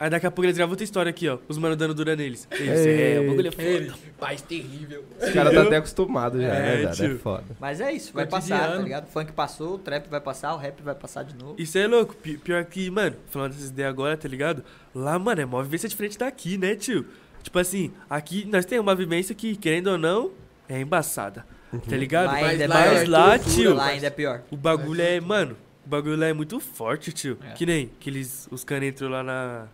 Aí 0.00 0.08
daqui 0.08 0.26
a 0.26 0.30
pouco 0.30 0.46
eles 0.46 0.56
gravam 0.56 0.70
outra 0.72 0.84
história 0.84 1.10
aqui, 1.10 1.28
ó. 1.28 1.38
Os 1.48 1.58
mano 1.58 1.74
dando 1.74 1.92
dura 1.92 2.14
neles. 2.14 2.46
Eles, 2.52 2.86
é, 2.86 3.20
o 3.20 3.28
bagulho 3.30 3.48
é 3.48 3.50
foda. 3.50 3.94
Paz 4.20 4.40
terrível. 4.42 5.04
Os 5.20 5.30
caras 5.30 5.52
tá 5.52 5.62
até 5.62 5.76
acostumado 5.78 6.40
já, 6.40 6.54
É, 6.54 6.58
é 6.72 6.76
verdade. 6.76 7.04
É 7.04 7.08
tio. 7.08 7.18
foda. 7.18 7.44
Mas 7.58 7.80
é 7.80 7.92
isso, 7.92 8.12
vai 8.12 8.24
Cotidiano. 8.26 8.62
passar, 8.62 8.76
tá 8.76 8.82
ligado? 8.82 9.04
O 9.04 9.08
funk 9.08 9.32
passou, 9.32 9.74
o 9.74 9.78
trap 9.78 10.06
vai 10.08 10.20
passar, 10.20 10.54
o 10.54 10.56
rap 10.56 10.80
vai 10.82 10.94
passar 10.94 11.24
de 11.24 11.34
novo. 11.36 11.56
Isso 11.58 11.76
é 11.76 11.86
louco. 11.88 12.14
Pi- 12.14 12.36
Pior 12.38 12.64
que, 12.64 12.88
mano, 12.90 13.16
falando 13.28 13.52
dessas 13.54 13.70
ideias 13.70 13.90
agora, 13.90 14.16
tá 14.16 14.28
ligado? 14.28 14.62
Lá, 14.94 15.18
mano, 15.18 15.40
é 15.40 15.44
uma 15.44 15.62
vivência 15.64 15.88
diferente 15.88 16.16
daqui, 16.16 16.56
né, 16.56 16.76
tio? 16.76 17.04
Tipo 17.42 17.58
assim, 17.58 17.90
aqui 18.08 18.44
nós 18.44 18.64
temos 18.64 18.86
uma 18.86 18.94
vivência 18.94 19.34
que, 19.34 19.56
querendo 19.56 19.88
ou 19.88 19.98
não, 19.98 20.30
é 20.68 20.80
embaçada. 20.80 21.44
Tá 21.88 21.96
ligado? 21.96 22.26
Lá 22.26 22.40
Mas 22.40 22.60
é. 22.60 22.68
Mas 22.68 23.08
lá, 23.08 23.38
tio, 23.38 23.74
Lá 23.74 23.86
ainda 23.86 24.06
é 24.06 24.10
pior. 24.10 24.42
o 24.50 24.56
bagulho 24.56 25.02
é, 25.02 25.20
mano, 25.20 25.56
o 25.84 25.88
bagulho 25.88 26.16
lá 26.16 26.26
é 26.26 26.32
muito 26.32 26.58
forte, 26.60 27.12
tio. 27.12 27.36
É. 27.44 27.52
Que 27.52 27.66
nem 27.66 27.90
aqueles, 28.00 28.48
os 28.50 28.64
caras 28.64 28.84
entrou 28.88 29.10
lá 29.10 29.22
na, 29.22 29.66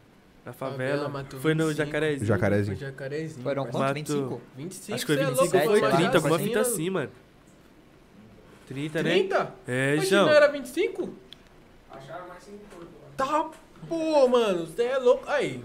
na 0.45 0.53
favela. 0.53 1.09
matou 1.09 1.41
foi 1.41 1.55
no 1.55 1.69
25. 1.69 1.87
jacarezinho. 1.87 2.27
Jacarezinho. 2.27 2.77
Foi 2.77 2.87
jacarezinho. 2.87 3.43
Foram 3.43 3.63
parça. 3.65 3.79
quanto? 3.79 4.13
Matou. 4.13 4.41
25? 4.57 4.95
25, 4.95 4.95
Acho 4.95 5.07
que 5.07 5.13
foi 5.15 5.17
cê 5.17 5.23
é 5.23 5.27
25 5.27 5.43
louco, 5.43 5.57
ou 5.57 5.63
foi 5.81 5.81
foi 5.81 5.99
30, 5.99 6.17
alguma 6.19 6.39
fita 6.39 6.61
assim, 6.61 6.91
mano. 6.91 7.11
30, 8.69 9.03
né? 9.03 9.11
30? 9.11 9.55
É, 9.67 9.97
Mas 9.97 10.09
João. 10.09 10.27
não 10.27 10.33
era 10.33 10.49
25? 10.49 11.15
Acharam 11.91 12.29
mais 12.29 12.43
5 12.43 12.59
Tá, 13.17 13.51
pô, 13.89 14.27
mano, 14.29 14.67
você 14.67 14.83
é 14.83 14.99
louco. 14.99 15.25
Aí, 15.29 15.63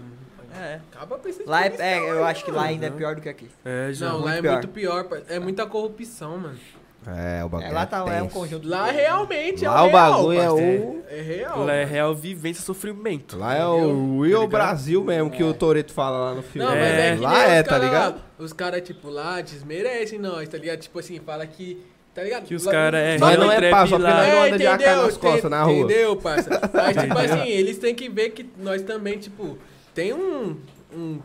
É. 0.54 0.80
acaba 0.92 1.18
com 1.18 1.28
esse 1.28 1.42
Lá 1.44 1.64
é, 1.66 1.74
é, 1.78 2.10
eu 2.10 2.24
acho 2.24 2.44
que 2.44 2.50
lá 2.50 2.64
ainda 2.64 2.86
é 2.86 2.90
pior 2.90 3.14
do 3.16 3.20
que 3.20 3.28
aqui. 3.28 3.48
É, 3.64 3.92
João. 3.92 4.18
Não, 4.18 4.24
lá 4.24 4.36
é 4.36 4.40
Muito 4.42 4.52
muito 4.52 4.68
pior, 4.68 5.08
é 5.28 5.38
muita 5.38 5.66
corrupção, 5.66 6.38
mano. 6.38 6.58
É, 7.06 7.42
o 7.42 7.48
bagulho 7.48 7.70
É, 7.70 7.72
lá 7.72 7.86
tá, 7.86 8.04
é 8.14 8.22
um 8.22 8.28
conjunto. 8.28 8.68
Lá 8.68 8.90
de- 8.90 8.98
realmente 8.98 9.64
é 9.64 9.68
Lá 9.70 9.82
o 9.84 9.88
real, 9.88 10.12
bagulho 10.12 10.40
é 10.40 10.50
o... 10.50 11.02
É 11.08 11.20
real. 11.22 11.64
Lá 11.64 11.72
é 11.74 11.84
real 11.84 12.14
vivência 12.14 12.62
sofrimento. 12.62 13.38
Lá 13.38 13.54
é 13.54 13.64
o 13.66 13.78
Tá 13.78 13.84
Real 13.86 14.22
ligado? 14.24 14.48
Brasil 14.48 15.02
mesmo, 15.02 15.30
que 15.30 15.42
o 15.42 15.54
Toreto 15.54 15.92
fala 15.92 16.18
lá 16.30 16.34
no 16.34 16.42
filme. 16.42 16.68
Não, 16.68 16.74
mas 16.76 16.84
é, 16.86 17.08
É, 17.08 17.14
que 17.16 17.20
lá 17.22 17.42
é, 17.48 17.62
tá 17.62 17.68
cara 17.70 17.84
ligado? 17.84 18.14
lá, 18.16 18.22
os 18.38 18.52
caras, 18.52 18.82
tipo, 18.82 19.08
lá 19.08 19.40
desmerecem 19.40 20.18
nós, 20.18 20.46
tá 20.48 20.58
ligado? 20.58 20.78
Tipo 20.80 20.98
assim, 20.98 21.18
fala 21.20 21.46
que. 21.46 21.82
Tá 22.14 22.22
ligado? 22.24 22.44
Que 22.44 22.54
os 22.56 22.64
Lá- 22.64 22.72
cara 22.72 22.98
é 22.98 23.18
Mas 23.18 23.38
não 23.38 23.50
é 23.52 23.70
pá, 23.70 23.86
só 23.86 23.96
porque 23.96 24.02
lá. 24.02 24.16
nós 24.18 24.28
não 24.28 24.34
É, 24.44 24.48
anda 24.48 24.58
de 24.58 24.66
AK 24.66 24.86
nas 24.96 25.16
costas 25.16 25.40
Tem- 25.42 25.50
na 25.50 25.62
rua. 25.62 25.74
Entendeu, 25.78 26.16
parça? 26.16 26.50
Mas, 26.74 26.96
tipo 26.96 27.18
assim, 27.18 27.48
eles 27.48 27.78
têm 27.78 27.94
que 27.94 28.08
ver 28.08 28.30
que 28.30 28.46
nós 28.58 28.82
também, 28.82 29.16
tipo, 29.18 29.56
tem 29.94 30.12
um. 30.12 30.56
um 30.94 31.18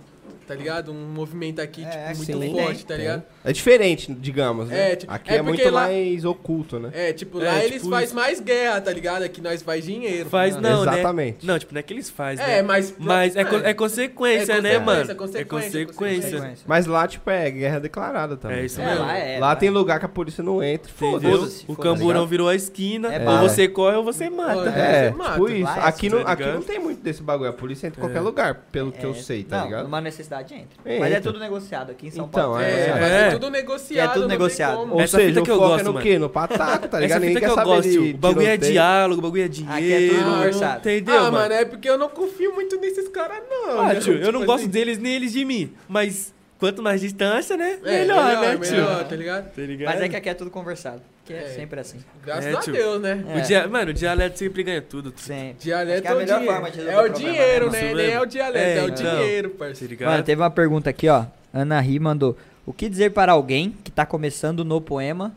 tá 0.48 0.56
ligado? 0.56 0.92
Um 0.92 1.08
movimento 1.14 1.60
aqui, 1.62 1.84
É, 1.84 2.12
tipo, 2.14 2.18
muito 2.18 2.26
sim, 2.26 2.52
forte, 2.54 2.78
tem, 2.78 2.86
tá 2.86 2.96
ligado? 2.96 3.24
É 3.44 3.52
diferente, 3.54 4.14
digamos, 4.14 4.70
né? 4.70 4.92
É, 4.92 4.96
tipo, 4.96 5.12
Aqui 5.12 5.32
é 5.32 5.36
é, 5.38 5.42
muito 5.42 5.64
lá- 5.70 5.82
mais 5.88 6.26
oculto, 6.26 6.80
né? 6.80 6.90
É, 6.94 7.14
tipo, 7.14 7.42
É, 7.42 7.46
lá 7.46 7.54
tipo 7.62 7.66
eles 7.74 7.88
fazem 7.88 8.06
isso. 8.06 8.16
mais 8.16 8.40
guerra, 8.40 8.82
tá 8.82 8.92
ligado? 8.92 9.24
Aqui 9.24 9.42
nós 9.42 9.62
faz 9.62 9.86
dinheiro. 9.86 10.30
Faz 10.30 10.56
não, 10.56 10.82
Exatamente. 10.84 11.46
né? 11.46 11.52
Não, 11.54 11.60
tipo, 11.60 11.74
não 11.74 11.80
é 11.80 11.84
que 11.84 11.94
eles 11.94 12.10
fazem, 12.10 12.44
É, 12.46 12.58
né? 12.58 12.62
mas. 12.62 12.94
Mas 12.98 13.36
é, 13.36 13.44
co- 13.44 13.58
é 13.58 13.74
consequência, 13.74 14.54
É 14.54 14.62
né, 14.62 14.80
mano? 14.80 15.10
É 15.12 15.14
consequência, 15.16 15.46
consequência. 15.46 15.86
Consequência. 16.32 16.66
Mas 16.68 16.86
lá, 16.86 17.08
tipo, 17.08 17.30
é 17.30 17.50
guerra 17.52 17.80
declarada 17.80 18.38
também. 18.38 18.60
É 18.60 18.66
isso 18.66 18.82
É, 18.82 18.86
mesmo. 18.86 19.06
lá 19.06 19.18
é. 19.18 19.40
Lá 19.40 19.56
tem 19.56 19.70
lugar 19.70 20.00
que 20.00 20.06
a 20.06 20.10
polícia 20.10 20.44
não 20.44 20.62
entra. 20.64 20.92
Foda-se. 20.92 21.66
O 21.68 21.76
camburão 21.76 22.26
virou 22.26 22.48
a 22.50 22.56
esquina. 22.56 23.14
É 23.14 23.28
ou 23.30 23.40
você 23.50 23.68
corre 23.68 23.96
ou 23.98 24.04
você 24.04 24.30
mata. 24.30 24.70
É, 24.70 25.12
você 25.12 25.18
mata. 25.18 25.32
tipo 25.34 25.50
isso. 25.50 25.70
É 25.70 25.80
Aqui, 25.86 26.08
assim, 26.08 26.10
não, 26.10 26.24
tá 26.24 26.32
aqui 26.32 26.44
ligado? 26.44 26.56
não 26.56 26.64
tem 26.64 26.80
muito 26.80 27.02
desse 27.02 27.22
bagulho. 27.24 27.50
A 27.50 27.54
polícia 27.54 27.88
entra 27.88 28.00
em 28.00 28.04
qualquer 28.04 28.18
É. 28.20 28.22
lugar, 28.22 28.56
pelo 28.72 28.92
que 28.92 29.04
eu 29.06 29.12
É, 29.12 29.14
sei, 29.16 29.44
tá 29.44 29.64
ligado? 29.64 29.84
numa 29.84 30.02
necessidade 30.02 30.35
entra. 30.44 30.58
Entra. 30.86 31.00
Mas 31.00 31.14
é 31.14 31.20
tudo 31.20 31.40
negociado 31.40 31.92
aqui 31.92 32.08
em 32.08 32.12
São 32.12 32.26
Então, 32.26 32.42
Paulo. 32.44 32.60
é. 32.60 32.72
É, 32.72 32.90
É. 32.90 33.28
é 33.28 33.32
tudo 33.32 33.50
negociado. 33.50 34.10
É 34.10 34.14
tudo 34.14 34.28
negociado. 34.28 34.92
Ou 34.94 35.02
Essa 35.02 35.18
seja, 35.18 35.30
fita 35.30 35.42
o 35.42 35.44
que 35.44 35.52
eu 35.52 35.58
gosto, 35.58 35.80
é 35.80 35.84
no 35.84 35.94
mano. 35.94 36.04
quê? 36.06 36.20
No 36.20 36.30
pataco, 36.30 36.88
tá 36.88 37.00
ligado? 37.00 37.24
Essa 37.24 37.28
fita 37.28 37.40
que 37.40 37.46
eu 37.60 37.64
gosto, 37.64 37.90
de. 37.90 37.98
O 38.14 38.18
bagulho 38.18 38.48
é 38.48 38.58
diálogo, 38.58 39.20
o 39.20 39.22
bagulho 39.24 39.42
é 39.44 39.46
Aqui 39.46 39.62
é 39.64 39.68
tudo 39.68 39.82
dinheiro. 40.10 40.24
conversado. 40.32 40.78
Entendeu, 40.80 41.16
ah, 41.16 41.20
mano? 41.24 41.38
mano, 41.38 41.54
é 41.54 41.66
porque 41.66 41.90
eu 41.90 41.98
não 41.98 42.10
confio 42.10 42.54
muito 42.54 42.80
nesses 42.80 43.08
caras, 43.10 43.38
não. 43.50 43.80
Ah, 43.82 43.94
né? 43.94 44.00
tio, 44.00 44.14
eu 44.14 44.20
Tipo 44.20 44.32
não 44.32 44.40
assim, 44.40 44.46
gosto 44.48 44.68
deles 44.68 44.98
nem 44.98 45.14
eles 45.16 45.32
de 45.34 45.44
mim. 45.46 45.72
Mas 45.88 46.34
quanto 46.60 46.82
mais 46.82 47.02
distância, 47.02 47.56
né? 47.58 47.78
É, 47.84 48.00
melhor, 48.00 48.42
né, 48.42 48.58
tio? 48.58 48.72
melhor, 48.72 49.04
tá 49.08 49.16
ligado? 49.16 49.52
Tá 49.54 49.62
ligado? 49.62 49.94
Mas 49.94 50.02
é 50.04 50.10
que 50.10 50.16
aqui 50.16 50.30
é 50.30 50.34
tudo 50.34 50.50
conversado. 50.52 51.02
Que 51.26 51.34
é, 51.34 51.44
É. 51.44 51.48
sempre 51.50 51.80
assim. 51.80 52.00
Graças 52.24 52.46
É, 52.46 52.56
a. 52.56 52.60
Deus, 52.74 53.02
né? 53.02 53.26
É. 53.28 53.38
O 53.38 53.42
dia, 53.42 53.68
mano, 53.68 53.90
o 53.92 53.94
dialeto 53.94 54.38
sempre 54.38 54.62
ganha 54.64 54.82
tudo. 54.82 55.12
tá 55.12 55.18
Sempre. 55.22 55.56
Dialeto 55.60 56.06
é 56.08 56.10
é 56.10 56.12
a 56.12 56.16
o 56.16 56.18
melhor 56.20 56.38
dinheiro. 56.40 56.54
forma 56.54 56.72
de 56.72 56.80
É 56.80 56.84
o 56.84 56.86
problema, 56.86 57.10
dinheiro, 57.16 57.72
né? 57.72 57.82
né? 57.82 57.94
Nem 57.96 58.12
é 58.12 58.22
o 58.22 58.26
dialeto, 58.26 58.58
É, 58.66 58.78
é, 58.78 58.84
o 58.84 58.88
então. 58.90 58.96
dinheiro, 59.18 59.50
Tá 59.50 59.58
parceiro. 59.58 59.92
ligado? 59.92 60.12
Mano, 60.12 60.24
teve 60.24 60.42
uma 60.42 60.52
pergunta 60.52 60.90
aqui, 60.90 61.10
ó. 61.10 61.26
Ana 61.54 61.80
Ri 61.80 62.00
mandou. 62.00 62.38
O 62.66 62.72
que 62.74 62.88
dizer 62.90 63.12
para 63.12 63.32
alguém 63.32 63.76
que 63.84 63.90
tá 63.92 64.06
começando 64.06 64.64
no 64.64 64.80
poema 64.82 65.36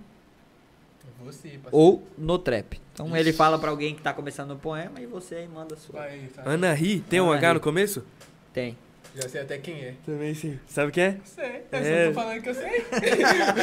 Você, 1.24 1.48
parceiro. 1.48 1.68
ou 1.72 2.06
no 2.16 2.38
trap? 2.38 2.80
Então 2.92 3.16
ele 3.16 3.32
fala 3.32 3.58
pra 3.58 3.70
alguém 3.70 3.94
que 3.94 4.02
tá 4.02 4.12
começando 4.12 4.48
no 4.50 4.56
poema 4.56 5.00
e 5.00 5.06
você 5.06 5.36
aí 5.36 5.48
manda 5.48 5.74
a 5.74 5.78
sua. 5.78 6.00
Vai, 6.00 6.28
vai. 6.34 6.54
Ana 6.54 6.72
Ri, 6.74 7.00
tem 7.00 7.20
um 7.20 7.28
Ana 7.30 7.36
H 7.38 7.48
Ri. 7.48 7.54
no 7.54 7.60
começo? 7.60 8.04
Tem. 8.52 8.76
Já 9.20 9.28
sei 9.28 9.40
até 9.40 9.58
quem 9.58 9.74
é. 9.82 9.94
Também 10.06 10.32
sim. 10.34 10.58
Sabe 10.66 10.92
quem 10.92 11.02
é? 11.04 11.16
Sei, 11.24 11.62
eu 11.72 11.78
É. 11.78 12.04
só 12.04 12.08
tô 12.10 12.14
falando 12.14 12.42
que 12.42 12.48
eu 12.50 12.54
sei. 12.54 12.84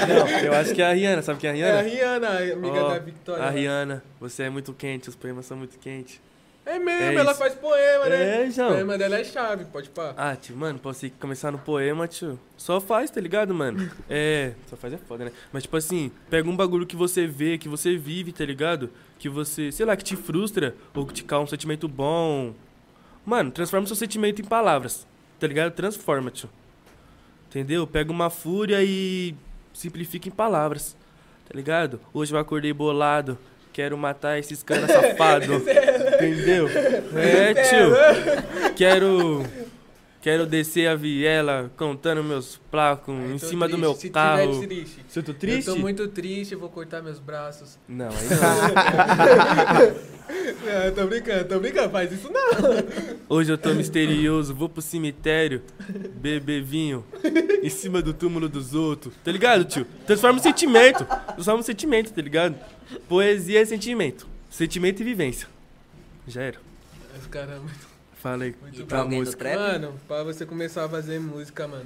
Não, 0.07 0.40
eu 0.40 0.53
acho 0.53 0.73
que 0.73 0.82
é 0.82 0.86
a 0.86 0.94
Rihanna. 0.94 1.22
Sabe 1.22 1.40
quem 1.40 1.49
é 1.49 1.53
a 1.53 1.68
É 1.68 1.80
a 1.80 1.82
Rihanna? 1.82 2.30
Rihanna, 2.30 2.53
amiga 2.53 2.84
Ó, 2.84 2.90
da 2.90 2.99
Victoria. 2.99 3.44
A 3.44 3.49
Rihanna, 3.49 4.03
você 4.19 4.44
é 4.44 4.49
muito 4.49 4.73
quente, 4.73 5.07
os 5.10 5.15
poemas 5.15 5.45
são 5.45 5.56
muito 5.57 5.77
quentes. 5.80 6.19
É 6.65 6.80
mesmo, 6.80 7.19
É 7.19 7.22
ela 7.22 7.36
faz 7.36 7.53
poema, 7.53 8.06
né? 8.10 8.41
É, 8.41 8.48
então. 8.48 8.69
O 8.69 8.73
poema 8.73 8.98
dela 8.98 9.19
é 9.19 9.23
chave, 9.23 9.65
pode 9.65 9.88
pá. 9.91 10.15
Ah, 10.18 10.36
tio, 10.36 10.57
mano, 10.57 10.80
você 10.82 11.11
começar 11.19 11.52
no 11.52 11.60
poema, 11.60 12.07
tio, 12.07 12.40
só 12.57 12.82
faz, 12.82 13.11
tá 13.11 13.22
ligado, 13.22 13.53
mano? 13.53 13.88
É, 14.10 14.53
só 14.68 14.76
faz 14.76 14.91
é 14.94 14.98
foda, 14.98 15.26
né? 15.26 15.32
Mas, 15.53 15.61
tipo 15.64 15.77
assim, 15.77 16.11
pega 16.27 16.49
um 16.49 16.56
bagulho 16.56 16.88
que 16.88 16.95
você 16.95 17.27
vê, 17.27 17.57
que 17.60 17.69
você 17.69 17.95
vive, 17.95 18.32
tá 18.32 18.44
ligado? 18.44 18.90
Que 19.19 19.30
você, 19.30 19.72
sei 19.72 19.86
lá, 19.86 19.95
que 19.95 20.03
te 20.03 20.15
frustra, 20.15 20.73
ou 20.95 21.06
que 21.06 21.14
te 21.14 21.23
causa 21.23 21.44
um 21.44 21.48
sentimento 21.48 21.88
bom. 21.88 22.56
Mano, 23.23 23.52
transforma 23.52 23.86
seu 23.86 23.95
sentimento 23.95 24.41
em 24.41 24.45
palavras, 24.45 25.06
tá 25.39 25.47
ligado? 25.47 25.71
Transforma, 25.73 26.31
tio. 26.31 26.49
Entendeu? 27.49 27.87
Pega 27.87 28.11
uma 28.11 28.29
fúria 28.29 28.83
e 28.83 29.35
simplifica 29.73 30.27
em 30.27 30.31
palavras, 30.31 30.95
tá 31.47 31.55
ligado? 31.55 31.99
Hoje 32.13 32.33
eu 32.33 32.39
acordei 32.39 32.73
bolado, 32.73 33.37
quero 33.71 33.97
matar 33.97 34.39
esses 34.39 34.61
caras 34.63 34.91
safados, 34.91 35.47
entendeu? 35.49 36.67
É, 37.15 37.53
tio. 37.53 38.73
Quero. 38.75 39.64
Quero 40.26 40.47
descer 40.47 40.88
a 40.88 40.95
viela 40.95 41.72
contando 41.77 42.23
meus 42.23 42.57
placos 42.72 43.14
Ai, 43.15 43.34
em 43.34 43.38
cima 43.38 43.68
do 43.68 43.77
triste, 43.77 43.80
meu 43.80 43.93
se 43.93 44.10
carro. 44.10 44.60
tiver 44.60 44.68
triste. 44.68 45.06
Se 45.07 45.19
eu 45.19 45.23
tô 45.23 45.34
triste? 45.35 45.68
Eu 45.68 45.76
tô 45.76 45.80
muito 45.80 46.07
triste, 46.07 46.56
vou 46.56 46.68
cortar 46.68 47.03
meus 47.03 47.19
braços. 47.19 47.77
Não, 47.88 48.07
aí 48.07 48.26
não. 50.65 50.85
Não, 50.88 50.95
tô 50.95 51.06
brincando, 51.06 51.45
tô 51.45 51.60
brincando, 51.60 51.91
faz 51.91 52.11
isso 52.11 52.31
não. 52.34 52.41
Hoje 53.30 53.52
eu 53.52 53.57
tô 53.60 53.76
misterioso, 53.76 54.56
vou 54.56 54.68
pro 54.68 54.81
cemitério, 54.81 55.61
beber 56.15 56.64
vinho, 56.64 57.06
em 57.61 57.69
cima 57.69 58.02
do 58.02 58.11
túmulo 58.11 58.49
dos 58.49 58.73
outros. 58.73 59.14
Tá 59.23 59.31
ligado, 59.31 59.64
tio? 59.64 59.85
Transforma 60.07 60.39
o 60.39 60.41
sentimento. 60.41 61.06
Transforma 61.35 61.60
o 61.60 61.64
sentimento, 61.64 62.11
tá 62.11 62.22
ligado? 62.23 62.56
Poesia 63.07 63.61
é 63.61 63.65
sentimento. 63.65 64.26
Sentimento 64.49 65.02
e 65.02 65.03
vivência. 65.03 65.47
Já 66.27 66.41
era. 66.41 66.57
Os 67.15 67.27
caras 67.27 67.61
muito 67.61 67.94
Fala 68.26 68.45
aí. 68.45 68.56
Muito 68.60 68.88
pra 68.88 69.02
alguém 69.02 69.19
do 69.19 69.26
música. 69.26 69.43
trap? 69.43 69.56
Mano, 69.56 69.99
pra 70.07 70.23
você 70.23 70.47
começar 70.47 70.85
a 70.85 70.89
fazer 70.89 71.19
música, 71.19 71.68
mano. 71.68 71.85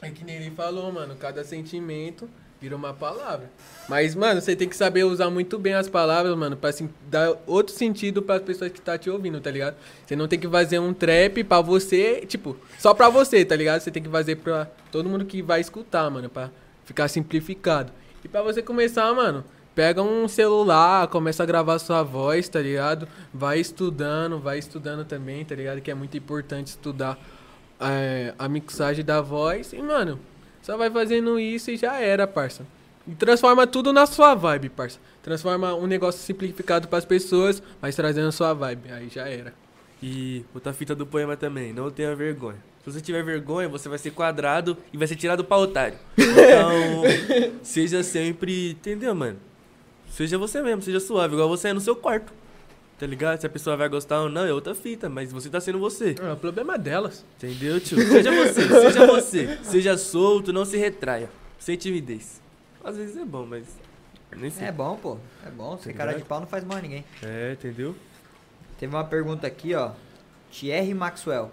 É 0.00 0.08
que 0.10 0.24
nem 0.24 0.36
ele 0.36 0.52
falou, 0.52 0.92
mano. 0.92 1.16
Cada 1.16 1.42
sentimento 1.42 2.30
vira 2.60 2.76
uma 2.76 2.94
palavra. 2.94 3.50
Mas, 3.88 4.14
mano, 4.14 4.40
você 4.40 4.54
tem 4.54 4.68
que 4.68 4.76
saber 4.76 5.02
usar 5.02 5.28
muito 5.28 5.58
bem 5.58 5.74
as 5.74 5.88
palavras, 5.88 6.36
mano, 6.38 6.56
pra 6.56 6.70
assim, 6.70 6.88
dar 7.10 7.36
outro 7.48 7.74
sentido 7.74 8.22
pras 8.22 8.42
pessoas 8.42 8.70
que 8.70 8.80
tá 8.80 8.96
te 8.96 9.10
ouvindo, 9.10 9.40
tá 9.40 9.50
ligado? 9.50 9.74
Você 10.06 10.14
não 10.14 10.28
tem 10.28 10.38
que 10.38 10.48
fazer 10.48 10.78
um 10.78 10.94
trap 10.94 11.42
pra 11.42 11.60
você, 11.60 12.24
tipo, 12.28 12.56
só 12.78 12.94
pra 12.94 13.08
você, 13.08 13.44
tá 13.44 13.56
ligado? 13.56 13.80
Você 13.80 13.90
tem 13.90 14.00
que 14.00 14.08
fazer 14.08 14.36
pra 14.36 14.68
todo 14.92 15.08
mundo 15.08 15.24
que 15.24 15.42
vai 15.42 15.60
escutar, 15.60 16.08
mano, 16.08 16.28
pra 16.30 16.48
ficar 16.84 17.08
simplificado. 17.08 17.90
E 18.24 18.28
pra 18.28 18.40
você 18.40 18.62
começar, 18.62 19.12
mano, 19.12 19.44
pega 19.76 20.02
um 20.02 20.26
celular, 20.26 21.06
começa 21.08 21.42
a 21.42 21.46
gravar 21.46 21.78
sua 21.78 22.02
voz, 22.02 22.48
tá 22.48 22.58
ligado? 22.58 23.06
Vai 23.32 23.60
estudando, 23.60 24.40
vai 24.40 24.58
estudando 24.58 25.04
também, 25.04 25.44
tá 25.44 25.54
ligado? 25.54 25.82
Que 25.82 25.90
é 25.90 25.94
muito 25.94 26.16
importante 26.16 26.68
estudar 26.68 27.18
é, 27.78 28.32
a 28.38 28.48
mixagem 28.48 29.04
da 29.04 29.20
voz. 29.20 29.74
E, 29.74 29.82
mano, 29.82 30.18
só 30.62 30.78
vai 30.78 30.90
fazendo 30.90 31.38
isso 31.38 31.70
e 31.70 31.76
já 31.76 32.00
era, 32.00 32.26
parça. 32.26 32.66
E 33.06 33.14
transforma 33.14 33.66
tudo 33.66 33.92
na 33.92 34.06
sua 34.06 34.34
vibe, 34.34 34.70
parça. 34.70 34.98
Transforma 35.22 35.74
um 35.74 35.86
negócio 35.86 36.22
simplificado 36.22 36.88
pras 36.88 37.04
pessoas, 37.04 37.62
mas 37.80 37.94
trazendo 37.94 38.28
a 38.28 38.32
sua 38.32 38.54
vibe. 38.54 38.90
Aí 38.90 39.10
já 39.10 39.28
era. 39.28 39.52
E 40.02 40.42
outra 40.54 40.72
fita 40.72 40.94
do 40.94 41.06
poema 41.06 41.36
também, 41.36 41.74
não 41.74 41.90
tenha 41.90 42.16
vergonha. 42.16 42.58
Se 42.82 42.90
você 42.90 43.00
tiver 43.02 43.22
vergonha, 43.22 43.68
você 43.68 43.90
vai 43.90 43.98
ser 43.98 44.12
quadrado 44.12 44.74
e 44.90 44.96
vai 44.96 45.06
ser 45.06 45.16
tirado 45.16 45.44
pra 45.44 45.58
otário. 45.58 45.98
Então, 46.16 47.02
seja 47.62 48.02
sempre. 48.02 48.70
Entendeu, 48.70 49.14
mano? 49.14 49.45
Seja 50.16 50.38
você 50.38 50.62
mesmo, 50.62 50.80
seja 50.80 50.98
suave, 50.98 51.34
igual 51.34 51.46
você 51.46 51.68
é 51.68 51.72
no 51.74 51.80
seu 51.80 51.94
quarto. 51.94 52.32
Tá 52.98 53.06
ligado? 53.06 53.38
Se 53.38 53.46
a 53.46 53.50
pessoa 53.50 53.76
vai 53.76 53.86
gostar 53.86 54.22
ou 54.22 54.30
não, 54.30 54.46
é 54.46 54.52
outra 54.54 54.74
fita, 54.74 55.10
mas 55.10 55.30
você 55.30 55.50
tá 55.50 55.60
sendo 55.60 55.78
você. 55.78 56.14
Ah, 56.22 56.32
o 56.32 56.36
problema 56.38 56.76
é 56.76 56.78
delas. 56.78 57.22
Entendeu, 57.36 57.78
tio? 57.78 57.98
Seja 58.00 58.30
você, 58.32 58.62
seja 58.66 59.06
você. 59.06 59.58
Seja 59.62 59.98
solto, 59.98 60.54
não 60.54 60.64
se 60.64 60.78
retraia. 60.78 61.28
Sem 61.58 61.76
timidez. 61.76 62.40
Às 62.82 62.96
vezes 62.96 63.14
é 63.18 63.26
bom, 63.26 63.44
mas. 63.44 63.66
Nem 64.34 64.48
sei. 64.50 64.68
É 64.68 64.72
bom, 64.72 64.96
pô. 64.96 65.18
É 65.46 65.50
bom. 65.50 65.76
Ser 65.76 65.92
cara 65.92 66.14
de 66.14 66.24
pau 66.24 66.40
não 66.40 66.46
faz 66.46 66.64
mal 66.64 66.78
a 66.78 66.80
ninguém. 66.80 67.04
É, 67.22 67.52
entendeu? 67.52 67.94
Teve 68.78 68.94
uma 68.96 69.04
pergunta 69.04 69.46
aqui, 69.46 69.74
ó. 69.74 69.90
Thierry 70.50 70.94
Maxwell. 70.94 71.52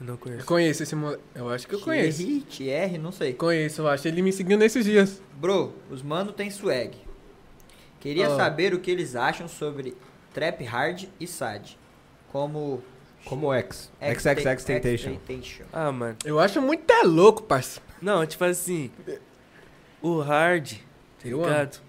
Não 0.00 0.14
Eu 0.14 0.18
conheço. 0.18 0.46
conheço 0.46 0.82
esse 0.82 0.96
moleque. 0.96 1.22
Eu 1.34 1.50
acho 1.50 1.68
que 1.68 1.74
eu 1.74 1.80
conheço. 1.80 2.16
Thierry, 2.24 2.40
Thierry, 2.40 2.96
não 2.98 3.12
sei. 3.12 3.34
Conheço, 3.34 3.82
eu 3.82 3.88
acho. 3.88 4.08
Ele 4.08 4.22
me 4.22 4.32
seguiu 4.32 4.56
nesses 4.56 4.86
dias. 4.86 5.20
Bro, 5.34 5.74
os 5.90 6.00
mano 6.02 6.32
tem 6.32 6.50
swag. 6.50 6.96
Queria 8.00 8.30
Ó. 8.30 8.36
saber 8.36 8.72
o 8.74 8.80
que 8.80 8.90
eles 8.90 9.14
acham 9.14 9.46
sobre 9.46 9.94
trap 10.34 10.64
hard 10.64 11.04
e 11.20 11.26
sad. 11.26 11.78
Como 12.32 12.82
Como 13.24 13.52
X. 13.52 13.90
XXX 14.00 14.64
Temptation. 14.64 15.10
Temptation. 15.10 15.64
Ah, 15.72 15.92
mano. 15.92 16.16
Eu 16.24 16.40
acho 16.40 16.60
muito 16.62 16.90
é 16.90 17.02
louco, 17.02 17.42
parça. 17.42 17.80
Não, 18.00 18.24
tipo 18.26 18.42
assim. 18.44 18.90
O 20.00 20.20
hard, 20.20 20.72
tá 21.22 21.28
Eu 21.28 21.42
ligado? 21.42 21.80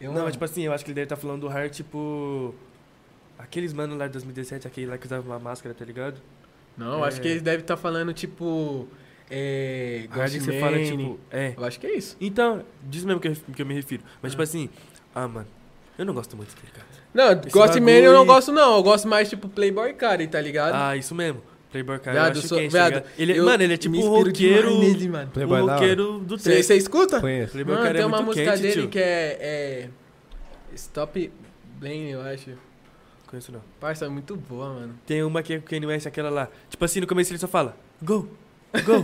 Eu 0.00 0.08
não, 0.10 0.16
amo. 0.18 0.24
mas 0.24 0.32
tipo 0.32 0.44
assim, 0.44 0.62
eu 0.62 0.72
acho 0.72 0.84
que 0.84 0.90
ele 0.90 0.94
deve 0.96 1.04
estar 1.04 1.16
falando 1.16 1.42
do 1.42 1.48
hard, 1.48 1.70
tipo. 1.72 2.54
Aqueles 3.38 3.72
mano 3.72 3.96
lá 3.96 4.06
de 4.06 4.12
2017, 4.14 4.66
aquele 4.66 4.86
lá 4.86 4.96
que 4.96 5.04
usava 5.06 5.26
uma 5.26 5.38
máscara, 5.38 5.74
tá 5.74 5.84
ligado? 5.84 6.20
Não, 6.76 6.98
eu 6.98 7.04
acho 7.04 7.18
É. 7.18 7.20
que 7.20 7.28
ele 7.28 7.40
deve 7.40 7.62
estar 7.62 7.76
falando, 7.76 8.12
tipo. 8.14 8.88
É. 9.30 10.06
Hard 10.10 10.32
que 10.32 10.40
você 10.40 10.58
fala, 10.60 10.82
tipo. 10.82 11.18
É. 11.30 11.52
Eu 11.56 11.64
acho 11.64 11.78
que 11.78 11.86
é 11.86 11.94
isso. 11.96 12.16
Então, 12.20 12.64
disso 12.82 13.06
mesmo 13.06 13.20
que 13.20 13.28
eu, 13.28 13.36
que 13.54 13.60
eu 13.62 13.66
me 13.66 13.74
refiro. 13.74 14.02
Mas, 14.22 14.30
Ah. 14.30 14.32
tipo 14.32 14.42
assim, 14.42 14.70
ah, 15.14 15.28
mano, 15.28 15.46
eu 15.98 16.04
não 16.04 16.14
gosto 16.14 16.36
muito, 16.36 16.54
tá 16.54 16.60
ligado? 16.64 16.86
Não, 17.14 17.40
Esse 17.40 17.50
Ghostman 17.50 17.94
bagulho 17.94 18.04
eu 18.06 18.12
não 18.14 18.26
gosto, 18.26 18.50
não. 18.52 18.76
Eu 18.76 18.82
gosto 18.82 19.06
mais, 19.06 19.28
tipo, 19.28 19.48
Playboy 19.48 19.92
Cardi, 19.94 20.26
tá 20.26 20.40
ligado? 20.40 20.74
Ah, 20.74 20.96
isso 20.96 21.14
mesmo. 21.14 21.42
Playboy 21.70 21.98
cara, 21.98 22.12
Viado, 22.20 22.34
eu 22.34 22.38
acho 22.40 22.48
sou- 22.48 22.58
quente, 22.58 22.70
viado, 22.72 22.92
tá 22.92 22.98
ligado? 23.00 23.12
Ele, 23.18 23.38
eu 23.38 23.44
mano, 23.46 23.62
ele 23.62 23.74
é 23.74 23.76
tipo 23.78 23.96
um 23.96 24.08
roqueiro. 24.08 24.78
nele, 24.78 25.08
mano. 25.08 25.26
Um 25.28 25.30
Playboy 25.30 25.56
da 25.58 25.64
hora. 25.64 25.72
roqueiro 25.74 26.18
do 26.20 26.38
Você 26.38 26.50
trap. 26.50 26.62
você 26.64 26.74
escuta? 26.76 27.20
Conheço. 27.20 27.52
Playboy 27.52 27.74
Mano, 27.74 27.84
cara 27.86 27.94
tem 27.94 28.02
é 28.02 28.06
uma 28.06 28.16
muito 28.22 28.26
música 28.28 28.50
quente, 28.50 28.62
dele 28.62 28.72
tio. 28.82 28.88
que 28.90 28.98
é, 28.98 29.38
é. 29.40 29.88
Stop 30.74 31.32
Blame, 31.78 32.10
eu 32.10 32.20
acho. 32.22 32.50
Conheço 33.26 33.52
não. 33.52 33.60
Parça, 33.80 34.04
é 34.04 34.08
muito 34.08 34.36
boa, 34.36 34.68
mano. 34.74 34.94
Tem 35.06 35.22
uma 35.22 35.42
que 35.42 35.54
é 35.54 35.58
Kanye 35.60 35.86
West, 35.86 36.06
aquela 36.06 36.28
lá. 36.30 36.48
Tipo 36.68 36.84
assim, 36.84 37.00
no 37.00 37.06
começo 37.06 37.30
ele 37.32 37.38
só 37.38 37.48
fala, 37.48 37.74
go, 38.02 38.28
go, 38.84 39.02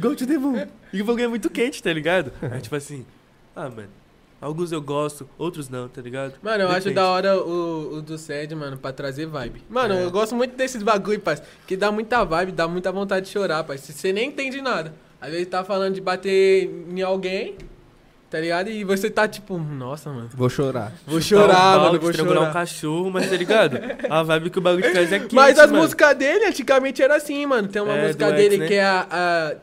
go 0.00 0.16
to 0.16 0.26
the 0.26 0.38
moon. 0.38 0.66
E 0.92 1.00
o 1.00 1.04
bagulho 1.04 1.24
é 1.24 1.28
muito 1.28 1.48
quente, 1.50 1.80
tá 1.82 1.92
ligado? 1.92 2.32
Aí 2.42 2.60
tipo 2.60 2.74
assim, 2.74 3.06
ah, 3.54 3.68
mano, 3.68 3.88
alguns 4.40 4.72
eu 4.72 4.80
gosto, 4.80 5.28
outros 5.38 5.68
não, 5.68 5.88
tá 5.88 6.00
ligado? 6.00 6.34
Mano, 6.42 6.62
eu 6.64 6.68
acho 6.68 6.78
Depende. 6.88 6.94
da 6.96 7.08
hora 7.08 7.36
o, 7.38 7.96
o 7.96 8.02
do 8.02 8.16
Sed, 8.18 8.54
mano, 8.54 8.76
pra 8.78 8.92
trazer 8.92 9.26
vibe. 9.26 9.62
Mano, 9.68 9.94
É. 9.94 10.04
eu 10.04 10.10
gosto 10.10 10.34
muito 10.34 10.56
desses 10.56 10.82
bagulho, 10.82 11.20
parça. 11.20 11.42
Que 11.66 11.76
dá 11.76 11.90
muita 11.90 12.24
vibe, 12.24 12.52
dá 12.52 12.66
muita 12.68 12.90
vontade 12.92 13.26
de 13.26 13.32
chorar, 13.32 13.64
parça. 13.64 13.92
Você 13.92 14.12
nem 14.12 14.28
entende 14.28 14.60
nada. 14.60 14.92
Às 15.20 15.30
vezes 15.32 15.46
tá 15.48 15.64
falando 15.64 15.94
de 15.94 16.00
bater 16.00 16.70
em 16.88 17.02
alguém, 17.02 17.56
tá 18.30 18.38
ligado? 18.38 18.70
E 18.70 18.84
você 18.84 19.10
tá 19.10 19.26
tipo, 19.26 19.58
nossa, 19.58 20.10
mano. 20.12 20.30
Vou 20.32 20.48
chorar. 20.48 20.92
Vou 21.06 21.18
um 21.18 21.20
chorar, 21.20 21.54
balde, 21.54 21.84
mano, 21.86 22.00
vou 22.00 22.10
estrangular 22.10 22.42
um 22.42 22.46
chorar. 22.46 22.52
cachorro, 22.52 23.10
mas 23.10 23.28
tá 23.28 23.36
ligado? 23.36 23.78
A 24.08 24.22
vibe 24.22 24.50
que 24.50 24.58
o 24.58 24.62
bagulho 24.62 24.92
traz 24.92 25.12
é 25.12 25.18
quente, 25.18 25.34
Mas 25.34 25.58
as 25.58 25.68
mano. 25.70 25.82
músicas 25.82 26.14
dele, 26.16 26.44
antigamente 26.44 27.02
era 27.02 27.16
assim, 27.16 27.44
mano. 27.46 27.66
Tem 27.66 27.82
uma 27.82 27.94
É, 27.96 28.02
música 28.06 28.30
dele 28.30 28.54
X, 28.54 28.58
né? 28.60 28.66
que 28.68 28.74
é 28.74 28.84
a. 28.84 29.06
a- 29.10 29.54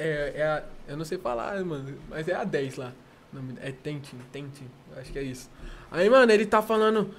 é, 0.00 0.32
é 0.36 0.42
a. 0.42 0.62
Eu 0.88 0.96
não 0.96 1.04
sei 1.04 1.18
falar, 1.18 1.62
mano. 1.64 1.84
Mas 2.10 2.26
é 2.26 2.34
a 2.34 2.42
10 2.44 2.76
lá. 2.76 2.92
É 3.60 3.70
Tentin, 3.72 4.16
Tentin. 4.32 4.64
Acho 4.96 5.12
que 5.12 5.18
é 5.18 5.22
isso. 5.22 5.50
Aí, 5.90 6.08
mano, 6.08 6.30
ele 6.32 6.46
tá 6.46 6.62
falando. 6.62 7.10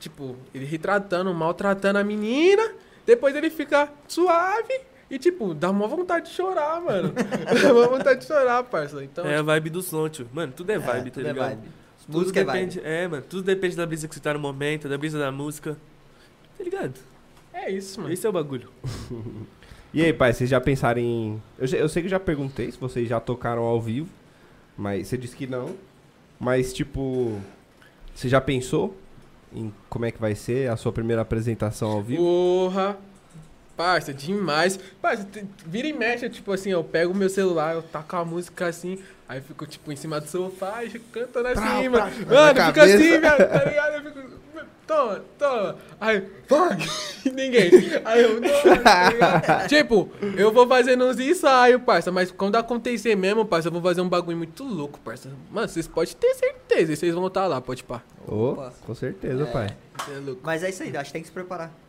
Tipo, 0.00 0.36
ele 0.54 0.64
retratando, 0.64 1.32
maltratando 1.34 1.98
a 1.98 2.04
menina. 2.04 2.72
Depois 3.06 3.34
ele 3.36 3.50
fica 3.50 3.88
suave. 4.08 4.80
E, 5.10 5.18
tipo, 5.18 5.52
dá 5.54 5.70
uma 5.70 5.86
vontade 5.86 6.30
de 6.30 6.32
chorar, 6.34 6.80
mano. 6.80 7.12
dá 7.62 7.72
uma 7.72 7.86
vontade 7.88 8.20
de 8.20 8.26
chorar, 8.26 8.62
parça. 8.64 9.02
Então, 9.04 9.24
É 9.26 9.36
a 9.36 9.42
vibe 9.42 9.70
do 9.70 9.82
som, 9.82 10.08
tio. 10.08 10.26
Mano, 10.32 10.52
tudo 10.56 10.70
é 10.70 10.78
vibe, 10.78 10.98
É, 10.98 11.04
tá 11.04 11.10
tudo 11.10 11.26
é 11.28 11.32
ligado? 11.32 11.48
vibe. 11.50 11.68
Tudo 12.06 12.18
Música 12.18 12.40
é 12.40 12.44
depende, 12.44 12.78
vibe. 12.80 12.86
é, 12.90 13.08
mano, 13.08 13.22
tudo 13.28 13.42
depende 13.42 13.76
da 13.76 13.86
brisa 13.86 14.06
que 14.08 14.14
você 14.14 14.20
tá 14.20 14.34
no 14.34 14.40
momento, 14.40 14.88
da 14.88 14.98
brisa 14.98 15.18
da 15.18 15.30
música. 15.32 15.76
Tá 16.58 16.64
ligado? 16.64 16.94
é 17.52 17.70
isso, 17.70 18.00
mano. 18.00 18.12
Esse 18.12 18.26
é 18.26 18.28
o 18.28 18.32
bagulho. 18.32 18.68
E 19.96 20.02
aí, 20.02 20.12
pai, 20.12 20.32
vocês 20.32 20.50
já 20.50 20.60
pensaram 20.60 21.00
em. 21.00 21.40
Eu, 21.56 21.68
já- 21.68 21.78
eu 21.78 21.88
sei 21.88 22.02
que 22.02 22.06
eu 22.06 22.10
já 22.10 22.18
perguntei 22.18 22.68
se 22.72 22.76
vocês 22.76 23.08
já 23.08 23.20
tocaram 23.20 23.62
ao 23.62 23.80
vivo, 23.80 24.08
mas 24.76 25.08
você 25.08 25.16
disse 25.16 25.36
que 25.36 25.46
não. 25.46 25.74
Mas, 26.38 26.72
tipo, 26.72 27.40
você 28.14 28.28
já 28.28 28.40
pensou 28.40 28.96
em 29.52 29.72
como 29.88 30.04
é 30.04 30.10
que 30.10 30.20
vai 30.20 30.34
ser 30.34 30.70
a 30.70 30.76
sua 30.76 30.92
primeira 30.92 31.22
apresentação 31.22 31.90
ao 31.90 32.02
vivo? 32.02 32.22
Porra! 32.22 32.96
Parça, 33.76 34.14
demais. 34.14 34.78
Parça, 35.02 35.26
vira 35.66 35.88
e 35.88 35.92
mexe, 35.92 36.28
tipo 36.30 36.52
assim, 36.52 36.70
eu 36.70 36.84
pego 36.84 37.12
o 37.12 37.16
meu 37.16 37.28
celular, 37.28 37.74
eu 37.74 37.82
taco 37.82 38.16
a 38.16 38.24
música 38.24 38.66
assim, 38.66 38.98
aí 39.28 39.38
eu 39.38 39.42
fico, 39.42 39.66
tipo, 39.66 39.90
em 39.90 39.96
cima 39.96 40.20
do 40.20 40.28
sofá 40.28 40.84
e 40.84 40.90
fico 40.90 41.04
cantando 41.10 41.48
assim, 41.48 41.60
Prau, 41.60 41.82
mano. 41.90 41.90
prau, 41.90 42.10
na 42.26 42.34
Mano, 42.54 42.66
fica 42.66 42.84
assim, 42.84 42.98
velho, 42.98 43.22
tá 43.22 43.64
ligado? 43.64 43.94
Eu 43.94 44.02
fico... 44.12 44.43
toma, 44.86 45.24
toma. 45.38 45.76
Aí, 46.00 46.22
fuck, 46.46 46.88
ninguém. 47.32 47.70
Aí 48.04 48.22
eu, 48.22 48.40
não, 48.40 48.82
tá? 48.82 49.66
Tipo, 49.66 50.10
eu 50.36 50.52
vou 50.52 50.66
fazendo 50.66 51.04
uns 51.04 51.18
ensaios, 51.18 51.82
parça, 51.82 52.10
mas 52.12 52.30
quando 52.30 52.56
acontecer 52.56 53.14
mesmo, 53.16 53.44
parça, 53.44 53.68
eu 53.68 53.72
vou 53.72 53.82
fazer 53.82 54.00
um 54.00 54.08
bagulho 54.08 54.36
muito 54.36 54.64
louco, 54.64 54.98
parça. 55.00 55.30
Mano, 55.50 55.68
vocês 55.68 55.86
podem 55.88 56.14
ter 56.14 56.34
certeza, 56.34 56.92
e 56.92 56.96
vocês 56.96 57.14
vão 57.14 57.26
estar 57.26 57.46
lá, 57.46 57.60
pode 57.60 57.84
pá. 57.84 58.02
Ô, 58.26 58.50
Opa. 58.52 58.72
com 58.86 58.94
certeza, 58.94 59.46
pai. 59.46 59.76
Cê 60.04 60.12
é 60.12 60.18
louco. 60.18 60.40
Mas 60.44 60.62
é 60.62 60.70
isso 60.70 60.82
aí, 60.82 60.96
acho 60.96 61.06
que 61.06 61.12
tem 61.12 61.22
que 61.22 61.28
se 61.28 61.34
preparar. 61.34 61.83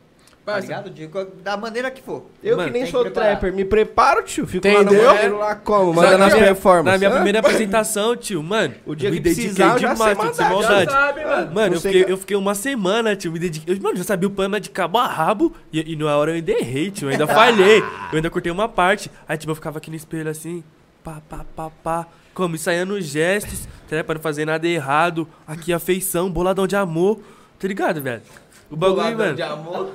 Tá 0.45 0.59
ligado? 0.59 0.89
De 0.91 1.09
da 1.43 1.57
maneira 1.57 1.89
que 1.89 2.03
for. 2.03 2.25
Eu 2.43 2.55
Mano, 2.55 2.71
que 2.71 2.77
nem 2.79 2.85
sou 2.91 3.03
que 3.03 3.09
trapper, 3.09 3.51
me 3.51 3.65
preparo, 3.65 4.21
tio. 4.21 4.45
Fico 4.45 4.67
lá 4.67 4.73
Entendeu? 4.83 5.01
no 5.03 5.09
banheiro, 5.15 5.37
lá 5.39 5.55
como, 5.55 5.93
Só 5.95 6.01
mandando 6.01 6.17
que 6.17 6.23
as 6.23 6.33
na- 6.39 6.45
performances. 6.45 6.91
Na 6.91 6.97
minha 6.99 7.11
primeira 7.11 7.39
apresentação, 7.39 8.15
tio, 8.15 8.43
mano. 8.43 8.75
O 8.85 8.93
dia 8.93 9.09
eu 9.09 9.13
que 9.13 9.17
me 9.17 9.23
dediquei 9.23 9.45
precisar, 9.45 9.73
eu 9.73 9.79
já 9.79 9.93
demais, 9.93 10.15
sei 10.17 10.25
mandar, 10.27 10.49
maldade. 10.51 10.91
sabe, 10.91 11.25
mano. 11.25 11.51
Mano, 11.55 11.75
eu 11.75 11.81
fiquei, 11.81 12.03
que- 12.03 12.11
eu 12.11 12.17
fiquei 12.17 12.37
uma 12.37 12.53
semana, 12.53 13.15
tio, 13.15 13.31
me 13.31 13.39
dediquei. 13.39 13.75
Eu, 13.75 13.81
mano, 13.81 13.97
já 13.97 14.03
sabia 14.03 14.27
o 14.27 14.31
poema 14.31 14.59
de 14.59 14.69
cabo 14.69 14.99
a 14.99 15.07
rabo. 15.07 15.51
E, 15.73 15.93
e 15.93 15.95
na 15.95 16.15
hora 16.15 16.29
eu 16.29 16.35
ainda 16.35 16.51
errei, 16.51 16.91
tio. 16.91 17.07
Eu 17.07 17.11
ainda 17.13 17.25
falhei. 17.27 17.79
Eu 17.79 18.15
ainda 18.17 18.29
cortei 18.29 18.51
uma 18.51 18.69
parte. 18.69 19.09
Aí, 19.27 19.37
tipo, 19.37 19.49
eu 19.51 19.55
ficava 19.55 19.79
aqui 19.79 19.89
no 19.89 19.95
espelho 19.95 20.29
assim. 20.29 20.63
Pá, 21.03 21.21
pá, 21.27 21.43
pá, 21.55 21.71
pá. 21.83 22.07
Como 22.35 22.53
ensaiando 22.53 23.01
gestos, 23.01 23.67
tá, 23.89 24.03
pra 24.03 24.13
não 24.13 24.21
fazer 24.21 24.45
nada 24.45 24.67
errado. 24.67 25.27
Aqui 25.47 25.73
a 25.73 25.79
feição, 25.79 26.29
boladão 26.29 26.67
de 26.67 26.75
amor. 26.75 27.19
Tá 27.57 27.67
ligado, 27.67 28.01
velho? 28.01 28.21
O 28.69 28.75
bagulho, 28.75 29.17
mano. 29.17 29.43
amor. 29.45 29.89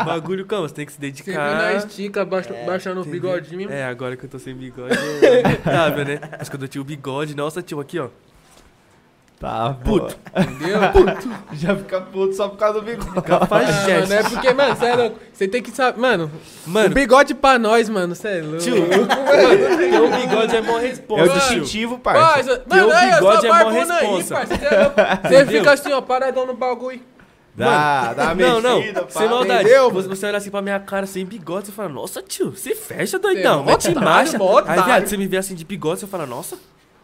O 0.00 0.04
bagulho, 0.04 0.46
como? 0.46 0.68
Você 0.68 0.74
tem 0.74 0.86
que 0.86 0.92
se 0.92 0.98
Sempre 0.98 1.34
na 1.34 1.58
dedicar. 1.68 1.76
estica, 1.76 2.24
baixa- 2.24 2.54
baixando 2.66 3.00
o 3.00 3.04
bigodinho. 3.04 3.70
É, 3.72 3.84
agora 3.84 4.16
que 4.16 4.24
eu 4.26 4.28
tô 4.28 4.38
sem 4.38 4.54
bigode, 4.54 4.94
eu... 4.94 5.60
Sabe, 5.72 6.04
né? 6.04 6.20
Mas 6.38 6.48
quando 6.48 6.62
eu 6.62 6.68
tinha 6.68 6.82
o 6.82 6.84
bigode, 6.84 7.34
nossa, 7.34 7.62
tio, 7.62 7.80
aqui, 7.80 7.98
ó. 7.98 8.08
Tá, 9.40 9.72
puto. 9.84 10.16
Entendeu? 10.36 10.80
Já 11.54 11.74
fica 11.76 12.00
puto 12.00 12.34
só 12.34 12.48
por 12.48 12.58
causa 12.58 12.80
do 12.80 12.84
bigode. 12.84 13.08
Ah, 13.16 13.22
Cafajeste. 13.22 13.90
mano, 14.08 14.12
é 14.12 14.22
porque, 14.24 14.52
mano, 14.52 14.74
você 14.76 14.84
é 14.86 14.96
louco. 14.96 15.18
Você 15.32 15.48
tem 15.48 15.62
que 15.62 15.70
saber. 15.70 16.00
Mano, 16.00 16.30
o 16.66 16.70
Mano, 16.70 16.92
bigode 16.94 17.34
pra 17.34 17.56
nós, 17.56 17.88
mano, 17.88 18.14
você 18.16 18.28
é 18.28 18.42
louco. 18.42 18.58
tio, 18.58 18.74
ter 18.74 20.00
um 20.00 20.10
bigode 20.20 20.56
é 20.56 20.60
mó 20.60 20.78
É 20.78 20.82
responsa, 20.82 21.22
o 21.22 21.28
tio. 21.28 21.38
distintivo, 21.60 21.98
parça. 22.00 22.64
Mano, 22.68 22.92
aí, 22.92 23.10
eu 23.10 23.14
bigode 23.18 23.46
é 23.46 23.62
mó 23.64 23.70
responsa. 23.70 24.34
Você 24.44 24.54
é. 24.54 25.28
Você 25.28 25.46
fica 25.46 25.72
assim, 25.72 25.92
ó, 25.92 26.00
paradão 26.00 26.44
no 26.44 26.54
bagulho. 26.54 27.00
Dá, 27.64 28.12
dá 28.14 28.24
uma 28.24 28.34
Não, 28.34 28.60
não, 28.60 28.78
mexida, 28.78 29.02
pá. 29.02 29.08
sem 29.20 29.28
maldade. 29.28 29.60
entendeu? 29.64 29.90
Você, 29.90 30.08
você 30.08 30.26
olha 30.26 30.38
assim 30.38 30.50
pra 30.50 30.62
minha 30.62 30.78
cara 30.80 31.06
sem 31.06 31.24
bigode, 31.24 31.66
você 31.66 31.72
fala, 31.72 31.88
nossa, 31.88 32.22
tio, 32.22 32.50
você 32.52 32.74
fecha, 32.74 33.06
Você 33.06 33.16
é 33.16 33.18
doidão, 33.18 33.58
mó 33.64 33.70
mete 33.72 33.88
otário, 33.88 34.08
marcha. 34.08 34.38
mó 34.38 34.50
Aí, 34.50 34.62
otário. 34.62 34.84
viado, 34.84 35.06
você 35.06 35.16
me 35.16 35.26
vê 35.26 35.36
assim 35.36 35.54
de 35.54 35.64
bigode, 35.64 36.00
você 36.00 36.06
fala, 36.06 36.24
nossa, 36.26 36.56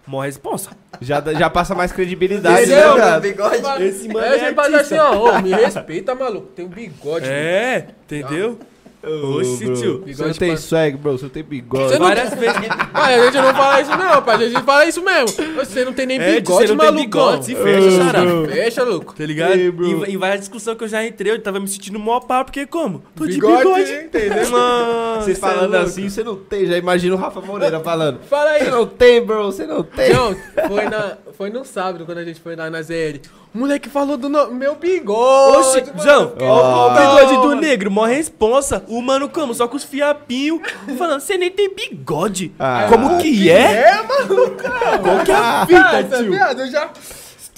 mó 0.06 0.20
responsa. 0.20 0.70
Já, 1.00 1.18
dá- 1.20 1.34
já 1.34 1.48
passa 1.50 1.74
mais 1.74 1.90
credibilidade, 1.92 2.62
Entendeu? 2.64 2.94
né, 2.94 3.00
cara? 3.00 3.20
bigode. 3.20 3.82
Esse 3.84 4.08
mano 4.08 4.26
é 4.26 4.38
você 4.38 4.54
faz 4.54 4.74
assim, 4.74 4.98
ó, 4.98 5.12
ô, 5.36 5.40
me 5.42 5.50
respeita, 5.52 6.14
maluco. 6.14 6.48
Tem 6.48 6.64
um 6.64 6.68
bigode. 6.68 7.26
É, 7.28 7.88
entendeu? 8.04 8.58
Oxi, 9.06 9.64
tio. 9.64 9.98
Você 9.98 10.04
Bigode 10.04 10.28
não 10.28 10.34
tem 10.34 10.48
pra- 10.48 10.56
swag, 10.56 10.96
bro. 10.96 11.12
Você 11.18 11.28
tem 11.28 11.42
bigode. 11.42 11.84
Você 11.84 11.98
não- 11.98 12.06
Várias 12.06 12.34
vezes. 12.34 12.56
A 12.94 13.24
gente 13.24 13.36
não 13.36 13.54
fala 13.54 13.80
isso 13.80 13.90
não, 13.90 14.22
pai. 14.22 14.34
A 14.34 14.48
gente 14.48 14.62
fala 14.62 14.86
isso 14.86 15.02
mesmo. 15.04 15.54
Você 15.56 15.84
não 15.84 15.92
tem 15.92 16.06
nem 16.06 16.18
É, 16.20 16.40
bigode, 16.40 16.66
você 16.66 16.72
não 16.74 16.78
tem 16.78 16.86
maluco. 16.86 17.00
bigode, 17.04 17.44
se 17.44 17.54
fecha, 17.54 17.90
xará. 17.90 18.20
Fecha, 18.48 18.82
louco. 18.84 19.14
Tá 19.14 19.24
ligado? 19.26 19.52
Ei, 19.54 19.70
bro. 19.70 19.86
em, 20.06 20.12
em 20.14 20.16
várias 20.16 20.40
discussões 20.40 20.76
que 20.78 20.84
eu 20.84 20.88
já 20.88 21.04
entrei, 21.06 21.32
eu 21.32 21.40
tava 21.42 21.60
me 21.60 21.68
sentindo 21.68 21.98
mó 21.98 22.20
pau, 22.20 22.44
porque 22.44 22.66
como? 22.66 23.02
Tô 23.14 23.26
de 23.26 23.34
Bigode, 23.34 23.58
bigode. 23.58 23.92
entendeu? 24.06 24.50
Mano, 24.50 25.20
Vocês 25.22 25.38
cê 25.38 25.44
é 25.44 25.48
falando 25.48 25.70
louco. 25.72 25.86
assim, 25.86 26.08
você 26.08 26.24
não 26.24 26.36
tem. 26.36 26.66
Já 26.66 26.76
imagina 26.78 27.14
o 27.14 27.18
Rafa 27.18 27.40
Moreira 27.40 27.80
falando. 27.80 28.20
Fala 28.28 28.50
aí. 28.50 28.64
Você 28.64 28.70
não 28.70 28.86
tem, 28.86 29.24
bro. 29.24 29.44
Você 29.46 29.66
não 29.66 29.82
tem. 29.82 30.12
Não, 30.12 30.34
foi, 30.68 30.84
na, 30.88 31.16
foi 31.36 31.50
no 31.50 31.64
sábado, 31.64 32.04
quando 32.06 32.18
a 32.18 32.24
gente 32.24 32.40
foi 32.40 32.56
lá 32.56 32.70
na 32.70 32.80
ZL. 32.82 33.20
O 33.54 33.58
moleque 33.58 33.88
falou 33.88 34.16
do 34.16 34.28
no- 34.28 34.50
meu 34.50 34.74
bigode. 34.74 35.58
Oxi. 35.58 35.84
João, 36.02 36.32
o 36.36 36.88
não, 36.90 36.94
bigode 36.94 37.36
do 37.48 37.54
negro, 37.54 37.88
mó 37.90 38.04
responsa. 38.04 38.84
O 38.88 39.00
mano 39.00 39.28
como? 39.28 39.54
Só 39.54 39.68
com 39.68 39.76
os 39.76 39.84
fiapinhos. 39.84 40.60
Falando, 40.98 41.20
você 41.20 41.38
nem 41.38 41.50
tem 41.52 41.72
bigode. 41.72 42.52
Ah, 42.58 42.86
como 42.88 43.16
que 43.18 43.48
é? 43.48 43.90
É, 43.90 44.02
maluco. 44.02 44.56
Qual 45.02 45.24
que 45.24 45.30
é 45.30 45.34
a 45.34 45.62
Ah, 45.62 45.66
fita, 45.66 45.96
essa 46.00 46.16
tio? 46.22 46.32
viado, 46.32 46.60
eu 46.62 46.70
já 46.70 46.90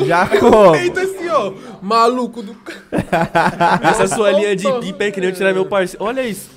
Já 0.05 0.27
como? 0.27 0.75
feito 0.75 1.01
assim, 1.01 1.29
ó. 1.31 1.53
Maluco 1.81 2.43
do. 2.43 2.55
Essa 3.83 4.07
sua 4.07 4.31
linha 4.33 4.55
de 4.55 4.71
pipa 4.81 5.05
aí 5.05 5.13
que 5.13 5.21
nem 5.21 5.31
eu 5.31 5.35
tirar 5.35 5.55
meu 5.55 5.65
parceiro. 5.65 6.05
Olha 6.05 6.21
isso. 6.21 6.51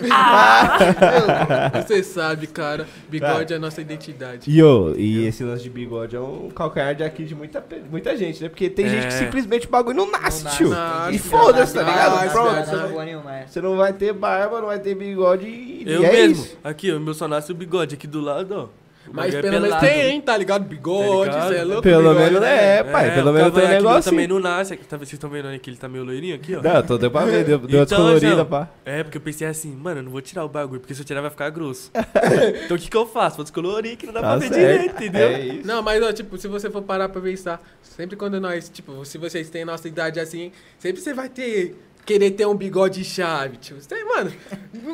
Você 1.86 2.02
sabe, 2.02 2.46
cara. 2.46 2.86
Bigode 3.08 3.52
é 3.52 3.56
a 3.56 3.58
nossa 3.58 3.80
identidade. 3.80 4.50
E, 4.50 4.62
ô, 4.62 4.94
e 4.96 5.26
esse 5.26 5.42
lance 5.44 5.62
de 5.62 5.70
bigode 5.70 6.16
é 6.16 6.20
um 6.20 6.50
calcanhar 6.50 6.94
de 6.94 7.02
aqui 7.04 7.24
de 7.24 7.34
muita, 7.34 7.64
muita 7.90 8.16
gente, 8.16 8.42
né? 8.42 8.48
Porque 8.48 8.68
tem 8.70 8.86
É. 8.86 8.88
gente 8.88 9.06
que 9.06 9.12
simplesmente 9.14 9.66
o 9.66 9.70
bagulho 9.70 9.96
não 9.96 10.10
nasce, 10.10 10.44
Não 10.44 10.50
tio. 10.52 10.68
nasce, 10.70 11.14
e 11.16 11.18
foda-se, 11.18 11.74
tá 11.74 11.82
ligado? 11.82 12.14
nasce, 12.16 12.30
Pronto. 12.32 12.52
nasce. 12.52 12.74
É. 12.74 13.46
Você 13.46 13.60
não 13.60 13.76
vai 13.76 13.92
ter 13.92 14.12
barba, 14.12 14.60
não 14.60 14.66
vai 14.68 14.78
ter 14.78 14.94
bigode 14.94 15.46
e 15.46 15.84
Eu 15.86 16.02
e 16.02 16.06
é 16.06 16.12
mesmo. 16.12 16.44
isso. 16.44 16.58
Aqui, 16.62 16.90
o 16.92 17.00
meu 17.00 17.14
só 17.14 17.26
nasce 17.28 17.50
o 17.52 17.54
bigode 17.54 17.94
aqui 17.94 18.06
do 18.06 18.20
lado, 18.20 18.54
ó. 18.74 18.87
Mas 19.12 19.34
é 19.34 19.40
pelo 19.42 19.60
menos 19.60 19.78
tem, 19.80 20.00
hein, 20.10 20.20
tá 20.20 20.36
ligado? 20.36 20.64
Bigode, 20.64 21.30
Tá 21.30 21.36
ligado? 21.36 21.48
você 21.48 21.56
é 21.58 21.64
louco. 21.64 21.82
Pelo 21.82 22.02
bigode, 22.10 22.18
menos 22.18 22.40
né? 22.40 22.78
é, 22.78 22.82
pai. 22.84 23.14
Pelo 23.14 23.30
o 23.30 23.32
menos 23.32 23.52
tem 23.52 23.62
um 23.62 23.62
cavanhaque 23.64 23.84
negócio. 23.84 24.10
também 24.10 24.28
não 24.28 24.40
nasce. 24.40 24.76
Tá, 24.76 24.96
vocês 24.96 25.12
estão 25.14 25.30
vendo 25.30 25.48
aí 25.48 25.58
que 25.58 25.70
ele 25.70 25.76
tá 25.76 25.88
meio 25.88 26.04
loirinho 26.04 26.34
aqui, 26.34 26.54
ó. 26.56 26.62
Não, 26.62 26.82
tô 26.82 26.98
deu 26.98 27.10
pra 27.10 27.24
ver, 27.24 27.44
deu, 27.44 27.58
deu 27.58 27.82
Então, 27.82 27.84
descolorida, 27.84 28.44
pá. 28.44 28.68
É, 28.84 29.02
porque 29.02 29.18
eu 29.18 29.22
pensei 29.22 29.46
assim, 29.46 29.74
mano, 29.74 30.00
eu 30.00 30.04
não 30.04 30.10
vou 30.10 30.20
tirar 30.20 30.44
o 30.44 30.48
bagulho, 30.48 30.80
porque 30.80 30.94
se 30.94 31.00
eu 31.00 31.04
tirar 31.04 31.20
vai 31.20 31.30
ficar 31.30 31.50
grosso. 31.50 31.90
então 32.64 32.76
o 32.76 32.80
que 32.80 32.88
que 32.90 32.96
eu 32.96 33.06
faço? 33.06 33.36
Vou 33.36 33.44
descolorir 33.44 33.96
que 33.96 34.06
não 34.06 34.12
dá 34.12 34.20
pra 34.20 34.28
Tá 34.30 34.36
ver 34.36 34.48
certo. 34.48 34.58
direito, 34.60 34.94
entendeu? 34.96 35.28
É 35.28 35.40
isso. 35.40 35.66
Não, 35.66 35.82
mas 35.82 36.02
ó, 36.02 36.12
tipo, 36.12 36.36
se 36.38 36.48
você 36.48 36.70
for 36.70 36.82
parar 36.82 37.08
pra 37.08 37.20
pensar, 37.20 37.60
sempre 37.82 38.16
quando 38.16 38.40
nós, 38.40 38.68
tipo, 38.68 39.04
se 39.04 39.18
vocês 39.18 39.48
têm 39.50 39.64
nossa 39.64 39.88
idade 39.88 40.20
assim, 40.20 40.52
sempre 40.78 41.00
você 41.00 41.12
vai 41.14 41.28
ter. 41.28 41.76
Querer 42.08 42.30
ter 42.30 42.46
um 42.46 42.54
bigode 42.54 43.04
chave, 43.04 43.58
tio. 43.58 43.76
Você, 43.78 44.02
mano, 44.02 44.32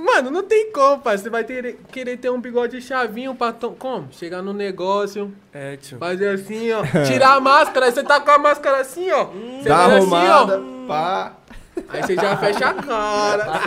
mano, 0.05 0.31
não 0.33 0.43
tem 0.43 0.73
como, 0.73 1.01
pai. 1.01 1.17
Você 1.17 1.31
vai 1.31 1.45
ter, 1.45 1.77
querer 1.93 2.17
ter 2.17 2.29
um 2.29 2.41
bigode 2.41 2.81
chavinho 2.83 3.37
pra. 3.37 3.53
tom- 3.53 3.73
Como? 3.79 4.09
Chegar 4.11 4.43
no 4.43 4.53
negócio, 4.53 5.33
É, 5.53 5.77
tio. 5.77 5.97
fazer 5.99 6.31
assim, 6.31 6.73
ó. 6.73 6.83
Tirar 7.07 7.35
a 7.37 7.41
máscara, 7.41 7.87
aí 7.87 7.93
você 7.93 8.03
tá 8.03 8.19
com 8.19 8.33
a 8.33 8.39
máscara 8.39 8.81
assim, 8.81 9.09
ó. 9.13 9.27
Você 9.27 9.69
Dá 9.69 9.77
faz 9.77 9.93
arrumada, 9.93 10.57
assim, 10.57 10.85
pá. 10.89 11.37
Aí 11.89 12.03
você 12.03 12.15
já 12.17 12.37
fecha 12.37 12.67
a 12.69 12.75
cara. 12.75 13.61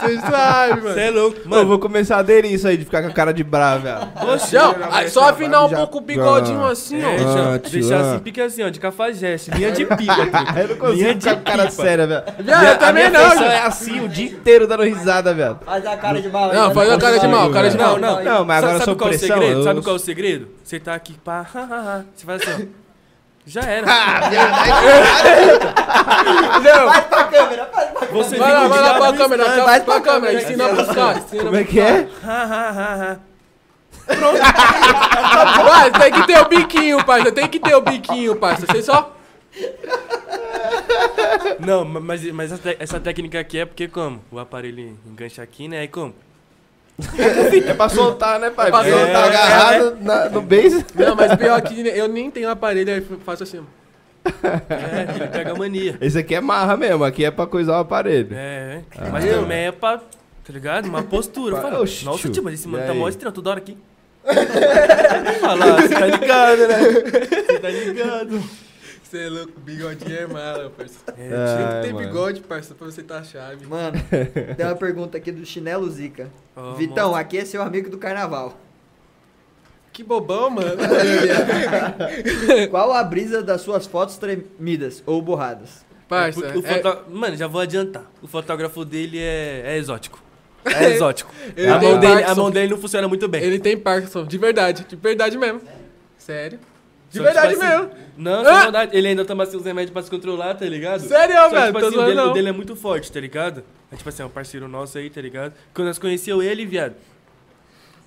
Você 0.00 0.18
sabe, 0.18 0.30
sabe, 0.30 0.82
mano. 0.82 0.94
Você 0.94 1.00
é 1.00 1.10
louco. 1.10 1.38
Mano, 1.48 1.62
eu 1.62 1.66
vou 1.66 1.78
começar 1.78 2.16
a 2.16 2.18
aderir 2.20 2.52
isso 2.52 2.66
aí 2.66 2.76
de 2.76 2.84
ficar 2.84 3.02
com 3.02 3.08
a 3.08 3.12
cara 3.12 3.32
de 3.32 3.42
bravo, 3.44 3.82
velho. 3.84 4.08
oxe. 4.32 4.54
Não, 4.56 4.74
aí 4.90 5.08
só 5.08 5.28
afinar 5.28 5.64
um 5.64 5.68
já- 5.68 5.76
pouco 5.78 5.98
o 5.98 6.00
bigodinho 6.00 6.64
Ah. 6.64 6.70
assim, 6.72 7.00
ó. 7.04 7.58
tio, 7.58 7.70
deixar 7.80 8.00
assim, 8.00 8.18
pique 8.20 8.40
assim, 8.40 8.62
ó, 8.62 8.68
de 8.68 8.80
cafajeste. 8.80 9.50
Linha 9.50 9.72
de 9.72 9.84
pipa. 9.84 10.14
Eu 10.60 10.68
não 10.68 10.76
consigo 10.76 10.92
Linha 10.98 11.14
de 11.14 11.20
ficar 11.20 11.36
com 11.36 11.42
cara 11.42 11.62
pipa. 11.70 11.82
séria, 11.82 12.06
velho. 12.06 12.22
Eu 12.46 12.54
A 12.72 12.74
também 12.76 13.10
não, 13.10 13.20
é 13.42 13.60
assim 13.62 14.00
o 14.00 14.08
dia 14.08 14.26
inteiro 14.30 14.66
dando 14.66 14.82
risada, 14.84 15.34
velho. 15.34 15.58
Faz 15.64 15.84
a 15.86 15.96
cara 15.96 16.20
de 16.22 16.28
mal. 16.28 16.52
Não, 16.52 16.70
faz 16.72 16.90
a 16.90 16.98
cara 16.98 17.18
de 17.18 17.28
mal, 17.28 17.50
cara 17.50 17.70
de 17.70 17.76
Não, 17.76 17.84
mal. 17.84 17.98
não. 17.98 18.24
Não, 18.24 18.44
mas 18.44 18.58
agora 18.58 18.72
sabe, 18.78 18.84
sob 18.84 18.98
qual 18.98 19.10
é 19.10 19.14
o 19.14 19.18
pressão, 19.18 19.36
segredo? 19.38 19.58
eu- 19.60 19.64
Sabe 19.64 19.82
qual 19.82 19.94
é 19.94 19.98
o 19.98 20.02
segredo? 20.02 20.48
Você 20.62 20.80
tá 20.80 20.94
aqui, 20.94 21.14
pá, 21.24 21.46
você 22.14 22.24
faz 22.26 22.42
assim, 22.42 22.68
ó. 22.80 22.83
Já 23.46 23.60
era. 23.62 23.86
Não, 26.64 26.88
Faz 26.92 27.04
pra 27.06 27.24
câmera, 27.24 27.66
faz 27.66 27.90
pra 27.90 28.00
câmera. 28.06 28.24
Você 28.24 28.36
vai 28.38 28.52
lá, 28.52 28.68
vai 28.68 28.80
lá 28.80 28.94
pra 28.94 29.10
de 29.10 29.18
câmera, 29.18 29.44
vai 29.44 29.60
vai 29.64 29.80
pra 29.80 30.00
pra 30.00 30.00
câmera, 30.12 30.32
câmera, 30.32 30.42
ensina 30.42 30.68
pros 30.68 30.94
caras. 30.94 31.24
ensina 31.24 31.42
Como 31.44 31.56
é 31.56 31.64
que 31.64 31.80
é? 31.80 32.08
lado. 32.26 33.20
Vai, 35.64 35.90
tem 35.90 36.12
que 36.12 36.26
ter 36.26 36.38
o 36.40 36.44
biquinho, 36.48 37.04
parça. 37.04 37.32
Tem 37.32 37.48
que 37.48 37.58
ter 37.60 37.74
o 37.74 37.80
biquinho, 37.80 38.36
parça. 38.36 38.66
Você 38.66 38.82
só. 38.82 39.14
Não, 41.60 41.84
ma- 41.84 42.00
mas, 42.00 42.24
mas 42.32 42.52
essa 42.78 42.98
técnica 43.00 43.38
aqui 43.40 43.58
é 43.58 43.64
porque 43.66 43.88
como? 43.88 44.22
O 44.30 44.38
aparelho 44.38 44.98
engancha 45.06 45.42
aqui, 45.42 45.68
né? 45.68 45.80
Aí 45.80 45.88
como? 45.88 46.14
É 47.68 47.74
pra 47.74 47.88
soltar, 47.88 48.38
né, 48.38 48.50
pai? 48.50 48.68
É 48.68 48.70
pra 48.70 48.84
soltar, 48.84 49.12
tá 49.12 49.20
é, 49.20 49.28
agarrado 49.28 49.96
na- 50.00 50.28
no 50.28 50.40
base. 50.40 50.84
Não, 50.94 51.16
mas 51.16 51.34
pior 51.34 51.60
que 51.62 51.80
eu 51.88 52.06
nem 52.08 52.30
tenho 52.30 52.48
aparelho, 52.48 52.92
aí 52.92 52.98
eu 53.10 53.18
faço 53.20 53.42
assim. 53.42 53.60
É, 54.70 55.14
ele 55.16 55.26
pega 55.28 55.52
a 55.52 55.54
mania. 55.54 55.98
Esse 56.00 56.18
aqui 56.18 56.34
é 56.34 56.40
marra 56.40 56.76
mesmo, 56.76 57.04
aqui 57.04 57.24
é 57.24 57.30
pra 57.30 57.46
coisar 57.46 57.78
o 57.78 57.80
aparelho. 57.80 58.28
É, 58.32 58.80
é. 58.96 59.08
Mas 59.10 59.24
também 59.24 59.66
é 59.66 59.72
pra, 59.72 59.98
tá 59.98 60.52
ligado? 60.52 60.86
Uma 60.86 61.02
postura. 61.02 61.60
Fala, 61.60 61.80
Oxi, 61.80 62.04
Nossa, 62.04 62.28
tio. 62.28 62.42
mas 62.42 62.54
esse 62.54 62.68
mano 62.68 62.86
tá 62.86 62.94
mó 62.94 63.08
estranho 63.08 63.32
toda 63.34 63.50
hora 63.50 63.58
aqui. 63.58 63.76
Fala, 65.40 65.82
você 65.82 65.88
tá 65.94 66.06
ligado, 66.06 66.68
né? 66.68 66.78
Você 67.44 67.58
tá 67.58 67.68
ligado. 67.68 68.42
Você 69.14 69.26
é 69.26 69.28
louco, 69.28 69.60
bigodinho 69.60 70.18
é 70.18 70.26
mala, 70.26 70.70
parça. 70.76 70.98
É, 71.06 71.12
Tem 71.12 71.28
Ai, 71.32 71.74
que 71.82 71.86
ter 71.86 71.94
mano. 71.94 72.06
bigode, 72.08 72.40
parça, 72.40 72.74
pra 72.74 72.84
você 72.84 73.00
tá 73.00 73.22
chave. 73.22 73.64
Mano, 73.64 73.96
tem 74.56 74.66
uma 74.66 74.74
pergunta 74.74 75.16
aqui 75.16 75.30
do 75.30 75.46
Chinelo 75.46 75.88
Zica. 75.88 76.28
Ó, 76.56 76.72
Vitão, 76.74 77.14
aqui 77.14 77.38
é 77.38 77.44
seu 77.44 77.62
amigo 77.62 77.88
do 77.88 77.96
carnaval. 77.96 78.58
Que 79.92 80.02
bobão, 80.02 80.50
mano. 80.50 80.72
Qual 82.72 82.92
a 82.92 83.04
brisa 83.04 83.40
das 83.40 83.60
suas 83.60 83.86
fotos 83.86 84.16
tremidas 84.16 85.00
ou 85.06 85.22
borradas? 85.22 85.84
Parça, 86.08 86.40
Porque 86.40 86.58
o 86.58 86.66
é- 86.66 86.82
foto- 86.82 87.08
Mano, 87.08 87.36
já 87.36 87.46
vou 87.46 87.60
adiantar. 87.60 88.10
O 88.20 88.26
fotógrafo 88.26 88.84
dele 88.84 89.20
é, 89.20 89.62
é 89.64 89.76
exótico. 89.78 90.20
É 90.64 90.90
exótico. 90.90 91.32
Ele 91.56 91.68
a, 91.68 91.78
mão 91.80 92.00
dele, 92.00 92.24
a 92.24 92.34
mão 92.34 92.50
dele 92.50 92.68
não 92.72 92.78
funciona 92.78 93.06
muito 93.06 93.28
bem. 93.28 93.44
ele 93.44 93.60
tem 93.60 93.78
Parkinson, 93.78 94.26
de 94.26 94.38
verdade, 94.38 94.84
de 94.88 94.96
verdade 94.96 95.38
mesmo. 95.38 95.60
Sério. 96.18 96.58
De 97.14 97.18
Só 97.20 97.24
que, 97.26 97.32
verdade 97.32 97.54
tipo 97.54 97.62
assim, 97.64 97.76
mesmo. 97.76 97.90
Não, 98.16 98.40
Ah! 98.40 98.44
sem 98.44 98.52
maldade. 98.54 98.96
Ele 98.96 99.08
ainda 99.08 99.24
toma 99.24 99.44
assim, 99.44 99.56
os 99.56 99.64
remédios 99.64 99.92
pra 99.92 100.02
se 100.02 100.10
controlar, 100.10 100.54
tá 100.54 100.64
ligado? 100.66 101.00
Sério, 101.00 101.34
Só 101.36 101.48
velho, 101.50 101.66
tipo 101.66 101.78
assim, 101.86 101.96
o 101.96 102.04
dele, 102.04 102.12
o 102.20 102.26
não. 102.26 102.32
dele 102.32 102.48
é 102.48 102.52
muito 102.52 102.74
forte, 102.74 103.10
tá 103.12 103.20
ligado? 103.20 103.62
É 103.92 103.96
tipo 103.96 104.08
assim, 104.08 104.22
é 104.22 104.26
um 104.26 104.30
parceiro 104.30 104.66
nosso 104.66 104.98
aí, 104.98 105.08
tá 105.08 105.20
ligado? 105.20 105.54
Quando 105.72 105.86
nós 105.86 105.98
conheceu 105.98 106.42
ele, 106.42 106.66
viado, 106.66 106.94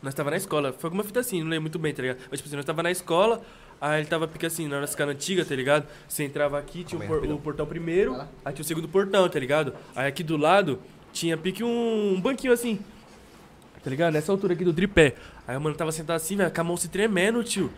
nós 0.03 0.13
tava 0.13 0.29
na 0.31 0.37
escola. 0.37 0.73
Foi 0.77 0.87
alguma 0.87 1.03
fita 1.03 1.19
assim, 1.21 1.39
não 1.41 1.49
lembro 1.49 1.63
muito 1.63 1.79
bem, 1.79 1.93
tá 1.93 2.01
ligado? 2.01 2.17
Mas 2.29 2.39
tipo 2.39 2.47
assim, 2.49 2.55
nós 2.57 2.65
tava 2.65 2.83
na 2.83 2.91
escola, 2.91 3.41
aí 3.79 3.99
ele 4.01 4.07
tava 4.09 4.27
pica 4.27 4.47
assim, 4.47 4.67
na 4.67 4.81
nossa 4.81 5.03
antiga, 5.05 5.45
tá 5.45 5.55
ligado? 5.55 5.87
Você 6.07 6.23
entrava 6.23 6.59
aqui, 6.59 6.83
tinha 6.83 6.99
o, 7.01 7.07
por- 7.07 7.23
o 7.25 7.37
portão 7.37 7.65
primeiro, 7.65 8.15
aí 8.43 8.53
tinha 8.53 8.63
o 8.63 8.65
segundo 8.67 8.87
portão, 8.89 9.27
tá 9.29 9.39
ligado? 9.39 9.73
Aí 9.95 10.07
aqui 10.07 10.21
do 10.23 10.35
lado 10.37 10.79
tinha 11.13 11.37
pique 11.37 11.63
um, 11.63 12.13
um 12.15 12.21
banquinho 12.21 12.51
assim, 12.53 12.77
tá 13.83 13.89
ligado? 13.89 14.13
Nessa 14.13 14.31
altura 14.31 14.53
aqui 14.53 14.65
do 14.65 14.73
tripé. 14.73 15.15
Aí 15.47 15.55
o 15.55 15.61
mano 15.61 15.75
tava 15.75 15.91
sentado 15.93 16.17
assim, 16.17 16.35
velho, 16.35 16.51
com 16.51 16.61
a 16.61 16.63
mão 16.63 16.75
se 16.77 16.89
tremendo, 16.89 17.41
tio. 17.43 17.71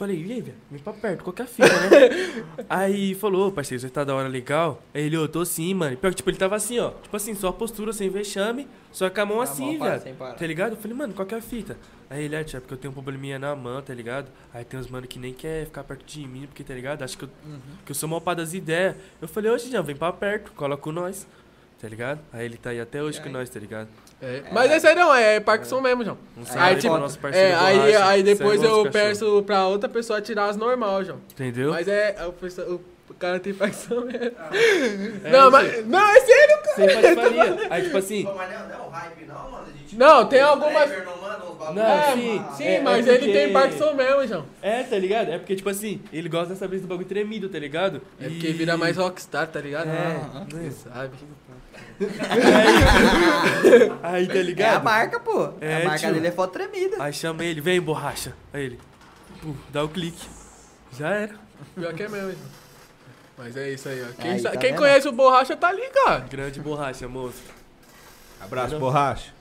Falei, 0.00 0.16
e 0.16 0.32
aí, 0.32 0.40
velho, 0.40 0.56
vem 0.70 0.80
pra 0.80 0.94
perto, 0.94 1.22
qual 1.22 1.34
que 1.34 1.42
é 1.42 1.44
a 1.44 1.48
fita, 1.48 1.68
né? 1.68 2.42
aí 2.70 3.14
falou, 3.16 3.48
ô, 3.48 3.52
parceiro, 3.52 3.82
você 3.82 3.90
tá 3.90 4.02
da 4.02 4.14
hora 4.14 4.28
legal? 4.28 4.82
Aí 4.94 5.02
ele, 5.02 5.18
ô, 5.18 5.28
tô 5.28 5.44
sim, 5.44 5.74
mano. 5.74 5.94
Pior 5.94 6.08
que, 6.08 6.16
tipo, 6.16 6.30
ele 6.30 6.38
tava 6.38 6.56
assim, 6.56 6.78
ó. 6.78 6.92
Tipo 7.02 7.14
assim, 7.14 7.34
só 7.34 7.48
a 7.48 7.52
postura, 7.52 7.92
sem 7.92 8.08
vexame, 8.08 8.66
só 8.90 9.10
com 9.10 9.20
a 9.20 9.26
mão 9.26 9.42
assim, 9.42 9.78
velho. 9.78 10.16
Tá 10.16 10.46
ligado? 10.46 10.72
Eu 10.72 10.78
falei, 10.78 10.96
mano, 10.96 11.12
qual 11.12 11.26
que 11.26 11.34
é 11.34 11.38
a 11.38 11.42
fita? 11.42 11.76
Aí 12.08 12.24
ele, 12.24 12.34
é, 12.34 12.42
tia, 12.42 12.62
porque 12.62 12.72
eu 12.72 12.78
tenho 12.78 12.92
um 12.92 12.94
probleminha 12.94 13.38
na 13.38 13.54
mão, 13.54 13.82
tá 13.82 13.92
ligado? 13.92 14.30
Aí 14.54 14.64
tem 14.64 14.80
uns 14.80 14.88
mano 14.88 15.06
que 15.06 15.18
nem 15.18 15.34
quer 15.34 15.66
ficar 15.66 15.84
perto 15.84 16.06
de 16.06 16.26
mim, 16.26 16.46
porque, 16.46 16.64
tá 16.64 16.72
ligado? 16.72 17.02
Acho 17.02 17.18
que 17.18 17.24
eu, 17.24 17.30
que 17.84 17.92
eu 17.92 17.94
sou 17.94 18.08
mal 18.08 18.22
pá 18.22 18.32
das 18.32 18.54
ideias. 18.54 18.96
Eu 19.20 19.28
falei, 19.28 19.50
ô, 19.50 19.58
Gidião, 19.58 19.84
vem 19.84 19.94
pra 19.94 20.10
perto, 20.14 20.50
cola 20.52 20.78
com 20.78 20.92
nós. 20.92 21.28
Tá 21.80 21.88
ligado? 21.88 22.20
Aí 22.30 22.44
ele 22.44 22.58
tá 22.58 22.70
aí 22.70 22.80
até 22.80 23.02
hoje 23.02 23.20
com 23.22 23.30
nós, 23.30 23.48
tá 23.48 23.58
ligado? 23.58 23.88
É, 24.20 24.42
Mas 24.52 24.70
esse 24.70 24.86
aí 24.86 24.94
não, 24.94 25.14
é 25.14 25.40
Parkinson 25.40 25.80
mesmo, 25.80 26.04
João. 26.04 26.18
Um 26.36 26.42
Aí, 26.60 26.76
tipo, 26.76 26.98
nosso 26.98 27.18
parceiro 27.18 27.48
É, 27.48 27.54
aí, 27.54 27.76
Borracha, 27.78 28.06
aí 28.06 28.22
depois 28.22 28.62
é 28.62 28.66
eu 28.66 28.90
peço 28.90 29.42
pra 29.44 29.66
outra 29.66 29.88
pessoa 29.88 30.20
tirar 30.20 30.50
as 30.50 30.58
normal, 30.58 31.02
João. 31.02 31.18
Entendeu? 31.32 31.70
Mas 31.70 31.88
é, 31.88 32.16
é 32.18 32.26
o, 32.26 32.80
o 33.10 33.14
cara 33.14 33.40
tem 33.40 33.52
Parkinson 33.52 34.00
mesmo. 34.02 34.32
É, 35.24 35.30
não, 35.30 35.50
mas. 35.50 35.86
Não, 35.86 36.08
é 36.10 36.20
sério, 36.20 36.62
cara. 36.62 36.76
Sem 36.76 37.02
patifaria. 37.02 37.66
Aí, 37.70 37.82
tipo 37.84 37.96
assim, 37.98 38.24
Pô, 38.24 38.34
mas 38.34 38.50
não, 38.52 38.68
não 38.68 38.74
é 38.74 38.86
o 38.86 38.90
hype 38.90 39.24
não, 39.26 39.50
mano. 39.50 39.66
Não, 39.92 40.26
tem 40.26 40.40
algumas. 40.40 40.88
não. 40.90 41.20
Não, 41.74 41.82
É, 41.82 42.12
sim, 42.14 42.44
sim, 42.56 42.64
é- 42.64 42.80
mas 42.80 43.06
é 43.06 43.10
ele 43.10 43.18
porque- 43.18 43.32
tem 43.34 43.52
Parkinson 43.52 43.92
mesmo, 43.94 44.26
João. 44.26 44.46
É, 44.62 44.82
tá 44.82 44.96
ligado? 44.98 45.30
É 45.30 45.38
porque, 45.38 45.54
tipo 45.54 45.68
assim, 45.68 46.00
ele 46.12 46.28
gosta 46.28 46.54
dessa 46.54 46.66
vez 46.66 46.80
do 46.80 46.88
bagulho 46.88 47.06
tremido, 47.06 47.48
tá 47.50 47.58
ligado? 47.58 48.00
É 48.20 48.26
E- 48.26 48.30
porque 48.30 48.52
vira 48.52 48.76
mais 48.78 48.96
rockstar, 48.96 49.46
tá 49.48 49.60
ligado? 49.60 49.88
É, 49.88 50.20
Você 50.48 50.70
sabe. 50.88 51.10
Aí, 54.02 54.26
tá 54.26 54.34
É 54.34 54.38
a 54.38 54.42
ligado? 54.42 54.84
marca, 54.84 55.20
pô. 55.20 55.50
É, 55.60 55.82
a 55.82 55.84
marca 55.84 55.98
tio. 55.98 56.14
dele 56.14 56.26
é 56.28 56.32
foto 56.32 56.52
tremida. 56.52 56.96
Aí 57.02 57.12
chama 57.12 57.44
ele, 57.44 57.60
vem 57.60 57.80
borracha. 57.80 58.34
Aí 58.52 58.64
ele, 58.64 58.80
pô, 59.42 59.54
dá 59.70 59.84
o 59.84 59.88
clique. 59.88 60.26
Já 60.98 61.10
era. 61.10 61.34
Pior 61.74 61.92
que 61.94 62.02
é 62.02 62.08
mesmo, 62.08 62.30
João. 62.30 62.60
Mas 63.42 63.56
é 63.56 63.70
isso 63.70 63.88
aí, 63.88 64.02
ó. 64.02 64.12
Quem, 64.20 64.30
Aí, 64.32 64.42
tá 64.42 64.56
quem 64.58 64.76
conhece 64.76 65.08
o 65.08 65.12
Borracha 65.12 65.56
tá 65.56 65.72
ligado. 65.72 66.28
Grande 66.28 66.60
borracha, 66.60 67.08
moço. 67.08 67.40
Abraço, 68.38 68.78
borracha. 68.78 69.32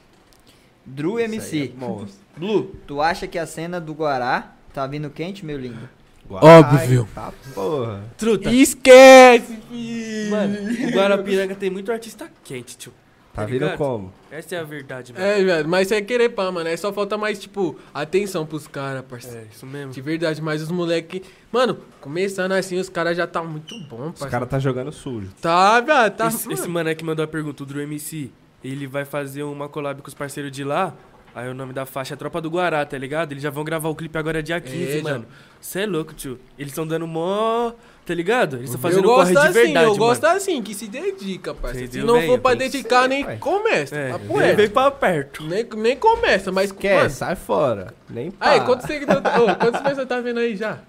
Drew 0.86 1.20
MC. 1.20 1.74
Monstro. 1.76 2.18
Blue, 2.38 2.76
tu 2.88 3.02
acha 3.02 3.28
que 3.28 3.38
a 3.38 3.46
cena 3.46 3.80
do 3.82 3.94
Guará 3.94 4.54
tá 4.74 4.88
vindo 4.88 5.10
quente, 5.10 5.46
meu 5.46 5.58
lindo? 5.58 5.90
Óbvio. 6.30 7.10
Tá, 7.14 7.34
porra. 7.54 8.02
Truta. 8.18 8.50
Esquece, 8.50 9.58
filho. 9.70 10.32
Mano, 10.32 10.88
o 10.88 10.92
Guarapiranga 10.92 11.54
tem 11.56 11.70
muito 11.70 11.92
artista 11.92 12.30
quente, 12.46 12.78
tio. 12.78 12.94
Tá 13.34 13.44
Tá 13.44 13.46
vindo 13.46 13.70
como? 13.78 14.12
Essa 14.32 14.56
é 14.56 14.60
a 14.60 14.64
verdade, 14.64 15.14
mano. 15.14 15.26
É, 15.26 15.44
velho, 15.44 15.70
mas 15.70 15.92
é 15.92 16.02
querer 16.02 16.30
pá, 16.30 16.52
mano. 16.52 16.68
É 16.68 16.76
só 16.76 16.92
falta 16.92 17.18
mais, 17.18 17.40
tipo, 17.40 17.78
atenção 17.94 18.46
pros 18.46 18.68
caras, 18.68 19.04
parceiro. 19.04 19.40
É, 19.40 19.54
isso 19.54 19.66
mesmo. 19.66 19.92
De 19.94 20.02
verdade, 20.02 20.42
mas 20.42 20.62
os 20.62 20.70
moleque. 20.72 21.24
Mano, 21.52 21.78
começando 22.02 22.52
assim, 22.52 22.78
os 22.78 22.90
caras 22.90 23.16
já 23.16 23.26
tá 23.26 23.42
muito 23.44 23.76
bom, 23.88 23.98
Os 24.08 24.12
parceiro. 24.12 24.32
caras 24.32 24.50
tá 24.50 24.60
jogando 24.60 24.92
sujo. 24.92 25.30
Tá, 25.42 25.80
velho, 25.80 26.12
tá. 26.12 26.28
esse, 26.28 26.52
esse 26.52 26.68
mano 26.68 26.94
que 26.96 27.04
mandou 27.04 27.24
a 27.24 27.28
pergunta, 27.28 27.64
o 27.64 27.66
Drew 27.66 27.82
MC, 27.84 28.30
ele 28.64 28.86
vai 28.88 29.06
fazer 29.06 29.44
uma 29.44 29.70
collab 29.70 30.02
com 30.02 30.08
os 30.08 30.14
parceiros 30.14 30.52
de 30.52 30.64
lá. 30.64 30.94
Aí 31.34 31.48
o 31.48 31.54
nome 31.54 31.72
da 31.74 31.86
faixa 31.86 32.16
é 32.16 32.18
Tropa 32.18 32.42
do 32.42 32.50
Guará, 32.50 32.84
tá 32.86 32.98
ligado? 32.98 33.32
Eles 33.32 33.44
já 33.44 33.52
vão 33.52 33.64
gravar 33.64 33.88
o 33.88 33.96
clipe 33.96 34.18
agora 34.18 34.42
dia 34.42 34.60
15, 34.60 34.98
É, 34.98 35.02
mano. 35.04 35.26
Cê 35.62 35.82
é 35.82 35.86
louco, 35.86 36.14
tio. 36.14 36.40
Eles 36.58 36.72
estão 36.72 36.86
dando 36.88 37.06
mó. 37.08 37.72
Tá 38.10 38.16
ligado? 38.16 38.56
Eles 38.56 38.72
estão 38.72 38.80
eu 38.80 38.82
fazendo 38.82 39.08
gosto 39.08 39.20
corre 39.20 39.32
de 39.34 39.38
assim, 39.38 39.54
verdade, 39.54 39.86
eu 39.86 39.92
mano. 39.92 39.98
gosto 40.00 40.24
assim, 40.26 40.64
que 40.64 40.74
se 40.74 40.88
dedica, 40.88 41.54
parceiro. 41.54 41.92
Se 41.92 42.00
não 42.00 42.16
bem? 42.16 42.28
for 42.28 42.40
pra 42.40 42.56
dedicar, 42.56 43.08
nem 43.08 43.24
pai. 43.24 43.38
começa. 43.38 43.96
É, 43.96 44.10
papo 44.14 44.34
veio 44.36 44.72
pra 44.72 44.90
perto. 44.90 45.44
nem, 45.44 45.64
nem 45.64 45.96
começa, 45.96 46.52
mas. 46.52 46.72
Quer, 46.72 46.96
mano, 46.98 47.10
sai 47.12 47.36
fora. 47.36 47.94
Nem 48.10 48.32
pá. 48.32 48.50
Aí, 48.50 48.62
quantos 48.62 48.88
seguidores. 48.88 49.22
ô, 49.38 49.56
quantas 49.58 49.82
pessoas 49.84 50.08
tá 50.08 50.20
vendo 50.22 50.40
aí 50.40 50.56
já? 50.56 50.80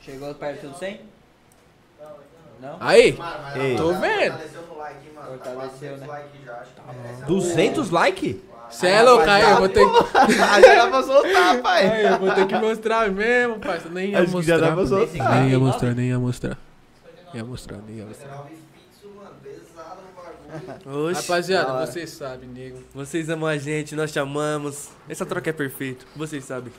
Chegou 0.00 0.34
perto 0.34 0.66
do 0.66 0.76
100? 0.76 1.00
Não? 2.60 2.76
Aí! 2.80 3.16
Ei. 3.54 3.76
Tô 3.76 3.92
tá- 3.92 3.98
vendo. 4.00 4.32
Fortaleceu 4.32 4.62
no 4.68 4.76
like, 4.78 5.10
mano. 5.14 5.38
Tá 5.38 5.50
Fortaleceu, 5.50 5.90
400 5.96 6.00
né? 6.00 6.06
like 6.08 6.28
já, 6.44 6.52
acho 6.54 6.70
que 6.72 6.96
merece. 7.00 7.24
200 7.26 7.90
like? 7.90 8.42
Cê 8.78 8.88
é 8.88 9.02
louco, 9.02 9.24
aí 9.28 9.42
eu 9.42 9.56
vou 9.58 9.68
ter 9.68 9.84
que. 9.86 10.32
já 10.32 10.74
dá 10.74 10.86
pra 10.88 11.02
soltar, 11.02 11.58
pai. 11.62 11.88
Aí, 11.88 12.06
eu 12.06 12.18
vou 12.18 12.32
ter 12.34 12.46
que 12.46 12.54
mostrar 12.56 13.10
mesmo, 13.10 13.58
parceiro. 13.58 13.94
Nem 13.94 14.10
ia 14.10 14.18
Acho 14.20 14.26
que 14.36 14.42
já 14.42 14.54
mostrar. 14.54 14.68
dá 14.70 14.74
pra 14.76 14.86
soltar. 14.86 15.34
Nem 15.40 15.50
ia 15.50 15.58
mostrar, 15.58 15.94
nem 15.94 16.08
ia 16.08 16.18
mostrar. 16.18 16.58
Ia 17.34 17.44
mostrar, 17.44 17.78
nem 17.86 17.96
ia 17.98 18.04
mostrar. 18.04 18.28
19 18.28 18.50
fixo, 18.74 19.08
mano. 19.16 19.30
Pesado 19.42 20.00
no 20.02 20.82
bagulho. 20.92 21.06
Oxe, 21.10 21.20
Rapaziada, 21.22 21.66
da 21.68 21.74
hora. 21.74 21.86
você 21.86 22.06
sabe, 22.06 22.46
nego. 22.46 22.78
vocês 22.94 23.28
amam 23.30 23.48
a 23.48 23.56
gente, 23.56 23.94
nós 23.96 24.10
chamamos. 24.10 24.88
Essa 25.08 25.24
troca 25.26 25.50
é 25.50 25.52
perfeita, 25.52 26.04
vocês 26.16 26.44
sabem. 26.44 26.72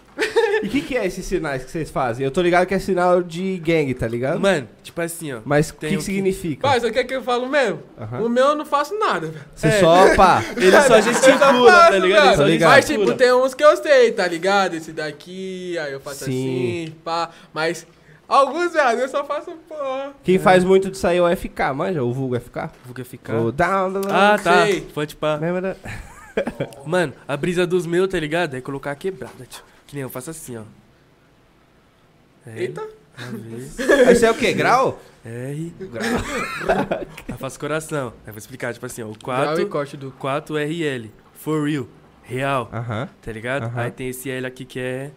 E 0.63 0.67
o 0.67 0.69
que, 0.69 0.81
que 0.81 0.97
é 0.97 1.05
esses 1.05 1.25
sinais 1.25 1.63
que 1.63 1.71
vocês 1.71 1.89
fazem? 1.89 2.25
Eu 2.25 2.31
tô 2.31 2.41
ligado 2.41 2.65
que 2.65 2.73
é 2.73 2.79
sinal 2.79 3.21
de 3.21 3.57
gangue, 3.57 3.93
tá 3.93 4.07
ligado? 4.07 4.39
Mano, 4.39 4.67
tipo 4.83 4.99
assim, 5.01 5.33
ó. 5.33 5.39
Mas 5.45 5.69
o 5.69 5.73
que, 5.75 5.87
que 5.89 5.97
que- 5.97 6.01
significa? 6.03 6.61
Pai, 6.67 6.79
você 6.79 6.91
quer 6.91 7.03
que 7.03 7.13
eu 7.15 7.21
falo 7.23 7.47
mesmo? 7.47 7.81
Aham. 7.99 8.21
O 8.23 8.29
meu 8.29 8.45
eu 8.47 8.55
não 8.55 8.65
faço 8.65 8.97
nada, 8.97 9.27
velho. 9.27 9.45
Você 9.53 9.67
É. 9.67 9.79
só, 9.79 10.15
pá. 10.15 10.43
Ele 10.57 10.81
só 10.81 10.99
gesticula, 11.01 11.71
tá 11.71 11.89
ligado? 11.99 12.27
Ele 12.27 12.35
só 12.37 12.43
ligado. 12.45 12.69
Mas, 12.69 12.85
gesticula. 12.85 13.05
tipo, 13.07 13.17
tem 13.17 13.33
uns 13.33 13.53
que 13.53 13.63
eu 13.63 13.77
sei, 13.77 14.11
tá 14.11 14.27
ligado? 14.27 14.75
Esse 14.75 14.91
daqui, 14.91 15.77
aí 15.77 15.91
eu 15.93 15.99
faço 15.99 16.25
Sim. 16.25 16.85
assim, 16.85 16.95
pá. 17.03 17.29
Mas 17.53 17.85
alguns, 18.27 18.73
velho, 18.73 18.99
eu 19.01 19.09
só 19.09 19.23
faço, 19.25 19.51
pô. 19.67 19.75
Quem 20.23 20.39
faz 20.39 20.63
muito 20.63 20.89
disso 20.89 21.05
aí 21.07 21.17
é 21.17 21.21
o 21.21 21.27
FK, 21.35 21.73
manja? 21.73 22.03
O 22.03 22.13
vulgo 22.13 22.35
FK? 22.39 22.69
Vulga 22.85 23.03
ficar. 23.05 23.35
O 23.37 23.51
down, 23.51 23.91
down, 23.93 24.03
Ah, 24.09 24.39
tá. 24.41 24.65
sei. 24.65 24.81
Pode 24.93 25.15
pá. 25.15 25.35
Lembra? 25.35 25.77
Mano, 26.85 27.13
a 27.27 27.37
brisa 27.37 27.65
dos 27.65 27.85
meus, 27.85 28.09
tá 28.09 28.19
ligado? 28.19 28.55
É 28.55 28.61
colocar 28.61 28.91
a 28.91 28.95
quebrada, 28.95 29.45
tio. 29.49 29.63
Que 29.95 29.99
nem 29.99 30.03
eu 30.03 30.09
faço 30.09 30.29
assim, 30.29 30.57
ó. 30.57 30.63
R, 32.45 32.59
Eita. 32.59 32.85
Esse 34.11 34.25
é 34.25 34.29
o 34.29 34.35
quê? 34.35 34.51
Grau? 34.51 35.01
R. 35.23 35.73
Aí 36.93 37.07
eu 37.29 37.37
faço 37.37 37.57
coração. 37.57 38.07
Aí 38.07 38.27
eu 38.27 38.33
vou 38.33 38.37
explicar, 38.37 38.73
tipo 38.73 38.85
assim, 38.85 39.03
ó. 39.03 39.07
O 39.07 39.13
Grau 39.13 39.53
e 39.53 39.65
4, 39.65 39.69
corte 39.69 39.95
do... 39.95 40.11
4 40.11 40.57
RL. 40.57 41.09
For 41.33 41.65
real. 41.65 41.87
Real. 42.23 42.69
Aham. 42.73 43.09
Tá 43.21 43.31
ligado? 43.31 43.63
Aham. 43.63 43.81
Aí 43.83 43.91
tem 43.91 44.09
esse 44.09 44.29
L 44.29 44.45
aqui 44.45 44.65
que 44.65 44.81
é 44.81 45.11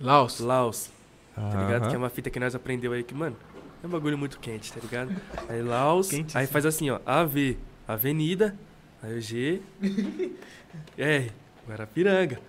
Laos. 0.00 0.40
Laos. 0.40 0.90
Tá 1.36 1.64
ligado? 1.64 1.88
Que 1.88 1.94
é 1.94 1.98
uma 1.98 2.10
fita 2.10 2.28
que 2.28 2.40
nós 2.40 2.56
aprendeu 2.56 2.92
aí 2.92 3.04
que, 3.04 3.14
mano, 3.14 3.36
é 3.84 3.86
um 3.86 3.90
bagulho 3.90 4.18
muito 4.18 4.40
quente, 4.40 4.72
tá 4.72 4.80
ligado? 4.80 5.14
Aí 5.48 5.62
Laos, 5.62 6.10
aí 6.34 6.48
faz 6.48 6.66
assim, 6.66 6.90
ó, 6.90 6.98
AV, 7.06 7.56
Avenida, 7.86 8.58
aí 9.00 9.16
o 9.16 9.20
G, 9.20 9.62
R, 10.98 11.30
Guarapiranga, 11.68 12.40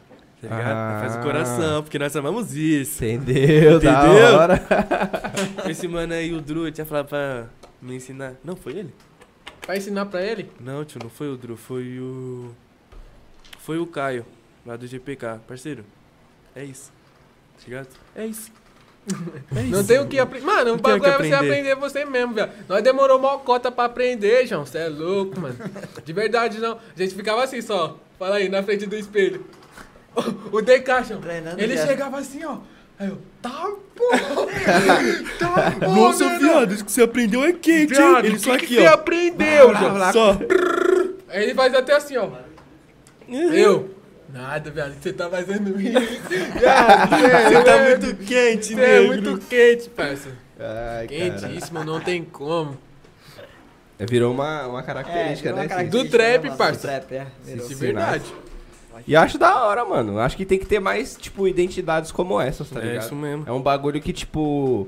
tá 0.47 0.55
ligado? 0.57 0.77
Aí 0.95 0.99
faz 1.01 1.15
Ah. 1.15 1.19
o 1.19 1.23
coração, 1.23 1.83
porque 1.83 1.99
nós 1.99 2.15
amamos 2.15 2.53
isso. 2.55 3.03
Entendeu? 3.05 3.79
Da 3.79 4.05
Entendeu? 4.07 4.35
hora. 4.35 4.61
Esse 5.69 5.87
mano 5.87 6.13
aí, 6.13 6.33
o 6.33 6.41
Drew, 6.41 6.71
tinha 6.71 6.85
falado 6.85 7.07
pra 7.07 7.47
me 7.81 7.95
ensinar. 7.95 8.33
Não, 8.43 8.55
foi 8.55 8.73
ele? 8.73 8.93
Vai 9.67 9.77
ensinar 9.77 10.05
pra 10.05 10.21
ele? 10.21 10.49
Não, 10.59 10.85
tio, 10.85 10.99
não 11.03 11.09
foi 11.09 11.27
o 11.29 11.35
Drew, 11.37 11.57
foi 11.57 11.99
o... 11.99 12.51
Foi 13.59 13.79
o 13.79 13.87
Caio, 13.87 14.25
lá 14.65 14.75
do 14.75 14.85
GPK. 14.85 15.39
Parceiro, 15.47 15.83
é 16.55 16.63
isso. 16.63 16.91
Tá 17.57 17.63
ligado? 17.65 17.87
É 18.15 18.25
isso. 18.27 18.51
É 19.55 19.61
isso. 19.61 19.71
Não 19.71 19.83
tem 19.83 19.99
o 19.99 20.07
que 20.07 20.19
aprender. 20.19 20.45
Mano, 20.45 20.73
o 20.73 20.77
bagulho 20.77 21.05
é 21.05 21.11
você 21.17 21.33
aprender. 21.33 21.35
aprender 21.35 21.75
você 21.75 22.05
mesmo, 22.05 22.33
velho. 22.33 22.51
Nós 22.67 22.83
demorou 22.83 23.17
uma 23.19 23.37
cota 23.39 23.71
pra 23.71 23.85
aprender, 23.85 24.45
João. 24.47 24.65
Você 24.65 24.77
é 24.79 24.87
louco, 24.89 25.39
mano. 25.39 25.55
De 26.03 26.13
verdade, 26.13 26.59
não. 26.59 26.73
A 26.73 26.79
gente 26.99 27.15
ficava 27.15 27.43
assim 27.43 27.61
só. 27.61 27.97
Fala 28.19 28.35
aí, 28.37 28.49
na 28.49 28.61
frente 28.63 28.85
do 28.85 28.95
espelho. 28.95 29.45
O 30.51 30.61
DK, 30.61 31.03
João. 31.07 31.21
Treinando 31.21 31.61
Ele 31.61 31.75
já. 31.77 31.87
chegava 31.87 32.17
assim, 32.19 32.43
ó. 32.45 32.57
Aí 32.97 33.09
eu, 33.09 33.17
tá 33.41 33.69
porra. 33.95 34.19
tá 35.37 35.71
porra. 35.79 35.87
Nossa, 35.95 36.39
viado, 36.39 36.73
isso 36.73 36.85
que 36.85 36.91
você 36.91 37.03
aprendeu 37.03 37.43
é 37.43 37.51
quente, 37.51 37.93
hein? 37.93 37.99
Viado, 38.11 38.25
Ele 38.25 38.35
o 38.35 38.39
só 38.39 38.51
que 38.57 38.59
que 38.59 38.65
aqui, 38.65 38.75
você 38.83 38.87
ó. 38.87 38.93
aprendeu, 38.93 39.75
João? 39.75 40.13
Só. 40.13 40.37
Aí 41.29 41.43
ele 41.43 41.53
faz 41.53 41.73
até 41.75 41.95
assim, 41.95 42.15
ó. 42.17 42.29
Eu. 43.29 43.93
Nada, 44.33 44.69
viado. 44.71 44.93
Você 45.01 45.13
tá 45.13 45.29
fazendo 45.29 45.79
isso. 45.79 45.99
Viado, 46.59 47.09
Você 47.09 47.63
tá 47.63 47.71
é- 47.75 47.89
muito 47.97 48.15
quente, 48.25 48.73
Você 48.75 48.81
é 48.81 49.01
muito 49.01 49.37
quente, 49.49 49.89
parça. 49.89 50.29
Ai, 50.59 51.07
cara. 51.07 51.47
Quentíssimo, 51.47 51.83
não 51.83 51.99
tem 52.01 52.23
como. 52.23 52.77
É, 53.97 54.05
Virou 54.05 54.33
uma, 54.33 54.67
uma 54.67 54.83
característica, 54.83 55.49
virou 55.49 55.57
uma 55.57 55.63
né? 55.63 55.69
característica 55.69 56.03
Do 56.03 56.09
trap, 56.17 56.43
nossa- 56.45 56.57
parça. 56.57 56.79
Do 56.79 56.81
trap, 56.91 57.11
é. 57.13 57.27
Virou. 57.45 57.67
De 57.67 57.75
Sinais. 57.75 57.79
verdade. 57.79 58.33
E 59.07 59.15
acho 59.15 59.37
da 59.37 59.65
hora, 59.65 59.83
mano. 59.85 60.19
Acho 60.19 60.37
que 60.37 60.45
tem 60.45 60.57
que 60.59 60.65
ter 60.65 60.79
mais, 60.79 61.15
tipo, 61.15 61.47
identidades 61.47 62.11
como 62.11 62.39
essas, 62.39 62.69
tá 62.69 62.79
é 62.79 62.85
ligado? 62.85 63.03
isso 63.03 63.15
mesmo. 63.15 63.43
É 63.47 63.51
um 63.51 63.61
bagulho 63.61 63.99
que, 64.01 64.13
tipo, 64.13 64.87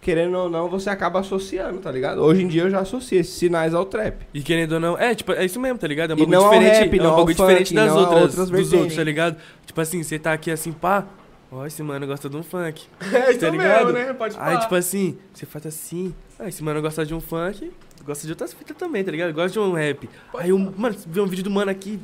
querendo 0.00 0.36
ou 0.36 0.48
não, 0.48 0.68
você 0.68 0.90
acaba 0.90 1.20
associando, 1.20 1.78
tá 1.80 1.90
ligado? 1.90 2.20
Hoje 2.22 2.42
em 2.42 2.48
dia 2.48 2.62
eu 2.62 2.70
já 2.70 2.80
associo 2.80 3.20
esses 3.20 3.34
sinais 3.34 3.74
ao 3.74 3.84
trap. 3.84 4.16
E 4.32 4.42
querendo 4.42 4.72
ou 4.72 4.80
não, 4.80 4.98
é, 4.98 5.14
tipo, 5.14 5.32
é 5.32 5.44
isso 5.44 5.60
mesmo, 5.60 5.78
tá 5.78 5.86
ligado? 5.86 6.12
É 6.12 6.14
um 6.14 6.18
bagulho 6.18 6.38
não 6.40 6.50
diferente, 6.50 6.78
rap, 6.78 6.94
é 6.94 7.02
não 7.02 7.04
um 7.04 7.10
ao 7.10 7.16
bagulho 7.16 7.36
funk, 7.36 7.48
diferente 7.48 7.74
das 7.74 7.92
outras, 7.92 8.38
outras 8.38 8.50
dos 8.50 8.72
outros, 8.72 8.96
tá 8.96 9.04
ligado? 9.04 9.36
Tipo 9.66 9.80
assim, 9.80 10.02
você 10.02 10.18
tá 10.18 10.32
aqui 10.32 10.50
assim, 10.50 10.72
pá, 10.72 11.04
ó, 11.50 11.66
esse 11.66 11.82
mano 11.82 12.06
gosta 12.06 12.28
de 12.28 12.36
um 12.36 12.42
funk. 12.42 12.84
É 13.12 13.30
isso 13.30 13.40
Tá 13.40 13.50
ligado? 13.50 13.92
mesmo, 13.92 13.92
né? 13.92 14.12
Pode 14.14 14.34
falar. 14.34 14.48
Aí, 14.48 14.58
tipo 14.60 14.74
assim, 14.74 15.18
você 15.32 15.46
faz 15.46 15.66
assim, 15.66 16.14
ah, 16.38 16.48
esse 16.48 16.62
mano 16.62 16.80
gosta 16.80 17.04
de 17.04 17.14
um 17.14 17.20
funk, 17.20 17.70
gosta 18.04 18.26
de 18.26 18.32
outras 18.32 18.52
fitas 18.52 18.76
também, 18.76 19.04
tá 19.04 19.10
ligado? 19.10 19.32
Gosta 19.32 19.50
de 19.50 19.58
um 19.58 19.72
rap. 19.72 20.08
Aí, 20.36 20.52
um, 20.52 20.72
mano, 20.76 20.96
vê 21.06 21.20
um 21.20 21.26
vídeo 21.26 21.44
do 21.44 21.50
mano 21.50 21.70
aqui, 21.70 21.98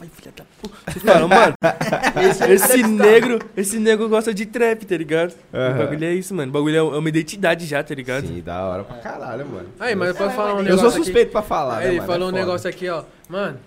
vai, 0.00 0.08
filha 0.08 0.32
da 0.34 0.44
puta. 0.60 0.74
Você 0.92 1.00
fala, 1.00 1.28
mano, 1.28 1.54
esse 2.52 2.82
negro, 2.82 3.38
esse 3.56 3.78
negro 3.78 4.08
gosta 4.08 4.32
de 4.32 4.46
trap, 4.46 4.84
tá 4.86 4.96
ligado? 4.96 5.34
Aham. 5.52 5.74
O 5.74 5.78
bagulho 5.78 6.04
é 6.04 6.14
isso, 6.14 6.34
mano. 6.34 6.48
O 6.50 6.52
bagulho 6.52 6.76
é 6.76 6.82
uma 6.82 7.08
identidade 7.08 7.66
já, 7.66 7.82
tá 7.82 7.94
ligado? 7.94 8.26
Sim, 8.26 8.40
da 8.40 8.64
hora 8.64 8.84
pra 8.84 8.96
caralho, 8.96 9.46
mano. 9.46 9.68
Aí, 9.78 9.94
mas 9.94 10.08
eu 10.08 10.14
posso 10.14 10.34
falar 10.34 10.54
um 10.54 10.58
Eu 10.58 10.64
negócio 10.64 10.90
sou 10.90 11.04
suspeito 11.04 11.30
pra 11.30 11.42
falar, 11.42 11.74
aqui. 11.74 11.82
né, 11.84 11.88
Aí, 11.90 11.90
ele 11.96 12.00
mano? 12.00 12.12
falou 12.12 12.28
É 12.28 12.32
um 12.32 12.34
negócio 12.34 12.68
aqui, 12.70 12.88
ó. 12.88 13.04
Mano, 13.28 13.58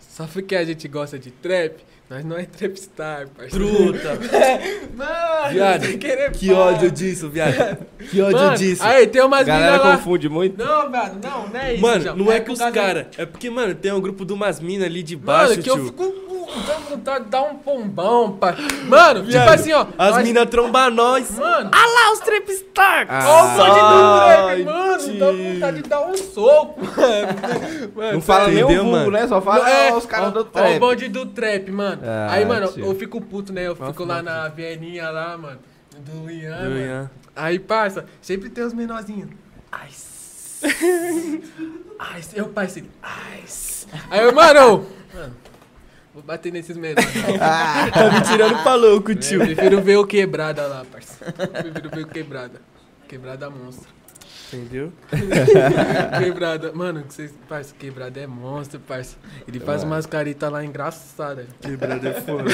só 0.00 0.26
porque 0.26 0.56
a 0.56 0.64
gente 0.64 0.88
gosta 0.88 1.18
de 1.18 1.30
trap, 1.30 1.76
nós 2.10 2.24
não 2.24 2.38
é 2.38 2.44
trapstar, 2.46 3.28
parceiro. 3.36 3.66
Truta. 3.92 4.18
Mano, 4.96 5.52
Viado, 5.52 5.84
sem 5.86 5.98
querer 5.98 6.30
Que 6.32 6.48
pá. 6.48 6.54
ódio 6.58 6.90
disso, 6.90 7.28
viado. 7.28 7.78
Que 8.10 8.20
ódio 8.22 8.38
Mano, 8.38 8.56
disso. 8.56 8.82
Aí, 8.82 9.06
tem 9.06 9.22
umas 9.22 9.46
galera 9.46 9.76
lá. 9.82 9.96
confunde 9.96 10.28
muito. 10.28 10.56
Não, 10.56 10.90
velho, 10.90 11.12
não, 11.22 11.48
não 11.48 11.60
é 11.60 11.72
isso. 11.74 11.82
Mano, 11.82 12.00
João. 12.02 12.16
não 12.16 12.32
é 12.32 12.40
que 12.40 12.46
por 12.46 12.52
os 12.52 12.58
caras. 12.70 13.06
É 13.18 13.26
porque, 13.26 13.50
mano, 13.50 13.74
tem 13.74 13.92
um 13.92 14.00
grupo 14.00 14.24
de 14.24 14.32
umas 14.32 14.58
minas 14.58 14.86
ali 14.86 15.02
de 15.02 15.16
baixo, 15.16 15.50
Mano, 15.50 15.62
que 15.62 15.70
eu 15.70 15.74
tio. 15.76 15.84
fico 15.86 16.04
com 16.52 16.60
dando 16.60 16.88
vontade 16.90 17.24
de 17.24 17.30
dar 17.30 17.42
um 17.42 17.54
pombão, 17.56 18.32
pai. 18.32 18.54
Mano, 18.86 19.20
tipo 19.20 19.32
Viado, 19.32 19.48
assim, 19.50 19.72
ó. 19.72 19.86
As 19.98 20.14
nós- 20.16 20.24
minas 20.24 20.46
trombam 20.48 20.90
nós. 20.90 21.30
Mano, 21.38 21.70
Ah 21.72 21.86
lá, 21.86 22.12
os 22.12 22.20
Trapstar! 22.20 23.06
Ah, 23.08 23.24
Ó 23.26 23.44
o 23.44 23.48
bonde 23.56 23.80
do 23.80 23.86
Ai, 23.86 24.36
trap, 24.36 24.64
mano. 24.64 24.98
tio. 24.98 25.18
Dá 25.18 25.32
vontade 25.32 25.82
de 25.82 25.88
dar 25.88 26.00
um 26.06 26.16
soco, 26.16 26.80
mano. 26.80 26.98
Mano, 27.94 28.12
Não 28.12 28.20
fala 28.20 28.48
nem 28.48 28.64
o 28.64 28.68
vulgo, 28.68 28.90
mano? 28.92 29.10
né? 29.10 29.26
Só 29.26 29.40
fala 29.40 29.68
é, 29.68 29.92
ó, 29.92 29.96
os 29.98 30.06
caras 30.06 30.32
do 30.32 30.38
Ó, 30.40 30.42
o 30.42 30.44
trap. 30.44 30.78
bonde 30.78 31.08
do 31.08 31.26
trap, 31.26 31.70
mano. 31.70 32.02
Ah, 32.04 32.28
Aí, 32.30 32.44
mano, 32.44 32.72
eu 32.76 32.94
fico 32.94 33.20
puto, 33.20 33.52
né? 33.52 33.66
Eu 33.66 33.74
fico 33.76 34.04
lá 34.04 34.22
na 34.22 34.48
vielinha 34.48 35.10
lá, 35.10 35.36
mano. 35.36 35.58
Do 35.98 36.30
Ian, 36.30 36.56
Do 36.56 36.62
mano. 36.70 36.78
Ian. 36.80 37.10
Aí, 37.34 37.58
parça, 37.58 38.04
sempre 38.22 38.48
tem 38.50 38.62
os 38.64 38.72
menorzinhos. 38.72 39.28
Ice. 39.88 40.66
Ice. 42.18 42.36
Eu, 42.38 42.48
parceiro. 42.48 42.88
Ice. 43.44 43.86
Aí, 44.10 44.20
eu, 44.24 44.32
mano. 44.34 44.86
Mano, 45.14 45.34
vou 46.18 46.22
bater 46.26 46.52
nesses 46.52 46.76
menores. 46.76 47.14
não. 47.14 47.38
Tá 47.92 48.12
me 48.12 48.20
tirando 48.22 48.62
pra 48.62 48.74
louco, 48.74 49.14
tio. 49.14 49.40
Eu 49.42 49.46
prefiro 49.46 49.80
ver 49.80 49.96
o 49.96 50.06
quebrada 50.06 50.66
lá, 50.66 50.84
parceiro. 50.90 51.32
Prefiro 51.32 51.90
ver 51.90 52.02
o 52.04 52.08
quebrada. 52.08 52.60
Quebrada 53.06 53.48
monstro. 53.48 53.88
Entendeu? 54.52 54.92
Quebrada. 56.18 56.72
Mano, 56.72 57.02
que 57.02 57.12
vocês. 57.12 57.34
Parça, 57.48 57.74
quebrada 57.78 58.18
é 58.18 58.26
monstro, 58.26 58.80
parça. 58.80 59.16
Ele 59.46 59.60
faz 59.60 59.82
umas 59.82 60.06
caritas 60.06 60.50
lá 60.50 60.64
engraçadas. 60.64 61.46
Quebrada 61.60 62.08
é 62.08 62.20
foda. 62.22 62.50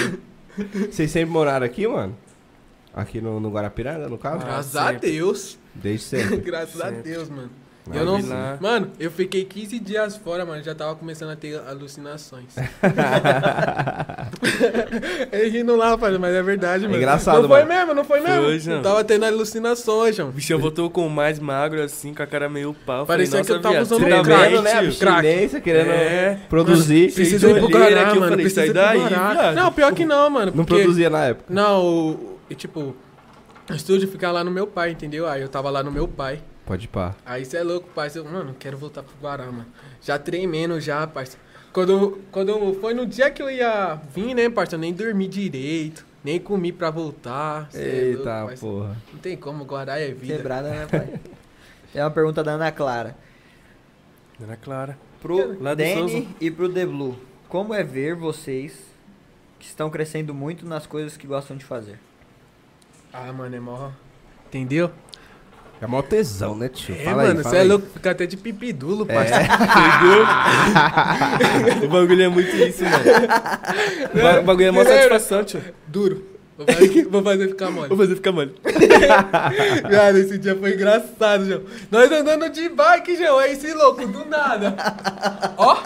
Vocês 0.91 1.11
sempre 1.11 1.31
moraram 1.31 1.65
aqui, 1.65 1.87
mano? 1.87 2.17
Aqui 2.93 3.21
no, 3.21 3.39
no 3.41 3.49
Guarapiranga, 3.51 4.09
no 4.09 4.19
caso? 4.19 4.43
Ah, 4.43 4.47
Graças 4.47 4.77
a 4.77 4.87
sempre. 4.89 5.11
Deus. 5.13 5.59
Desde 5.75 6.05
sempre. 6.05 6.37
Graças 6.43 6.81
a 6.81 6.87
Sempre. 6.91 7.03
Deus, 7.13 7.29
mano. 7.29 7.51
Ah, 7.91 7.97
eu 7.97 8.05
não. 8.07 8.27
lá. 8.29 8.57
Mano, 8.61 8.91
eu 8.99 9.11
fiquei 9.11 9.45
15 9.45 9.79
dias 9.79 10.17
fora, 10.17 10.45
mano. 10.47 10.63
Já 10.63 10.75
tava 10.75 10.95
começando 10.97 11.31
a 11.31 11.37
ter 11.37 11.61
alucinações. 11.69 12.55
Ele 15.33 15.49
rindo 15.51 15.77
lá, 15.77 15.97
mas 15.97 16.35
é 16.35 16.43
verdade, 16.43 16.85
mano. 16.85 16.97
engraçado, 16.97 17.43
Não 17.43 17.49
foi 17.49 17.65
mano. 17.65 17.75
mesmo, 17.75 17.95
não 17.95 18.05
foi 18.05 18.21
mesmo. 18.21 18.43
Foi, 18.45 18.59
João. 18.59 18.77
Eu 18.79 18.83
tava 18.83 19.05
tendo 19.05 19.25
alucinações, 19.27 20.17
João. 20.17 20.29
O 20.31 20.33
bichão 20.33 20.59
voltou 20.59 20.89
com 20.91 21.09
mais 21.09 21.39
magro, 21.39 21.83
assim, 21.83 22.15
com 22.15 22.23
a 22.23 22.27
cara 22.27 22.49
meio 22.49 22.75
pau. 22.87 23.07
Parecia 23.07 23.45
Falei, 23.45 23.45
que 23.45 23.53
eu 23.53 23.57
"Nossa, 23.57 23.63
tava 23.63 23.75
viado, 23.75 23.85
usando 23.85 24.01
tá 24.01 24.23
crack, 24.25 24.53
bem, 24.53 24.63
né? 24.63 24.71
tio?" 24.71 24.79
Abstinência, 24.89 25.61
querendo 25.61 25.91
É. 25.91 26.39
produzir. 26.49 27.13
Precisa 27.13 27.51
ir 27.51 27.59
pro 27.59 27.69
Guará, 27.69 28.07
mano. 28.15 28.21
falei, 28.29 28.45
Precisa 28.45 28.67
ir 28.67 28.73
daí. 28.73 29.01
Não, 29.55 29.73
pior 29.73 29.93
que 29.93 30.05
não, 30.05 30.31
mano. 30.31 30.53
Não 30.55 30.65
produzia 30.65 31.11
na 31.11 31.25
época. 31.27 31.53
Não, 31.53 32.19
e, 32.49 32.55
tipo, 32.55 32.95
o 33.71 33.75
estúdio 33.75 34.09
fica 34.09 34.31
lá 34.31 34.43
no 34.45 34.51
meu 34.51 34.67
pai, 34.67 34.91
entendeu? 34.91 35.27
Aí 35.29 35.43
eu 35.43 35.49
tava 35.49 35.71
lá 35.71 35.83
no 35.83 35.91
meu 35.93 36.07
pai. 36.09 36.41
Pode 36.67 36.87
ir 36.87 36.89
pá. 36.89 37.15
Aí 37.27 37.45
você 37.45 37.59
é 37.59 37.63
louco, 37.63 37.89
parceiro. 37.91 38.29
Mano, 38.29 38.55
quero 38.59 38.77
voltar 38.79 39.03
pro 39.03 39.15
Guará, 39.21 39.47
mano. 39.47 39.67
Já 40.01 40.19
tremendo 40.19 40.81
já, 40.81 41.07
parceiro. 41.07 41.43
Quando, 41.73 42.21
quando 42.31 42.75
foi 42.81 42.95
no 42.95 43.05
dia 43.07 43.31
que 43.31 43.43
eu 43.43 43.51
ia 43.51 44.01
vir, 44.15 44.35
né, 44.35 44.49
parceiro, 44.49 44.77
eu 44.77 44.81
nem 44.81 44.93
dormi 44.95 45.29
direito. 45.29 46.07
Nem 46.23 46.41
comi 46.41 46.73
pra 46.73 46.91
voltar. 46.91 47.69
Cê 47.71 47.79
é 47.79 47.83
louco, 47.85 48.19
Eita 48.19 48.47
parceiro. 48.47 48.61
porra. 48.61 48.97
Não 49.13 49.19
tem 49.21 49.37
como, 49.37 49.65
Guará 49.65 49.99
é 49.99 50.13
vida. 50.13 50.37
Quebrada, 50.37 50.71
né, 50.71 50.87
pai? 50.91 51.21
Tem 51.93 52.03
uma 52.03 52.11
pergunta 52.11 52.43
da 52.43 52.53
Ana 52.53 52.73
Clara. 52.73 53.15
Ana 54.43 54.57
Clara. 54.57 54.99
Pro 55.21 55.63
Lá 55.63 55.75
Danny 55.75 55.95
Souza. 55.95 56.27
e 56.41 56.51
pro 56.51 56.69
The 56.73 56.87
Blue. 56.87 57.19
Como 57.49 57.73
é 57.75 57.83
ver 57.83 58.15
vocês 58.15 58.79
que 59.59 59.67
estão 59.67 59.91
crescendo 59.91 60.33
muito 60.35 60.67
nas 60.67 60.87
coisas 60.87 61.17
que 61.17 61.27
gostam 61.27 61.57
de 61.57 61.65
fazer? 61.65 61.99
Ah, 63.13 63.33
mano, 63.33 63.55
é 63.55 63.61
mó... 63.61 63.91
Entendeu? 64.47 64.91
É 65.85 65.87
mó 65.87 66.01
tesão, 66.01 66.57
né, 66.57 66.71
tio? 66.71 66.95
É, 66.95 67.05
Fala 67.05 67.25
mano, 67.25 67.43
você 67.43 67.59
é 67.59 67.63
louco, 67.63 67.87
fica 67.93 68.13
até 68.13 68.25
de 68.25 68.39
pipidulo, 68.39 69.05
É. 69.07 69.15
parceiro. 69.15 69.53
o 71.85 71.89
bagulho 71.89 72.23
é 72.23 72.29
muito 72.29 72.57
isso, 72.57 72.85
mano. 72.85 73.05
O 74.15 74.23
ba- 74.23 74.41
O 74.41 74.45
bagulho 74.45 74.69
é 74.69 74.71
mó 74.71 74.83
satisfação, 74.83 75.45
tio. 75.45 75.61
Duro. 75.87 76.25
Vou 76.57 76.65
fazer, 76.67 77.05
vou 77.09 77.23
fazer 77.23 77.49
ficar 77.49 77.71
mole. 77.71 77.89
Vou 77.89 77.99
fazer 77.99 78.15
ficar 78.15 78.33
mole. 78.33 78.55
Cara, 79.91 80.19
esse 80.19 80.39
dia 80.39 80.57
foi 80.57 80.73
engraçado, 80.75 81.45
João. 81.45 81.61
Nós 81.91 82.11
andando 82.11 82.49
de 82.49 82.67
bike, 82.71 83.17
João, 83.17 83.39
aí 83.39 83.53
esse 83.53 83.71
louco, 83.75 84.07
do 84.07 84.25
nada. 84.25 84.75
Ó, 85.59 85.83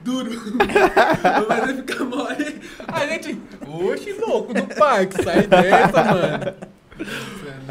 duro. 0.00 0.30
Vou 0.30 1.46
fazer 1.46 1.74
ficar 1.76 2.04
mole. 2.04 2.60
A 2.88 3.06
gente, 3.06 3.40
oxe, 3.68 4.12
louco, 4.18 4.52
do 4.54 4.66
parque, 4.74 5.22
sai 5.22 5.42
dessa, 5.46 6.02
mano. 6.02 6.54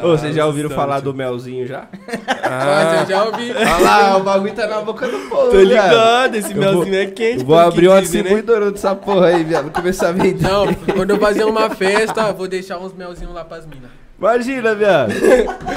Ô, 0.01 0.09
vocês 0.09 0.35
já 0.35 0.45
ouviram 0.45 0.69
falar 0.69 0.99
do 0.99 1.13
melzinho 1.13 1.65
já? 1.65 1.87
Mas 2.07 3.01
eu 3.01 3.07
já 3.07 3.23
ouvi. 3.25 3.51
Olha 3.51 3.79
lá, 3.79 4.17
o 4.17 4.23
bagulho 4.23 4.53
tá 4.53 4.67
na 4.67 4.81
boca 4.81 5.07
do 5.07 5.17
povo, 5.29 5.51
Tô 5.51 5.61
ligado, 5.61 6.35
esse 6.35 6.53
melzinho 6.53 6.95
é 6.95 7.05
quente. 7.05 7.39
Eu 7.39 7.45
vou 7.45 7.57
abrir 7.57 7.87
uma 7.87 7.95
né? 7.95 8.01
distribuidora 8.01 8.71
dessa 8.71 8.93
porra 8.95 9.27
aí, 9.27 9.43
viado. 9.43 9.63
Vou 9.63 9.71
começar 9.71 10.09
a 10.09 10.11
vender. 10.11 10.41
Não, 10.41 10.73
quando 10.73 11.11
eu 11.11 11.19
fazer 11.19 11.45
uma 11.45 11.69
festa, 11.69 12.27
eu 12.27 12.33
vou 12.33 12.47
deixar 12.47 12.79
uns 12.79 12.93
melzinhos 12.93 13.33
lá 13.33 13.45
pras 13.45 13.65
minas. 13.65 13.89
Imagina, 14.19 14.75
viado. 14.75 15.13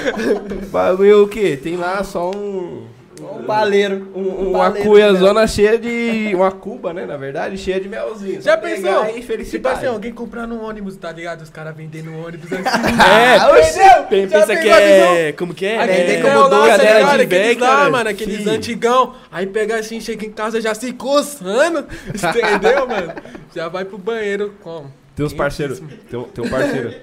bagulho 0.70 1.24
o 1.24 1.28
quê? 1.28 1.58
Tem 1.60 1.76
lá 1.76 2.02
só 2.02 2.30
um... 2.30 2.95
Um 3.20 3.42
baleiro. 3.44 4.08
um- 4.14 4.50
uma 4.50 4.58
baleiro 4.68 4.88
cuia 4.88 5.06
de 5.06 5.12
mel. 5.12 5.20
zona 5.22 5.46
cheia 5.46 5.78
de... 5.78 6.32
Uma 6.34 6.50
cuba, 6.50 6.92
né, 6.92 7.06
na 7.06 7.16
verdade, 7.16 7.56
cheia 7.56 7.80
de 7.80 7.88
melzinho. 7.88 8.42
Já 8.42 8.56
pensou? 8.58 9.06
e 9.16 9.44
Tipo 9.44 9.68
assim, 9.68 9.86
alguém 9.86 10.12
comprando 10.12 10.52
um 10.54 10.62
ônibus, 10.64 10.96
tá 10.96 11.10
ligado? 11.12 11.40
Os 11.42 11.48
caras 11.50 11.74
vendendo 11.74 12.10
um 12.10 12.24
ônibus 12.26 12.52
assim. 12.52 12.62
É, 13.06 13.36
Ah, 13.36 14.02
pensa 14.08 14.46
tem 14.46 14.58
que 14.58 14.66
uma 14.68 14.80
é. 14.80 15.32
Como 15.32 15.54
que 15.54 15.64
é? 15.66 15.80
Aquele 15.80 16.12
é 16.12 16.20
como 16.22 16.38
lá, 16.40 16.48
tá 16.48 16.76
ligado? 16.76 17.16
de 17.16 17.22
Aqueles 17.22 17.28
bag, 17.28 17.60
lá, 17.60 17.66
cara. 17.68 17.90
mano, 17.90 18.10
aqueles 18.10 18.44
Sim. 18.44 18.50
antigão. 18.50 19.14
Aí 19.32 19.46
pega 19.46 19.76
assim, 19.78 20.00
chega 20.00 20.26
em 20.26 20.30
casa 20.32 20.60
já 20.60 20.74
se 20.74 20.92
coçando. 20.92 21.86
Entendeu, 22.14 22.86
mano? 22.86 23.12
Já 23.54 23.68
vai 23.68 23.84
pro 23.84 23.96
banheiro 23.98 24.52
como? 24.62 24.92
Tem 25.14 25.24
uns 25.24 25.32
parceiros. 25.32 25.80
Tem, 26.10 26.18
um- 26.18 26.24
tem 26.24 26.44
um 26.44 26.48
parceiro. 26.50 26.94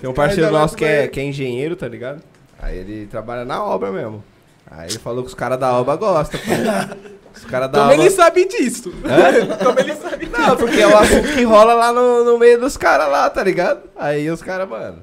Tem 0.00 0.08
um 0.10 0.12
parceiro 0.14 0.50
nosso 0.52 0.76
que 0.76 0.84
é, 0.84 1.08
que 1.08 1.18
é 1.18 1.24
engenheiro, 1.24 1.74
tá 1.76 1.88
ligado? 1.88 2.22
Aí 2.58 2.78
ele 2.78 3.06
trabalha 3.06 3.44
na 3.44 3.62
obra 3.62 3.90
mesmo. 3.90 4.22
Aí 4.70 4.88
ele 4.90 4.98
falou 4.98 5.22
que 5.22 5.28
os 5.28 5.34
caras 5.34 5.58
da 5.58 5.72
obra 5.72 5.96
gostam, 5.96 6.40
pô. 6.40 7.06
Os 7.36 7.44
caras 7.44 7.70
da 7.70 7.78
Como 7.80 7.92
obra. 7.92 8.02
ele 8.04 8.10
sabe 8.10 8.44
disso? 8.46 8.92
Hã? 9.04 9.56
Como 9.64 9.78
ele 9.78 9.94
sabe 9.94 10.26
disso? 10.26 10.40
Não, 10.40 10.56
porque 10.56 10.80
é 10.80 10.86
o 10.86 10.96
assunto 10.96 11.28
que 11.34 11.42
rola 11.44 11.74
lá 11.74 11.92
no, 11.92 12.24
no 12.24 12.38
meio 12.38 12.58
dos 12.58 12.76
caras 12.76 13.08
lá, 13.10 13.28
tá 13.30 13.42
ligado? 13.44 13.82
Aí 13.94 14.28
os 14.30 14.42
caras, 14.42 14.68
mano. 14.68 15.02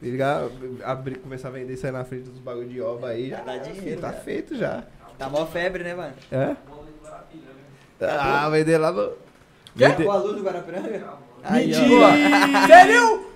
Ligar, 0.00 0.44
abrir, 0.84 1.18
começar 1.18 1.48
a 1.48 1.50
vender 1.50 1.74
isso 1.74 1.84
aí 1.84 1.92
na 1.92 2.04
frente 2.04 2.30
dos 2.30 2.38
bagulho 2.38 2.68
de 2.68 2.80
obra 2.80 3.10
aí 3.10 3.28
já. 3.30 3.40
Dá 3.40 3.56
dinheiro, 3.58 4.00
Tá 4.00 4.10
cara. 4.10 4.22
feito 4.22 4.56
já. 4.56 4.84
Tá 5.18 5.28
mó 5.28 5.44
febre, 5.44 5.84
né, 5.84 5.94
mano? 5.94 6.14
É? 6.32 6.56
Ah, 8.02 8.48
vender 8.48 8.78
lá 8.78 8.90
no. 8.92 9.08
Quê? 9.08 9.14
Vender- 9.74 10.04
Boa 10.04 10.16
luz 10.16 10.36
do 10.36 10.42
Guarapiranga? 10.42 11.04
Aí, 11.42 11.66
Mentira! 11.68 12.66
Sério? 12.66 13.29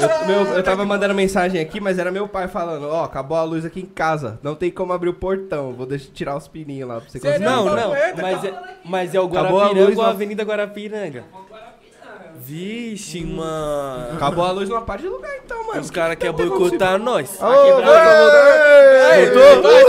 Eu, 0.00 0.26
meu- 0.26 0.54
eu 0.56 0.62
tava 0.62 0.84
mandando 0.84 1.14
mensagem 1.14 1.60
aqui, 1.60 1.80
mas 1.80 1.98
era 1.98 2.10
meu 2.10 2.26
pai 2.28 2.48
falando, 2.48 2.88
ó, 2.88 3.04
acabou 3.04 3.36
a 3.36 3.42
luz 3.44 3.64
aqui 3.64 3.80
em 3.80 3.86
casa, 3.86 4.38
não 4.42 4.54
tem 4.54 4.70
como 4.70 4.92
abrir 4.92 5.08
o 5.10 5.14
portão, 5.14 5.72
vou 5.72 5.86
deixar 5.86 6.10
tirar 6.12 6.36
os 6.36 6.48
pininhos 6.48 6.88
lá 6.88 7.00
pra 7.00 7.08
você 7.08 7.20
conseguir. 7.20 7.44
Não, 7.44 7.64
Não, 7.66 7.76
não. 7.76 7.88
poeta, 7.90 8.22
Mas 8.22 8.44
é, 8.44 8.54
mas 8.84 9.14
é 9.14 9.20
o 9.20 9.26
Guarapiranga 9.26 9.96
ou 9.96 10.02
a 10.04 10.10
Avenida 10.10 10.42
Guarapiranga? 10.42 11.24
Vixe, 12.44 13.24
mano. 13.24 14.16
Acabou 14.16 14.44
a 14.44 14.50
luz 14.50 14.68
numa 14.68 14.82
parte 14.82 15.02
de 15.02 15.08
lugar 15.08 15.30
então, 15.44 15.64
mano. 15.68 15.80
Os 15.80 15.90
caras 15.92 16.16
querem 16.16 16.34
Tá 16.36 16.44
boicotar 16.44 16.98
nós. 16.98 17.38
Ô, 17.40 17.44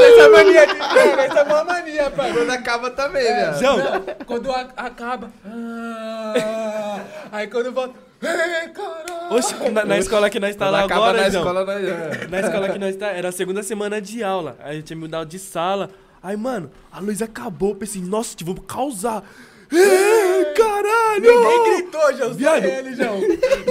essa 0.02 0.30
mania 0.30 0.68
de 0.68 0.76
cara, 0.76 1.24
essa 1.24 1.40
é 1.40 1.44
uma 1.44 1.64
mania, 1.64 2.12
pai. 2.12 2.32
Quando 2.34 2.50
acaba 2.52 2.90
também, 2.92 3.24
velho. 3.24 3.54
João, 3.60 3.78
Quando 4.26 4.52
a- 4.52 4.68
acaba. 4.78 5.30
ah, 5.46 7.00
aí 7.32 7.48
quando 7.48 7.72
volta. 7.72 7.94
Ei, 8.24 8.70
caralho! 8.70 9.36
oxe, 9.36 9.56
na, 9.72 9.86
na 9.86 9.98
escola 9.98 10.30
que 10.30 10.40
nós 10.40 10.56
tá 10.56 10.66
Quando 10.66 10.72
lá 10.74 10.84
acaba 10.86 11.02
agora, 11.10 11.22
na 11.24 11.30
João. 11.30 11.44
escola, 11.44 11.66
nós... 11.66 11.84
é. 11.88 12.28
Na 12.28 12.40
escola 12.40 12.70
que 12.70 12.80
nós 12.80 12.96
tá, 12.96 13.08
era 13.08 13.30
a 13.30 13.32
segunda 13.32 13.64
semana 13.64 14.02
de 14.02 14.24
aula. 14.24 14.58
Aí 14.64 14.78
eu 14.78 14.84
tinha 14.84 14.96
me 14.96 15.02
mudado 15.04 15.28
de 15.30 15.40
sala. 15.40 15.90
Aí, 16.22 16.38
mano, 16.38 16.72
a 16.92 17.00
luz 17.00 17.22
acabou. 17.22 17.70
Eu 17.72 17.76
pensei, 17.76 18.02
nossa, 18.02 18.36
tio, 18.36 18.46
vamos 18.48 18.64
causar. 18.66 19.24
Ei, 19.72 20.46
caralho! 20.54 21.22
Ninguém 21.22 21.82
gritou, 21.82 22.14
João. 22.18 22.34
Viado. 22.34 22.64
ele, 22.66 22.96
João. 22.96 23.20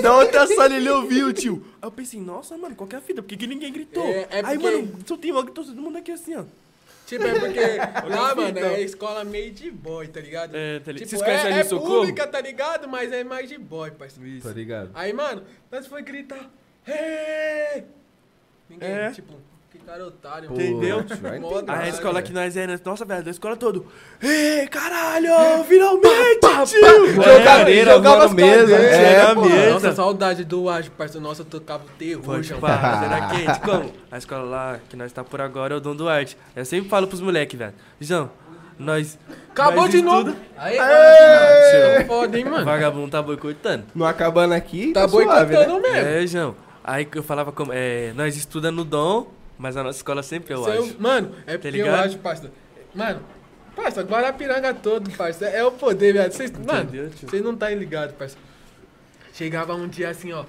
Na 0.03 0.17
outra 0.17 0.47
sala 0.47 0.75
ele 0.77 0.91
ouviu, 0.91 1.33
tio. 1.33 1.65
Aí 1.81 1.87
eu 1.87 1.93
pensei, 1.93 2.21
nossa, 2.21 2.57
mano, 2.59 2.75
qual 2.75 2.87
que 2.89 2.97
é 2.97 2.99
a 2.99 3.03
fita? 3.03 3.23
Por 3.23 3.29
que, 3.29 3.37
que 3.37 3.47
ninguém 3.47 3.73
gritou? 3.73 4.05
É, 4.05 4.27
é 4.31 4.43
Aí, 4.45 4.59
porque- 4.59 4.77
mano, 4.77 4.93
só 5.07 5.17
tem 5.17 5.31
uma 5.33 5.43
gritou 5.43 5.65
todo 5.65 5.81
mundo 5.81 5.99
aqui 5.99 6.11
assim, 6.13 6.35
ó. 6.37 6.45
Tipo, 7.07 7.25
é 7.27 7.39
porque 7.39 7.61
lá, 8.09 8.35
mano, 8.35 8.49
então. 8.59 8.71
é 8.71 8.81
escola 8.81 9.25
meio 9.25 9.53
de 9.53 9.71
boy, 9.71 10.09
tá 10.09 10.21
ligado? 10.21 10.55
É, 10.57 10.79
tá 10.81 10.93
ligado? 10.93 11.09
Tipo, 11.09 11.25
Vocês 11.25 11.45
é, 11.45 11.53
ali 11.53 11.61
é 11.61 11.65
pública, 11.65 12.27
tá 12.27 12.41
ligado? 12.41 12.89
Mas 12.89 13.13
é 13.13 13.23
mais 13.25 13.49
de 13.49 13.59
boy, 13.59 13.91
parceiro. 13.91 14.41
Tá 14.43 14.51
ligado? 14.51 14.91
Aí, 14.95 15.13
mano, 15.13 15.45
nós 15.71 15.87
foi 15.87 16.03
gritar. 16.03 16.49
Hey! 16.87 17.85
Ninguém, 18.69 18.89
É. 18.89 19.11
tipo, 19.11 19.35
cara 19.87 20.07
otário, 20.07 20.49
Pô, 20.49 20.55
mano. 20.55 20.67
Entendeu? 20.67 21.05
Aí 21.69 21.85
a 21.85 21.89
escola 21.89 22.23
que 22.23 22.33
nós 22.33 22.57
era, 22.57 22.81
nossa, 22.85 23.05
velho, 23.05 23.23
da 23.25 23.31
escola 23.31 23.57
todo. 23.57 23.87
Ei, 24.23 24.67
caralho, 24.69 25.31
finalmente, 25.65 26.41
tio! 26.67 27.15
Jogava- 27.15 27.45
cadeira, 27.45 27.93
jogava 27.93 28.25
as 28.25 28.33
mesa, 28.33 28.75
é, 28.77 28.99
né, 29.03 29.23
na 29.29 29.35
pô? 29.35 29.41
mesa. 29.45 29.71
Nossa, 29.71 29.93
saudade 29.93 30.45
do 30.45 30.69
ágil, 30.69 30.93
parceiro. 30.97 31.27
Nossa, 31.27 31.43
eu 31.43 31.47
tocava 31.47 31.85
o 31.85 31.89
terror, 31.99 32.43
João. 32.43 32.61
pá, 32.61 33.31
quente? 33.35 33.61
Como? 33.65 33.93
A 34.11 34.19
escola 34.19 34.43
lá 34.45 34.79
que 34.89 34.97
nós 34.97 35.13
tá 35.13 35.23
por 35.25 35.41
agora 35.41 35.75
é 35.75 35.77
o 35.77 35.81
Dom 35.81 35.95
Duarte. 35.97 36.37
Eu 36.55 36.65
sempre 36.65 36.89
falo 36.89 37.07
pros 37.07 37.21
moleques, 37.21 37.59
velho. 37.59 37.75
João, 38.01 38.31
nós. 38.79 39.19
Acabou 39.51 39.83
nós 39.83 39.91
de 39.91 40.03
novo. 40.03 40.35
Aí, 40.57 40.79
mano, 40.79 42.07
foda, 42.07 42.39
hein, 42.39 42.45
mano. 42.45 42.65
Vagabundo 42.65 43.11
tá 43.11 43.21
boicotando. 43.23 43.85
Não 43.95 44.07
acabando 44.07 44.53
aqui, 44.55 44.93
Tá 44.93 45.09
suave, 45.09 45.53
né? 45.53 45.65
boicotando 45.67 45.81
mesmo. 45.83 46.09
É, 46.09 46.27
João. 46.27 46.57
Aí 46.85 47.05
que 47.05 47.17
eu 47.19 47.23
falava 47.23 47.53
como. 47.53 47.71
É, 47.73 48.13
nós 48.17 48.37
estuda 48.37 48.71
no 48.73 48.85
Dom, 48.85 49.29
mas 49.59 49.77
a 49.77 49.83
nossa 49.83 49.99
escola 49.99 50.23
sempre 50.23 50.55
é 50.55 50.57
o 50.57 50.65
ágil. 50.65 50.97
Mano, 50.99 51.35
é 51.47 51.59
porque 51.59 51.77
eu 51.77 51.95
acho, 51.95 52.19
parceiro. 52.19 52.55
Mano, 52.95 53.23
parceiro, 53.75 54.09
Guarapiranga 54.09 54.75
todo, 54.75 55.11
parceiro. 55.13 55.55
É 55.57 55.65
o 55.65 55.73
poder, 55.73 56.13
velho. 56.13 56.33
Vocês, 56.33 56.51
mano, 56.51 56.91
vocês 57.15 57.43
não 57.43 57.57
tá 57.57 57.71
ligados, 57.71 58.15
parceiro. 58.17 58.43
Chegava 59.33 59.75
um 59.75 59.89
dia 59.89 60.11
assim, 60.11 60.33
ó. 60.33 60.45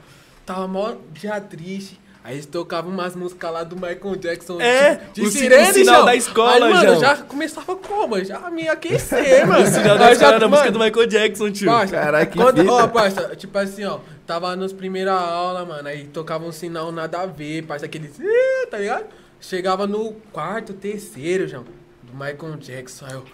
Tava 0.46 0.68
mó 0.68 0.96
dia 1.12 1.40
triste. 1.40 2.00
Aí 2.24 2.36
eles 2.36 2.46
tocavam 2.46 2.90
umas 2.90 3.16
músicas 3.18 3.52
lá 3.52 3.64
do 3.66 3.76
Michael 3.76 4.16
Jackson. 4.16 4.62
É, 4.62 4.96
de, 5.14 5.22
de 5.22 5.22
o 5.24 5.26
si- 5.32 5.40
sirene, 5.40 5.72
o 5.72 5.74
sinal 5.74 5.96
João. 5.96 6.06
da 6.06 6.16
escola, 6.16 6.66
Aí, 6.68 6.74
mano, 6.74 6.88
João. 6.90 7.00
já 7.02 7.18
começava 7.18 7.76
como? 7.76 8.24
Já 8.24 8.50
me 8.50 8.70
aquecer, 8.70 9.44
mano. 9.48 9.64
O 9.64 9.68
sinal 9.68 9.98
da 9.98 10.06
Aí 10.06 10.14
escola 10.14 10.30
já- 10.32 10.36
era 10.38 10.46
a 10.46 10.48
música 10.48 10.72
do 10.72 10.80
Michael 10.80 11.08
Jackson, 11.08 11.52
tio. 11.52 11.68
Parça, 11.70 11.94
Caraca, 11.98 12.26
que 12.32 12.38
quando, 12.38 12.62
fita. 12.62 12.72
ó, 12.72 12.88
parça, 12.88 13.36
tipo 13.36 13.58
assim, 13.58 13.84
ó, 13.84 14.00
tava 14.26 14.56
nos 14.56 14.72
primeira 14.72 15.12
aula, 15.12 15.66
mano, 15.66 15.86
aí 15.90 16.06
tocava 16.06 16.46
um 16.46 16.52
sinal 16.54 16.94
nada 16.94 17.20
a 17.20 17.26
ver, 17.26 17.64
parça, 17.64 17.86
aqueles, 17.86 18.12
tá 18.72 18.78
ligado? 18.78 19.04
Chegava 19.42 19.86
no 19.86 20.14
quarto, 20.32 20.72
terceiro, 20.72 21.46
João, 21.46 21.66
do 22.04 22.14
Michael 22.14 22.56
Jackson, 22.58 23.06
aí 23.06 23.14
eu, 23.16 23.26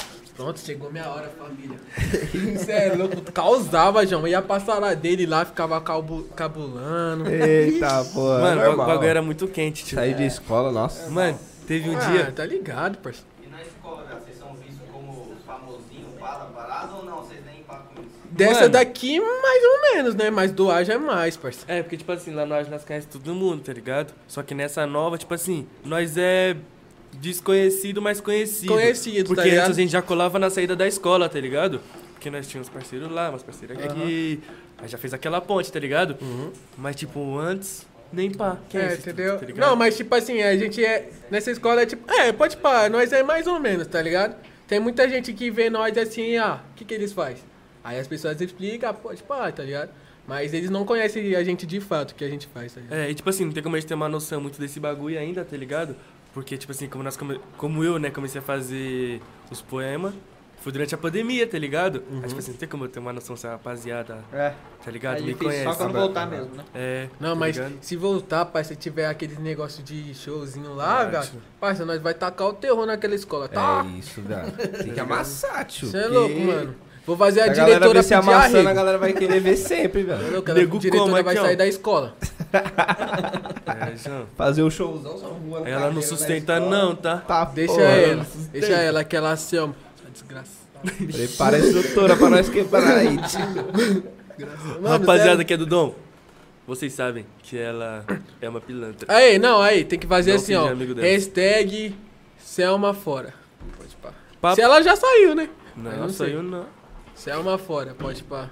pronto, 0.44 0.60
chegou 0.60 0.90
minha 0.92 1.08
hora, 1.10 1.30
família. 1.38 1.78
Isso 2.56 2.72
é 2.72 2.94
louco, 2.96 3.22
causava, 3.34 4.06
João, 4.08 4.26
ia 4.28 4.42
pra 4.42 4.60
sala 4.60 4.96
dele 4.96 5.26
lá, 5.26 5.44
ficava 5.44 5.80
calbu- 5.82 6.24
cabulando. 6.36 7.30
Eita, 7.30 8.06
pô. 8.14 8.22
Mano, 8.22 8.62
o 8.62 8.66
normal. 8.68 8.88
bagulho 8.88 9.08
era 9.10 9.22
muito 9.22 9.48
quente, 9.48 9.84
tio. 9.84 9.98
Sair 9.98 10.14
de 10.16 10.26
escola, 10.26 10.72
nossa. 10.72 11.10
Mano, 11.10 11.38
teve 11.68 11.90
um 11.90 11.98
Ah, 11.98 12.00
dia. 12.06 12.32
tá 12.32 12.46
ligado, 12.46 12.98
parça. 13.00 13.22
E 13.44 13.48
na 13.50 13.62
escola, 13.62 14.04
velho, 14.06 14.20
vocês 14.22 14.38
são 14.38 14.54
vistos 14.56 14.88
como 14.92 15.36
famosinho, 15.46 16.08
para 16.20 16.46
parado 16.46 16.98
ou 16.98 17.06
não? 17.06 17.18
Vocês 17.18 17.42
nem 17.46 17.62
com 17.64 17.76
isso? 18.02 18.10
Dessa 18.32 18.62
Mano. 18.62 18.70
daqui, 18.74 19.20
mais 19.20 19.64
ou 19.64 19.82
menos, 19.96 20.16
né, 20.16 20.30
mas 20.30 20.52
do 20.54 20.72
Ágil 20.72 20.94
é 20.96 20.98
mais, 20.98 21.36
parça. 21.36 21.66
É, 21.68 21.82
porque, 21.84 21.98
tipo 21.98 22.12
assim, 22.12 22.34
lá 22.34 22.46
no 22.46 22.56
Ágil 22.56 22.72
nós 22.72 22.86
conhecemos 22.86 23.14
todo 23.22 23.36
mundo, 23.36 23.62
tá 23.64 23.74
ligado? 23.74 24.14
Só 24.28 24.42
que 24.42 24.56
nessa 24.56 24.86
nova, 24.88 25.18
tipo 25.18 25.34
assim, 25.34 25.68
nós 25.84 26.16
é 26.16 26.56
desconhecido, 27.20 28.02
mas 28.02 28.22
conhecido. 28.22 28.72
Conhecido, 28.72 29.28
Porque 29.28 29.42
tá 29.42 29.48
ligado? 29.48 29.66
antes 29.68 29.78
a 29.78 29.82
gente 29.82 29.92
já 29.92 30.02
colava 30.02 30.40
na 30.40 30.50
saída 30.50 30.76
da 30.76 30.88
escola, 30.88 31.28
tá 31.30 31.40
ligado? 31.40 31.82
Porque 32.14 32.30
nós 32.30 32.48
tínhamos 32.48 32.70
parceiros 32.70 33.10
lá, 33.12 33.30
umas 33.30 33.44
parceiras 33.44 33.78
aqui. 33.84 34.42
Aí 34.78 34.88
já 34.88 34.98
fez 34.98 35.14
aquela 35.14 35.42
ponte, 35.42 35.72
tá 35.72 35.80
ligado? 35.80 36.18
Mas, 36.78 36.96
tipo, 36.96 37.38
antes, 37.38 37.86
nem 38.12 38.32
pá. 38.32 38.58
Quem 38.70 38.82
É, 38.82 38.94
esse, 38.94 39.02
entendeu? 39.10 39.38
tá 39.38 39.46
não, 39.56 39.76
mas 39.76 39.96
tipo 39.96 40.14
assim, 40.16 40.42
a 40.42 40.56
gente 40.58 40.84
é. 40.84 41.10
Nessa 41.30 41.52
escola 41.52 41.82
é 41.82 41.86
tipo. 41.86 42.12
É, 42.12 42.32
pode 42.32 42.58
pá, 42.58 42.90
nós 42.90 43.12
é 43.14 43.22
mais 43.24 43.46
ou 43.48 43.60
menos, 43.60 43.88
tá 43.88 44.02
ligado? 44.02 44.36
Tem 44.68 44.80
muita 44.80 45.08
gente 45.08 45.34
que 45.34 45.50
vê 45.50 45.70
nós 45.70 45.98
assim, 45.98 46.38
ah, 46.38 46.62
o 46.72 46.76
que, 46.76 46.86
que 46.86 46.94
eles 46.94 47.12
fazem? 47.14 47.44
Aí 47.84 48.00
as 48.00 48.08
pessoas 48.08 48.40
explicam, 48.40 48.90
ah, 48.90 48.94
pode 48.94 49.24
pá, 49.24 49.52
tá 49.52 49.64
ligado? 49.64 49.92
Mas 50.28 50.54
eles 50.54 50.70
não 50.70 50.86
conhecem 50.86 51.36
a 51.36 51.44
gente 51.44 51.66
de 51.66 51.80
fato, 51.80 52.12
o 52.12 52.16
que 52.16 52.24
a 52.24 52.30
gente 52.30 52.48
faz, 52.54 52.74
tá 52.74 52.82
ligado? 52.82 53.00
É, 53.00 53.10
e 53.10 53.16
tipo 53.16 53.30
assim, 53.30 53.46
não 53.46 53.52
tem 53.52 53.64
como 53.64 53.76
a 53.76 53.80
gente 53.80 53.88
ter 53.88 53.96
uma 53.96 54.10
noção 54.10 54.40
muito 54.40 54.60
desse 54.60 54.80
bagulho 54.80 55.18
ainda, 55.18 55.44
tá 55.44 55.58
ligado? 55.58 55.96
Porque, 56.34 56.58
tipo 56.58 56.72
assim, 56.72 56.88
como, 56.88 57.04
nós 57.04 57.18
come- 57.18 57.40
como 57.58 57.84
eu, 57.84 57.98
né, 58.00 58.10
comecei 58.12 58.40
a 58.40 58.44
fazer 58.44 59.22
os 59.52 59.62
poemas, 59.62 60.14
foi 60.62 60.72
durante 60.74 60.94
a 60.94 60.98
pandemia, 60.98 61.48
tá 61.48 61.58
ligado? 61.58 62.04
Aí, 62.22 62.28
tipo 62.28 62.38
assim, 62.40 62.52
não 62.52 62.58
tem 62.58 62.68
como 62.68 62.84
eu 62.84 62.90
ter 62.90 63.00
uma 63.00 63.14
noção 63.14 63.36
se 63.36 63.48
a 63.48 63.52
rapaziada, 63.52 64.24
É, 64.32 64.52
tá 64.84 64.92
ligado? 64.92 65.20
é 65.20 65.22
Me 65.22 65.34
conhece. 65.34 65.64
só 65.64 65.74
quando 65.74 65.94
voltar 65.94 66.28
mesmo, 66.28 66.54
né? 66.54 66.64
É, 66.76 67.08
Não, 67.20 67.30
tá 67.30 67.36
mas 67.36 67.56
ligado? 67.56 67.74
se 67.82 67.96
voltar, 67.96 68.46
pai, 68.46 68.64
se 68.66 68.76
tiver 68.76 69.08
aqueles 69.08 69.40
negócio 69.40 69.82
de 69.82 70.14
showzinho 70.14 70.74
lá, 70.76 71.10
É, 71.12 71.20
tio. 71.22 71.42
parça, 71.62 71.86
nós 71.86 72.02
vai 72.02 72.14
tacar 72.14 72.48
o 72.48 72.54
terror 72.54 72.86
naquela 72.86 73.16
escola, 73.16 73.48
tá? 73.48 73.86
É 73.88 73.98
isso, 73.98 74.22
velho. 74.22 74.52
Tem 74.84 74.94
que 74.94 75.00
amassar, 75.00 75.66
tio. 75.66 75.88
Você 75.90 75.98
é 75.98 76.08
louco, 76.08 76.40
mano. 76.42 76.76
Vou 77.08 77.18
fazer 77.18 77.42
a, 77.42 77.46
a 77.46 77.48
diretora 77.48 78.04
pedir 78.04 78.14
amassando, 78.14 78.58
a 78.58 78.60
arrego. 78.60 78.76
galera 78.76 78.98
vai 79.00 79.14
querer 79.14 79.40
ver 79.40 79.56
sempre, 79.56 80.04
velho. 80.04 80.32
louco? 80.32 80.52
A 80.52 80.54
diretora 80.78 81.24
vai 81.24 81.34
aqui, 81.34 81.40
ó. 81.40 81.46
sair 81.46 81.56
da 81.56 81.66
escola. 81.68 82.16
É. 82.52 84.26
Fazer 84.36 84.62
o 84.64 84.70
showzão 84.72 85.18
só 85.18 85.28
voando. 85.30 85.68
Ela 85.68 85.92
não 85.92 85.96
cadeira 85.96 85.96
na 85.96 86.02
sustenta 86.02 86.60
não, 86.60 86.96
tá? 86.96 87.18
Tá, 87.18 87.46
Deixa 87.46 87.74
porra, 87.74 87.86
ela, 87.86 88.16
não 88.36 88.44
deixa 88.52 88.74
ela 88.74 89.04
que 89.04 89.16
ela 89.16 89.36
se 89.38 89.58
ama. 89.58 89.76
Essa 90.02 90.12
desgraçada. 90.12 90.60
Prepara 91.12 91.58
a 91.58 91.60
estrutura 91.60 92.16
pra 92.16 92.30
nós 92.30 92.50
quebrar 92.50 92.98
aí, 92.98 93.18
tio. 93.18 93.40
Rapaziada 94.88 95.30
sério. 95.32 95.46
que 95.46 95.54
é 95.54 95.58
do 95.58 95.66
Dom, 95.66 95.94
vocês 96.66 96.94
sabem 96.94 97.26
que 97.44 97.58
ela 97.58 98.06
é 98.42 98.48
uma 98.48 98.62
pilantra. 98.62 99.14
Aí, 99.14 99.38
não, 99.38 99.62
aí, 99.62 99.84
tem 99.84 100.00
que 100.00 100.08
fazer 100.08 100.32
Não 100.32 100.38
assim, 100.40 100.56
ó. 100.56 100.68
amigo 100.70 100.94
dela. 100.96 101.08
Hashtag 101.08 101.96
Selma 102.38 102.94
fora. 102.94 103.34
Pode 103.78 103.96
pá. 103.98 104.10
Papo- 104.40 104.56
Se 104.56 104.62
ela 104.62 104.82
já 104.82 104.96
saiu, 104.96 105.36
né? 105.36 105.50
Não, 105.76 105.92
não 105.92 105.98
não 106.00 106.10
sei. 106.10 106.28
saiu 106.28 106.42
não. 106.44 106.66
Selma 107.14 107.58
fora, 107.58 107.94
pode 107.94 108.24
pá. 108.24 108.50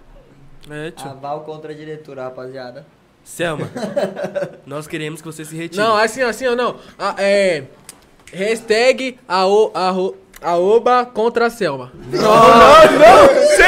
É, 0.69 0.91
tio. 0.91 1.09
Aval 1.09 1.41
contra 1.45 1.71
a 1.71 1.75
diretora, 1.75 2.23
rapaziada. 2.25 2.85
Selma, 3.27 3.69
nós 4.65 4.87
queremos 4.87 5.21
que 5.21 5.27
você 5.27 5.43
se 5.43 5.55
retire. 5.55 5.83
Não, 5.83 5.95
assim, 5.97 6.21
assim, 6.21 6.45
não. 6.55 6.77
Ah, 6.97 7.13
é. 7.17 7.63
Hashtag 8.33 9.19
ao, 9.27 9.71
aoba 10.41 11.05
contra 11.05 11.47
a 11.47 11.49
Selma. 11.49 11.91
Você 12.09 13.63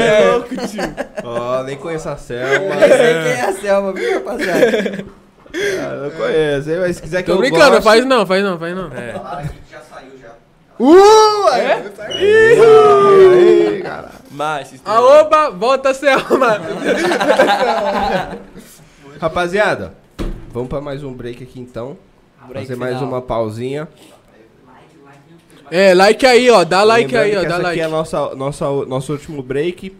é 0.00 0.30
louco, 0.30 0.48
tio. 0.68 0.82
Ó, 1.24 1.62
nem 1.64 1.76
conheço 1.76 2.08
a 2.08 2.12
Eu 2.12 2.18
Selma. 2.18 2.74
nem 2.76 2.88
sei 2.88 2.98
quem 2.98 3.32
é 3.32 3.40
a 3.48 3.52
Selma, 3.52 3.92
viu, 3.92 4.14
rapaziada? 4.14 5.04
Ah, 5.56 5.94
não 6.02 6.10
conheço, 6.10 6.70
hein? 6.70 6.76
Mas 6.80 6.96
se 6.96 7.02
quiser 7.02 7.22
que 7.22 7.26
Tô 7.26 7.32
eu 7.32 7.38
brincando, 7.38 7.70
goste- 7.70 7.84
faz 7.84 8.04
não, 8.04 8.26
faz 8.26 8.42
não, 8.44 8.58
faz 8.58 8.74
não. 8.76 8.86
É. 8.92 9.12
Que 9.12 9.72
já 9.72 9.80
saiu 9.80 10.10
já. 10.20 10.30
Uh! 10.78 11.48
É? 11.54 11.82
Aí, 12.06 13.82
cara. 13.82 14.10
Mas, 14.34 14.82
Aoba, 14.84 15.50
volta 15.50 15.90
a 15.90 15.94
Selma. 15.94 16.58
Rapaziada, 19.20 19.94
vamos 20.52 20.68
pra 20.68 20.80
mais 20.80 21.04
um 21.04 21.12
break 21.12 21.42
aqui 21.44 21.60
então. 21.60 21.96
Break 22.48 22.66
Fazer 22.66 22.76
mais 22.78 22.94
final. 22.96 23.08
uma 23.08 23.22
pausinha. 23.22 23.88
É, 25.70 25.94
like 25.94 26.26
aí, 26.26 26.50
ó. 26.50 26.64
Dá 26.64 26.82
like 26.82 27.06
Lembrando 27.14 27.24
aí, 27.24 27.36
ó. 27.36 27.40
que 27.40 27.46
Dá 27.46 27.54
essa 27.54 27.62
like. 27.62 27.80
aqui 27.80 27.80
é 27.80 27.84
a 27.84 27.88
nossa, 27.88 28.34
nossa, 28.34 28.64
nosso 28.86 29.12
último 29.12 29.42
break. 29.42 29.96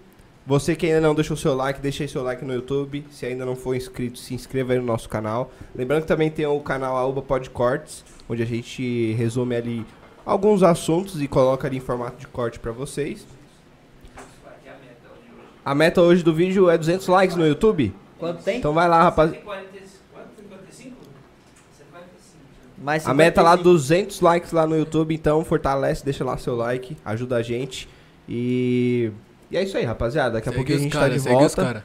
Você 0.47 0.77
que 0.77 0.87
ainda 0.87 1.01
não 1.01 1.15
deixou 1.15 1.37
seu 1.37 1.55
like, 1.55 1.81
deixa 1.81 2.03
aí 2.05 2.09
seu 2.09 2.23
like 2.23 2.45
no 2.45 2.53
YouTube. 2.53 3.07
Se 3.11 3.25
ainda 3.25 3.47
não 3.47 3.57
for 3.57 3.75
inscrito, 3.75 4.19
se 4.19 4.35
inscreva 4.35 4.73
aí 4.75 4.79
no 4.79 4.85
nosso 4.85 5.09
canal. 5.09 5.51
Lembrando 5.75 6.03
que 6.03 6.09
também 6.09 6.31
tem 6.31 6.45
o 6.45 6.61
canal 6.61 6.97
Aoba 6.97 7.23
Pod 7.23 7.49
Cortes, 7.51 8.05
onde 8.29 8.43
a 8.43 8.47
gente 8.47 9.13
resume 9.15 9.55
ali 9.57 9.87
alguns 10.27 10.63
assuntos 10.63 11.23
e 11.23 11.27
coloca 11.29 11.67
ali 11.67 11.79
em 11.79 11.81
formato 11.81 12.19
de 12.19 12.27
corte 12.27 12.59
pra 12.59 12.73
vocês. 12.73 13.25
A 15.65 15.75
meta 15.75 16.03
hoje 16.03 16.23
do 16.23 16.35
vídeo 16.35 16.69
é 16.69 16.77
200 16.77 17.07
likes 17.09 17.37
no 17.37 17.47
YouTube. 17.47 17.95
Quanto 18.19 18.43
tem? 18.43 18.59
Então 18.59 18.73
vai 18.73 18.89
lá, 18.89 19.03
rapaz. 19.03 19.33
Mais 22.77 23.07
A 23.09 23.15
meta 23.15 23.41
lá 23.41 23.53
55. 23.53 23.65
200 23.71 24.21
likes 24.21 24.53
lá 24.53 24.67
no 24.67 24.77
YouTube, 24.77 25.15
então 25.15 25.43
fortalece, 25.43 26.05
deixa 26.05 26.23
lá 26.23 26.37
seu 26.37 26.55
like, 26.55 26.95
ajuda 27.03 27.37
a 27.37 27.43
gente. 27.43 27.89
E 28.29 29.11
E 29.51 29.57
é 29.57 29.63
isso 29.63 29.77
aí, 29.79 29.85
rapaziada. 29.85 30.35
Daqui 30.35 30.51
a 30.51 30.53
pouquinho 30.53 30.79
a 30.79 30.83
gente 30.83 30.93
cara, 30.93 31.09
tá 31.09 31.15
de 31.15 31.19
volta. 31.21 31.85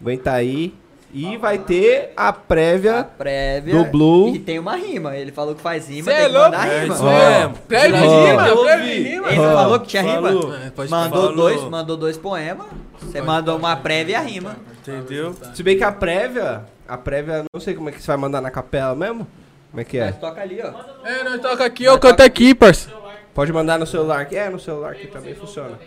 Aguenta 0.00 0.30
aí. 0.30 0.72
E 1.14 1.36
vai 1.38 1.58
ter 1.58 2.12
a 2.16 2.28
A 2.28 2.32
prévia. 2.32 3.04
prévia. 3.16 3.74
do 3.74 3.84
Blue. 3.86 4.34
E 4.34 4.38
tem 4.38 4.58
uma 4.58 4.76
rima. 4.76 5.16
Ele 5.16 5.32
falou 5.32 5.54
que 5.54 5.62
faz 5.62 5.88
rima, 5.88 6.04
Cê 6.04 6.10
tem 6.16 6.24
é 6.24 6.26
que 6.28 6.34
mandar 6.34 6.66
louco? 6.66 6.80
rima. 6.82 6.96
Ó. 7.00 7.04
mesmo. 7.38 7.54
Prévio 7.68 7.96
de 7.96 8.04
Ó. 8.06 8.26
rima, 8.26 8.52
ouvi. 8.52 9.02
rima. 9.02 9.28
Ele 9.30 9.38
Ó. 9.40 9.54
falou 9.54 9.80
que 9.80 9.86
tinha 9.86 10.04
Falou. 10.04 10.40
rima. 10.50 10.56
É, 10.56 10.88
Mandou 10.90 11.20
Falou. 11.22 11.34
dois, 11.36 11.62
mandou 11.62 11.96
dois 11.96 12.18
poemas. 12.18 12.66
Você 13.00 13.22
mandou 13.22 13.56
uma 13.56 13.76
prévia 13.76 14.12
e 14.12 14.14
a 14.16 14.20
rima. 14.20 14.56
Entendeu? 14.82 15.34
Se 15.54 15.62
bem 15.62 15.76
que 15.78 15.84
a 15.84 15.92
prévia. 15.92 16.64
A 16.88 16.96
prévia, 16.98 17.44
não 17.52 17.60
sei 17.60 17.74
como 17.74 17.88
é 17.88 17.92
que 17.92 18.00
você 18.00 18.06
vai 18.08 18.16
mandar 18.16 18.40
na 18.40 18.50
capela 18.50 18.94
mesmo. 18.94 19.26
Como 19.70 19.80
é 19.80 19.84
que 19.84 19.98
é? 19.98 20.06
Mas 20.06 20.18
toca 20.18 20.40
ali, 20.40 20.60
ó. 20.62 21.06
É, 21.06 21.24
nós 21.24 21.40
toca 21.40 21.64
aqui, 21.64 21.84
eu 21.84 21.98
canto 21.98 22.20
aqui, 22.22 22.54
parça. 22.54 22.90
Pode 23.34 23.52
mandar 23.52 23.78
no 23.78 23.86
celular 23.86 24.20
aqui. 24.20 24.36
É, 24.36 24.48
no 24.48 24.58
celular 24.60 24.92
aqui 24.92 25.06
também 25.08 25.34
funciona. 25.34 25.78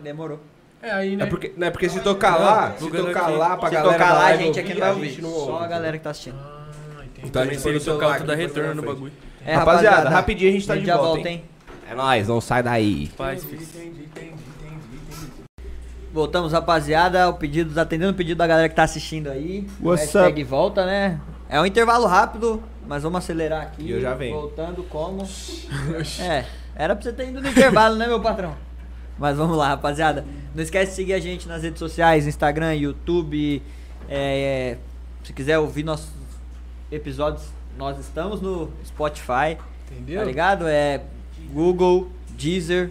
Demorou. 0.00 0.40
É 0.82 0.90
aí, 0.90 1.14
né? 1.14 1.24
É 1.24 1.26
porque, 1.28 1.52
não 1.56 1.66
é 1.66 1.70
porque 1.70 1.88
se 1.88 2.00
tocar 2.00 2.36
lá, 2.36 2.74
se 2.76 2.90
tocar 2.90 3.28
lá 3.28 3.56
pra 3.56 3.68
Se 3.68 3.74
galera 3.76 3.92
tocar 3.92 4.08
da 4.08 4.14
lá, 4.14 4.18
a 4.18 4.22
live 4.24 4.44
gente 4.44 4.60
aqui 4.60 4.74
não 4.74 4.80
vai 4.80 4.88
a 4.88 4.92
ouvir. 4.92 5.22
Só 5.22 5.58
a 5.60 5.66
galera 5.68 5.96
que 5.96 6.02
tá 6.02 6.10
assistindo. 6.10 6.36
Ah, 6.40 7.04
entendi. 7.04 7.28
Então, 7.28 7.54
Se 7.54 7.68
ele 7.68 7.80
tocar, 7.80 8.18
tu 8.18 8.24
dá 8.24 8.34
retorno 8.34 8.74
no 8.74 8.82
bagulho. 8.82 9.12
É, 9.46 9.54
Rapaziada, 9.54 10.08
rapidinho 10.08 10.50
a 10.50 10.52
gente 10.52 10.66
tá 10.66 10.72
a 10.72 10.76
gente 10.76 10.84
de 10.84 10.90
já 10.90 10.96
volta, 10.96 11.14
volta, 11.14 11.28
hein? 11.28 11.44
É 11.88 11.94
nóis, 11.94 12.26
não 12.26 12.40
sai 12.40 12.62
daí. 12.64 13.06
Faz, 13.16 13.44
filho. 13.44 13.62
Entendi, 13.62 13.86
entendi, 13.86 14.30
entendi, 14.32 14.96
entendi. 14.96 15.32
Voltamos, 16.12 16.52
rapaziada. 16.52 17.28
O 17.28 17.34
pedido, 17.34 17.78
atendendo 17.78 18.10
o 18.10 18.14
pedido 18.14 18.38
da 18.38 18.46
galera 18.46 18.68
que 18.68 18.74
tá 18.74 18.82
assistindo 18.82 19.30
aí. 19.30 19.68
What's 19.80 20.12
Hashtag 20.12 20.42
volta, 20.42 20.84
né? 20.84 21.20
É 21.48 21.60
um 21.60 21.66
intervalo 21.66 22.06
rápido, 22.06 22.62
mas 22.88 23.02
vamos 23.02 23.18
acelerar 23.18 23.62
aqui. 23.62 23.82
E 23.84 23.90
eu 23.92 24.00
já 24.00 24.14
venho. 24.14 24.34
Voltando 24.34 24.82
como? 24.84 25.28
é, 26.20 26.44
era 26.74 26.96
pra 26.96 27.02
você 27.02 27.12
ter 27.12 27.28
ido 27.28 27.40
no 27.40 27.48
intervalo, 27.48 27.96
né, 27.96 28.06
meu 28.06 28.20
patrão? 28.20 28.56
Mas 29.18 29.36
vamos 29.36 29.56
lá, 29.56 29.68
rapaziada. 29.68 30.24
Não 30.54 30.62
esquece 30.62 30.90
de 30.90 30.96
seguir 30.96 31.14
a 31.14 31.20
gente 31.20 31.46
nas 31.46 31.62
redes 31.62 31.78
sociais, 31.78 32.26
Instagram, 32.26 32.74
YouTube. 32.74 33.62
é, 34.08 34.76
se 35.24 35.32
quiser 35.32 35.58
ouvir 35.58 35.84
nossos 35.84 36.10
episódios, 36.90 37.44
nós 37.78 37.98
estamos 37.98 38.40
no 38.40 38.70
Spotify. 38.84 39.56
Entendeu? 39.90 40.20
Tá 40.20 40.24
ligado? 40.24 40.66
É 40.66 41.02
Google, 41.52 42.10
Deezer 42.30 42.90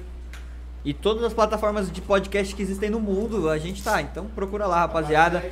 e 0.83 0.93
todas 0.93 1.23
as 1.23 1.33
plataformas 1.33 1.91
de 1.91 2.01
podcast 2.01 2.55
que 2.55 2.61
existem 2.61 2.89
no 2.89 2.99
mundo. 2.99 3.49
A 3.49 3.57
gente 3.57 3.83
tá. 3.83 4.01
Então 4.01 4.25
procura 4.25 4.65
lá, 4.65 4.79
rapaziada. 4.79 5.43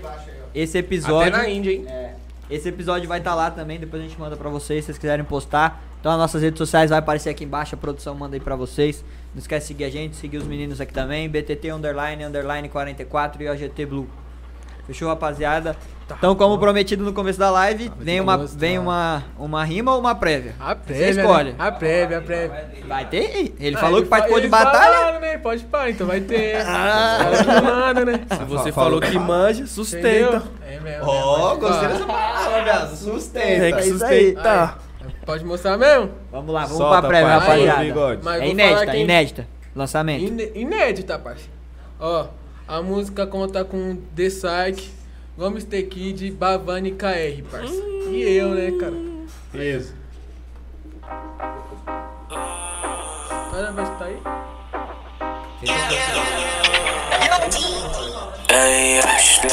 Esse 0.54 0.78
episódio. 0.78 1.36
Até 1.36 1.44
na 1.44 1.50
Índia, 1.50 1.72
hein? 1.72 1.86
É, 1.88 2.16
esse 2.50 2.70
episódio 2.70 3.08
vai 3.08 3.20
estar 3.20 3.36
lá 3.36 3.52
também. 3.52 3.80
Depois 3.80 4.02
a 4.02 4.08
gente 4.08 4.20
manda 4.20 4.36
pra 4.36 4.50
vocês, 4.50 4.84
se 4.84 4.88
vocês 4.88 4.98
quiserem 4.98 5.26
postar. 5.26 5.84
Então 6.00 6.12
as 6.12 6.18
nossas 6.18 6.42
redes 6.42 6.58
sociais 6.58 6.90
vai 6.90 7.00
aparecer 7.00 7.30
aqui 7.30 7.44
embaixo. 7.44 7.76
A 7.76 7.78
produção 7.78 8.16
manda 8.16 8.36
aí 8.36 8.40
pra 8.40 8.56
vocês. 8.56 9.04
Não 9.34 9.40
esquece 9.40 9.62
de 9.68 9.68
seguir 9.68 9.84
a 9.86 9.90
gente, 9.90 10.16
seguir 10.16 10.38
os 10.38 10.46
meninos 10.46 10.82
aqui 10.82 10.94
também. 10.94 11.30
BTT 11.30 11.70
underline, 11.72 12.24
underline 12.24 12.68
44 12.68 13.44
e 13.44 13.50
OGT 13.50 13.86
Blue. 13.86 14.08
Fechou, 14.88 15.08
rapaziada? 15.08 15.76
Então, 16.18 16.34
como 16.34 16.58
prometido 16.58 17.04
no 17.06 17.14
começo 17.14 17.38
da 17.38 17.52
live, 17.52 17.92
vem 18.00 18.20
uma, 18.20 18.36
gostar. 18.38 18.58
vem 18.58 18.80
uma, 18.80 19.24
uma 19.38 19.64
rima 19.64 19.94
ou 19.94 20.00
uma 20.00 20.16
prévia? 20.16 20.56
A 20.60 20.74
Você 20.74 20.80
prévia, 20.88 21.22
escolhe. 21.22 21.50
né? 21.52 21.56
A 21.60 21.72
prévia, 21.72 22.18
a 22.18 22.22
prévia. 22.22 22.68
Vai 22.88 23.06
ter? 23.06 23.54
Ele 23.60 23.76
Ah, 23.76 23.80
falou 23.80 24.02
que 24.02 24.08
fa- 24.08 24.16
participou 24.16 24.42
de 24.42 24.48
batalha? 24.48 24.96
falaram, 24.98 25.20
né? 25.20 25.38
Pode 25.38 25.64
pá, 25.66 25.88
então 25.92 26.08
vai 26.08 26.22
ter. 26.22 26.56
Ah. 26.66 27.20
Que 27.38 27.62
mandam, 27.62 28.06
né? 28.06 28.22
Se 28.36 28.44
você 28.46 28.72
Falou. 28.72 29.00
falou 29.00 29.02
que 29.02 29.20
manja, 29.20 29.52
Entendeu? 29.62 29.68
sustenta. 29.68 30.44
É 30.68 30.80
mesmo. 30.80 31.06
Ó, 31.08 31.50
mesmo. 31.50 31.60
gostei 31.68 31.88
dessa 31.90 32.06
palavra, 32.08 32.64
viado. 32.64 32.96
Sustenta. 32.96 33.60
Tem 33.62 33.74
que 33.76 33.80
É 33.80 33.84
sustentar. 33.84 34.80
Pode 35.30 35.46
mostrar 35.46 35.78
mesmo? 35.78 36.10
Vamos 36.32 36.52
lá, 36.52 36.62
vamos 36.64 36.78
Solta, 36.80 37.02
pra 37.02 37.08
prévia, 37.08 37.38
rapaziada. 37.38 37.84
É 38.44 38.48
inédita, 38.50 38.92
quem- 38.92 39.04
inédita. 39.04 39.48
Lançamento. 39.76 40.24
Ine- 40.24 40.52
Inédita, 40.56 41.20
parça. 41.20 41.44
Ó, 42.00 42.26
a 42.68 42.82
música 42.82 43.28
conta 43.28 43.64
com 43.64 43.96
The 44.16 44.24
Psyche, 44.28 44.90
Gomes 45.38 45.66
The 45.66 45.84
Kid, 45.84 46.32
Bavani 46.32 46.94
KR, 46.94 47.44
parça. 47.44 47.72
E 48.10 48.24
eu, 48.24 48.50
né, 48.56 48.72
cara? 48.80 49.64
Isso. 49.64 49.94
Olha, 53.54 53.72
vai 53.72 53.84
estar 53.84 54.06
aí? 54.06 54.18
Ei, 58.52 59.00
acho-lhe 59.00 59.50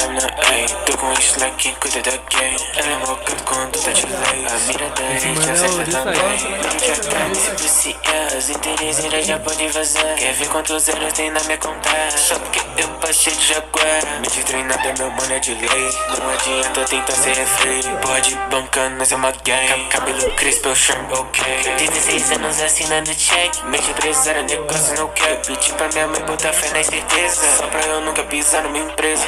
ei, 0.55 0.67
tô 0.87 0.97
com 0.97 1.13
quem 1.59 1.75
cuida 1.75 2.01
da 2.01 2.17
game. 2.17 2.57
Ela 2.77 2.93
é 2.93 2.97
meu 2.97 3.17
canto 3.17 3.45
quando 3.45 3.83
tá 3.83 3.93
de 3.93 4.07
lei. 4.07 4.47
A 4.47 4.59
mira 4.67 4.89
da 4.91 5.19
gente 5.19 5.51
acerta 5.51 5.91
também. 5.91 6.39
Já 6.79 6.97
tá 7.11 7.57
viciar, 7.59 8.37
as 8.37 8.49
inteligências 8.49 9.27
já 9.27 9.39
pode 9.39 9.69
vazar. 9.69 10.17
Quer 10.17 10.33
ver 10.33 10.49
quantos 10.49 10.83
zeros 10.83 11.13
tem 11.13 11.31
na 11.31 11.41
minha 11.41 11.59
conta? 11.59 11.91
Só 12.17 12.39
porque 12.39 12.61
eu 12.81 12.89
passei 13.01 13.35
de 13.35 13.47
jaguar. 13.47 14.21
Mente 14.21 14.43
treinada, 14.45 14.95
meu 14.99 15.11
mano 15.11 15.33
é 15.35 15.39
de 15.41 15.55
lei. 15.55 15.91
Não 16.19 16.31
adianta 16.31 16.85
tentar 16.87 17.13
ser 17.13 17.37
refém. 17.37 17.83
Pode 18.01 18.35
bancar, 18.51 18.91
nós 18.91 19.13
é 19.13 19.17
uma 19.17 19.31
gang. 19.31 19.89
Cabelo 19.91 20.31
crispo, 20.37 20.69
eu 20.69 20.75
chamo 20.75 21.13
ok. 21.13 21.45
16 21.77 22.33
anos 22.33 22.61
assinando 22.63 23.15
check. 23.15 23.63
Mente 23.65 23.91
empresária, 23.91 24.43
negócio 24.43 24.95
no 24.99 25.09
cap. 25.09 25.47
Pedi 25.47 25.73
pra 25.75 25.89
minha 25.89 26.07
mãe 26.09 26.23
botar 26.23 26.53
fé 26.55 26.69
na 26.71 26.83
certeza. 26.83 27.43
Só 27.59 27.67
pra 27.67 27.81
eu 27.81 28.01
nunca 28.01 28.25
pisar 28.25 28.63
numa 28.63 28.86
empresa. 28.87 29.27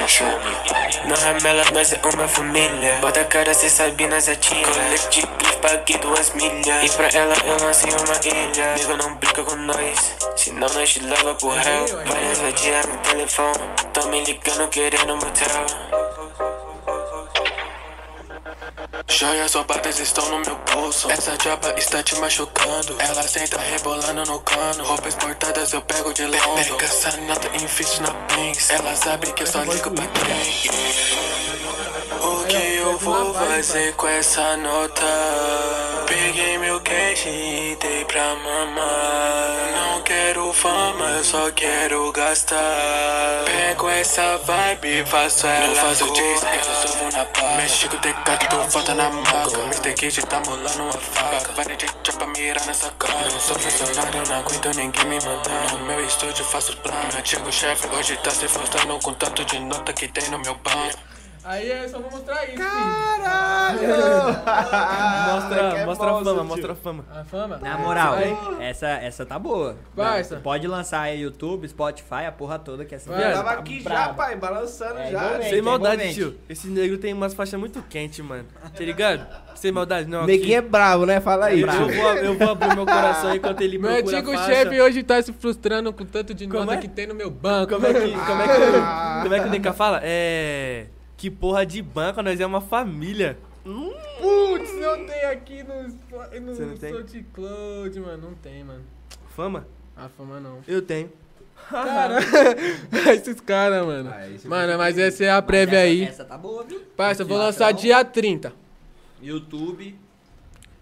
Não 1.06 1.16
ramela, 1.16 1.64
nós 1.72 1.92
é 1.92 2.00
uma 2.02 2.28
família. 2.28 2.98
Bota 3.00 3.20
a 3.20 3.24
cara, 3.24 3.54
cê 3.54 3.68
sabe, 3.68 4.06
nós 4.06 4.28
atira. 4.28 4.62
Colete 4.62 5.20
de 5.20 5.26
grife, 5.26 5.56
paguei 5.58 5.98
duas 5.98 6.32
milhas. 6.34 6.84
E 6.84 6.96
pra 6.96 7.08
ela 7.08 7.34
eu 7.44 7.56
lancei 7.64 7.90
uma 7.90 8.16
ilha. 8.24 8.74
Nego 8.76 8.96
não 8.96 9.14
brinca 9.16 9.42
com 9.42 9.56
nós. 9.56 10.16
Senão 10.36 10.68
nós 10.68 10.90
te 10.90 11.00
leva 11.00 11.34
pro 11.34 11.48
réu. 11.48 11.86
Várias 12.06 12.38
vadias 12.38 12.86
no 12.86 12.96
telefone. 12.98 13.58
Tão 13.92 14.08
me 14.08 14.24
ligando, 14.24 14.68
querendo 14.68 15.16
motel. 15.16 16.17
Joias 19.10 19.54
roubadas 19.54 19.98
estão 19.98 20.28
no 20.28 20.38
meu 20.40 20.56
bolso. 20.72 21.10
Essa 21.10 21.36
japa 21.42 21.74
está 21.78 22.02
te 22.02 22.14
machucando. 22.16 22.94
Ela 23.00 23.22
senta 23.22 23.58
rebolando 23.58 24.24
no 24.26 24.38
cano. 24.40 24.84
Roupas 24.84 25.14
importadas 25.14 25.72
eu 25.72 25.80
pego 25.82 26.12
de 26.12 26.24
longe. 26.26 26.70
Pega 26.70 26.84
essa 26.84 27.16
nota 27.22 27.48
invisto 27.56 28.02
na 28.02 28.10
Banks. 28.10 28.70
Ela 28.70 28.94
sabe 28.94 29.32
que 29.32 29.42
eu 29.42 29.46
só 29.46 29.62
ligo 29.62 29.90
pra 29.90 30.06
quem. 30.06 31.57
O 32.20 32.44
que 32.46 32.76
eu 32.76 32.98
vou 32.98 33.34
fazer 33.34 33.94
com 33.94 34.06
essa 34.08 34.56
nota? 34.56 35.02
Peguei 36.06 36.58
meu 36.58 36.80
cash 36.80 37.26
e 37.26 37.76
dei 37.80 38.04
pra 38.04 38.34
mamãe. 38.34 39.72
Não 39.74 40.02
quero 40.02 40.52
fama, 40.52 41.04
eu 41.10 41.24
só 41.24 41.50
quero 41.52 42.10
gastar. 42.12 43.44
Pego 43.44 43.88
essa 43.88 44.38
vibe 44.38 45.00
e 45.00 45.06
faço 45.06 45.46
ela. 45.46 45.66
Não 45.66 45.74
faço 45.74 46.12
disso, 46.12 46.46
eu 46.46 46.64
só 46.64 46.86
subo 46.86 47.12
na 47.12 47.24
pá. 47.26 47.56
Mexe 47.56 47.88
com 47.88 47.96
o 47.96 48.00
teclado, 48.00 48.48
tô 48.48 48.70
falta 48.70 48.94
na 48.94 49.10
maca. 49.10 49.58
Mr. 49.58 49.94
Kid 49.94 50.26
tá 50.26 50.40
molando 50.46 50.82
uma 50.82 50.92
faca. 50.92 51.52
Para 51.52 51.76
de 51.76 51.86
pra 52.12 52.26
mirar 52.26 52.66
nessa 52.66 52.90
cara. 52.98 53.24
Eu 53.24 53.40
sou 53.40 53.58
funcionário, 53.58 54.22
não 54.28 54.38
aguento 54.38 54.76
ninguém 54.76 55.04
me 55.04 55.18
mandar. 55.24 55.72
No 55.72 55.84
meu 55.86 56.04
estúdio 56.04 56.44
faço 56.44 56.76
plano. 56.78 56.98
Meu 57.08 57.18
antigo 57.18 57.52
chefe 57.52 57.86
hoje 57.94 58.16
tá 58.16 58.30
se 58.30 58.48
frustrando 58.48 58.98
com 59.00 59.12
tanto 59.14 59.44
de 59.44 59.58
nota 59.60 59.92
que 59.92 60.08
tem 60.08 60.28
no 60.30 60.38
meu 60.38 60.54
banco. 60.54 60.98
Aí 61.44 61.70
eu 61.70 61.88
só 61.88 61.98
vou 61.98 62.10
mostrar 62.10 62.44
isso, 62.44 62.58
Mostra, 65.34 65.86
mostra 65.86 66.10
a 66.10 66.24
fama, 66.24 66.44
mostra 66.44 66.72
a 66.72 66.76
fama. 66.76 67.04
A 67.14 67.24
fama? 67.24 67.58
Na 67.58 67.78
moral, 67.78 68.14
Aí, 68.14 68.36
essa, 68.60 68.86
essa 68.88 69.24
tá 69.26 69.38
boa. 69.38 69.76
Parça. 69.94 70.36
Pode 70.36 70.66
lançar 70.66 71.00
aí 71.02 71.20
YouTube, 71.22 71.68
Spotify, 71.68 72.26
a 72.26 72.32
porra 72.32 72.58
toda 72.58 72.84
que 72.84 72.94
essa 72.94 73.10
Vai, 73.10 73.20
Eu 73.22 73.36
tá 73.36 73.42
tava 73.42 73.50
aqui 73.60 73.80
já, 73.80 73.88
braba. 73.90 74.14
pai, 74.14 74.36
balançando 74.36 74.98
É, 74.98 75.10
já. 75.10 75.42
Sem 75.42 75.62
maldade, 75.62 76.14
tio. 76.14 76.38
Esse 76.48 76.68
negro 76.68 76.98
tem 76.98 77.12
umas 77.14 77.34
faixas 77.34 77.58
muito 77.58 77.82
quentes, 77.82 78.18
mano. 78.20 78.44
Tá 78.76 78.84
ligado? 78.84 79.26
Sem 79.54 79.72
maldade, 79.72 80.08
não. 80.08 80.26
Neguinho 80.26 80.58
é 80.58 80.62
bravo, 80.62 81.06
né? 81.06 81.20
Fala 81.20 81.46
aí. 81.46 81.60
Eu, 81.62 81.68
eu 81.68 81.88
vou, 81.88 82.14
eu 82.14 82.38
vou 82.38 82.50
abrir 82.50 82.74
meu 82.74 82.86
coração 82.86 83.34
enquanto 83.34 83.60
ele 83.60 83.78
Meu 83.78 83.90
procura 83.90 84.16
antigo 84.16 84.32
a 84.32 84.36
faixa. 84.38 84.52
chefe 84.52 84.80
hoje 84.80 85.02
tá 85.02 85.20
se 85.22 85.32
frustrando 85.32 85.92
com 85.92 86.04
tanto 86.04 86.34
de 86.34 86.46
Como 86.46 86.60
nota 86.60 86.74
é? 86.74 86.76
que 86.78 86.88
tem 86.88 87.06
no 87.06 87.14
meu 87.14 87.30
banco. 87.30 87.74
Como 87.74 87.86
é 87.86 87.92
que, 87.94 88.10
como 88.12 88.42
é 88.42 88.46
que, 88.46 89.22
como 89.22 89.34
é 89.34 89.40
que 89.40 89.46
o 89.46 89.50
Nica 89.50 89.72
fala? 89.72 90.00
É... 90.02 90.86
Que 91.18 91.28
porra 91.30 91.66
de 91.66 91.82
banco, 91.82 92.22
nós 92.22 92.38
é 92.38 92.46
uma 92.46 92.60
família. 92.60 93.36
Putz, 93.64 94.72
não 94.80 95.04
tem 95.04 95.24
aqui 95.24 95.64
no, 95.64 95.82
no? 95.82 96.54
SoundCloud, 96.54 98.00
mano. 98.00 98.28
Não 98.28 98.34
tem, 98.34 98.62
mano. 98.62 98.84
Fama? 99.34 99.66
A 99.96 100.08
fama 100.08 100.38
não. 100.38 100.60
Eu 100.66 100.80
tenho. 100.80 101.10
Cara, 101.68 102.18
esses 103.12 103.40
caras, 103.40 103.84
mano. 103.84 104.10
Ah, 104.14 104.30
esse 104.30 104.46
Mano, 104.46 104.78
mas 104.78 104.96
essa 104.96 105.24
é 105.24 105.30
a 105.30 105.42
prévia 105.42 105.78
essa- 105.78 105.86
aí. 105.86 106.02
Essa 106.04 106.24
tá 106.24 106.38
boa, 106.38 106.62
viu? 106.62 106.80
Parça, 106.96 107.22
eu 107.22 107.26
vou 107.26 107.36
lançar 107.36 107.72
dia 107.72 108.04
30. 108.04 108.52
YouTube. 109.20 109.98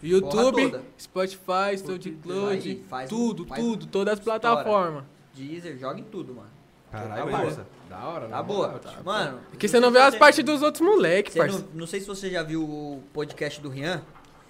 YouTube. 0.03 0.81
Spotify, 1.01 1.79
SoundCloud, 1.79 2.85
tudo, 3.09 3.47
faz- 3.47 3.61
tudo, 3.61 3.87
todas 3.87 4.19
as 4.19 4.21
plataformas. 4.21 5.05
Deezer, 5.35 5.79
joga 5.79 5.99
em 5.99 6.05
tudo, 6.05 6.35
mano. 6.35 6.51
Caralho, 6.93 7.31
parça. 7.31 7.67
Da 7.89 7.99
hora, 8.09 8.23
Tá 8.29 8.37
na 8.37 8.43
boa. 8.43 8.81
tipo, 8.85 9.05
Mano. 9.05 9.41
Porque 9.51 9.69
você 9.69 9.79
não 9.81 9.91
vê 9.91 10.01
as 10.01 10.15
partes 10.17 10.45
dos 10.45 10.63
outros 10.63 10.85
moleques, 10.87 11.33
Você 11.33 11.39
parça. 11.39 11.59
não, 11.59 11.67
não 11.81 11.87
sei 11.87 12.01
se 12.01 12.07
você 12.07 12.31
já 12.31 12.43
viu 12.43 12.63
o 12.63 13.03
podcast 13.13 13.61
do 13.61 13.69
Rian, 13.69 14.03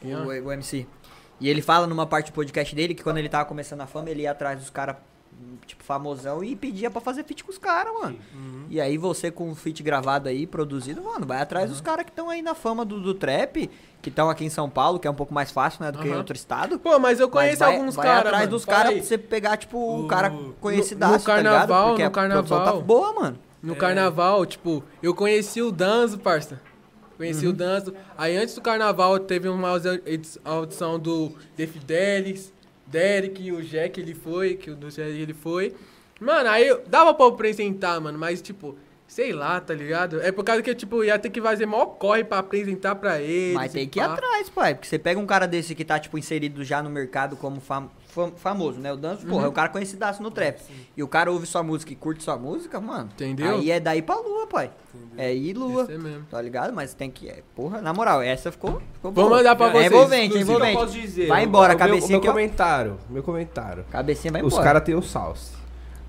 Rian? 0.03 0.23
O, 0.25 0.27
o 0.29 0.53
MC. 0.53 0.87
E 1.41 1.49
ele 1.49 1.61
fala 1.61 1.87
numa 1.87 2.07
parte 2.07 2.31
do 2.31 2.35
podcast 2.35 2.75
dele 2.75 2.95
que 2.95 3.03
quando 3.03 3.19
ele 3.19 3.29
tava 3.29 3.45
começando 3.45 3.83
a 3.83 3.87
fama, 3.87 4.09
ele 4.11 4.23
ia 4.23 4.31
atrás 4.31 4.59
dos 4.59 4.71
caras 4.71 4.97
tipo, 5.67 5.85
famosão 5.85 6.43
e 6.43 6.57
pedia 6.57 6.91
pra 6.91 7.01
fazer 7.01 7.23
feat 7.25 7.45
com 7.45 7.51
os 7.51 7.59
caras, 7.59 7.93
mano. 7.93 8.19
Uhum. 8.35 8.65
E 8.71 8.81
aí 8.81 8.97
você 8.97 9.31
com 9.31 9.51
o 9.51 9.55
feat 9.55 9.83
gravado 9.83 10.29
aí, 10.31 10.47
produzido, 10.47 11.03
mano, 11.03 11.27
vai 11.27 11.41
atrás 11.43 11.69
dos 11.69 11.81
caras 11.83 12.05
que 12.07 12.11
estão 12.11 12.31
aí 12.31 12.41
na 12.41 12.55
fama 12.55 12.85
do, 12.87 12.99
do 13.01 13.13
trap, 13.13 13.71
que 14.07 14.11
estão 14.11 14.31
aqui 14.31 14.45
em 14.45 14.49
São 14.49 14.71
Paulo, 14.71 15.01
que 15.01 15.09
é 15.09 15.11
um 15.11 15.15
pouco 15.15 15.35
mais 15.35 15.51
fácil, 15.51 15.85
né, 15.85 15.91
do 15.91 15.99
que 15.99 16.07
em 16.07 16.11
Aham. 16.11 16.19
outro 16.19 16.37
estado. 16.37 16.79
Pô, 16.79 16.97
mas 17.01 17.19
eu 17.19 17.27
Mas 17.27 17.33
conheço 17.33 17.59
vai, 17.59 17.75
alguns 17.77 17.97
vai 17.97 18.07
caras. 18.07 18.21
atrás 18.21 18.39
mano. 18.43 18.51
dos 18.53 18.65
caras 18.65 18.93
pra 18.95 19.03
você 19.03 19.19
pegar, 19.19 19.57
tipo, 19.57 19.77
o 19.77 20.05
O- 20.05 20.07
cara 20.07 20.31
no- 20.31 20.53
conhecidaço, 20.61 21.15
no 21.15 21.21
tá 21.25 21.37
ligado? 21.39 21.53
carnaval, 21.57 21.89
Porque 21.89 22.03
no 22.03 22.09
a 22.09 22.11
produção 22.13 22.59
tá 22.59 22.65
carnaval. 22.67 22.83
boa, 22.83 23.13
mano. 23.15 23.39
No 23.61 23.73
É. 23.73 23.77
carnaval, 23.77 24.47
tipo, 24.47 24.85
eu 25.03 25.13
conheci 25.13 25.61
o 25.61 25.73
Danzo, 25.73 26.19
parça. 26.21 26.61
Conheci 27.17 27.47
Uhum. 27.47 27.51
o 27.51 27.55
Danzo. 27.57 27.95
Aí 28.17 28.37
antes 28.37 28.55
do 28.55 28.61
carnaval 28.61 29.19
teve 29.19 29.49
uma 29.49 29.71
ausi- 29.71 30.01
edi- 30.07 30.39
audição 30.45 31.01
do 31.01 31.33
The 31.57 31.67
Fidelis, 31.67 32.53
Derek 32.87 33.43
e 33.43 33.51
o 33.51 33.61
Jack 33.61 33.99
ele 34.01 34.15
foi, 34.15 34.55
que 34.55 34.71
o 34.71 34.77
do 34.77 34.89
Jack 34.89 35.11
ele 35.11 35.35
foi. 35.35 35.75
Mano, 36.21 36.49
aí 36.49 36.69
eu- 36.69 36.81
dava 36.87 37.13
pra 37.13 37.27
eu 37.27 37.31
apresentar, 37.31 38.01
mano, 38.01 38.17
mas 38.17 38.41
tipo, 38.41 38.77
sei 39.07 39.33
lá, 39.33 39.61
tá 39.61 39.73
ligado? 39.75 40.21
É 40.21 40.31
por 40.33 40.45
causa 40.45 40.63
que 40.63 40.75
tipo, 40.75 41.03
ia 41.05 41.19
ter 41.19 41.31
que 41.31 41.41
fazer 41.41 41.67
maior 41.67 41.87
corre 41.87 42.25
pra 42.25 42.39
apresentar 42.39 42.95
pra 42.97 43.21
eles. 43.21 43.55
Mas 43.55 43.73
tem 43.73 43.89
que 43.89 43.99
ir 43.99 44.03
pá. 44.07 44.13
atrás, 44.13 44.49
pai. 44.51 44.75
Porque 44.75 44.89
você 44.89 44.99
pega 44.99 45.19
um 45.21 45.27
cara 45.27 45.47
desse 45.47 45.75
que 45.75 45.85
tá, 45.85 45.99
tipo, 45.99 46.19
inserido 46.19 46.65
já 46.65 46.83
no 46.83 46.91
mercado 46.91 47.37
como 47.37 47.61
fam- 47.61 47.89
fam- 48.09 48.33
famoso, 48.37 48.79
né? 48.81 48.93
O 48.93 48.97
Danço, 48.97 49.25
Uhum. 49.25 49.31
porra, 49.31 49.47
é 49.47 49.49
o 49.49 49.53
cara 49.53 49.69
conhecidaço 49.69 50.23
no 50.23 50.31
trap. 50.31 50.59
E 50.97 51.03
o 51.03 51.09
cara 51.09 51.31
ouve 51.31 51.47
sua 51.47 51.63
música 51.63 51.93
e 51.93 51.97
curte 51.97 52.23
sua 52.25 52.37
música, 52.37 52.81
mano. 52.81 53.09
Entendeu? 53.15 53.57
Aí 53.57 53.71
é 53.71 53.79
daí 53.81 54.03
pra 54.03 54.17
lua, 54.17 54.47
pai. 54.47 54.71
É 55.17 55.33
ir 55.35 55.55
lua. 55.55 55.83
Esse 55.83 55.93
é 55.93 55.99
mesmo. 55.99 56.25
Tá 56.31 56.41
ligado? 56.41 56.73
Mas 56.75 56.95
tem 56.95 57.11
que. 57.11 57.29
é, 57.29 57.43
Porra, 57.55 57.81
na 57.83 57.93
moral, 57.93 58.23
essa 58.23 58.51
ficou. 58.51 58.81
ficou 58.95 59.13
Vou 59.13 59.25
boa. 59.27 59.37
mandar 59.37 59.55
pra 59.57 59.67
É 59.69 59.73
vocês, 59.73 59.87
envolvente, 59.93 60.23
é 60.23 60.25
inclusive. 60.27 60.43
O 60.53 60.57
que 60.57 60.63
eu 60.63 60.67
envolvente. 60.71 60.79
posso 60.93 61.01
dizer? 61.07 61.27
Vai 61.29 61.45
embora, 61.45 61.75
o 61.75 61.77
meu- 61.77 61.87
cabecinha 61.87 62.19
meu 62.19 62.31
ó. 62.31 62.33
comentário, 62.33 62.99
meu 63.11 63.23
comentário. 63.23 63.85
Cabecinha 63.91 64.33
vai 64.33 64.43
Os 64.43 64.49
embora. 64.53 64.65
caras 64.65 64.83
têm 64.85 64.95
o 64.95 65.03
salse. 65.03 65.56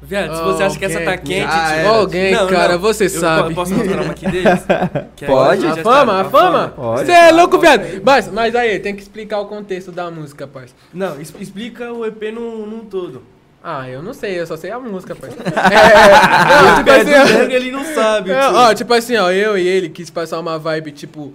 Viado, 0.01 0.35
se 0.35 0.43
você 0.43 0.63
acha 0.63 0.77
que 0.77 0.85
essa 0.85 1.01
tá 1.01 1.17
quente, 1.17 1.51
Já 1.51 1.67
tio, 1.67 1.75
era. 1.79 1.89
Alguém, 1.89 2.47
cara, 2.47 2.77
você 2.77 3.05
eu 3.05 3.09
sabe. 3.09 3.55
Posso 3.55 3.73
mostrar 3.73 4.01
uma 4.03 4.11
aqui 4.11 4.29
deles? 4.29 4.45
Aí 4.69 5.27
Pode. 5.27 5.65
A 5.65 5.75
fama, 5.77 6.21
a 6.21 6.25
fama? 6.25 6.73
Pode. 6.75 7.05
Você 7.05 7.11
é 7.11 7.31
louco, 7.31 7.57
viado. 7.57 7.81
Mas, 8.03 8.31
mas 8.31 8.55
aí, 8.55 8.79
tem 8.79 8.95
que 8.95 9.01
explicar 9.01 9.39
o 9.39 9.45
contexto 9.47 9.91
da 9.91 10.11
música, 10.11 10.45
parça. 10.45 10.75
Não, 10.93 11.19
explica 11.19 11.91
o 11.91 12.05
EP 12.05 12.31
num, 12.31 12.67
num 12.67 12.85
todo. 12.85 13.23
Ah, 13.63 13.89
eu 13.89 14.03
não 14.03 14.13
sei, 14.13 14.39
eu 14.39 14.45
só 14.45 14.55
sei 14.55 14.71
a 14.71 14.79
música, 14.79 15.15
parça. 15.15 15.35
é, 15.43 16.61
não, 16.61 16.77
tipo 16.77 16.91
assim, 16.91 17.13
ó, 17.13 17.41
Ele 17.43 17.55
ele 17.55 17.71
não 17.71 17.83
sabe. 17.83 18.31
é, 18.31 18.47
ó, 18.47 18.73
tipo 18.73 18.93
assim, 18.93 19.17
ó, 19.17 19.31
eu 19.31 19.57
e 19.57 19.67
ele 19.67 19.89
quis 19.89 20.09
passar 20.11 20.39
uma 20.39 20.59
vibe, 20.59 20.91
tipo. 20.91 21.33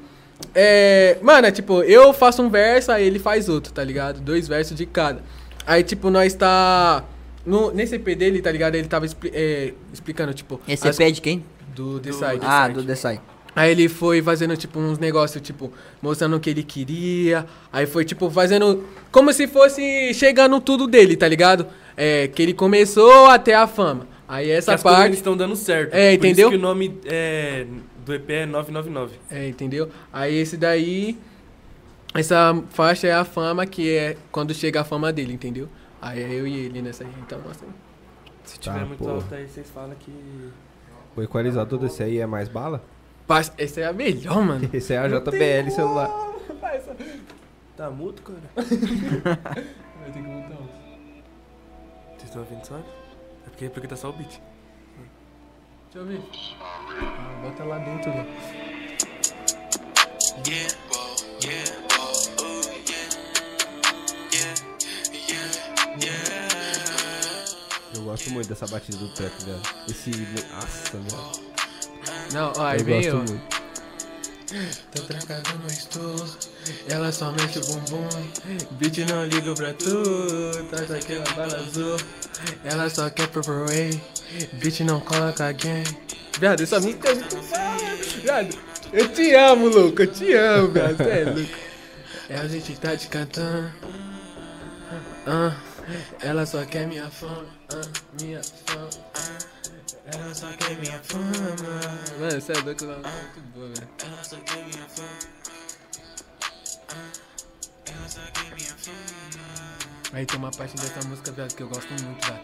É. 0.54 1.18
Mano, 1.20 1.48
é 1.48 1.50
tipo, 1.50 1.82
eu 1.82 2.12
faço 2.12 2.42
um 2.42 2.48
verso, 2.48 2.92
aí 2.92 3.04
ele 3.04 3.18
faz 3.18 3.48
outro, 3.48 3.72
tá 3.72 3.82
ligado? 3.82 4.20
Dois 4.20 4.46
versos 4.46 4.76
de 4.76 4.86
cada. 4.86 5.20
Aí, 5.66 5.82
tipo, 5.82 6.10
nós 6.10 6.32
tá. 6.34 7.04
No, 7.44 7.72
nesse 7.72 7.96
EP 7.96 8.14
dele, 8.16 8.40
tá 8.40 8.50
ligado? 8.52 8.74
Ele 8.76 8.86
tava 8.88 9.04
expli- 9.06 9.32
é, 9.34 9.72
explicando, 9.92 10.32
tipo. 10.32 10.60
Esse 10.68 10.86
as- 10.88 10.98
EP 10.98 11.08
é 11.08 11.10
de 11.10 11.20
quem? 11.20 11.44
Do 11.74 11.98
The 12.00 12.10
Do- 12.10 12.14
Side. 12.16 12.40
Ah, 12.42 12.68
do 12.68 12.82
The 12.84 12.94
Side. 12.94 13.20
Aí 13.54 13.70
ele 13.70 13.88
foi 13.88 14.22
fazendo, 14.22 14.56
tipo, 14.56 14.78
uns 14.78 14.98
negócios, 14.98 15.42
tipo, 15.42 15.70
mostrando 16.00 16.36
o 16.36 16.40
que 16.40 16.48
ele 16.48 16.62
queria. 16.62 17.44
Aí 17.72 17.84
foi, 17.86 18.04
tipo, 18.04 18.30
fazendo. 18.30 18.84
Como 19.10 19.32
se 19.32 19.46
fosse 19.46 20.14
chegando 20.14 20.58
tudo 20.60 20.86
dele, 20.86 21.16
tá 21.16 21.28
ligado? 21.28 21.66
É, 21.96 22.28
que 22.28 22.40
ele 22.42 22.54
começou 22.54 23.26
até 23.26 23.54
a 23.54 23.66
fama. 23.66 24.06
Aí 24.26 24.50
essa 24.50 24.72
as 24.74 24.82
coisas 24.82 25.00
parte. 25.00 25.14
estão 25.16 25.36
dando 25.36 25.54
certo. 25.56 25.92
É, 25.92 26.16
Por 26.16 26.24
entendeu? 26.24 26.48
isso 26.48 26.56
que 26.56 26.64
o 26.64 26.66
nome 26.66 26.98
é, 27.04 27.66
do 28.06 28.14
EP 28.14 28.30
é 28.30 28.46
999. 28.46 29.16
É, 29.30 29.48
entendeu? 29.48 29.90
Aí 30.12 30.34
esse 30.38 30.56
daí. 30.56 31.18
Essa 32.14 32.62
faixa 32.70 33.06
é 33.06 33.12
a 33.12 33.24
fama, 33.24 33.64
que 33.66 33.90
é 33.90 34.16
quando 34.30 34.52
chega 34.54 34.82
a 34.82 34.84
fama 34.84 35.10
dele, 35.12 35.32
entendeu? 35.32 35.68
Aí 36.02 36.20
é 36.22 36.30
eu 36.32 36.46
e 36.46 36.56
ele 36.66 36.82
nessa 36.82 37.04
aí. 37.04 37.12
Então, 37.20 37.40
assim. 37.50 37.66
Se 38.44 38.58
Tá, 38.58 38.72
tiver 38.74 38.84
muito 38.86 38.98
porra. 38.98 39.12
alto 39.14 39.34
aí, 39.34 39.48
vocês 39.48 39.70
falam 39.70 39.94
que. 39.94 40.50
O 41.16 41.22
equalizador 41.22 41.78
desse 41.78 42.02
aí 42.02 42.18
é 42.18 42.26
mais 42.26 42.48
bala? 42.48 42.82
Parça, 43.26 43.52
essa 43.56 43.80
é 43.80 43.84
a 43.86 43.92
melhor, 43.92 44.42
mano. 44.44 44.68
Esse 44.74 44.94
é 44.94 44.98
a 44.98 45.06
JBL 45.06 45.70
celular. 45.70 46.10
Tá 47.76 47.88
mudo, 47.88 48.20
cara? 48.22 48.40
Vai 48.56 50.10
ter 50.12 50.22
que 50.22 50.28
voltar. 50.28 50.56
Vocês 52.16 52.24
estão 52.24 52.42
ouvindo 52.42 52.64
só? 52.66 52.76
É 52.76 53.50
porque, 53.50 53.68
porque 53.70 53.86
tá 53.88 53.96
só 53.96 54.10
o 54.10 54.12
beat. 54.12 54.40
Deixa 55.92 55.98
eu 55.98 56.04
ver. 56.06 56.20
Ah, 56.60 57.40
bota 57.42 57.64
lá 57.64 57.78
dentro, 57.78 58.10
né? 58.10 58.26
Yeah, 60.46 60.74
yeah, 61.44 61.70
gosto 68.12 68.30
muito 68.30 68.48
dessa 68.48 68.66
batida 68.66 68.98
do 68.98 69.08
trap, 69.08 69.32
velho. 69.44 69.60
Esse. 69.88 70.10
Nossa, 70.52 70.98
velho. 70.98 71.32
Não, 72.32 72.52
ó, 72.56 72.66
aí 72.66 72.80
Eu 72.80 72.84
gosto 72.84 73.08
eu. 73.08 73.16
muito. 73.16 73.62
Tô 74.94 75.02
trancado 75.04 75.58
no 75.60 75.66
estou, 75.66 76.14
ela 76.86 77.10
só 77.10 77.32
mexe 77.32 77.58
o 77.58 77.62
bumbum. 77.64 78.06
Bitch 78.72 78.98
não 79.08 79.24
liga 79.24 79.54
pra 79.54 79.72
tu, 79.72 80.02
traz 80.68 80.90
aquela 80.90 81.24
bala 81.34 81.56
azul. 81.56 81.96
Ela 82.62 82.90
só 82.90 83.08
quer 83.08 83.28
purple 83.28 83.64
ray, 83.66 84.02
bitch 84.52 84.80
não 84.80 85.00
coloca 85.00 85.46
alguém. 85.46 85.82
Viado, 86.38 86.62
essa 86.62 86.78
música 86.80 87.08
é 87.08 87.14
muito. 87.14 87.36
Viado, 88.20 88.58
eu 88.92 89.08
te 89.08 89.34
amo, 89.34 89.68
louco, 89.70 90.02
eu 90.02 90.12
te 90.12 90.34
amo, 90.34 90.70
viado, 90.70 90.98
cê 90.98 91.02
é 91.04 91.24
louco. 91.32 91.58
É 92.28 92.36
a 92.36 92.46
gente 92.46 92.76
tá 92.76 92.94
te 92.94 93.08
cantando. 93.08 93.72
Ah, 95.26 95.56
ela 96.20 96.44
só 96.44 96.62
quer 96.66 96.86
minha 96.86 97.08
fama, 97.10 97.46
minha 98.20 98.42
fama. 98.42 98.90
Ela 100.06 100.34
só 100.34 100.52
quer 100.52 100.76
minha 100.78 100.98
fama. 101.02 101.24
Mano, 102.18 102.40
você 102.40 102.52
é 102.52 102.60
louco, 102.60 102.84
ela 102.84 102.94
é 102.94 102.96
muito 102.96 103.40
boa, 103.54 103.68
velho. 103.68 103.88
Ela 104.04 104.24
só 104.24 104.36
quer 104.36 104.64
minha 104.64 104.88
fama. 104.88 105.08
Ela 107.86 108.08
só 108.08 108.20
quer 108.32 108.54
minha 108.54 108.76
fama. 108.76 108.96
Aí 110.12 110.26
tem 110.26 110.38
uma 110.38 110.50
parte 110.50 110.76
dessa 110.76 111.08
música, 111.08 111.32
viado, 111.32 111.54
que 111.54 111.62
eu 111.62 111.68
gosto 111.68 111.90
muito, 112.02 112.26
velho. 112.26 112.42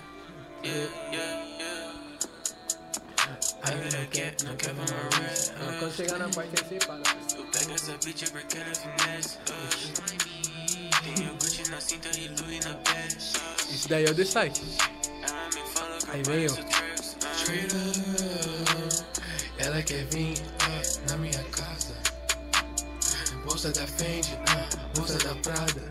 Aí 3.62 3.76
não 3.76 4.06
quer, 4.06 4.34
não 4.44 4.56
quer 4.56 4.72
uma 4.72 4.84
rest. 5.20 5.52
Ah, 5.56 5.76
Quando 5.78 5.94
chegar 5.94 6.18
na 6.18 6.28
parte 6.28 6.50
aí, 6.56 6.68
você 6.68 6.86
para. 6.86 7.02
Eu 7.36 7.44
pego 7.46 7.72
essa 7.74 7.92
bitch 8.04 8.30
porque 8.30 8.56
ela 8.58 8.70
é 8.70 8.74
finesse. 8.74 9.38
Tem 11.02 11.28
o 11.28 11.34
Gucci 11.34 11.70
na 11.70 11.80
cinta 11.80 12.08
e 12.18 12.28
Louis 12.40 12.64
na 12.64 12.74
pele. 12.74 13.16
Isso 13.70 13.88
daí 13.88 14.04
é 14.04 14.10
o 14.10 14.14
The 14.14 14.24
Site. 14.24 14.62
Aí 16.08 16.22
vem 16.22 16.44
eu. 16.44 16.52
up, 16.52 16.64
ela 19.58 19.82
quer 19.82 20.04
vir 20.06 20.34
ah, 20.60 21.10
na 21.10 21.16
minha 21.18 21.44
casa. 21.44 21.59
Bolsa 23.60 23.78
da 23.78 23.86
Fendi, 23.86 24.38
ah, 24.48 24.66
bolsa 24.96 25.18
da 25.18 25.34
Prada. 25.34 25.90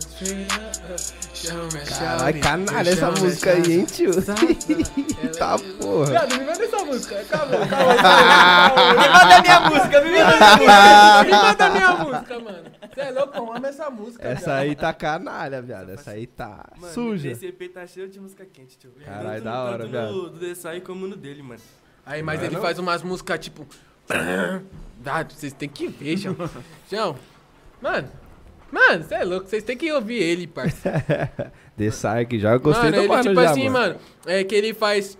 Chama 1.36 1.68
minha 1.72 1.86
Caralho, 1.86 2.20
chave, 2.20 2.40
canalha 2.40 2.90
essa 2.90 3.12
minha 3.12 3.24
música 3.24 3.52
aí, 3.52 3.74
hein, 3.74 3.86
tio? 3.86 4.10
Tá 5.38 5.56
me- 5.56 5.74
porra. 5.74 6.06
Viado, 6.08 6.36
me 6.36 6.46
manda 6.46 6.64
essa 6.66 6.78
música. 6.84 7.20
Acabou, 7.20 7.62
acabou. 7.62 7.90
acabou. 7.92 8.88
Me 9.00 9.08
manda 9.08 9.42
minha 9.44 9.60
música, 9.70 10.02
me 10.02 10.12
manda 10.12 11.24
Me 11.24 11.30
manda 11.32 11.70
minha 11.70 11.92
música, 11.94 12.40
mano. 12.40 12.64
Você 12.92 13.02
é 13.02 13.12
louco, 13.12 13.38
eu 13.38 13.54
amo 13.54 13.68
essa 13.68 13.90
música. 13.92 14.28
Essa 14.28 14.46
viado. 14.46 14.58
aí 14.62 14.76
tá 14.76 14.92
canalha, 14.94 15.62
viado. 15.62 15.92
Essa 15.92 16.12
aí 16.12 16.26
tá 16.26 16.66
Mano, 16.76 16.92
suja. 16.96 17.30
esse 17.30 17.46
EP 17.46 17.72
tá 17.72 17.86
cheio 17.86 18.10
de 18.10 18.20
música 18.20 18.48
quente, 18.52 18.80
tio. 18.80 18.92
Caralho, 19.06 19.28
Tanto- 19.30 19.44
da 19.44 19.64
hora, 19.64 19.78
tanto 19.84 19.92
viado. 19.92 20.12
no- 20.12 20.30
do 20.32 20.40
Desai 20.40 20.82
como 20.82 21.06
no 21.08 21.16
dele, 21.16 21.44
mano. 21.44 21.62
Aí, 22.04 22.24
mas 22.24 22.42
é 22.42 22.48
ele 22.48 22.56
faz 22.58 22.80
umas 22.80 23.04
músicas 23.04 23.38
tipo. 23.38 23.68
Ah, 25.06 25.24
vocês 25.24 25.54
tem 25.54 25.70
que 25.70 25.88
ver, 25.88 26.18
João. 26.18 26.36
João, 26.92 27.16
mano. 27.82 28.10
Mano, 28.72 29.04
você 29.04 29.16
é 29.16 29.24
louco, 29.24 29.48
vocês 29.48 29.64
tem 29.64 29.76
que 29.76 29.92
ouvir 29.92 30.22
ele, 30.22 30.46
parça. 30.46 31.04
The 31.76 31.90
Sark 31.90 32.38
já 32.38 32.54
eu 32.54 32.60
gostei 32.60 32.92
mano, 32.92 32.96
do 32.98 33.02
ele, 33.02 33.08
mano 33.08 33.24
tipo 33.24 33.42
já, 33.42 33.50
assim, 33.52 33.70
mano. 33.70 33.94
mano, 33.96 34.00
é 34.28 34.44
que 34.44 34.54
ele 34.54 34.74
faz 34.76 35.18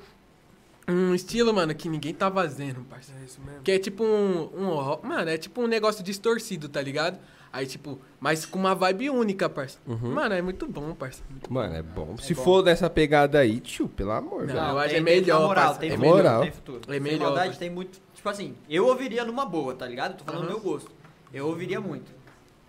um 0.88 1.16
estilo, 1.16 1.52
mano, 1.54 1.74
que 1.74 1.90
ninguém 1.90 2.14
tá 2.14 2.30
fazendo, 2.32 2.82
parça. 2.82 3.12
É 3.20 3.26
isso 3.26 3.40
mesmo. 3.44 3.62
Que 3.64 3.72
é 3.72 3.80
tipo 3.80 4.04
um, 4.04 4.50
um. 4.56 5.08
Mano, 5.08 5.30
é 5.30 5.38
tipo 5.38 5.62
um 5.62 5.68
negócio 5.68 6.04
distorcido, 6.04 6.70
tá 6.70 6.82
ligado? 6.82 7.18
Aí, 7.52 7.66
tipo, 7.66 8.00
mas 8.20 8.46
com 8.46 8.60
uma 8.60 8.76
vibe 8.76 9.10
única, 9.10 9.50
parça. 9.50 9.80
Uhum. 9.88 10.14
Mano, 10.14 10.36
é 10.36 10.42
muito 10.44 10.68
bom, 10.68 10.94
parça. 10.94 11.24
Muito 11.28 11.52
Mano, 11.52 11.74
é 11.76 11.82
bom. 11.82 12.16
Se 12.20 12.36
for 12.36 12.62
dessa 12.62 12.88
pegada 12.88 13.40
aí, 13.40 13.60
tio, 13.60 13.88
pelo 13.88 14.12
amor, 14.12 14.42
Não, 14.42 14.54
velho. 14.54 14.60
eu 14.60 14.78
acho 14.80 14.90
tem- 14.90 14.98
é 14.98 15.02
melhor, 15.02 15.42
moral, 15.48 15.76
tem 15.76 15.90
É 15.90 15.94
futuro, 15.96 16.16
moral. 16.16 16.42
Tem 16.44 16.52
futuro. 16.52 16.82
É 16.88 16.92
Sem 16.92 17.00
melhor, 17.00 17.20
maldade 17.22 17.46
parça. 17.48 17.60
tem 17.60 17.70
muito. 17.72 18.00
Tipo 18.14 18.30
assim, 18.30 18.54
eu 18.70 18.86
ouviria 18.86 19.26
numa 19.26 19.46
boa, 19.46 19.74
tá 19.74 19.88
ligado? 19.88 20.18
Tô 20.18 20.24
falando 20.24 20.42
do 20.42 20.48
Aham. 20.52 20.60
meu 20.62 20.72
gosto. 20.72 20.92
Eu 21.34 21.48
ouviria 21.48 21.80
muito. 21.82 22.12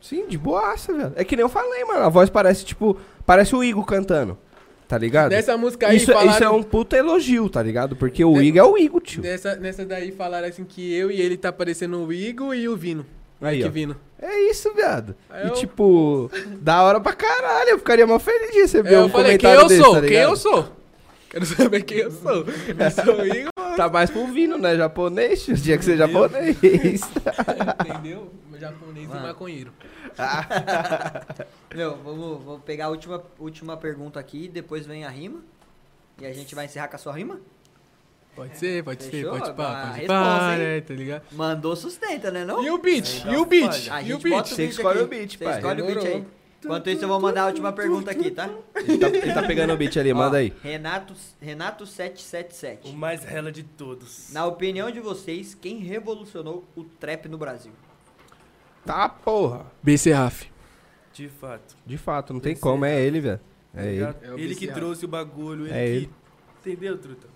Sim, 0.00 0.26
de 0.26 0.38
boaça, 0.38 0.92
velho. 0.92 1.12
É 1.16 1.24
que 1.24 1.36
nem 1.36 1.42
eu 1.44 1.48
falei, 1.48 1.84
mano. 1.84 2.04
A 2.04 2.08
voz 2.08 2.30
parece, 2.30 2.64
tipo, 2.64 2.96
parece 3.26 3.54
o 3.54 3.62
Igor 3.62 3.84
cantando. 3.84 4.38
Tá 4.88 4.98
ligado? 4.98 5.30
Nessa 5.30 5.56
música 5.56 5.86
aí, 5.86 5.98
isso, 5.98 6.06
falaram... 6.12 6.30
isso 6.32 6.42
é 6.44 6.50
um 6.50 6.62
puta 6.64 6.96
elogio, 6.96 7.48
tá 7.48 7.62
ligado? 7.62 7.94
Porque 7.94 8.24
o 8.24 8.42
Igor 8.42 8.58
é 8.60 8.64
o 8.64 8.76
Igor, 8.76 9.00
tio. 9.00 9.22
Nessa, 9.22 9.54
nessa 9.54 9.84
daí 9.86 10.10
falaram 10.10 10.48
assim 10.48 10.64
que 10.64 10.92
eu 10.92 11.10
e 11.12 11.20
ele 11.20 11.36
tá 11.36 11.52
parecendo 11.52 12.04
o 12.04 12.12
Igor 12.12 12.54
e 12.54 12.68
o 12.68 12.76
Vino. 12.76 13.06
Aí, 13.40 13.60
que 13.62 13.68
ó. 13.68 13.70
vindo. 13.70 13.96
É 14.20 14.50
isso, 14.50 14.72
viado. 14.74 15.14
Aí 15.30 15.46
E 15.46 15.48
eu- 15.48 15.54
tipo, 15.54 16.30
da 16.60 16.82
hora 16.82 17.00
pra 17.00 17.12
caralho. 17.14 17.70
Eu 17.70 17.78
ficaria 17.78 18.06
mal 18.06 18.18
feliz 18.20 18.50
de 18.52 18.60
receber 18.60 18.94
eu 18.94 19.04
um 19.04 19.08
falei, 19.08 19.38
quem 19.38 19.48
comentário 19.48 19.62
eu 19.62 19.68
desse, 19.68 19.80
sou? 19.82 19.94
tá 19.94 20.06
quem 20.06 20.16
eu 20.16 20.36
sou? 20.36 20.68
Quero 21.30 21.46
saber 21.46 21.82
quem 21.84 21.98
eu 21.98 22.10
sou. 22.10 22.44
Eu 22.44 22.90
sou 22.90 23.26
Igor, 23.26 23.50
Tá 23.76 23.88
mais 23.88 24.10
pro 24.10 24.26
vino, 24.26 24.58
né? 24.58 24.76
Japonês, 24.76 25.44
tio. 25.44 25.56
tinha 25.56 25.78
que 25.78 25.84
ser 25.84 25.96
japonês. 25.96 26.58
entendeu? 26.60 28.30
Japonês 28.58 29.06
e 29.06 29.08
Mano. 29.08 29.22
maconheiro. 29.22 29.72
Meu, 31.74 31.96
vamos, 31.96 32.44
vamos 32.44 32.62
pegar 32.64 32.86
a 32.86 32.88
última, 32.88 33.22
última 33.38 33.76
pergunta 33.76 34.18
aqui, 34.18 34.48
depois 34.48 34.86
vem 34.86 35.04
a 35.04 35.10
rima. 35.10 35.40
E 36.20 36.26
a 36.26 36.32
gente 36.32 36.54
vai 36.54 36.66
encerrar 36.66 36.88
com 36.88 36.96
a 36.96 36.98
sua 36.98 37.12
rima? 37.12 37.40
Pode 38.34 38.56
ser, 38.58 38.84
pode 38.84 39.02
ser, 39.02 39.10
Fechou? 39.10 39.30
pode 39.32 39.50
A 39.50 39.54
pá, 39.54 39.82
pode 39.86 39.98
resposta, 40.00 40.38
pá, 40.38 40.56
né, 40.56 40.80
tá 40.80 40.94
ligado? 40.94 41.22
Mandou 41.32 41.74
sustenta, 41.76 42.30
né 42.30 42.44
não? 42.44 42.62
E 42.62 42.70
o 42.70 42.78
beat? 42.78 43.24
E 43.24 43.36
o 43.36 43.44
beat? 43.44 43.90
E 44.04 44.14
o 44.14 44.18
beat? 44.18 44.48
Você 44.48 44.66
escolhe 44.66 45.00
o 45.00 45.06
beat, 45.06 45.36
Você 45.36 45.44
pai. 45.44 45.56
escolhe 45.56 45.82
o 45.82 45.86
beat 45.86 46.04
aí. 46.06 46.26
Enquanto 46.62 46.90
isso, 46.90 47.04
eu 47.04 47.08
vou 47.08 47.18
mandar 47.18 47.44
a 47.44 47.46
última 47.46 47.72
pergunta 47.72 48.10
aqui, 48.10 48.30
tá? 48.30 48.50
Ele 48.74 48.98
tá, 48.98 49.08
ele 49.08 49.32
tá 49.32 49.42
pegando 49.42 49.72
o 49.72 49.76
beat 49.78 49.96
ali, 49.96 50.12
manda 50.12 50.36
aí. 50.36 50.52
Renato, 50.62 51.14
Renato 51.40 51.86
777. 51.86 52.90
O 52.90 52.92
mais 52.92 53.24
rela 53.24 53.50
de 53.50 53.62
todos. 53.62 54.30
Na 54.32 54.44
opinião 54.44 54.90
de 54.90 55.00
vocês, 55.00 55.54
quem 55.54 55.78
revolucionou 55.78 56.64
o 56.76 56.84
trap 56.84 57.28
no 57.28 57.38
Brasil? 57.38 57.72
Tá, 58.84 59.08
porra. 59.08 59.66
BC 59.82 60.12
Raf. 60.12 60.44
De 61.12 61.28
fato. 61.28 61.76
De 61.84 61.98
fato, 61.98 62.32
não 62.32 62.40
tem 62.40 62.56
como, 62.56 62.84
é- 62.84 62.96
é 62.96 63.02
ele, 63.04 63.20
velho. 63.20 63.40
tá 63.74 63.80
É 63.82 63.92
ele. 63.92 64.02
É 64.22 64.32
o 64.32 64.38
ele 64.38 64.54
que 64.54 64.66
trouxe 64.68 65.04
o 65.04 65.08
bagulho, 65.08 65.66
ele 65.66 65.74
É 65.74 65.84
que. 65.84 65.90
ele. 65.92 66.10
Entendeu, 66.60 66.98
truta? 66.98 67.28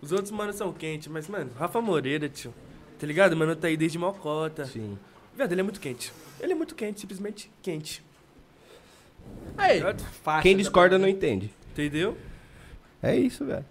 Os 0.00 0.12
outros 0.12 0.30
manos 0.30 0.56
são 0.56 0.72
quentes, 0.72 1.08
mas, 1.08 1.28
mano, 1.28 1.50
Rafa 1.58 1.80
Moreira, 1.80 2.28
tio. 2.28 2.54
Tá 2.98 3.06
ligado? 3.06 3.36
Mano, 3.36 3.54
tá 3.56 3.68
aí 3.68 3.76
desde 3.76 3.98
Mocota. 3.98 4.64
Sim. 4.64 4.98
Viado, 5.36 5.52
ele 5.52 5.60
é 5.60 5.64
muito 5.64 5.80
quente. 5.80 6.12
Ele 6.40 6.52
é 6.52 6.54
muito 6.54 6.74
quente, 6.74 7.00
simplesmente 7.00 7.50
quente. 7.62 8.02
Aí, 9.56 9.74
Ligado? 9.78 10.02
Faixa 10.22 10.42
Quem 10.42 10.56
da 10.56 10.62
discorda 10.62 10.98
não 10.98 11.08
entende. 11.08 11.52
Entendeu? 11.72 12.16
É 13.02 13.14
isso, 13.16 13.44
velho. 13.44 13.64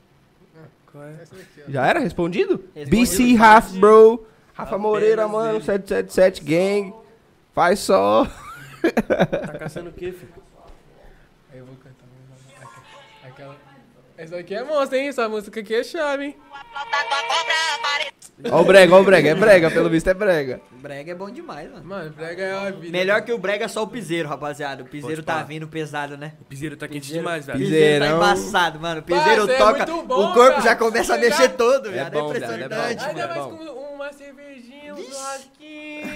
Qual 0.91 1.03
é? 1.03 1.23
Já 1.68 1.85
era 1.88 1.99
respondido? 1.99 2.64
Respondido. 2.73 2.89
BC 2.89 3.38
Half 3.38 3.72
Bro. 3.73 4.26
Rafa 4.53 4.76
Apenas 4.76 4.81
Moreira, 4.81 5.27
mano. 5.27 5.57
ele. 5.57 5.64
777 5.65 6.44
Gang. 6.44 6.94
Faz 7.57 7.79
só. 7.79 8.23
Tá 9.07 9.57
caçando 9.57 9.89
o 9.89 9.93
quê, 9.93 10.11
filho? 10.11 10.31
Aí 11.51 11.57
eu 11.57 11.65
vou 11.65 11.75
cantar. 11.77 12.05
mas 12.29 13.31
Aquela. 13.31 13.55
Essa 14.15 14.38
aqui 14.38 14.53
é 14.53 14.63
monstro, 14.63 14.95
hein? 14.95 15.07
Essa 15.07 15.27
música 15.27 15.59
aqui 15.61 15.73
é 15.73 15.84
chave, 15.84 16.25
hein? 16.25 16.38
Ó 18.51 18.61
o 18.61 18.63
brega, 18.63 18.93
ó 18.95 19.01
o 19.01 19.03
brega. 19.03 19.29
É 19.29 19.34
brega, 19.34 19.71
pelo 19.71 19.89
visto 19.89 20.07
é 20.07 20.13
brega. 20.13 20.61
Brega 20.73 21.11
é 21.13 21.15
bom 21.15 21.31
demais, 21.31 21.67
mano. 21.71 21.84
Mano, 21.84 22.13
prega 22.13 22.43
é 22.43 22.67
a 22.67 22.69
vida. 22.69 22.91
Melhor 22.91 23.21
que 23.23 23.31
o 23.34 23.39
brega 23.39 23.65
é 23.65 23.67
só 23.67 23.81
o 23.81 23.88
piseiro, 23.88 24.29
rapaziada. 24.29 24.84
O 24.84 24.85
piseiro 24.85 25.23
Pode 25.23 25.39
tá 25.39 25.41
vindo 25.43 25.67
pesado, 25.67 26.15
né? 26.15 26.34
O 26.39 26.45
piseiro 26.45 26.77
tá 26.77 26.88
quente 26.88 27.07
Piseiro- 27.07 27.23
demais, 27.23 27.43
velho. 27.47 27.57
Pise- 27.57 27.71
Piseiro 27.71 28.05
tá 28.05 28.11
embaçado, 28.11 28.79
mano. 28.79 28.99
O 28.99 29.03
piseiro 29.03 29.49
é 29.51 29.57
toca, 29.57 29.85
muito 29.88 30.03
bom, 30.07 30.29
o 30.29 30.34
corpo 30.35 30.57
já 30.61 30.75
cara. 30.75 30.75
começa 30.75 31.15
a 31.15 31.17
mexer 31.17 31.49
todo, 31.53 31.89
É 31.89 31.91
viado. 31.93 32.15
É, 32.15 32.21
bom, 32.21 32.31
viado, 32.34 32.43
é 32.43 32.47
bom. 32.59 32.65
impressionante, 32.65 33.03
Ainda 33.03 33.27
mais 33.27 33.41
com 33.41 33.95
uma 33.95 34.13
cervejinha, 34.13 34.93
um 34.93 35.03
churrasquinho. 35.03 36.07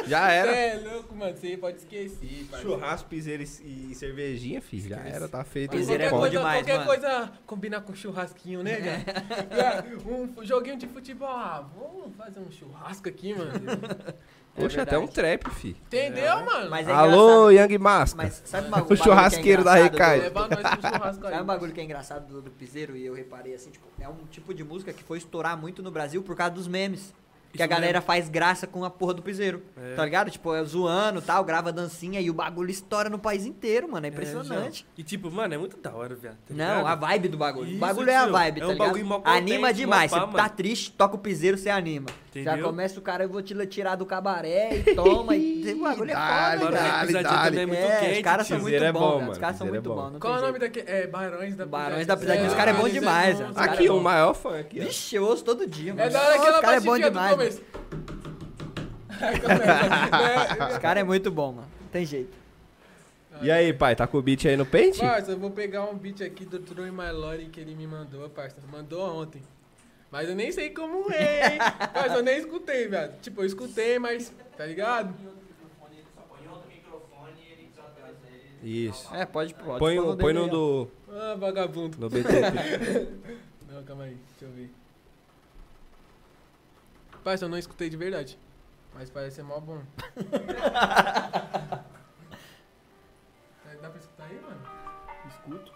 Já 0.11 0.27
era. 0.31 0.51
Cê 0.51 0.57
é 0.57 0.91
louco, 0.91 1.15
mano. 1.15 1.35
Você 1.37 1.57
pode 1.57 1.77
esquecer, 1.77 2.45
parceiro. 2.49 2.75
Churrasco, 2.75 3.09
piseiro 3.09 3.43
e, 3.43 3.91
e 3.91 3.95
cervejinha, 3.95 4.61
filho. 4.61 4.89
Já 4.89 4.97
era, 4.97 5.27
tá 5.27 5.43
feito. 5.43 5.71
Piseiro 5.71 6.03
é 6.03 6.09
bom 6.09 6.19
coisa, 6.19 6.37
demais, 6.37 6.59
qualquer 6.59 6.73
mano. 6.73 6.85
coisa 6.85 7.31
combinar 7.45 7.81
com 7.81 7.95
churrasquinho, 7.95 8.61
né, 8.61 8.75
cara? 8.75 9.85
um 10.05 10.43
joguinho 10.43 10.77
de 10.77 10.87
futebol. 10.87 11.29
Ah, 11.29 11.65
vamos 11.73 12.15
fazer 12.17 12.41
um 12.41 12.51
churrasco 12.51 13.07
aqui, 13.07 13.33
mano. 13.33 13.51
Poxa, 14.53 14.81
até 14.81 14.99
um 14.99 15.07
trap, 15.07 15.49
filho. 15.51 15.77
Entendeu, 15.87 16.43
mano? 16.43 16.69
Mas 16.69 16.85
é 16.85 16.91
Alô. 16.91 17.49
Young 17.51 17.77
Master. 17.77 18.17
Mas 18.17 18.41
sabe 18.43 18.67
uma, 18.67 18.77
um 18.77 18.81
bagulho 18.81 18.99
O 18.99 19.03
churrasqueiro 19.03 19.63
que 19.63 19.69
é 19.69 19.73
da 19.73 19.79
engraçado 19.79 20.21
Recai. 20.21 20.29
do-. 20.29 21.21
Sabe 21.21 21.41
um 21.41 21.45
bagulho 21.45 21.71
que 21.71 21.79
é 21.79 21.83
engraçado 21.85 22.27
do, 22.27 22.41
do 22.41 22.51
piseiro 22.51 22.97
e 22.97 23.05
eu 23.05 23.13
reparei 23.13 23.55
assim, 23.55 23.69
tipo, 23.69 23.87
é 23.97 24.09
um 24.09 24.25
tipo 24.29 24.53
de 24.53 24.61
música 24.61 24.91
que 24.91 25.03
foi 25.03 25.19
estourar 25.19 25.57
muito 25.57 25.81
no 25.81 25.89
Brasil 25.89 26.21
por 26.21 26.35
causa 26.35 26.53
dos 26.53 26.67
memes. 26.67 27.13
Que 27.53 27.61
a 27.63 27.67
galera 27.67 28.01
faz 28.01 28.29
graça 28.29 28.65
com 28.65 28.83
a 28.85 28.89
porra 28.89 29.13
do 29.15 29.21
piseiro. 29.21 29.61
É. 29.75 29.95
Tá 29.95 30.05
ligado? 30.05 30.29
Tipo, 30.31 30.53
é 30.55 30.63
zoando 30.63 31.19
e 31.19 31.21
tal, 31.21 31.43
grava 31.43 31.71
dancinha 31.71 32.19
e 32.21 32.29
o 32.29 32.33
bagulho 32.33 32.69
estoura 32.71 33.09
no 33.09 33.19
país 33.19 33.45
inteiro, 33.45 33.89
mano. 33.91 34.05
É 34.05 34.09
É, 34.09 34.11
impressionante. 34.11 34.85
E 34.97 35.03
tipo, 35.03 35.29
mano, 35.29 35.53
é 35.53 35.57
muito 35.57 35.77
da 35.77 35.93
hora, 35.93 36.15
velho. 36.15 36.35
tá 36.47 36.53
Não, 36.53 36.87
a 36.87 36.95
vibe 36.95 37.27
do 37.27 37.37
bagulho. 37.37 37.67
o 37.67 37.69
Isso, 37.71 37.79
bagulho 37.79 38.09
é 38.09 38.15
a 38.17 38.23
tio. 38.23 38.31
vibe, 38.31 38.57
É 38.57 38.61
tá 38.61 38.67
um 38.67 38.71
ligado? 38.71 38.87
bagulho 38.87 39.21
Anima 39.25 39.73
demais. 39.73 40.11
Você 40.11 40.19
tá 40.19 40.27
mano. 40.27 40.49
triste, 40.49 40.91
toca 40.91 41.15
o 41.15 41.19
piseiro, 41.19 41.57
você 41.57 41.69
anima. 41.69 42.07
Já 42.33 42.39
Entendeu? 42.53 42.65
começa 42.67 42.97
o 42.97 43.01
cara, 43.01 43.25
eu 43.25 43.29
vou 43.29 43.41
te 43.41 43.53
tirar 43.67 43.95
do 43.97 44.05
cabaré 44.05 44.77
e 44.77 44.95
toma. 44.95 45.35
e 45.35 45.73
o 45.75 45.81
bagulho 45.81 46.11
é 46.11 46.13
foda, 46.13 46.71
dale, 46.71 47.07
pisadinha 47.07 47.21
dale. 47.41 47.59
é 47.59 47.65
muito 47.65 47.79
É, 47.81 47.99
quente. 47.99 48.13
os 48.17 48.21
caras 48.21 48.47
são 48.47 48.59
muito 48.59 48.83
é 48.83 48.91
bons. 48.93 49.29
Os 49.31 49.37
caras 49.37 49.57
são 49.57 49.67
muito 49.67 49.91
é 49.91 49.93
bom. 49.93 50.09
bons. 50.11 50.19
Qual 50.19 50.35
é 50.35 50.37
o 50.37 50.41
nome 50.41 50.59
daquele? 50.59 50.89
É, 50.89 51.07
Barões 51.07 51.55
da 51.57 51.65
Barões 51.65 52.07
da 52.07 52.15
Pisadinha. 52.15 52.47
Os 52.47 52.53
caras 52.53 52.73
é 52.73 52.77
bom 52.81 52.87
demais. 52.87 53.37
Os 53.41 53.51
cara 53.51 53.71
Aqui, 53.73 53.87
é 53.87 53.91
o 53.91 53.99
maior 53.99 54.33
fã 54.33 54.59
aqui, 54.61 54.79
ó. 54.79 54.83
Vixe, 54.85 55.15
eu 55.17 55.25
ouço 55.25 55.43
todo 55.43 55.67
dia, 55.67 55.93
mano. 55.93 56.07
É 56.07 56.09
da 56.09 56.21
hora 56.21 56.37
os 56.55 56.59
cara 56.61 56.77
é 56.77 56.79
bom 56.79 56.97
demais. 56.97 57.61
Os 60.71 60.77
caras 60.77 61.01
é 61.01 61.03
muito 61.03 61.29
bom, 61.29 61.51
mano. 61.51 61.67
Não 61.81 61.87
tem 61.89 62.05
jeito. 62.05 62.39
E 63.41 63.51
aí, 63.51 63.73
pai, 63.73 63.95
tá 63.95 64.05
com 64.07 64.17
o 64.17 64.21
beat 64.21 64.45
aí 64.45 64.55
no 64.55 64.65
pente? 64.65 64.99
Parça, 64.99 65.31
eu 65.31 65.37
vou 65.37 65.49
pegar 65.51 65.83
um 65.85 65.95
beat 65.95 66.21
aqui 66.21 66.45
do 66.45 66.59
True 66.59 66.91
My 66.91 67.11
Lore 67.11 67.45
que 67.47 67.59
ele 67.59 67.75
me 67.75 67.87
mandou, 67.87 68.29
parça. 68.29 68.55
Mandou 68.71 69.01
ontem. 69.21 69.41
Mas 70.11 70.27
eu 70.29 70.35
nem 70.35 70.51
sei 70.51 70.69
como 70.71 71.09
é, 71.11 71.53
hein? 71.53 71.59
Parça, 71.93 72.15
eu 72.15 72.23
nem 72.23 72.37
escutei, 72.37 72.87
velho. 72.87 73.13
Tipo, 73.21 73.41
eu 73.41 73.45
escutei, 73.45 73.97
mas. 73.97 74.31
Tá 74.57 74.65
ligado? 74.65 75.15
Isso. 78.63 79.13
É, 79.15 79.25
pode, 79.25 79.55
pode. 79.55 79.79
Põe, 79.79 79.97
o- 79.97 80.15
põe 80.17 80.33
no 80.33 80.47
do. 80.47 80.91
Ah, 81.09 81.35
vagabundo. 81.35 81.97
No 81.99 82.09
BTT. 82.09 82.29
Não, 83.71 83.83
calma 83.83 84.03
aí, 84.03 84.15
deixa 84.39 84.45
eu 84.45 84.51
ver. 84.51 84.69
Parça, 87.23 87.45
eu 87.45 87.49
não 87.49 87.57
escutei 87.57 87.89
de 87.89 87.95
verdade. 87.97 88.37
Mas 88.93 89.09
parece 89.09 89.37
ser 89.37 89.43
mó 89.43 89.59
bom. 89.59 89.81
É, 93.71 93.75
Dá 93.81 93.89
pra 93.89 93.99
escutar 93.99 94.25
aí, 94.25 94.39
mano? 94.41 94.61
Escuto. 95.29 95.73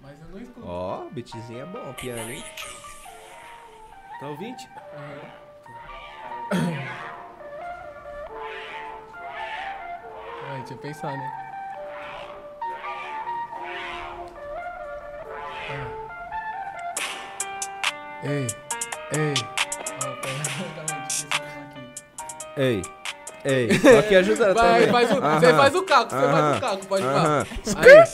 Mas 0.00 0.20
eu 0.20 0.28
não 0.28 0.38
escuto. 0.40 0.66
Ó, 0.66 1.08
beatzinho 1.10 1.60
é 1.60 1.66
bom, 1.66 1.92
piano, 1.94 2.30
hein? 2.30 2.44
Tá 4.20 4.28
ouvinte? 4.28 4.68
Ai, 10.50 10.58
deixa 10.58 10.74
eu 10.74 10.78
pensar, 10.78 11.12
né? 11.16 11.32
Ah. 15.70 15.86
Ei, 18.24 18.46
ei. 19.12 19.34
Eu 20.04 20.16
pensar 20.20 20.64
aqui. 21.02 21.26
Ei. 22.56 22.82
Ei. 23.44 23.68
Aqui 23.98 24.16
ajudando 24.16 24.54
Vai, 24.54 24.86
faz 24.86 25.10
o, 25.10 25.14
você 25.16 25.46
Aham. 25.46 25.56
faz 25.58 25.74
o 25.74 25.82
caco, 25.82 26.10
você 26.10 26.16
faz 26.16 26.56
o 26.56 26.60
caco, 26.60 26.86
pode 26.86 27.02
falar. 27.02 27.46
Aí. 27.76 28.04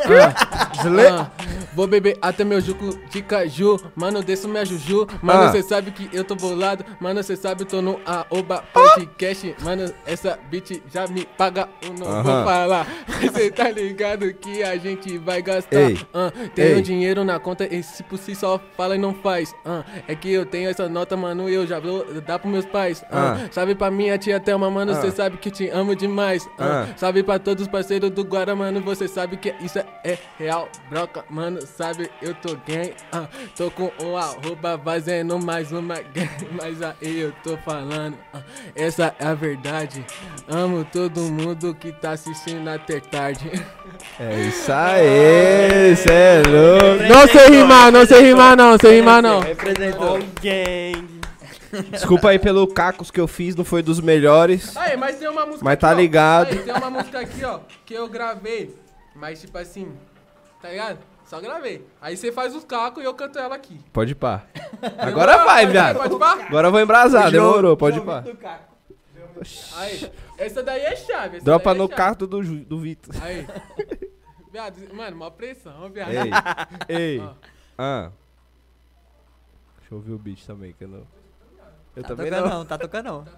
Ah, 0.00 1.30
vou 1.74 1.86
beber 1.86 2.16
até 2.22 2.44
meu 2.44 2.60
juco 2.60 2.96
de 3.10 3.22
caju. 3.22 3.78
Mano, 3.94 4.22
desço 4.22 4.48
minha 4.48 4.64
juju. 4.64 5.06
Mano, 5.20 5.42
Ah. 5.44 5.52
cê 5.52 5.62
sabe 5.62 5.90
que 5.90 6.08
eu 6.12 6.24
tô 6.24 6.34
bolado. 6.34 6.84
Mano, 7.00 7.22
cê 7.22 7.36
sabe, 7.36 7.64
tô 7.64 7.80
no 7.82 8.00
Aoba 8.06 8.62
Podcast. 8.72 9.54
Mano, 9.62 9.92
essa 10.06 10.38
beat 10.50 10.82
já 10.92 11.06
me 11.06 11.24
paga. 11.24 11.68
Eu 11.82 11.92
não 11.94 12.06
Aham. 12.06 12.22
vou 12.22 12.44
falar. 12.44 12.86
Cê 13.32 13.50
tá 13.50 13.70
ligado 13.70 14.32
que 14.34 14.62
a 14.64 14.76
gente 14.76 15.16
vai 15.18 15.40
gastar. 15.40 15.76
Ei. 15.90 15.98
Ah, 16.12 16.32
tenho 16.54 16.76
Ei. 16.76 16.82
dinheiro 16.82 17.24
na 17.24 17.38
conta. 17.38 17.64
E 17.72 17.82
se 17.82 18.02
por 18.02 18.18
si 18.18 18.34
só 18.34 18.60
fala 18.76 18.96
e 18.96 18.98
não 18.98 19.14
faz. 19.14 19.54
Ah, 19.64 19.84
é 20.08 20.14
que 20.14 20.30
eu 20.32 20.44
tenho 20.44 20.68
essa 20.68 20.88
nota, 20.88 21.16
mano. 21.16 21.48
E 21.48 21.54
eu 21.54 21.66
já 21.66 21.78
vou 21.78 22.04
dar 22.26 22.38
pros 22.38 22.52
meus 22.52 22.66
pais. 22.66 23.04
Ah, 23.10 23.22
Ah. 23.32 23.48
Sabe 23.52 23.74
pra 23.74 23.90
minha 23.90 24.18
tia 24.18 24.40
Thelma, 24.40 24.68
mano. 24.70 24.94
Cê 25.00 25.06
Ah. 25.06 25.12
sabe 25.12 25.36
que 25.36 25.50
te 25.50 25.68
amo 25.68 25.94
demais. 25.94 26.48
Ah, 26.58 26.86
Ah. 26.90 26.94
Salve 26.96 27.22
pra 27.22 27.38
todos 27.38 27.62
os 27.62 27.68
parceiros 27.68 28.10
do 28.10 28.24
Guara, 28.24 28.54
mano. 28.56 28.80
Você 28.80 29.06
sabe 29.06 29.36
que 29.36 29.54
isso 29.60 29.78
é, 29.78 29.81
é 30.04 30.18
real, 30.38 30.68
broca, 30.88 31.24
mano. 31.28 31.60
Sabe, 31.66 32.10
eu 32.20 32.34
tô 32.34 32.56
gang. 32.66 32.94
ah, 33.12 33.26
tô 33.56 33.70
com 33.70 33.90
o 34.02 34.16
arroba 34.16 34.80
fazendo 34.82 35.38
mais 35.38 35.72
uma 35.72 35.96
gang. 35.96 36.30
Mas 36.52 36.82
aí 36.82 37.20
eu 37.20 37.32
tô 37.44 37.56
falando. 37.58 38.16
ah, 38.32 38.40
essa 38.74 39.14
é 39.18 39.26
a 39.26 39.34
verdade. 39.34 40.04
Amo 40.48 40.84
todo 40.84 41.20
mundo 41.20 41.74
que 41.74 41.92
tá 41.92 42.12
assistindo 42.12 42.68
até 42.68 43.00
tarde. 43.00 43.50
É 44.18 44.40
isso 44.40 44.72
aí, 44.72 45.96
cê 45.96 46.12
é 46.12 46.42
louco. 46.46 47.02
Não 47.04 47.28
sei 47.28 47.48
rimar, 47.48 47.92
não 47.92 48.06
sei 48.06 48.22
rimar, 48.22 48.56
não, 48.56 48.78
sei 48.78 48.96
rimar, 48.96 49.22
não. 49.22 49.40
Representou. 49.40 50.18
Gang. 50.42 51.20
Desculpa 51.90 52.28
aí 52.28 52.38
pelo 52.38 52.66
cacos 52.66 53.10
que 53.10 53.18
eu 53.18 53.26
fiz, 53.26 53.56
não 53.56 53.64
foi 53.64 53.82
dos 53.82 53.98
melhores. 54.00 54.76
Aí, 54.76 54.96
mas 54.96 55.16
tem 55.16 55.28
uma 55.28 55.46
música 55.46 55.64
Mas 55.64 55.72
aqui, 55.74 55.80
tá 55.80 55.90
ó. 55.90 55.94
ligado. 55.94 56.48
Aí, 56.48 56.58
tem 56.58 56.74
uma 56.74 56.90
música 56.90 57.20
aqui, 57.20 57.44
ó, 57.44 57.60
que 57.86 57.94
eu 57.94 58.08
gravei. 58.08 58.74
Mas 59.22 59.40
tipo 59.40 59.56
assim, 59.56 59.96
tá 60.60 60.68
ligado? 60.68 60.98
Só 61.24 61.40
gravei. 61.40 61.86
Aí 62.00 62.16
você 62.16 62.32
faz 62.32 62.56
os 62.56 62.64
cacos 62.64 63.00
e 63.00 63.06
eu 63.06 63.14
canto 63.14 63.38
ela 63.38 63.54
aqui. 63.54 63.78
Pode 63.92 64.10
ir 64.10 64.14
pá. 64.16 64.42
Agora 64.98 65.44
vai, 65.44 65.64
viado. 65.64 65.96
Pode 65.98 66.18
pá? 66.18 66.32
Agora 66.44 66.66
eu 66.66 66.72
vou 66.72 66.80
embrasar, 66.80 67.30
demorou, 67.30 67.76
pode 67.76 68.00
pá. 68.00 68.24
Aí, 69.76 70.12
essa 70.36 70.60
daí 70.60 70.80
é 70.82 70.96
chave. 70.96 71.36
essa 71.36 71.44
Dropa 71.44 71.70
daí 71.70 71.74
é 71.74 71.78
no 71.78 71.84
chave. 71.88 71.96
carro 71.96 72.16
do, 72.26 72.42
Ju- 72.42 72.64
do 72.64 72.80
Vitor. 72.80 73.14
Aí. 73.22 73.46
Viado, 74.50 74.76
mano, 74.92 75.16
mó 75.16 75.30
pressão, 75.30 75.88
viado. 75.88 76.10
Ei, 76.10 76.30
ei. 77.16 77.20
Ó. 77.20 77.32
Ah. 77.78 78.10
Deixa 79.78 79.94
eu 79.94 79.98
ouvir 79.98 80.12
o 80.14 80.18
beat 80.18 80.44
também, 80.44 80.72
que 80.72 80.82
eu 80.82 80.88
não. 80.88 81.06
Eu 81.94 82.02
Tá 82.02 82.08
também 82.08 82.28
tocando 82.28 82.48
não. 82.48 82.58
não, 82.58 82.66
tá 82.66 82.76
tocando 82.76 83.04
não. 83.06 83.24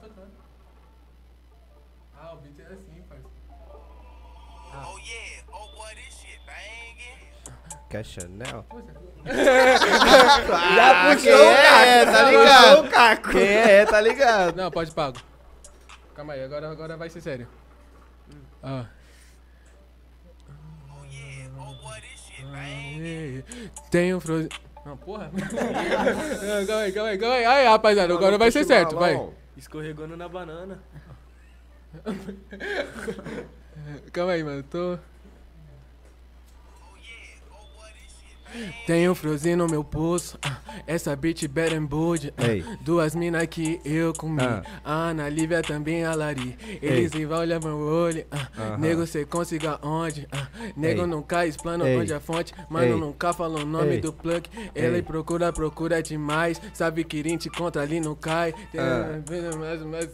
Ah, 2.19 2.32
o 2.32 2.36
beat 2.39 2.59
é 2.59 2.73
assim, 2.73 3.02
parceiro. 3.06 3.31
Oh 4.74 4.98
yeah, 4.98 5.44
oh 5.52 5.69
Quer 7.89 8.05
Chanel? 8.05 8.65
Já 9.25 11.15
puxou 11.15 11.23
quem 11.23 11.33
é, 11.33 12.05
tá 12.05 12.31
ligado? 12.31 12.65
Puxou 12.65 12.85
o 12.85 12.91
caco. 12.91 13.31
Quem 13.31 13.49
é, 13.49 13.87
tá 13.87 14.01
ligado? 14.01 14.57
Não, 14.57 14.71
pode 14.71 14.91
pago. 14.91 15.19
Calma 16.15 16.33
aí, 16.33 16.43
agora, 16.43 16.71
agora 16.71 16.97
vai 16.97 17.09
ser 17.09 17.21
sério. 17.21 17.49
Ah. 18.62 18.87
Oh 20.91 21.05
yeah, 21.05 21.51
oh 21.57 21.75
boy, 21.83 22.01
this 22.01 22.21
shit 22.21 22.45
banging. 22.47 23.45
Tem 23.91 24.15
um 24.15 24.21
frozen. 24.21 24.49
Não, 24.85 24.97
porra. 24.97 25.31
Não, 25.33 26.66
calma 26.66 26.83
aí, 26.83 26.93
calma 26.93 27.11
aí, 27.11 27.19
calma 27.19 27.35
aí. 27.37 27.45
Aí, 27.45 27.66
rapaziada, 27.66 28.12
agora 28.12 28.37
vai 28.37 28.51
ser 28.51 28.65
certo, 28.65 28.97
vai. 28.97 29.21
Escorregando 29.57 30.16
na 30.16 30.29
banana. 30.29 30.83
Calma 34.12 34.33
aí, 34.33 34.43
mano, 34.43 34.62
tô. 34.65 34.99
Tenho 38.86 39.14
frozen 39.14 39.56
no 39.56 39.66
meu 39.66 39.82
pulso. 39.85 40.39
ah, 40.43 40.59
Essa 40.86 41.14
bitch 41.16 41.47
better 41.48 41.78
and 41.78 41.86
bold. 41.86 42.32
ah, 42.36 42.47
Ei. 42.47 42.64
Duas 42.82 43.14
mina 43.14 43.47
que 43.47 43.81
eu 43.85 44.12
comi. 44.12 44.43
Ah. 44.43 44.62
A 44.85 44.93
Ana 45.10 45.28
Lívia 45.28 45.62
também 45.62 46.05
a 46.05 46.14
Lari. 46.14 46.56
Eles 46.82 47.12
Ei. 47.14 47.24
vão 47.26 47.39
olhar 47.40 47.60
meu 47.62 47.78
olho. 47.78 48.24
ah, 48.31 48.48
Aham. 48.59 48.78
Nego, 48.78 49.06
cê 49.06 49.24
consiga 49.24 49.78
onde? 49.82 50.26
ah, 50.32 50.47
Nego 50.76 51.02
Ei. 51.02 51.06
nunca 51.06 51.47
explana 51.47 51.85
onde 51.85 52.12
é 52.12 52.16
a 52.16 52.20
fonte. 52.20 52.55
Mano, 52.68 52.97
nunca 52.98 53.32
falou 53.32 53.62
o 53.62 53.66
nome 53.66 53.98
do 53.98 54.12
plug. 54.12 54.48
Ele 54.74 55.02
procura, 55.02 55.52
procura 55.52 56.02
demais. 56.02 56.60
Sabe 56.72 57.05
que 57.05 57.20
Rin 57.22 57.36
te 57.36 57.48
contra 57.51 57.82
ali 57.82 58.01
não 58.01 58.14
cai. 58.14 58.52
Tem 58.72 58.81
Ah. 58.81 59.20
mais, 59.59 59.82
mais, 59.82 60.09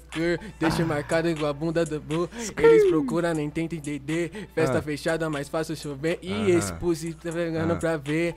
Deixa 0.59 0.85
marcado 0.85 1.29
igual 1.29 1.51
a 1.51 1.53
bunda 1.55 1.85
do 1.85 2.01
Blue. 2.01 2.29
Eles 2.57 2.89
procuram, 2.89 3.35
nem 3.35 3.51
tentam 3.51 3.79
entender. 3.79 4.49
Festa 4.55 4.79
Ah. 4.79 4.83
fechada, 4.83 5.29
mais 5.31 5.49
fácil 5.49 5.77
chover. 5.77 6.19
E 6.23 6.33
Aham. 6.33 6.49
esse 6.49 6.73
pussy 6.75 7.15
tá 7.15 7.31
pegando 7.33 7.73
Ah. 7.73 7.77
pra 7.77 7.97
ver. 7.97 8.30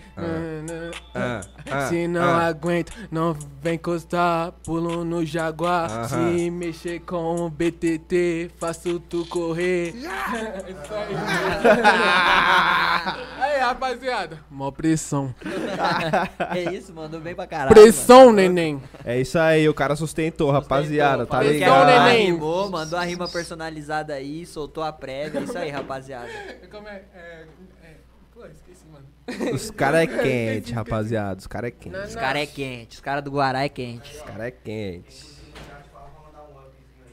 Ah, 1.15 1.41
ah, 1.69 1.87
Se 1.87 2.07
não 2.07 2.21
ah. 2.21 2.45
aguento, 2.47 2.91
não 3.11 3.33
vem 3.61 3.75
encostar. 3.75 4.51
Pulo 4.63 5.03
no 5.03 5.25
Jaguar. 5.25 6.07
Se 6.09 6.49
mexer 6.49 6.99
com 7.01 7.45
o 7.45 7.49
BTT, 7.49 8.51
faço 8.57 8.99
tu 8.99 9.25
correr. 9.25 9.89
Isso 9.95 10.07
aí. 10.93 11.15
aí, 13.41 13.59
rapaziada. 13.59 14.39
Mó 14.49 14.71
pressão. 14.71 15.33
É 16.53 16.73
isso, 16.73 16.93
mandou 16.93 17.19
bem 17.19 17.33
pra 17.35 17.47
caralho. 17.47 17.73
Pressão, 17.73 18.31
neném. 18.31 18.81
É 19.03 19.19
isso 19.19 19.37
aí, 19.39 19.67
o 19.67 19.73
cara 19.73 19.95
sustentou, 19.95 20.51
rapaziada, 20.51 21.25
tá 21.25 21.37
Pressão, 21.39 21.53
ligado? 21.53 21.85
neném. 21.87 22.03
Neném. 22.03 22.25
Rimou, 22.33 22.69
mandou 22.69 22.97
a 22.99 23.03
rima 23.03 23.27
personalizada 23.27 24.13
aí, 24.13 24.45
soltou 24.45 24.83
a 24.83 24.91
prévia. 24.91 25.39
É 25.39 25.43
isso 25.43 25.57
aí, 25.57 25.69
rapaziada. 25.69 26.29
Como 26.71 26.87
é? 26.87 27.03
é, 27.13 27.45
é 27.83 27.95
pô, 28.33 28.45
esqueci, 28.45 28.85
mano. 28.91 29.05
Os 29.53 29.71
caras 29.71 30.01
é 30.01 30.07
quente, 30.21 30.73
rapaziada, 30.73 31.39
os 31.39 31.47
caras 31.47 31.69
é 31.69 31.71
quente. 31.71 31.95
Os 31.97 32.15
caras 32.15 32.41
é 32.41 32.45
quente, 32.45 32.95
os 32.95 33.01
caras 33.01 33.23
do 33.23 33.31
Guará 33.31 33.63
é 33.63 33.69
quente. 33.69 34.15
Os 34.15 34.21
caras 34.21 34.41
é 34.41 34.51
quente. 34.51 35.33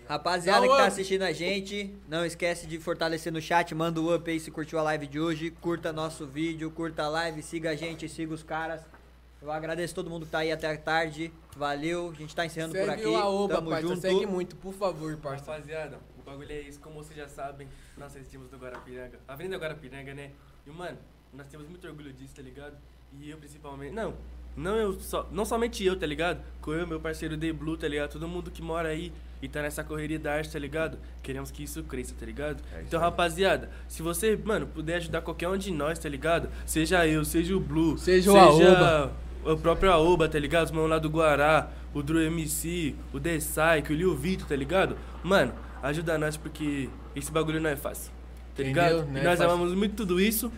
Rapaziada 0.08 0.66
que 0.66 0.72
um 0.72 0.76
tá 0.76 0.86
assistindo 0.86 1.22
a 1.22 1.32
gente, 1.32 1.94
não 2.08 2.26
esquece 2.26 2.66
de 2.66 2.80
fortalecer 2.80 3.32
no 3.32 3.40
chat, 3.40 3.72
manda 3.76 4.00
o 4.00 4.12
up 4.12 4.28
aí 4.28 4.40
se 4.40 4.50
curtiu 4.50 4.76
a 4.80 4.82
live 4.82 5.06
de 5.06 5.20
hoje, 5.20 5.52
curta 5.52 5.92
nosso 5.92 6.26
vídeo, 6.26 6.68
curta 6.72 7.04
a 7.04 7.08
live, 7.08 7.40
siga 7.44 7.70
a 7.70 7.76
gente, 7.76 8.08
siga 8.08 8.34
os 8.34 8.42
caras. 8.42 8.82
Eu 9.40 9.52
agradeço 9.52 9.94
todo 9.94 10.10
mundo 10.10 10.26
que 10.26 10.32
tá 10.32 10.40
aí 10.40 10.50
até 10.50 10.70
a 10.70 10.76
tarde. 10.76 11.32
Valeu, 11.56 12.10
a 12.10 12.14
gente 12.14 12.34
tá 12.34 12.44
encerrando 12.44 12.74
por 12.74 12.80
Segue 12.80 12.90
aqui. 12.90 13.06
o 13.06 13.16
Aoba, 13.16 13.54
Tamo 13.54 13.70
parça. 13.70 13.86
junto. 13.86 14.00
Segue 14.00 14.26
muito, 14.26 14.56
por 14.56 14.74
favor, 14.74 15.16
parça. 15.16 15.48
Rapaziada, 15.52 16.00
o 16.18 16.22
bagulho 16.28 16.50
é 16.50 16.60
isso, 16.60 16.80
como 16.80 16.96
vocês 16.96 17.16
já 17.16 17.28
sabem, 17.28 17.68
nós 17.96 18.12
resistimos 18.12 18.50
do 18.50 18.58
Guarapiranga. 18.58 19.18
Avenida 19.28 19.56
Guarapiranga, 19.58 20.12
né? 20.12 20.32
E, 20.66 20.70
mano, 20.70 20.98
nós 21.32 21.47
temos 21.47 21.69
muito 21.69 21.86
orgulho 21.86 22.12
disso, 22.12 22.35
tá 22.35 22.43
ligado? 22.43 22.77
E 23.20 23.31
eu 23.31 23.39
principalmente. 23.39 23.93
Não, 23.93 24.15
não 24.57 24.77
eu 24.77 24.98
só. 25.01 25.28
Não 25.31 25.44
somente 25.44 25.85
eu, 25.85 25.97
tá 25.97 26.07
ligado? 26.07 26.40
Com 26.61 26.73
eu, 26.73 26.86
meu 26.86 27.01
parceiro 27.01 27.36
The 27.36 27.52
Blue, 27.52 27.77
tá 27.77 27.89
ligado? 27.89 28.12
Todo 28.12 28.27
mundo 28.28 28.51
que 28.51 28.62
mora 28.62 28.89
aí 28.89 29.12
e 29.43 29.48
tá 29.48 29.62
nessa 29.62 29.82
correria 29.82 30.19
da 30.19 30.35
arte, 30.35 30.52
tá 30.52 30.59
ligado? 30.59 30.98
Queremos 31.23 31.51
que 31.51 31.62
isso 31.62 31.82
cresça, 31.85 32.15
tá 32.19 32.27
ligado? 32.27 32.62
então, 32.86 33.01
rapaziada, 33.01 33.70
se 33.89 34.02
você, 34.02 34.36
mano, 34.36 34.66
puder 34.66 34.97
ajudar 34.97 35.23
qualquer 35.23 35.48
um 35.48 35.57
de 35.57 35.70
nós, 35.70 35.98
tá 35.98 36.09
ligado? 36.09 36.51
Seja 36.66 37.07
eu, 37.07 37.24
seja 37.24 37.57
o 37.57 37.61
Blue, 37.61 37.97
Seja 37.97 38.31
o 38.32 38.36
Aoba. 38.36 39.12
o 39.44 39.57
próprio 39.57 39.90
Aoba, 39.93 40.28
tá 40.28 40.39
ligado? 40.39 40.66
Os 40.66 40.70
mano 40.70 40.86
lá 40.89 40.98
do 40.98 41.09
Guará, 41.09 41.70
o 41.94 42.02
Drew 42.02 42.20
MC, 42.20 42.94
o 43.12 43.19
Desai, 43.19 43.82
o 43.89 43.93
Lil 43.93 44.15
Vito, 44.15 44.47
tá 44.47 44.55
ligado? 44.55 44.97
Mano, 45.23 45.55
ajuda 45.82 46.19
nós 46.19 46.36
porque 46.36 46.90
esse 47.16 47.32
bagulho 47.32 47.61
não 47.61 47.70
é 47.70 47.77
fácil. 47.77 48.12
Tá 48.55 48.62
Entendeu? 48.62 48.85
ligado? 48.98 49.07
Não 49.07 49.16
e 49.16 49.20
é 49.20 49.24
nós 49.24 49.40
amamos 49.40 49.74
muito 49.74 49.94
tudo 49.97 50.20
isso. 50.20 50.52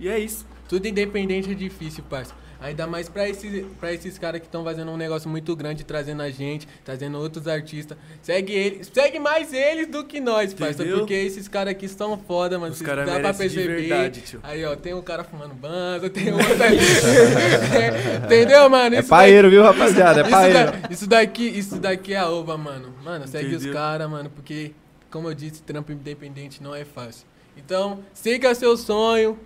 E 0.00 0.08
é 0.08 0.18
isso. 0.18 0.46
Tudo 0.68 0.86
independente 0.86 1.50
é 1.50 1.54
difícil, 1.54 2.04
parça. 2.08 2.34
Ainda 2.60 2.88
mais 2.88 3.08
pra 3.08 3.28
esses, 3.28 3.64
pra 3.78 3.92
esses 3.94 4.18
caras 4.18 4.40
que 4.40 4.46
estão 4.48 4.64
fazendo 4.64 4.90
um 4.90 4.96
negócio 4.96 5.30
muito 5.30 5.54
grande, 5.54 5.84
trazendo 5.84 6.22
a 6.22 6.28
gente, 6.28 6.66
trazendo 6.84 7.16
outros 7.16 7.46
artistas. 7.46 7.96
Segue 8.20 8.52
eles, 8.52 8.90
segue 8.92 9.20
mais 9.20 9.52
eles 9.52 9.86
do 9.86 10.02
que 10.04 10.18
nós, 10.18 10.52
parça. 10.52 10.82
Entendeu? 10.82 10.98
Porque 10.98 11.14
esses 11.14 11.46
caras 11.46 11.70
aqui 11.70 11.86
são 11.88 12.18
foda, 12.18 12.58
mano. 12.58 12.72
Os 12.72 12.82
cara 12.82 13.04
dá 13.04 13.12
pra 13.12 13.20
merece 13.22 13.48
de 13.48 13.54
perceber. 13.54 13.76
verdade, 13.82 14.20
tio. 14.22 14.40
Aí, 14.42 14.64
ó, 14.64 14.74
tem 14.74 14.92
um 14.92 15.00
cara 15.02 15.22
fumando 15.22 15.54
banza, 15.54 16.10
tem 16.10 16.32
outro 16.32 16.60
ali. 16.64 16.78
Entendeu, 18.24 18.68
mano? 18.68 18.96
É 18.96 19.00
Isso 19.00 19.08
paeiro, 19.08 19.50
viu, 19.50 19.62
rapaziada? 19.62 20.20
É 20.20 20.22
Isso, 20.22 20.30
paeiro. 20.30 20.58
da- 20.72 20.88
isso 20.90 21.06
daqui, 21.06 21.44
isso 21.48 21.76
daqui 21.78 22.12
é 22.14 22.18
a 22.18 22.28
Oba, 22.28 22.56
mano. 22.58 22.92
Mano, 23.04 23.26
segue 23.28 23.48
os 23.54 23.62
Entendeu? 23.62 23.72
caras, 23.74 24.10
mano, 24.10 24.30
porque, 24.30 24.72
como 25.10 25.28
eu 25.28 25.34
disse, 25.34 25.62
trampo 25.62 25.92
independente 25.92 26.62
não 26.62 26.74
é 26.74 26.84
fácil. 26.84 27.24
Então, 27.56 28.00
siga 28.14 28.54
seu 28.54 28.76
sonho, 28.76 29.38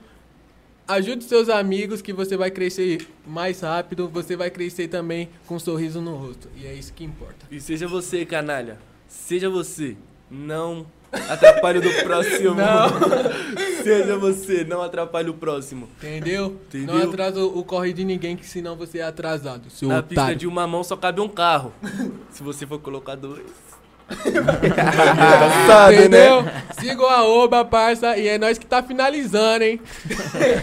ajude 0.87 1.25
seus 1.25 1.49
amigos 1.49 2.03
que 2.03 2.13
você 2.13 2.37
vai 2.37 2.51
crescer 2.51 3.07
mais 3.27 3.61
rápido, 3.61 4.09
você 4.09 4.37
vai 4.37 4.51
crescer 4.51 4.89
também 4.89 5.29
com 5.47 5.57
um 5.57 5.59
sorriso 5.59 6.01
no 6.01 6.17
rosto. 6.17 6.49
E 6.57 6.67
é 6.67 6.75
isso 6.75 6.93
que 6.93 7.05
importa. 7.05 7.47
E 7.51 7.61
seja 7.61 7.87
você, 7.89 8.25
canalha. 8.25 8.79
Seja 9.09 9.49
você. 9.49 9.97
Não 10.31 10.87
atrapalhe 11.13 11.79
o 11.79 11.83
do 11.83 11.93
próximo. 12.03 12.55
Não. 12.55 12.89
seja 13.85 14.17
você, 14.17 14.65
não 14.65 14.81
atrapalhe 14.81 15.29
o 15.29 15.35
próximo. 15.35 15.89
Entendeu? 15.99 16.57
Entendeu? 16.69 16.95
Não 16.95 17.03
atrasa 17.09 17.45
o 17.45 17.63
corre 17.65 17.93
de 17.93 18.05
ninguém, 18.05 18.37
que 18.37 18.47
senão 18.47 18.77
você 18.77 18.99
é 18.99 19.03
atrasado, 19.03 19.69
seu 19.71 19.89
Na 19.89 20.03
pista 20.03 20.23
otário. 20.23 20.39
de 20.39 20.47
uma 20.47 20.67
mão 20.67 20.83
só 20.83 20.97
cabe 20.97 21.21
um 21.21 21.29
carro. 21.29 21.73
Se 22.31 22.43
você 22.43 22.67
for 22.67 22.79
colocar 22.79 23.15
dois. 23.15 23.45
Sabe, 25.67 26.09
né? 26.09 26.29
Entendeu? 26.29 26.45
Siga 26.79 27.03
o 27.03 27.07
Aoba, 27.07 27.65
parça, 27.65 28.17
e 28.17 28.29
é 28.29 28.39
nós 28.39 28.59
que 28.59 28.67
tá 28.67 28.83
finalizando, 28.83 29.65
hein? 29.65 29.81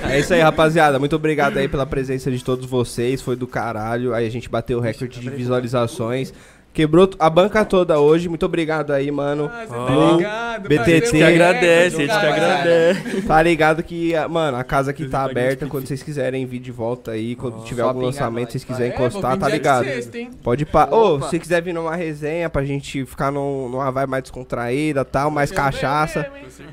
É 0.10 0.20
isso 0.20 0.34
aí, 0.34 0.42
rapaziada. 0.42 1.00
Muito 1.00 1.16
obrigado 1.16 1.58
aí 1.58 1.68
pela 1.68 1.86
presença 1.86 2.30
de 2.30 2.44
todos 2.44 2.66
vocês. 2.66 3.22
Foi 3.22 3.36
do 3.36 3.48
caralho. 3.48 4.14
Aí 4.14 4.28
a 4.28 4.32
gente 4.32 4.50
bateu 4.50 4.80
o 4.80 4.82
recorde 4.82 5.20
de 5.20 5.30
visualizações. 5.30 6.34
Quebrou 6.72 7.10
a 7.20 7.30
banca 7.30 7.66
toda 7.66 8.00
hoje. 8.00 8.30
Muito 8.30 8.46
obrigado 8.46 8.92
aí, 8.92 9.10
mano. 9.12 9.52
Ah, 9.52 9.66
tá 9.68 10.16
ligado? 10.16 10.62
BTT. 10.70 10.78
fazer 10.78 11.08
um 11.08 11.12
Te 11.12 11.24
agradece, 11.24 11.96
a 11.96 12.00
gente 12.00 12.10
te 12.10 12.14
rapaziada. 12.16 12.54
agradece. 12.60 13.22
Tá 13.24 13.42
ligado 13.42 13.84
que, 13.84 14.16
ah, 14.16 14.28
mano, 14.30 14.58
a 14.58 14.64
casa 14.64 14.92
aqui 14.92 15.08
tá 15.10 15.24
aberta. 15.24 15.66
Quando 15.66 15.88
vocês 15.88 16.02
quiserem 16.04 16.46
vir 16.46 16.60
de 16.60 16.72
volta 16.72 17.12
aí, 17.12 17.36
quando 17.36 17.64
tiver 17.64 17.82
Só 17.82 17.88
algum 17.90 18.00
pingar 18.02 18.14
lançamento, 18.14 18.52
vocês 18.52 18.64
quiserem 18.64 18.94
É, 18.94 18.98
vou 18.98 19.08
encostar, 19.08 19.38
tá 19.38 19.50
ligado? 19.50 19.84
sexta, 19.86 20.18
hein? 20.20 20.30
Pode 20.44 20.66
pá. 20.66 20.88
Ô, 20.92 21.16
Opa. 21.16 21.28
se 21.30 21.40
quiser 21.40 21.62
vir 21.62 21.74
numa 21.74 21.96
resenha 21.96 22.50
pra 22.50 22.64
gente 22.64 23.04
ficar 23.06 23.32
num, 23.32 23.68
numa 23.68 23.92
vibe 23.92 24.10
mais 24.10 24.24
descontraída 24.24 25.04
tal, 25.04 25.30
mais 25.32 25.52
cachaça. 25.52 26.32
mesmo. 26.34 26.66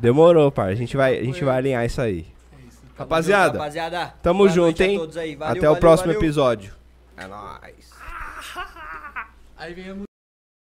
Demorou, 0.00 0.50
pai. 0.50 0.72
A 0.72 0.76
gente 0.76 0.96
vai, 0.96 1.18
a 1.18 1.22
gente 1.24 1.42
vai 1.44 1.56
alinhar 1.56 1.84
isso 1.86 2.00
aí. 2.00 2.26
É 2.52 2.68
isso. 2.68 2.78
Rapaziada, 2.98 3.58
Rapaziada, 3.58 4.14
tamo 4.22 4.48
junto, 4.48 4.82
a 4.82 4.86
hein? 4.86 5.00
aí. 5.16 5.36
Valeu, 5.36 5.52
Até 5.56 5.60
o 5.60 5.70
valeu, 5.70 5.76
próximo 5.80 6.08
valeu. 6.12 6.20
episódio. 6.20 6.72
É 7.16 7.26
nóis. 7.26 7.75
Aí 9.56 9.72
vem 9.72 9.90
a 9.90 10.15